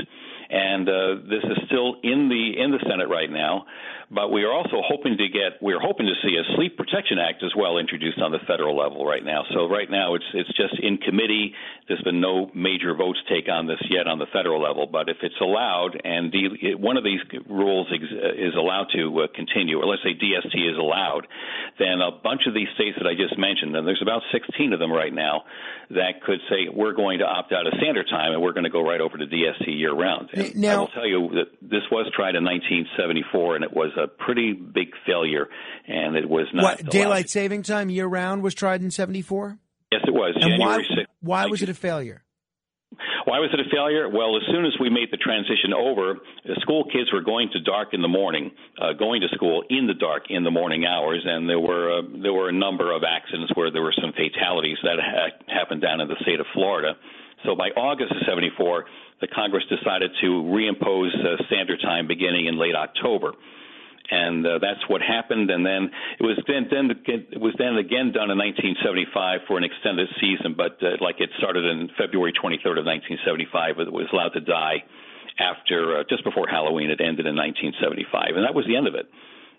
and 0.52 0.88
uh, 0.88 1.16
this 1.30 1.44
is 1.44 1.58
still 1.66 1.96
in 2.04 2.28
the 2.28 2.62
in 2.62 2.72
the 2.72 2.80
Senate 2.84 3.08
right 3.08 3.32
now. 3.32 3.66
But 4.14 4.30
we 4.30 4.44
are 4.44 4.52
also 4.52 4.84
hoping 4.84 5.16
to 5.18 5.28
get 5.30 5.62
we're 5.62 5.80
hoping 5.80 6.06
to 6.06 6.16
see 6.20 6.36
a 6.36 6.44
Sleep 6.56 6.76
Protection 6.76 7.18
Act 7.18 7.44
as 7.44 7.56
well 7.56 7.78
introduced 7.78 8.20
on 8.20 8.32
the 8.32 8.44
federal 8.46 8.76
level 8.76 9.06
right 9.06 9.24
now. 9.24 9.44
So 9.54 9.70
right 9.70 9.90
now 9.90 10.16
it's 10.16 10.28
it's 10.34 10.52
just 10.58 10.76
in 10.84 10.98
committee. 10.98 11.56
There's 11.88 12.02
been 12.04 12.20
no 12.20 12.52
major 12.54 12.94
votes 12.94 13.20
take 13.32 13.48
on 13.48 13.68
this 13.68 13.80
yet 13.90 14.08
on 14.08 14.20
the 14.20 14.28
federal 14.34 14.62
level. 14.62 14.86
But 14.86 15.08
if 15.08 15.18
it's 15.24 15.40
allowed 15.40 15.96
and 16.04 16.34
one 16.76 16.98
of 16.98 17.06
these 17.06 17.24
rules 17.48 17.88
ex, 17.88 18.04
is 18.36 18.54
allowed 18.60 18.88
to 18.96 19.22
uh, 19.22 19.28
continue, 19.34 19.80
or 19.80 19.86
let's 19.86 20.04
say 20.04 20.12
DST 20.12 20.60
is 20.60 20.78
allowed, 20.78 21.28
then 21.80 22.04
a 22.04 22.12
bunch 22.12 22.42
of 22.48 22.54
these 22.54 22.68
states 22.76 22.98
that 23.00 23.08
I 23.08 23.16
just 23.16 23.40
mentioned, 23.40 23.76
and 23.76 23.88
there's 23.88 24.04
about 24.04 24.24
16 24.34 24.74
of 24.74 24.80
them 24.80 24.92
right 24.92 25.14
now, 25.14 25.44
that 25.92 26.22
could 26.24 26.40
say 26.50 26.68
we're 26.68 26.94
going 26.94 27.20
to 27.20 27.26
opt 27.26 27.52
out 27.52 27.68
of 27.68 27.74
standard 27.80 28.08
time 28.10 28.34
and 28.34 28.42
we're 28.42 28.54
going 28.54 28.68
to 28.68 28.70
go 28.70 28.84
right 28.84 29.00
over 29.00 29.18
to 29.18 29.26
DST 29.26 29.68
year 29.68 29.94
round. 29.94 30.30
And 30.34 30.66
I 30.76 30.80
will 30.80 30.88
tell 30.88 31.08
you 31.08 31.30
that 31.36 31.48
this 31.62 31.84
was 31.92 32.12
tried 32.16 32.36
in 32.36 32.44
1974 32.44 33.56
and 33.56 33.64
it 33.64 33.74
was 33.74 33.92
a 34.04 34.08
pretty 34.08 34.54
big 34.54 34.90
failure, 35.06 35.48
and 35.88 36.16
it 36.16 36.30
was 36.30 36.48
not 36.54 36.64
what 36.64 36.86
daylight 36.90 37.30
saving 37.30 37.64
time 37.64 37.90
year 37.90 38.08
round 38.08 38.44
was 38.44 38.54
tried 38.54 38.82
in 38.82 38.92
'74? 38.92 39.58
Yes, 39.92 40.02
it 40.08 40.14
was 40.14 40.36
And 40.40 40.60
why, 40.60 40.78
January 40.82 40.88
6th. 41.06 41.06
why 41.22 41.46
was 41.48 41.62
it 41.62 41.70
a 41.70 41.74
failure? 41.74 42.24
Why 43.26 43.40
was 43.40 43.50
it 43.54 43.60
a 43.60 43.70
failure? 43.72 44.10
Well, 44.10 44.36
as 44.36 44.44
soon 44.52 44.66
as 44.66 44.74
we 44.80 44.90
made 44.90 45.12
the 45.12 45.18
transition 45.18 45.72
over, 45.74 46.20
the 46.44 46.56
school 46.60 46.84
kids 46.92 47.12
were 47.14 47.22
going 47.22 47.50
to 47.54 47.60
dark 47.62 47.94
in 47.94 48.02
the 48.02 48.08
morning, 48.12 48.52
uh, 48.82 48.94
going 48.94 49.22
to 49.22 49.28
school 49.36 49.64
in 49.70 49.88
the 49.88 49.94
dark 49.94 50.24
in 50.30 50.44
the 50.44 50.52
morning 50.52 50.86
hours, 50.86 51.22
and 51.26 51.48
there 51.48 51.60
were 51.60 52.00
uh, 52.00 52.02
there 52.22 52.34
were 52.34 52.50
a 52.50 52.54
number 52.54 52.92
of 52.92 53.04
accidents 53.08 53.52
where 53.56 53.72
there 53.72 53.82
were 53.84 53.94
some 54.02 54.12
fatalities 54.14 54.78
that 54.84 54.98
ha- 55.00 55.32
happened 55.48 55.82
down 55.82 56.02
in 56.02 56.08
the 56.08 56.18
state 56.22 56.40
of 56.40 56.46
Florida. 56.54 56.94
So 57.46 57.56
by 57.56 57.70
August 57.78 58.12
of 58.12 58.18
'74, 58.28 58.86
the 59.22 59.28
Congress 59.28 59.64
decided 59.70 60.12
to 60.22 60.28
reimpose 60.52 61.14
uh, 61.24 61.38
standard 61.48 61.80
time 61.82 62.08
beginning 62.08 62.48
in 62.48 62.58
late 62.60 62.76
October 62.76 63.32
and 64.10 64.46
uh, 64.46 64.60
that's 64.60 64.82
what 64.88 65.02
happened. 65.02 65.50
And 65.52 65.66
then 65.66 65.92
it 66.20 66.24
was 66.24 66.40
then 66.48 66.68
then 66.72 66.90
it 66.92 67.40
was 67.40 67.54
then 67.58 67.78
again 67.78 68.12
done 68.12 68.32
in 68.32 68.38
1975 68.38 69.48
for 69.48 69.58
an 69.58 69.64
extended 69.64 70.10
season, 70.20 70.56
but 70.56 70.82
uh, 70.82 70.98
like 71.00 71.20
it 71.20 71.30
started 71.38 71.66
in 71.66 71.90
February 71.98 72.34
23rd 72.34 72.82
of 72.82 72.86
1975, 72.88 73.78
but 73.78 73.88
it 73.88 73.94
was 73.94 74.08
allowed 74.12 74.34
to 74.34 74.42
die 74.42 74.84
after 75.40 76.00
uh, 76.00 76.04
just 76.10 76.24
before 76.24 76.48
Halloween. 76.48 76.90
It 76.90 77.00
ended 77.00 77.26
in 77.28 77.36
1975, 77.36 78.36
and 78.36 78.44
that 78.44 78.56
was 78.56 78.66
the 78.66 78.76
end 78.76 78.88
of 78.88 78.96
it 78.96 79.06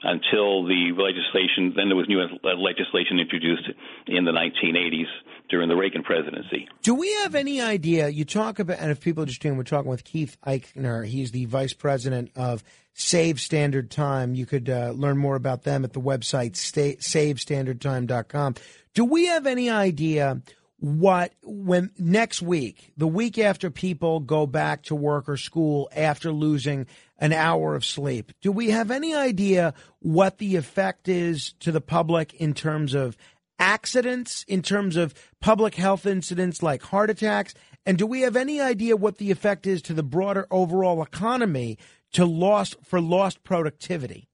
until 0.02 0.64
the 0.64 0.92
legislation. 0.96 1.74
Then 1.76 1.88
there 1.88 1.96
was 1.96 2.08
new 2.08 2.20
legislation 2.42 3.18
introduced 3.18 3.68
in 4.06 4.24
the 4.24 4.32
1980s 4.32 5.06
during 5.48 5.68
the 5.68 5.76
Reagan 5.76 6.02
presidency. 6.02 6.68
Do 6.82 6.94
we 6.94 7.12
have 7.22 7.34
any 7.34 7.60
idea? 7.60 8.08
You 8.08 8.24
talk 8.24 8.58
about, 8.58 8.78
and 8.78 8.90
if 8.90 9.00
people 9.00 9.22
are 9.22 9.26
just 9.26 9.42
tuning, 9.42 9.58
we're 9.58 9.64
talking 9.64 9.90
with 9.90 10.04
Keith 10.04 10.36
Eichner. 10.46 11.06
He's 11.06 11.30
the 11.30 11.44
vice 11.46 11.72
president 11.72 12.30
of 12.36 12.62
Save 12.94 13.40
Standard 13.40 13.90
Time. 13.90 14.34
You 14.34 14.46
could 14.46 14.68
uh, 14.68 14.92
learn 14.94 15.18
more 15.18 15.36
about 15.36 15.64
them 15.64 15.84
at 15.84 15.92
the 15.92 16.00
website 16.00 16.52
savestandardtime.com. 16.52 18.54
Do 18.94 19.04
we 19.04 19.26
have 19.26 19.46
any 19.46 19.70
idea? 19.70 20.42
What 20.82 21.32
when 21.44 21.92
next 21.96 22.42
week, 22.42 22.92
the 22.96 23.06
week 23.06 23.38
after 23.38 23.70
people 23.70 24.18
go 24.18 24.48
back 24.48 24.82
to 24.82 24.96
work 24.96 25.28
or 25.28 25.36
school 25.36 25.88
after 25.94 26.32
losing 26.32 26.88
an 27.18 27.32
hour 27.32 27.76
of 27.76 27.84
sleep, 27.84 28.32
do 28.40 28.50
we 28.50 28.70
have 28.70 28.90
any 28.90 29.14
idea 29.14 29.74
what 30.00 30.38
the 30.38 30.56
effect 30.56 31.08
is 31.08 31.52
to 31.60 31.70
the 31.70 31.80
public 31.80 32.34
in 32.34 32.52
terms 32.52 32.94
of 32.94 33.16
accidents, 33.60 34.44
in 34.48 34.60
terms 34.60 34.96
of 34.96 35.14
public 35.40 35.76
health 35.76 36.04
incidents 36.04 36.64
like 36.64 36.82
heart 36.82 37.10
attacks? 37.10 37.54
And 37.86 37.96
do 37.96 38.04
we 38.04 38.22
have 38.22 38.34
any 38.34 38.60
idea 38.60 38.96
what 38.96 39.18
the 39.18 39.30
effect 39.30 39.68
is 39.68 39.82
to 39.82 39.94
the 39.94 40.02
broader 40.02 40.48
overall 40.50 41.00
economy 41.00 41.78
to 42.14 42.26
lost 42.26 42.74
for 42.82 43.00
lost 43.00 43.44
productivity? 43.44 44.28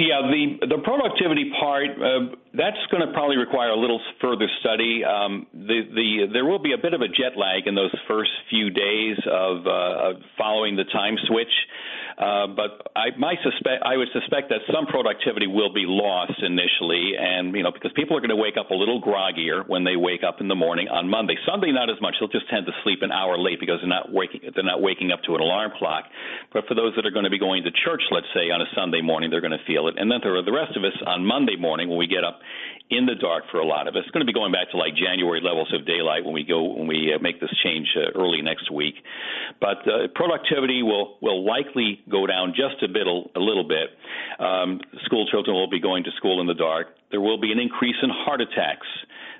Yeah, 0.00 0.24
the 0.32 0.64
the 0.64 0.80
productivity 0.80 1.52
part 1.60 1.92
uh, 2.00 2.32
that's 2.56 2.80
going 2.90 3.06
to 3.06 3.12
probably 3.12 3.36
require 3.36 3.68
a 3.68 3.76
little 3.76 4.00
further 4.18 4.48
study. 4.60 5.04
Um, 5.04 5.46
the 5.52 5.84
the 5.92 6.32
there 6.32 6.46
will 6.46 6.58
be 6.58 6.72
a 6.72 6.80
bit 6.80 6.94
of 6.94 7.02
a 7.02 7.08
jet 7.08 7.36
lag 7.36 7.66
in 7.68 7.74
those 7.74 7.92
first 8.08 8.30
few 8.48 8.70
days 8.70 9.18
of, 9.28 9.66
uh, 9.66 10.08
of 10.08 10.16
following 10.38 10.74
the 10.76 10.88
time 10.88 11.20
switch. 11.28 11.52
Uh, 12.20 12.48
but 12.52 12.92
I, 12.96 13.16
my 13.16 13.32
suspect, 13.40 13.80
I 13.84 13.96
would 13.96 14.08
suspect 14.12 14.48
that 14.52 14.60
some 14.68 14.84
productivity 14.84 15.46
will 15.46 15.72
be 15.72 15.88
lost 15.88 16.36
initially, 16.42 17.16
and 17.16 17.54
you 17.54 17.62
know 17.62 17.72
because 17.72 17.92
people 17.96 18.16
are 18.16 18.20
going 18.20 18.34
to 18.34 18.40
wake 18.40 18.56
up 18.60 18.70
a 18.70 18.76
little 18.76 19.00
groggier 19.00 19.68
when 19.68 19.84
they 19.84 19.96
wake 19.96 20.20
up 20.24 20.40
in 20.40 20.48
the 20.48 20.56
morning 20.56 20.88
on 20.88 21.08
Monday. 21.08 21.36
Sunday, 21.48 21.72
not 21.72 21.88
as 21.88 22.00
much; 22.00 22.16
they'll 22.20 22.28
just 22.28 22.48
tend 22.48 22.66
to 22.66 22.72
sleep 22.84 23.00
an 23.00 23.12
hour 23.12 23.38
late 23.38 23.60
because 23.60 23.80
they're 23.80 23.88
not 23.88 24.12
waking 24.12 24.48
they're 24.54 24.64
not 24.64 24.80
waking 24.80 25.12
up 25.12 25.20
to 25.28 25.34
an 25.34 25.40
alarm 25.40 25.72
clock. 25.78 26.04
But 26.52 26.66
for 26.68 26.74
those 26.74 26.92
that 26.96 27.04
are 27.04 27.14
going 27.14 27.28
to 27.28 27.32
be 27.32 27.38
going 27.38 27.64
to 27.64 27.72
church, 27.84 28.02
let's 28.10 28.28
say 28.34 28.52
on 28.52 28.60
a 28.60 28.68
Sunday 28.74 29.00
morning, 29.00 29.30
they're 29.30 29.44
going 29.44 29.56
to 29.56 29.64
feel 29.66 29.88
it, 29.90 29.98
and 29.98 30.10
then 30.10 30.20
there 30.22 30.36
are 30.38 30.46
the 30.46 30.54
rest 30.54 30.76
of 30.78 30.84
us 30.84 30.94
on 31.06 31.26
Monday 31.26 31.56
morning 31.58 31.88
when 31.90 31.98
we 31.98 32.06
get 32.06 32.22
up 32.22 32.38
in 32.90 33.06
the 33.06 33.14
dark 33.14 33.44
for 33.50 33.58
a 33.58 33.66
lot 33.66 33.86
of 33.86 33.94
us. 33.94 34.02
It's 34.02 34.10
going 34.10 34.26
to 34.26 34.30
be 34.30 34.34
going 34.34 34.50
back 34.50 34.70
to 34.70 34.76
like 34.76 34.94
January 34.94 35.40
levels 35.42 35.70
of 35.74 35.86
daylight 35.86 36.24
when 36.24 36.34
we 36.34 36.42
go 36.42 36.74
when 36.74 36.86
we 36.86 37.14
uh, 37.14 37.18
make 37.22 37.40
this 37.40 37.50
change 37.62 37.86
uh, 37.96 38.18
early 38.18 38.42
next 38.42 38.70
week. 38.70 38.94
But 39.60 39.86
uh, 39.86 40.10
productivity 40.14 40.82
will 40.82 41.18
will 41.22 41.46
likely 41.46 42.00
go 42.10 42.26
down 42.26 42.54
just 42.54 42.82
a 42.82 42.88
bit, 42.88 43.06
a, 43.06 43.40
little 43.40 43.66
bit. 43.66 43.90
Um, 44.38 44.80
school 45.06 45.26
children 45.30 45.54
will 45.54 45.70
be 45.70 45.80
going 45.80 46.04
to 46.04 46.10
school 46.16 46.40
in 46.40 46.46
the 46.46 46.58
dark. 46.58 46.88
There 47.10 47.20
will 47.20 47.40
be 47.40 47.52
an 47.52 47.58
increase 47.58 47.96
in 48.02 48.10
heart 48.10 48.40
attacks 48.40 48.86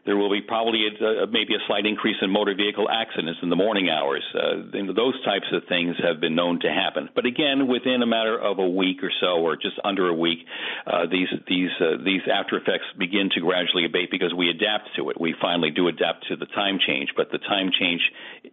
there 0.06 0.16
will 0.16 0.30
be 0.30 0.40
probably 0.40 0.86
a, 0.86 1.26
maybe 1.26 1.54
a 1.54 1.62
slight 1.66 1.86
increase 1.86 2.16
in 2.22 2.30
motor 2.30 2.54
vehicle 2.54 2.88
accidents 2.88 3.40
in 3.42 3.50
the 3.50 3.56
morning 3.56 3.88
hours. 3.90 4.22
Uh, 4.34 4.64
those 4.72 5.16
types 5.24 5.46
of 5.52 5.62
things 5.68 5.96
have 6.02 6.20
been 6.20 6.34
known 6.34 6.60
to 6.60 6.68
happen. 6.68 7.08
But 7.14 7.26
again, 7.26 7.68
within 7.68 8.02
a 8.02 8.06
matter 8.06 8.38
of 8.38 8.58
a 8.58 8.68
week 8.68 9.02
or 9.02 9.10
so, 9.20 9.40
or 9.40 9.56
just 9.56 9.78
under 9.84 10.08
a 10.08 10.14
week, 10.14 10.38
uh, 10.86 11.06
these 11.10 11.28
these 11.48 11.70
uh, 11.80 12.02
these 12.04 12.22
after 12.32 12.56
effects 12.56 12.86
begin 12.98 13.30
to 13.34 13.40
gradually 13.40 13.84
abate 13.84 14.10
because 14.10 14.32
we 14.34 14.48
adapt 14.50 14.88
to 14.96 15.10
it. 15.10 15.20
We 15.20 15.34
finally 15.40 15.70
do 15.70 15.88
adapt 15.88 16.28
to 16.28 16.36
the 16.36 16.46
time 16.46 16.78
change, 16.84 17.10
but 17.16 17.30
the 17.30 17.38
time 17.38 17.70
change 17.78 18.00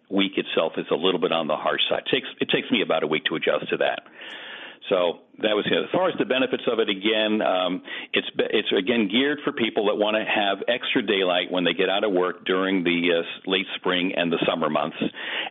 week 0.09 0.33
itself 0.37 0.73
is 0.77 0.85
a 0.91 0.95
little 0.95 1.19
bit 1.19 1.31
on 1.31 1.47
the 1.47 1.55
harsh 1.55 1.81
side. 1.89 2.03
It 2.07 2.11
takes 2.11 2.27
it 2.41 2.49
takes 2.49 2.69
me 2.71 2.81
about 2.81 3.03
a 3.03 3.07
week 3.07 3.25
to 3.25 3.35
adjust 3.35 3.69
to 3.69 3.77
that. 3.77 4.03
So 4.89 5.19
that 5.39 5.53
was 5.53 5.65
it. 5.67 5.75
As 5.75 5.91
far 5.91 6.07
as 6.07 6.15
the 6.17 6.25
benefits 6.25 6.63
of 6.71 6.79
it, 6.79 6.89
again, 6.89 7.41
um, 7.41 7.83
it's 8.13 8.27
it's 8.37 8.71
again 8.71 9.09
geared 9.11 9.39
for 9.43 9.51
people 9.51 9.87
that 9.87 9.95
want 9.95 10.15
to 10.15 10.23
have 10.23 10.63
extra 10.67 11.05
daylight 11.05 11.51
when 11.51 11.63
they 11.63 11.73
get 11.73 11.89
out 11.89 12.03
of 12.03 12.13
work 12.13 12.45
during 12.45 12.83
the 12.83 13.19
uh, 13.19 13.49
late 13.49 13.67
spring 13.75 14.13
and 14.15 14.31
the 14.31 14.39
summer 14.47 14.69
months, 14.69 14.97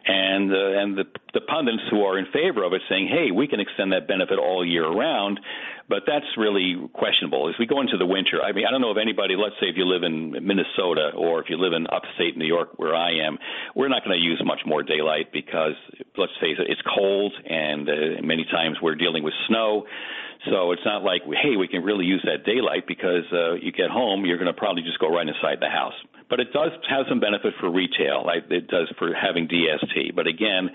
and 0.06 0.50
uh, 0.52 0.80
and 0.80 0.96
the 0.96 1.04
the 1.36 1.44
pundits 1.44 1.84
who 1.92 2.00
are 2.00 2.16
in 2.16 2.24
favor 2.32 2.64
of 2.64 2.72
it 2.72 2.80
saying, 2.88 3.12
hey, 3.12 3.30
we 3.30 3.46
can 3.46 3.60
extend 3.60 3.92
that 3.92 4.08
benefit 4.08 4.38
all 4.40 4.64
year 4.64 4.88
round 4.88 5.38
but 5.88 6.02
that's 6.06 6.26
really 6.36 6.76
questionable. 6.94 7.48
As 7.48 7.54
we 7.58 7.66
go 7.66 7.80
into 7.80 7.96
the 7.96 8.06
winter, 8.06 8.42
I 8.42 8.52
mean, 8.52 8.66
I 8.66 8.70
don't 8.70 8.80
know 8.80 8.90
if 8.90 8.98
anybody, 8.98 9.36
let's 9.36 9.54
say 9.60 9.70
if 9.70 9.76
you 9.76 9.86
live 9.86 10.02
in 10.02 10.32
Minnesota 10.42 11.14
or 11.14 11.40
if 11.40 11.46
you 11.48 11.56
live 11.56 11.72
in 11.72 11.86
upstate 11.86 12.36
New 12.36 12.46
York 12.46 12.70
where 12.76 12.94
I 12.94 13.22
am, 13.22 13.38
we're 13.74 13.88
not 13.88 14.02
going 14.04 14.18
to 14.18 14.22
use 14.22 14.42
much 14.44 14.60
more 14.66 14.82
daylight 14.82 15.30
because, 15.32 15.78
let's 16.18 16.34
face 16.40 16.58
it, 16.58 16.66
it's 16.68 16.82
cold 16.82 17.32
and 17.46 17.88
uh, 17.88 17.92
many 18.22 18.44
times 18.50 18.78
we're 18.82 18.96
dealing 18.96 19.22
with 19.22 19.34
snow. 19.46 19.86
So 20.50 20.72
it's 20.72 20.82
not 20.84 21.02
like, 21.02 21.22
hey, 21.42 21.56
we 21.56 21.68
can 21.68 21.82
really 21.82 22.04
use 22.04 22.22
that 22.26 22.44
daylight 22.44 22.86
because 22.86 23.24
uh, 23.32 23.54
you 23.54 23.70
get 23.70 23.90
home, 23.90 24.26
you're 24.26 24.38
going 24.38 24.52
to 24.52 24.58
probably 24.58 24.82
just 24.82 24.98
go 24.98 25.08
right 25.08 25.26
inside 25.26 25.58
the 25.60 25.70
house. 25.70 25.94
But 26.28 26.40
it 26.40 26.52
does 26.52 26.70
have 26.90 27.06
some 27.08 27.20
benefit 27.20 27.54
for 27.60 27.70
retail, 27.70 28.26
like 28.26 28.50
it 28.50 28.66
does 28.66 28.90
for 28.98 29.14
having 29.14 29.46
DST. 29.46 30.14
But 30.14 30.26
again, 30.26 30.70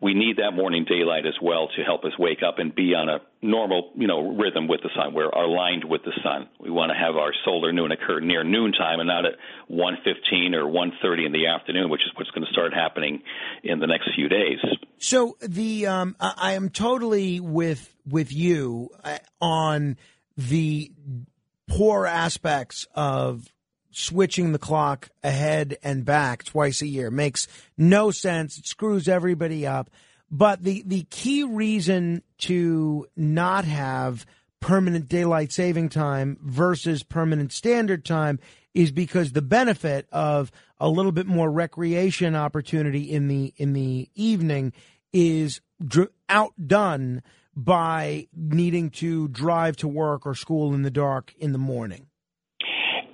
we 0.00 0.14
need 0.14 0.36
that 0.36 0.52
morning 0.52 0.84
daylight 0.88 1.26
as 1.26 1.34
well 1.40 1.68
to 1.76 1.82
help 1.82 2.04
us 2.04 2.12
wake 2.18 2.42
up 2.46 2.58
and 2.58 2.74
be 2.74 2.94
on 2.94 3.08
a 3.08 3.18
normal, 3.42 3.92
you 3.94 4.06
know, 4.06 4.36
rhythm 4.36 4.68
with 4.68 4.80
the 4.82 4.90
sun. 4.94 5.14
We're 5.14 5.30
aligned 5.30 5.84
with 5.84 6.02
the 6.04 6.12
sun. 6.22 6.48
We 6.60 6.70
want 6.70 6.90
to 6.90 6.96
have 6.96 7.16
our 7.16 7.32
solar 7.44 7.72
noon 7.72 7.92
occur 7.92 8.20
near 8.20 8.44
noontime 8.44 9.00
and 9.00 9.08
not 9.08 9.24
at 9.24 9.34
1:15 9.70 10.54
or 10.54 10.66
1:30 10.66 11.26
in 11.26 11.32
the 11.32 11.46
afternoon, 11.46 11.88
which 11.88 12.02
is 12.02 12.12
what's 12.16 12.30
going 12.30 12.44
to 12.46 12.52
start 12.52 12.74
happening 12.74 13.22
in 13.62 13.78
the 13.78 13.86
next 13.86 14.10
few 14.14 14.28
days. 14.28 14.58
So 14.98 15.36
the 15.40 15.86
um, 15.86 16.16
I 16.20 16.52
am 16.52 16.70
totally 16.70 17.40
with 17.40 17.94
with 18.08 18.32
you 18.32 18.90
uh, 19.02 19.18
on 19.40 19.96
the 20.36 20.92
poor 21.68 22.06
aspects 22.06 22.86
of 22.94 23.52
switching 23.96 24.52
the 24.52 24.58
clock 24.58 25.08
ahead 25.24 25.78
and 25.82 26.04
back 26.04 26.44
twice 26.44 26.82
a 26.82 26.86
year 26.86 27.10
makes 27.10 27.48
no 27.78 28.10
sense. 28.10 28.58
It 28.58 28.66
screws 28.66 29.08
everybody 29.08 29.66
up. 29.66 29.88
But 30.30 30.62
the, 30.62 30.82
the 30.84 31.04
key 31.04 31.44
reason 31.44 32.22
to 32.38 33.06
not 33.16 33.64
have 33.64 34.26
permanent 34.60 35.08
daylight 35.08 35.50
saving 35.52 35.88
time 35.88 36.38
versus 36.42 37.02
permanent 37.02 37.52
standard 37.52 38.04
time 38.04 38.38
is 38.74 38.92
because 38.92 39.32
the 39.32 39.42
benefit 39.42 40.06
of 40.12 40.52
a 40.78 40.88
little 40.88 41.12
bit 41.12 41.26
more 41.26 41.50
recreation 41.50 42.34
opportunity 42.34 43.10
in 43.10 43.28
the 43.28 43.54
in 43.56 43.72
the 43.72 44.10
evening 44.14 44.72
is 45.12 45.60
dr- 45.82 46.10
outdone 46.28 47.22
by 47.54 48.26
needing 48.34 48.90
to 48.90 49.28
drive 49.28 49.76
to 49.76 49.88
work 49.88 50.26
or 50.26 50.34
school 50.34 50.74
in 50.74 50.82
the 50.82 50.90
dark 50.90 51.32
in 51.38 51.52
the 51.52 51.58
morning. 51.58 52.08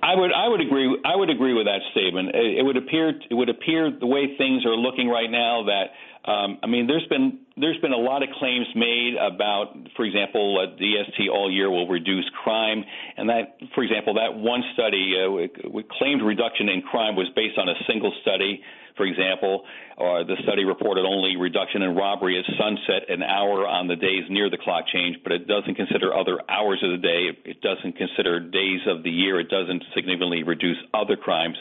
I 0.03 0.15
would 0.15 0.31
I 0.35 0.49
would 0.49 0.59
agree 0.59 0.97
I 1.05 1.15
would 1.15 1.29
agree 1.29 1.53
with 1.53 1.65
that 1.65 1.79
statement. 1.91 2.35
It, 2.35 2.59
it 2.59 2.63
would 2.63 2.75
appear 2.75 3.09
it 3.09 3.33
would 3.33 3.49
appear 3.49 3.89
the 3.89 4.05
way 4.05 4.35
things 4.37 4.65
are 4.65 4.75
looking 4.75 5.07
right 5.07 5.31
now 5.31 5.63
that 5.63 5.95
um, 6.25 6.59
I 6.63 6.67
mean 6.67 6.87
there's 6.87 7.07
been 7.07 7.39
there's 7.57 7.79
been 7.81 7.93
a 7.93 7.97
lot 7.97 8.23
of 8.23 8.29
claims 8.39 8.65
made 8.75 9.13
about, 9.15 9.75
for 9.95 10.05
example, 10.05 10.57
uh, 10.57 10.75
DST 10.81 11.29
all 11.31 11.51
year 11.51 11.69
will 11.69 11.87
reduce 11.87 12.25
crime, 12.43 12.83
and 13.15 13.29
that, 13.29 13.57
for 13.75 13.83
example, 13.83 14.15
that 14.15 14.33
one 14.33 14.63
study 14.73 15.13
uh, 15.13 15.77
claimed 15.99 16.23
reduction 16.23 16.67
in 16.69 16.81
crime 16.81 17.15
was 17.15 17.29
based 17.35 17.59
on 17.59 17.69
a 17.69 17.75
single 17.85 18.11
study 18.23 18.63
for 18.95 19.05
example, 19.05 19.63
or 19.97 20.23
the 20.23 20.35
study 20.43 20.65
reported 20.65 21.05
only 21.05 21.35
reduction 21.35 21.81
in 21.81 21.95
robbery 21.95 22.37
at 22.37 22.45
sunset 22.57 23.09
an 23.09 23.23
hour 23.23 23.67
on 23.67 23.87
the 23.87 23.95
days 23.95 24.23
near 24.29 24.49
the 24.49 24.57
clock 24.57 24.85
change, 24.93 25.17
but 25.23 25.31
it 25.31 25.47
doesn't 25.47 25.75
consider 25.75 26.13
other 26.13 26.39
hours 26.49 26.81
of 26.83 26.91
the 26.91 26.97
day. 26.97 27.29
It 27.45 27.61
doesn't 27.61 27.97
consider 27.97 28.39
days 28.39 28.81
of 28.87 29.03
the 29.03 29.09
year. 29.09 29.39
It 29.39 29.49
doesn't 29.49 29.83
significantly 29.95 30.43
reduce 30.43 30.77
other 30.93 31.15
crimes. 31.15 31.57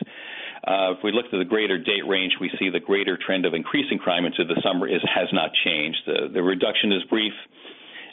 Uh, 0.64 0.94
if 0.94 0.98
we 1.02 1.10
look 1.10 1.26
at 1.26 1.38
the 1.38 1.44
greater 1.44 1.76
date 1.76 2.06
range, 2.06 2.34
we 2.40 2.50
see 2.58 2.70
the 2.70 2.80
greater 2.80 3.18
trend 3.18 3.44
of 3.44 3.54
increasing 3.54 3.98
crime 3.98 4.24
into 4.24 4.44
the 4.44 4.60
summer 4.62 4.86
is, 4.86 5.02
has 5.12 5.28
not 5.32 5.50
changed. 5.64 5.98
The, 6.06 6.30
the 6.32 6.42
reduction 6.42 6.92
is 6.92 7.02
brief. 7.10 7.32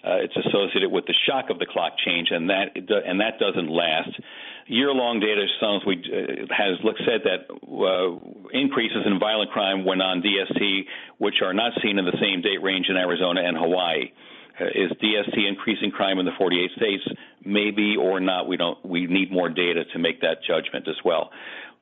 Uh, 0.04 0.24
it's 0.24 0.36
associated 0.48 0.90
with 0.90 1.06
the 1.06 1.14
shock 1.28 1.50
of 1.50 1.60
the 1.60 1.66
clock 1.66 1.94
change, 2.06 2.30
and 2.32 2.50
that 2.50 2.72
and 2.74 3.20
that 3.20 3.38
doesn't 3.38 3.70
last 3.70 4.10
year-long 4.70 5.20
data 5.20 5.46
shows 5.60 5.82
we 5.86 5.98
uh, 5.98 6.46
has 6.54 6.78
said 7.04 7.26
that 7.26 7.50
uh, 7.50 8.16
increases 8.54 9.02
in 9.06 9.20
violent 9.20 9.52
crime 9.52 9.84
when 9.84 10.00
on 10.00 10.22
DST, 10.22 10.86
which 11.18 11.42
are 11.44 11.54
not 11.54 11.74
seen 11.84 11.98
in 11.98 12.06
the 12.06 12.18
same 12.22 12.42
date 12.42 12.62
range 12.62 12.86
in 12.88 12.96
Arizona 12.96 13.42
and 13.44 13.58
Hawaii. 13.58 14.12
Uh, 14.62 14.66
is 14.68 14.92
DST 15.02 15.48
increasing 15.48 15.90
crime 15.90 16.20
in 16.20 16.26
the 16.26 16.32
48 16.38 16.72
states? 16.78 17.04
Maybe 17.44 17.96
or 18.00 18.20
not. 18.20 18.48
We 18.48 18.58
don't. 18.58 18.78
We 18.86 19.08
need 19.08 19.32
more 19.32 19.50
data 19.50 19.84
to 19.92 20.00
make 20.00 20.22
that 20.22 20.38
judgment 20.48 20.88
as 20.88 20.98
well. 21.04 21.32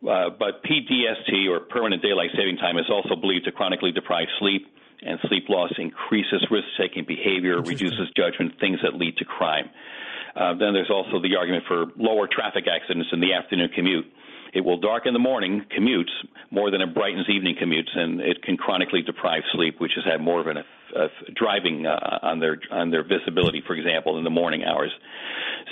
Uh, 0.03 0.29
but 0.29 0.63
PDST 0.63 1.49
or 1.49 1.59
permanent 1.59 2.01
daylight 2.01 2.29
saving 2.37 2.57
time 2.57 2.77
is 2.77 2.85
also 2.89 3.15
believed 3.15 3.45
to 3.45 3.51
chronically 3.51 3.91
deprive 3.91 4.27
sleep, 4.39 4.67
and 5.01 5.19
sleep 5.27 5.45
loss 5.49 5.71
increases 5.77 6.45
risk-taking 6.49 7.05
behavior, 7.05 7.61
reduces 7.61 8.09
judgment, 8.15 8.53
things 8.59 8.79
that 8.83 8.95
lead 8.95 9.17
to 9.17 9.25
crime. 9.25 9.69
Uh, 10.35 10.53
then 10.53 10.73
there's 10.73 10.91
also 10.91 11.19
the 11.21 11.35
argument 11.35 11.63
for 11.67 11.85
lower 11.97 12.27
traffic 12.27 12.65
accidents 12.67 13.09
in 13.11 13.19
the 13.19 13.33
afternoon 13.33 13.69
commute. 13.73 14.05
It 14.53 14.61
will 14.61 14.77
darken 14.77 15.13
the 15.13 15.19
morning 15.19 15.65
commutes 15.75 16.13
more 16.51 16.71
than 16.71 16.81
it 16.81 16.93
brightens 16.93 17.27
evening 17.29 17.55
commutes, 17.61 17.95
and 17.95 18.21
it 18.21 18.41
can 18.43 18.55
chronically 18.55 19.01
deprive 19.01 19.43
sleep, 19.51 19.79
which 19.79 19.91
has 19.95 20.05
had 20.05 20.21
more 20.21 20.39
of 20.39 20.47
an 20.47 20.57
uh, 20.57 21.07
driving 21.35 21.85
uh, 21.85 22.19
on 22.21 22.39
their 22.39 22.57
on 22.71 22.89
their 22.89 23.03
visibility, 23.03 23.61
for 23.67 23.75
example, 23.75 24.17
in 24.17 24.23
the 24.23 24.29
morning 24.29 24.63
hours. 24.63 24.91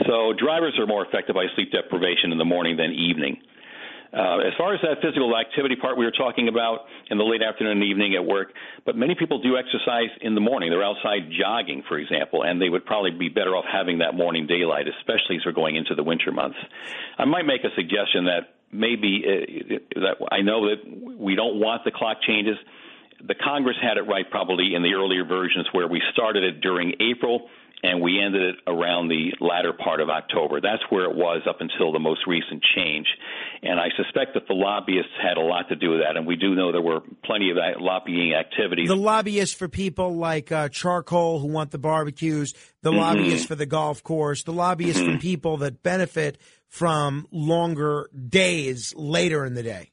So 0.06 0.34
drivers 0.34 0.78
are 0.78 0.86
more 0.86 1.06
affected 1.06 1.34
by 1.34 1.45
sleep 1.56 1.72
deprivation 1.72 2.32
in 2.32 2.38
the 2.38 2.45
morning 2.45 2.76
than 2.76 2.92
evening. 2.92 3.38
Uh, 4.16 4.40
as 4.48 4.53
far 4.58 4.74
as 4.74 4.80
that 4.82 5.02
physical 5.02 5.35
activity 5.38 5.76
part 5.76 5.98
we 5.98 6.06
were 6.06 6.11
talking 6.11 6.48
about 6.48 6.85
in 7.10 7.18
the 7.18 7.24
late 7.24 7.42
afternoon 7.44 7.74
and 7.74 7.84
evening 7.84 8.16
at 8.16 8.24
work, 8.24 8.53
but 8.85 8.95
many 8.95 9.14
people 9.14 9.42
do 9.42 9.58
exercise 9.58 10.08
in 10.22 10.35
the 10.35 10.42
morning. 10.42 10.69
They're 10.69 10.84
outside 10.84 11.30
jogging, 11.38 11.84
for 11.88 12.00
example, 12.00 12.44
and 12.44 12.61
they 12.61 12.69
would 12.69 12.85
probably 12.85 13.11
be 13.11 13.27
better 13.27 13.58
off 13.58 13.66
having 13.69 14.00
that 14.00 14.16
morning 14.16 14.48
daylight, 14.48 14.88
especially 14.88 15.35
as 15.35 15.45
we're 15.45 15.52
going 15.52 15.76
into 15.76 15.95
the 15.95 16.03
winter 16.03 16.32
months. 16.32 16.58
I 17.18 17.26
might 17.26 17.45
make 17.45 17.66
a 17.66 17.76
suggestion 17.76 18.26
that 18.26 18.56
maybe 18.72 19.24
uh, 19.27 20.00
that 20.00 20.16
I 20.32 20.42
know 20.42 20.69
that 20.69 20.80
we 21.19 21.35
don't 21.35 21.60
want 21.60 21.84
the 21.84 21.92
clock 21.92 22.22
changes. 22.26 22.56
The 23.27 23.35
Congress 23.35 23.76
had 23.82 23.98
it 23.98 24.08
right 24.08 24.30
probably 24.32 24.76
in 24.76 24.82
the 24.82 24.94
earlier 24.94 25.26
versions 25.26 25.68
where 25.74 25.88
we 25.88 26.02
started 26.14 26.44
it 26.44 26.61
during 26.61 26.94
April 27.02 27.50
and 27.86 28.02
we 28.02 28.20
ended 28.20 28.42
it 28.42 28.56
around 28.66 29.10
the 29.10 29.32
latter 29.40 29.72
part 29.72 30.02
of 30.02 30.10
October. 30.10 30.60
That's 30.60 30.82
where 30.90 31.06
it 31.06 31.16
was 31.16 31.44
up 31.48 31.58
until 31.60 31.92
the 31.92 32.00
most 32.00 32.22
recent 32.26 32.64
change. 32.76 33.06
And 33.62 33.80
I 33.80 33.90
suspect 33.96 34.34
that 34.34 34.48
the 34.48 34.56
lobbyists 34.56 35.12
had 35.22 35.38
a 35.38 35.42
lot 35.42 35.70
to 35.70 35.76
do 35.76 35.92
with 35.92 36.00
that. 36.02 36.18
And 36.18 36.26
we 36.26 36.36
do 36.36 36.56
know 36.56 36.72
there 36.72 36.82
were 36.82 37.02
plenty 37.24 37.52
of 37.52 37.58
lobbying 37.80 38.34
activities. 38.34 38.88
The 38.88 38.96
lobbyists 38.96 39.56
for 39.56 39.68
people 39.68 40.16
like 40.16 40.52
uh, 40.52 40.70
Charcoal 40.70 41.40
who 41.40 41.48
want 41.48 41.70
the 41.70 41.78
barbecues, 41.78 42.54
the 42.82 42.90
mm-hmm. 42.90 43.00
lobbyists 43.00 43.46
for 43.46 43.56
the 43.56 43.68
golf 43.68 44.02
course, 44.02 44.44
the 44.44 44.54
lobbyists 44.54 45.02
mm-hmm. 45.02 45.14
for 45.14 45.20
people 45.20 45.58
that 45.58 45.84
benefit 45.84 46.40
from 46.68 47.28
longer 47.32 48.10
days 48.28 48.96
later 48.98 49.46
in 49.46 49.54
the 49.54 49.64
day. 49.64 49.92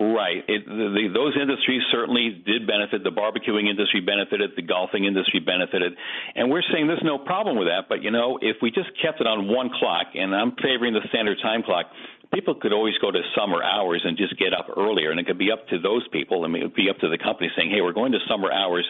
Right. 0.00 0.46
It, 0.46 0.62
the, 0.64 0.94
the, 0.94 1.04
those 1.10 1.34
industries 1.34 1.82
certainly 1.90 2.30
did 2.46 2.70
benefit. 2.70 3.02
The 3.02 3.10
barbecuing 3.10 3.66
industry 3.68 3.98
benefited. 3.98 4.54
The 4.54 4.62
golfing 4.62 5.06
industry 5.06 5.40
benefited. 5.40 5.92
And 6.36 6.50
we're 6.50 6.62
saying 6.70 6.86
there's 6.86 7.02
no 7.02 7.18
problem 7.18 7.58
with 7.58 7.66
that. 7.66 7.90
But, 7.90 8.04
you 8.06 8.12
know, 8.12 8.38
if 8.40 8.62
we 8.62 8.70
just 8.70 8.90
kept 9.02 9.20
it 9.20 9.26
on 9.26 9.48
one 9.48 9.70
clock, 9.74 10.14
and 10.14 10.30
I'm 10.34 10.54
favoring 10.62 10.94
the 10.94 11.02
standard 11.10 11.38
time 11.42 11.64
clock, 11.64 11.90
people 12.32 12.54
could 12.54 12.72
always 12.72 12.94
go 13.00 13.10
to 13.10 13.20
summer 13.36 13.62
hours 13.62 14.02
and 14.04 14.16
just 14.16 14.38
get 14.38 14.52
up 14.52 14.68
earlier, 14.76 15.10
and 15.10 15.20
it 15.20 15.26
could 15.26 15.38
be 15.38 15.50
up 15.50 15.66
to 15.68 15.78
those 15.78 16.06
people. 16.12 16.44
I 16.44 16.48
mean, 16.48 16.62
it 16.62 16.66
would 16.66 16.74
be 16.74 16.90
up 16.90 16.98
to 16.98 17.08
the 17.08 17.18
company 17.18 17.50
saying, 17.56 17.70
"Hey, 17.70 17.80
we're 17.80 17.92
going 17.92 18.12
to 18.12 18.18
summer 18.28 18.52
hours 18.52 18.86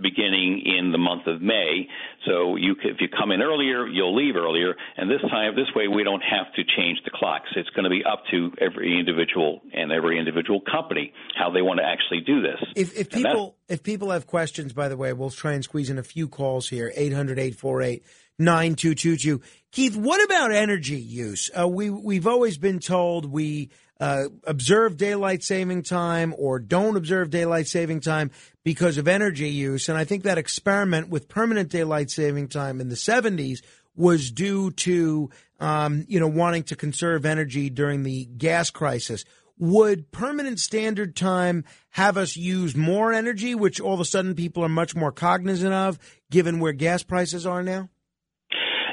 beginning 0.00 0.62
in 0.64 0.92
the 0.92 0.98
month 0.98 1.26
of 1.26 1.42
May. 1.42 1.88
So 2.26 2.56
you, 2.56 2.74
could, 2.74 2.92
if 2.92 3.00
you 3.00 3.08
come 3.08 3.30
in 3.30 3.42
earlier, 3.42 3.86
you'll 3.86 4.14
leave 4.14 4.36
earlier, 4.36 4.74
and 4.96 5.10
this 5.10 5.20
time, 5.30 5.54
this 5.54 5.68
way, 5.74 5.88
we 5.88 6.04
don't 6.04 6.22
have 6.22 6.52
to 6.54 6.62
change 6.76 6.98
the 7.04 7.10
clocks. 7.12 7.48
It's 7.56 7.70
going 7.70 7.84
to 7.84 7.90
be 7.90 8.04
up 8.04 8.22
to 8.30 8.52
every 8.60 8.98
individual 8.98 9.60
and 9.72 9.92
every 9.92 10.18
individual 10.18 10.60
company 10.60 11.12
how 11.36 11.50
they 11.50 11.62
want 11.62 11.80
to 11.80 11.86
actually 11.86 12.20
do 12.20 12.42
this. 12.42 12.58
If, 12.76 12.96
if 12.96 13.10
people 13.10 13.56
if 13.68 13.82
people 13.82 14.10
have 14.10 14.26
questions, 14.26 14.72
by 14.72 14.88
the 14.88 14.96
way, 14.96 15.12
we'll 15.12 15.30
try 15.30 15.52
and 15.52 15.64
squeeze 15.64 15.90
in 15.90 15.98
a 15.98 16.02
few 16.02 16.28
calls 16.28 16.68
here. 16.68 16.92
800 16.94 17.38
848 17.38 18.02
9222. 18.38 19.40
Keith, 19.70 19.96
what 19.96 20.24
about 20.24 20.52
energy 20.52 20.98
use? 20.98 21.50
Uh, 21.58 21.68
we, 21.68 21.90
we've 21.90 22.26
always 22.26 22.56
been 22.56 22.78
told 22.78 23.26
we 23.26 23.70
uh, 24.00 24.24
observe 24.44 24.96
daylight 24.96 25.42
saving 25.42 25.82
time 25.82 26.34
or 26.38 26.58
don't 26.58 26.96
observe 26.96 27.30
daylight 27.30 27.66
saving 27.66 28.00
time 28.00 28.30
because 28.64 28.96
of 28.96 29.08
energy 29.08 29.48
use. 29.48 29.88
And 29.88 29.98
I 29.98 30.04
think 30.04 30.22
that 30.22 30.38
experiment 30.38 31.08
with 31.08 31.28
permanent 31.28 31.68
daylight 31.68 32.10
saving 32.10 32.48
time 32.48 32.80
in 32.80 32.88
the 32.88 32.94
70s 32.94 33.58
was 33.96 34.30
due 34.30 34.70
to, 34.70 35.30
um, 35.58 36.04
you 36.08 36.20
know, 36.20 36.28
wanting 36.28 36.62
to 36.64 36.76
conserve 36.76 37.26
energy 37.26 37.68
during 37.68 38.04
the 38.04 38.24
gas 38.26 38.70
crisis. 38.70 39.24
Would 39.58 40.12
permanent 40.12 40.60
standard 40.60 41.16
time 41.16 41.64
have 41.90 42.16
us 42.16 42.36
use 42.36 42.76
more 42.76 43.12
energy, 43.12 43.56
which 43.56 43.80
all 43.80 43.94
of 43.94 44.00
a 44.00 44.04
sudden 44.04 44.36
people 44.36 44.64
are 44.64 44.68
much 44.68 44.94
more 44.94 45.10
cognizant 45.10 45.74
of, 45.74 45.98
given 46.30 46.60
where 46.60 46.72
gas 46.72 47.02
prices 47.02 47.44
are 47.44 47.64
now? 47.64 47.88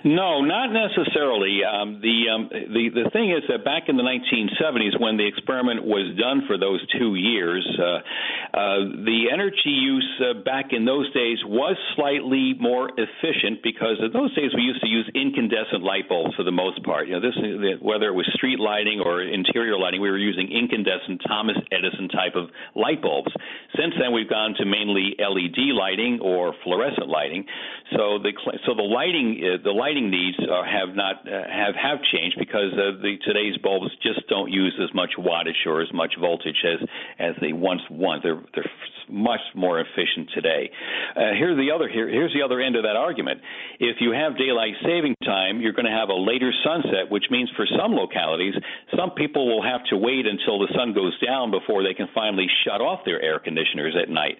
No, 0.05 0.45
not 0.45 0.69
necessarily. 0.69 1.65
Um, 1.65 1.97
the 1.97 2.29
um, 2.29 2.45
the 2.53 2.93
the 2.93 3.09
thing 3.09 3.33
is 3.33 3.41
that 3.49 3.65
back 3.65 3.89
in 3.89 3.97
the 3.97 4.05
1970s, 4.05 5.01
when 5.01 5.17
the 5.17 5.25
experiment 5.25 5.81
was 5.81 6.13
done 6.13 6.45
for 6.45 6.61
those 6.61 6.77
two 6.93 7.17
years, 7.17 7.65
uh, 7.81 8.05
uh, 8.53 9.01
the 9.01 9.33
energy 9.33 9.73
use 9.73 10.05
uh, 10.21 10.45
back 10.45 10.77
in 10.77 10.85
those 10.85 11.09
days 11.09 11.41
was 11.49 11.73
slightly 11.97 12.53
more 12.61 12.93
efficient 12.93 13.65
because 13.65 13.97
in 13.97 14.13
those 14.13 14.29
days 14.37 14.53
we 14.53 14.61
used 14.61 14.85
to 14.85 14.87
use 14.93 15.09
incandescent 15.17 15.81
light 15.81 16.05
bulbs 16.05 16.37
for 16.37 16.45
the 16.45 16.53
most 16.53 16.85
part. 16.85 17.09
You 17.09 17.17
know, 17.17 17.25
this 17.25 17.33
whether 17.81 18.05
it 18.05 18.13
was 18.13 18.29
street 18.37 18.61
lighting 18.61 19.01
or 19.01 19.25
interior 19.25 19.73
lighting, 19.73 20.05
we 20.05 20.13
were 20.13 20.21
using 20.21 20.53
incandescent 20.53 21.25
Thomas 21.25 21.57
Edison 21.73 22.13
type 22.13 22.37
of 22.37 22.53
light 22.77 23.01
bulbs. 23.01 23.33
Since 23.73 23.97
then, 23.97 24.13
we've 24.13 24.29
gone 24.29 24.53
to 24.61 24.69
mainly 24.69 25.17
LED 25.17 25.73
lighting 25.73 26.21
or 26.21 26.53
fluorescent 26.61 27.09
lighting. 27.09 27.49
So 27.97 28.21
the 28.21 28.37
so 28.69 28.77
the 28.77 28.85
lighting 28.85 29.41
uh, 29.41 29.65
the 29.65 29.73
lighting 29.73 29.94
lighting 29.95 30.11
needs 30.11 30.37
uh, 30.39 30.63
have 30.63 30.95
not 30.95 31.27
uh, 31.27 31.47
have 31.49 31.75
have 31.75 31.99
changed 32.11 32.37
because 32.39 32.73
uh, 32.73 33.01
the 33.01 33.15
today's 33.25 33.57
bulbs 33.57 33.91
just 34.03 34.27
don't 34.29 34.51
use 34.51 34.73
as 34.81 34.93
much 34.93 35.11
wattage 35.17 35.65
or 35.65 35.81
as 35.81 35.91
much 35.93 36.13
voltage 36.19 36.63
as 36.65 36.87
as 37.19 37.35
they 37.41 37.53
once 37.53 37.81
want. 37.89 38.23
They're 38.23 38.41
they're 38.53 38.69
much 39.09 39.41
more 39.53 39.79
efficient 39.79 40.29
today. 40.33 40.69
Uh, 41.15 41.37
here's 41.37 41.57
the 41.57 41.71
other 41.73 41.87
here, 41.87 42.09
here's 42.09 42.33
the 42.33 42.41
other 42.41 42.59
end 42.59 42.75
of 42.75 42.83
that 42.83 42.95
argument. 42.95 43.39
If 43.79 43.97
you 43.99 44.11
have 44.11 44.37
daylight 44.37 44.73
saving 44.83 45.15
time, 45.23 45.61
you're 45.61 45.73
going 45.73 45.85
to 45.85 45.93
have 45.93 46.09
a 46.09 46.17
later 46.17 46.51
sunset, 46.63 47.09
which 47.09 47.25
means 47.29 47.49
for 47.55 47.67
some 47.77 47.93
localities, 47.93 48.53
some 48.97 49.11
people 49.11 49.45
will 49.47 49.63
have 49.63 49.81
to 49.89 49.97
wait 49.97 50.25
until 50.25 50.59
the 50.59 50.71
sun 50.75 50.93
goes 50.93 51.13
down 51.21 51.51
before 51.51 51.83
they 51.83 51.93
can 51.93 52.07
finally 52.13 52.47
shut 52.65 52.81
off 52.81 53.05
their 53.05 53.21
air 53.21 53.39
conditioners 53.39 53.95
at 53.95 54.09
night. 54.09 54.37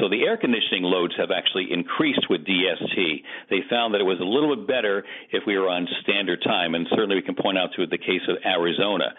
So 0.00 0.08
the 0.08 0.24
air 0.24 0.36
conditioning 0.36 0.82
loads 0.82 1.14
have 1.18 1.30
actually 1.30 1.68
increased 1.70 2.26
with 2.30 2.44
DST. 2.46 3.22
They 3.50 3.60
found 3.68 3.94
that 3.94 4.00
it 4.00 4.08
was 4.08 4.20
a 4.20 4.24
little 4.24 4.54
bit 4.54 4.66
better 4.66 4.95
if 5.32 5.42
we 5.46 5.58
were 5.58 5.68
on 5.68 5.86
standard 6.02 6.42
time, 6.42 6.74
and 6.74 6.86
certainly 6.90 7.16
we 7.16 7.22
can 7.22 7.34
point 7.34 7.58
out 7.58 7.70
to 7.76 7.86
the 7.86 7.98
case 7.98 8.22
of 8.28 8.36
Arizona. 8.44 9.14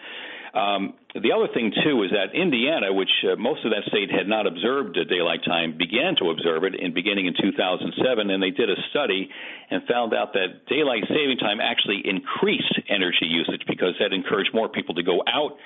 Um, 0.54 0.94
the 1.14 1.32
other 1.32 1.48
thing 1.54 1.72
too 1.72 2.04
is 2.04 2.12
that 2.12 2.36
Indiana, 2.36 2.92
which 2.92 3.08
uh, 3.24 3.36
most 3.36 3.64
of 3.64 3.72
that 3.72 3.88
state 3.88 4.10
had 4.12 4.28
not 4.28 4.46
observed 4.46 4.98
uh, 4.98 5.04
daylight 5.08 5.40
time, 5.44 5.72
began 5.76 6.12
to 6.20 6.28
observe 6.28 6.64
it 6.64 6.76
in 6.76 6.92
beginning 6.92 7.24
in 7.24 7.32
2007, 7.32 7.96
and 8.30 8.42
they 8.42 8.50
did 8.50 8.68
a 8.68 8.76
study 8.90 9.28
and 9.70 9.82
found 9.88 10.12
out 10.12 10.34
that 10.34 10.68
daylight 10.68 11.04
saving 11.08 11.38
time 11.40 11.60
actually 11.64 12.02
increased 12.04 12.76
energy 12.92 13.24
usage 13.24 13.64
because 13.66 13.96
that 13.98 14.12
encouraged 14.12 14.52
more 14.52 14.68
people 14.68 14.94
to 14.94 15.02
go 15.02 15.24
out 15.26 15.56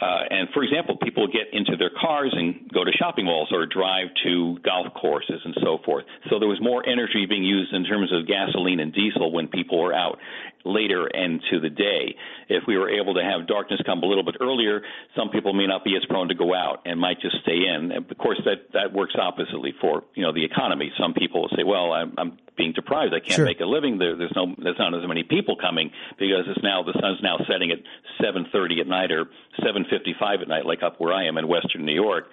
uh, 0.00 0.24
and 0.30 0.48
for 0.54 0.62
example, 0.64 0.96
people 0.96 1.26
get 1.26 1.52
into 1.52 1.76
their 1.76 1.90
cars 1.90 2.32
and 2.32 2.68
go 2.72 2.82
to 2.82 2.90
shopping 2.92 3.26
malls 3.26 3.48
or 3.52 3.66
drive 3.66 4.08
to 4.24 4.58
golf 4.64 4.86
courses 4.94 5.40
and 5.44 5.54
so 5.62 5.78
forth. 5.84 6.04
So 6.30 6.38
there 6.38 6.48
was 6.48 6.60
more 6.62 6.86
energy 6.88 7.26
being 7.28 7.44
used 7.44 7.72
in 7.72 7.84
terms 7.84 8.10
of 8.12 8.26
gasoline 8.26 8.80
and 8.80 8.92
diesel 8.92 9.32
when 9.32 9.48
people 9.48 9.80
were 9.80 9.92
out 9.92 10.18
later 10.64 11.06
into 11.08 11.60
the 11.60 11.68
day. 11.68 12.16
If 12.48 12.64
we 12.66 12.78
were 12.78 12.88
able 12.88 13.14
to 13.14 13.22
have 13.22 13.46
darkness 13.46 13.80
come 13.84 14.02
a 14.02 14.06
little 14.06 14.24
bit 14.24 14.36
earlier, 14.40 14.81
some 15.16 15.30
people 15.30 15.52
may 15.52 15.66
not 15.66 15.84
be 15.84 15.96
as 15.96 16.04
prone 16.06 16.28
to 16.28 16.34
go 16.34 16.54
out 16.54 16.82
and 16.84 16.98
might 16.98 17.20
just 17.20 17.36
stay 17.42 17.66
in. 17.66 17.92
And 17.92 18.10
of 18.10 18.18
course, 18.18 18.40
that 18.44 18.72
that 18.72 18.92
works 18.92 19.14
oppositely 19.18 19.74
for 19.80 20.04
you 20.14 20.22
know 20.22 20.32
the 20.32 20.44
economy. 20.44 20.92
Some 20.98 21.14
people 21.14 21.42
will 21.42 21.56
say, 21.56 21.64
"Well, 21.64 21.92
I'm, 21.92 22.14
I'm 22.18 22.38
being 22.56 22.72
deprived. 22.72 23.14
I 23.14 23.20
can't 23.20 23.32
sure. 23.32 23.44
make 23.44 23.60
a 23.60 23.66
living. 23.66 23.98
There, 23.98 24.16
there's 24.16 24.32
no, 24.36 24.54
there's 24.58 24.78
not 24.78 24.94
as 24.94 25.06
many 25.06 25.22
people 25.22 25.56
coming 25.56 25.90
because 26.18 26.44
it's 26.48 26.62
now 26.62 26.82
the 26.82 26.92
sun's 27.00 27.22
now 27.22 27.38
setting 27.50 27.70
at 27.70 27.78
7:30 28.22 28.80
at 28.80 28.86
night 28.86 29.10
or 29.10 29.26
7:55 29.60 30.42
at 30.42 30.48
night, 30.48 30.66
like 30.66 30.82
up 30.82 31.00
where 31.00 31.12
I 31.12 31.26
am 31.26 31.38
in 31.38 31.48
Western 31.48 31.84
New 31.84 31.94
York. 31.94 32.24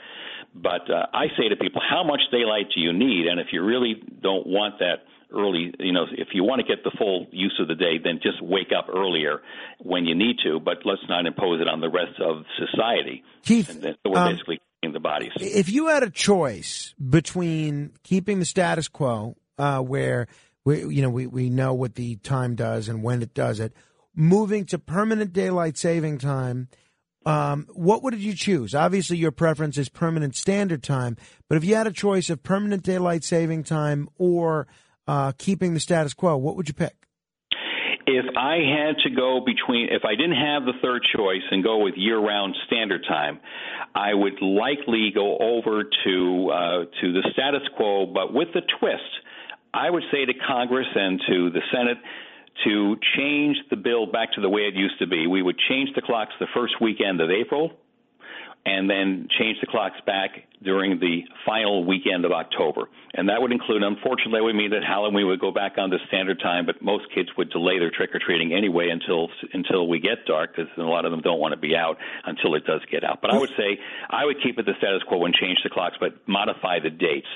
But 0.53 0.89
uh, 0.89 1.05
I 1.13 1.27
say 1.37 1.49
to 1.49 1.55
people, 1.55 1.81
how 1.87 2.03
much 2.03 2.21
daylight 2.31 2.67
do 2.73 2.81
you 2.81 2.91
need? 2.91 3.27
And 3.27 3.39
if 3.39 3.47
you 3.51 3.63
really 3.63 4.01
don't 4.21 4.47
want 4.47 4.79
that 4.79 5.05
early, 5.31 5.73
you 5.79 5.93
know, 5.93 6.05
if 6.11 6.29
you 6.33 6.43
want 6.43 6.59
to 6.59 6.67
get 6.67 6.83
the 6.83 6.91
full 6.97 7.27
use 7.31 7.57
of 7.61 7.67
the 7.67 7.75
day, 7.75 7.97
then 8.03 8.19
just 8.21 8.41
wake 8.41 8.71
up 8.77 8.87
earlier 8.93 9.41
when 9.79 10.05
you 10.05 10.15
need 10.15 10.37
to. 10.43 10.59
But 10.59 10.77
let's 10.85 11.01
not 11.07 11.25
impose 11.25 11.61
it 11.61 11.67
on 11.67 11.81
the 11.81 11.89
rest 11.89 12.19
of 12.19 12.43
society. 12.57 13.23
Keith, 13.43 13.69
and 13.69 13.81
so 13.83 14.11
we're 14.11 14.17
um, 14.19 14.33
basically 14.33 14.59
in 14.81 14.93
the 14.93 14.99
bodies. 14.99 15.31
If 15.37 15.69
you 15.69 15.87
had 15.87 16.03
a 16.03 16.09
choice 16.09 16.93
between 16.97 17.91
keeping 18.03 18.39
the 18.39 18.45
status 18.45 18.87
quo 18.87 19.35
uh, 19.57 19.79
where 19.79 20.27
we, 20.65 20.79
you 20.85 21.01
know, 21.01 21.09
we, 21.09 21.27
we 21.27 21.49
know 21.49 21.73
what 21.73 21.95
the 21.95 22.15
time 22.17 22.55
does 22.55 22.89
and 22.89 23.03
when 23.03 23.21
it 23.21 23.33
does 23.33 23.59
it. 23.59 23.73
Moving 24.15 24.65
to 24.65 24.79
permanent 24.79 25.33
daylight 25.33 25.77
saving 25.77 26.17
time 26.17 26.69
Um, 27.25 27.67
what 27.73 28.01
would 28.03 28.15
you 28.15 28.33
choose? 28.33 28.73
Obviously, 28.73 29.17
your 29.17 29.31
preference 29.31 29.77
is 29.77 29.89
permanent 29.89 30.35
standard 30.35 30.81
time, 30.81 31.17
but 31.47 31.57
if 31.57 31.65
you 31.65 31.75
had 31.75 31.85
a 31.85 31.91
choice 31.91 32.29
of 32.29 32.41
permanent 32.41 32.81
daylight 32.83 33.23
saving 33.23 33.63
time 33.63 34.07
or 34.17 34.67
uh, 35.09 35.31
keeping 35.39 35.73
the 35.73 35.79
status 35.79 36.13
quo, 36.13 36.37
what 36.37 36.55
would 36.55 36.67
you 36.67 36.75
pick? 36.75 36.93
If 38.05 38.25
I 38.37 38.57
had 38.57 38.95
to 39.03 39.09
go 39.09 39.41
between, 39.43 39.89
if 39.89 40.03
I 40.05 40.13
didn't 40.15 40.37
have 40.37 40.65
the 40.65 40.73
third 40.81 41.01
choice 41.15 41.41
and 41.49 41.63
go 41.63 41.83
with 41.83 41.95
year-round 41.97 42.55
standard 42.67 43.03
time, 43.07 43.39
I 43.95 44.13
would 44.13 44.39
likely 44.41 45.11
go 45.13 45.37
over 45.37 45.83
to 45.83 46.49
uh, 46.49 46.85
to 47.01 47.13
the 47.13 47.27
status 47.33 47.61
quo, 47.75 48.05
but 48.05 48.33
with 48.33 48.49
the 48.53 48.61
twist. 48.79 49.11
I 49.71 49.87
would 49.87 50.01
say 50.11 50.25
to 50.25 50.33
Congress 50.47 50.87
and 50.95 51.21
to 51.29 51.49
the 51.51 51.61
Senate 51.71 51.99
to 52.65 52.97
change 53.15 53.55
the 53.69 53.75
bill 53.75 54.11
back 54.11 54.33
to 54.33 54.41
the 54.41 54.49
way 54.49 54.61
it 54.61 54.73
used 54.73 54.97
to 54.97 55.05
be. 55.05 55.27
We 55.27 55.43
would 55.43 55.59
change 55.69 55.89
the 55.93 56.01
clocks 56.01 56.33
the 56.39 56.47
first 56.55 56.73
weekend 56.81 57.21
of 57.21 57.29
April 57.29 57.73
and 58.65 58.89
then 58.89 59.27
change 59.37 59.57
the 59.61 59.67
clocks 59.67 60.01
back 60.07 60.31
during 60.61 60.99
the 60.99 61.23
final 61.45 61.85
weekend 61.85 62.25
of 62.25 62.31
October. 62.31 62.89
And 63.13 63.29
that 63.29 63.41
would 63.41 63.51
include, 63.51 63.81
unfortunately, 63.81 64.41
would 64.41 64.55
mean 64.55 64.69
that 64.71 64.83
Halloween 64.83 65.25
would 65.27 65.39
go 65.39 65.51
back 65.51 65.77
on 65.77 65.89
to 65.89 65.97
standard 66.07 66.39
time, 66.39 66.65
but 66.65 66.81
most 66.81 67.05
kids 67.15 67.29
would 67.37 67.49
delay 67.49 67.79
their 67.79 67.89
trick 67.89 68.13
or 68.13 68.19
treating 68.19 68.53
anyway 68.53 68.89
until 68.89 69.29
until 69.53 69.87
we 69.87 69.99
get 69.99 70.25
dark, 70.27 70.55
because 70.55 70.69
a 70.77 70.81
lot 70.81 71.05
of 71.05 71.11
them 71.11 71.21
don't 71.21 71.39
want 71.39 71.53
to 71.53 71.59
be 71.59 71.75
out 71.75 71.97
until 72.25 72.53
it 72.55 72.65
does 72.65 72.81
get 72.91 73.03
out. 73.03 73.19
But 73.21 73.33
I 73.33 73.37
would 73.37 73.49
say 73.57 73.79
I 74.09 74.25
would 74.25 74.37
keep 74.43 74.59
it 74.59 74.65
the 74.65 74.73
status 74.77 75.01
quo 75.07 75.25
and 75.25 75.33
change 75.33 75.57
the 75.63 75.69
clocks, 75.69 75.97
but 75.99 76.27
modify 76.27 76.79
the 76.79 76.91
dates. 76.91 77.27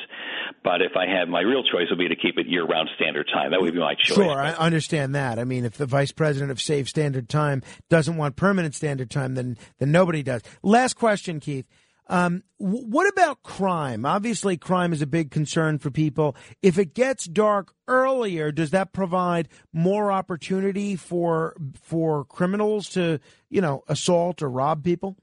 But 0.64 0.82
if 0.82 0.92
I 0.96 1.08
had 1.08 1.28
my 1.28 1.42
real 1.42 1.64
choice, 1.64 1.88
would 1.90 2.00
be 2.00 2.10
to 2.10 2.16
keep 2.16 2.38
it 2.38 2.48
year-round 2.48 2.90
standard 2.96 3.28
time. 3.34 3.52
That 3.52 3.62
would 3.62 3.74
be 3.74 3.80
my 3.80 3.96
choice. 3.96 4.16
Sure, 4.16 4.40
I 4.40 4.52
understand 4.52 5.16
that. 5.16 5.40
I 5.40 5.44
mean, 5.44 5.66
if 5.66 5.78
the 5.78 5.86
vice 5.86 6.12
president 6.12 6.52
of 6.52 6.62
Save 6.62 6.88
Standard 6.88 7.30
Time 7.30 7.64
doesn't 7.90 8.16
want 8.16 8.36
permanent 8.36 8.76
standard 8.76 9.10
time, 9.10 9.34
then 9.34 9.58
then 9.80 9.92
nobody 9.92 10.22
does. 10.22 10.42
Last 10.62 10.96
question, 10.96 11.40
Keith. 11.40 11.66
Um, 12.08 12.44
what 12.58 13.08
about 13.08 13.44
crime? 13.44 14.06
Obviously, 14.06 14.58
crime 14.58 14.94
is 14.94 15.02
a 15.02 15.08
big 15.08 15.32
concern 15.32 15.80
for 15.80 15.90
people. 15.90 16.36
If 16.62 16.78
it 16.78 16.94
gets 16.94 17.26
dark 17.26 17.74
earlier, 17.88 18.52
does 18.52 18.72
that 18.72 18.94
provide 18.94 19.48
more 19.72 20.12
opportunity 20.12 20.96
for 20.96 21.56
for 21.82 22.26
criminals 22.26 22.90
to, 22.90 23.20
you 23.50 23.62
know, 23.62 23.84
assault 23.88 24.42
or 24.42 24.50
rob 24.50 24.84
people? 24.84 25.18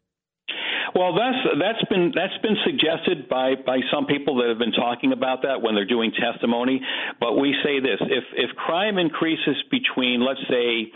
Well, 0.95 1.15
that's 1.15 1.39
that's 1.61 1.85
been 1.89 2.13
that's 2.15 2.37
been 2.43 2.57
suggested 2.65 3.29
by 3.29 3.55
by 3.55 3.79
some 3.93 4.07
people 4.07 4.37
that 4.39 4.49
have 4.49 4.59
been 4.59 4.73
talking 4.73 5.13
about 5.13 5.43
that 5.43 5.63
when 5.63 5.75
they're 5.75 5.87
doing 5.87 6.13
testimony. 6.13 6.81
But 7.21 7.35
we 7.35 7.55
say 7.63 7.79
this: 7.79 8.01
if 8.01 8.25
if 8.35 8.57
crime 8.57 8.99
increases 8.99 9.57
between, 9.71 10.25
let's 10.25 10.43
say, 10.49 10.91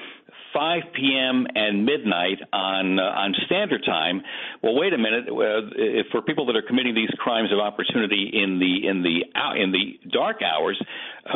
5 0.55 0.83
p.m. 0.94 1.47
and 1.55 1.84
midnight 1.84 2.39
on 2.52 2.99
uh, 2.99 3.02
on 3.02 3.34
standard 3.47 3.83
time. 3.84 4.23
Well, 4.62 4.78
wait 4.78 4.94
a 4.94 4.99
minute. 4.99 5.26
Uh, 5.28 5.74
if 5.74 6.07
for 6.12 6.23
people 6.23 6.47
that 6.47 6.57
are 6.57 6.62
committing 6.62 6.94
these 6.94 7.10
crimes 7.18 7.50
of 7.52 7.58
opportunity 7.58 8.31
in 8.33 8.58
the 8.62 8.86
in 8.89 9.02
the 9.02 9.26
in 9.60 9.73
the 9.73 9.99
dark 10.10 10.39
hours, 10.42 10.81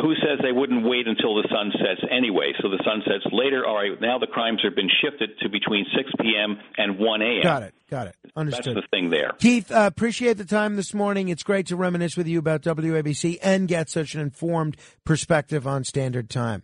who 0.01 0.15
says 0.15 0.39
they 0.41 0.53
wouldn't 0.53 0.85
wait 0.87 1.07
until 1.07 1.35
the 1.35 1.47
sun 1.51 1.71
sets 1.75 2.01
anyway? 2.09 2.53
So 2.61 2.69
the 2.69 2.81
sun 2.85 3.03
sets 3.03 3.27
later. 3.31 3.65
All 3.67 3.75
right, 3.75 3.99
now 3.99 4.17
the 4.17 4.27
crimes 4.27 4.61
have 4.63 4.75
been 4.75 4.89
shifted 5.03 5.37
to 5.41 5.49
between 5.49 5.85
6 5.95 6.09
p.m. 6.21 6.57
and 6.77 6.97
1 6.97 7.21
a.m. 7.21 7.43
Got 7.43 7.63
it. 7.63 7.73
Got 7.89 8.07
it. 8.07 8.15
Understood. 8.35 8.77
That's 8.77 8.85
the 8.85 8.87
thing 8.89 9.09
there. 9.09 9.31
Keith, 9.39 9.71
uh, 9.71 9.85
appreciate 9.87 10.37
the 10.37 10.45
time 10.45 10.75
this 10.75 10.93
morning. 10.93 11.29
It's 11.29 11.43
great 11.43 11.67
to 11.67 11.75
reminisce 11.75 12.15
with 12.15 12.27
you 12.27 12.39
about 12.39 12.61
WABC 12.61 13.39
and 13.41 13.67
get 13.67 13.89
such 13.89 14.15
an 14.15 14.21
informed 14.21 14.77
perspective 15.03 15.67
on 15.67 15.83
standard 15.83 16.29
time. 16.29 16.63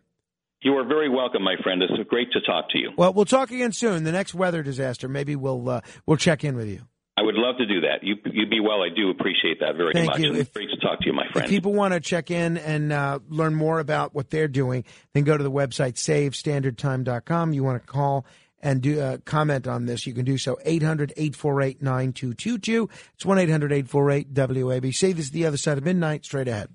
You 0.65 0.75
are 0.77 0.83
very 0.83 1.09
welcome, 1.09 1.43
my 1.43 1.55
friend. 1.61 1.83
It's 1.83 1.93
great 2.09 2.31
to 2.31 2.41
talk 2.41 2.71
to 2.71 2.79
you. 2.79 2.89
Well, 2.97 3.13
we'll 3.13 3.25
talk 3.25 3.51
again 3.51 3.71
soon. 3.71 4.03
The 4.03 4.11
next 4.11 4.33
weather 4.33 4.63
disaster, 4.63 5.07
maybe 5.07 5.35
we'll 5.35 5.69
uh, 5.69 5.81
we'll 6.07 6.17
check 6.17 6.43
in 6.43 6.55
with 6.55 6.67
you. 6.67 6.81
I 7.15 7.21
would 7.21 7.35
love 7.35 7.57
to 7.59 7.67
do 7.67 7.81
that. 7.81 7.99
You 8.01 8.15
you 8.25 8.47
be 8.47 8.59
well. 8.59 8.81
I 8.81 8.89
do 8.89 9.11
appreciate 9.11 9.59
that 9.59 9.75
very 9.77 9.93
Thank 9.93 10.09
much. 10.09 10.19
you. 10.21 10.29
And 10.29 10.37
If- 10.37 10.47
it's 10.47 10.57
great 10.57 10.71
to 10.71 10.77
talk 10.77 11.01
to 11.01 11.05
you, 11.05 11.13
my 11.13 11.27
friend. 11.31 11.45
If 11.45 11.51
people 11.51 11.71
want 11.71 11.93
to 11.93 11.99
check 11.99 12.31
in 12.31 12.57
and 12.57 12.91
uh, 12.91 13.19
learn 13.29 13.53
more 13.53 13.79
about 13.79 14.15
what 14.15 14.31
they're 14.31 14.47
doing, 14.47 14.85
then 15.13 15.23
go 15.23 15.37
to 15.37 15.43
the 15.43 15.51
website 15.51 15.97
savestandardtime.com. 15.97 17.53
You 17.53 17.63
want 17.63 17.83
to 17.83 17.87
call 17.87 18.25
and 18.59 18.81
do 18.81 18.99
uh, 18.99 19.17
comment 19.23 19.67
on 19.67 19.85
this, 19.85 20.07
you 20.07 20.15
can 20.15 20.25
do 20.25 20.39
so 20.39 20.57
800-848-9222. 20.65 22.89
It's 23.13 23.23
1-800-848-WABC. 23.23 25.15
This 25.15 25.25
is 25.25 25.31
the 25.31 25.45
other 25.45 25.57
side 25.57 25.77
of 25.77 25.83
midnight, 25.83 26.25
straight 26.25 26.47
ahead. 26.47 26.69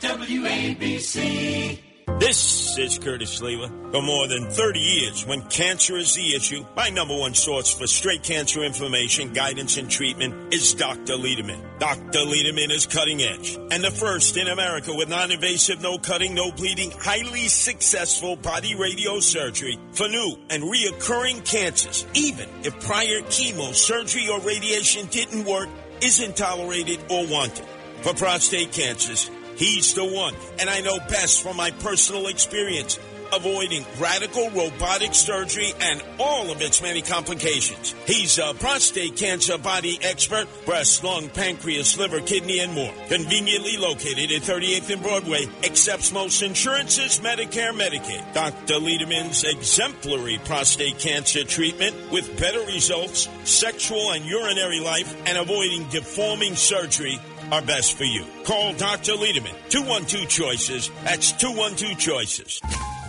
WABC. 0.00 1.78
This 2.18 2.78
is 2.78 2.98
Curtis 2.98 3.40
Sliwa. 3.40 3.92
For 3.92 4.00
more 4.00 4.26
than 4.26 4.46
30 4.50 4.80
years, 4.80 5.26
when 5.26 5.42
cancer 5.42 5.98
is 5.98 6.14
the 6.14 6.34
issue, 6.34 6.64
my 6.74 6.88
number 6.88 7.14
one 7.14 7.34
source 7.34 7.74
for 7.74 7.86
straight 7.86 8.22
cancer 8.22 8.64
information, 8.64 9.34
guidance, 9.34 9.76
and 9.76 9.90
treatment 9.90 10.54
is 10.54 10.72
Dr. 10.72 11.12
Lederman. 11.12 11.60
Dr. 11.78 12.20
Lederman 12.20 12.70
is 12.70 12.86
cutting 12.86 13.20
edge 13.20 13.58
and 13.70 13.84
the 13.84 13.90
first 13.90 14.38
in 14.38 14.48
America 14.48 14.94
with 14.94 15.10
non-invasive, 15.10 15.82
no 15.82 15.98
cutting, 15.98 16.34
no 16.34 16.50
bleeding, 16.52 16.90
highly 16.90 17.48
successful 17.48 18.34
body 18.34 18.74
radio 18.74 19.20
surgery 19.20 19.78
for 19.92 20.08
new 20.08 20.38
and 20.48 20.62
reoccurring 20.62 21.44
cancers, 21.44 22.06
even 22.14 22.48
if 22.62 22.80
prior 22.80 23.20
chemo, 23.28 23.74
surgery, 23.74 24.26
or 24.28 24.40
radiation 24.40 25.06
didn't 25.08 25.44
work, 25.44 25.68
isn't 26.00 26.34
tolerated, 26.34 26.98
or 27.10 27.26
wanted. 27.26 27.66
For 28.00 28.14
prostate 28.14 28.72
cancers, 28.72 29.30
He's 29.56 29.94
the 29.94 30.04
one, 30.04 30.34
and 30.60 30.68
I 30.68 30.80
know 30.82 30.98
best 30.98 31.42
from 31.42 31.56
my 31.56 31.70
personal 31.70 32.26
experience, 32.26 32.98
avoiding 33.32 33.84
radical 33.98 34.50
robotic 34.50 35.14
surgery 35.14 35.72
and 35.80 36.02
all 36.18 36.50
of 36.50 36.60
its 36.60 36.82
many 36.82 37.00
complications. 37.00 37.94
He's 38.06 38.38
a 38.38 38.52
prostate 38.54 39.16
cancer 39.16 39.56
body 39.58 39.98
expert, 40.02 40.46
breast, 40.66 41.02
lung, 41.02 41.30
pancreas, 41.30 41.98
liver, 41.98 42.20
kidney, 42.20 42.60
and 42.60 42.74
more. 42.74 42.92
Conveniently 43.08 43.78
located 43.78 44.30
at 44.30 44.42
38th 44.42 44.90
and 44.90 45.02
Broadway, 45.02 45.46
accepts 45.64 46.12
most 46.12 46.42
insurances, 46.42 47.18
Medicare, 47.20 47.72
Medicaid. 47.72 48.34
Dr. 48.34 48.74
Lederman's 48.74 49.42
exemplary 49.42 50.38
prostate 50.44 50.98
cancer 50.98 51.44
treatment 51.44 51.96
with 52.12 52.38
better 52.38 52.60
results, 52.66 53.28
sexual 53.44 54.12
and 54.12 54.26
urinary 54.26 54.80
life, 54.80 55.16
and 55.26 55.38
avoiding 55.38 55.88
deforming 55.88 56.54
surgery 56.54 57.18
are 57.52 57.62
best 57.62 57.96
for 57.96 58.04
you. 58.04 58.24
Call 58.44 58.72
Dr. 58.74 59.12
Lederman, 59.12 59.54
212 59.68 60.28
Choices. 60.28 60.90
That's 61.04 61.32
212 61.32 61.98
Choices. 61.98 62.60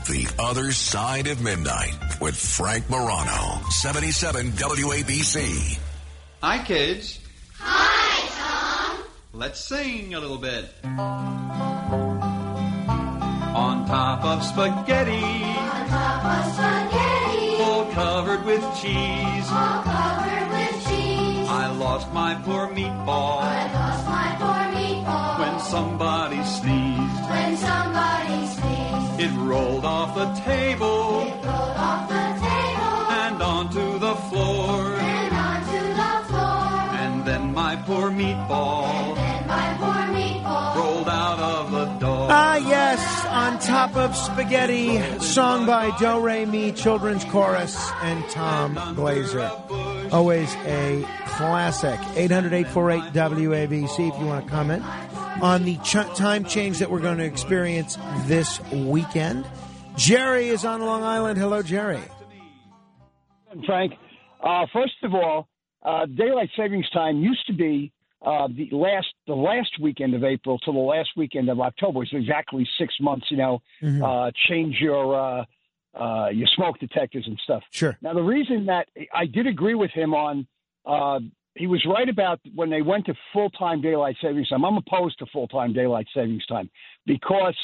The 0.07 0.27
Other 0.39 0.71
Side 0.71 1.27
of 1.27 1.41
Midnight 1.41 1.93
with 2.21 2.35
Frank 2.35 2.89
Morano, 2.89 3.61
77 3.69 4.51
WABC. 4.51 5.77
Hi, 6.41 6.63
kids. 6.63 7.19
Hi, 7.59 8.95
Tom. 8.95 9.03
Let's 9.33 9.59
sing 9.59 10.13
a 10.13 10.19
little 10.19 10.37
bit. 10.37 10.69
On 13.57 13.85
top 13.87 14.23
of 14.23 14.43
spaghetti, 14.43 15.11
On 15.11 15.87
top 15.89 16.25
of 16.25 16.53
spaghetti, 16.53 17.63
all 17.63 17.85
covered 17.91 18.45
with 18.45 18.61
cheese, 18.79 19.47
all 19.51 19.81
covered 19.83 20.49
with 20.51 20.87
cheese. 20.87 21.47
I 21.49 21.67
lost 21.77 22.13
my 22.13 22.35
poor 22.45 22.67
meatball 22.67 23.41
somebody 25.69 26.43
sneezed. 26.43 27.29
When 27.29 27.57
somebody 27.57 28.47
sneezed, 28.55 29.19
It 29.19 29.31
rolled 29.37 29.85
off 29.85 30.15
the 30.15 30.29
table 30.41 31.21
it 31.27 31.33
rolled 31.45 31.77
off 31.89 32.07
the 32.07 32.25
table 32.47 32.97
and 33.23 33.41
onto 33.41 33.99
the 33.99 34.15
floor. 34.29 34.95
and 34.95 35.33
onto 35.47 35.81
the 36.01 36.13
floor. 36.29 36.69
And 37.03 37.25
then 37.25 37.53
my 37.53 37.75
poor 37.87 38.09
meatball 38.11 39.15
Then 39.15 39.47
my 39.47 39.67
poor 39.79 40.01
meatball 40.15 40.75
rolled 40.75 41.09
out 41.09 41.39
of 41.39 41.71
the 41.71 41.85
door. 42.05 42.27
Ah, 42.29 42.57
yes, 42.57 43.01
on 43.43 43.59
top 43.59 43.95
of 43.97 44.15
spaghetti, 44.15 45.01
song 45.19 45.65
by 45.65 45.89
Do 45.97 46.19
Re 46.19 46.45
Mi 46.45 46.71
Children's 46.71 47.25
Chorus 47.25 47.75
and 48.03 48.23
Tom 48.29 48.75
Glazer. 48.95 49.49
Always 50.13 50.53
a 50.65 51.03
classic. 51.37 51.99
800 52.15 52.53
848 52.53 53.13
WABC 53.13 54.13
if 54.13 54.19
you 54.19 54.25
want 54.25 54.43
to 54.45 54.51
comment 54.51 54.83
on 55.41 55.63
the 55.63 55.77
ch- 55.77 55.93
time 56.15 56.43
change 56.45 56.79
that 56.79 56.89
we're 56.89 56.99
going 56.99 57.17
to 57.19 57.23
experience 57.25 57.97
this 58.25 58.59
weekend. 58.71 59.45
Jerry 59.95 60.47
is 60.49 60.65
on 60.65 60.81
Long 60.81 61.03
Island. 61.03 61.39
Hello, 61.39 61.61
Jerry. 61.61 62.01
Frank. 63.65 63.93
Uh, 64.43 64.65
first 64.73 64.93
of 65.03 65.13
all, 65.13 65.47
uh, 65.83 66.05
daylight 66.05 66.49
savings 66.57 66.89
time 66.91 67.17
used 67.17 67.45
to 67.47 67.53
be 67.53 67.91
uh, 68.25 68.47
the 68.55 68.69
last 68.75 69.07
the 69.27 69.33
last 69.33 69.69
weekend 69.79 70.13
of 70.15 70.23
April 70.23 70.57
to 70.59 70.71
the 70.71 70.77
last 70.77 71.09
weekend 71.15 71.49
of 71.49 71.59
October. 71.59 72.03
It's 72.03 72.11
exactly 72.13 72.67
six 72.79 72.93
months. 72.99 73.27
You 73.29 73.37
know, 73.37 73.59
Mhm. 73.81 74.01
uh, 74.27 74.31
change 74.49 74.75
your 74.79 75.15
uh, 75.15 75.45
uh, 75.99 76.29
your 76.29 76.47
smoke 76.55 76.77
detectors 76.79 77.25
and 77.27 77.39
stuff. 77.43 77.63
Sure. 77.71 77.97
Now 78.01 78.13
the 78.13 78.21
reason 78.23 78.65
that 78.67 78.87
I 79.13 79.25
did 79.25 79.47
agree 79.47 79.75
with 79.75 79.91
him 79.91 80.13
on. 80.13 80.47
Uh, 80.87 81.19
he 81.55 81.67
was 81.67 81.83
right 81.85 82.07
about 82.07 82.39
when 82.55 82.69
they 82.69 82.81
went 82.81 83.05
to 83.07 83.13
full 83.33 83.49
time 83.51 83.81
daylight 83.81 84.15
savings 84.21 84.49
time. 84.49 84.63
I'm 84.63 84.77
opposed 84.77 85.19
to 85.19 85.25
full 85.27 85.47
time 85.47 85.73
daylight 85.73 86.07
savings 86.13 86.45
time 86.45 86.69
because 87.05 87.55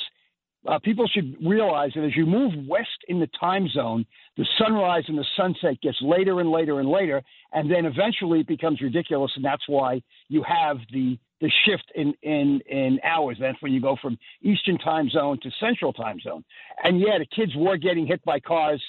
uh, 0.67 0.79
people 0.79 1.07
should 1.07 1.35
realize 1.45 1.91
that 1.95 2.05
as 2.05 2.15
you 2.15 2.25
move 2.25 2.53
west 2.67 2.87
in 3.07 3.19
the 3.19 3.29
time 3.39 3.67
zone, 3.69 4.05
the 4.37 4.45
sunrise 4.57 5.03
and 5.07 5.17
the 5.17 5.25
sunset 5.35 5.79
gets 5.81 5.97
later 6.01 6.39
and 6.39 6.49
later 6.51 6.79
and 6.79 6.89
later, 6.89 7.21
and 7.51 7.69
then 7.69 7.85
eventually 7.85 8.39
it 8.39 8.47
becomes 8.47 8.81
ridiculous, 8.81 9.31
and 9.35 9.43
that's 9.43 9.67
why 9.67 10.01
you 10.29 10.43
have 10.43 10.77
the 10.91 11.17
the 11.41 11.51
shift 11.65 11.91
in 11.95 12.13
in 12.23 12.61
in 12.67 12.99
hours. 13.03 13.37
That's 13.39 13.61
when 13.61 13.73
you 13.73 13.81
go 13.81 13.97
from 14.01 14.17
Eastern 14.41 14.77
time 14.77 15.09
zone 15.09 15.37
to 15.43 15.51
Central 15.59 15.91
time 15.91 16.19
zone, 16.21 16.43
and 16.83 16.99
yeah, 16.99 17.17
the 17.19 17.27
kids 17.35 17.51
were 17.55 17.77
getting 17.77 18.07
hit 18.07 18.23
by 18.23 18.39
cars 18.39 18.81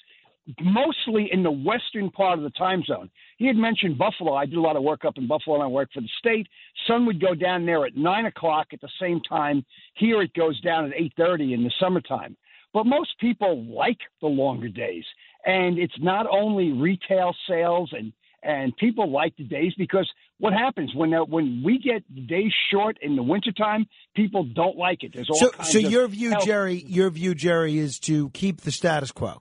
mostly 0.61 1.29
in 1.33 1.43
the 1.43 1.51
western 1.51 2.11
part 2.11 2.39
of 2.39 2.45
the 2.45 2.51
time 2.51 2.83
zone. 2.85 3.11
He 3.39 3.47
had 3.47 3.57
mentioned 3.57 3.99
Buffalo. 3.99 4.35
I 4.35 4.47
did 4.47 4.57
a 4.57 4.61
lot 4.61 4.77
of 4.77 4.83
work 4.83 5.05
up 5.05 5.17
in 5.17 5.27
Buffalo 5.27 5.57
and 5.57 5.65
I 5.65 5.67
worked 5.67 5.95
for 5.95 6.01
the 6.01 6.09
state. 6.19 6.47
Sun 6.87 7.07
would 7.07 7.21
go 7.21 7.35
down 7.35 7.67
there 7.67 7.85
at 7.87 7.97
nine 7.97 8.27
o'clock 8.27 8.69
at 8.73 8.81
the 8.81 8.91
same 9.01 9.21
time. 9.29 9.65
Here 9.95 10.21
it 10.23 10.35
goes 10.35 10.61
down 10.61 10.85
at 10.87 10.93
eight 10.97 11.13
thirty 11.17 11.55
in 11.55 11.65
the 11.65 11.73
summertime. 11.81 12.37
But 12.73 12.87
most 12.87 13.11
people 13.21 13.65
like 13.67 13.99
the 14.21 14.27
longer 14.27 14.69
days. 14.69 15.05
And 15.47 15.79
it's 15.79 15.95
not 16.01 16.27
only 16.31 16.73
retail 16.73 17.35
sales 17.49 17.91
and 17.93 18.13
and 18.43 18.77
people 18.77 19.11
like 19.11 19.35
the 19.37 19.45
days 19.45 19.73
because 19.79 20.11
what 20.39 20.53
happens 20.53 20.95
when 20.95 21.13
when 21.13 21.63
we 21.65 21.79
get 21.79 22.03
days 22.27 22.53
short 22.71 22.99
in 23.01 23.17
the 23.17 23.23
wintertime, 23.23 23.87
people 24.15 24.45
don't 24.45 24.77
like 24.77 25.03
it. 25.03 25.13
There's 25.15 25.31
all 25.31 25.37
So, 25.37 25.51
so 25.63 25.79
your 25.79 26.07
view, 26.09 26.31
health- 26.31 26.45
Jerry, 26.45 26.85
your 26.87 27.09
view, 27.09 27.35
Jerry, 27.35 27.79
is 27.79 27.99
to 28.01 28.29
keep 28.31 28.61
the 28.61 28.71
status 28.71 29.13
quo. 29.13 29.41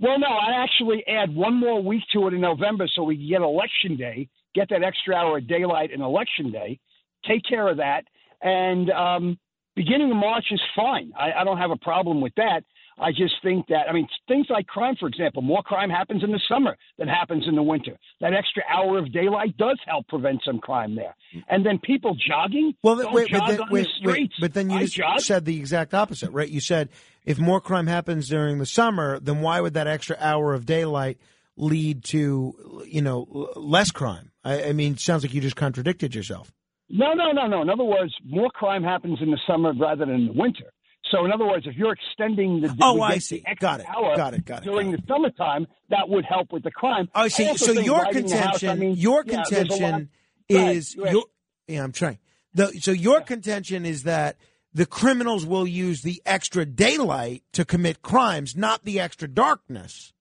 Well, 0.00 0.18
no, 0.18 0.28
I 0.28 0.62
actually 0.62 1.04
add 1.08 1.34
one 1.34 1.54
more 1.54 1.82
week 1.82 2.04
to 2.12 2.28
it 2.28 2.34
in 2.34 2.40
November 2.40 2.86
so 2.94 3.02
we 3.02 3.16
can 3.16 3.28
get 3.28 3.40
election 3.40 3.96
day, 3.96 4.28
get 4.54 4.68
that 4.70 4.84
extra 4.84 5.14
hour 5.14 5.38
of 5.38 5.48
daylight 5.48 5.90
in 5.90 6.02
election 6.02 6.52
day, 6.52 6.78
take 7.26 7.42
care 7.48 7.68
of 7.68 7.78
that, 7.78 8.02
and 8.40 8.90
um, 8.90 9.38
beginning 9.74 10.10
of 10.10 10.16
March 10.16 10.44
is 10.52 10.60
fine. 10.76 11.12
I, 11.18 11.40
I 11.40 11.44
don't 11.44 11.58
have 11.58 11.72
a 11.72 11.76
problem 11.76 12.20
with 12.20 12.32
that. 12.36 12.62
I 13.00 13.10
just 13.12 13.34
think 13.42 13.66
that 13.68 13.88
I 13.88 13.92
mean 13.92 14.08
things 14.26 14.46
like 14.50 14.66
crime, 14.66 14.96
for 14.98 15.08
example, 15.08 15.42
more 15.42 15.62
crime 15.62 15.90
happens 15.90 16.22
in 16.24 16.32
the 16.32 16.40
summer 16.48 16.76
than 16.98 17.08
happens 17.08 17.44
in 17.48 17.54
the 17.54 17.62
winter. 17.62 17.96
That 18.20 18.32
extra 18.34 18.62
hour 18.68 18.98
of 18.98 19.12
daylight 19.12 19.56
does 19.56 19.78
help 19.86 20.08
prevent 20.08 20.40
some 20.44 20.58
crime 20.58 20.96
there. 20.96 21.14
And 21.48 21.64
then 21.64 21.78
people 21.78 22.14
jogging, 22.28 22.74
Well, 22.82 22.96
don't 22.96 23.12
wait, 23.12 23.28
jog 23.28 23.40
but 23.40 23.46
then, 23.48 23.60
on 23.60 23.68
wait, 23.70 23.86
the 24.02 24.06
wait, 24.08 24.14
streets. 24.14 24.34
but 24.40 24.54
then 24.54 24.70
you 24.70 24.86
just 24.86 25.26
said 25.26 25.44
the 25.44 25.58
exact 25.58 25.94
opposite, 25.94 26.30
right? 26.30 26.48
You 26.48 26.60
said 26.60 26.88
if 27.24 27.38
more 27.38 27.60
crime 27.60 27.86
happens 27.86 28.28
during 28.28 28.58
the 28.58 28.66
summer, 28.66 29.20
then 29.20 29.40
why 29.40 29.60
would 29.60 29.74
that 29.74 29.86
extra 29.86 30.16
hour 30.18 30.54
of 30.54 30.66
daylight 30.66 31.18
lead 31.56 32.04
to 32.04 32.84
you 32.86 33.02
know 33.02 33.50
less 33.56 33.90
crime? 33.90 34.30
I, 34.44 34.64
I 34.64 34.72
mean, 34.72 34.94
it 34.94 35.00
sounds 35.00 35.22
like 35.22 35.34
you 35.34 35.40
just 35.40 35.56
contradicted 35.56 36.14
yourself. 36.14 36.52
No, 36.90 37.12
no, 37.12 37.32
no, 37.32 37.46
no. 37.46 37.60
In 37.60 37.68
other 37.68 37.84
words, 37.84 38.14
more 38.24 38.48
crime 38.50 38.82
happens 38.82 39.18
in 39.20 39.30
the 39.30 39.38
summer 39.46 39.72
rather 39.78 40.06
than 40.06 40.14
in 40.14 40.26
the 40.28 40.32
winter. 40.32 40.64
So, 41.10 41.24
in 41.24 41.32
other 41.32 41.46
words, 41.46 41.66
if 41.66 41.74
you're 41.76 41.92
extending 41.92 42.60
the 42.60 42.76
Oh, 42.82 43.00
I 43.00 43.18
see. 43.18 43.42
Got 43.58 43.80
it. 43.80 43.86
hour 43.88 44.14
Got 44.16 44.34
it. 44.34 44.44
Got 44.44 44.62
it. 44.62 44.64
during 44.64 44.90
the 44.92 44.98
summertime, 45.08 45.66
that 45.90 46.08
would 46.08 46.24
help 46.24 46.52
with 46.52 46.62
the 46.64 46.70
crime. 46.70 47.08
Oh, 47.14 47.22
I 47.22 47.28
see. 47.28 47.46
also 47.48 47.72
So 47.72 47.80
your 47.80 47.98
the 48.00 48.04
house, 48.04 48.12
contention, 48.12 48.68
I 48.70 48.74
mean, 48.74 48.96
your 48.96 49.24
yeah, 49.26 49.42
there's 49.48 49.68
a 49.68 49.72
lot- 49.72 49.78
contention 49.78 50.08
is 50.48 50.96
right. 50.98 51.12
your. 51.12 51.24
Yeah, 51.66 51.84
I'm 51.84 51.92
trying. 51.92 52.18
The, 52.54 52.68
so 52.80 52.90
your 52.92 53.20
contention 53.20 53.84
is 53.86 54.02
that 54.04 54.36
the 54.74 54.86
criminals 54.86 55.46
will 55.46 55.66
use 55.66 56.02
the 56.02 56.20
extra 56.26 56.64
daylight 56.66 57.42
to 57.52 57.64
commit 57.64 58.02
crimes, 58.02 58.56
not 58.56 58.84
the 58.84 59.00
extra 59.00 59.28
darkness. 59.28 60.12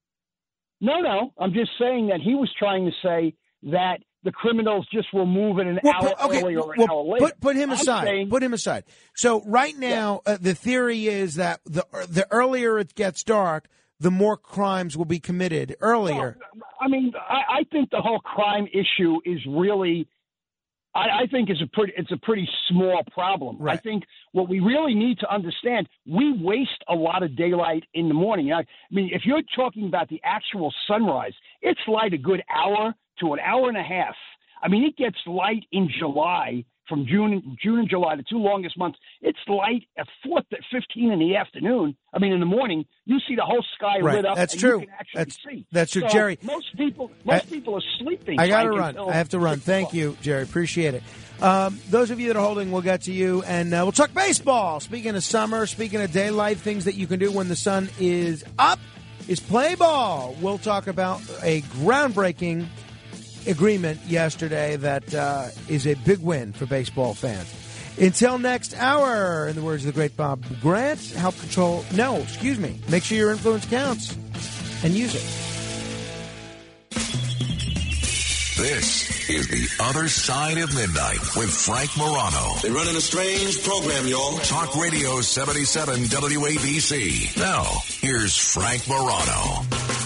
No, 0.79 0.99
no. 0.99 1.33
I'm 1.37 1.53
just 1.53 1.71
saying 1.79 2.07
that 2.07 2.21
he 2.21 2.35
was 2.35 2.51
trying 2.57 2.85
to 2.85 2.91
say 3.03 3.33
that 3.71 3.99
the 4.27 4.31
criminals 4.33 4.85
just 4.91 5.07
will 5.13 5.25
move 5.25 5.57
in 5.57 5.69
an 5.69 5.79
Well, 5.81 5.93
hour 5.93 6.25
okay, 6.25 6.41
earlier 6.43 6.59
or 6.59 6.73
an 6.73 6.79
well, 6.79 6.91
hour 6.91 7.03
later. 7.13 7.25
Put, 7.27 7.39
put 7.39 7.55
him 7.55 7.69
I'm 7.71 7.77
aside. 7.79 8.03
saying- 8.03 8.29
put 8.29 8.43
him 8.43 8.51
aside. 8.51 8.83
So 9.15 9.41
right 9.45 9.73
now, 9.77 10.19
uh, 10.25 10.37
the 10.41 10.53
theory 10.53 11.07
is 11.07 11.35
that 11.35 11.61
the 11.65 11.85
the 12.09 12.27
earlier 12.29 12.77
it 12.77 12.93
gets 12.93 13.23
dark, 13.23 13.69
the 14.01 14.11
more 14.11 14.35
crimes 14.35 14.97
will 14.97 15.05
be 15.05 15.21
committed 15.21 15.77
earlier. 15.79 16.37
I 16.81 16.89
mean, 16.89 17.13
I, 17.17 17.59
I 17.59 17.63
think 17.71 17.89
the 17.89 18.01
whole 18.01 18.19
crime 18.19 18.67
issue 18.73 19.21
is 19.25 19.39
really, 19.47 20.09
I, 20.93 21.23
I 21.23 21.27
think 21.31 21.49
is 21.49 21.61
a 21.63 21.67
pretty, 21.71 21.93
it's 21.95 22.11
a 22.11 22.17
pretty 22.17 22.49
small 22.69 23.01
problem. 23.13 23.65
I 23.65 23.77
think 23.77 24.03
what 24.33 24.49
we 24.49 24.59
really 24.59 24.93
need 24.93 25.19
to 25.19 25.33
understand, 25.33 25.87
we 26.05 26.33
waste 26.39 26.83
a 26.89 26.93
lot 26.95 27.23
of 27.23 27.35
daylight 27.37 27.85
in 27.93 28.09
the 28.09 28.13
morning. 28.13 28.51
I, 28.51 28.59
I 28.59 28.65
mean, 28.91 29.09
if 29.13 29.21
you're 29.25 29.41
talking 29.55 29.87
about 29.87 30.09
the 30.09 30.19
actual 30.23 30.73
sunrise, 30.85 31.33
it's 31.61 31.79
light 31.87 32.11
a 32.13 32.17
good 32.17 32.43
hour 32.53 32.93
to 33.19 33.33
an 33.33 33.39
hour 33.39 33.67
and 33.69 33.77
a 33.77 33.83
half. 33.83 34.15
I 34.61 34.67
mean, 34.69 34.83
it 34.83 34.97
gets 34.97 35.17
light 35.27 35.65
in 35.71 35.89
July 35.99 36.65
from 36.89 37.05
June, 37.05 37.57
June 37.61 37.79
and 37.79 37.89
July, 37.89 38.15
the 38.15 38.23
two 38.23 38.37
longest 38.37 38.77
months. 38.77 38.97
It's 39.21 39.37
light 39.47 39.83
at 39.97 40.07
four 40.23 40.41
fifteen 40.71 41.11
in 41.11 41.19
the 41.19 41.35
afternoon. 41.35 41.97
I 42.13 42.19
mean, 42.19 42.31
in 42.31 42.39
the 42.39 42.45
morning, 42.45 42.85
you 43.05 43.19
see 43.27 43.35
the 43.35 43.43
whole 43.43 43.63
sky 43.75 43.99
Right. 43.99 44.15
lit 44.15 44.25
up. 44.25 44.37
That's 44.37 44.53
and 44.53 44.61
true. 44.61 44.79
You 44.79 44.85
can 44.87 44.95
actually 44.97 45.17
That's- 45.19 45.37
see. 45.47 45.65
that's 45.71 45.91
true. 45.91 46.01
So 46.03 46.07
Jerry, 46.07 46.39
Most 46.43 46.75
people, 46.77 47.11
most 47.25 47.43
I- 47.45 47.49
people 47.49 47.75
are 47.75 47.83
sleeping. 47.99 48.39
I 48.39 48.47
got 48.47 48.63
to 48.63 48.69
run. 48.69 48.97
I 48.97 49.11
have 49.13 49.29
to 49.29 49.39
run. 49.39 49.59
Thank 49.59 49.93
you, 49.93 50.15
Jerry. 50.21 50.43
Appreciate 50.43 50.93
it. 50.93 51.03
Um, 51.41 51.77
those 51.89 52.09
of 52.09 52.19
you 52.21 52.29
that 52.29 52.37
are 52.37 52.43
holding, 52.43 52.71
we'll 52.71 52.81
get 52.81 53.01
to 53.03 53.11
you, 53.11 53.43
and 53.43 53.73
uh, 53.73 53.81
we'll 53.83 53.91
talk 53.91 54.13
baseball. 54.13 54.79
Speaking 54.79 55.13
of 55.15 55.23
summer, 55.25 55.65
speaking 55.67 56.01
of 56.01 56.11
daylight, 56.13 56.57
things 56.57 56.85
that 56.85 56.95
you 56.95 57.05
can 57.05 57.19
do 57.19 57.31
when 57.33 57.49
the 57.49 57.55
sun 57.57 57.89
is 57.99 58.43
up 58.57 58.79
is 59.27 59.39
play 59.41 59.75
ball. 59.75 60.35
We'll 60.41 60.57
talk 60.57 60.87
about 60.87 61.19
a 61.43 61.61
groundbreaking 61.61 62.65
agreement 63.47 63.99
yesterday 64.05 64.75
that 64.77 65.13
uh, 65.13 65.47
is 65.67 65.87
a 65.87 65.95
big 65.95 66.19
win 66.19 66.53
for 66.53 66.65
baseball 66.65 67.13
fans. 67.13 67.53
Until 67.99 68.37
next 68.37 68.75
hour, 68.77 69.47
in 69.47 69.55
the 69.55 69.63
words 69.63 69.83
of 69.85 69.93
the 69.93 69.99
great 69.99 70.15
Bob 70.15 70.43
Grant, 70.61 70.99
help 71.11 71.37
control. 71.39 71.83
No, 71.93 72.17
excuse 72.17 72.59
me. 72.59 72.79
Make 72.89 73.03
sure 73.03 73.17
your 73.17 73.31
influence 73.31 73.65
counts 73.65 74.15
and 74.83 74.93
use 74.93 75.15
it. 75.15 75.47
This 78.57 79.29
is 79.29 79.47
The 79.47 79.83
Other 79.83 80.07
Side 80.07 80.57
of 80.57 80.73
Midnight 80.73 81.19
with 81.35 81.53
Frank 81.53 81.95
Morano. 81.95 82.55
They're 82.61 82.71
running 82.71 82.95
a 82.95 83.01
strange 83.01 83.63
program, 83.63 84.07
y'all. 84.07 84.37
Talk 84.39 84.75
Radio 84.75 85.21
77 85.21 85.99
WABC. 86.05 87.37
Now, 87.37 87.65
here's 87.99 88.35
Frank 88.35 88.87
Morano. 88.87 89.96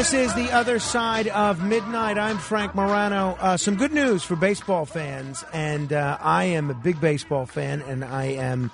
This 0.00 0.14
is 0.14 0.34
the 0.34 0.50
other 0.52 0.78
side 0.78 1.28
of 1.28 1.62
midnight. 1.62 2.16
I'm 2.16 2.38
Frank 2.38 2.74
Morano. 2.74 3.36
Uh, 3.38 3.58
some 3.58 3.74
good 3.76 3.92
news 3.92 4.22
for 4.22 4.34
baseball 4.34 4.86
fans, 4.86 5.44
and 5.52 5.92
uh, 5.92 6.16
I 6.18 6.44
am 6.44 6.70
a 6.70 6.74
big 6.74 6.98
baseball 7.02 7.44
fan, 7.44 7.82
and 7.82 8.02
I 8.02 8.24
am 8.28 8.70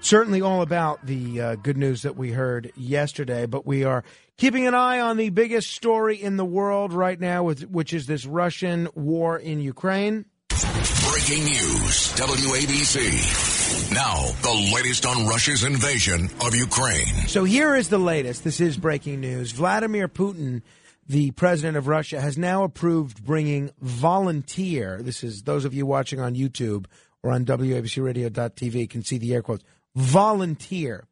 certainly 0.00 0.42
all 0.42 0.60
about 0.60 1.06
the 1.06 1.40
uh, 1.40 1.54
good 1.54 1.78
news 1.78 2.02
that 2.02 2.14
we 2.18 2.32
heard 2.32 2.72
yesterday. 2.76 3.46
But 3.46 3.64
we 3.64 3.84
are 3.84 4.04
keeping 4.36 4.66
an 4.66 4.74
eye 4.74 5.00
on 5.00 5.16
the 5.16 5.30
biggest 5.30 5.70
story 5.70 6.20
in 6.20 6.36
the 6.36 6.44
world 6.44 6.92
right 6.92 7.18
now, 7.18 7.44
with, 7.44 7.62
which 7.62 7.94
is 7.94 8.04
this 8.04 8.26
Russian 8.26 8.86
war 8.94 9.38
in 9.38 9.62
Ukraine. 9.62 10.26
Breaking 10.50 11.44
news, 11.44 12.12
WABC. 12.16 13.57
Now, 13.92 14.26
the 14.42 14.72
latest 14.74 15.06
on 15.06 15.26
Russia's 15.26 15.64
invasion 15.64 16.30
of 16.40 16.54
Ukraine. 16.54 17.26
So 17.26 17.44
here 17.44 17.74
is 17.74 17.88
the 17.88 17.98
latest. 17.98 18.44
This 18.44 18.60
is 18.60 18.76
breaking 18.76 19.20
news. 19.20 19.52
Vladimir 19.52 20.08
Putin, 20.08 20.62
the 21.08 21.30
president 21.32 21.76
of 21.76 21.88
Russia, 21.88 22.20
has 22.20 22.36
now 22.36 22.64
approved 22.64 23.24
bringing 23.24 23.70
volunteer. 23.80 25.00
This 25.02 25.24
is 25.24 25.42
those 25.42 25.64
of 25.64 25.74
you 25.74 25.86
watching 25.86 26.20
on 26.20 26.34
YouTube 26.34 26.86
or 27.22 27.32
on 27.32 27.44
WABCRadio.tv 27.44 28.90
can 28.90 29.02
see 29.02 29.18
the 29.18 29.34
air 29.34 29.42
quotes. 29.42 29.64
Volunteer 29.94 31.06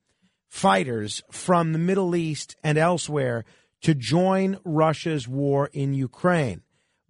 fighters 0.49 1.23
from 1.31 1.73
the 1.73 1.79
Middle 1.79 2.15
East 2.15 2.57
and 2.63 2.79
elsewhere 2.79 3.45
to 3.83 3.95
join 3.95 4.59
Russia's 4.65 5.27
war 5.27 5.71
in 5.73 5.95
Ukraine. 5.95 6.63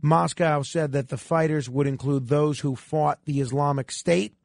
Moscow 0.03 0.63
said 0.63 0.93
that 0.93 1.09
the 1.09 1.17
fighters 1.17 1.69
would 1.69 1.87
include 1.87 2.29
those 2.29 2.61
who 2.61 2.77
fought 2.77 3.25
the 3.25 3.41
Islamic 3.41 3.91
State, 3.91 4.36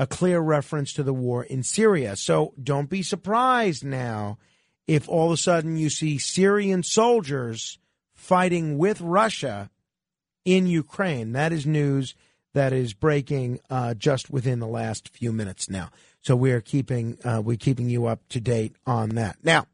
a 0.00 0.06
clear 0.06 0.40
reference 0.40 0.94
to 0.94 1.02
the 1.02 1.12
war 1.12 1.44
in 1.44 1.62
Syria. 1.62 2.16
So 2.16 2.54
don't 2.60 2.88
be 2.88 3.02
surprised 3.02 3.84
now 3.84 4.38
if 4.86 5.06
all 5.10 5.26
of 5.26 5.32
a 5.32 5.36
sudden 5.36 5.76
you 5.76 5.90
see 5.90 6.16
Syrian 6.16 6.82
soldiers 6.82 7.78
fighting 8.14 8.78
with 8.78 9.02
Russia 9.02 9.68
in 10.46 10.66
Ukraine. 10.66 11.32
That 11.32 11.52
is 11.52 11.66
news 11.66 12.14
that 12.54 12.72
is 12.72 12.94
breaking 12.94 13.60
uh, 13.68 13.92
just 13.92 14.30
within 14.30 14.58
the 14.58 14.66
last 14.66 15.10
few 15.10 15.32
minutes 15.32 15.68
now. 15.68 15.90
So 16.22 16.34
we 16.34 16.52
are 16.52 16.62
keeping 16.62 17.18
uh, 17.22 17.42
we're 17.44 17.58
keeping 17.58 17.90
you 17.90 18.06
up 18.06 18.26
to 18.30 18.40
date 18.40 18.74
on 18.86 19.10
that. 19.10 19.36
Now, 19.42 19.66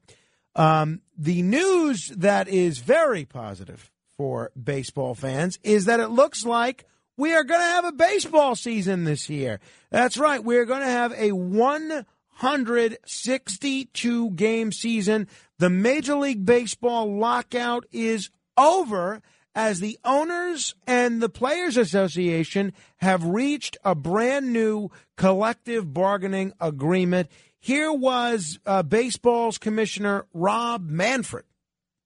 um, 0.57 1.03
the 1.17 1.43
news 1.43 2.09
that 2.17 2.49
is 2.49 2.79
very 2.81 3.25
positive 3.25 3.93
for 4.17 4.51
baseball 4.61 5.15
fans 5.15 5.61
is 5.63 5.85
that 5.85 6.01
it 6.01 6.09
looks 6.09 6.45
like 6.45 6.85
we 7.17 7.33
are 7.35 7.45
going 7.45 7.61
to 7.61 7.67
have 7.67 7.85
a 7.85 7.93
baseball 7.93 8.57
season 8.57 9.05
this 9.05 9.31
year. 9.31 9.61
That's 9.91 10.19
right. 10.19 10.43
We're 10.43 10.67
going 10.67 10.83
to 10.83 10.87
have 10.87 11.13
a 11.17 11.31
162 11.33 14.31
game 14.31 14.73
season. 14.73 15.29
The 15.59 15.71
Major 15.71 16.17
League 16.17 16.45
Baseball 16.45 17.19
lockout 17.19 17.87
is 17.93 18.29
over 18.59 19.23
as 19.55 19.81
the 19.81 19.99
owners 20.05 20.75
and 20.87 21.23
the 21.23 21.31
Players 21.31 21.79
Association 21.79 22.75
have 22.99 23.25
reached 23.25 23.79
a 23.85 23.95
brand 23.95 24.53
new 24.53 24.91
collective 25.17 25.95
bargaining 25.95 26.53
agreement. 26.61 27.31
Here 27.59 27.91
was 27.91 28.59
uh, 28.67 28.83
baseball's 28.83 29.57
commissioner, 29.57 30.27
Rob 30.35 30.91
Manfred. 30.91 31.47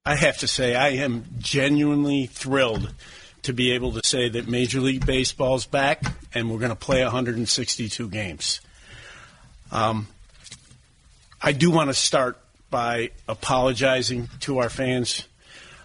I 0.06 0.14
have 0.14 0.38
to 0.38 0.46
say, 0.46 0.76
I 0.76 0.90
am 0.90 1.24
genuinely 1.38 2.26
thrilled 2.26 2.94
to 3.42 3.52
be 3.52 3.72
able 3.72 3.92
to 3.92 4.00
say 4.06 4.28
that 4.28 4.48
Major 4.48 4.80
League 4.80 5.06
Baseball's 5.06 5.66
back 5.66 6.02
and 6.34 6.50
we're 6.50 6.58
going 6.58 6.70
to 6.70 6.76
play 6.76 7.02
162 7.02 8.08
games. 8.08 8.60
Um, 9.72 10.08
I 11.40 11.52
do 11.52 11.70
want 11.70 11.88
to 11.88 11.94
start 11.94 12.38
by 12.70 13.10
apologizing 13.26 14.28
to 14.40 14.58
our 14.58 14.68
fans. 14.68 15.26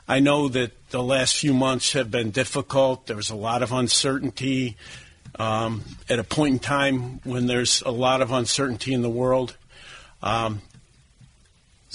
I 0.08 0.20
know 0.20 0.50
that 0.50 0.72
the 0.90 1.02
last 1.02 1.38
few 1.38 1.54
months 1.54 1.94
have 1.94 2.12
been 2.12 2.32
difficult. 2.32 3.08
There 3.08 3.16
was 3.16 3.30
a 3.30 3.36
lot 3.36 3.64
of 3.64 3.72
uncertainty. 3.72 4.78
Um, 5.38 5.84
at 6.08 6.20
a 6.20 6.24
point 6.24 6.54
in 6.54 6.60
time 6.60 7.20
when 7.24 7.48
there's 7.48 7.82
a 7.82 7.92
lot 7.92 8.22
of 8.22 8.32
uncertainty 8.32 8.94
in 8.94 9.02
the 9.02 9.10
world, 9.10 9.58
um, 10.24 10.62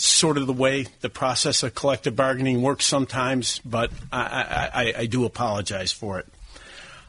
sort 0.01 0.39
of 0.39 0.47
the 0.47 0.53
way 0.53 0.87
the 1.01 1.11
process 1.11 1.62
of 1.62 1.75
collective 1.75 2.17
bargaining 2.17 2.62
works 2.62 2.87
sometimes, 2.87 3.59
but 3.65 3.91
I, 4.11 4.70
I, 4.73 4.95
I 5.01 5.07
do 5.07 5.25
apologize 5.25 5.93
for 5.93 6.19
it. 6.19 6.27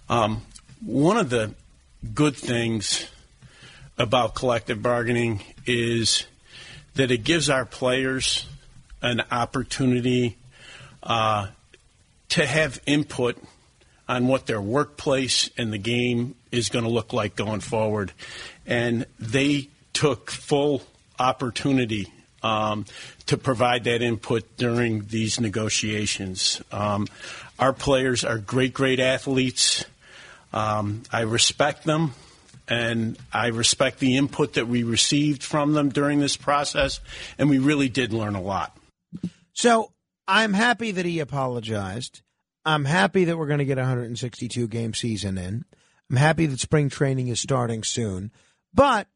Um, 0.09 0.41
one 0.85 1.17
of 1.17 1.29
the 1.29 1.53
good 2.13 2.35
things 2.35 3.07
about 3.97 4.35
collective 4.35 4.81
bargaining 4.81 5.41
is 5.65 6.25
that 6.95 7.11
it 7.11 7.23
gives 7.23 7.49
our 7.49 7.65
players 7.65 8.45
an 9.01 9.21
opportunity 9.31 10.35
uh, 11.03 11.47
to 12.29 12.45
have 12.45 12.81
input 12.85 13.37
on 14.09 14.27
what 14.27 14.47
their 14.47 14.61
workplace 14.61 15.49
and 15.57 15.71
the 15.71 15.77
game 15.77 16.35
is 16.51 16.67
going 16.67 16.83
to 16.83 16.91
look 16.91 17.13
like 17.13 17.37
going 17.37 17.61
forward. 17.61 18.11
And 18.65 19.05
they 19.17 19.69
took 19.93 20.29
full 20.29 20.81
opportunity 21.17 22.11
um, 22.43 22.85
to 23.27 23.37
provide 23.37 23.83
that 23.85 24.01
input 24.01 24.57
during 24.57 25.05
these 25.07 25.39
negotiations. 25.39 26.61
Um, 26.71 27.07
our 27.59 27.73
players 27.73 28.23
are 28.23 28.37
great, 28.37 28.73
great 28.73 28.99
athletes. 28.99 29.85
Um, 30.53 31.03
I 31.11 31.21
respect 31.21 31.83
them, 31.83 32.13
and 32.67 33.17
I 33.31 33.47
respect 33.47 33.99
the 33.99 34.17
input 34.17 34.53
that 34.53 34.67
we 34.67 34.83
received 34.83 35.43
from 35.43 35.73
them 35.73 35.89
during 35.89 36.19
this 36.19 36.37
process, 36.37 36.99
and 37.37 37.49
we 37.49 37.59
really 37.59 37.89
did 37.89 38.13
learn 38.13 38.35
a 38.35 38.41
lot. 38.41 38.75
So 39.53 39.91
I'm 40.27 40.53
happy 40.53 40.91
that 40.91 41.05
he 41.05 41.19
apologized. 41.19 42.21
I'm 42.65 42.85
happy 42.85 43.25
that 43.25 43.37
we're 43.37 43.47
going 43.47 43.59
to 43.59 43.65
get 43.65 43.77
a 43.77 43.81
162 43.81 44.67
game 44.67 44.93
season 44.93 45.37
in. 45.37 45.65
I'm 46.09 46.17
happy 46.17 46.45
that 46.45 46.59
spring 46.59 46.89
training 46.89 47.29
is 47.29 47.39
starting 47.39 47.83
soon. 47.83 48.31
But 48.73 49.07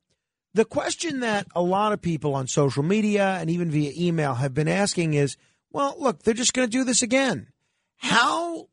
the 0.55 0.65
question 0.65 1.19
that 1.19 1.47
a 1.53 1.61
lot 1.61 1.91
of 1.91 2.01
people 2.01 2.33
on 2.33 2.47
social 2.47 2.81
media 2.81 3.37
and 3.41 3.49
even 3.49 3.69
via 3.69 3.91
email 3.97 4.35
have 4.35 4.53
been 4.53 4.69
asking 4.69 5.13
is, 5.13 5.35
well, 5.69 5.95
look, 5.99 6.23
they're 6.23 6.33
just 6.33 6.53
going 6.53 6.65
to 6.67 6.77
do 6.77 6.85
this 6.85 7.01
again. 7.01 7.47
How 7.97 8.69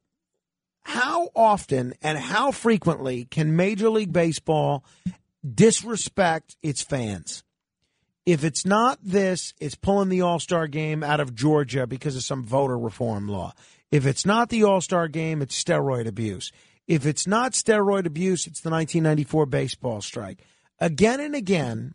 how 0.84 1.30
often 1.34 1.94
and 2.00 2.16
how 2.16 2.52
frequently 2.52 3.24
can 3.24 3.56
Major 3.56 3.90
League 3.90 4.12
Baseball 4.12 4.84
disrespect 5.44 6.56
its 6.62 6.82
fans? 6.82 7.42
If 8.24 8.44
it's 8.44 8.64
not 8.64 9.00
this, 9.02 9.52
it's 9.60 9.74
pulling 9.74 10.08
the 10.08 10.20
All 10.20 10.38
Star 10.38 10.68
game 10.68 11.02
out 11.02 11.18
of 11.18 11.34
Georgia 11.34 11.88
because 11.88 12.14
of 12.14 12.22
some 12.22 12.44
voter 12.44 12.78
reform 12.78 13.26
law. 13.26 13.54
If 13.90 14.06
it's 14.06 14.24
not 14.24 14.50
the 14.50 14.62
All 14.62 14.80
Star 14.80 15.08
game, 15.08 15.42
it's 15.42 15.60
steroid 15.60 16.06
abuse. 16.06 16.52
If 16.86 17.06
it's 17.06 17.26
not 17.26 17.52
steroid 17.52 18.06
abuse, 18.06 18.46
it's 18.46 18.60
the 18.60 18.70
1994 18.70 19.46
baseball 19.46 20.00
strike 20.00 20.44
again 20.82 21.20
and 21.20 21.34
again, 21.34 21.92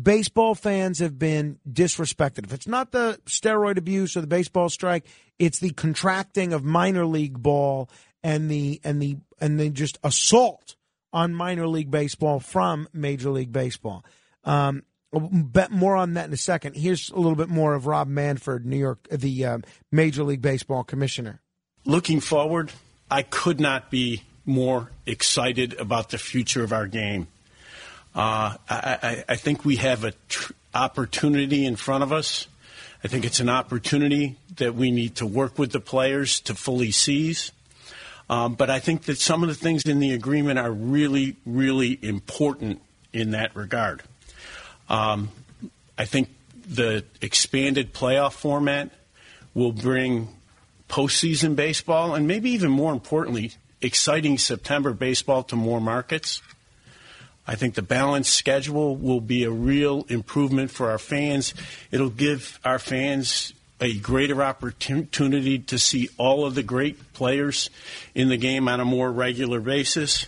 baseball 0.00 0.54
fans 0.54 0.98
have 0.98 1.18
been 1.18 1.58
disrespected. 1.70 2.44
If 2.44 2.52
it's 2.52 2.66
not 2.66 2.92
the 2.92 3.18
steroid 3.26 3.78
abuse 3.78 4.16
or 4.16 4.20
the 4.20 4.26
baseball 4.26 4.68
strike, 4.68 5.06
it's 5.38 5.60
the 5.60 5.70
contracting 5.70 6.52
of 6.52 6.64
minor 6.64 7.06
league 7.06 7.40
ball 7.40 7.88
and 8.22 8.50
the 8.50 8.80
and 8.84 9.00
the 9.00 9.16
and 9.40 9.58
the 9.58 9.70
just 9.70 9.98
assault 10.02 10.74
on 11.12 11.34
minor 11.34 11.66
league 11.66 11.90
baseball 11.90 12.40
from 12.40 12.88
Major 12.92 13.30
League 13.30 13.52
Baseball. 13.52 14.04
Um, 14.44 14.82
bet 15.12 15.70
more 15.70 15.96
on 15.96 16.14
that 16.14 16.26
in 16.26 16.32
a 16.32 16.36
second. 16.36 16.76
Here's 16.76 17.10
a 17.10 17.16
little 17.16 17.36
bit 17.36 17.48
more 17.48 17.74
of 17.74 17.86
Rob 17.86 18.08
Manfred, 18.08 18.66
New 18.66 18.76
York, 18.76 19.06
the 19.10 19.44
uh, 19.44 19.58
Major 19.90 20.24
League 20.24 20.42
Baseball 20.42 20.84
commissioner. 20.84 21.40
Looking 21.86 22.20
forward, 22.20 22.72
I 23.10 23.22
could 23.22 23.60
not 23.60 23.90
be 23.90 24.22
more 24.44 24.90
excited 25.06 25.74
about 25.74 26.10
the 26.10 26.18
future 26.18 26.62
of 26.62 26.72
our 26.72 26.86
game. 26.86 27.28
Uh, 28.14 28.56
I, 28.68 29.24
I, 29.28 29.36
think 29.36 29.64
we 29.64 29.76
have 29.76 30.04
an 30.04 30.12
tr- 30.28 30.52
opportunity 30.74 31.64
in 31.64 31.76
front 31.76 32.02
of 32.02 32.12
us. 32.12 32.48
I 33.04 33.08
think 33.08 33.24
it's 33.24 33.38
an 33.38 33.48
opportunity 33.48 34.36
that 34.56 34.74
we 34.74 34.90
need 34.90 35.16
to 35.16 35.26
work 35.26 35.58
with 35.58 35.72
the 35.72 35.80
players 35.80 36.40
to 36.40 36.54
fully 36.54 36.90
seize. 36.90 37.52
Um, 38.30 38.54
but 38.54 38.70
I 38.70 38.78
think 38.80 39.04
that 39.04 39.18
some 39.18 39.42
of 39.42 39.48
the 39.48 39.54
things 39.54 39.84
in 39.86 40.00
the 40.00 40.12
agreement 40.12 40.58
are 40.58 40.72
really, 40.72 41.36
really 41.46 41.98
important 42.02 42.82
in 43.12 43.30
that 43.30 43.54
regard. 43.54 44.02
Um, 44.88 45.30
I 45.96 46.04
think 46.04 46.28
the 46.68 47.04
expanded 47.22 47.94
playoff 47.94 48.32
format 48.32 48.90
will 49.54 49.72
bring 49.72 50.28
postseason 50.88 51.56
baseball 51.56 52.14
and 52.14 52.26
maybe 52.26 52.50
even 52.50 52.70
more 52.70 52.92
importantly, 52.92 53.52
exciting 53.80 54.38
September 54.38 54.92
baseball 54.92 55.42
to 55.44 55.56
more 55.56 55.80
markets. 55.80 56.42
I 57.48 57.54
think 57.54 57.74
the 57.74 57.82
balanced 57.82 58.34
schedule 58.34 58.94
will 58.94 59.22
be 59.22 59.44
a 59.44 59.50
real 59.50 60.04
improvement 60.10 60.70
for 60.70 60.90
our 60.90 60.98
fans. 60.98 61.54
It'll 61.90 62.10
give 62.10 62.60
our 62.62 62.78
fans 62.78 63.54
a 63.80 63.98
greater 63.98 64.42
opportunity 64.42 65.58
to 65.60 65.78
see 65.78 66.10
all 66.18 66.44
of 66.44 66.54
the 66.54 66.62
great 66.62 67.14
players 67.14 67.70
in 68.14 68.28
the 68.28 68.36
game 68.36 68.68
on 68.68 68.80
a 68.80 68.84
more 68.84 69.10
regular 69.10 69.60
basis. 69.60 70.26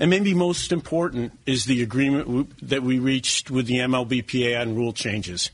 And 0.00 0.08
maybe 0.08 0.32
most 0.32 0.72
important 0.72 1.38
is 1.44 1.66
the 1.66 1.82
agreement 1.82 2.56
that 2.66 2.82
we 2.82 2.98
reached 2.98 3.50
with 3.50 3.66
the 3.66 3.80
MLBPA 3.80 4.58
on 4.58 4.74
rule 4.74 4.94
changes. 4.94 5.50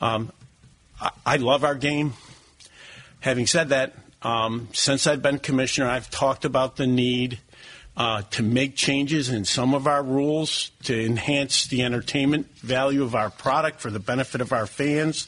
Um, 0.00 0.30
I, 1.00 1.10
I, 1.26 1.36
love 1.38 1.64
our 1.64 1.74
game. 1.74 2.12
Having 3.20 3.46
said 3.48 3.70
that, 3.70 3.94
um, 4.22 4.68
since 4.72 5.08
I've 5.08 5.22
been 5.22 5.38
commissioner, 5.38 5.88
I've 5.88 6.08
talked 6.08 6.44
about 6.44 6.76
the 6.76 6.86
need 6.86 7.40
uh, 7.96 8.22
to 8.30 8.42
make 8.42 8.76
changes 8.76 9.28
in 9.28 9.44
some 9.44 9.74
of 9.74 9.86
our 9.86 10.02
rules 10.02 10.70
to 10.84 11.04
enhance 11.04 11.66
the 11.66 11.82
entertainment 11.82 12.46
value 12.58 13.02
of 13.02 13.14
our 13.14 13.30
product 13.30 13.80
for 13.80 13.90
the 13.90 13.98
benefit 13.98 14.40
of 14.40 14.52
our 14.52 14.66
fans. 14.66 15.26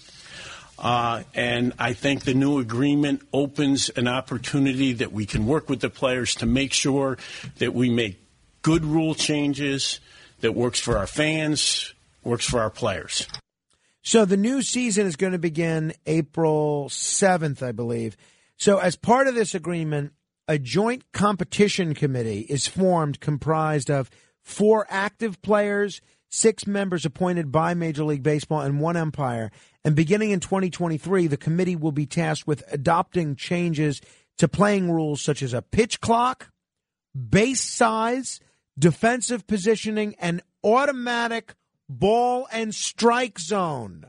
Uh, 0.79 1.23
and 1.35 1.73
I 1.79 1.93
think 1.93 2.25
the 2.25 2.35
new 2.35 2.59
agreement 2.59 3.23
opens 3.33 3.89
an 3.91 4.09
opportunity 4.09 4.95
that 4.95 5.13
we 5.13 5.27
can 5.27 5.47
work 5.47 5.69
with 5.69 5.81
the 5.81 5.91
players 5.91 6.35
to 6.37 6.47
make 6.47 6.73
sure 6.73 7.19
that 7.59 7.75
we 7.75 7.91
make 7.91 8.19
good 8.63 8.85
rule 8.85 9.15
changes 9.15 10.01
that 10.41 10.55
works 10.55 10.81
for 10.81 10.99
our 10.99 11.07
fans, 11.07 11.93
works 12.25 12.47
for 12.49 12.61
our 12.61 12.71
players. 12.71 13.29
So 14.03 14.25
the 14.25 14.37
new 14.37 14.63
season 14.63 15.07
is 15.07 15.15
going 15.15 15.33
to 15.33 15.39
begin 15.39 15.93
April 16.07 16.89
7th, 16.89 17.63
I 17.63 17.71
believe. 17.71 18.17
So 18.57 18.79
as 18.79 18.97
part 18.97 19.29
of 19.29 19.35
this 19.35 19.55
agreement, 19.55 20.13
a 20.49 20.59
joint 20.59 21.05
competition 21.13 21.95
committee 21.95 22.41
is 22.41 22.67
formed 22.67 23.21
comprised 23.21 23.91
of 23.91 24.11
four 24.43 24.87
active 24.91 25.41
players, 25.43 26.01
six 26.31 26.67
members 26.67 27.05
appointed 27.05 27.53
by 27.53 27.75
Major 27.75 28.05
League 28.05 28.23
Baseball, 28.23 28.61
and 28.61 28.81
one 28.81 28.97
umpire. 28.97 29.51
And 29.85 29.95
beginning 29.95 30.31
in 30.31 30.41
2023, 30.41 31.27
the 31.27 31.37
committee 31.37 31.77
will 31.77 31.93
be 31.93 32.07
tasked 32.07 32.47
with 32.47 32.65
adopting 32.73 33.37
changes 33.37 34.01
to 34.39 34.49
playing 34.49 34.91
rules 34.91 35.23
such 35.23 35.43
as 35.43 35.53
a 35.53 35.63
pitch 35.63 36.01
clock, 36.01 36.51
base 37.29 37.61
size, 37.61 38.41
defensive 38.79 39.47
positioning, 39.47 40.15
and 40.19 40.43
automatic 40.65 41.55
ball 41.89 42.49
and 42.53 42.75
strike 42.75 43.39
zone. 43.39 44.07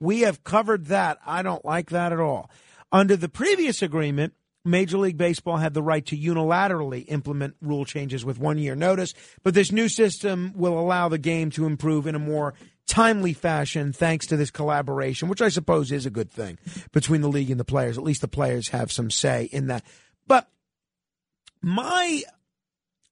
We 0.00 0.20
have 0.20 0.44
covered 0.44 0.86
that. 0.86 1.18
I 1.26 1.42
don't 1.42 1.64
like 1.64 1.90
that 1.90 2.12
at 2.12 2.20
all. 2.20 2.50
Under 2.92 3.16
the 3.16 3.28
previous 3.28 3.82
agreement, 3.82 4.34
Major 4.64 4.98
League 4.98 5.16
Baseball 5.16 5.56
had 5.56 5.74
the 5.74 5.82
right 5.82 6.04
to 6.06 6.16
unilaterally 6.16 7.04
implement 7.08 7.56
rule 7.60 7.84
changes 7.84 8.24
with 8.24 8.38
one 8.38 8.58
year 8.58 8.74
notice, 8.74 9.14
but 9.42 9.54
this 9.54 9.72
new 9.72 9.88
system 9.88 10.52
will 10.54 10.78
allow 10.78 11.08
the 11.08 11.18
game 11.18 11.50
to 11.52 11.66
improve 11.66 12.06
in 12.06 12.14
a 12.14 12.18
more 12.18 12.54
timely 12.86 13.32
fashion 13.32 13.92
thanks 13.92 14.26
to 14.26 14.36
this 14.36 14.50
collaboration, 14.50 15.28
which 15.28 15.42
I 15.42 15.48
suppose 15.48 15.92
is 15.92 16.06
a 16.06 16.10
good 16.10 16.30
thing 16.30 16.58
between 16.92 17.20
the 17.20 17.28
league 17.28 17.50
and 17.50 17.60
the 17.60 17.64
players. 17.64 17.98
At 17.98 18.04
least 18.04 18.20
the 18.20 18.28
players 18.28 18.68
have 18.68 18.90
some 18.90 19.10
say 19.10 19.48
in 19.52 19.68
that. 19.68 19.84
But 20.26 20.48
my 21.62 22.22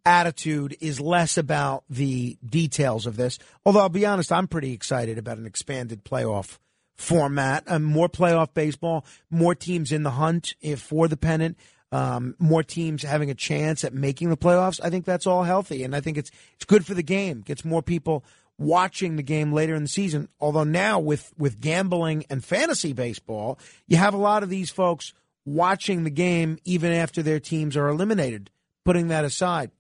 attitude 0.05 0.77
is 0.81 1.01
less 1.01 1.37
about 1.37 1.85
the 1.91 2.39
details 2.45 3.07
of 3.07 3.17
this, 3.17 3.39
although 3.65 3.81
I'll 3.81 3.89
be 3.89 4.07
honest, 4.07 4.33
I'm 4.33 4.49
pretty 4.49 4.73
excited 4.73 5.19
about 5.19 5.39
an 5.39 5.47
expanded 5.47 6.05
playoff 6.05 6.59
format, 6.97 7.65
uh, 7.67 7.79
more 7.79 8.09
playoff 8.09 8.55
baseball, 8.55 9.05
more 9.31 9.55
teams 9.55 9.93
in 9.93 10.03
the 10.03 10.13
hunt 10.13 10.55
if, 10.61 10.81
for 10.81 11.09
the 11.09 11.17
pennant, 11.17 11.57
um, 11.93 12.35
more 12.39 12.63
teams 12.63 13.03
having 13.03 13.31
a 13.31 13.35
chance 13.35 13.85
at 13.85 13.95
making 13.95 14.31
the 14.31 14.37
playoffs. 14.37 14.81
I 14.83 14.91
think 14.91 15.05
that's 15.05 15.27
all 15.27 15.45
healthy, 15.45 15.85
and 15.85 15.95
I 15.95 16.01
think 16.01 16.17
it's 16.17 16.31
it's 16.55 16.65
good 16.65 16.85
for 16.85 16.95
the 16.95 17.03
game. 17.03 17.43
Gets 17.43 17.65
more 17.65 17.83
people 17.83 18.25
watching 18.59 19.17
the 19.17 19.23
game 19.23 19.53
later 19.53 19.75
in 19.75 19.83
the 19.83 19.89
season. 19.89 20.29
Although 20.41 20.65
now 20.65 20.99
with 20.99 21.33
with 21.39 21.61
gambling 21.61 22.25
and 22.29 22.45
fantasy 22.45 22.93
baseball, 22.93 23.59
you 23.87 23.97
have 23.97 24.15
a 24.15 24.19
lot 24.19 24.43
of 24.43 24.49
these 24.49 24.71
folks 24.71 25.13
watching 25.45 26.03
the 26.03 26.11
game 26.11 26.59
even 26.65 26.93
after 26.93 27.23
their 27.23 27.41
teams 27.41 27.77
are 27.77 27.89
eliminated. 27.89 28.51
Putting 28.85 29.09
that 29.09 29.25
aside, 29.25 29.71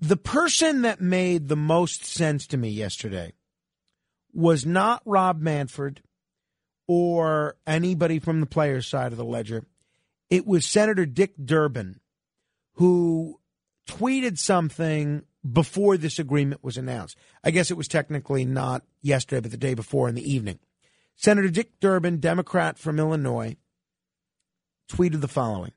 the 0.00 0.16
person 0.16 0.82
that 0.82 1.00
made 1.00 1.48
the 1.48 1.56
most 1.56 2.04
sense 2.04 2.46
to 2.48 2.56
me 2.56 2.68
yesterday 2.68 3.32
was 4.32 4.66
not 4.66 5.00
Rob 5.04 5.40
Manfred 5.40 6.02
or 6.86 7.56
anybody 7.66 8.18
from 8.18 8.40
the 8.40 8.46
players' 8.46 8.86
side 8.86 9.12
of 9.12 9.18
the 9.18 9.24
ledger. 9.24 9.64
It 10.30 10.46
was 10.46 10.66
Senator 10.66 11.06
Dick 11.06 11.34
Durbin 11.42 12.00
who 12.74 13.40
tweeted 13.86 14.38
something 14.38 15.22
before 15.50 15.96
this 15.96 16.18
agreement 16.18 16.64
was 16.64 16.76
announced. 16.76 17.16
I 17.42 17.50
guess 17.50 17.70
it 17.70 17.76
was 17.76 17.88
technically 17.88 18.44
not 18.44 18.82
yesterday, 19.02 19.40
but 19.40 19.50
the 19.50 19.56
day 19.56 19.74
before 19.74 20.08
in 20.08 20.14
the 20.14 20.32
evening. 20.32 20.58
Senator 21.16 21.48
Dick 21.48 21.78
Durbin, 21.80 22.18
Democrat 22.18 22.78
from 22.78 22.98
Illinois, 22.98 23.56
tweeted 24.90 25.20
the 25.20 25.28
following, 25.28 25.72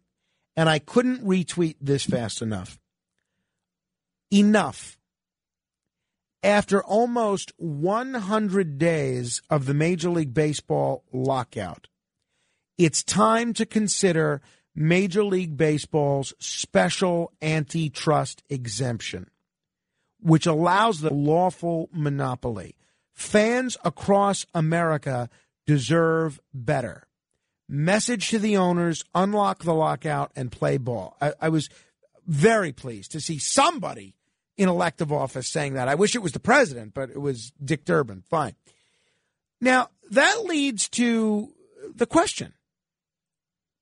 and 0.56 0.68
I 0.70 0.80
couldn't 0.80 1.26
retweet 1.26 1.76
this 1.80 2.04
fast 2.04 2.42
enough. 2.42 2.80
Enough 4.32 4.97
after 6.48 6.82
almost 6.82 7.52
100 7.58 8.78
days 8.78 9.42
of 9.50 9.66
the 9.66 9.74
Major 9.74 10.10
League 10.10 10.34
Baseball 10.34 11.04
lockout, 11.12 11.90
it's 12.78 13.04
time 13.04 13.52
to 13.52 13.66
consider 13.66 14.42
Major 14.74 15.26
League 15.26 15.58
Baseball's 15.58 16.34
special 16.40 17.34
antitrust 17.42 18.44
exemption, 18.50 19.30
which 20.22 20.46
allows 20.48 21.02
the 21.02 21.14
lawful 21.14 21.90
monopoly. 21.92 22.78
Fans 23.14 23.76
across 23.84 24.46
America 24.54 25.30
deserve 25.66 26.40
better. 26.54 27.08
Message 27.68 28.30
to 28.30 28.40
the 28.40 28.56
owners 28.56 29.04
unlock 29.14 29.64
the 29.64 29.74
lockout 29.74 30.32
and 30.34 30.50
play 30.50 30.78
ball. 30.78 31.18
I, 31.20 31.34
I 31.42 31.50
was 31.50 31.68
very 32.26 32.72
pleased 32.72 33.12
to 33.12 33.20
see 33.20 33.38
somebody 33.38 34.14
in 34.58 34.68
elective 34.68 35.12
office 35.12 35.48
saying 35.48 35.76
that. 35.76 35.88
I 35.88 35.96
wish 35.96 36.16
it 36.16 36.22
was 36.22 36.32
the 36.32 36.40
president, 36.40 36.94
but 36.94 37.10
it 37.10 37.22
was 37.22 37.52
Dick 37.64 37.86
Durbin. 37.86 38.24
Fine. 38.30 38.56
Now, 39.62 39.90
that 40.10 40.46
leads 40.46 40.90
to 40.90 41.54
the 41.96 42.06
question 42.06 42.54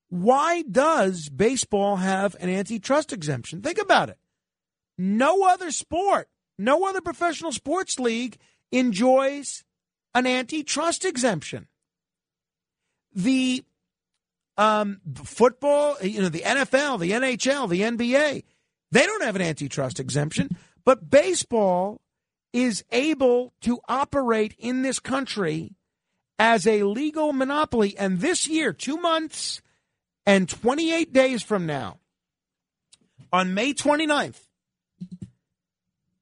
why 0.09 0.61
does 0.61 1.29
baseball 1.29 1.97
have 1.97 2.35
an 2.39 2.49
antitrust 2.49 3.11
exemption? 3.11 3.61
Think 3.61 3.79
about 3.81 4.09
it. 4.09 4.17
No 4.97 5.43
other 5.43 5.71
sport, 5.71 6.29
no 6.57 6.87
other 6.87 7.01
professional 7.01 7.51
sports 7.51 7.99
league 7.99 8.37
enjoys 8.71 9.63
an 10.13 10.25
antitrust 10.25 11.03
exemption. 11.03 11.67
The 13.13 13.63
um, 14.57 15.01
football, 15.23 15.97
you 16.01 16.21
know, 16.21 16.29
the 16.29 16.39
NFL, 16.39 16.99
the 16.99 17.11
NHL, 17.11 17.69
the 17.69 17.81
NBA, 17.81 18.43
they 18.91 19.05
don't 19.05 19.23
have 19.23 19.35
an 19.35 19.41
antitrust 19.41 19.99
exemption, 19.99 20.57
but 20.83 21.09
baseball 21.09 22.01
is 22.53 22.83
able 22.91 23.53
to 23.61 23.79
operate 23.87 24.55
in 24.57 24.81
this 24.81 24.99
country 24.99 25.75
as 26.39 26.65
a 26.65 26.83
legal 26.83 27.33
monopoly. 27.33 27.97
And 27.97 28.19
this 28.19 28.47
year, 28.47 28.71
two 28.71 28.97
months 28.97 29.61
and 30.25 30.47
28 30.47 31.11
days 31.11 31.43
from 31.43 31.65
now, 31.65 31.99
on 33.33 33.53
May 33.53 33.73
29th, 33.73 34.39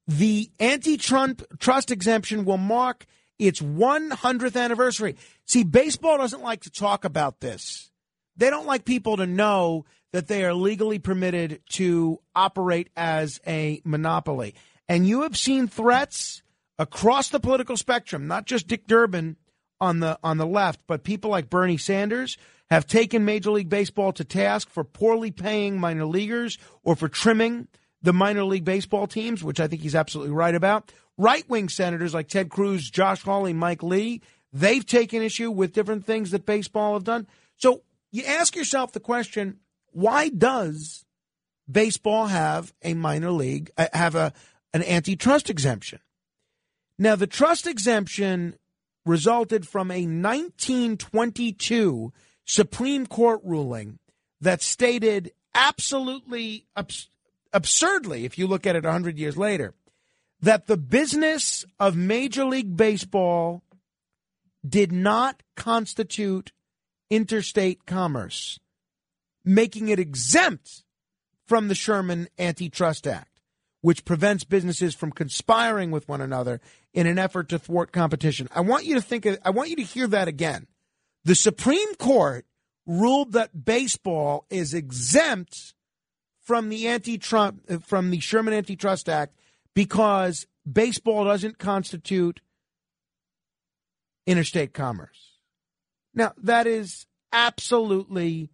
the 0.07 0.49
antitrust 0.59 1.91
exemption 1.91 2.45
will 2.45 2.57
mark 2.57 3.05
its 3.39 3.61
100th 3.61 4.59
anniversary. 4.59 5.15
See, 5.45 5.63
baseball 5.63 6.17
doesn't 6.17 6.41
like 6.41 6.61
to 6.61 6.71
talk 6.71 7.05
about 7.05 7.39
this. 7.39 7.91
They 8.35 8.49
don't 8.49 8.65
like 8.65 8.85
people 8.85 9.17
to 9.17 9.27
know 9.27 9.85
that 10.13 10.27
they 10.27 10.45
are 10.45 10.53
legally 10.53 10.99
permitted 10.99 11.59
to 11.71 12.19
operate 12.35 12.89
as 12.95 13.41
a 13.45 13.81
monopoly. 13.83 14.55
And 14.87 15.05
you 15.05 15.23
have 15.23 15.35
seen 15.35 15.67
threats 15.67 16.43
across 16.79 17.29
the 17.29 17.39
political 17.39 17.75
spectrum, 17.75 18.27
not 18.27 18.45
just 18.45 18.67
Dick 18.67 18.87
Durbin 18.87 19.35
on 19.81 19.99
the 19.99 20.17
on 20.23 20.37
the 20.37 20.45
left, 20.45 20.81
but 20.87 21.03
people 21.03 21.31
like 21.31 21.49
Bernie 21.49 21.77
Sanders 21.77 22.37
have 22.69 22.87
taken 22.87 23.25
Major 23.25 23.51
League 23.51 23.69
Baseball 23.69 24.13
to 24.13 24.23
task 24.23 24.69
for 24.69 24.83
poorly 24.83 25.31
paying 25.31 25.79
minor 25.79 26.05
leaguers 26.05 26.57
or 26.83 26.95
for 26.95 27.09
trimming 27.09 27.67
the 28.01 28.13
minor 28.13 28.43
league 28.43 28.65
baseball 28.65 29.07
teams, 29.07 29.43
which 29.43 29.59
I 29.59 29.67
think 29.67 29.81
he's 29.81 29.95
absolutely 29.95 30.33
right 30.33 30.55
about. 30.55 30.91
Right 31.17 31.47
wing 31.49 31.69
senators 31.69 32.13
like 32.13 32.27
Ted 32.27 32.49
Cruz, 32.49 32.89
Josh 32.89 33.21
Hawley, 33.21 33.53
Mike 33.53 33.83
Lee, 33.83 34.21
they've 34.51 34.85
taken 34.85 35.21
issue 35.21 35.51
with 35.51 35.73
different 35.73 36.05
things 36.05 36.31
that 36.31 36.45
baseball 36.45 36.93
have 36.93 37.03
done. 37.03 37.27
So 37.57 37.81
you 38.11 38.23
ask 38.25 38.55
yourself 38.55 38.91
the 38.91 38.99
question 38.99 39.59
why 39.93 40.29
does 40.29 41.05
baseball 41.69 42.27
have 42.27 42.73
a 42.81 42.93
minor 42.93 43.31
league, 43.31 43.71
uh, 43.77 43.87
have 43.93 44.15
a, 44.15 44.33
an 44.73 44.83
antitrust 44.83 45.49
exemption? 45.49 45.99
Now, 46.99 47.15
the 47.15 47.27
trust 47.27 47.67
exemption 47.67 48.55
resulted 49.05 49.67
from 49.67 49.91
a 49.91 50.05
1922 50.05 52.13
Supreme 52.45 53.05
Court 53.05 53.41
ruling 53.43 53.99
that 54.41 54.61
stated 54.61 55.31
absolutely 55.55 56.65
abs- 56.75 57.09
absurdly, 57.51 58.25
if 58.25 58.37
you 58.37 58.47
look 58.47 58.67
at 58.67 58.75
it 58.75 58.83
100 58.83 59.17
years 59.17 59.37
later, 59.37 59.73
that 60.41 60.67
the 60.67 60.77
business 60.77 61.65
of 61.79 61.95
Major 61.95 62.45
League 62.45 62.75
Baseball 62.75 63.63
did 64.67 64.91
not 64.91 65.41
constitute 65.55 66.51
interstate 67.09 67.85
commerce 67.85 68.59
making 69.45 69.89
it 69.89 69.99
exempt 69.99 70.83
from 71.45 71.67
the 71.67 71.75
Sherman 71.75 72.27
Antitrust 72.39 73.05
Act, 73.07 73.41
which 73.81 74.05
prevents 74.05 74.43
businesses 74.43 74.95
from 74.95 75.11
conspiring 75.11 75.91
with 75.91 76.07
one 76.07 76.21
another 76.21 76.61
in 76.93 77.07
an 77.07 77.19
effort 77.19 77.49
to 77.49 77.59
thwart 77.59 77.91
competition. 77.91 78.47
I 78.55 78.61
want 78.61 78.85
you 78.85 78.95
to 78.95 79.01
think 79.01 79.25
of, 79.25 79.37
I 79.43 79.49
want 79.49 79.69
you 79.69 79.75
to 79.77 79.83
hear 79.83 80.07
that 80.07 80.27
again. 80.27 80.67
The 81.25 81.35
Supreme 81.35 81.95
Court 81.95 82.45
ruled 82.85 83.33
that 83.33 83.65
baseball 83.65 84.45
is 84.49 84.73
exempt 84.73 85.73
from 86.41 86.69
the 86.69 86.87
anti-Trump 86.87 87.83
from 87.83 88.11
the 88.11 88.19
Sherman 88.19 88.53
Antitrust 88.53 89.07
Act 89.07 89.35
because 89.73 90.45
baseball 90.69 91.25
doesn't 91.25 91.57
constitute 91.57 92.41
interstate 94.25 94.73
commerce. 94.73 95.37
Now, 96.13 96.33
that 96.37 96.67
is 96.67 97.05
absolutely 97.31 98.49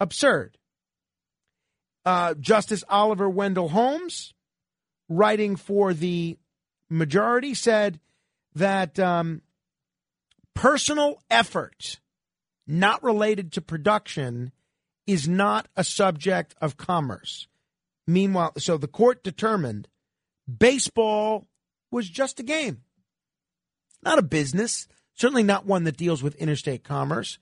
absurd. 0.00 0.56
Uh, 2.04 2.34
Justice 2.34 2.84
Oliver 2.88 3.28
Wendell 3.28 3.68
Holmes, 3.68 4.32
writing 5.08 5.56
for 5.56 5.92
the 5.92 6.38
majority, 6.88 7.54
said 7.54 8.00
that 8.54 8.98
um, 8.98 9.42
personal 10.54 11.22
effort 11.30 12.00
not 12.66 13.02
related 13.02 13.52
to 13.52 13.60
production 13.60 14.52
is 15.06 15.26
not 15.26 15.68
a 15.76 15.82
subject 15.82 16.54
of 16.60 16.76
commerce. 16.76 17.46
Meanwhile, 18.06 18.52
so 18.58 18.76
the 18.76 18.88
court 18.88 19.22
determined 19.22 19.88
baseball 20.46 21.46
was 21.90 22.08
just 22.08 22.40
a 22.40 22.42
game, 22.42 22.82
not 24.02 24.18
a 24.18 24.22
business, 24.22 24.86
certainly 25.14 25.42
not 25.42 25.66
one 25.66 25.84
that 25.84 25.96
deals 25.96 26.22
with 26.22 26.34
interstate 26.36 26.84
commerce. 26.84 27.38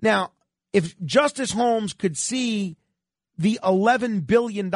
Now, 0.00 0.32
if 0.74 1.00
Justice 1.04 1.52
Holmes 1.52 1.92
could 1.92 2.18
see 2.18 2.76
the 3.38 3.60
$11 3.62 4.26
billion 4.26 4.70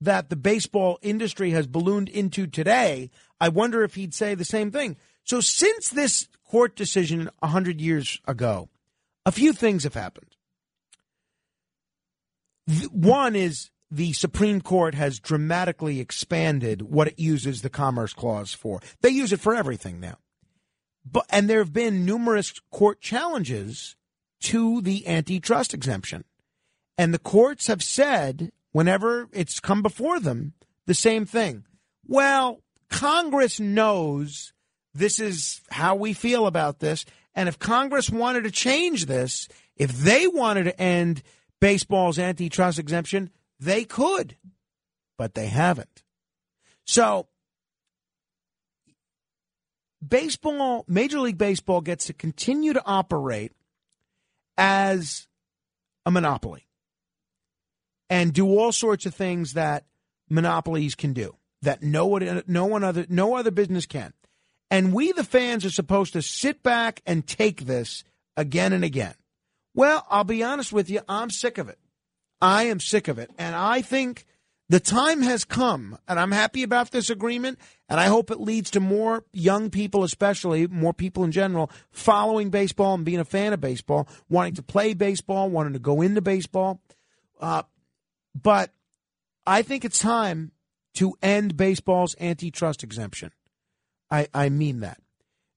that 0.00 0.28
the 0.28 0.36
baseball 0.36 0.98
industry 1.00 1.52
has 1.52 1.68
ballooned 1.68 2.08
into 2.08 2.48
today, 2.48 3.10
I 3.40 3.48
wonder 3.48 3.84
if 3.84 3.94
he'd 3.94 4.12
say 4.12 4.34
the 4.34 4.44
same 4.44 4.72
thing. 4.72 4.96
So 5.22 5.40
since 5.40 5.88
this 5.88 6.28
court 6.44 6.74
decision 6.74 7.30
100 7.38 7.80
years 7.80 8.20
ago, 8.26 8.68
a 9.24 9.30
few 9.30 9.52
things 9.52 9.84
have 9.84 9.94
happened. 9.94 10.36
One 12.90 13.36
is 13.36 13.70
the 13.92 14.12
Supreme 14.12 14.60
Court 14.60 14.96
has 14.96 15.20
dramatically 15.20 16.00
expanded 16.00 16.82
what 16.82 17.06
it 17.06 17.18
uses 17.20 17.62
the 17.62 17.70
Commerce 17.70 18.12
Clause 18.12 18.52
for. 18.52 18.80
They 19.02 19.10
use 19.10 19.32
it 19.32 19.38
for 19.38 19.54
everything 19.54 20.00
now. 20.00 20.18
But 21.08 21.26
and 21.30 21.48
there 21.48 21.60
have 21.60 21.72
been 21.72 22.04
numerous 22.04 22.52
court 22.72 23.00
challenges 23.00 23.94
to 24.40 24.80
the 24.80 25.06
antitrust 25.06 25.74
exemption. 25.74 26.24
And 26.98 27.12
the 27.12 27.18
courts 27.18 27.66
have 27.66 27.82
said 27.82 28.50
whenever 28.72 29.28
it's 29.32 29.60
come 29.60 29.82
before 29.82 30.20
them 30.20 30.54
the 30.86 30.94
same 30.94 31.26
thing. 31.26 31.64
Well, 32.06 32.60
Congress 32.88 33.58
knows 33.58 34.52
this 34.94 35.18
is 35.20 35.60
how 35.70 35.94
we 35.94 36.12
feel 36.12 36.46
about 36.46 36.78
this. 36.78 37.04
And 37.34 37.48
if 37.48 37.58
Congress 37.58 38.08
wanted 38.08 38.44
to 38.44 38.50
change 38.50 39.06
this, 39.06 39.48
if 39.76 39.92
they 39.92 40.26
wanted 40.26 40.64
to 40.64 40.80
end 40.80 41.22
baseball's 41.60 42.18
antitrust 42.18 42.78
exemption, 42.78 43.30
they 43.60 43.84
could, 43.84 44.36
but 45.18 45.34
they 45.34 45.46
haven't. 45.46 46.02
So, 46.86 47.28
baseball, 50.06 50.84
Major 50.86 51.20
League 51.20 51.38
Baseball 51.38 51.80
gets 51.80 52.06
to 52.06 52.12
continue 52.12 52.72
to 52.72 52.84
operate 52.84 53.52
as 54.56 55.26
a 56.04 56.10
monopoly 56.10 56.66
and 58.08 58.32
do 58.32 58.46
all 58.46 58.72
sorts 58.72 59.06
of 59.06 59.14
things 59.14 59.54
that 59.54 59.84
monopolies 60.28 60.94
can 60.94 61.12
do 61.12 61.36
that 61.62 61.82
no 61.82 62.06
one, 62.06 62.42
no 62.46 62.66
one 62.66 62.84
other, 62.84 63.06
no 63.08 63.34
other 63.36 63.50
business 63.50 63.86
can. 63.86 64.12
And 64.70 64.92
we, 64.92 65.12
the 65.12 65.24
fans, 65.24 65.64
are 65.64 65.70
supposed 65.70 66.12
to 66.14 66.22
sit 66.22 66.62
back 66.62 67.00
and 67.06 67.26
take 67.26 67.62
this 67.62 68.04
again 68.36 68.72
and 68.72 68.84
again. 68.84 69.14
Well, 69.74 70.06
I'll 70.10 70.24
be 70.24 70.42
honest 70.42 70.72
with 70.72 70.90
you, 70.90 71.00
I'm 71.08 71.30
sick 71.30 71.58
of 71.58 71.68
it. 71.68 71.78
I 72.40 72.64
am 72.64 72.80
sick 72.80 73.08
of 73.08 73.18
it. 73.18 73.30
And 73.38 73.54
I 73.54 73.82
think 73.82 74.26
the 74.68 74.80
time 74.80 75.22
has 75.22 75.44
come, 75.44 75.96
and 76.08 76.18
I'm 76.18 76.32
happy 76.32 76.64
about 76.64 76.90
this 76.90 77.08
agreement, 77.08 77.58
and 77.88 78.00
I 78.00 78.06
hope 78.06 78.30
it 78.30 78.40
leads 78.40 78.70
to 78.72 78.80
more 78.80 79.24
young 79.32 79.70
people, 79.70 80.02
especially 80.02 80.66
more 80.66 80.92
people 80.92 81.22
in 81.22 81.30
general, 81.30 81.70
following 81.92 82.50
baseball 82.50 82.94
and 82.94 83.04
being 83.04 83.20
a 83.20 83.24
fan 83.24 83.52
of 83.52 83.60
baseball, 83.60 84.08
wanting 84.28 84.54
to 84.54 84.62
play 84.62 84.92
baseball, 84.94 85.50
wanting 85.50 85.74
to 85.74 85.78
go 85.78 86.02
into 86.02 86.20
baseball. 86.20 86.80
Uh, 87.40 87.62
but 88.34 88.72
I 89.46 89.62
think 89.62 89.84
it's 89.84 90.00
time 90.00 90.50
to 90.94 91.14
end 91.22 91.56
baseball's 91.56 92.16
antitrust 92.18 92.82
exemption. 92.82 93.30
I, 94.10 94.26
I 94.34 94.48
mean 94.48 94.80
that. 94.80 94.98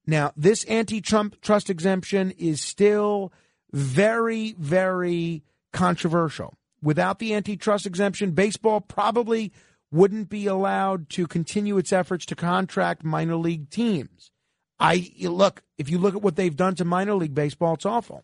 Now, 0.06 0.34
this 0.36 0.68
antitrust 0.70 1.70
exemption 1.70 2.32
is 2.32 2.62
still 2.62 3.32
very, 3.72 4.54
very 4.58 5.44
controversial. 5.72 6.56
Without 6.82 7.20
the 7.20 7.34
antitrust 7.34 7.86
exemption, 7.86 8.32
baseball 8.32 8.82
probably 8.82 9.52
wouldn't 9.92 10.30
be 10.30 10.48
allowed 10.48 11.10
to 11.10 11.28
continue 11.28 11.78
its 11.78 11.92
efforts 11.92 12.26
to 12.28 12.36
contract 12.36 13.04
minor 13.04 13.36
league 13.36 13.70
teams. 13.70 14.32
I 14.80 15.12
look, 15.22 15.64
if 15.78 15.90
you 15.90 15.98
look 15.98 16.16
at 16.16 16.22
what 16.22 16.36
they've 16.36 16.56
done 16.56 16.76
to 16.76 16.86
minor 16.86 17.16
league 17.16 17.36
baseball, 17.36 17.74
it's 17.74 17.86
awful. 17.86 18.24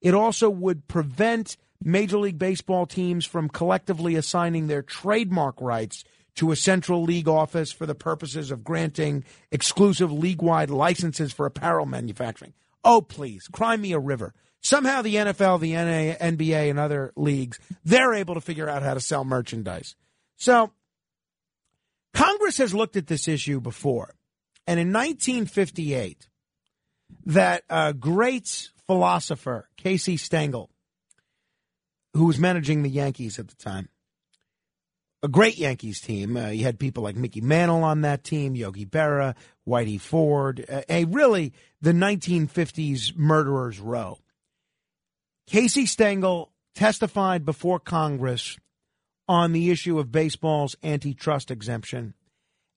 It 0.00 0.14
also 0.14 0.48
would 0.48 0.88
prevent 0.88 1.56
Major 1.82 2.18
League 2.18 2.38
Baseball 2.38 2.86
teams 2.86 3.26
from 3.26 3.48
collectively 3.48 4.14
assigning 4.14 4.66
their 4.66 4.82
trademark 4.82 5.60
rights 5.60 6.04
to 6.36 6.52
a 6.52 6.56
central 6.56 7.02
league 7.02 7.28
office 7.28 7.72
for 7.72 7.86
the 7.86 7.94
purposes 7.94 8.50
of 8.50 8.64
granting 8.64 9.24
exclusive 9.50 10.12
league 10.12 10.42
wide 10.42 10.70
licenses 10.70 11.32
for 11.32 11.44
apparel 11.44 11.86
manufacturing. 11.86 12.54
Oh, 12.84 13.02
please, 13.02 13.46
cry 13.48 13.76
me 13.76 13.92
a 13.92 13.98
river. 13.98 14.32
Somehow 14.62 15.02
the 15.02 15.14
NFL, 15.14 15.60
the 15.60 15.72
NA, 15.72 16.16
NBA, 16.16 16.70
and 16.70 16.78
other 16.78 17.12
leagues, 17.16 17.58
they're 17.84 18.14
able 18.14 18.34
to 18.34 18.40
figure 18.40 18.68
out 18.68 18.82
how 18.82 18.94
to 18.94 19.00
sell 19.00 19.24
merchandise. 19.24 19.96
So 20.36 20.70
Congress 22.12 22.58
has 22.58 22.74
looked 22.74 22.96
at 22.96 23.06
this 23.06 23.28
issue 23.28 23.60
before. 23.60 24.14
And 24.66 24.78
in 24.78 24.92
1958, 24.92 26.28
that 27.26 27.62
uh, 27.70 27.92
great 27.92 28.70
philosopher, 28.86 29.68
Casey 29.76 30.16
Stengel, 30.16 30.70
who 32.14 32.26
was 32.26 32.38
managing 32.38 32.82
the 32.82 32.90
Yankees 32.90 33.38
at 33.38 33.48
the 33.48 33.56
time, 33.56 33.88
a 35.22 35.28
great 35.28 35.58
Yankees 35.58 36.00
team. 36.00 36.36
Uh, 36.36 36.48
you 36.48 36.64
had 36.64 36.78
people 36.78 37.02
like 37.02 37.16
Mickey 37.16 37.40
Mantle 37.40 37.84
on 37.84 38.02
that 38.02 38.24
team, 38.24 38.54
Yogi 38.54 38.86
Berra, 38.86 39.34
Whitey 39.68 40.00
Ford, 40.00 40.64
a 40.88 41.04
really 41.04 41.52
the 41.80 41.92
1950s 41.92 43.16
murderers 43.16 43.78
row. 43.78 44.18
Casey 45.50 45.84
Stengel 45.84 46.52
testified 46.76 47.44
before 47.44 47.80
Congress 47.80 48.56
on 49.26 49.50
the 49.50 49.72
issue 49.72 49.98
of 49.98 50.12
baseball's 50.12 50.76
antitrust 50.80 51.50
exemption. 51.50 52.14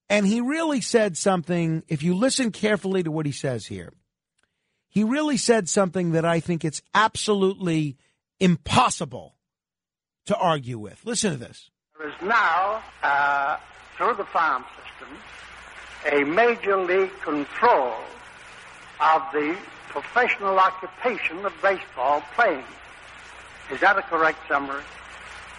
And 0.10 0.26
he 0.26 0.42
really 0.42 0.82
said 0.82 1.16
something, 1.16 1.84
if 1.88 2.02
you 2.02 2.16
listen 2.16 2.52
carefully 2.52 3.04
to 3.04 3.12
what 3.12 3.28
he 3.28 3.32
says 3.32 3.68
here, 3.68 3.94
he 4.90 5.04
really 5.04 5.38
said 5.38 5.70
something 5.70 6.14
that 6.14 6.26
I 6.26 6.40
think 6.40 6.66
it's 6.66 6.82
absolutely 6.96 7.96
impossible 8.40 9.36
to 10.26 10.36
argue 10.36 10.80
with. 10.80 11.00
Listen 11.06 11.34
to 11.34 11.38
this. 11.38 11.70
There 12.00 12.10
is 12.10 12.16
now, 12.24 12.82
uh, 13.04 13.58
through 13.98 14.16
the 14.16 14.26
farm 14.26 14.66
system, 14.82 15.16
a 16.12 16.24
major 16.24 16.84
league 16.84 17.14
control 17.22 17.94
of 19.00 19.22
the 19.32 19.56
professional 19.94 20.58
occupation 20.58 21.46
of 21.46 21.54
baseball 21.62 22.24
playing. 22.36 22.66
Is 23.72 23.80
that 23.80 23.98
a 23.98 24.02
correct 24.02 24.40
summary? 24.48 24.82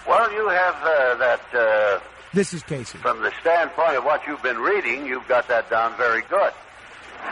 Well, 0.06 0.30
you 0.32 0.48
have 0.48 0.74
uh, 0.74 1.14
that. 1.14 1.40
Uh, 1.54 2.00
this 2.34 2.52
is 2.52 2.64
Casey. 2.64 2.98
From 2.98 3.22
the 3.22 3.32
standpoint 3.40 3.96
of 3.96 4.04
what 4.04 4.26
you've 4.26 4.42
been 4.42 4.58
reading, 4.58 5.06
you've 5.06 5.26
got 5.28 5.46
that 5.48 5.70
down 5.70 5.96
very 5.96 6.22
good. 6.28 6.52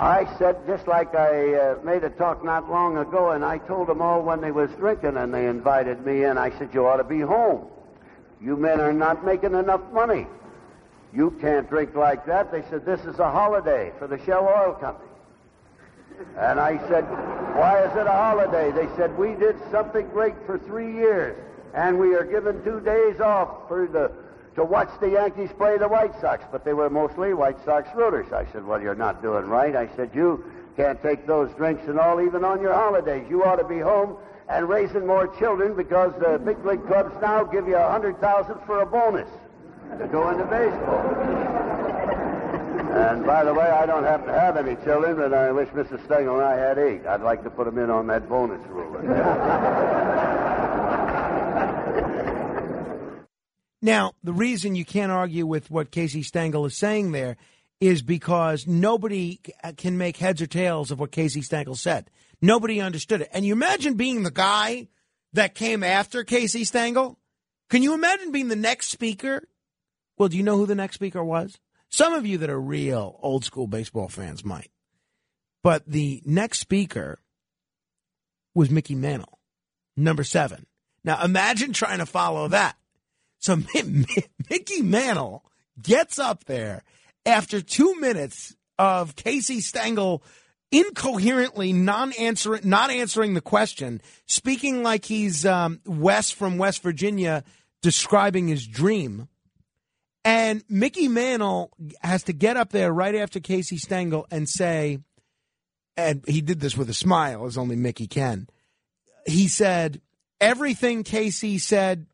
I 0.00 0.26
said, 0.38 0.56
just 0.66 0.86
like 0.86 1.14
I 1.14 1.54
uh, 1.54 1.78
made 1.84 2.04
a 2.04 2.10
talk 2.10 2.42
not 2.42 2.70
long 2.70 2.96
ago, 2.96 3.32
and 3.32 3.44
I 3.44 3.58
told 3.58 3.88
them 3.88 4.00
all 4.00 4.22
when 4.22 4.40
they 4.40 4.50
was 4.50 4.70
drinking 4.78 5.16
and 5.16 5.34
they 5.34 5.46
invited 5.46 6.06
me 6.06 6.24
in, 6.24 6.38
I 6.38 6.56
said, 6.58 6.70
you 6.72 6.86
ought 6.86 6.96
to 6.96 7.04
be 7.04 7.20
home. 7.20 7.66
You 8.40 8.56
men 8.56 8.80
are 8.80 8.92
not 8.92 9.26
making 9.26 9.54
enough 9.54 9.82
money. 9.92 10.26
You 11.14 11.30
can't 11.40 11.68
drink 11.68 11.94
like 11.94 12.26
that. 12.26 12.52
They 12.52 12.62
said, 12.68 12.84
this 12.84 13.00
is 13.00 13.18
a 13.18 13.30
holiday 13.30 13.92
for 13.98 14.06
the 14.06 14.22
Shell 14.24 14.44
Oil 14.44 14.74
Company. 14.74 15.08
And 16.36 16.58
I 16.58 16.78
said, 16.88 17.02
why 17.56 17.82
is 17.84 17.96
it 17.96 18.06
a 18.06 18.12
holiday? 18.12 18.72
They 18.72 18.88
said, 18.96 19.16
we 19.16 19.34
did 19.34 19.56
something 19.70 20.06
great 20.08 20.34
for 20.46 20.58
three 20.58 20.92
years, 20.92 21.38
and 21.74 21.98
we 21.98 22.14
are 22.14 22.24
given 22.24 22.62
two 22.64 22.80
days 22.80 23.20
off 23.20 23.68
for 23.68 23.86
the 23.86 24.10
to 24.56 24.64
watch 24.64 24.88
the 25.00 25.10
Yankees 25.10 25.50
play 25.56 25.78
the 25.78 25.86
White 25.86 26.20
Sox, 26.20 26.42
but 26.50 26.64
they 26.64 26.72
were 26.72 26.90
mostly 26.90 27.32
White 27.32 27.64
Sox 27.64 27.88
rooters. 27.94 28.32
I 28.32 28.44
said, 28.50 28.66
well, 28.66 28.82
you're 28.82 28.96
not 28.96 29.22
doing 29.22 29.46
right. 29.46 29.76
I 29.76 29.88
said, 29.94 30.10
you 30.12 30.44
can't 30.76 31.00
take 31.00 31.28
those 31.28 31.54
drinks 31.54 31.86
and 31.86 31.96
all 31.96 32.20
even 32.20 32.44
on 32.44 32.60
your 32.60 32.74
holidays. 32.74 33.24
You 33.30 33.44
ought 33.44 33.56
to 33.56 33.64
be 33.64 33.78
home 33.78 34.16
and 34.48 34.68
raising 34.68 35.06
more 35.06 35.28
children 35.38 35.76
because 35.76 36.12
the 36.18 36.40
big 36.40 36.64
league 36.66 36.84
clubs 36.88 37.14
now 37.22 37.44
give 37.44 37.68
you 37.68 37.76
a 37.76 37.88
hundred 37.88 38.20
thousand 38.20 38.58
for 38.66 38.80
a 38.80 38.86
bonus 38.86 39.28
to 39.96 40.08
go 40.08 40.30
into 40.30 40.44
baseball. 40.44 41.48
And 42.90 43.24
by 43.24 43.44
the 43.44 43.54
way, 43.54 43.66
I 43.66 43.86
don't 43.86 44.04
happen 44.04 44.26
to 44.26 44.32
have 44.32 44.56
any 44.56 44.74
children, 44.84 45.16
but 45.16 45.32
I 45.32 45.52
wish 45.52 45.68
Mrs. 45.68 46.04
Stengel 46.06 46.36
and 46.36 46.44
I 46.44 46.56
had 46.56 46.78
eight. 46.78 47.06
I'd 47.06 47.22
like 47.22 47.44
to 47.44 47.50
put 47.50 47.66
them 47.66 47.78
in 47.78 47.90
on 47.90 48.06
that 48.08 48.28
bonus 48.28 48.66
rule. 48.68 48.88
Now, 53.80 54.12
the 54.24 54.32
reason 54.32 54.74
you 54.74 54.84
can't 54.84 55.12
argue 55.12 55.46
with 55.46 55.70
what 55.70 55.92
Casey 55.92 56.22
Stengel 56.22 56.66
is 56.66 56.76
saying 56.76 57.12
there 57.12 57.36
is 57.80 58.02
because 58.02 58.66
nobody 58.66 59.40
can 59.76 59.96
make 59.96 60.16
heads 60.16 60.42
or 60.42 60.46
tails 60.46 60.90
of 60.90 60.98
what 60.98 61.12
Casey 61.12 61.42
Stengel 61.42 61.76
said. 61.76 62.10
Nobody 62.42 62.80
understood 62.80 63.20
it. 63.20 63.30
And 63.32 63.44
you 63.44 63.52
imagine 63.52 63.94
being 63.94 64.24
the 64.24 64.32
guy 64.32 64.88
that 65.34 65.54
came 65.54 65.84
after 65.84 66.24
Casey 66.24 66.64
Stengel? 66.64 67.18
Can 67.70 67.82
you 67.82 67.94
imagine 67.94 68.32
being 68.32 68.48
the 68.48 68.56
next 68.56 68.88
speaker? 68.88 69.42
Well, 70.18 70.28
do 70.28 70.36
you 70.36 70.42
know 70.42 70.56
who 70.56 70.66
the 70.66 70.74
next 70.74 70.96
speaker 70.96 71.22
was? 71.24 71.58
Some 71.88 72.12
of 72.12 72.26
you 72.26 72.38
that 72.38 72.50
are 72.50 72.60
real 72.60 73.18
old 73.22 73.44
school 73.44 73.66
baseball 73.66 74.08
fans 74.08 74.44
might. 74.44 74.70
But 75.62 75.86
the 75.86 76.22
next 76.26 76.58
speaker 76.58 77.20
was 78.54 78.70
Mickey 78.70 78.94
Mantle, 78.94 79.38
number 79.96 80.24
seven. 80.24 80.66
Now 81.04 81.22
imagine 81.22 81.72
trying 81.72 81.98
to 81.98 82.06
follow 82.06 82.48
that. 82.48 82.76
So 83.38 83.56
Mi- 83.74 83.82
Mi- 83.82 84.24
Mickey 84.50 84.82
Mantle 84.82 85.44
gets 85.80 86.18
up 86.18 86.44
there 86.44 86.82
after 87.24 87.60
two 87.60 87.98
minutes 88.00 88.56
of 88.78 89.16
Casey 89.16 89.60
Stengel 89.60 90.22
incoherently 90.70 91.72
non 91.72 92.12
answering 92.12 92.68
not 92.68 92.90
answering 92.90 93.34
the 93.34 93.40
question, 93.40 94.02
speaking 94.26 94.82
like 94.82 95.04
he's 95.04 95.46
um, 95.46 95.80
Wes 95.86 96.30
from 96.30 96.58
West 96.58 96.82
Virginia 96.82 97.44
describing 97.80 98.48
his 98.48 98.66
dream, 98.66 99.28
And 100.28 100.62
Mickey 100.68 101.08
Mantle 101.08 101.70
has 102.02 102.24
to 102.24 102.34
get 102.34 102.58
up 102.58 102.68
there 102.68 102.92
right 102.92 103.14
after 103.14 103.40
Casey 103.40 103.78
Stengel 103.78 104.26
and 104.30 104.46
say, 104.46 104.98
and 105.96 106.22
he 106.28 106.42
did 106.42 106.60
this 106.60 106.76
with 106.76 106.90
a 106.90 106.94
smile, 106.94 107.46
as 107.46 107.56
only 107.56 107.76
Mickey 107.76 108.06
can. 108.06 108.46
He 109.24 109.48
said, 109.48 110.02
Everything 110.38 111.02
Casey 111.02 111.56
said, 111.56 112.04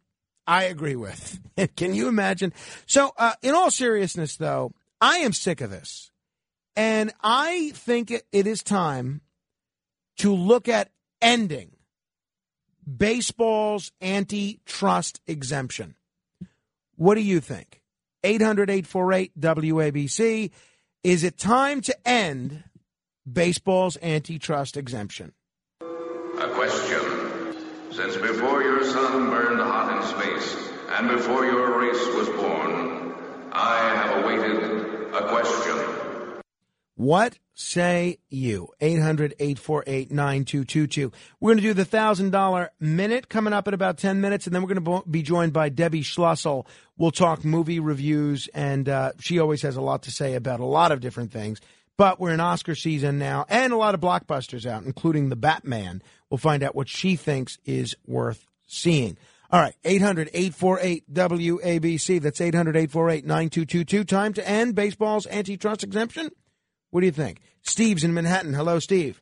I 0.47 0.63
agree 0.65 0.95
with. 0.95 1.41
can 1.77 1.93
you 1.93 2.07
imagine? 2.07 2.53
So, 2.87 3.11
uh, 3.19 3.33
in 3.43 3.53
all 3.53 3.73
seriousness, 3.73 4.37
though, 4.37 4.71
I 5.01 5.17
am 5.19 5.33
sick 5.33 5.61
of 5.61 5.71
this. 5.71 6.13
And 6.77 7.13
I 7.21 7.73
think 7.75 8.13
it, 8.13 8.29
it 8.31 8.47
is 8.47 8.63
time 8.63 9.23
to 10.19 10.33
look 10.33 10.69
at 10.69 10.93
ending 11.21 11.73
baseball's 12.97 13.91
antitrust 14.01 15.21
exemption. 15.27 15.97
What 16.95 17.17
do 17.17 17.21
you 17.21 17.41
think? 17.41 17.81
800 18.25 18.71
848 18.71 19.39
WABC. 19.39 20.51
Is 21.05 21.23
it 21.23 21.37
time 21.37 21.83
to 21.83 22.09
end 22.09 22.65
baseball's 23.31 23.99
antitrust 24.03 24.77
exemption? 24.77 25.33
A 25.81 26.49
question. 26.55 27.55
Since 27.93 28.17
before 28.17 28.63
your 28.63 28.83
sun 28.85 29.31
burned 29.31 29.61
hot 29.61 29.97
in 29.97 30.03
space 30.09 30.57
and 30.91 31.09
before 31.09 31.45
your 31.45 31.79
race 31.79 32.07
was 32.17 32.29
born, 32.31 33.15
I 33.53 33.79
have 33.95 34.25
awaited 34.25 35.13
a 35.15 35.29
question. 35.29 36.04
What 36.97 37.39
say 37.55 38.19
you? 38.29 38.69
800 38.81 39.35
848 39.39 40.13
9222. 40.13 41.13
We're 41.41 41.51
going 41.51 41.63
to 41.63 41.63
do 41.63 41.75
the 41.75 41.85
$1,000 41.85 42.69
minute 42.79 43.29
coming 43.29 43.53
up 43.53 43.67
in 43.67 43.75
about 43.75 43.99
10 43.99 44.21
minutes, 44.21 44.47
and 44.47 44.55
then 44.55 44.63
we're 44.63 44.75
going 44.75 45.03
to 45.03 45.09
be 45.09 45.23
joined 45.23 45.53
by 45.53 45.71
Debbie 45.71 46.03
Schlussel. 46.03 46.67
We'll 46.97 47.11
talk 47.11 47.45
movie 47.45 47.81
reviews, 47.81 48.49
and 48.55 48.89
uh, 48.89 49.13
she 49.19 49.41
always 49.41 49.63
has 49.63 49.77
a 49.77 49.81
lot 49.81 50.05
to 50.05 50.13
say 50.13 50.35
about 50.35 50.61
a 50.61 50.65
lot 50.65 50.93
of 50.93 51.01
different 51.01 51.33
things. 51.33 51.61
But 51.97 52.19
we're 52.21 52.33
in 52.33 52.41
Oscar 52.41 52.75
season 52.75 53.19
now, 53.19 53.45
and 53.49 53.73
a 53.73 53.77
lot 53.77 53.95
of 53.95 54.01
blockbusters 54.01 54.67
out, 54.67 54.85
including 54.85 55.29
The 55.29 55.37
Batman. 55.37 56.03
We'll 56.31 56.39
find 56.39 56.63
out 56.63 56.75
what 56.75 56.89
she 56.89 57.17
thinks 57.17 57.59
is 57.65 57.95
worth 58.07 58.47
seeing. 58.67 59.17
All 59.51 59.61
right, 59.61 59.75
800 59.85 60.31
848 60.33 61.13
WABC. 61.13 62.21
That's 62.21 62.41
800 62.41 62.77
848 62.77 63.25
9222. 63.27 64.05
Time 64.05 64.33
to 64.33 64.49
end 64.49 64.75
baseball's 64.75 65.27
antitrust 65.29 65.85
exemption. 65.85 66.31
What 66.95 67.01
do 67.01 67.07
you 67.07 67.13
think? 67.13 67.41
Steve's 67.63 68.05
in 68.05 68.15
Manhattan. 68.15 68.55
Hello, 68.55 68.79
Steve. 68.79 69.21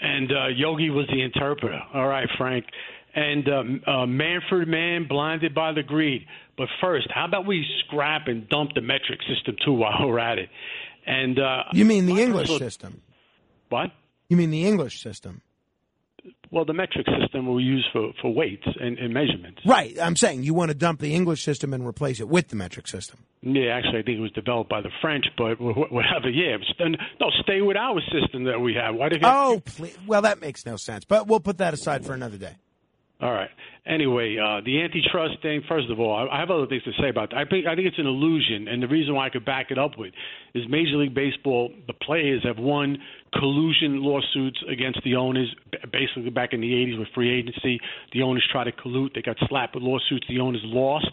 And 0.00 0.28
uh, 0.32 0.48
Yogi 0.48 0.90
was 0.90 1.06
the 1.06 1.22
interpreter. 1.22 1.78
All 1.94 2.08
right, 2.08 2.28
Frank. 2.36 2.64
And 3.14 3.48
um, 3.48 3.80
uh, 3.86 4.06
Manfred 4.06 4.66
Mann, 4.66 5.06
blinded 5.08 5.54
by 5.54 5.72
the 5.72 5.84
greed. 5.84 6.26
But 6.56 6.66
first, 6.80 7.06
how 7.14 7.26
about 7.26 7.46
we 7.46 7.64
scrap 7.86 8.26
and 8.26 8.48
dump 8.48 8.70
the 8.74 8.80
metric 8.80 9.20
system 9.32 9.54
too 9.64 9.72
while 9.72 10.08
we're 10.08 10.18
at 10.18 10.38
it? 10.38 10.48
And 11.06 11.38
uh, 11.38 11.62
You 11.74 11.84
mean 11.84 12.06
the 12.06 12.20
English 12.20 12.50
system? 12.58 13.02
What? 13.68 13.92
You 14.28 14.36
mean 14.36 14.50
the 14.50 14.66
English 14.66 15.00
system? 15.00 15.42
Well, 16.50 16.64
the 16.64 16.72
metric 16.72 17.06
system 17.20 17.52
we 17.52 17.62
use 17.62 17.86
for, 17.92 18.10
for 18.22 18.32
weights 18.32 18.66
and, 18.80 18.98
and 18.98 19.12
measurements. 19.12 19.60
Right. 19.66 19.96
I'm 20.00 20.16
saying 20.16 20.44
you 20.44 20.54
want 20.54 20.70
to 20.70 20.74
dump 20.74 21.00
the 21.00 21.14
English 21.14 21.42
system 21.44 21.74
and 21.74 21.86
replace 21.86 22.20
it 22.20 22.28
with 22.28 22.48
the 22.48 22.56
metric 22.56 22.88
system. 22.88 23.18
Yeah, 23.42 23.74
actually, 23.76 23.98
I 24.00 24.02
think 24.02 24.18
it 24.18 24.22
was 24.22 24.32
developed 24.32 24.70
by 24.70 24.80
the 24.80 24.90
French, 25.00 25.26
but 25.36 25.54
wh- 25.58 25.92
whatever. 25.92 26.30
Yeah, 26.30 26.56
but 26.78 26.88
no, 27.20 27.30
stay 27.42 27.60
with 27.60 27.76
our 27.76 28.00
system 28.12 28.44
that 28.44 28.58
we 28.60 28.74
have. 28.74 28.94
Why 28.94 29.08
do 29.08 29.16
you? 29.16 29.22
Oh, 29.24 29.62
please. 29.64 29.96
well, 30.06 30.22
that 30.22 30.40
makes 30.40 30.64
no 30.64 30.76
sense. 30.76 31.04
But 31.04 31.26
we'll 31.26 31.40
put 31.40 31.58
that 31.58 31.74
aside 31.74 32.04
for 32.06 32.14
another 32.14 32.38
day. 32.38 32.56
All 33.20 33.32
right. 33.32 33.50
Anyway, 33.84 34.36
uh, 34.38 34.60
the 34.64 34.80
antitrust 34.82 35.42
thing. 35.42 35.62
First 35.68 35.90
of 35.90 35.98
all, 35.98 36.14
I, 36.14 36.36
I 36.36 36.40
have 36.40 36.50
other 36.50 36.66
things 36.66 36.84
to 36.84 36.92
say 37.00 37.08
about 37.08 37.30
that. 37.30 37.38
I 37.38 37.44
think 37.46 37.66
I 37.66 37.74
think 37.74 37.88
it's 37.88 37.98
an 37.98 38.06
illusion, 38.06 38.68
and 38.68 38.82
the 38.82 38.86
reason 38.86 39.14
why 39.14 39.26
I 39.26 39.30
could 39.30 39.44
back 39.44 39.70
it 39.70 39.78
up 39.78 39.98
with 39.98 40.12
is 40.54 40.64
Major 40.68 40.98
League 40.98 41.14
Baseball. 41.14 41.72
The 41.88 41.94
players 41.94 42.44
have 42.44 42.58
won 42.58 42.98
collusion 43.34 44.02
lawsuits 44.02 44.58
against 44.70 45.00
the 45.04 45.16
owners. 45.16 45.48
Basically, 45.92 46.30
back 46.30 46.52
in 46.52 46.60
the 46.60 46.72
'80s 46.72 46.98
with 46.98 47.08
free 47.14 47.38
agency, 47.38 47.80
the 48.12 48.22
owners 48.22 48.46
tried 48.50 48.64
to 48.64 48.72
collude. 48.72 49.14
They 49.14 49.22
got 49.22 49.36
slapped 49.48 49.74
with 49.74 49.84
lawsuits. 49.84 50.26
The 50.28 50.40
owners 50.40 50.62
lost. 50.64 51.10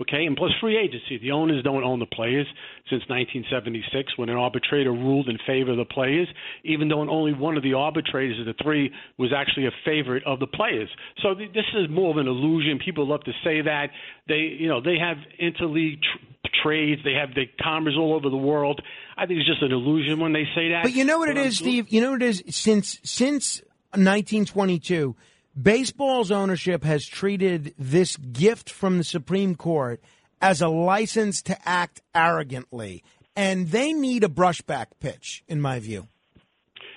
Okay, 0.00 0.24
and 0.24 0.36
plus 0.36 0.50
free 0.60 0.76
agency. 0.76 1.18
The 1.18 1.30
owners 1.30 1.62
don't 1.62 1.84
own 1.84 2.00
the 2.00 2.06
players 2.06 2.46
since 2.90 3.02
1976 3.08 4.18
when 4.18 4.28
an 4.28 4.36
arbitrator 4.36 4.90
ruled 4.90 5.28
in 5.28 5.38
favor 5.46 5.70
of 5.70 5.76
the 5.76 5.84
players, 5.84 6.26
even 6.64 6.88
though 6.88 7.08
only 7.08 7.32
one 7.32 7.56
of 7.56 7.62
the 7.62 7.74
arbitrators 7.74 8.40
of 8.40 8.46
the 8.46 8.60
three 8.62 8.90
was 9.18 9.32
actually 9.32 9.66
a 9.66 9.70
favorite 9.84 10.24
of 10.24 10.40
the 10.40 10.48
players. 10.48 10.88
So 11.22 11.34
th- 11.34 11.52
this 11.54 11.66
is 11.74 11.88
more 11.90 12.10
of 12.10 12.16
an 12.16 12.26
illusion. 12.26 12.80
People 12.84 13.06
love 13.06 13.22
to 13.24 13.32
say 13.44 13.62
that 13.62 13.90
they, 14.26 14.56
you 14.58 14.68
know, 14.68 14.80
they 14.80 14.98
have 14.98 15.16
interleague 15.40 16.02
tr- 16.02 16.33
trades. 16.62 17.02
They 17.04 17.14
have 17.14 17.34
the 17.34 17.46
commerce 17.62 17.94
all 17.98 18.14
over 18.14 18.28
the 18.30 18.36
world. 18.36 18.80
I 19.16 19.26
think 19.26 19.40
it's 19.40 19.48
just 19.48 19.62
an 19.62 19.72
illusion 19.72 20.20
when 20.20 20.32
they 20.32 20.44
say 20.54 20.70
that. 20.70 20.82
But 20.82 20.94
you 20.94 21.04
know 21.04 21.18
what 21.18 21.28
it 21.28 21.36
is, 21.36 21.58
Steve? 21.58 21.88
You 21.88 22.00
know 22.00 22.12
what 22.12 22.22
it 22.22 22.28
is? 22.28 22.42
Since 22.50 23.00
since 23.04 23.60
1922, 23.90 25.14
baseball's 25.60 26.30
ownership 26.30 26.84
has 26.84 27.06
treated 27.06 27.74
this 27.78 28.16
gift 28.16 28.70
from 28.70 28.98
the 28.98 29.04
Supreme 29.04 29.54
Court 29.54 30.02
as 30.40 30.60
a 30.60 30.68
license 30.68 31.42
to 31.42 31.68
act 31.68 32.02
arrogantly, 32.14 33.02
and 33.36 33.68
they 33.68 33.92
need 33.92 34.24
a 34.24 34.28
brushback 34.28 34.86
pitch, 35.00 35.42
in 35.48 35.60
my 35.60 35.78
view. 35.78 36.08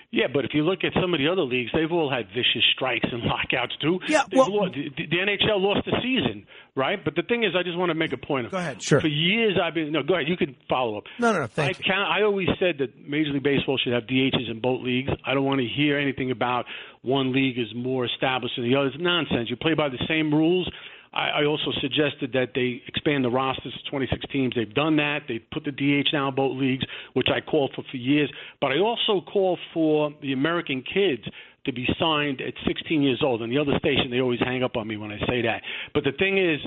Yeah, 0.10 0.28
but 0.34 0.46
if 0.46 0.52
you 0.54 0.64
look 0.64 0.86
at 0.86 0.94
some 1.02 1.14
of 1.14 1.20
the 1.20 1.28
other 1.28 1.42
leagues, 1.42 1.70
they've 1.74 1.92
all 1.92 2.10
had 2.10 2.28
vicious 2.28 2.64
strikes 2.74 3.08
and 3.12 3.24
lockouts 3.26 3.76
too. 3.82 4.00
Yeah, 4.08 4.24
They've 4.30 4.40
lost, 4.40 4.74
the, 4.74 5.06
the 5.06 5.18
NHL 5.18 5.60
lost 5.60 5.86
the 5.86 5.98
season, 6.02 6.48
right? 6.76 7.04
But 7.04 7.16
the 7.16 7.24
thing 7.24 7.44
is, 7.44 7.52
I 7.60 7.64
just 7.64 7.78
want 7.78 7.90
to 7.90 7.94
make 7.94 8.14
a 8.14 8.18
point. 8.18 8.46
Of, 8.46 8.54
go 8.54 8.58
ahead, 8.58 8.82
sure. 8.82 9.02
For 9.02 9.08
years, 9.08 9.58
I've 9.62 9.74
been 9.74 9.92
no. 9.92 10.04
Go 10.04 10.16
ahead, 10.16 10.30
you 10.30 10.38
can 10.38 10.56
follow 10.70 10.98
up. 10.98 11.04
No, 11.20 11.34
no, 11.34 11.40
no. 11.40 11.48
Thank 11.48 11.78
I 11.78 11.84
count, 11.84 12.10
I 12.10 12.24
always 12.24 12.48
said 12.58 12.78
that 12.80 12.98
Major 13.06 13.32
League 13.32 13.44
Baseball 13.44 13.78
should 13.84 13.92
have 13.92 14.04
DHs 14.04 14.50
in 14.50 14.62
both 14.62 14.82
leagues. 14.82 15.10
I 15.26 15.34
don't 15.34 15.44
want 15.46 15.60
to 15.60 15.68
hear 15.68 15.98
anything 15.98 16.32
about 16.32 16.66
one 17.02 17.34
league 17.34 17.60
is 17.60 17.68
more 17.76 18.06
established 18.06 18.56
than 18.56 18.70
the 18.70 18.78
other. 18.78 18.88
It's 18.88 18.98
nonsense. 19.00 19.50
You 19.50 19.58
play 19.58 19.74
by 19.74 19.90
the 19.90 20.04
same 20.08 20.34
rules. 20.34 20.72
I, 21.18 21.42
I 21.42 21.46
also 21.46 21.72
suggested 21.82 22.32
that 22.34 22.52
they 22.54 22.82
expand 22.88 23.26
the 23.26 23.30
rosters 23.30 23.74
to 23.74 23.90
26 23.90 24.22
teams. 24.32 24.54
They've 24.56 24.74
done 24.74 24.98
that. 24.98 25.24
They've 25.28 25.44
put 25.52 25.64
the 25.66 25.72
DH 25.72 26.14
now 26.14 26.30
in 26.30 26.36
both 26.36 26.56
leagues, 26.56 26.86
which 27.14 27.28
I 27.34 27.42
called 27.42 27.72
for 27.76 27.84
for 27.90 27.98
years. 27.98 28.32
But 28.62 28.72
I 28.72 28.78
also 28.78 29.22
called 29.22 29.60
for 29.74 30.12
the 30.22 30.34
American 30.34 30.84
kids 30.84 31.24
to 31.66 31.74
be 31.74 31.88
signed 32.00 32.40
at 32.40 32.54
16 32.66 33.02
years 33.02 33.22
old. 33.24 33.42
And 33.42 33.52
the 33.52 33.58
other 33.58 33.78
station, 33.80 34.12
they 34.12 34.22
always 34.22 34.40
hang 34.40 34.64
up 34.64 34.78
on 34.78 34.88
me 34.88 34.96
when 34.96 35.12
I 35.12 35.20
say 35.28 35.42
that. 35.42 35.64
But 35.94 36.04
the 36.04 36.14
thing 36.14 36.38
is, 36.38 36.60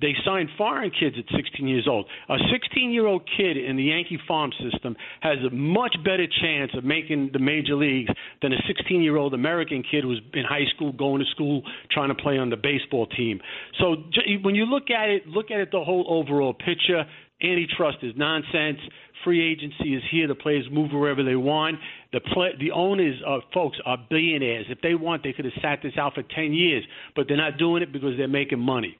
they 0.00 0.14
sign 0.24 0.48
foreign 0.56 0.90
kids 0.90 1.16
at 1.18 1.24
16 1.34 1.66
years 1.66 1.86
old. 1.88 2.06
A 2.28 2.36
16 2.52 2.90
year 2.90 3.06
old 3.06 3.28
kid 3.36 3.56
in 3.56 3.76
the 3.76 3.84
Yankee 3.84 4.18
farm 4.26 4.50
system 4.62 4.96
has 5.20 5.38
a 5.46 5.54
much 5.54 5.96
better 6.04 6.26
chance 6.40 6.70
of 6.76 6.84
making 6.84 7.30
the 7.32 7.38
major 7.38 7.74
leagues 7.74 8.10
than 8.42 8.52
a 8.52 8.58
16 8.66 9.02
year 9.02 9.16
old 9.16 9.34
American 9.34 9.82
kid 9.82 10.04
who's 10.04 10.20
in 10.34 10.44
high 10.44 10.66
school, 10.74 10.92
going 10.92 11.20
to 11.20 11.30
school, 11.30 11.62
trying 11.90 12.08
to 12.08 12.14
play 12.14 12.38
on 12.38 12.50
the 12.50 12.56
baseball 12.56 13.06
team. 13.06 13.40
So 13.80 13.96
when 14.42 14.54
you 14.54 14.64
look 14.64 14.90
at 14.90 15.08
it, 15.08 15.26
look 15.26 15.50
at 15.50 15.60
it 15.60 15.70
the 15.72 15.82
whole 15.82 16.06
overall 16.08 16.54
picture. 16.54 17.04
Antitrust 17.42 17.98
is 18.02 18.12
nonsense. 18.16 18.78
Free 19.24 19.52
agency 19.52 19.94
is 19.94 20.02
here. 20.10 20.28
The 20.28 20.34
players 20.34 20.66
move 20.70 20.92
wherever 20.92 21.24
they 21.24 21.36
want. 21.36 21.76
The 22.12 22.20
play, 22.20 22.50
the 22.58 22.70
owners, 22.70 23.16
uh, 23.26 23.38
folks, 23.52 23.78
are 23.84 23.98
billionaires. 24.08 24.66
If 24.68 24.80
they 24.80 24.94
want, 24.94 25.22
they 25.22 25.32
could 25.32 25.44
have 25.44 25.54
sat 25.60 25.80
this 25.82 25.92
out 25.98 26.14
for 26.14 26.22
10 26.22 26.52
years, 26.52 26.84
but 27.14 27.26
they're 27.28 27.36
not 27.36 27.58
doing 27.58 27.82
it 27.82 27.92
because 27.92 28.16
they're 28.16 28.28
making 28.28 28.60
money. 28.60 28.96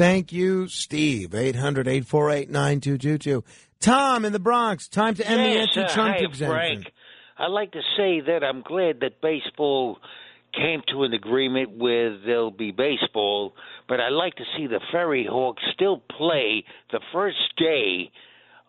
Thank 0.00 0.32
you, 0.32 0.66
Steve. 0.68 1.34
800 1.34 1.86
848 1.86 2.48
9222. 2.48 3.44
Tom 3.80 4.24
in 4.24 4.32
the 4.32 4.38
Bronx, 4.38 4.88
time 4.88 5.14
to 5.16 5.28
end 5.28 5.42
yes, 5.42 5.74
the 5.74 5.80
uh, 5.80 5.82
anti-Trump 5.82 6.16
hi, 6.16 6.24
exemption. 6.24 6.48
Frank. 6.48 6.92
I'd 7.36 7.48
like 7.48 7.72
to 7.72 7.82
say 7.98 8.20
that 8.20 8.42
I'm 8.42 8.62
glad 8.62 9.00
that 9.00 9.20
baseball 9.20 9.98
came 10.54 10.80
to 10.88 11.02
an 11.02 11.12
agreement 11.12 11.76
where 11.76 12.16
there'll 12.16 12.50
be 12.50 12.70
baseball, 12.70 13.52
but 13.90 14.00
I'd 14.00 14.14
like 14.14 14.36
to 14.36 14.44
see 14.56 14.66
the 14.66 14.80
Ferry 14.90 15.26
Hawks 15.30 15.62
still 15.74 15.98
play 16.16 16.64
the 16.90 17.00
first 17.12 17.54
day 17.58 18.10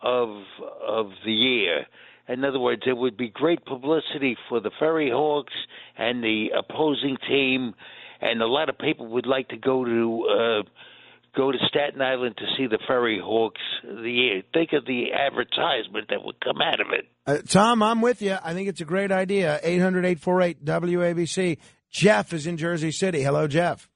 of 0.02 0.44
of 0.86 1.12
the 1.24 1.32
year. 1.32 1.86
In 2.28 2.44
other 2.44 2.60
words, 2.60 2.82
it 2.86 2.98
would 2.98 3.16
be 3.16 3.30
great 3.30 3.64
publicity 3.64 4.36
for 4.50 4.60
the 4.60 4.72
Ferry 4.80 5.10
Hawks 5.10 5.54
and 5.98 6.22
the 6.22 6.48
opposing 6.60 7.16
team, 7.26 7.74
and 8.20 8.42
a 8.42 8.48
lot 8.48 8.68
of 8.68 8.78
people 8.78 9.08
would 9.08 9.28
like 9.28 9.48
to 9.48 9.58
go 9.58 9.86
to 9.86 10.28
uh, 10.30 10.70
go 11.36 11.52
to 11.52 11.58
Staten 11.68 12.02
Island 12.02 12.36
to 12.38 12.46
see 12.58 12.68
the 12.68 12.80
Ferry 12.88 13.20
Hawks. 13.24 13.62
The 13.84 14.44
think 14.54 14.74
of 14.74 14.86
the 14.86 15.14
advertisement 15.14 16.10
that 16.10 16.24
would 16.24 16.40
come 16.42 16.62
out 16.62 16.80
of 16.80 16.88
it. 16.92 17.08
Uh, 17.26 17.38
Tom, 17.48 17.84
I'm 17.84 18.02
with 18.02 18.22
you. 18.22 18.38
I 18.44 18.54
think 18.54 18.68
it's 18.68 18.82
a 18.82 18.86
great 18.86 19.12
idea. 19.12 19.60
800 19.64 20.06
848 20.06 20.66
WABC. 20.66 21.58
Jeff 21.90 22.34
is 22.34 22.48
in 22.48 22.58
Jersey 22.58 22.92
City. 22.92 23.22
Hello, 23.22 23.48
Jeff. 23.48 23.90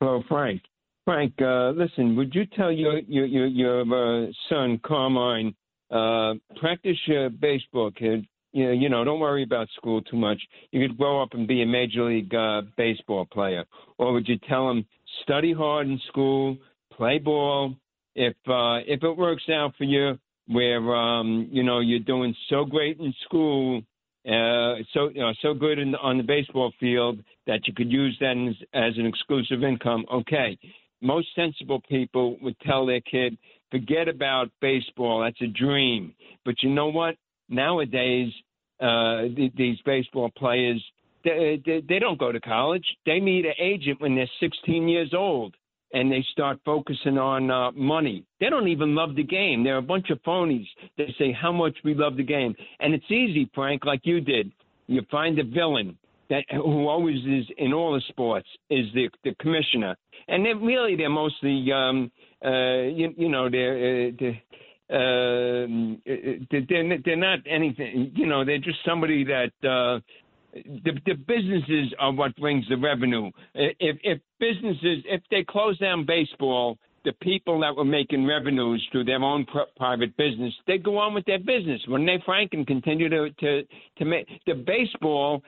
Hello, 0.00 0.22
Frank. 0.28 0.62
Frank, 1.04 1.32
uh, 1.40 1.70
listen, 1.70 2.14
would 2.16 2.34
you 2.34 2.44
tell 2.56 2.70
your 2.70 3.00
your 3.00 3.26
your, 3.26 3.46
your 3.46 3.80
uh, 4.26 4.26
son 4.48 4.80
Carmine 4.84 5.54
uh, 5.90 6.34
practice 6.60 6.96
your 7.06 7.30
baseball, 7.30 7.90
kid? 7.90 8.26
You 8.52 8.66
know, 8.66 8.72
you 8.72 8.88
know, 8.88 9.04
don't 9.04 9.20
worry 9.20 9.42
about 9.42 9.68
school 9.76 10.02
too 10.02 10.16
much. 10.16 10.40
You 10.72 10.86
could 10.86 10.98
grow 10.98 11.22
up 11.22 11.30
and 11.32 11.46
be 11.46 11.62
a 11.62 11.66
major 11.66 12.04
league 12.04 12.34
uh, 12.34 12.62
baseball 12.76 13.26
player. 13.26 13.64
Or 13.98 14.12
would 14.12 14.28
you 14.28 14.38
tell 14.48 14.70
him 14.70 14.84
study 15.22 15.52
hard 15.52 15.86
in 15.86 16.00
school, 16.08 16.56
play 16.92 17.18
ball, 17.18 17.74
if 18.14 18.34
uh, 18.48 18.78
if 18.86 19.02
it 19.02 19.16
works 19.16 19.44
out 19.50 19.74
for 19.76 19.84
you, 19.84 20.18
where 20.48 20.94
um, 20.94 21.48
you 21.50 21.62
know 21.62 21.80
you're 21.80 22.00
doing 22.00 22.34
so 22.48 22.64
great 22.64 22.98
in 22.98 23.14
school, 23.24 23.82
uh, 24.26 24.76
so 24.92 25.08
you 25.08 25.20
know, 25.20 25.32
so 25.40 25.54
good 25.54 25.78
in, 25.78 25.94
on 25.96 26.16
the 26.16 26.22
baseball 26.22 26.72
field 26.78 27.20
that 27.46 27.66
you 27.66 27.72
could 27.72 27.90
use 27.90 28.16
that 28.20 28.36
as, 28.36 28.56
as 28.74 28.98
an 28.98 29.06
exclusive 29.06 29.62
income. 29.62 30.04
Okay, 30.12 30.58
most 31.00 31.28
sensible 31.34 31.80
people 31.88 32.36
would 32.42 32.58
tell 32.60 32.84
their 32.84 33.00
kid, 33.00 33.38
forget 33.70 34.08
about 34.08 34.50
baseball. 34.60 35.22
That's 35.22 35.40
a 35.40 35.46
dream. 35.46 36.14
But 36.44 36.62
you 36.62 36.70
know 36.70 36.88
what? 36.88 37.16
Nowadays, 37.48 38.32
uh, 38.80 39.22
th- 39.34 39.52
these 39.56 39.78
baseball 39.84 40.30
players, 40.36 40.82
they, 41.24 41.60
they, 41.64 41.82
they 41.88 41.98
don't 41.98 42.18
go 42.18 42.32
to 42.32 42.40
college. 42.40 42.84
They 43.06 43.20
meet 43.20 43.46
an 43.46 43.54
agent 43.58 44.00
when 44.00 44.14
they're 44.14 44.30
16 44.40 44.88
years 44.88 45.12
old 45.14 45.54
and 45.92 46.10
they 46.10 46.24
start 46.32 46.58
focusing 46.64 47.18
on 47.18 47.50
uh, 47.50 47.72
money. 47.72 48.24
They 48.38 48.48
don't 48.48 48.68
even 48.68 48.94
love 48.94 49.16
the 49.16 49.24
game. 49.24 49.64
They're 49.64 49.78
a 49.78 49.82
bunch 49.82 50.10
of 50.10 50.22
phonies. 50.22 50.66
They 50.96 51.14
say 51.18 51.32
how 51.32 51.52
much 51.52 51.76
we 51.84 51.94
love 51.94 52.16
the 52.16 52.22
game. 52.22 52.54
And 52.78 52.94
it's 52.94 53.10
easy, 53.10 53.50
Frank, 53.54 53.84
like 53.84 54.00
you 54.04 54.20
did. 54.20 54.52
You 54.86 55.02
find 55.10 55.38
a 55.38 55.44
villain 55.44 55.98
that 56.30 56.44
who 56.52 56.86
always 56.86 57.18
is 57.26 57.44
in 57.58 57.72
all 57.72 57.92
the 57.92 58.00
sports 58.08 58.48
is 58.70 58.86
the 58.94 59.08
the 59.24 59.34
commissioner, 59.40 59.96
and 60.28 60.44
really 60.62 60.96
they're 60.96 61.10
mostly 61.10 61.70
um, 61.72 62.10
uh, 62.44 62.82
you, 62.82 63.12
you 63.16 63.28
know 63.28 63.50
they're, 63.50 64.08
uh, 64.08 64.10
they're 64.18 64.40
um, 64.90 66.00
they're 66.04 66.98
they're 67.04 67.16
not 67.16 67.40
anything. 67.46 68.12
You 68.14 68.26
know, 68.26 68.44
they're 68.44 68.58
just 68.58 68.78
somebody 68.84 69.24
that 69.24 69.52
uh, 69.68 70.00
the 70.54 70.92
the 71.06 71.14
businesses 71.14 71.94
are 71.98 72.12
what 72.12 72.34
brings 72.36 72.68
the 72.68 72.76
revenue. 72.76 73.30
If 73.54 73.98
if 74.02 74.20
businesses 74.38 75.04
if 75.06 75.22
they 75.30 75.44
close 75.48 75.78
down 75.78 76.06
baseball, 76.06 76.78
the 77.04 77.12
people 77.22 77.60
that 77.60 77.76
were 77.76 77.84
making 77.84 78.26
revenues 78.26 78.86
through 78.90 79.04
their 79.04 79.22
own 79.22 79.46
pr- 79.46 79.70
private 79.76 80.16
business, 80.16 80.52
they 80.66 80.78
go 80.78 80.98
on 80.98 81.14
with 81.14 81.24
their 81.24 81.38
business. 81.38 81.80
When 81.86 82.04
they 82.04 82.22
Frank 82.24 82.50
and 82.52 82.66
continue 82.66 83.08
to 83.08 83.30
to 83.30 83.62
to 83.98 84.04
make 84.04 84.26
the 84.46 84.54
baseball 84.54 85.42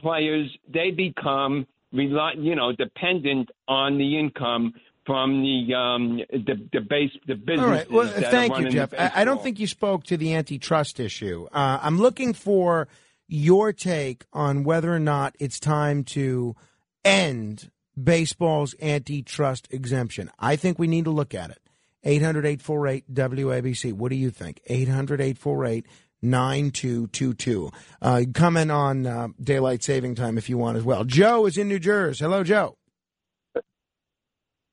players, 0.00 0.50
they 0.72 0.90
become 0.90 1.66
rely, 1.92 2.32
you 2.36 2.54
know 2.54 2.72
dependent 2.72 3.50
on 3.68 3.98
the 3.98 4.18
income 4.18 4.74
from 5.06 5.40
the 5.40 5.74
um, 5.74 6.18
the 6.30 6.68
the 6.72 6.80
base 6.80 7.10
the 7.26 7.34
business. 7.34 7.60
All 7.60 7.66
right. 7.66 7.90
Well, 7.90 8.08
thank 8.08 8.58
you, 8.58 8.70
Jeff. 8.70 8.92
I, 8.92 9.12
I 9.14 9.24
don't 9.24 9.42
think 9.42 9.58
you 9.58 9.66
spoke 9.66 10.04
to 10.04 10.16
the 10.16 10.34
antitrust 10.34 11.00
issue. 11.00 11.48
Uh, 11.52 11.78
I'm 11.80 11.98
looking 11.98 12.34
for 12.34 12.88
your 13.28 13.72
take 13.72 14.24
on 14.32 14.64
whether 14.64 14.92
or 14.92 14.98
not 14.98 15.36
it's 15.38 15.60
time 15.60 16.02
to 16.02 16.56
end 17.04 17.70
baseball's 18.02 18.74
antitrust 18.80 19.68
exemption. 19.70 20.30
I 20.38 20.56
think 20.56 20.78
we 20.78 20.86
need 20.86 21.04
to 21.04 21.10
look 21.10 21.34
at 21.34 21.50
it. 21.50 21.60
800 22.04 22.46
848 22.46 23.12
WABC. 23.12 23.92
What 23.92 24.10
do 24.10 24.16
you 24.16 24.30
think? 24.30 24.60
800 24.66 25.20
848 25.20 25.86
9222. 26.22 27.70
Uh, 28.00 28.22
comment 28.34 28.70
on 28.70 29.06
uh, 29.06 29.28
daylight 29.40 29.82
saving 29.82 30.14
time 30.14 30.38
if 30.38 30.48
you 30.48 30.58
want 30.58 30.76
as 30.76 30.84
well. 30.84 31.04
Joe 31.04 31.46
is 31.46 31.58
in 31.58 31.68
New 31.68 31.78
Jersey. 31.78 32.24
Hello, 32.24 32.42
Joe. 32.42 32.76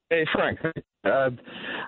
Hey, 0.10 0.26
Frank. 0.34 0.60
Uh, 1.06 1.30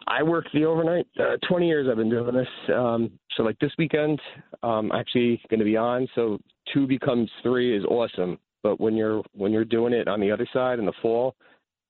I 0.08 0.24
work 0.24 0.46
the 0.54 0.66
overnight. 0.66 1.08
Uh, 1.20 1.38
20 1.50 1.68
years 1.68 1.88
I've 1.90 1.98
been 1.98 2.10
doing 2.10 2.36
this. 2.36 2.48
Um, 2.76 3.12
so, 3.36 3.44
like 3.44 3.58
this 3.60 3.72
weekend, 3.78 4.20
I'm 4.64 4.92
actually 4.92 5.42
going 5.50 5.60
to 5.60 5.66
be 5.66 5.76
on. 5.78 6.08
So, 6.16 6.38
two 6.74 6.88
becomes 6.88 7.30
three 7.44 7.76
is 7.78 7.84
awesome. 7.86 8.38
But 8.64 8.80
when 8.80 8.96
you're 8.96 9.24
when 9.34 9.52
you're 9.52 9.66
doing 9.66 9.94
it 9.94 10.08
on 10.08 10.20
the 10.20 10.32
other 10.32 10.48
side 10.54 10.80
in 10.80 10.86
the 10.86 10.94
fall, 11.02 11.36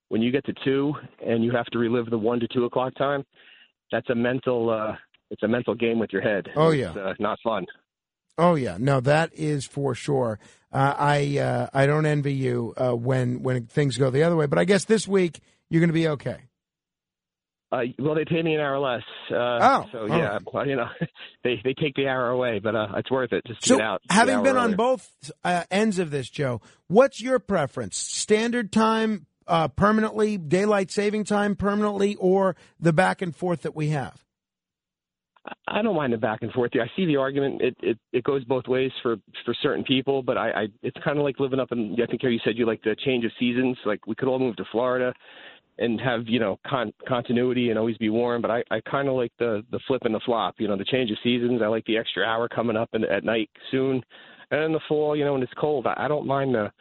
when 0.09 0.21
you 0.21 0.31
get 0.31 0.45
to 0.45 0.53
two 0.63 0.93
and 1.25 1.43
you 1.43 1.51
have 1.51 1.65
to 1.67 1.79
relive 1.79 2.09
the 2.09 2.17
one 2.17 2.39
to 2.39 2.47
two 2.47 2.65
o'clock 2.65 2.93
time, 2.95 3.23
that's 3.91 4.09
a 4.09 4.15
mental 4.15 4.69
uh, 4.69 4.95
it's 5.31 5.43
a 5.43 5.47
mental 5.47 5.75
game 5.75 5.99
with 5.99 6.11
your 6.13 6.21
head. 6.21 6.47
Oh, 6.55 6.69
It's, 6.69 6.95
yeah. 6.95 7.01
uh, 7.01 7.13
not 7.19 7.39
fun. 7.43 7.65
Oh 8.37 8.55
yeah, 8.55 8.77
no, 8.79 8.99
that 8.99 9.31
is 9.33 9.65
for 9.65 9.95
sure. 9.95 10.39
Uh, 10.71 10.93
I 10.97 11.39
uh, 11.39 11.67
I 11.73 11.85
don't 11.87 12.05
envy 12.05 12.33
you 12.33 12.73
uh, 12.77 12.95
when 12.95 13.41
when 13.41 13.65
things 13.65 13.97
go 13.97 14.09
the 14.11 14.23
other 14.23 14.35
way, 14.35 14.45
but 14.45 14.59
I 14.59 14.65
guess 14.65 14.85
this 14.85 15.07
week 15.07 15.39
you're 15.69 15.79
going 15.79 15.89
to 15.89 15.93
be 15.93 16.07
okay. 16.09 16.37
Uh, 17.71 17.81
well, 17.99 18.15
they 18.15 18.23
pay 18.23 18.41
me 18.41 18.55
an 18.55 18.61
hour 18.61 18.79
less. 18.79 19.03
Uh, 19.29 19.35
Oh, 19.61 19.85
so 19.91 19.99
all 19.99 20.07
yeah, 20.07 20.29
right. 20.33 20.41
well, 20.53 20.67
you 20.67 20.75
know, 20.77 20.87
they 21.43 21.59
they 21.63 21.73
take 21.73 21.95
the 21.95 22.07
hour 22.07 22.29
away, 22.29 22.59
but 22.59 22.75
uh, 22.75 22.87
it's 22.95 23.11
worth 23.11 23.33
it 23.33 23.43
just 23.45 23.61
to 23.63 23.67
So, 23.67 23.77
get 23.77 23.85
out. 23.85 24.01
having 24.09 24.41
been 24.43 24.55
on 24.57 24.75
both 24.75 25.31
uh, 25.43 25.63
ends 25.69 25.99
of 25.99 26.09
this, 26.11 26.29
Joe, 26.29 26.61
what's 26.87 27.21
your 27.21 27.39
preference? 27.39 27.97
Standard 27.97 28.71
time 28.71 29.25
uh, 29.47 29.67
permanently, 29.67 30.37
daylight 30.37 30.91
saving 30.91 31.25
time 31.25 31.55
permanently, 31.55 32.15
or 32.15 32.55
the 32.79 32.93
back 32.93 33.21
and 33.21 33.35
forth 33.35 33.63
that 33.63 33.75
we 33.75 33.89
have? 33.89 34.23
I 35.67 35.81
don't 35.81 35.95
mind 35.95 36.11
the 36.11 36.17
back 36.17 36.39
and 36.41 36.51
forth. 36.51 36.71
I 36.75 36.87
see 36.95 37.05
the 37.05 37.17
argument. 37.17 37.61
It 37.61 37.77
it, 37.81 37.97
it 38.11 38.23
goes 38.23 38.43
both 38.45 38.67
ways 38.67 38.91
for 39.01 39.15
for 39.45 39.53
certain 39.61 39.83
people, 39.83 40.21
but 40.21 40.37
I, 40.37 40.49
I 40.51 40.67
it's 40.83 40.97
kind 41.03 41.17
of 41.17 41.23
like 41.23 41.39
living 41.39 41.59
up 41.59 41.71
in. 41.71 41.95
I 42.01 42.05
think 42.05 42.21
you 42.23 42.37
said 42.43 42.57
you 42.57 42.65
like 42.65 42.81
the 42.83 42.95
change 43.05 43.23
of 43.25 43.31
seasons. 43.39 43.77
Like 43.85 44.05
we 44.07 44.15
could 44.15 44.27
all 44.27 44.39
move 44.39 44.55
to 44.57 44.65
Florida 44.71 45.13
and 45.79 45.99
have 46.01 46.21
you 46.27 46.39
know 46.39 46.59
con- 46.67 46.93
continuity 47.07 47.69
and 47.69 47.79
always 47.79 47.97
be 47.97 48.09
warm. 48.09 48.41
But 48.41 48.51
I 48.51 48.63
I 48.71 48.81
kind 48.89 49.07
of 49.07 49.15
like 49.15 49.31
the 49.39 49.63
the 49.71 49.79
flip 49.87 50.03
and 50.05 50.13
the 50.13 50.21
flop. 50.25 50.55
You 50.57 50.67
know 50.67 50.77
the 50.77 50.85
change 50.85 51.11
of 51.11 51.17
seasons. 51.23 51.61
I 51.63 51.67
like 51.67 51.85
the 51.85 51.97
extra 51.97 52.23
hour 52.25 52.47
coming 52.47 52.77
up 52.77 52.89
in, 52.93 53.03
at 53.05 53.23
night 53.23 53.49
soon, 53.71 54.01
and 54.51 54.63
in 54.63 54.71
the 54.73 54.79
fall, 54.87 55.15
you 55.15 55.25
know 55.25 55.33
when 55.33 55.43
it's 55.43 55.53
cold, 55.59 55.87
I, 55.87 56.05
I 56.05 56.07
don't 56.07 56.27
mind 56.27 56.55
the 56.55 56.71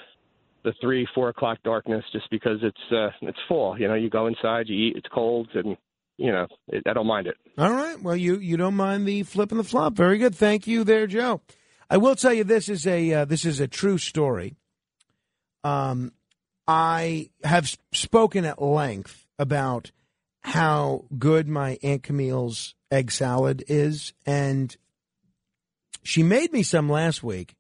the 0.65 0.75
three 0.81 1.07
four 1.15 1.29
o'clock 1.29 1.59
darkness 1.65 2.05
just 2.13 2.29
because 2.31 2.59
it's 2.63 2.93
uh 2.93 3.11
it's 3.23 3.39
fall. 3.49 3.79
You 3.79 3.89
know 3.89 3.95
you 3.95 4.11
go 4.11 4.27
inside, 4.27 4.69
you 4.69 4.89
eat, 4.89 4.97
it's 4.97 5.09
cold, 5.15 5.49
and 5.55 5.77
you 6.17 6.33
know 6.33 6.47
it, 6.69 6.83
I 6.87 6.93
don't 6.93 7.07
mind 7.07 7.27
it. 7.27 7.37
All 7.59 7.73
right. 7.73 8.01
Well, 8.03 8.17
you 8.17 8.39
you 8.39 8.57
don't 8.57 8.75
mind 8.75 9.07
the 9.07 9.23
flip 9.23 9.51
and 9.51 9.61
the 9.61 9.65
flop. 9.65 9.95
Very 9.95 10.19
good. 10.19 10.35
Thank 10.35 10.67
you, 10.67 10.85
there, 10.85 11.07
Joe. 11.07 11.41
I 11.89 11.99
will 11.99 12.17
tell 12.17 12.33
you 12.33 12.43
this 12.45 12.69
is 12.69 12.87
a 12.87 13.13
uh, 13.13 13.25
this 13.25 13.45
is 13.45 13.61
a 13.61 13.69
true 13.69 13.99
story. 13.99 14.57
Um, 15.63 16.13
I 16.67 17.31
have 17.45 17.77
spoken 17.93 18.45
at 18.45 18.61
length 18.61 19.27
about 19.39 19.93
how 20.41 21.05
good 21.19 21.49
my 21.49 21.79
Aunt 21.83 22.03
Camille's 22.03 22.75
egg 22.91 23.11
salad 23.11 23.65
is, 23.69 24.13
and 24.25 24.77
she 26.03 26.23
made 26.23 26.53
me 26.53 26.63
some 26.63 26.89
last 26.89 27.23
week, 27.23 27.57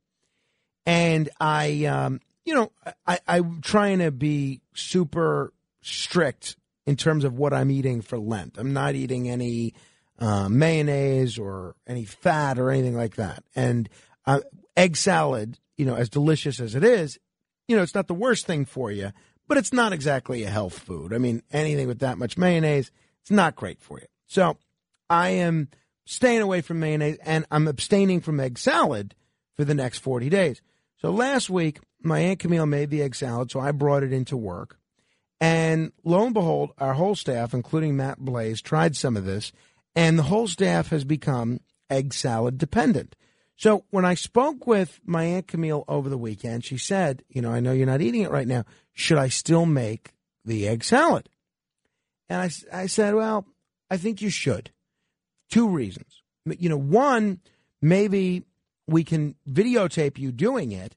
and 0.84 1.28
I, 1.40 1.84
um, 1.86 2.20
you 2.44 2.54
know, 2.54 2.72
I, 3.06 3.18
I'm 3.26 3.60
trying 3.60 3.98
to 3.98 4.10
be 4.10 4.60
super 4.74 5.52
strict 5.82 6.56
in 6.86 6.96
terms 6.96 7.24
of 7.24 7.36
what 7.36 7.52
I'm 7.52 7.70
eating 7.70 8.00
for 8.00 8.18
Lent. 8.18 8.56
I'm 8.58 8.72
not 8.72 8.94
eating 8.94 9.28
any 9.28 9.74
uh, 10.18 10.48
mayonnaise 10.48 11.38
or 11.38 11.74
any 11.86 12.04
fat 12.04 12.58
or 12.58 12.70
anything 12.70 12.96
like 12.96 13.16
that. 13.16 13.42
And 13.54 13.88
uh, 14.26 14.40
egg 14.76 14.96
salad, 14.96 15.58
you 15.76 15.84
know, 15.84 15.96
as 15.96 16.08
delicious 16.08 16.60
as 16.60 16.74
it 16.74 16.84
is, 16.84 17.18
you 17.68 17.76
know, 17.76 17.82
it's 17.82 17.94
not 17.94 18.08
the 18.08 18.14
worst 18.14 18.46
thing 18.46 18.64
for 18.64 18.90
you, 18.90 19.12
but 19.48 19.58
it's 19.58 19.72
not 19.72 19.92
exactly 19.92 20.42
a 20.42 20.50
health 20.50 20.78
food. 20.78 21.12
I 21.12 21.18
mean, 21.18 21.42
anything 21.50 21.86
with 21.86 22.00
that 22.00 22.18
much 22.18 22.38
mayonnaise, 22.38 22.90
it's 23.20 23.30
not 23.30 23.56
great 23.56 23.80
for 23.80 23.98
you. 23.98 24.06
So 24.26 24.56
I 25.08 25.30
am 25.30 25.68
staying 26.04 26.40
away 26.40 26.60
from 26.60 26.80
mayonnaise 26.80 27.18
and 27.24 27.44
I'm 27.50 27.68
abstaining 27.68 28.20
from 28.20 28.40
egg 28.40 28.58
salad 28.58 29.14
for 29.54 29.64
the 29.64 29.74
next 29.74 29.98
40 29.98 30.28
days. 30.28 30.62
So 30.98 31.10
last 31.10 31.50
week, 31.50 31.80
my 32.02 32.20
Aunt 32.20 32.38
Camille 32.38 32.66
made 32.66 32.90
the 32.90 33.02
egg 33.02 33.14
salad, 33.14 33.50
so 33.50 33.60
I 33.60 33.72
brought 33.72 34.02
it 34.02 34.12
into 34.12 34.36
work. 34.36 34.78
And 35.40 35.92
lo 36.04 36.24
and 36.24 36.34
behold, 36.34 36.70
our 36.78 36.94
whole 36.94 37.14
staff, 37.14 37.52
including 37.52 37.96
Matt 37.96 38.18
Blaze, 38.18 38.62
tried 38.62 38.96
some 38.96 39.16
of 39.16 39.24
this, 39.24 39.52
and 39.94 40.18
the 40.18 40.24
whole 40.24 40.48
staff 40.48 40.88
has 40.88 41.04
become 41.04 41.60
egg 41.90 42.14
salad 42.14 42.58
dependent. 42.58 43.16
So 43.56 43.84
when 43.90 44.04
I 44.04 44.14
spoke 44.14 44.66
with 44.66 45.00
my 45.04 45.24
Aunt 45.24 45.48
Camille 45.48 45.84
over 45.88 46.08
the 46.08 46.18
weekend, 46.18 46.64
she 46.64 46.76
said, 46.78 47.22
You 47.28 47.40
know, 47.42 47.50
I 47.50 47.60
know 47.60 47.72
you're 47.72 47.86
not 47.86 48.02
eating 48.02 48.22
it 48.22 48.30
right 48.30 48.46
now. 48.46 48.64
Should 48.92 49.18
I 49.18 49.28
still 49.28 49.64
make 49.66 50.12
the 50.44 50.68
egg 50.68 50.84
salad? 50.84 51.28
And 52.28 52.52
I 52.72 52.86
said, 52.86 53.14
Well, 53.14 53.46
I 53.90 53.96
think 53.96 54.20
you 54.20 54.30
should. 54.30 54.70
Two 55.50 55.68
reasons. 55.68 56.22
You 56.44 56.68
know, 56.68 56.76
one, 56.78 57.40
maybe 57.80 58.44
we 58.86 59.04
can 59.04 59.34
videotape 59.50 60.18
you 60.18 60.32
doing 60.32 60.72
it 60.72 60.94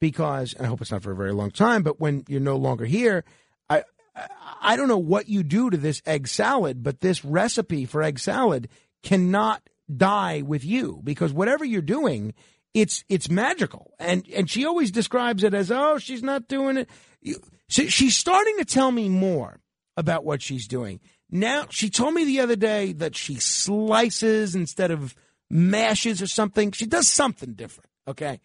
because, 0.00 0.54
I 0.60 0.66
hope 0.66 0.80
it's 0.80 0.90
not 0.92 1.02
for 1.02 1.12
a 1.12 1.16
very 1.16 1.32
long 1.32 1.50
time, 1.50 1.82
but 1.82 1.98
when 2.00 2.24
you're 2.28 2.40
no 2.40 2.56
longer 2.56 2.84
here, 2.84 3.24
I, 3.70 3.84
I- 4.14 4.28
I 4.64 4.76
don't 4.76 4.86
know 4.88 4.98
what 4.98 5.28
you 5.28 5.42
do 5.42 5.70
to 5.70 5.76
this 5.76 6.02
egg 6.06 6.28
salad, 6.28 6.82
but 6.84 7.00
this 7.00 7.24
recipe 7.24 7.84
for 7.84 8.02
egg 8.02 8.18
salad 8.20 8.68
cannot 9.02 9.62
die 9.96 10.42
with 10.42 10.64
you 10.64 11.00
because 11.04 11.32
whatever 11.32 11.64
you're 11.64 11.82
doing, 11.82 12.34
it's 12.74 13.04
it's 13.08 13.28
magical. 13.28 13.94
And 13.98 14.26
and 14.34 14.50
she 14.50 14.64
always 14.64 14.90
describes 14.90 15.44
it 15.44 15.54
as, 15.54 15.70
oh, 15.70 15.98
she's 15.98 16.22
not 16.22 16.48
doing 16.48 16.76
it. 16.76 16.88
You, 17.20 17.36
so 17.68 17.84
she's 17.86 18.16
starting 18.16 18.58
to 18.58 18.64
tell 18.64 18.90
me 18.90 19.08
more 19.08 19.60
about 19.96 20.24
what 20.24 20.42
she's 20.42 20.66
doing. 20.66 21.00
Now 21.30 21.66
she 21.70 21.90
told 21.90 22.14
me 22.14 22.24
the 22.24 22.40
other 22.40 22.56
day 22.56 22.92
that 22.92 23.16
she 23.16 23.36
slices 23.36 24.54
instead 24.54 24.90
of 24.90 25.14
mashes 25.48 26.20
or 26.22 26.26
something. 26.26 26.72
She 26.72 26.86
does 26.86 27.08
something 27.08 27.54
different. 27.54 27.90
Okay. 28.08 28.40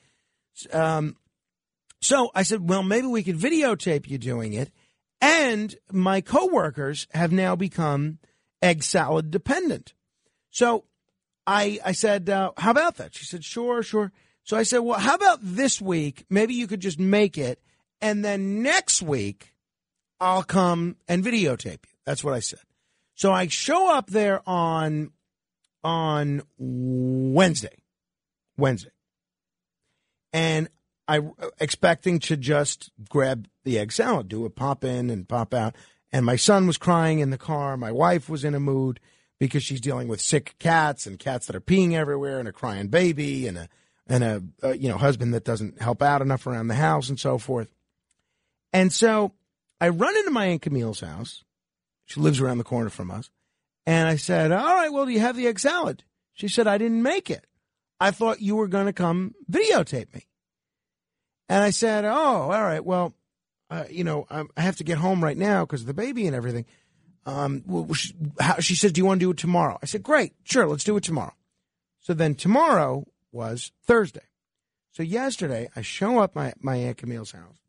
Um, 0.71 1.15
so 2.01 2.29
I 2.35 2.43
said, 2.43 2.67
well, 2.69 2.83
maybe 2.83 3.07
we 3.07 3.23
could 3.23 3.37
videotape 3.37 4.07
you 4.09 4.17
doing 4.17 4.53
it. 4.53 4.71
And 5.19 5.75
my 5.91 6.21
coworkers 6.21 7.07
have 7.11 7.31
now 7.31 7.55
become 7.55 8.19
egg 8.61 8.83
salad 8.83 9.31
dependent. 9.31 9.93
So 10.51 10.85
I 11.47 11.79
I 11.83 11.93
said, 11.93 12.29
uh, 12.29 12.51
"How 12.57 12.71
about 12.71 12.97
that?" 12.97 13.15
She 13.15 13.25
said, 13.25 13.45
"Sure, 13.45 13.81
sure." 13.81 14.11
So 14.43 14.57
I 14.57 14.63
said, 14.63 14.79
"Well, 14.79 14.99
how 14.99 15.15
about 15.15 15.39
this 15.41 15.81
week? 15.81 16.25
Maybe 16.29 16.53
you 16.53 16.67
could 16.67 16.81
just 16.81 16.99
make 16.99 17.37
it, 17.37 17.61
and 18.01 18.23
then 18.23 18.61
next 18.61 19.01
week 19.01 19.53
I'll 20.19 20.43
come 20.43 20.97
and 21.07 21.23
videotape 21.23 21.85
you." 21.85 21.97
That's 22.05 22.23
what 22.23 22.33
I 22.33 22.41
said. 22.41 22.59
So 23.15 23.31
I 23.31 23.47
show 23.47 23.91
up 23.91 24.09
there 24.09 24.47
on 24.47 25.11
on 25.83 26.41
Wednesday, 26.57 27.77
Wednesday, 28.57 28.91
and 30.33 30.69
I 31.07 31.21
expecting 31.59 32.19
to 32.19 32.35
just 32.35 32.91
grab 33.09 33.47
the 33.63 33.79
egg 33.79 33.93
salad, 33.93 34.27
do 34.27 34.43
a 34.43 34.49
pop 34.49 34.83
in 34.83 35.09
and 35.09 35.27
pop 35.27 35.53
out. 35.53 35.75
And 36.11 36.25
my 36.25 36.35
son 36.35 36.67
was 36.67 36.77
crying 36.77 37.19
in 37.19 37.29
the 37.29 37.37
car. 37.37 37.77
My 37.77 37.91
wife 37.91 38.29
was 38.29 38.43
in 38.43 38.55
a 38.55 38.59
mood 38.59 38.99
because 39.39 39.63
she's 39.63 39.81
dealing 39.81 40.07
with 40.07 40.21
sick 40.21 40.55
cats 40.59 41.05
and 41.05 41.19
cats 41.19 41.47
that 41.47 41.55
are 41.55 41.61
peeing 41.61 41.93
everywhere 41.93 42.39
and 42.39 42.47
a 42.47 42.51
crying 42.51 42.87
baby 42.87 43.47
and 43.47 43.57
a 43.57 43.69
and 44.07 44.23
a, 44.23 44.43
a 44.61 44.77
you 44.77 44.89
know 44.89 44.97
husband 44.97 45.33
that 45.33 45.43
doesn't 45.43 45.81
help 45.81 46.01
out 46.01 46.21
enough 46.21 46.47
around 46.47 46.67
the 46.67 46.75
house 46.75 47.09
and 47.09 47.19
so 47.19 47.37
forth. 47.37 47.67
And 48.73 48.91
so 48.91 49.33
I 49.79 49.89
run 49.89 50.17
into 50.17 50.31
my 50.31 50.45
aunt 50.45 50.61
Camille's 50.61 51.01
house. 51.01 51.43
She 52.05 52.19
lives 52.19 52.39
around 52.39 52.57
the 52.57 52.63
corner 52.63 52.89
from 52.89 53.11
us. 53.11 53.29
And 53.85 54.07
I 54.07 54.15
said, 54.15 54.51
"All 54.51 54.75
right, 54.75 54.91
well, 54.91 55.05
do 55.05 55.11
you 55.11 55.19
have 55.19 55.35
the 55.35 55.47
egg 55.47 55.59
salad?" 55.59 56.03
She 56.33 56.47
said, 56.47 56.67
"I 56.67 56.77
didn't 56.77 57.03
make 57.03 57.29
it. 57.29 57.45
I 57.99 58.11
thought 58.11 58.41
you 58.41 58.55
were 58.55 58.67
going 58.67 58.85
to 58.85 58.93
come 58.93 59.35
videotape 59.49 60.13
me." 60.13 60.27
And 61.49 61.63
I 61.63 61.69
said, 61.69 62.05
"Oh, 62.05 62.11
all 62.51 62.63
right. 62.63 62.83
Well, 62.83 63.13
uh, 63.69 63.85
you 63.89 64.03
know, 64.03 64.25
I 64.29 64.43
I 64.55 64.61
have 64.61 64.77
to 64.77 64.83
get 64.83 64.97
home 64.97 65.23
right 65.23 65.37
now 65.37 65.63
because 65.65 65.81
of 65.81 65.87
the 65.87 65.93
baby 65.93 66.27
and 66.27 66.35
everything." 66.35 66.65
Um, 67.27 67.93
she, 67.93 68.13
how, 68.39 68.59
she 68.59 68.73
says, 68.73 68.93
"Do 68.93 69.01
you 69.01 69.05
want 69.05 69.19
to 69.19 69.25
do 69.25 69.31
it 69.31 69.37
tomorrow?" 69.37 69.77
I 69.83 69.85
said, 69.85 70.01
"Great, 70.01 70.33
sure, 70.43 70.65
let's 70.65 70.85
do 70.85 70.95
it 70.95 71.03
tomorrow." 71.03 71.33
So 71.99 72.13
then 72.13 72.35
tomorrow 72.35 73.05
was 73.33 73.71
Thursday. 73.83 74.21
So 74.93 75.03
yesterday, 75.03 75.69
I 75.75 75.81
show 75.81 76.19
up 76.19 76.35
my 76.35 76.53
my 76.59 76.77
aunt 76.77 76.97
Camille's 76.97 77.33
house, 77.33 77.59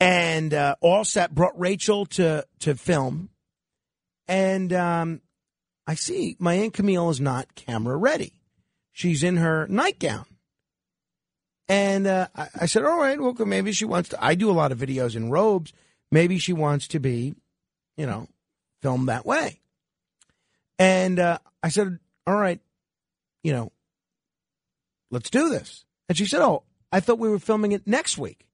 and 0.00 0.52
uh, 0.52 0.74
all 0.80 1.04
set. 1.04 1.34
Brought 1.34 1.58
Rachel 1.58 2.04
to 2.06 2.44
to 2.58 2.74
film, 2.74 3.30
and 4.26 4.72
um, 4.72 5.20
I 5.86 5.94
see 5.94 6.36
my 6.40 6.54
aunt 6.54 6.74
Camille 6.74 7.10
is 7.10 7.20
not 7.20 7.54
camera 7.54 7.96
ready. 7.96 8.32
She's 8.92 9.22
in 9.22 9.36
her 9.36 9.66
nightgown. 9.68 10.26
And 11.68 12.06
uh, 12.06 12.28
I, 12.34 12.48
I 12.62 12.66
said, 12.66 12.84
all 12.84 12.98
right, 12.98 13.20
well, 13.20 13.34
maybe 13.46 13.72
she 13.72 13.84
wants 13.84 14.10
to. 14.10 14.22
I 14.22 14.34
do 14.34 14.50
a 14.50 14.52
lot 14.52 14.72
of 14.72 14.78
videos 14.78 15.16
in 15.16 15.30
robes. 15.30 15.72
Maybe 16.10 16.38
she 16.38 16.52
wants 16.52 16.86
to 16.88 17.00
be, 17.00 17.34
you 17.96 18.06
know, 18.06 18.28
film 18.82 19.06
that 19.06 19.26
way. 19.26 19.60
And 20.78 21.18
uh, 21.18 21.38
I 21.62 21.68
said, 21.68 21.98
all 22.26 22.34
right, 22.34 22.60
you 23.42 23.52
know, 23.52 23.72
let's 25.10 25.30
do 25.30 25.48
this. 25.48 25.84
And 26.08 26.18
she 26.18 26.26
said, 26.26 26.42
oh, 26.42 26.64
I 26.90 27.00
thought 27.00 27.18
we 27.18 27.28
were 27.28 27.38
filming 27.38 27.72
it 27.72 27.86
next 27.86 28.18
week. 28.18 28.46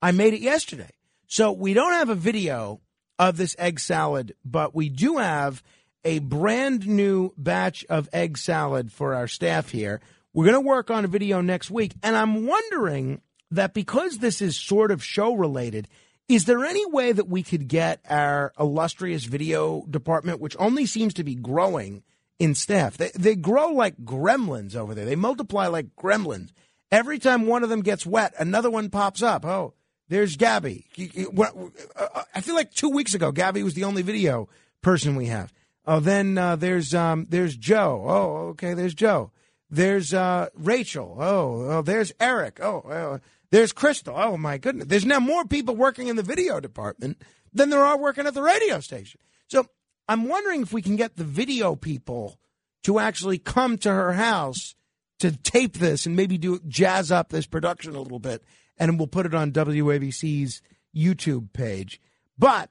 I 0.00 0.12
made 0.12 0.34
it 0.34 0.40
yesterday. 0.40 0.90
So 1.26 1.52
we 1.52 1.74
don't 1.74 1.92
have 1.92 2.08
a 2.08 2.14
video 2.14 2.80
of 3.18 3.36
this 3.36 3.54
egg 3.58 3.80
salad, 3.80 4.34
but 4.44 4.74
we 4.74 4.88
do 4.88 5.18
have 5.18 5.62
a 6.04 6.20
brand 6.20 6.86
new 6.86 7.32
batch 7.36 7.84
of 7.88 8.08
egg 8.12 8.38
salad 8.38 8.92
for 8.92 9.14
our 9.14 9.28
staff 9.28 9.70
here. 9.70 10.00
We're 10.32 10.44
going 10.44 10.54
to 10.62 10.68
work 10.68 10.90
on 10.90 11.04
a 11.04 11.08
video 11.08 11.40
next 11.40 11.70
week. 11.70 11.94
And 12.02 12.16
I'm 12.16 12.46
wondering 12.46 13.20
that 13.50 13.74
because 13.74 14.18
this 14.18 14.40
is 14.40 14.56
sort 14.56 14.90
of 14.90 15.02
show 15.02 15.34
related, 15.34 15.88
is 16.28 16.44
there 16.44 16.64
any 16.64 16.84
way 16.86 17.12
that 17.12 17.28
we 17.28 17.42
could 17.42 17.68
get 17.68 18.00
our 18.08 18.52
illustrious 18.58 19.24
video 19.24 19.84
department, 19.88 20.40
which 20.40 20.56
only 20.58 20.84
seems 20.84 21.14
to 21.14 21.24
be 21.24 21.34
growing 21.34 22.02
in 22.38 22.54
staff? 22.54 22.96
They, 22.96 23.10
they 23.14 23.34
grow 23.34 23.72
like 23.72 23.96
gremlins 24.04 24.76
over 24.76 24.94
there. 24.94 25.06
They 25.06 25.16
multiply 25.16 25.68
like 25.68 25.96
gremlins. 25.96 26.50
Every 26.90 27.18
time 27.18 27.46
one 27.46 27.62
of 27.62 27.70
them 27.70 27.82
gets 27.82 28.06
wet, 28.06 28.34
another 28.38 28.70
one 28.70 28.90
pops 28.90 29.22
up. 29.22 29.44
Oh, 29.44 29.74
there's 30.08 30.36
Gabby. 30.36 30.86
Uh, 30.98 32.22
I 32.34 32.40
feel 32.40 32.54
like 32.54 32.72
two 32.72 32.88
weeks 32.90 33.14
ago, 33.14 33.32
Gabby 33.32 33.62
was 33.62 33.74
the 33.74 33.84
only 33.84 34.02
video 34.02 34.48
person 34.82 35.16
we 35.16 35.26
have. 35.26 35.52
Oh, 35.86 36.00
then 36.00 36.36
uh, 36.36 36.56
there's 36.56 36.94
um, 36.94 37.26
there's 37.30 37.56
Joe. 37.56 38.04
Oh, 38.06 38.48
okay, 38.50 38.74
there's 38.74 38.94
Joe. 38.94 39.30
There's 39.70 40.14
uh, 40.14 40.48
Rachel. 40.54 41.16
Oh, 41.18 41.62
oh, 41.70 41.82
there's 41.82 42.12
Eric. 42.20 42.58
Oh, 42.62 42.82
oh, 42.86 43.20
there's 43.50 43.72
Crystal. 43.72 44.14
Oh 44.16 44.36
my 44.36 44.58
goodness. 44.58 44.88
There's 44.88 45.06
now 45.06 45.20
more 45.20 45.44
people 45.44 45.74
working 45.74 46.08
in 46.08 46.16
the 46.16 46.22
video 46.22 46.60
department 46.60 47.22
than 47.52 47.70
there 47.70 47.84
are 47.84 47.98
working 47.98 48.26
at 48.26 48.34
the 48.34 48.42
radio 48.42 48.80
station. 48.80 49.20
So 49.48 49.66
I'm 50.08 50.28
wondering 50.28 50.62
if 50.62 50.72
we 50.72 50.82
can 50.82 50.96
get 50.96 51.16
the 51.16 51.24
video 51.24 51.74
people 51.74 52.38
to 52.84 52.98
actually 52.98 53.38
come 53.38 53.78
to 53.78 53.90
her 53.90 54.12
house 54.12 54.74
to 55.18 55.36
tape 55.36 55.74
this 55.78 56.06
and 56.06 56.16
maybe 56.16 56.38
do 56.38 56.60
jazz 56.68 57.10
up 57.10 57.30
this 57.30 57.46
production 57.46 57.94
a 57.94 58.00
little 58.00 58.20
bit, 58.20 58.44
and 58.78 58.98
we'll 58.98 59.08
put 59.08 59.26
it 59.26 59.34
on 59.34 59.52
WABC's 59.52 60.62
YouTube 60.96 61.52
page. 61.52 62.00
But 62.38 62.70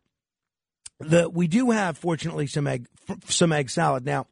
the 0.99 1.29
we 1.29 1.47
do 1.47 1.71
have 1.71 1.97
fortunately 1.97 2.47
some 2.47 2.67
egg 2.67 2.87
some 3.27 3.51
egg 3.51 3.69
salad 3.69 4.05
now. 4.05 4.27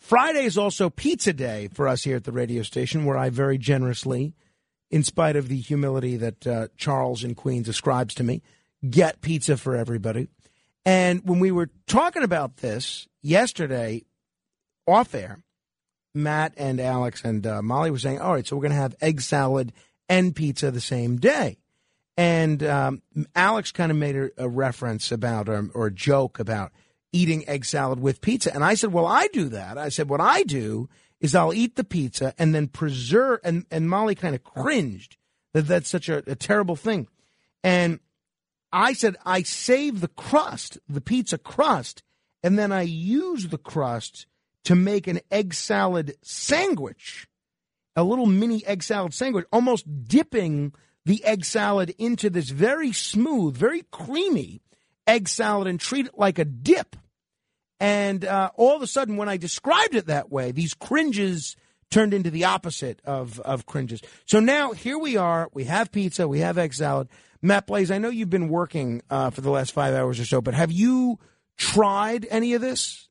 Friday 0.00 0.44
is 0.44 0.58
also 0.58 0.90
pizza 0.90 1.32
day 1.32 1.68
for 1.72 1.86
us 1.86 2.02
here 2.02 2.16
at 2.16 2.24
the 2.24 2.32
radio 2.32 2.62
station, 2.62 3.04
where 3.04 3.16
I 3.16 3.30
very 3.30 3.58
generously, 3.58 4.34
in 4.92 5.02
spite 5.02 5.36
of 5.36 5.48
the 5.48 5.56
humility 5.56 6.16
that 6.18 6.46
uh, 6.46 6.68
Charles 6.76 7.24
in 7.24 7.34
Queens 7.34 7.66
ascribes 7.66 8.14
to 8.14 8.22
me, 8.22 8.42
get 8.88 9.22
pizza 9.22 9.56
for 9.56 9.74
everybody. 9.74 10.28
And 10.84 11.22
when 11.24 11.40
we 11.40 11.50
were 11.50 11.70
talking 11.86 12.22
about 12.22 12.58
this 12.58 13.08
yesterday, 13.22 14.02
off 14.86 15.14
air, 15.14 15.42
Matt 16.14 16.52
and 16.58 16.78
Alex 16.78 17.24
and 17.24 17.46
uh, 17.46 17.62
Molly 17.62 17.90
were 17.90 17.98
saying, 17.98 18.20
"All 18.20 18.34
right, 18.34 18.46
so 18.46 18.54
we're 18.54 18.62
going 18.62 18.72
to 18.72 18.76
have 18.76 18.94
egg 19.00 19.22
salad 19.22 19.72
and 20.08 20.36
pizza 20.36 20.70
the 20.70 20.80
same 20.80 21.16
day." 21.16 21.56
And 22.18 22.62
um, 22.62 23.02
Alex 23.34 23.72
kind 23.72 23.90
of 23.90 23.96
made 23.96 24.16
a, 24.16 24.30
a 24.36 24.48
reference 24.48 25.10
about 25.10 25.48
um, 25.48 25.70
or 25.74 25.86
a 25.86 25.92
joke 25.92 26.38
about 26.38 26.72
eating 27.12 27.48
egg 27.48 27.64
salad 27.64 28.00
with 28.00 28.20
pizza, 28.20 28.52
and 28.52 28.64
I 28.64 28.74
said, 28.74 28.92
"Well, 28.92 29.06
I 29.06 29.28
do 29.28 29.48
that." 29.50 29.78
I 29.78 29.88
said, 29.88 30.10
"What 30.10 30.20
I 30.20 30.42
do 30.42 30.90
is 31.22 31.34
I'll 31.34 31.54
eat 31.54 31.76
the 31.76 31.84
pizza 31.84 32.34
and 32.38 32.54
then 32.54 32.68
preserve." 32.68 33.40
And 33.42 33.64
and 33.70 33.88
Molly 33.88 34.14
kind 34.14 34.34
of 34.34 34.44
cringed 34.44 35.16
that 35.54 35.66
that's 35.66 35.88
such 35.88 36.10
a, 36.10 36.18
a 36.30 36.36
terrible 36.36 36.76
thing, 36.76 37.08
and 37.64 38.00
I 38.70 38.92
said, 38.92 39.16
"I 39.24 39.42
save 39.42 40.02
the 40.02 40.08
crust, 40.08 40.78
the 40.86 41.00
pizza 41.00 41.38
crust, 41.38 42.02
and 42.42 42.58
then 42.58 42.72
I 42.72 42.82
use 42.82 43.48
the 43.48 43.58
crust 43.58 44.26
to 44.64 44.74
make 44.74 45.06
an 45.06 45.20
egg 45.30 45.54
salad 45.54 46.16
sandwich." 46.20 47.26
a 47.96 48.02
little 48.02 48.26
mini 48.26 48.64
egg 48.66 48.82
salad 48.82 49.14
sandwich, 49.14 49.46
almost 49.52 50.08
dipping 50.08 50.72
the 51.04 51.24
egg 51.24 51.44
salad 51.44 51.94
into 51.98 52.30
this 52.30 52.50
very 52.50 52.92
smooth, 52.92 53.56
very 53.56 53.84
creamy 53.90 54.62
egg 55.06 55.28
salad 55.28 55.66
and 55.66 55.80
treat 55.80 56.06
it 56.06 56.18
like 56.18 56.38
a 56.38 56.44
dip. 56.44 56.96
And 57.82 58.24
uh, 58.24 58.50
all 58.54 58.76
of 58.76 58.82
a 58.82 58.86
sudden, 58.86 59.16
when 59.16 59.28
I 59.28 59.36
described 59.36 59.96
it 59.96 60.06
that 60.06 60.30
way, 60.30 60.52
these 60.52 60.72
cringes 60.72 61.56
turned 61.90 62.14
into 62.14 62.30
the 62.30 62.44
opposite 62.44 63.00
of, 63.04 63.40
of 63.40 63.66
cringes. 63.66 64.00
So 64.24 64.38
now 64.38 64.70
here 64.70 64.96
we 64.96 65.16
are. 65.16 65.48
We 65.52 65.64
have 65.64 65.90
pizza. 65.90 66.28
We 66.28 66.38
have 66.38 66.58
egg 66.58 66.74
salad. 66.74 67.08
Matt 67.42 67.66
Blaze, 67.66 67.90
I 67.90 67.98
know 67.98 68.08
you've 68.08 68.30
been 68.30 68.48
working 68.48 69.02
uh, 69.10 69.30
for 69.30 69.40
the 69.40 69.50
last 69.50 69.72
five 69.72 69.94
hours 69.94 70.20
or 70.20 70.24
so, 70.24 70.40
but 70.40 70.54
have 70.54 70.70
you 70.70 71.18
tried 71.56 72.24
any 72.30 72.54
of 72.54 72.60
this? 72.60 73.08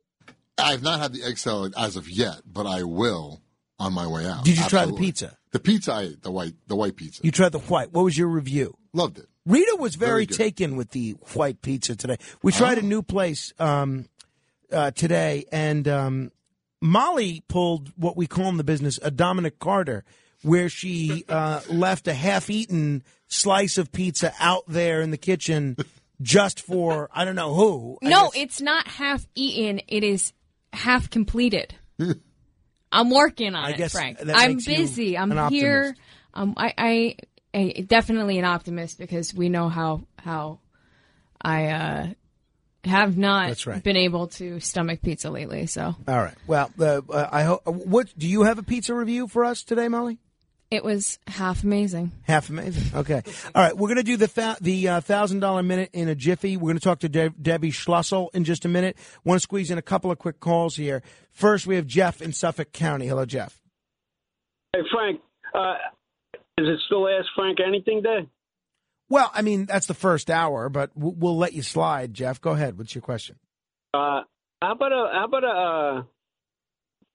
I've 0.58 0.82
not 0.82 1.02
had 1.02 1.12
the 1.12 1.24
egg 1.24 1.38
salad 1.38 1.74
as 1.78 1.98
of 1.98 2.10
yet, 2.10 2.38
but 2.46 2.66
I 2.66 2.84
will 2.84 3.42
on 3.78 3.92
my 3.92 4.08
way 4.08 4.26
out. 4.26 4.46
Did 4.46 4.58
you 4.58 4.64
try 4.70 4.86
the 4.86 4.94
pizza? 4.94 5.38
The 5.52 5.60
pizza, 5.60 5.92
I 5.92 6.02
ate, 6.04 6.22
the 6.24 6.32
white, 6.32 6.54
the 6.68 6.78
white 6.78 6.96
pizza. 6.96 7.22
You 7.26 7.32
tried 7.32 7.52
the 7.52 7.60
white. 7.60 7.92
What 7.92 8.06
was 8.06 8.18
your 8.18 8.30
review? 8.30 8.78
Loved 8.94 9.20
it. 9.20 9.28
Rita 9.46 9.76
was 9.80 9.96
very, 9.96 10.26
Very 10.26 10.28
taken 10.28 10.76
with 10.76 10.92
the 10.92 11.12
white 11.34 11.62
pizza 11.62 11.96
today. 11.96 12.18
We 12.44 12.52
tried 12.52 12.78
a 12.78 12.84
new 12.84 13.02
place 13.02 13.54
um, 13.58 14.06
uh, 14.72 14.92
today, 14.92 15.46
and 15.52 15.88
um, 15.88 16.32
Molly 16.82 17.44
pulled 17.48 17.90
what 17.96 18.16
we 18.18 18.28
call 18.28 18.48
in 18.50 18.58
the 18.58 18.64
business 18.64 19.00
a 19.04 19.12
Dominic 19.12 19.60
Carter, 19.60 20.04
where 20.44 20.70
she 20.70 21.24
uh, 21.30 21.62
left 21.70 22.08
a 22.08 22.14
half-eaten 22.14 23.04
slice 23.28 23.78
of 23.78 23.92
pizza 23.92 24.34
out 24.40 24.64
there 24.68 25.02
in 25.02 25.12
the 25.12 25.18
kitchen 25.18 25.78
just 26.22 26.62
for 26.62 27.10
I 27.14 27.26
don't 27.26 27.36
know 27.36 27.54
who. 27.54 27.98
I 28.04 28.10
No, 28.10 28.24
guess- 28.26 28.32
it's 28.36 28.62
not 28.62 28.88
half 28.88 29.26
eaten. 29.36 29.82
It 29.88 30.04
is 30.04 30.34
half 30.74 31.10
completed. 31.10 31.76
I'm 32.92 33.10
working 33.10 33.56
on 33.56 33.64
I 33.66 33.70
it, 33.72 33.92
Frank. 33.92 34.20
I'm 34.28 34.58
busy. 34.58 35.18
I'm 35.18 35.50
here. 35.50 35.96
Um, 36.34 36.54
I, 36.58 36.74
I, 36.78 37.16
I 37.54 37.86
definitely 37.88 38.38
an 38.40 38.46
optimist 38.46 38.98
because 38.98 39.34
we 39.34 39.50
know 39.50 39.70
how 39.70 40.02
how 40.18 40.60
I 41.42 41.68
uh, 41.68 42.08
have 42.84 43.18
not 43.18 43.48
That's 43.50 43.68
right. 43.68 43.84
been 43.84 43.98
able 43.98 44.28
to 44.28 44.60
stomach 44.60 45.02
pizza 45.02 45.30
lately. 45.30 45.68
So 45.68 45.96
All 46.08 46.18
right. 46.18 46.36
Well, 46.48 46.72
uh, 46.80 47.02
uh, 47.10 47.30
I 47.32 47.44
hope. 47.44 47.66
What 47.68 48.14
do 48.18 48.28
you 48.28 48.44
have 48.44 48.58
a 48.58 48.64
pizza 48.64 48.94
review 48.96 49.28
for 49.28 49.46
us 49.46 49.64
today, 49.64 49.88
Molly? 49.88 50.18
It 50.72 50.86
was 50.86 51.20
half 51.28 51.64
amazing. 51.66 52.14
Half 52.24 52.50
amazing. 52.50 52.98
Okay. 52.98 53.22
All 53.54 53.62
right. 53.62 53.76
We're 53.76 53.90
going 53.90 53.98
to 53.98 54.04
do 54.04 54.16
the 54.16 54.30
fa- 54.30 54.56
the 54.62 54.88
uh, 54.88 55.02
thousand 55.02 55.42
dollar 55.42 55.62
minute 55.64 55.90
in 55.92 56.08
a 56.08 56.16
jiffy. 56.16 56.56
We're 56.56 56.70
going 56.70 56.78
to 56.78 56.84
talk 56.84 57.00
to 57.00 57.10
De- 57.10 57.30
Debbie 57.32 57.72
Schlussel 57.72 58.30
in 58.34 58.46
just 58.46 58.64
a 58.64 58.70
minute. 58.70 58.96
Want 59.26 59.36
to 59.36 59.42
squeeze 59.42 59.70
in 59.70 59.78
a 59.78 59.82
couple 59.82 60.12
of 60.12 60.18
quick 60.18 60.40
calls 60.40 60.78
here. 60.78 61.04
First, 61.32 61.68
we 61.68 61.76
have 61.76 61.86
Jeff 61.88 62.22
in 62.22 62.32
Suffolk 62.32 62.72
County. 62.72 63.08
Hello, 63.08 63.26
Jeff. 63.26 63.62
Hey, 64.74 64.80
Frank, 64.90 65.20
uh, 65.54 65.74
is 66.58 66.68
it 66.70 66.80
still 66.86 67.06
Ask 67.10 67.28
Frank 67.36 67.58
Anything 67.60 68.02
Day? 68.02 68.28
Well, 69.12 69.30
I 69.34 69.42
mean 69.42 69.66
that's 69.66 69.88
the 69.88 69.94
first 69.94 70.30
hour, 70.30 70.70
but 70.70 70.92
we'll 70.96 71.38
let 71.38 71.52
you 71.52 71.64
slide. 71.64 72.14
Jeff, 72.14 72.40
go 72.40 72.52
ahead. 72.52 72.78
What's 72.78 72.96
your 72.96 73.02
question? 73.02 73.36
Uh, 73.94 74.22
how 74.62 74.72
about 74.72 74.94
a, 74.94 75.10
how 75.12 75.26
about 75.26 75.44
a, 75.44 75.48
uh, 75.48 76.04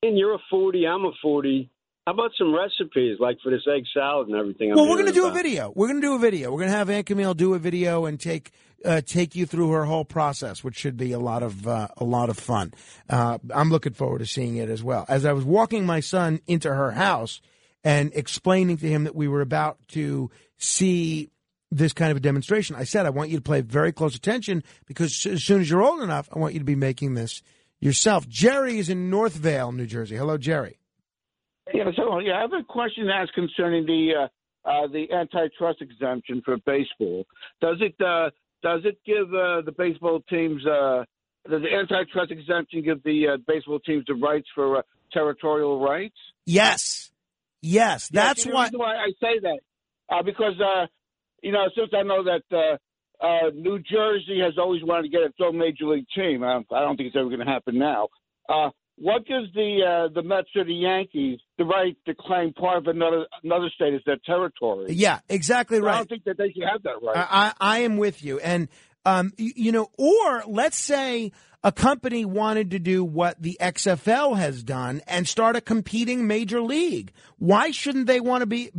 and 0.02 0.18
you're 0.18 0.34
a 0.34 0.39
40, 0.50 0.86
I'm 0.86 1.07
a 1.07 1.12
40. 1.23 1.70
How 2.07 2.12
about 2.12 2.33
some 2.39 2.55
recipes, 2.55 3.16
like 3.18 3.39
for 3.42 3.49
this 3.50 3.62
egg 3.66 3.84
salad 3.94 4.28
and 4.28 4.36
everything? 4.36 4.70
I'm 4.70 4.76
well, 4.76 4.91
we're 4.91 4.97
going 4.97 5.07
to 5.07 5.12
do 5.12 5.26
a 5.26 5.33
video. 5.33 5.73
We're 5.75 5.89
going 5.89 6.02
to 6.02 6.07
do 6.07 6.15
a 6.15 6.18
video. 6.18 6.52
We're 6.52 6.58
going 6.58 6.70
to 6.70 6.76
have 6.76 6.91
Aunt 6.91 7.07
Camille 7.07 7.33
do 7.33 7.55
a 7.55 7.58
video 7.58 8.05
and 8.05 8.20
take 8.20 8.52
uh, 8.84 9.00
take 9.00 9.34
you 9.34 9.47
through 9.47 9.70
her 9.70 9.86
whole 9.86 10.05
process, 10.05 10.62
which 10.62 10.76
should 10.76 10.99
be 10.99 11.12
a 11.12 11.18
lot 11.18 11.42
of 11.42 11.66
uh, 11.66 11.89
a 11.97 12.05
lot 12.05 12.28
of 12.28 12.39
fun. 12.39 12.75
Uh, 13.08 13.39
I'm 13.52 13.70
looking 13.70 13.94
forward 13.94 14.18
to 14.18 14.26
seeing 14.26 14.57
it 14.57 14.68
as 14.68 14.84
well. 14.84 15.07
As 15.08 15.25
I 15.25 15.33
was 15.33 15.44
walking 15.44 15.86
my 15.86 16.00
son 16.00 16.41
into 16.47 16.73
her 16.73 16.91
house 16.91 17.41
and 17.83 18.12
explaining 18.15 18.76
to 18.76 18.86
him 18.86 19.05
that 19.05 19.16
we 19.16 19.28
were 19.28 19.41
about 19.41 19.78
to 19.89 20.31
see 20.58 21.31
this 21.70 21.92
kind 21.92 22.10
of 22.10 22.16
a 22.16 22.20
demonstration, 22.20 22.76
I 22.76 22.84
said, 22.84 23.06
"I 23.06 23.10
want 23.10 23.30
you 23.30 23.36
to 23.36 23.42
pay 23.42 23.60
very 23.60 23.92
close 23.92 24.14
attention 24.14 24.62
because 24.86 25.26
as 25.26 25.42
soon 25.42 25.60
as 25.60 25.70
you're 25.70 25.82
old 25.82 26.02
enough, 26.02 26.28
I 26.32 26.38
want 26.38 26.54
you 26.54 26.60
to 26.60 26.64
be 26.64 26.76
making 26.76 27.14
this 27.14 27.42
yourself." 27.80 28.28
Jerry 28.28 28.78
is 28.78 28.88
in 28.88 29.10
Northvale, 29.10 29.74
New 29.74 29.86
Jersey. 29.86 30.16
Hello, 30.16 30.38
Jerry. 30.38 30.78
Yeah, 31.74 31.90
so 31.96 32.18
yeah, 32.20 32.38
I 32.38 32.40
have 32.42 32.52
a 32.52 32.62
question 32.62 33.06
to 33.06 33.12
ask 33.12 33.32
concerning 33.34 33.86
the 33.86 34.28
uh, 34.64 34.68
uh, 34.68 34.86
the 34.86 35.12
antitrust 35.12 35.82
exemption 35.82 36.42
for 36.44 36.56
baseball. 36.58 37.24
Does 37.60 37.78
it 37.80 37.94
uh, 38.00 38.30
does 38.62 38.82
it 38.84 38.98
give 39.04 39.32
uh, 39.34 39.62
the 39.62 39.74
baseball 39.76 40.20
teams 40.28 40.64
uh, 40.66 41.04
does 41.48 41.62
the 41.62 41.74
antitrust 41.74 42.30
exemption 42.30 42.82
give 42.82 43.02
the 43.02 43.34
uh, 43.34 43.36
baseball 43.46 43.80
teams 43.80 44.04
the 44.06 44.14
rights 44.14 44.48
for 44.54 44.78
uh, 44.78 44.82
territorial 45.12 45.80
rights? 45.80 46.16
Yes, 46.44 47.10
yes, 47.62 48.08
that's 48.08 48.44
why. 48.44 48.70
why 48.72 48.96
I 48.96 49.10
say 49.20 49.38
that 49.42 49.58
uh, 50.08 50.22
because 50.22 50.54
uh, 50.60 50.86
you 51.42 51.52
know 51.52 51.66
since 51.76 51.90
I 51.97 52.02
know 52.02 52.24
that 52.24 52.42
uh, 52.52 53.24
uh, 53.24 53.50
New 53.55 53.78
Jersey 53.78 54.40
has 54.44 54.55
always 54.58 54.82
wanted 54.84 55.02
to 55.05 55.08
get 55.08 55.23
its 55.23 55.39
own 55.42 55.56
major 55.58 55.86
league 55.86 56.06
team. 56.15 56.42
I 56.42 56.55
don't, 56.55 56.66
I 56.73 56.81
don't 56.81 56.97
think 56.97 57.08
it's 57.08 57.16
ever 57.16 57.28
going 57.28 57.40
to 57.40 57.47
happen 57.47 57.78
now. 57.78 58.08
Uh, 58.48 58.70
what 58.98 59.26
gives 59.26 59.52
the 59.55 60.06
uh, 60.08 60.15
the 60.15 60.23
Mets 60.23 60.48
or 60.56 60.65
the 60.65 60.73
Yankees 60.73 61.39
the 61.58 61.65
right 61.65 61.97
to 62.06 62.15
claim 62.18 62.52
part 62.55 62.78
of 62.78 62.86
another 62.86 63.26
another 63.42 63.68
state 63.74 63.92
as 63.94 64.00
their 64.06 64.16
territory? 64.24 64.92
Yeah, 64.92 65.20
exactly 65.28 65.81
right. 65.81 65.94
I 65.94 65.97
don't 65.98 66.08
think 66.08 66.24
that 66.24 66.39
they 66.39 66.50
should 66.52 66.65
have 66.70 66.82
that 66.84 67.02
right. 67.02 67.16
I, 67.16 67.26
I 67.31 67.52
I 67.60 67.78
am 67.81 67.98
with 67.98 68.24
you. 68.24 68.39
And, 68.39 68.68
um, 69.05 69.32
you, 69.36 69.52
you 69.55 69.73
know, 69.73 69.89
or 69.98 70.44
let's 70.47 70.78
say 70.78 71.32
a 71.66 71.72
company 71.72 72.24
wanted 72.24 72.70
to 72.70 72.78
do 72.78 73.02
what 73.02 73.42
the 73.42 73.58
XFL 73.60 74.36
has 74.36 74.62
done 74.62 75.02
and 75.08 75.26
start 75.26 75.56
a 75.56 75.60
competing 75.60 76.28
major 76.28 76.60
league. 76.60 77.10
Why 77.38 77.72
shouldn't 77.72 78.06
they 78.06 78.20
want 78.20 78.42
to 78.42 78.46
be, 78.46 78.70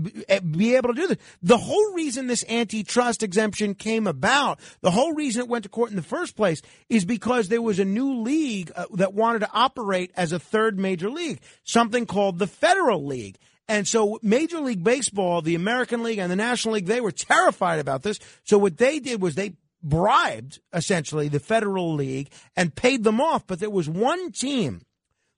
be 0.50 0.74
able 0.74 0.94
to 0.94 1.02
do 1.02 1.08
this? 1.08 1.18
The 1.44 1.58
whole 1.58 1.94
reason 1.94 2.28
this 2.28 2.46
antitrust 2.48 3.24
exemption 3.24 3.76
came 3.76 4.08
about, 4.08 4.62
the 4.80 4.92
whole 4.92 5.12
reason 5.12 5.42
it 5.42 5.50
went 5.50 5.64
to 5.64 5.70
court 5.70 5.90
in 5.90 5.98
the 5.98 6.02
first 6.02 6.38
place 6.38 6.62
is 6.88 7.04
because 7.04 7.50
there 7.50 7.62
was 7.62 7.78
a 7.78 7.84
new 7.84 8.22
league 8.22 8.72
uh, 8.74 8.86
that 8.94 9.14
wanted 9.14 9.40
to 9.40 9.50
operate 9.52 10.14
as 10.16 10.32
a 10.32 10.40
third 10.40 10.80
major 10.80 11.10
league, 11.10 11.42
something 11.66 12.06
called 12.06 12.40
the 12.40 12.48
Federal 12.48 13.06
League. 13.06 13.38
And 13.68 13.86
so 13.86 14.18
Major 14.24 14.62
League 14.62 14.82
Baseball, 14.82 15.42
the 15.42 15.56
American 15.56 16.04
League 16.04 16.20
and 16.20 16.32
the 16.32 16.38
National 16.38 16.76
League, 16.76 16.86
they 16.86 17.02
were 17.02 17.12
terrified 17.12 17.80
about 17.80 18.04
this. 18.04 18.18
So 18.46 18.58
what 18.58 18.78
they 18.78 19.00
did 19.00 19.22
was 19.22 19.36
they 19.36 19.56
bribed 19.82 20.60
essentially 20.74 21.28
the 21.28 21.40
Federal 21.40 21.94
League 21.94 22.30
and 22.56 22.76
paid 22.76 23.04
them 23.04 23.22
off. 23.22 23.46
But 23.48 23.60
there 23.60 23.70
was 23.70 23.90
one 23.90 24.32
team, 24.32 24.82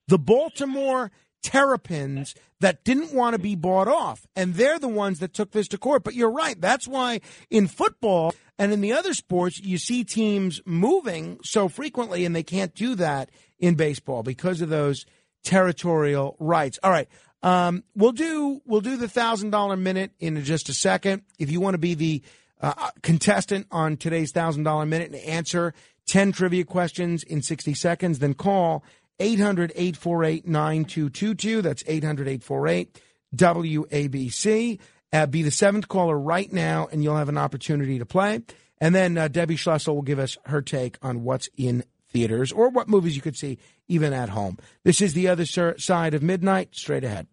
the 0.08 0.20
Baltimore 0.20 1.12
Terrapins, 1.42 2.36
that 2.60 2.84
didn't 2.84 3.14
want 3.14 3.34
to 3.34 3.40
be 3.40 3.56
bought 3.56 3.88
off. 3.88 4.26
And 4.36 4.56
they're 4.56 4.80
the 4.80 4.88
ones 4.88 5.20
that 5.20 5.34
took 5.34 5.52
this 5.52 5.68
to 5.70 5.78
court. 5.78 6.04
But 6.04 6.16
you're 6.16 6.32
right. 6.32 6.60
That's 6.60 6.88
why 6.88 7.22
in 7.50 7.68
football 7.68 8.34
and 8.58 8.74
in 8.74 8.82
the 8.82 8.94
other 8.94 9.14
sports, 9.14 9.60
you 9.60 9.78
see 9.78 10.04
teams 10.04 10.62
moving 10.66 11.40
so 11.44 11.70
frequently 11.70 12.26
and 12.26 12.36
they 12.36 12.44
can't 12.44 12.76
do 12.76 12.96
that 12.96 13.30
in 13.60 13.76
baseball 13.76 14.24
because 14.24 14.62
of 14.62 14.70
those 14.70 15.06
territorial 15.44 16.36
rights. 16.40 16.80
All 16.84 16.92
right. 16.92 17.08
Um, 17.42 17.86
we'll 17.96 18.12
do 18.12 18.62
we'll 18.66 18.82
do 18.82 18.98
the 18.98 19.08
thousand 19.08 19.52
dollar 19.52 19.78
minute 19.78 20.12
in 20.20 20.44
just 20.44 20.68
a 20.68 20.74
second. 20.74 21.22
If 21.38 21.50
you 21.50 21.62
want 21.62 21.76
to 21.76 21.80
be 21.80 21.94
the 21.94 22.22
uh, 22.62 22.90
contestant 23.02 23.68
on 23.72 23.98
today's 23.98 24.32
thousand 24.32 24.64
dollar 24.64 24.86
minute 24.86 25.12
and 25.12 25.22
answer 25.22 25.74
ten 26.08 26.32
trivia 26.32 26.66
questions 26.66 27.24
in 27.24 27.42
sixty 27.42 27.74
seconds, 27.74 28.20
then 28.20 28.34
call 28.34 28.84
800-848-9222. 29.20 31.62
That's 31.62 31.84
800-848 31.84 32.88
WABC. 33.36 34.80
Uh, 35.12 35.26
be 35.26 35.42
the 35.42 35.52
seventh 35.52 35.88
caller 35.88 36.18
right 36.18 36.54
now, 36.54 36.88
and 36.92 37.04
you'll 37.04 37.18
have 37.18 37.30
an 37.30 37.38
opportunity 37.38 38.00
to 38.00 38.06
play. 38.06 38.42
And 38.80 38.96
then 38.96 39.18
uh, 39.18 39.28
Debbie 39.28 39.58
Schlussel 39.58 39.96
will 39.96 40.04
give 40.04 40.20
us 40.20 40.38
her 40.46 40.62
take 40.62 40.98
on 41.02 41.24
what's 41.24 41.50
in 41.58 41.84
theaters 42.12 42.52
or 42.52 42.70
what 42.70 42.88
movies 42.88 43.16
you 43.16 43.22
could 43.22 43.38
see 43.38 43.58
even 43.88 44.14
at 44.14 44.30
home. 44.30 44.58
This 44.84 45.02
is 45.02 45.14
the 45.14 45.28
other 45.28 45.46
side 45.46 46.14
of 46.14 46.24
midnight. 46.24 46.76
Straight 46.76 47.04
ahead. 47.04 47.28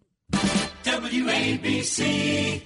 WABC. 0.85 2.63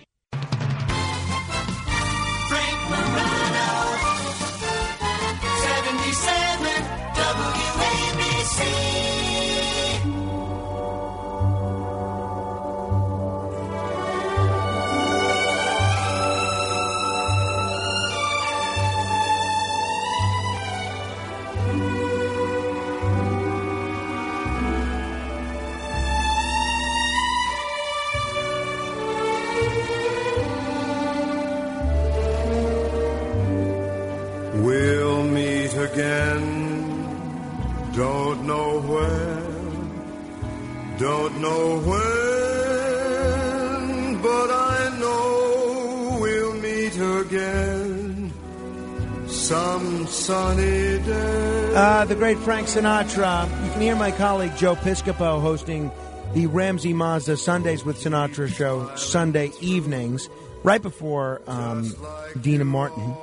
Frank 52.40 52.68
Sinatra. 52.68 53.44
You 53.66 53.70
can 53.72 53.80
hear 53.82 53.96
my 53.96 54.10
colleague 54.12 54.56
Joe 54.56 54.74
Piscopo 54.74 55.40
hosting 55.42 55.90
the 56.32 56.46
Ramsey 56.46 56.94
Mazda 56.94 57.36
Sundays 57.36 57.84
with 57.84 57.98
Sinatra 57.98 58.48
show 58.48 58.94
Sunday 58.96 59.52
evenings, 59.60 60.30
right 60.62 60.80
before 60.80 61.42
um, 61.46 61.94
Deana 62.40 62.64
Martin. 62.64 63.14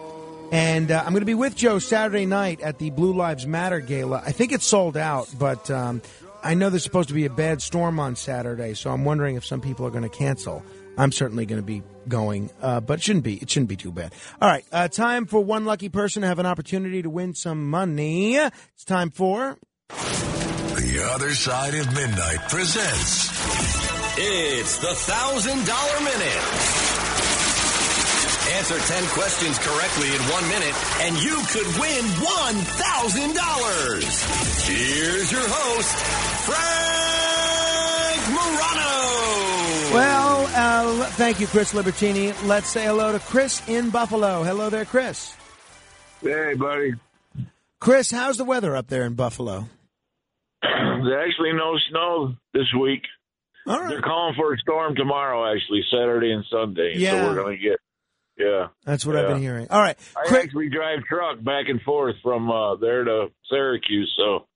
And 0.52 0.92
uh, 0.92 1.00
I'm 1.04 1.14
going 1.14 1.22
to 1.22 1.26
be 1.26 1.34
with 1.34 1.56
Joe 1.56 1.80
Saturday 1.80 2.28
night 2.28 2.62
at 2.62 2.78
the 2.78 2.92
Blue 2.92 3.14
Lives 3.14 3.48
Matter 3.48 3.80
gala. 3.80 4.22
I 4.24 4.32
think 4.32 4.52
it's 4.52 4.66
sold 4.66 4.96
out, 4.96 5.28
but 5.40 5.72
um, 5.72 6.02
I 6.44 6.54
know 6.54 6.70
there's 6.70 6.84
supposed 6.84 7.10
to 7.10 7.16
be 7.16 7.26
a 7.26 7.30
bad 7.32 7.62
storm 7.62 8.00
on 8.00 8.16
Saturday, 8.16 8.76
so 8.76 8.92
I'm 8.92 9.04
wondering 9.04 9.36
if 9.36 9.44
some 9.44 9.62
people 9.62 9.86
are 9.88 9.92
going 9.92 10.04
to 10.04 10.10
cancel. 10.10 10.64
I'm 10.98 11.12
certainly 11.12 11.46
going 11.46 11.62
to 11.62 11.66
be 11.66 11.84
going, 12.08 12.50
uh, 12.62 12.80
but 12.82 12.98
it 13.00 13.04
shouldn't 13.04 13.24
be. 13.24 13.36
It 13.36 13.48
shouldn't 13.50 13.70
be 13.70 13.76
too 13.76 13.92
bad. 13.92 14.14
All 14.42 14.50
right, 14.50 14.66
uh, 14.72 14.88
time 14.88 15.26
for 15.28 15.44
one 15.44 15.66
lucky 15.66 15.90
person 15.90 16.22
to 16.24 16.28
have 16.28 16.40
an 16.40 16.46
opportunity 16.46 17.02
to 17.04 17.10
win 17.10 17.34
some 17.36 17.70
money. 17.70 18.36
It's 18.36 18.86
time 18.86 19.12
for 19.12 19.58
The 19.90 21.10
Other 21.14 21.34
Side 21.36 21.76
of 21.76 21.94
Midnight 21.94 22.40
presents 22.50 23.30
It's 24.18 24.78
the 24.78 24.96
thousand 24.96 25.66
dollar 25.66 26.00
minute. 26.00 26.44
Answer 28.58 28.80
10 28.80 29.04
questions 29.10 29.60
correctly 29.60 30.08
in 30.08 30.22
one 30.32 30.48
minute, 30.48 30.74
and 31.02 31.16
you 31.22 31.36
could 31.52 31.68
win 31.80 32.06
$1,000. 32.16 34.66
Here's 34.66 35.32
your 35.32 35.44
host, 35.46 35.96
Frank 36.48 38.22
Morano. 38.34 39.94
Well, 39.94 40.27
uh, 40.58 41.06
thank 41.12 41.40
you, 41.40 41.48
Chris 41.48 41.74
Libertini. 41.74 42.34
Let's 42.48 42.68
say 42.68 42.86
hello 42.86 43.12
to 43.12 43.20
Chris 43.20 43.68
in 43.70 43.90
Buffalo. 43.90 44.44
Hello 44.44 44.70
there, 44.70 44.86
Chris. 44.86 45.36
Hey, 46.22 46.56
buddy. 46.56 46.94
Chris, 47.80 48.10
how's 48.12 48.38
the 48.38 48.44
weather 48.44 48.76
up 48.76 48.88
there 48.88 49.06
in 49.06 49.14
Buffalo? 49.14 49.68
There's 50.64 51.30
actually 51.30 51.54
no 51.54 51.78
snow 51.90 52.36
this 52.54 52.66
week. 52.80 53.04
All 53.68 53.80
right. 53.80 53.90
They're 53.90 54.02
calling 54.02 54.34
for 54.36 54.54
a 54.54 54.58
storm 54.58 54.96
tomorrow, 54.96 55.54
actually, 55.54 55.84
Saturday 55.92 56.32
and 56.32 56.44
Sunday. 56.50 56.94
Yeah. 56.96 57.12
So 57.12 57.28
we're 57.28 57.36
going 57.36 57.58
to 57.58 57.64
get, 57.64 57.80
yeah. 58.38 58.68
That's 58.86 59.06
what 59.06 59.16
I've 59.16 59.28
been 59.28 59.42
hearing. 59.42 59.68
All 59.70 59.82
right. 59.82 59.98
I 60.16 60.38
actually 60.38 60.70
drive 60.70 61.04
truck 61.04 61.44
back 61.44 61.66
and 61.68 61.82
forth 61.82 62.16
from 62.24 62.50
uh, 62.50 62.78
there 62.78 63.04
to 63.04 63.28
Syracuse, 63.50 64.14
so 64.18 64.48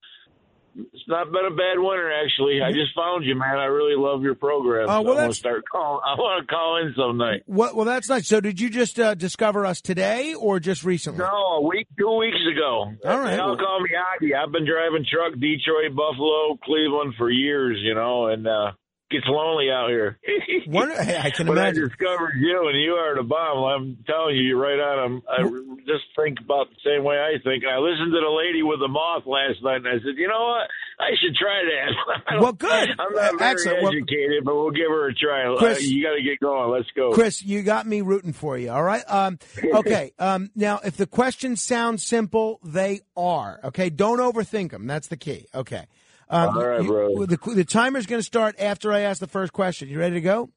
it's 0.75 1.03
not 1.07 1.31
been 1.31 1.45
a 1.45 1.55
bad 1.55 1.77
winter 1.77 2.11
actually. 2.11 2.61
I 2.61 2.71
just 2.71 2.95
found 2.95 3.25
you, 3.25 3.35
man. 3.35 3.57
I 3.57 3.65
really 3.65 3.95
love 3.95 4.21
your 4.23 4.35
program. 4.35 4.87
Oh, 4.89 5.01
well, 5.01 5.13
I 5.17 5.21
want 5.21 5.33
to 5.33 5.37
start 5.39 5.63
calling. 5.69 6.01
I 6.05 6.13
want 6.15 6.47
to 6.47 6.53
call 6.53 6.77
in 6.77 6.93
some 6.95 7.17
night. 7.17 7.43
Well, 7.47 7.75
well, 7.75 7.85
that's 7.85 8.09
nice. 8.09 8.27
So, 8.27 8.39
did 8.41 8.59
you 8.59 8.69
just 8.69 8.99
uh, 8.99 9.15
discover 9.15 9.65
us 9.65 9.81
today, 9.81 10.33
or 10.33 10.59
just 10.59 10.83
recently? 10.83 11.19
No, 11.19 11.25
a 11.25 11.61
week, 11.61 11.87
two 11.99 12.17
weeks 12.17 12.39
ago. 12.51 12.93
All 13.05 13.19
right. 13.19 13.31
They 13.31 13.39
all 13.39 13.57
call 13.57 13.81
me 13.81 13.89
Aggie. 14.15 14.33
I've 14.33 14.51
been 14.51 14.65
driving 14.65 15.05
truck 15.09 15.33
Detroit, 15.33 15.95
Buffalo, 15.95 16.57
Cleveland 16.63 17.15
for 17.17 17.29
years, 17.29 17.77
you 17.81 17.95
know, 17.95 18.27
and 18.27 18.47
uh 18.47 18.71
gets 19.11 19.25
lonely 19.27 19.69
out 19.71 19.89
here. 19.89 20.17
Hey, 20.71 21.17
I 21.17 21.31
can 21.31 21.47
but 21.47 21.57
imagine. 21.57 21.83
I 21.83 21.87
discovered 21.87 22.33
you, 22.39 22.67
and 22.69 22.79
you 22.79 22.93
are 22.93 23.15
the 23.15 23.23
bomb. 23.23 23.63
I'm 23.63 23.97
telling 24.07 24.35
you, 24.35 24.43
you're 24.43 24.59
right 24.61 24.79
on. 24.79 24.99
I'm, 24.99 25.23
I 25.27 25.41
just 25.85 26.03
think 26.15 26.39
about 26.39 26.67
the 26.69 26.75
same 26.85 27.03
way 27.03 27.17
I 27.17 27.41
think. 27.43 27.63
I 27.65 27.77
listened 27.79 28.11
to 28.13 28.19
the 28.21 28.29
lady 28.31 28.61
with 28.63 28.79
the 28.79 28.87
moth 28.87 29.23
last 29.25 29.61
night, 29.63 29.77
and 29.77 29.87
I 29.87 29.93
said, 30.03 30.15
you 30.17 30.27
know 30.27 30.39
what? 30.53 30.69
I 30.99 31.11
should 31.19 31.35
try 31.35 31.61
that. 31.65 32.39
Well, 32.41 32.53
good. 32.53 32.69
I'm 32.71 33.13
not 33.13 33.33
Uh, 33.33 33.37
very 33.37 33.51
excellent. 33.51 33.81
Well- 33.83 33.91
educated, 33.91 34.43
but 34.45 34.55
we'll 34.55 34.71
give 34.71 34.87
her 34.89 35.07
a 35.09 35.13
try. 35.13 35.53
Chris- 35.57 35.79
Uh, 35.79 35.81
you 35.81 36.03
got 36.03 36.15
to 36.15 36.21
get 36.23 36.39
going. 36.39 36.71
Let's 36.71 36.89
go. 36.95 37.11
Chris, 37.11 37.43
you 37.43 37.61
got 37.63 37.85
me 37.87 38.01
rooting 38.01 38.33
for 38.33 38.57
you. 38.57 38.69
All 38.71 38.83
right. 38.83 39.03
Um, 39.07 39.39
okay. 39.75 40.11
Um, 40.19 40.51
now, 40.55 40.79
if 40.83 40.95
the 40.97 41.07
questions 41.07 41.61
sound 41.61 41.99
simple, 42.01 42.59
they 42.63 43.01
are. 43.17 43.59
Okay. 43.65 43.89
Don't 43.89 44.19
overthink 44.19 44.71
them. 44.71 44.87
That's 44.87 45.07
the 45.07 45.17
key. 45.17 45.47
Okay. 45.53 45.85
Um, 46.31 46.57
All 46.57 46.65
right, 46.65 46.81
you- 46.81 46.87
bro. 46.87 47.25
The, 47.25 47.37
the 47.55 47.65
timer's 47.65 48.05
going 48.05 48.19
to 48.21 48.25
start 48.25 48.55
after 48.57 48.91
I 48.93 49.01
ask 49.01 49.19
the 49.19 49.27
first 49.27 49.51
question. 49.51 49.89
You 49.89 49.99
ready 49.99 50.15
to 50.15 50.21
go? 50.21 50.49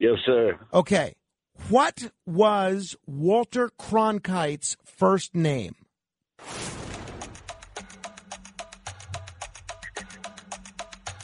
Yes, 0.00 0.16
sir. 0.26 0.58
Okay. 0.74 1.14
What 1.68 2.10
was 2.26 2.96
Walter 3.06 3.70
Cronkite's 3.80 4.76
first 4.84 5.34
name? 5.34 5.74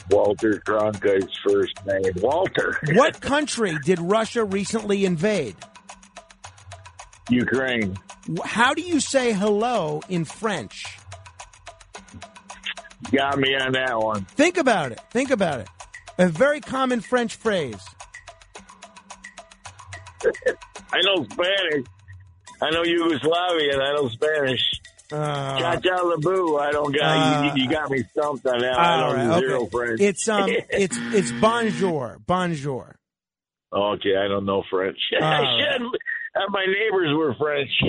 Walter 0.09 0.61
Cronkite's 0.65 1.37
first 1.47 1.73
name. 1.85 2.13
Walter. 2.21 2.77
What 2.93 3.19
country 3.21 3.77
did 3.83 3.99
Russia 3.99 4.43
recently 4.43 5.05
invade? 5.05 5.55
Ukraine. 7.29 7.97
How 8.43 8.73
do 8.73 8.81
you 8.81 8.99
say 8.99 9.33
hello 9.33 10.01
in 10.09 10.25
French? 10.25 10.85
Got 13.11 13.37
me 13.37 13.55
on 13.55 13.73
that 13.73 13.99
one. 13.99 14.25
Think 14.25 14.57
about 14.57 14.91
it. 14.91 14.99
Think 15.11 15.31
about 15.31 15.61
it. 15.61 15.67
A 16.17 16.27
very 16.27 16.61
common 16.61 17.01
French 17.01 17.35
phrase. 17.35 17.83
I 20.23 21.01
know 21.03 21.25
Spanish. 21.25 21.85
I 22.61 22.69
know 22.71 22.83
Yugoslavian. 22.83 23.79
I 23.81 23.93
know 23.93 24.09
Spanish. 24.09 24.61
Uh, 25.11 25.59
Cha 25.59 25.75
cha 25.75 25.97
laboo. 25.97 26.59
I 26.59 26.71
don't 26.71 26.91
got 26.95 27.03
uh, 27.03 27.53
you, 27.55 27.63
you. 27.63 27.69
got 27.69 27.91
me 27.91 28.03
stumped 28.11 28.45
on 28.47 28.59
that. 28.59 28.79
I 28.79 28.99
know 29.01 29.13
right, 29.13 29.39
zero 29.39 29.61
okay. 29.61 29.69
French. 29.69 30.01
It's 30.01 30.27
um, 30.27 30.49
it's 30.69 30.97
it's 30.97 31.31
bonjour, 31.33 32.19
bonjour. 32.25 32.95
okay. 33.71 34.15
I 34.17 34.27
don't 34.27 34.45
know 34.45 34.63
French. 34.69 34.97
I 35.21 35.23
right. 35.23 35.77
should. 35.79 35.99
Uh, 36.35 36.41
my 36.49 36.65
neighbors 36.65 37.15
were 37.15 37.33
French. 37.35 37.69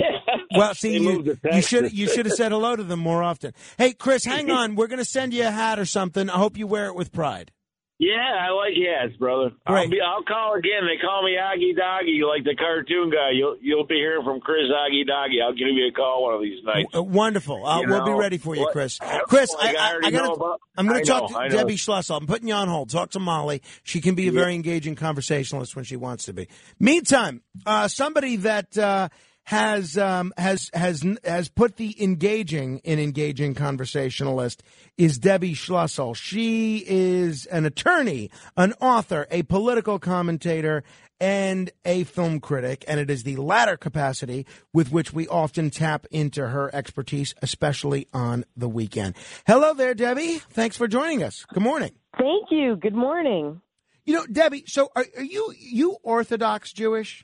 Well, 0.55 0.73
see, 0.73 0.97
you, 0.97 1.37
you 1.51 1.61
should 1.61 1.91
you 1.91 2.07
should 2.07 2.25
have 2.25 2.33
said 2.33 2.51
hello 2.51 2.75
to 2.75 2.81
them 2.83 2.99
more 2.99 3.21
often. 3.21 3.53
Hey, 3.77 3.93
Chris, 3.93 4.23
hang 4.25 4.49
on. 4.59 4.75
We're 4.75 4.87
going 4.87 4.97
to 4.99 5.05
send 5.05 5.33
you 5.33 5.45
a 5.45 5.51
hat 5.51 5.77
or 5.77 5.85
something. 5.85 6.29
I 6.29 6.37
hope 6.37 6.57
you 6.57 6.65
wear 6.65 6.87
it 6.87 6.95
with 6.95 7.11
pride. 7.11 7.51
Yeah, 7.99 8.13
I 8.15 8.51
like 8.51 8.73
yes, 8.75 9.17
brother. 9.17 9.53
I'll, 9.65 9.89
be, 9.89 9.99
I'll 9.99 10.21
call 10.23 10.53
again. 10.53 10.85
They 10.85 11.01
call 11.03 11.23
me 11.23 11.35
Aggie 11.35 11.73
Doggy, 11.75 12.21
like 12.27 12.43
the 12.43 12.55
cartoon 12.55 13.09
guy. 13.09 13.31
You'll 13.33 13.57
you'll 13.59 13.87
be 13.87 13.95
hearing 13.95 14.23
from 14.23 14.39
Chris 14.39 14.65
Aggie 14.85 15.03
Doggy. 15.03 15.41
I'll 15.43 15.53
give 15.53 15.67
you 15.67 15.87
a 15.87 15.91
call 15.91 16.25
one 16.25 16.35
of 16.35 16.41
these 16.41 16.63
nights. 16.63 16.89
Uh, 16.95 17.01
wonderful. 17.01 17.65
Uh, 17.65 17.81
we'll 17.87 18.05
be 18.05 18.11
ready 18.11 18.37
for 18.37 18.55
you, 18.55 18.61
what- 18.61 18.73
Chris. 18.73 18.99
Chris, 19.23 19.51
like 19.55 19.75
I, 19.75 19.79
I 19.79 19.87
I, 19.87 19.91
already 19.93 20.07
I 20.07 20.11
gotta, 20.11 20.27
know 20.27 20.33
about- 20.33 20.61
I'm 20.77 20.87
going 20.87 21.03
to 21.03 21.05
talk 21.09 21.31
know, 21.31 21.41
to. 21.41 21.49
Debbie 21.49 21.75
Schlussel. 21.75 22.21
I'm 22.21 22.27
putting 22.27 22.47
you 22.47 22.53
on 22.53 22.67
hold. 22.67 22.91
Talk 22.91 23.09
to 23.11 23.19
Molly. 23.19 23.63
She 23.81 23.99
can 23.99 24.13
be 24.13 24.27
a 24.27 24.31
very 24.31 24.53
engaging 24.53 24.93
conversationalist 24.93 25.75
when 25.75 25.83
she 25.83 25.95
wants 25.95 26.25
to 26.25 26.33
be. 26.33 26.47
Meantime, 26.79 27.41
uh, 27.65 27.87
somebody 27.87 28.35
that 28.35 28.77
uh, 28.77 29.09
has 29.47 29.97
um, 29.97 30.33
has 30.37 30.69
has 30.73 31.05
has 31.23 31.47
put 31.47 31.77
the 31.77 31.95
engaging 32.03 32.79
in 32.79 32.99
engaging 32.99 33.55
conversationalist 33.55 34.61
is 34.97 35.17
Debbie 35.17 35.53
Schlussel. 35.53 36.17
She 36.17 36.83
is 36.85 37.45
an 37.45 37.65
attorney, 37.65 38.29
an 38.57 38.73
author, 38.81 39.25
a 39.31 39.43
political 39.43 39.99
commentator, 39.99 40.83
and 41.21 41.71
a 41.85 42.03
film 42.03 42.41
critic, 42.41 42.83
and 42.89 42.99
it 42.99 43.09
is 43.09 43.23
the 43.23 43.37
latter 43.37 43.77
capacity 43.77 44.45
with 44.73 44.91
which 44.91 45.13
we 45.13 45.29
often 45.29 45.69
tap 45.69 46.05
into 46.11 46.49
her 46.49 46.69
expertise, 46.75 47.33
especially 47.41 48.05
on 48.13 48.43
the 48.57 48.67
weekend. 48.67 49.15
Hello 49.47 49.73
there, 49.73 49.93
Debbie. 49.93 50.39
Thanks 50.39 50.75
for 50.75 50.89
joining 50.89 51.23
us. 51.23 51.45
Good 51.53 51.63
morning. 51.63 51.93
Thank 52.17 52.51
you. 52.51 52.75
Good 52.75 52.95
morning. 52.95 53.61
You 54.03 54.13
know, 54.13 54.25
Debbie. 54.25 54.65
So, 54.67 54.89
are, 54.93 55.05
are 55.15 55.23
you 55.23 55.53
you 55.57 55.95
Orthodox 56.03 56.73
Jewish? 56.73 57.23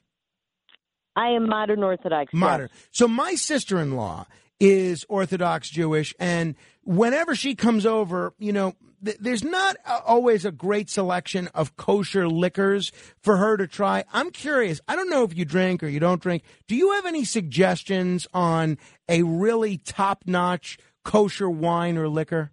I 1.16 1.30
am 1.30 1.48
modern 1.48 1.84
Orthodox. 1.84 2.32
yes. 2.34 2.40
Modern. 2.40 2.70
So, 2.92 3.08
my 3.08 3.36
sister 3.36 3.80
in 3.80 3.96
law 3.96 4.26
is 4.60 5.06
Orthodox 5.10 5.70
Jewish, 5.70 6.14
and 6.20 6.56
whenever 6.84 7.36
she 7.36 7.56
comes 7.56 7.86
over, 7.86 8.34
you 8.40 8.52
know, 8.52 8.74
th- 9.04 9.18
there's 9.20 9.44
not 9.44 9.78
uh, 9.86 10.00
always 10.06 10.46
a 10.46 10.52
great 10.52 10.90
selection 10.90 11.48
of 11.54 11.76
kosher 11.76 12.28
liquors 12.28 12.92
for 13.20 13.38
her 13.38 13.58
to 13.58 13.68
try. 13.68 14.04
I'm 14.14 14.32
curious. 14.32 14.80
I 14.88 14.96
don't 14.96 15.10
know 15.10 15.24
if 15.24 15.36
you 15.36 15.46
drink 15.46 15.84
or 15.84 15.88
you 15.88 16.00
don't 16.00 16.22
drink. 16.22 16.44
Do 16.68 16.76
you 16.76 16.94
have 16.94 17.06
any 17.06 17.26
suggestions 17.26 18.28
on 18.34 18.78
a 19.08 19.24
really 19.24 19.78
top 19.78 20.24
notch 20.26 20.78
kosher 21.04 21.50
wine 21.50 21.98
or 21.98 22.08
liquor? 22.08 22.52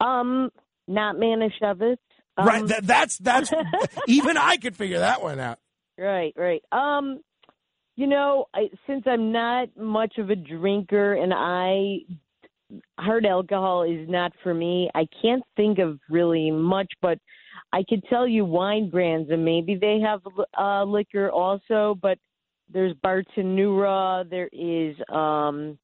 Um, 0.00 0.50
not 0.88 1.16
Manischewitz. 1.16 1.96
Um, 2.36 2.46
right. 2.46 2.66
That, 2.66 2.86
that's 2.86 3.18
that's 3.18 3.52
even 4.08 4.36
I 4.36 4.56
could 4.56 4.76
figure 4.76 4.98
that 4.98 5.22
one 5.22 5.38
out. 5.38 5.58
Right, 5.98 6.34
right. 6.36 6.62
Um, 6.72 7.20
you 7.96 8.06
know, 8.06 8.46
I, 8.54 8.68
since 8.86 9.04
I'm 9.06 9.30
not 9.30 9.68
much 9.76 10.18
of 10.18 10.30
a 10.30 10.36
drinker 10.36 11.14
and 11.14 11.32
I 11.34 11.98
hard 12.98 13.24
alcohol 13.26 13.84
is 13.84 14.08
not 14.08 14.32
for 14.42 14.52
me, 14.54 14.90
I 14.94 15.06
can't 15.22 15.42
think 15.56 15.78
of 15.78 16.00
really 16.10 16.50
much, 16.50 16.90
but 17.00 17.18
I 17.72 17.84
could 17.88 18.02
tell 18.10 18.26
you 18.26 18.44
wine 18.44 18.90
brands 18.90 19.30
and 19.30 19.44
maybe 19.44 19.76
they 19.76 20.00
have 20.00 20.20
uh, 20.58 20.82
liquor 20.84 21.30
also, 21.30 21.96
but 22.02 22.18
there's 22.72 22.94
Bartenura, 23.04 24.28
there 24.28 24.48
is 24.52 24.96
um 25.10 25.78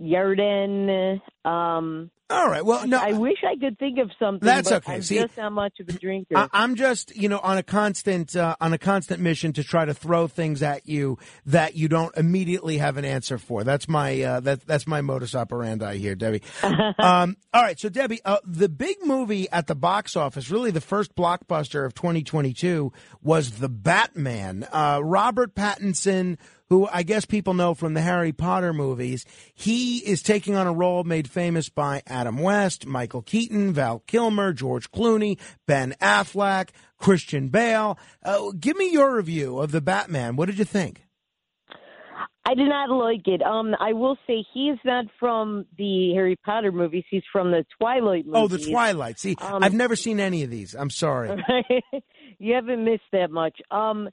Yarden, 0.00 1.20
um 1.44 2.10
All 2.32 2.48
right. 2.48 2.64
Well, 2.64 2.86
no, 2.86 2.98
I 2.98 3.12
wish 3.12 3.38
I 3.44 3.56
could 3.56 3.78
think 3.78 3.98
of 3.98 4.10
something. 4.18 4.44
That's 4.46 4.72
okay. 4.72 4.94
I'm 4.94 5.02
See, 5.02 5.18
just 5.18 5.36
not 5.36 5.52
much 5.52 5.78
of 5.80 5.88
a 5.88 5.92
drinker. 5.92 6.36
I, 6.36 6.48
I'm 6.52 6.76
just, 6.76 7.14
you 7.14 7.28
know, 7.28 7.38
on 7.38 7.58
a 7.58 7.62
constant, 7.62 8.34
uh, 8.34 8.56
on 8.60 8.72
a 8.72 8.78
constant 8.78 9.20
mission 9.20 9.52
to 9.54 9.62
try 9.62 9.84
to 9.84 9.92
throw 9.92 10.26
things 10.28 10.62
at 10.62 10.88
you 10.88 11.18
that 11.46 11.76
you 11.76 11.88
don't 11.88 12.16
immediately 12.16 12.78
have 12.78 12.96
an 12.96 13.04
answer 13.04 13.36
for. 13.36 13.64
That's 13.64 13.86
my, 13.86 14.22
uh, 14.22 14.40
that, 14.40 14.66
that's 14.66 14.86
my 14.86 15.02
modus 15.02 15.34
operandi 15.34 15.98
here, 15.98 16.14
Debbie. 16.14 16.42
um, 16.62 17.36
all 17.52 17.62
right. 17.62 17.78
So 17.78 17.90
Debbie, 17.90 18.20
uh, 18.24 18.38
the 18.44 18.70
big 18.70 18.96
movie 19.04 19.50
at 19.50 19.66
the 19.66 19.74
box 19.74 20.16
office, 20.16 20.50
really 20.50 20.70
the 20.70 20.80
first 20.80 21.14
blockbuster 21.14 21.84
of 21.84 21.94
2022 21.94 22.92
was 23.22 23.52
The 23.52 23.68
Batman. 23.68 24.66
Uh, 24.72 25.00
Robert 25.02 25.54
Pattinson, 25.54 26.38
who 26.72 26.88
I 26.90 27.02
guess 27.02 27.26
people 27.26 27.52
know 27.52 27.74
from 27.74 27.92
the 27.92 28.00
Harry 28.00 28.32
Potter 28.32 28.72
movies. 28.72 29.26
He 29.52 29.98
is 29.98 30.22
taking 30.22 30.54
on 30.56 30.66
a 30.66 30.72
role 30.72 31.04
made 31.04 31.28
famous 31.28 31.68
by 31.68 32.00
Adam 32.06 32.38
West, 32.38 32.86
Michael 32.86 33.20
Keaton, 33.20 33.74
Val 33.74 33.98
Kilmer, 34.06 34.54
George 34.54 34.90
Clooney, 34.90 35.38
Ben 35.66 35.94
Affleck, 36.00 36.70
Christian 36.96 37.48
Bale. 37.48 37.98
Uh, 38.24 38.52
give 38.58 38.78
me 38.78 38.90
your 38.90 39.14
review 39.14 39.58
of 39.58 39.70
the 39.70 39.82
Batman. 39.82 40.34
What 40.34 40.46
did 40.46 40.58
you 40.58 40.64
think? 40.64 41.02
I 42.46 42.54
did 42.54 42.70
not 42.70 42.88
like 42.88 43.28
it. 43.28 43.42
Um, 43.42 43.74
I 43.78 43.92
will 43.92 44.16
say 44.26 44.42
he's 44.54 44.78
not 44.82 45.04
from 45.20 45.66
the 45.76 46.14
Harry 46.14 46.36
Potter 46.42 46.72
movies. 46.72 47.04
He's 47.10 47.22
from 47.30 47.50
the 47.50 47.66
Twilight 47.78 48.24
movies. 48.24 48.40
Oh, 48.42 48.48
the 48.48 48.58
Twilight. 48.58 49.18
See, 49.20 49.36
Um, 49.42 49.62
I've 49.62 49.74
never 49.74 49.94
seen 49.94 50.20
any 50.20 50.42
of 50.42 50.48
these. 50.48 50.74
I'm 50.74 50.88
sorry. 50.90 51.38
you 52.38 52.54
haven't 52.54 52.82
missed 52.82 53.02
that 53.12 53.30
much. 53.30 53.60
Um, 53.70 54.08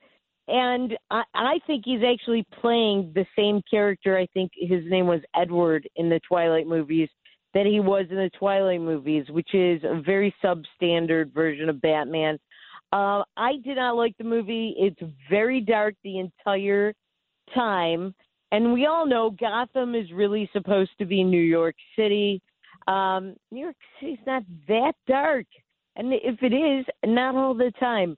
and 0.49 0.97
I, 1.11 1.23
I 1.33 1.59
think 1.67 1.83
he's 1.85 2.01
actually 2.03 2.45
playing 2.59 3.11
the 3.13 3.25
same 3.37 3.61
character. 3.69 4.17
I 4.17 4.27
think 4.33 4.51
his 4.55 4.83
name 4.85 5.07
was 5.07 5.21
Edward 5.35 5.87
in 5.95 6.09
the 6.09 6.19
Twilight 6.27 6.67
movies 6.67 7.09
that 7.53 7.65
he 7.65 7.79
was 7.79 8.05
in 8.09 8.15
the 8.15 8.29
Twilight 8.37 8.81
movies, 8.81 9.25
which 9.29 9.53
is 9.53 9.81
a 9.83 10.01
very 10.05 10.33
substandard 10.43 11.33
version 11.33 11.69
of 11.69 11.81
Batman. 11.81 12.37
Uh, 12.91 13.23
I 13.37 13.53
did 13.63 13.77
not 13.77 13.95
like 13.95 14.15
the 14.17 14.23
movie. 14.23 14.75
It's 14.77 14.99
very 15.29 15.61
dark 15.61 15.95
the 16.03 16.19
entire 16.19 16.93
time. 17.53 18.13
And 18.51 18.73
we 18.73 18.87
all 18.87 19.05
know 19.05 19.31
Gotham 19.39 19.95
is 19.95 20.11
really 20.11 20.49
supposed 20.53 20.91
to 20.99 21.05
be 21.05 21.23
New 21.23 21.41
York 21.41 21.75
City. 21.95 22.41
Um, 22.87 23.35
New 23.51 23.61
York 23.61 23.75
City's 23.99 24.17
not 24.25 24.43
that 24.67 24.93
dark. 25.07 25.45
And 25.95 26.13
if 26.13 26.41
it 26.41 26.53
is, 26.53 26.85
not 27.05 27.35
all 27.35 27.53
the 27.53 27.71
time. 27.79 28.15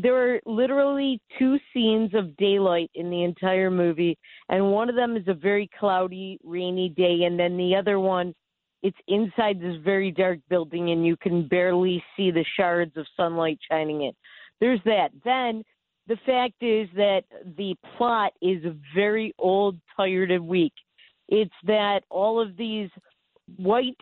There 0.00 0.34
are 0.34 0.40
literally 0.46 1.20
two 1.38 1.58
scenes 1.72 2.14
of 2.14 2.36
daylight 2.36 2.90
in 2.94 3.10
the 3.10 3.24
entire 3.24 3.70
movie, 3.70 4.18
and 4.48 4.72
one 4.72 4.88
of 4.88 4.96
them 4.96 5.16
is 5.16 5.28
a 5.28 5.34
very 5.34 5.68
cloudy, 5.78 6.38
rainy 6.42 6.88
day, 6.88 7.24
and 7.24 7.38
then 7.38 7.56
the 7.56 7.76
other 7.76 8.00
one, 8.00 8.34
it's 8.82 8.96
inside 9.06 9.60
this 9.60 9.76
very 9.84 10.10
dark 10.10 10.38
building, 10.48 10.90
and 10.90 11.06
you 11.06 11.16
can 11.16 11.46
barely 11.46 12.02
see 12.16 12.30
the 12.30 12.44
shards 12.56 12.96
of 12.96 13.06
sunlight 13.16 13.58
shining 13.70 14.02
in. 14.02 14.12
There's 14.60 14.80
that. 14.86 15.10
Then 15.24 15.62
the 16.08 16.16
fact 16.24 16.62
is 16.62 16.88
that 16.96 17.24
the 17.56 17.76
plot 17.96 18.32
is 18.40 18.64
very 18.94 19.34
old, 19.38 19.76
tired, 19.96 20.30
and 20.30 20.48
weak. 20.48 20.72
It's 21.28 21.54
that 21.64 22.00
all 22.08 22.40
of 22.40 22.56
these 22.56 22.88
white 23.56 24.00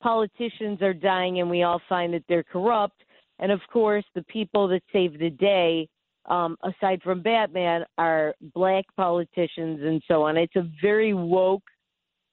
politicians 0.00 0.80
are 0.80 0.94
dying, 0.94 1.40
and 1.40 1.50
we 1.50 1.62
all 1.62 1.82
find 1.88 2.14
that 2.14 2.24
they're 2.28 2.44
corrupt. 2.44 3.03
And 3.38 3.50
of 3.50 3.60
course, 3.72 4.04
the 4.14 4.22
people 4.24 4.68
that 4.68 4.82
save 4.92 5.18
the 5.18 5.30
day, 5.30 5.88
um, 6.26 6.56
aside 6.62 7.02
from 7.02 7.22
Batman, 7.22 7.84
are 7.98 8.34
black 8.54 8.84
politicians 8.96 9.80
and 9.82 10.02
so 10.08 10.22
on. 10.22 10.36
It's 10.36 10.56
a 10.56 10.70
very 10.80 11.14
woke 11.14 11.64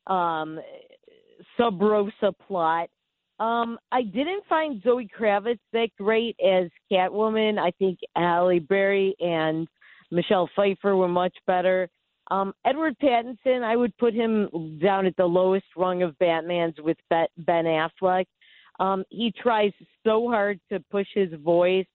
um, 0.07 0.59
sub 1.57 1.81
rosa 1.81 2.33
plot. 2.47 2.89
Um, 3.39 3.79
I 3.91 4.03
didn't 4.03 4.45
find 4.47 4.81
Zoe 4.83 5.09
Kravitz 5.19 5.59
that 5.73 5.89
great 5.97 6.35
as 6.39 6.69
Catwoman. 6.91 7.57
I 7.57 7.71
think 7.79 7.97
Halle 8.15 8.59
Berry 8.59 9.15
and 9.19 9.67
Michelle 10.11 10.49
Pfeiffer 10.55 10.95
were 10.95 11.07
much 11.07 11.35
better. 11.47 11.89
Um, 12.29 12.53
Edward 12.65 12.95
Pattinson, 13.01 13.63
I 13.63 13.75
would 13.75 13.97
put 13.97 14.13
him 14.13 14.79
down 14.81 15.05
at 15.05 15.15
the 15.17 15.25
lowest 15.25 15.65
rung 15.75 16.03
of 16.03 16.17
Batman's 16.19 16.75
with 16.79 16.97
Ben 17.09 17.65
Affleck. 17.65 18.25
Um, 18.81 19.03
he 19.09 19.31
tries 19.31 19.71
so 20.03 20.27
hard 20.27 20.59
to 20.71 20.79
push 20.89 21.05
his 21.13 21.29
voice 21.43 21.85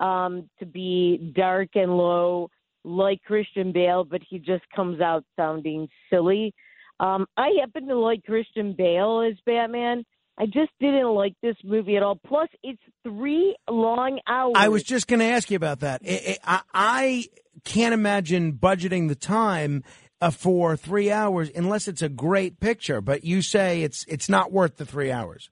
um, 0.00 0.50
to 0.58 0.66
be 0.66 1.32
dark 1.36 1.68
and 1.76 1.96
low, 1.96 2.50
like 2.82 3.22
Christian 3.22 3.70
Bale, 3.70 4.02
but 4.02 4.20
he 4.28 4.40
just 4.40 4.64
comes 4.74 5.00
out 5.00 5.24
sounding 5.36 5.88
silly. 6.10 6.52
Um, 6.98 7.26
I 7.36 7.50
happen 7.60 7.86
to 7.86 7.96
like 7.96 8.24
Christian 8.24 8.74
Bale 8.76 9.24
as 9.30 9.38
Batman. 9.46 10.04
I 10.36 10.46
just 10.46 10.72
didn't 10.80 11.14
like 11.14 11.34
this 11.40 11.54
movie 11.62 11.96
at 11.96 12.02
all. 12.02 12.18
Plus, 12.26 12.48
it's 12.64 12.82
three 13.04 13.54
long 13.70 14.18
hours. 14.26 14.54
I 14.56 14.68
was 14.68 14.82
just 14.82 15.06
going 15.06 15.20
to 15.20 15.26
ask 15.26 15.48
you 15.52 15.56
about 15.56 15.80
that. 15.80 16.02
I, 16.04 16.38
I, 16.44 16.60
I 16.74 17.24
can't 17.64 17.94
imagine 17.94 18.54
budgeting 18.54 19.06
the 19.06 19.14
time 19.14 19.84
uh, 20.20 20.30
for 20.30 20.76
three 20.76 21.12
hours 21.12 21.52
unless 21.54 21.86
it's 21.86 22.02
a 22.02 22.08
great 22.08 22.58
picture. 22.58 23.00
But 23.00 23.22
you 23.22 23.42
say 23.42 23.82
it's 23.82 24.04
it's 24.08 24.28
not 24.28 24.50
worth 24.50 24.76
the 24.76 24.84
three 24.86 25.12
hours. 25.12 25.50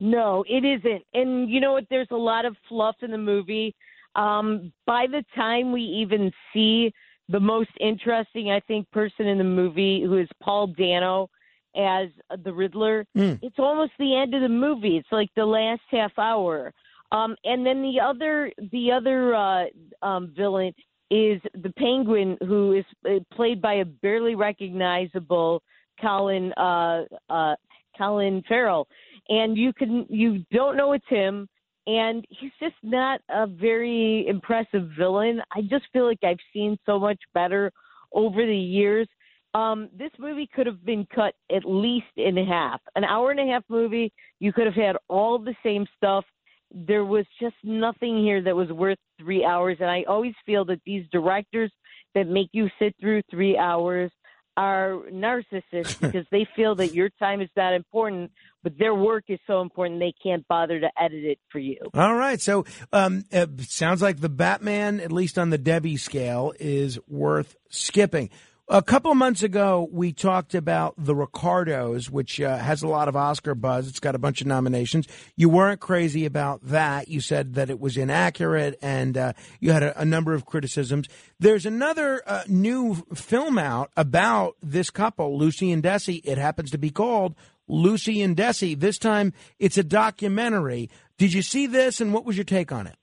No, 0.00 0.44
it 0.48 0.64
isn't. 0.64 1.02
And 1.14 1.50
you 1.50 1.60
know 1.60 1.72
what? 1.72 1.84
There's 1.90 2.08
a 2.10 2.16
lot 2.16 2.44
of 2.44 2.56
fluff 2.68 2.96
in 3.02 3.10
the 3.10 3.18
movie. 3.18 3.74
Um, 4.14 4.72
by 4.86 5.06
the 5.06 5.24
time 5.34 5.72
we 5.72 5.82
even 5.82 6.30
see 6.52 6.92
the 7.28 7.40
most 7.40 7.70
interesting, 7.80 8.50
I 8.50 8.60
think, 8.60 8.90
person 8.90 9.26
in 9.26 9.38
the 9.38 9.44
movie, 9.44 10.02
who 10.02 10.18
is 10.18 10.28
Paul 10.42 10.68
Dano 10.68 11.28
as 11.76 12.08
the 12.44 12.52
Riddler, 12.52 13.06
Mm. 13.16 13.38
it's 13.42 13.58
almost 13.58 13.92
the 13.98 14.16
end 14.16 14.34
of 14.34 14.40
the 14.40 14.48
movie. 14.48 14.96
It's 14.96 15.12
like 15.12 15.28
the 15.34 15.46
last 15.46 15.82
half 15.90 16.18
hour. 16.18 16.72
Um, 17.12 17.36
and 17.44 17.64
then 17.64 17.82
the 17.82 18.00
other, 18.00 18.52
the 18.72 18.92
other 18.92 19.34
uh, 19.34 19.64
um, 20.02 20.32
villain 20.36 20.74
is 21.10 21.40
the 21.54 21.72
Penguin, 21.76 22.36
who 22.46 22.72
is 22.72 22.84
uh, 23.08 23.20
played 23.34 23.60
by 23.62 23.74
a 23.74 23.84
barely 23.84 24.34
recognizable 24.34 25.62
Colin 26.00 26.52
uh, 26.54 27.04
uh, 27.28 27.56
Colin 27.96 28.42
Farrell, 28.48 28.86
and 29.28 29.56
you 29.56 29.72
can 29.72 30.06
you 30.08 30.44
don't 30.50 30.76
know 30.76 30.92
it's 30.92 31.08
him, 31.08 31.48
and 31.86 32.24
he's 32.28 32.52
just 32.60 32.76
not 32.82 33.20
a 33.30 33.46
very 33.46 34.26
impressive 34.28 34.90
villain. 34.96 35.40
I 35.54 35.62
just 35.62 35.86
feel 35.92 36.06
like 36.06 36.22
I've 36.24 36.38
seen 36.52 36.78
so 36.86 36.98
much 36.98 37.20
better 37.34 37.72
over 38.12 38.44
the 38.44 38.56
years. 38.56 39.08
Um, 39.54 39.88
this 39.96 40.10
movie 40.18 40.48
could 40.54 40.66
have 40.66 40.84
been 40.84 41.06
cut 41.14 41.34
at 41.54 41.64
least 41.64 42.06
in 42.16 42.36
half. 42.36 42.80
An 42.96 43.04
hour 43.04 43.30
and 43.30 43.40
a 43.40 43.46
half 43.46 43.64
movie, 43.68 44.12
you 44.40 44.52
could 44.52 44.66
have 44.66 44.74
had 44.74 44.96
all 45.08 45.38
the 45.38 45.56
same 45.62 45.86
stuff. 45.96 46.24
There 46.70 47.06
was 47.06 47.24
just 47.40 47.56
nothing 47.64 48.22
here 48.22 48.42
that 48.42 48.54
was 48.54 48.70
worth 48.70 48.98
three 49.18 49.44
hours. 49.44 49.78
And 49.80 49.90
I 49.90 50.04
always 50.06 50.34
feel 50.44 50.66
that 50.66 50.82
these 50.84 51.06
directors 51.10 51.72
that 52.14 52.28
make 52.28 52.50
you 52.52 52.68
sit 52.78 52.94
through 53.00 53.22
three 53.30 53.56
hours 53.56 54.10
are 54.58 54.98
narcissists 55.10 55.98
because 56.00 56.26
they 56.30 56.46
feel 56.54 56.74
that 56.74 56.92
your 56.92 57.08
time 57.18 57.40
is 57.40 57.48
not 57.56 57.72
important, 57.72 58.30
but 58.62 58.78
their 58.78 58.94
work 58.94 59.24
is 59.28 59.38
so 59.46 59.60
important 59.60 60.00
they 60.00 60.14
can't 60.22 60.46
bother 60.48 60.80
to 60.80 60.90
edit 61.00 61.24
it 61.24 61.38
for 61.50 61.58
you. 61.58 61.78
All 61.94 62.14
right. 62.14 62.40
So 62.40 62.64
um, 62.92 63.24
it 63.30 63.60
sounds 63.62 64.02
like 64.02 64.20
the 64.20 64.28
Batman, 64.28 65.00
at 65.00 65.12
least 65.12 65.38
on 65.38 65.50
the 65.50 65.58
Debbie 65.58 65.96
scale, 65.96 66.52
is 66.58 66.98
worth 67.06 67.56
skipping. 67.68 68.30
A 68.70 68.82
couple 68.82 69.10
of 69.10 69.16
months 69.16 69.42
ago, 69.42 69.88
we 69.90 70.12
talked 70.12 70.54
about 70.54 70.92
The 70.98 71.14
Ricardos, 71.14 72.10
which 72.10 72.38
uh, 72.38 72.58
has 72.58 72.82
a 72.82 72.86
lot 72.86 73.08
of 73.08 73.16
Oscar 73.16 73.54
buzz. 73.54 73.88
It's 73.88 73.98
got 73.98 74.14
a 74.14 74.18
bunch 74.18 74.42
of 74.42 74.46
nominations. 74.46 75.08
You 75.36 75.48
weren't 75.48 75.80
crazy 75.80 76.26
about 76.26 76.60
that. 76.64 77.08
You 77.08 77.22
said 77.22 77.54
that 77.54 77.70
it 77.70 77.80
was 77.80 77.96
inaccurate 77.96 78.78
and 78.82 79.16
uh, 79.16 79.32
you 79.58 79.72
had 79.72 79.82
a, 79.82 79.98
a 79.98 80.04
number 80.04 80.34
of 80.34 80.44
criticisms. 80.44 81.08
There's 81.40 81.64
another 81.64 82.20
uh, 82.26 82.42
new 82.46 82.96
film 83.14 83.56
out 83.56 83.90
about 83.96 84.56
this 84.62 84.90
couple, 84.90 85.38
Lucy 85.38 85.72
and 85.72 85.82
Desi. 85.82 86.20
It 86.24 86.36
happens 86.36 86.70
to 86.72 86.78
be 86.78 86.90
called 86.90 87.36
Lucy 87.68 88.22
and 88.22 88.36
Desi. 88.36 88.78
This 88.78 88.98
time 88.98 89.32
it's 89.58 89.78
a 89.78 89.84
documentary. 89.84 90.90
Did 91.18 91.32
you 91.32 91.42
see 91.42 91.66
this 91.66 92.00
and 92.00 92.12
what 92.12 92.24
was 92.24 92.36
your 92.36 92.44
take 92.44 92.72
on 92.72 92.86
it? 92.86 92.96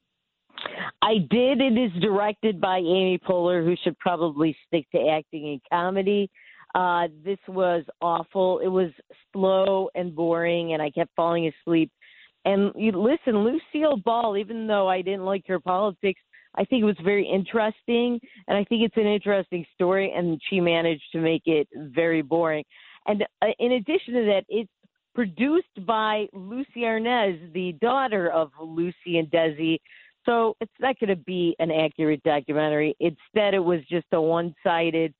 I 1.02 1.20
did. 1.30 1.62
It 1.62 1.78
is 1.78 1.92
directed 2.02 2.60
by 2.60 2.78
Amy 2.78 3.20
Poehler, 3.20 3.64
who 3.64 3.76
should 3.84 3.98
probably 4.00 4.58
stick 4.68 4.90
to 4.92 5.08
acting 5.08 5.50
and 5.50 5.62
comedy. 5.72 6.32
Uh, 6.74 7.08
this 7.24 7.38
was 7.48 7.84
awful. 8.02 8.60
It 8.60 8.68
was 8.68 8.90
slow 9.32 9.90
and 9.94 10.16
boring, 10.16 10.74
and 10.74 10.82
I 10.82 10.90
kept 10.90 11.12
falling 11.16 11.48
asleep. 11.48 11.92
And 12.44 12.72
you 12.76 12.92
listen, 12.92 13.44
Lucille 13.44 13.98
Ball, 14.04 14.38
even 14.38 14.68
though 14.68 14.88
I 14.88 15.02
didn't 15.02 15.26
like 15.26 15.46
her 15.48 15.60
politics, 15.60 16.22
I 16.56 16.66
think 16.66 16.82
it 16.82 16.86
was 16.86 16.98
very 17.04 17.28
interesting, 17.28 18.20
and 18.48 18.58
I 18.58 18.64
think 18.64 18.84
it's 18.84 18.98
an 18.98 19.08
interesting 19.08 19.66
story. 19.74 20.12
And 20.16 20.42
she 20.50 20.60
managed 20.60 21.04
to 21.12 21.20
make 21.20 21.44
it 21.46 21.68
very 21.76 22.22
boring. 22.22 22.64
And 23.08 23.24
uh, 23.42 23.48
in 23.60 23.74
addition 23.74 24.14
to 24.16 24.26
that, 24.26 24.44
it's 24.50 24.70
produced 25.14 25.86
by 25.86 26.28
Lucie 26.34 26.82
Arnaz, 26.82 27.54
the 27.54 27.74
daughter 27.82 28.30
of 28.30 28.52
Lucy 28.62 29.18
and 29.18 29.30
Desi. 29.30 29.78
So 30.26 30.56
it's 30.60 30.72
not 30.80 31.00
going 31.00 31.10
to 31.10 31.24
be 31.24 31.56
an 31.60 31.72
accurate 31.72 32.24
documentary. 32.24 32.96
Instead, 33.00 33.54
it 33.54 33.64
was 33.64 33.80
just 33.90 34.08
a 34.12 34.20
one-sided 34.20 35.14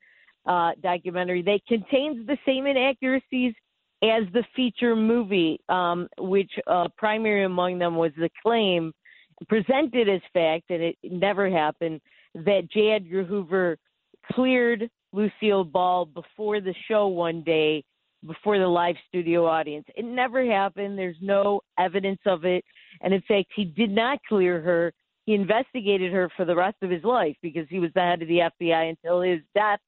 uh, 0.46 0.72
documentary 0.82 1.42
that 1.44 1.62
contains 1.68 2.26
the 2.28 2.38
same 2.46 2.66
inaccuracies 2.66 3.54
as 4.04 4.24
the 4.34 4.44
feature 4.56 4.96
movie, 4.96 5.60
um, 5.70 6.08
which 6.20 6.52
uh, 6.68 6.88
primary 6.98 7.46
among 7.46 7.80
them 7.80 7.96
was 7.96 8.12
the 8.18 8.30
claim 8.44 8.92
presented 9.48 10.10
as 10.10 10.22
fact, 10.34 10.66
and 10.70 10.82
it 10.82 10.98
never 11.04 11.50
happened, 11.50 12.02
that 12.34 12.70
J. 12.72 12.92
Edgar 12.92 13.24
Hoover 13.24 13.78
cleared 14.32 14.90
Lucille 15.16 15.64
Ball 15.64 16.06
before 16.06 16.60
the 16.60 16.76
show 16.88 17.08
one 17.08 17.42
day, 17.42 17.84
before 18.26 18.60
the 18.60 18.68
live 18.68 18.96
studio 19.08 19.46
audience. 19.46 19.86
It 19.96 20.06
never 20.06 20.46
happened. 20.46 20.98
There's 20.98 21.18
no 21.22 21.62
evidence 21.80 22.20
of 22.26 22.44
it. 22.44 22.64
And 23.02 23.14
in 23.14 23.22
fact, 23.22 23.48
he 23.56 23.66
did 23.66 23.92
not 23.92 24.20
clear 24.28 24.62
her. 24.62 24.92
He 25.26 25.34
investigated 25.34 26.12
her 26.12 26.30
for 26.36 26.46
the 26.46 26.56
rest 26.56 26.78
of 26.82 26.90
his 26.90 27.04
life 27.04 27.36
because 27.42 27.66
he 27.70 27.80
was 27.80 27.92
the 27.96 28.02
head 28.02 28.22
of 28.22 28.28
the 28.28 28.50
FBI 28.62 28.90
until 28.90 29.22
his 29.22 29.40
death 29.56 29.80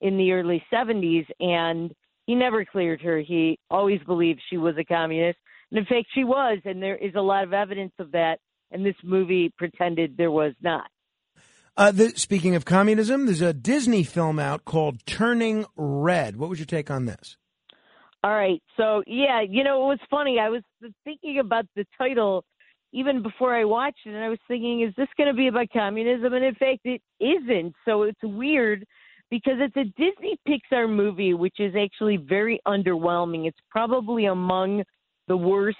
in 0.00 0.18
the 0.18 0.32
early 0.32 0.62
70s. 0.72 1.26
And 1.40 1.92
he 2.26 2.34
never 2.34 2.64
cleared 2.64 3.00
her. 3.02 3.20
He 3.20 3.58
always 3.70 4.00
believed 4.06 4.40
she 4.50 4.58
was 4.58 4.76
a 4.78 4.84
communist. 4.84 5.38
And 5.70 5.78
in 5.78 5.86
fact, 5.86 6.08
she 6.14 6.24
was. 6.24 6.58
And 6.64 6.82
there 6.82 6.96
is 6.96 7.14
a 7.14 7.20
lot 7.20 7.44
of 7.44 7.52
evidence 7.52 7.92
of 7.98 8.10
that. 8.12 8.38
And 8.70 8.84
this 8.84 8.96
movie 9.04 9.52
pretended 9.56 10.16
there 10.16 10.30
was 10.30 10.54
not. 10.60 10.88
Uh, 11.76 11.90
the, 11.90 12.10
speaking 12.10 12.54
of 12.54 12.64
communism, 12.64 13.26
there's 13.26 13.40
a 13.40 13.54
Disney 13.54 14.02
film 14.02 14.38
out 14.38 14.64
called 14.64 15.04
Turning 15.06 15.64
Red. 15.74 16.36
What 16.36 16.50
was 16.50 16.58
your 16.58 16.66
take 16.66 16.90
on 16.90 17.06
this? 17.06 17.36
All 18.22 18.32
right. 18.32 18.62
So, 18.76 19.02
yeah, 19.06 19.40
you 19.40 19.64
know, 19.64 19.84
it 19.84 19.88
was 19.88 19.98
funny. 20.10 20.38
I 20.38 20.50
was 20.50 20.62
thinking 21.04 21.38
about 21.38 21.64
the 21.74 21.86
title 21.96 22.44
even 22.92 23.22
before 23.22 23.56
I 23.56 23.64
watched 23.64 24.00
it, 24.04 24.10
and 24.10 24.22
I 24.22 24.28
was 24.28 24.38
thinking, 24.46 24.82
is 24.82 24.94
this 24.96 25.08
going 25.16 25.28
to 25.28 25.34
be 25.34 25.48
about 25.48 25.68
communism? 25.72 26.34
And 26.34 26.44
in 26.44 26.54
fact, 26.54 26.80
it 26.84 27.00
isn't. 27.20 27.74
So 27.86 28.02
it's 28.02 28.20
weird 28.22 28.84
because 29.30 29.54
it's 29.58 29.76
a 29.76 29.84
Disney 29.84 30.38
Pixar 30.46 30.94
movie, 30.94 31.32
which 31.32 31.58
is 31.58 31.74
actually 31.74 32.18
very 32.18 32.60
underwhelming. 32.66 33.46
It's 33.48 33.58
probably 33.70 34.26
among 34.26 34.82
the 35.26 35.38
worst. 35.38 35.78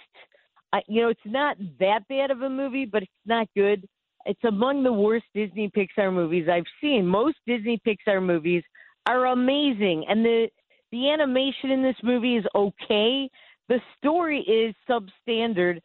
I, 0.72 0.80
you 0.88 1.02
know, 1.02 1.10
it's 1.10 1.20
not 1.26 1.58
that 1.80 2.08
bad 2.08 2.30
of 2.30 2.40
a 2.40 2.48
movie, 2.48 2.86
but 2.86 3.02
it's 3.02 3.12
not 3.26 3.46
good. 3.54 3.86
It's 4.26 4.44
among 4.44 4.82
the 4.82 4.92
worst 4.92 5.26
Disney 5.34 5.70
Pixar 5.70 6.12
movies 6.12 6.48
I've 6.50 6.64
seen. 6.80 7.06
Most 7.06 7.36
Disney 7.46 7.80
Pixar 7.86 8.24
movies 8.24 8.62
are 9.06 9.26
amazing, 9.26 10.04
and 10.08 10.24
the 10.24 10.48
the 10.92 11.10
animation 11.10 11.70
in 11.70 11.82
this 11.82 11.96
movie 12.02 12.36
is 12.36 12.44
okay. 12.54 13.28
The 13.68 13.80
story 13.98 14.40
is 14.40 14.74
substandard. 14.88 15.80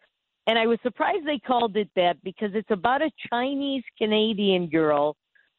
And 0.48 0.58
I 0.58 0.66
was 0.66 0.80
surprised 0.84 1.26
they 1.26 1.40
called 1.40 1.76
it 1.76 1.90
that 1.96 2.22
because 2.24 2.52
it's 2.54 2.72
about 2.72 3.02
a 3.02 3.12
Chinese 3.30 3.84
Canadian 3.98 4.70
girl 4.70 5.16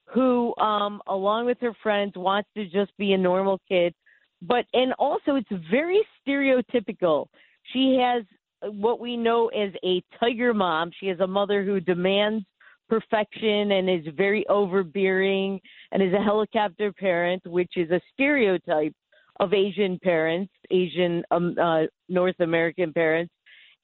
who, 0.06 0.54
um, 0.58 1.02
along 1.06 1.46
with 1.46 1.58
her 1.60 1.74
friends, 1.82 2.12
wants 2.16 2.48
to 2.56 2.64
just 2.64 2.96
be 2.96 3.12
a 3.12 3.18
normal 3.18 3.60
kid. 3.68 3.94
But, 4.40 4.64
and 4.72 4.94
also 4.98 5.34
it's 5.34 5.48
very 5.70 6.00
stereotypical. 6.26 7.26
She 7.72 7.98
has 8.00 8.24
what 8.72 8.98
we 9.00 9.16
know 9.16 9.48
as 9.48 9.72
a 9.84 10.02
tiger 10.18 10.54
mom. 10.54 10.90
She 10.98 11.06
has 11.08 11.20
a 11.20 11.26
mother 11.26 11.64
who 11.64 11.80
demands 11.80 12.44
perfection 12.88 13.72
and 13.72 13.88
is 13.88 14.14
very 14.16 14.46
overbearing 14.48 15.60
and 15.92 16.02
is 16.02 16.12
a 16.12 16.22
helicopter 16.22 16.92
parent, 16.92 17.42
which 17.46 17.72
is 17.76 17.90
a 17.90 18.00
stereotype 18.12 18.94
of 19.40 19.54
Asian 19.54 19.98
parents, 20.02 20.52
Asian 20.70 21.22
um, 21.30 21.54
uh, 21.60 21.82
North 22.08 22.38
American 22.40 22.92
parents, 22.92 23.32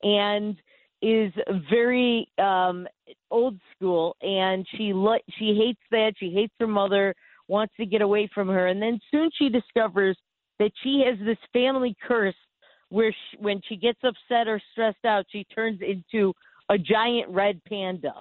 and 0.02 0.56
is 1.02 1.32
very 1.70 2.26
um, 2.38 2.86
old 3.30 3.58
school. 3.74 4.16
And 4.22 4.66
she 4.76 4.92
lo- 4.92 5.18
she 5.38 5.54
hates 5.54 5.82
that. 5.90 6.14
She 6.18 6.30
hates 6.30 6.54
her 6.58 6.66
mother. 6.66 7.14
Wants 7.46 7.74
to 7.76 7.84
get 7.84 8.00
away 8.00 8.26
from 8.34 8.48
her, 8.48 8.68
and 8.68 8.80
then 8.80 8.98
soon 9.10 9.28
she 9.38 9.50
discovers 9.50 10.16
that 10.58 10.70
she 10.82 11.04
has 11.06 11.18
this 11.26 11.36
family 11.52 11.94
curse 12.08 12.34
where 12.88 13.12
she, 13.12 13.36
when 13.36 13.60
she 13.68 13.76
gets 13.76 13.98
upset 14.02 14.48
or 14.48 14.60
stressed 14.72 15.04
out, 15.04 15.26
she 15.30 15.44
turns 15.54 15.80
into 15.82 16.32
a 16.70 16.78
giant 16.78 17.28
red 17.28 17.60
panda. 17.68 18.14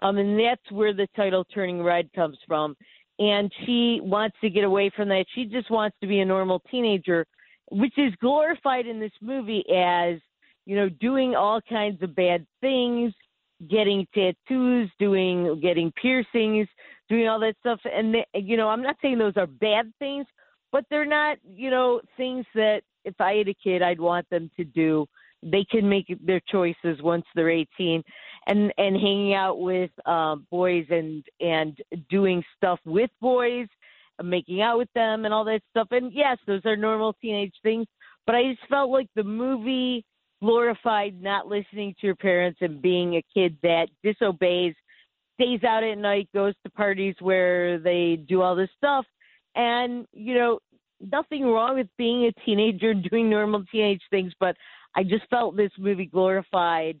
Um, 0.00 0.18
and 0.18 0.38
that's 0.38 0.70
where 0.70 0.92
the 0.92 1.08
title 1.16 1.44
Turning 1.44 1.82
Red 1.82 2.12
comes 2.12 2.38
from. 2.46 2.76
And 3.18 3.52
she 3.64 4.00
wants 4.02 4.36
to 4.42 4.50
get 4.50 4.64
away 4.64 4.90
from 4.94 5.08
that. 5.08 5.24
She 5.34 5.44
just 5.44 5.70
wants 5.70 5.96
to 6.00 6.06
be 6.06 6.20
a 6.20 6.24
normal 6.24 6.62
teenager, 6.70 7.26
which 7.70 7.94
is 7.98 8.12
glorified 8.20 8.86
in 8.86 9.00
this 9.00 9.12
movie 9.20 9.64
as, 9.74 10.18
you 10.66 10.76
know, 10.76 10.88
doing 10.88 11.34
all 11.34 11.60
kinds 11.68 12.00
of 12.02 12.14
bad 12.14 12.46
things, 12.60 13.12
getting 13.68 14.06
tattoos, 14.14 14.88
doing, 15.00 15.58
getting 15.60 15.92
piercings, 16.00 16.68
doing 17.08 17.26
all 17.26 17.40
that 17.40 17.56
stuff. 17.58 17.80
And, 17.84 18.16
you 18.34 18.56
know, 18.56 18.68
I'm 18.68 18.82
not 18.82 18.96
saying 19.02 19.18
those 19.18 19.36
are 19.36 19.46
bad 19.48 19.92
things, 19.98 20.26
but 20.70 20.84
they're 20.90 21.06
not, 21.06 21.38
you 21.44 21.70
know, 21.70 22.00
things 22.16 22.46
that 22.54 22.82
if 23.04 23.20
I 23.20 23.34
had 23.34 23.48
a 23.48 23.54
kid, 23.54 23.82
I'd 23.82 24.00
want 24.00 24.28
them 24.30 24.50
to 24.56 24.64
do. 24.64 25.06
They 25.42 25.64
can 25.70 25.88
make 25.88 26.06
their 26.24 26.40
choices 26.48 27.00
once 27.02 27.24
they're 27.34 27.50
18, 27.50 28.02
and 28.48 28.72
and 28.78 28.96
hanging 28.96 29.34
out 29.34 29.60
with 29.60 29.90
uh, 30.06 30.36
boys 30.50 30.86
and 30.90 31.24
and 31.40 31.78
doing 32.10 32.42
stuff 32.56 32.80
with 32.84 33.10
boys, 33.20 33.68
making 34.22 34.62
out 34.62 34.78
with 34.78 34.92
them, 34.94 35.24
and 35.24 35.32
all 35.32 35.44
that 35.44 35.60
stuff. 35.70 35.88
And 35.90 36.12
yes, 36.12 36.38
those 36.46 36.62
are 36.64 36.76
normal 36.76 37.12
teenage 37.20 37.54
things. 37.62 37.86
But 38.26 38.34
I 38.34 38.54
just 38.54 38.68
felt 38.68 38.90
like 38.90 39.08
the 39.14 39.24
movie 39.24 40.04
glorified 40.42 41.20
not 41.20 41.46
listening 41.46 41.94
to 42.00 42.06
your 42.06 42.16
parents 42.16 42.58
and 42.60 42.80
being 42.80 43.16
a 43.16 43.24
kid 43.34 43.56
that 43.62 43.88
disobeys, 44.02 44.74
stays 45.34 45.62
out 45.64 45.82
at 45.82 45.98
night, 45.98 46.28
goes 46.34 46.54
to 46.64 46.70
parties 46.70 47.16
where 47.20 47.78
they 47.78 48.16
do 48.28 48.42
all 48.42 48.56
this 48.56 48.70
stuff, 48.76 49.04
and 49.54 50.06
you 50.12 50.34
know 50.34 50.58
nothing 51.12 51.44
wrong 51.44 51.76
with 51.76 51.88
being 51.98 52.24
a 52.24 52.32
teenager 52.44 52.94
doing 53.10 53.28
normal 53.28 53.62
teenage 53.70 54.02
things, 54.10 54.32
but 54.40 54.56
I 54.96 55.02
just 55.02 55.28
felt 55.28 55.56
this 55.56 55.70
movie 55.78 56.06
glorified 56.06 56.98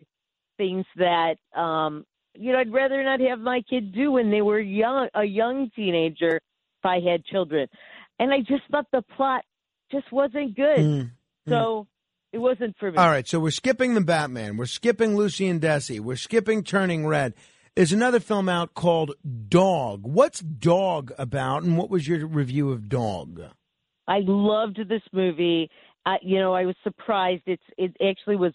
things 0.58 0.84
that 0.96 1.36
um 1.56 2.04
you 2.34 2.52
know 2.52 2.58
I'd 2.58 2.72
rather 2.72 3.02
not 3.02 3.20
have 3.20 3.38
my 3.38 3.62
kid 3.68 3.94
do 3.94 4.12
when 4.12 4.30
they 4.30 4.42
were 4.42 4.60
young 4.60 5.08
a 5.14 5.24
young 5.24 5.70
teenager 5.74 6.36
if 6.36 6.84
I 6.84 7.00
had 7.00 7.24
children. 7.24 7.66
And 8.18 8.32
I 8.32 8.40
just 8.40 8.62
thought 8.70 8.86
the 8.92 9.02
plot 9.16 9.42
just 9.90 10.10
wasn't 10.12 10.56
good. 10.56 10.78
Mm, 10.78 11.10
so 11.48 11.86
it 12.32 12.38
wasn't 12.38 12.76
for 12.78 12.90
me. 12.90 12.98
All 12.98 13.08
right, 13.08 13.26
so 13.26 13.40
we're 13.40 13.50
skipping 13.50 13.94
the 13.94 14.00
Batman. 14.00 14.56
We're 14.56 14.66
skipping 14.66 15.16
Lucy 15.16 15.48
and 15.48 15.60
Desi. 15.60 16.00
We're 16.00 16.16
skipping 16.16 16.62
Turning 16.62 17.06
Red. 17.06 17.34
There's 17.74 17.92
another 17.92 18.20
film 18.20 18.48
out 18.48 18.74
called 18.74 19.14
Dog. 19.48 20.00
What's 20.04 20.40
Dog 20.40 21.12
about, 21.16 21.62
and 21.62 21.78
what 21.78 21.90
was 21.90 22.08
your 22.08 22.26
review 22.26 22.72
of 22.72 22.88
Dog? 22.88 23.40
I 24.08 24.18
loved 24.26 24.80
this 24.88 25.02
movie. 25.12 25.70
Uh, 26.04 26.16
you 26.22 26.38
know, 26.38 26.54
I 26.54 26.64
was 26.64 26.74
surprised. 26.82 27.42
It's 27.46 27.62
it 27.76 27.96
actually 28.06 28.36
was 28.36 28.52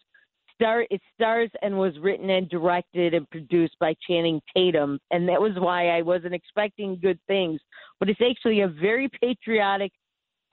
star. 0.55 0.85
It 0.89 1.01
stars 1.13 1.49
and 1.61 1.77
was 1.77 1.93
written 1.99 2.29
and 2.29 2.49
directed 2.49 3.13
and 3.13 3.29
produced 3.29 3.75
by 3.79 3.95
Channing 4.07 4.41
Tatum, 4.55 4.99
and 5.11 5.27
that 5.29 5.41
was 5.41 5.53
why 5.57 5.89
I 5.89 6.01
wasn't 6.01 6.33
expecting 6.33 6.99
good 7.01 7.19
things. 7.27 7.59
But 7.99 8.09
it's 8.09 8.21
actually 8.21 8.61
a 8.61 8.67
very 8.67 9.09
patriotic, 9.21 9.91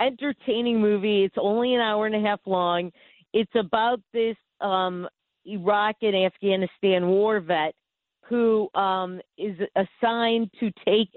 entertaining 0.01 0.81
movie. 0.81 1.25
It's 1.25 1.37
only 1.39 1.75
an 1.75 1.81
hour 1.81 2.07
and 2.07 2.15
a 2.15 2.21
half 2.21 2.41
long. 2.47 2.91
It's 3.33 3.55
about 3.55 4.01
this 4.13 4.37
um, 4.61 5.09
Iraq 5.45 5.97
and 6.03 6.17
Afghanistan 6.17 7.09
war 7.09 7.41
vet 7.41 7.75
who 8.31 8.69
um, 8.75 9.21
is 9.37 9.57
assigned 9.75 10.51
to 10.61 10.71
take 10.87 11.09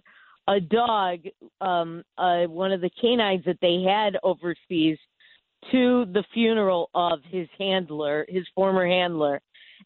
a 0.47 0.59
dog, 0.59 1.19
um, 1.61 2.03
uh, 2.17 2.43
one 2.43 2.71
of 2.71 2.81
the 2.81 2.89
canines 2.99 3.45
that 3.45 3.59
they 3.61 3.83
had 3.83 4.17
overseas, 4.23 4.97
to 5.71 6.05
the 6.05 6.23
funeral 6.33 6.89
of 6.93 7.19
his 7.29 7.47
handler, 7.57 8.25
his 8.29 8.45
former 8.55 8.85
handler. 8.85 9.41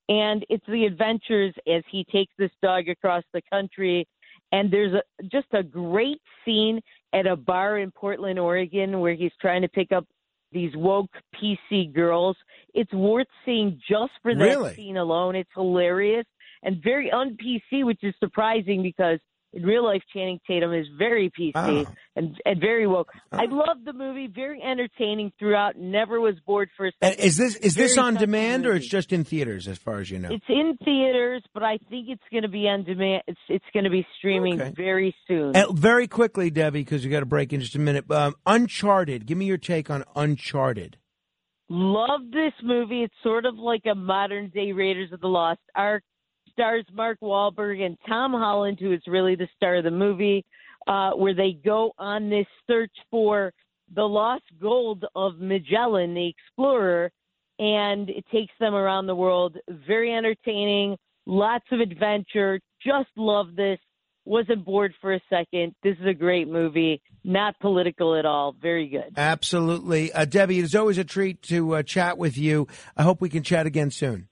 And 0.10 0.46
it's 0.50 0.66
the 0.68 0.86
adventures 0.86 1.54
as 1.68 1.84
he 1.92 2.06
takes 2.12 2.34
this 2.38 2.52
dog 2.62 2.88
across 2.90 3.24
the 3.34 3.42
country. 3.52 4.08
And 4.52 4.72
there's 4.72 4.94
a, 4.94 5.24
just 5.24 5.48
a 5.54 5.64
great 5.64 6.22
scene 6.46 6.80
at 7.14 7.28
a 7.28 7.36
bar 7.36 7.80
in 7.80 7.92
Portland, 7.92 8.40
Oregon, 8.40 9.00
where 9.00 9.16
he's 9.16 9.32
trying 9.42 9.62
to 9.64 9.68
pick 9.68 9.92
up 9.92 10.06
these 10.52 10.72
woke 10.76 11.12
PC 11.36 11.94
girls. 11.94 12.38
It's 12.74 12.94
worth 12.94 13.28
seeing 13.46 13.82
just 13.90 14.14
for 14.22 14.34
that 14.34 14.44
Really? 14.44 14.76
scene 14.76 14.98
alone. 14.98 15.36
It's 15.36 15.50
hilarious 15.54 16.26
and 16.64 16.82
very 16.84 17.12
un 17.12 17.38
PC, 17.38 17.86
which 17.86 18.04
is 18.04 18.14
surprising 18.20 18.82
because 18.82 19.20
in 19.54 19.64
real 19.64 19.84
life, 19.84 20.02
Channing 20.14 20.40
Tatum 20.46 20.74
is 20.74 20.86
very 20.98 21.32
PC 21.32 21.54
Oh. 21.56 21.86
and, 22.16 22.36
and 22.46 22.60
very 22.60 22.86
woke. 22.86 23.10
I 23.32 23.46
loved 23.46 23.86
the 23.86 23.94
movie, 23.94 24.28
very 24.28 24.62
entertaining 24.62 25.32
throughout. 25.40 25.78
Never 25.78 26.20
was 26.20 26.36
bored 26.46 26.70
for 26.76 26.88
a 26.88 26.92
And 27.02 27.16
is 27.20 27.38
this 27.38 27.56
is 27.56 27.74
this 27.76 27.98
on 27.98 28.16
demand 28.16 28.66
or 28.66 28.74
it's 28.76 28.88
just 28.88 29.14
in 29.14 29.24
theaters, 29.24 29.68
as 29.68 29.78
far 29.78 30.00
as 30.00 30.12
you 30.12 30.20
know? 30.20 30.30
It's 30.32 30.46
in 30.50 30.78
theaters, 30.84 31.44
but 31.54 31.64
I 31.64 31.78
think 31.90 32.10
it's 32.10 32.22
going 32.32 32.44
to 32.44 32.50
be 32.50 32.68
on 32.68 32.84
demand. 32.84 33.24
It's 33.28 33.40
it's 33.48 33.66
going 33.74 33.86
to 33.86 33.90
be 33.90 34.06
streaming 34.18 34.62
Okay. 34.62 34.74
very 34.76 35.16
soon. 35.28 35.56
And 35.56 35.78
very 35.78 36.08
quickly, 36.08 36.50
Debbie, 36.50 36.82
because 36.82 37.04
we 37.04 37.10
got 37.10 37.22
to 37.22 37.26
break 37.26 37.54
in 37.54 37.62
just 37.62 37.76
a 37.76 37.80
minute. 37.80 38.10
Um, 38.12 38.36
Uncharted. 38.46 39.26
Give 39.26 39.38
me 39.38 39.46
your 39.46 39.58
take 39.58 39.90
on 39.90 40.04
Uncharted. 40.16 40.98
Love 41.70 42.22
this 42.32 42.54
movie. 42.64 43.04
It's 43.04 43.14
sort 43.24 43.46
of 43.46 43.56
like 43.56 43.84
a 43.90 43.96
modern 43.96 44.50
day 44.50 44.72
Raiders 44.72 45.12
of 45.12 45.20
the 45.20 45.28
Lost 45.28 45.60
Ark. 45.76 46.04
Stars 46.58 46.86
Mark 46.92 47.20
Wahlberg 47.22 47.86
and 47.86 47.96
Tom 48.08 48.34
Holland, 48.34 48.80
who 48.82 48.92
is 48.92 49.02
really 49.06 49.36
the 49.36 49.48
star 49.56 49.76
of 49.76 49.84
the 49.84 49.92
movie, 49.92 50.44
uh, 50.88 51.12
where 51.12 51.36
they 51.36 51.52
go 51.64 51.92
on 52.00 52.32
this 52.32 52.48
search 52.66 52.92
for 53.12 53.54
the 53.94 54.04
lost 54.04 54.44
gold 54.60 55.06
of 55.16 55.38
Magellan, 55.40 56.16
the 56.16 56.28
explorer, 56.28 57.12
and 57.60 58.10
it 58.10 58.26
takes 58.32 58.54
them 58.60 58.74
around 58.74 59.06
the 59.06 59.16
world. 59.16 59.56
Very 59.88 60.12
entertaining, 60.12 60.98
lots 61.28 61.66
of 61.72 61.80
adventure. 61.80 62.60
Just 62.84 63.10
love 63.16 63.56
this. 63.56 63.78
Wasn't 64.26 64.66
bored 64.66 64.94
for 65.00 65.14
a 65.14 65.22
second. 65.30 65.76
This 65.84 65.96
is 66.02 66.08
a 66.08 66.14
great 66.14 66.48
movie. 66.48 67.02
Not 67.24 67.58
political 67.60 68.16
at 68.16 68.26
all. 68.26 68.56
Very 68.60 68.88
good. 68.88 69.14
Absolutely, 69.16 70.12
uh, 70.12 70.26
Debbie. 70.26 70.60
It 70.60 70.66
is 70.66 70.76
always 70.76 70.98
a 70.98 71.04
treat 71.04 71.44
to 71.44 71.76
uh, 71.76 71.84
chat 71.84 72.18
with 72.18 72.36
you. 72.36 72.68
I 72.98 73.04
hope 73.04 73.22
we 73.22 73.30
can 73.30 73.44
chat 73.44 73.68
again 73.68 73.92
soon. 73.92 74.28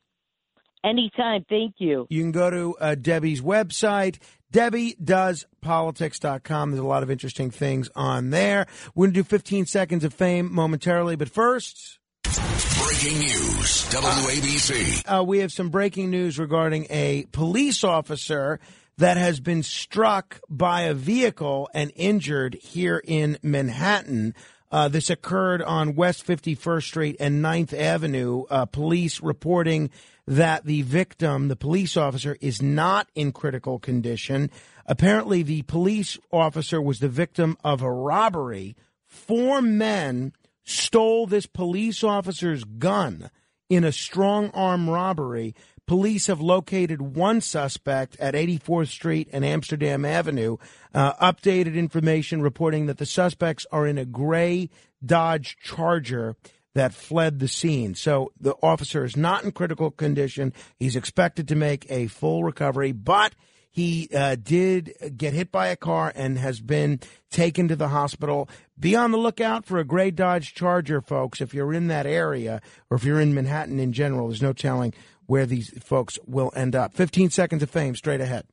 Anytime. 0.86 1.44
Thank 1.50 1.76
you. 1.80 2.06
You 2.10 2.22
can 2.22 2.32
go 2.32 2.50
to 2.52 2.76
uh, 2.80 2.96
Debbie's 2.96 3.42
website, 3.42 4.20
debbiedoespolitics.com. 4.54 6.72
There's 6.72 6.80
a 6.80 6.86
lot 6.86 7.02
of 7.02 7.10
interesting 7.10 7.50
things 7.50 7.90
on 7.96 8.30
there. 8.30 8.68
We're 8.94 9.08
going 9.08 9.16
to 9.16 9.22
do 9.22 9.24
15 9.24 9.66
seconds 9.66 10.04
of 10.04 10.14
fame 10.14 10.54
momentarily, 10.54 11.16
but 11.16 11.30
first. 11.30 11.98
Breaking 12.24 13.18
news. 13.20 13.88
WABC. 13.90 15.12
Uh, 15.12 15.24
we 15.24 15.40
have 15.40 15.52
some 15.52 15.70
breaking 15.70 16.12
news 16.12 16.38
regarding 16.38 16.86
a 16.92 17.26
police 17.32 17.84
officer 17.84 18.60
that 18.98 19.18
has 19.18 19.40
been 19.40 19.64
struck 19.64 20.40
by 20.50 20.82
a 20.84 20.94
vehicle 20.94 21.68
and 21.74 21.92
injured 21.96 22.60
here 22.62 23.02
in 23.04 23.40
Manhattan. 23.42 24.36
Uh, 24.76 24.90
this 24.90 25.10
occurred 25.10 25.62
on 25.62 25.96
West 25.96 26.28
51st 26.28 26.84
Street 26.84 27.16
and 27.18 27.42
9th 27.42 27.72
Avenue. 27.72 28.44
Uh, 28.50 28.66
police 28.66 29.22
reporting 29.22 29.90
that 30.28 30.66
the 30.66 30.82
victim, 30.82 31.48
the 31.48 31.56
police 31.56 31.96
officer, 31.96 32.36
is 32.42 32.62
not 32.62 33.08
in 33.16 33.32
critical 33.32 33.80
condition. 33.80 34.52
Apparently, 34.86 35.44
the 35.44 35.62
police 35.62 36.18
officer 36.30 36.82
was 36.82 37.00
the 37.00 37.08
victim 37.08 37.58
of 37.64 37.82
a 37.82 37.90
robbery. 37.90 38.76
Four 39.06 39.62
men 39.62 40.34
stole 40.66 41.26
this 41.26 41.46
police 41.46 42.04
officer's 42.04 42.66
gun 42.66 43.30
in 43.70 43.86
a 43.86 43.94
strong 43.94 44.50
arm 44.50 44.90
robbery. 44.90 45.56
Police 45.88 46.28
have 46.28 46.42
located 46.42 47.16
one 47.16 47.42
suspect 47.42 48.16
at 48.20 48.34
84th 48.34 48.88
Street 48.88 49.30
and 49.32 49.46
Amsterdam 49.46 50.04
Avenue. 50.04 50.58
Uh, 50.94 51.14
updated 51.14 51.76
information 51.76 52.42
reporting 52.42 52.88
that 52.88 52.98
the 52.98 53.06
suspects 53.06 53.68
are 53.72 53.86
in 53.86 53.98
a 53.98 54.06
gray 54.06 54.70
Dodge 55.06 55.58
Charger. 55.62 56.36
that 56.74 56.94
fled 56.94 57.40
the 57.40 57.48
scene. 57.48 57.96
So 57.96 58.34
the 58.38 58.56
officer 58.62 59.06
is 59.06 59.16
not 59.16 59.46
in 59.46 59.52
critical 59.54 59.92
condition. 59.92 60.52
He's 60.78 60.98
expected 60.98 61.48
to 61.48 61.56
make 61.56 61.86
a 61.90 62.08
full 62.08 62.44
recovery, 62.44 62.92
but 62.92 63.34
he 63.76 64.08
uh, 64.16 64.36
did 64.36 64.94
get 65.18 65.34
hit 65.34 65.52
by 65.52 65.68
a 65.68 65.76
car 65.76 66.12
and 66.16 66.38
has 66.38 66.62
been 66.62 67.02
taken 67.30 67.68
to 67.68 67.76
the 67.76 67.90
hospital. 67.90 68.48
Be 68.80 68.96
on 68.96 69.12
the 69.12 69.18
lookout 69.18 69.66
for 69.66 69.78
a 69.78 69.84
gray 69.84 70.12
Dodge 70.12 70.54
Charger, 70.54 71.02
folks. 71.02 71.42
If 71.42 71.54
you're 71.54 71.74
in 71.74 71.88
that 71.88 72.06
area 72.06 72.62
or 72.90 72.96
if 72.96 73.04
you're 73.04 73.20
in 73.20 73.34
Manhattan 73.34 73.78
in 73.80 73.92
general, 73.92 74.30
there's 74.30 74.42
no 74.42 74.54
telling 74.54 74.94
where 75.28 75.46
these 75.46 75.74
folks 75.84 76.18
will 76.26 76.52
end 76.56 76.76
up. 76.76 76.94
15 76.94 77.30
seconds 77.30 77.64
of 77.64 77.70
fame 77.70 77.96
straight 77.96 78.22
ahead. 78.22 78.46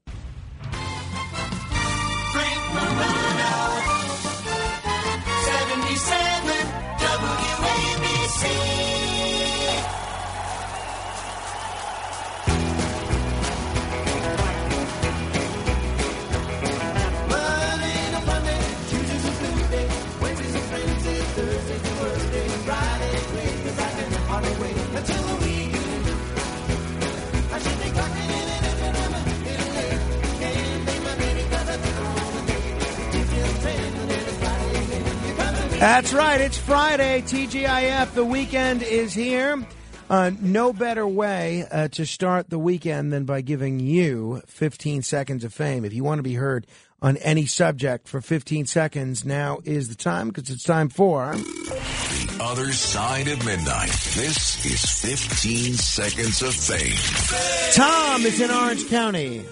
That's 35.82 36.12
right. 36.12 36.40
It's 36.40 36.58
Friday. 36.58 37.22
TGIF. 37.22 38.14
The 38.14 38.24
weekend 38.24 38.84
is 38.84 39.12
here. 39.12 39.66
Uh, 40.08 40.30
no 40.40 40.72
better 40.72 41.08
way 41.08 41.66
uh, 41.72 41.88
to 41.88 42.06
start 42.06 42.48
the 42.50 42.58
weekend 42.60 43.12
than 43.12 43.24
by 43.24 43.40
giving 43.40 43.80
you 43.80 44.42
15 44.46 45.02
seconds 45.02 45.42
of 45.42 45.52
fame. 45.52 45.84
If 45.84 45.92
you 45.92 46.04
want 46.04 46.20
to 46.20 46.22
be 46.22 46.34
heard 46.34 46.68
on 47.02 47.16
any 47.16 47.46
subject 47.46 48.06
for 48.06 48.20
15 48.20 48.66
seconds, 48.66 49.24
now 49.24 49.58
is 49.64 49.88
the 49.88 49.96
time 49.96 50.28
because 50.28 50.50
it's 50.50 50.62
time 50.62 50.88
for. 50.88 51.34
The 51.34 52.38
other 52.40 52.70
side 52.70 53.26
of 53.26 53.44
midnight. 53.44 53.90
This 54.14 54.64
is 54.64 54.88
15 55.00 55.74
seconds 55.74 56.42
of 56.42 56.54
fame. 56.54 57.72
Tom 57.72 58.22
is 58.24 58.40
in 58.40 58.52
Orange 58.52 58.88
County. 58.88 59.44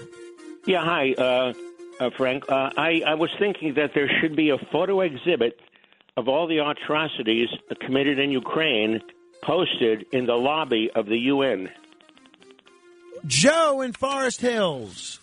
Yeah, 0.65 0.85
hi, 0.85 1.11
uh, 1.11 1.51
uh, 1.99 2.09
Frank. 2.15 2.49
Uh, 2.49 2.71
I, 2.77 3.03
I 3.05 3.15
was 3.15 3.31
thinking 3.37 3.73
that 3.73 3.91
there 3.93 4.09
should 4.21 4.37
be 4.37 4.51
a 4.51 4.57
photo 4.71 5.01
exhibit 5.01 5.59
of 6.17 6.27
all 6.27 6.47
the 6.47 6.57
atrocities 6.57 7.49
committed 7.79 8.19
in 8.19 8.31
Ukraine 8.31 9.01
posted 9.43 10.05
in 10.11 10.25
the 10.25 10.35
lobby 10.35 10.89
of 10.93 11.05
the 11.05 11.17
UN. 11.17 11.69
Joe 13.25 13.81
in 13.81 13.93
Forest 13.93 14.41
Hills. 14.41 15.19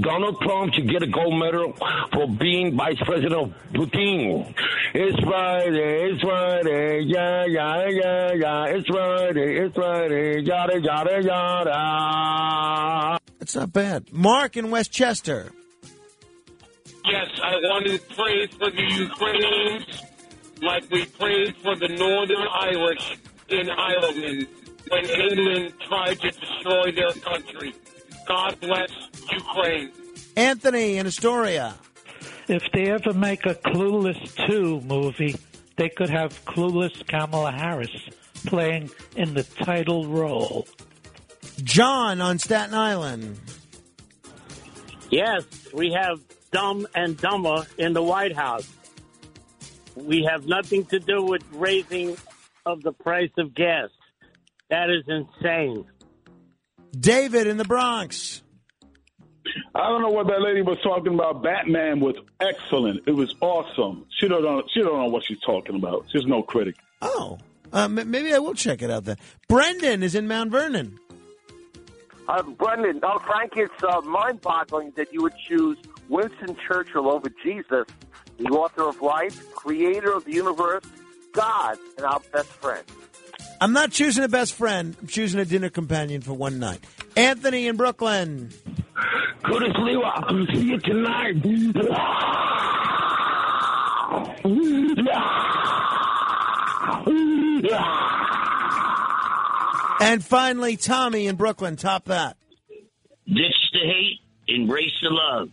Donald 0.00 0.40
Trump 0.40 0.72
should 0.74 0.88
get 0.88 1.02
a 1.02 1.06
gold 1.06 1.38
medal 1.38 1.74
for 2.12 2.28
being 2.28 2.76
vice 2.76 2.98
president 3.04 3.34
of 3.34 3.52
Putin. 3.72 4.54
It's 4.94 5.18
Friday, 5.24 6.10
it's 6.10 6.22
Friday, 6.22 7.00
yeah, 7.06 7.44
yeah, 7.46 7.88
yeah, 7.88 8.32
yeah. 8.34 8.66
It's 8.66 8.86
Friday, 8.88 9.58
it's 9.58 9.74
Friday, 9.74 10.42
yada, 10.42 10.80
yada, 10.80 11.22
yada. 11.22 13.18
That's 13.38 13.56
not 13.56 13.72
bad. 13.72 14.12
Mark 14.12 14.56
in 14.56 14.70
Westchester. 14.70 15.52
Yes, 17.10 17.28
I 17.42 17.56
want 17.56 17.86
to 17.86 17.98
pray 18.14 18.46
for 18.46 18.70
the 18.70 18.86
Ukrainians 19.08 20.02
like 20.62 20.88
we 20.90 21.04
prayed 21.06 21.56
for 21.56 21.74
the 21.74 21.88
Northern 21.88 22.46
Irish 22.52 23.18
in 23.48 23.68
Ireland 23.68 24.46
when 24.88 25.04
England 25.06 25.74
tried 25.88 26.20
to 26.20 26.30
destroy 26.30 26.92
their 26.92 27.12
country. 27.12 27.74
God 28.28 28.60
bless 28.60 28.92
Ukraine. 29.32 29.90
Anthony 30.36 30.98
in 30.98 31.06
Astoria. 31.08 31.74
If 32.46 32.62
they 32.72 32.90
ever 32.90 33.12
make 33.12 33.44
a 33.44 33.54
Clueless 33.54 34.48
2 34.48 34.80
movie, 34.82 35.34
they 35.76 35.88
could 35.88 36.10
have 36.10 36.44
Clueless 36.44 37.06
Kamala 37.08 37.50
Harris 37.50 37.90
playing 38.46 38.90
in 39.16 39.34
the 39.34 39.42
title 39.42 40.06
role. 40.06 40.68
John 41.64 42.20
on 42.20 42.38
Staten 42.38 42.74
Island. 42.74 43.38
Yes, 45.10 45.44
we 45.74 45.92
have 45.92 46.20
Dumb 46.50 46.86
and 46.94 47.16
Dumber 47.16 47.66
in 47.78 47.92
the 47.92 48.02
White 48.02 48.34
House. 48.34 48.68
We 49.94 50.24
have 50.30 50.46
nothing 50.46 50.84
to 50.86 50.98
do 50.98 51.22
with 51.22 51.42
raising 51.52 52.16
of 52.66 52.82
the 52.82 52.92
price 52.92 53.30
of 53.38 53.54
gas. 53.54 53.88
That 54.68 54.88
is 54.90 55.04
insane. 55.08 55.84
David 56.98 57.46
in 57.46 57.56
the 57.56 57.64
Bronx. 57.64 58.42
I 59.74 59.88
don't 59.88 60.02
know 60.02 60.10
what 60.10 60.26
that 60.28 60.40
lady 60.40 60.62
was 60.62 60.78
talking 60.82 61.14
about. 61.14 61.42
Batman 61.42 62.00
was 62.00 62.14
excellent. 62.40 63.02
It 63.06 63.12
was 63.12 63.34
awesome. 63.40 64.06
She 64.18 64.28
don't 64.28 64.42
know. 64.42 64.62
She 64.72 64.80
don't 64.80 64.98
know 64.98 65.06
what 65.06 65.24
she's 65.26 65.40
talking 65.40 65.76
about. 65.76 66.06
She's 66.12 66.26
no 66.26 66.42
critic. 66.42 66.76
Oh, 67.02 67.38
uh, 67.72 67.88
maybe 67.88 68.32
I 68.32 68.38
will 68.38 68.54
check 68.54 68.82
it 68.82 68.90
out 68.90 69.04
then. 69.04 69.16
Brendan 69.48 70.02
is 70.02 70.14
in 70.14 70.28
Mount 70.28 70.50
Vernon. 70.50 70.98
Uh, 72.28 72.42
Brendan, 72.42 73.00
oh, 73.02 73.18
Frank, 73.20 73.52
it's 73.56 73.82
uh, 73.82 74.00
mind-boggling 74.02 74.92
that 74.96 75.12
you 75.12 75.22
would 75.22 75.34
choose 75.48 75.78
Winston 76.10 76.56
Churchill 76.66 77.08
over 77.08 77.30
Jesus, 77.42 77.86
the 78.36 78.46
author 78.46 78.88
of 78.88 79.00
life, 79.00 79.48
creator 79.52 80.12
of 80.12 80.24
the 80.24 80.32
universe, 80.32 80.84
God, 81.32 81.78
and 81.96 82.04
our 82.04 82.20
best 82.32 82.48
friend. 82.48 82.84
I'm 83.60 83.72
not 83.72 83.92
choosing 83.92 84.24
a 84.24 84.28
best 84.28 84.54
friend. 84.54 84.96
I'm 85.00 85.06
choosing 85.06 85.38
a 85.38 85.44
dinner 85.44 85.70
companion 85.70 86.20
for 86.20 86.32
one 86.32 86.58
night. 86.58 86.80
Anthony 87.16 87.68
in 87.68 87.76
Brooklyn. 87.76 88.50
Curtis 89.44 89.72
Sliwa, 89.74 90.52
see 90.52 90.62
you 90.62 90.78
tonight. 90.78 91.36
And 100.00 100.24
finally, 100.24 100.76
Tommy 100.76 101.28
in 101.28 101.36
Brooklyn. 101.36 101.76
Top 101.76 102.06
that. 102.06 102.36
Ditch 103.26 103.70
the 103.72 103.80
hate, 103.84 104.20
embrace 104.48 104.92
the 105.02 105.10
love. 105.10 105.50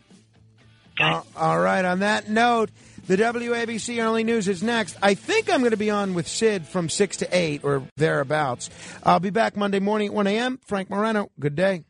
Uh, 0.99 1.21
all 1.35 1.59
right. 1.59 1.85
On 1.85 1.99
that 1.99 2.29
note, 2.29 2.69
the 3.07 3.17
WABC 3.17 4.03
Early 4.03 4.23
News 4.23 4.47
is 4.47 4.61
next. 4.63 4.97
I 5.01 5.13
think 5.13 5.49
I'm 5.49 5.59
going 5.59 5.71
to 5.71 5.77
be 5.77 5.89
on 5.89 6.13
with 6.13 6.27
Sid 6.27 6.67
from 6.67 6.89
6 6.89 7.17
to 7.17 7.27
8 7.31 7.63
or 7.63 7.83
thereabouts. 7.95 8.69
I'll 9.03 9.19
be 9.19 9.29
back 9.29 9.55
Monday 9.55 9.79
morning 9.79 10.09
at 10.09 10.13
1 10.13 10.27
a.m. 10.27 10.59
Frank 10.65 10.89
Morano, 10.89 11.29
good 11.39 11.55
day. 11.55 11.83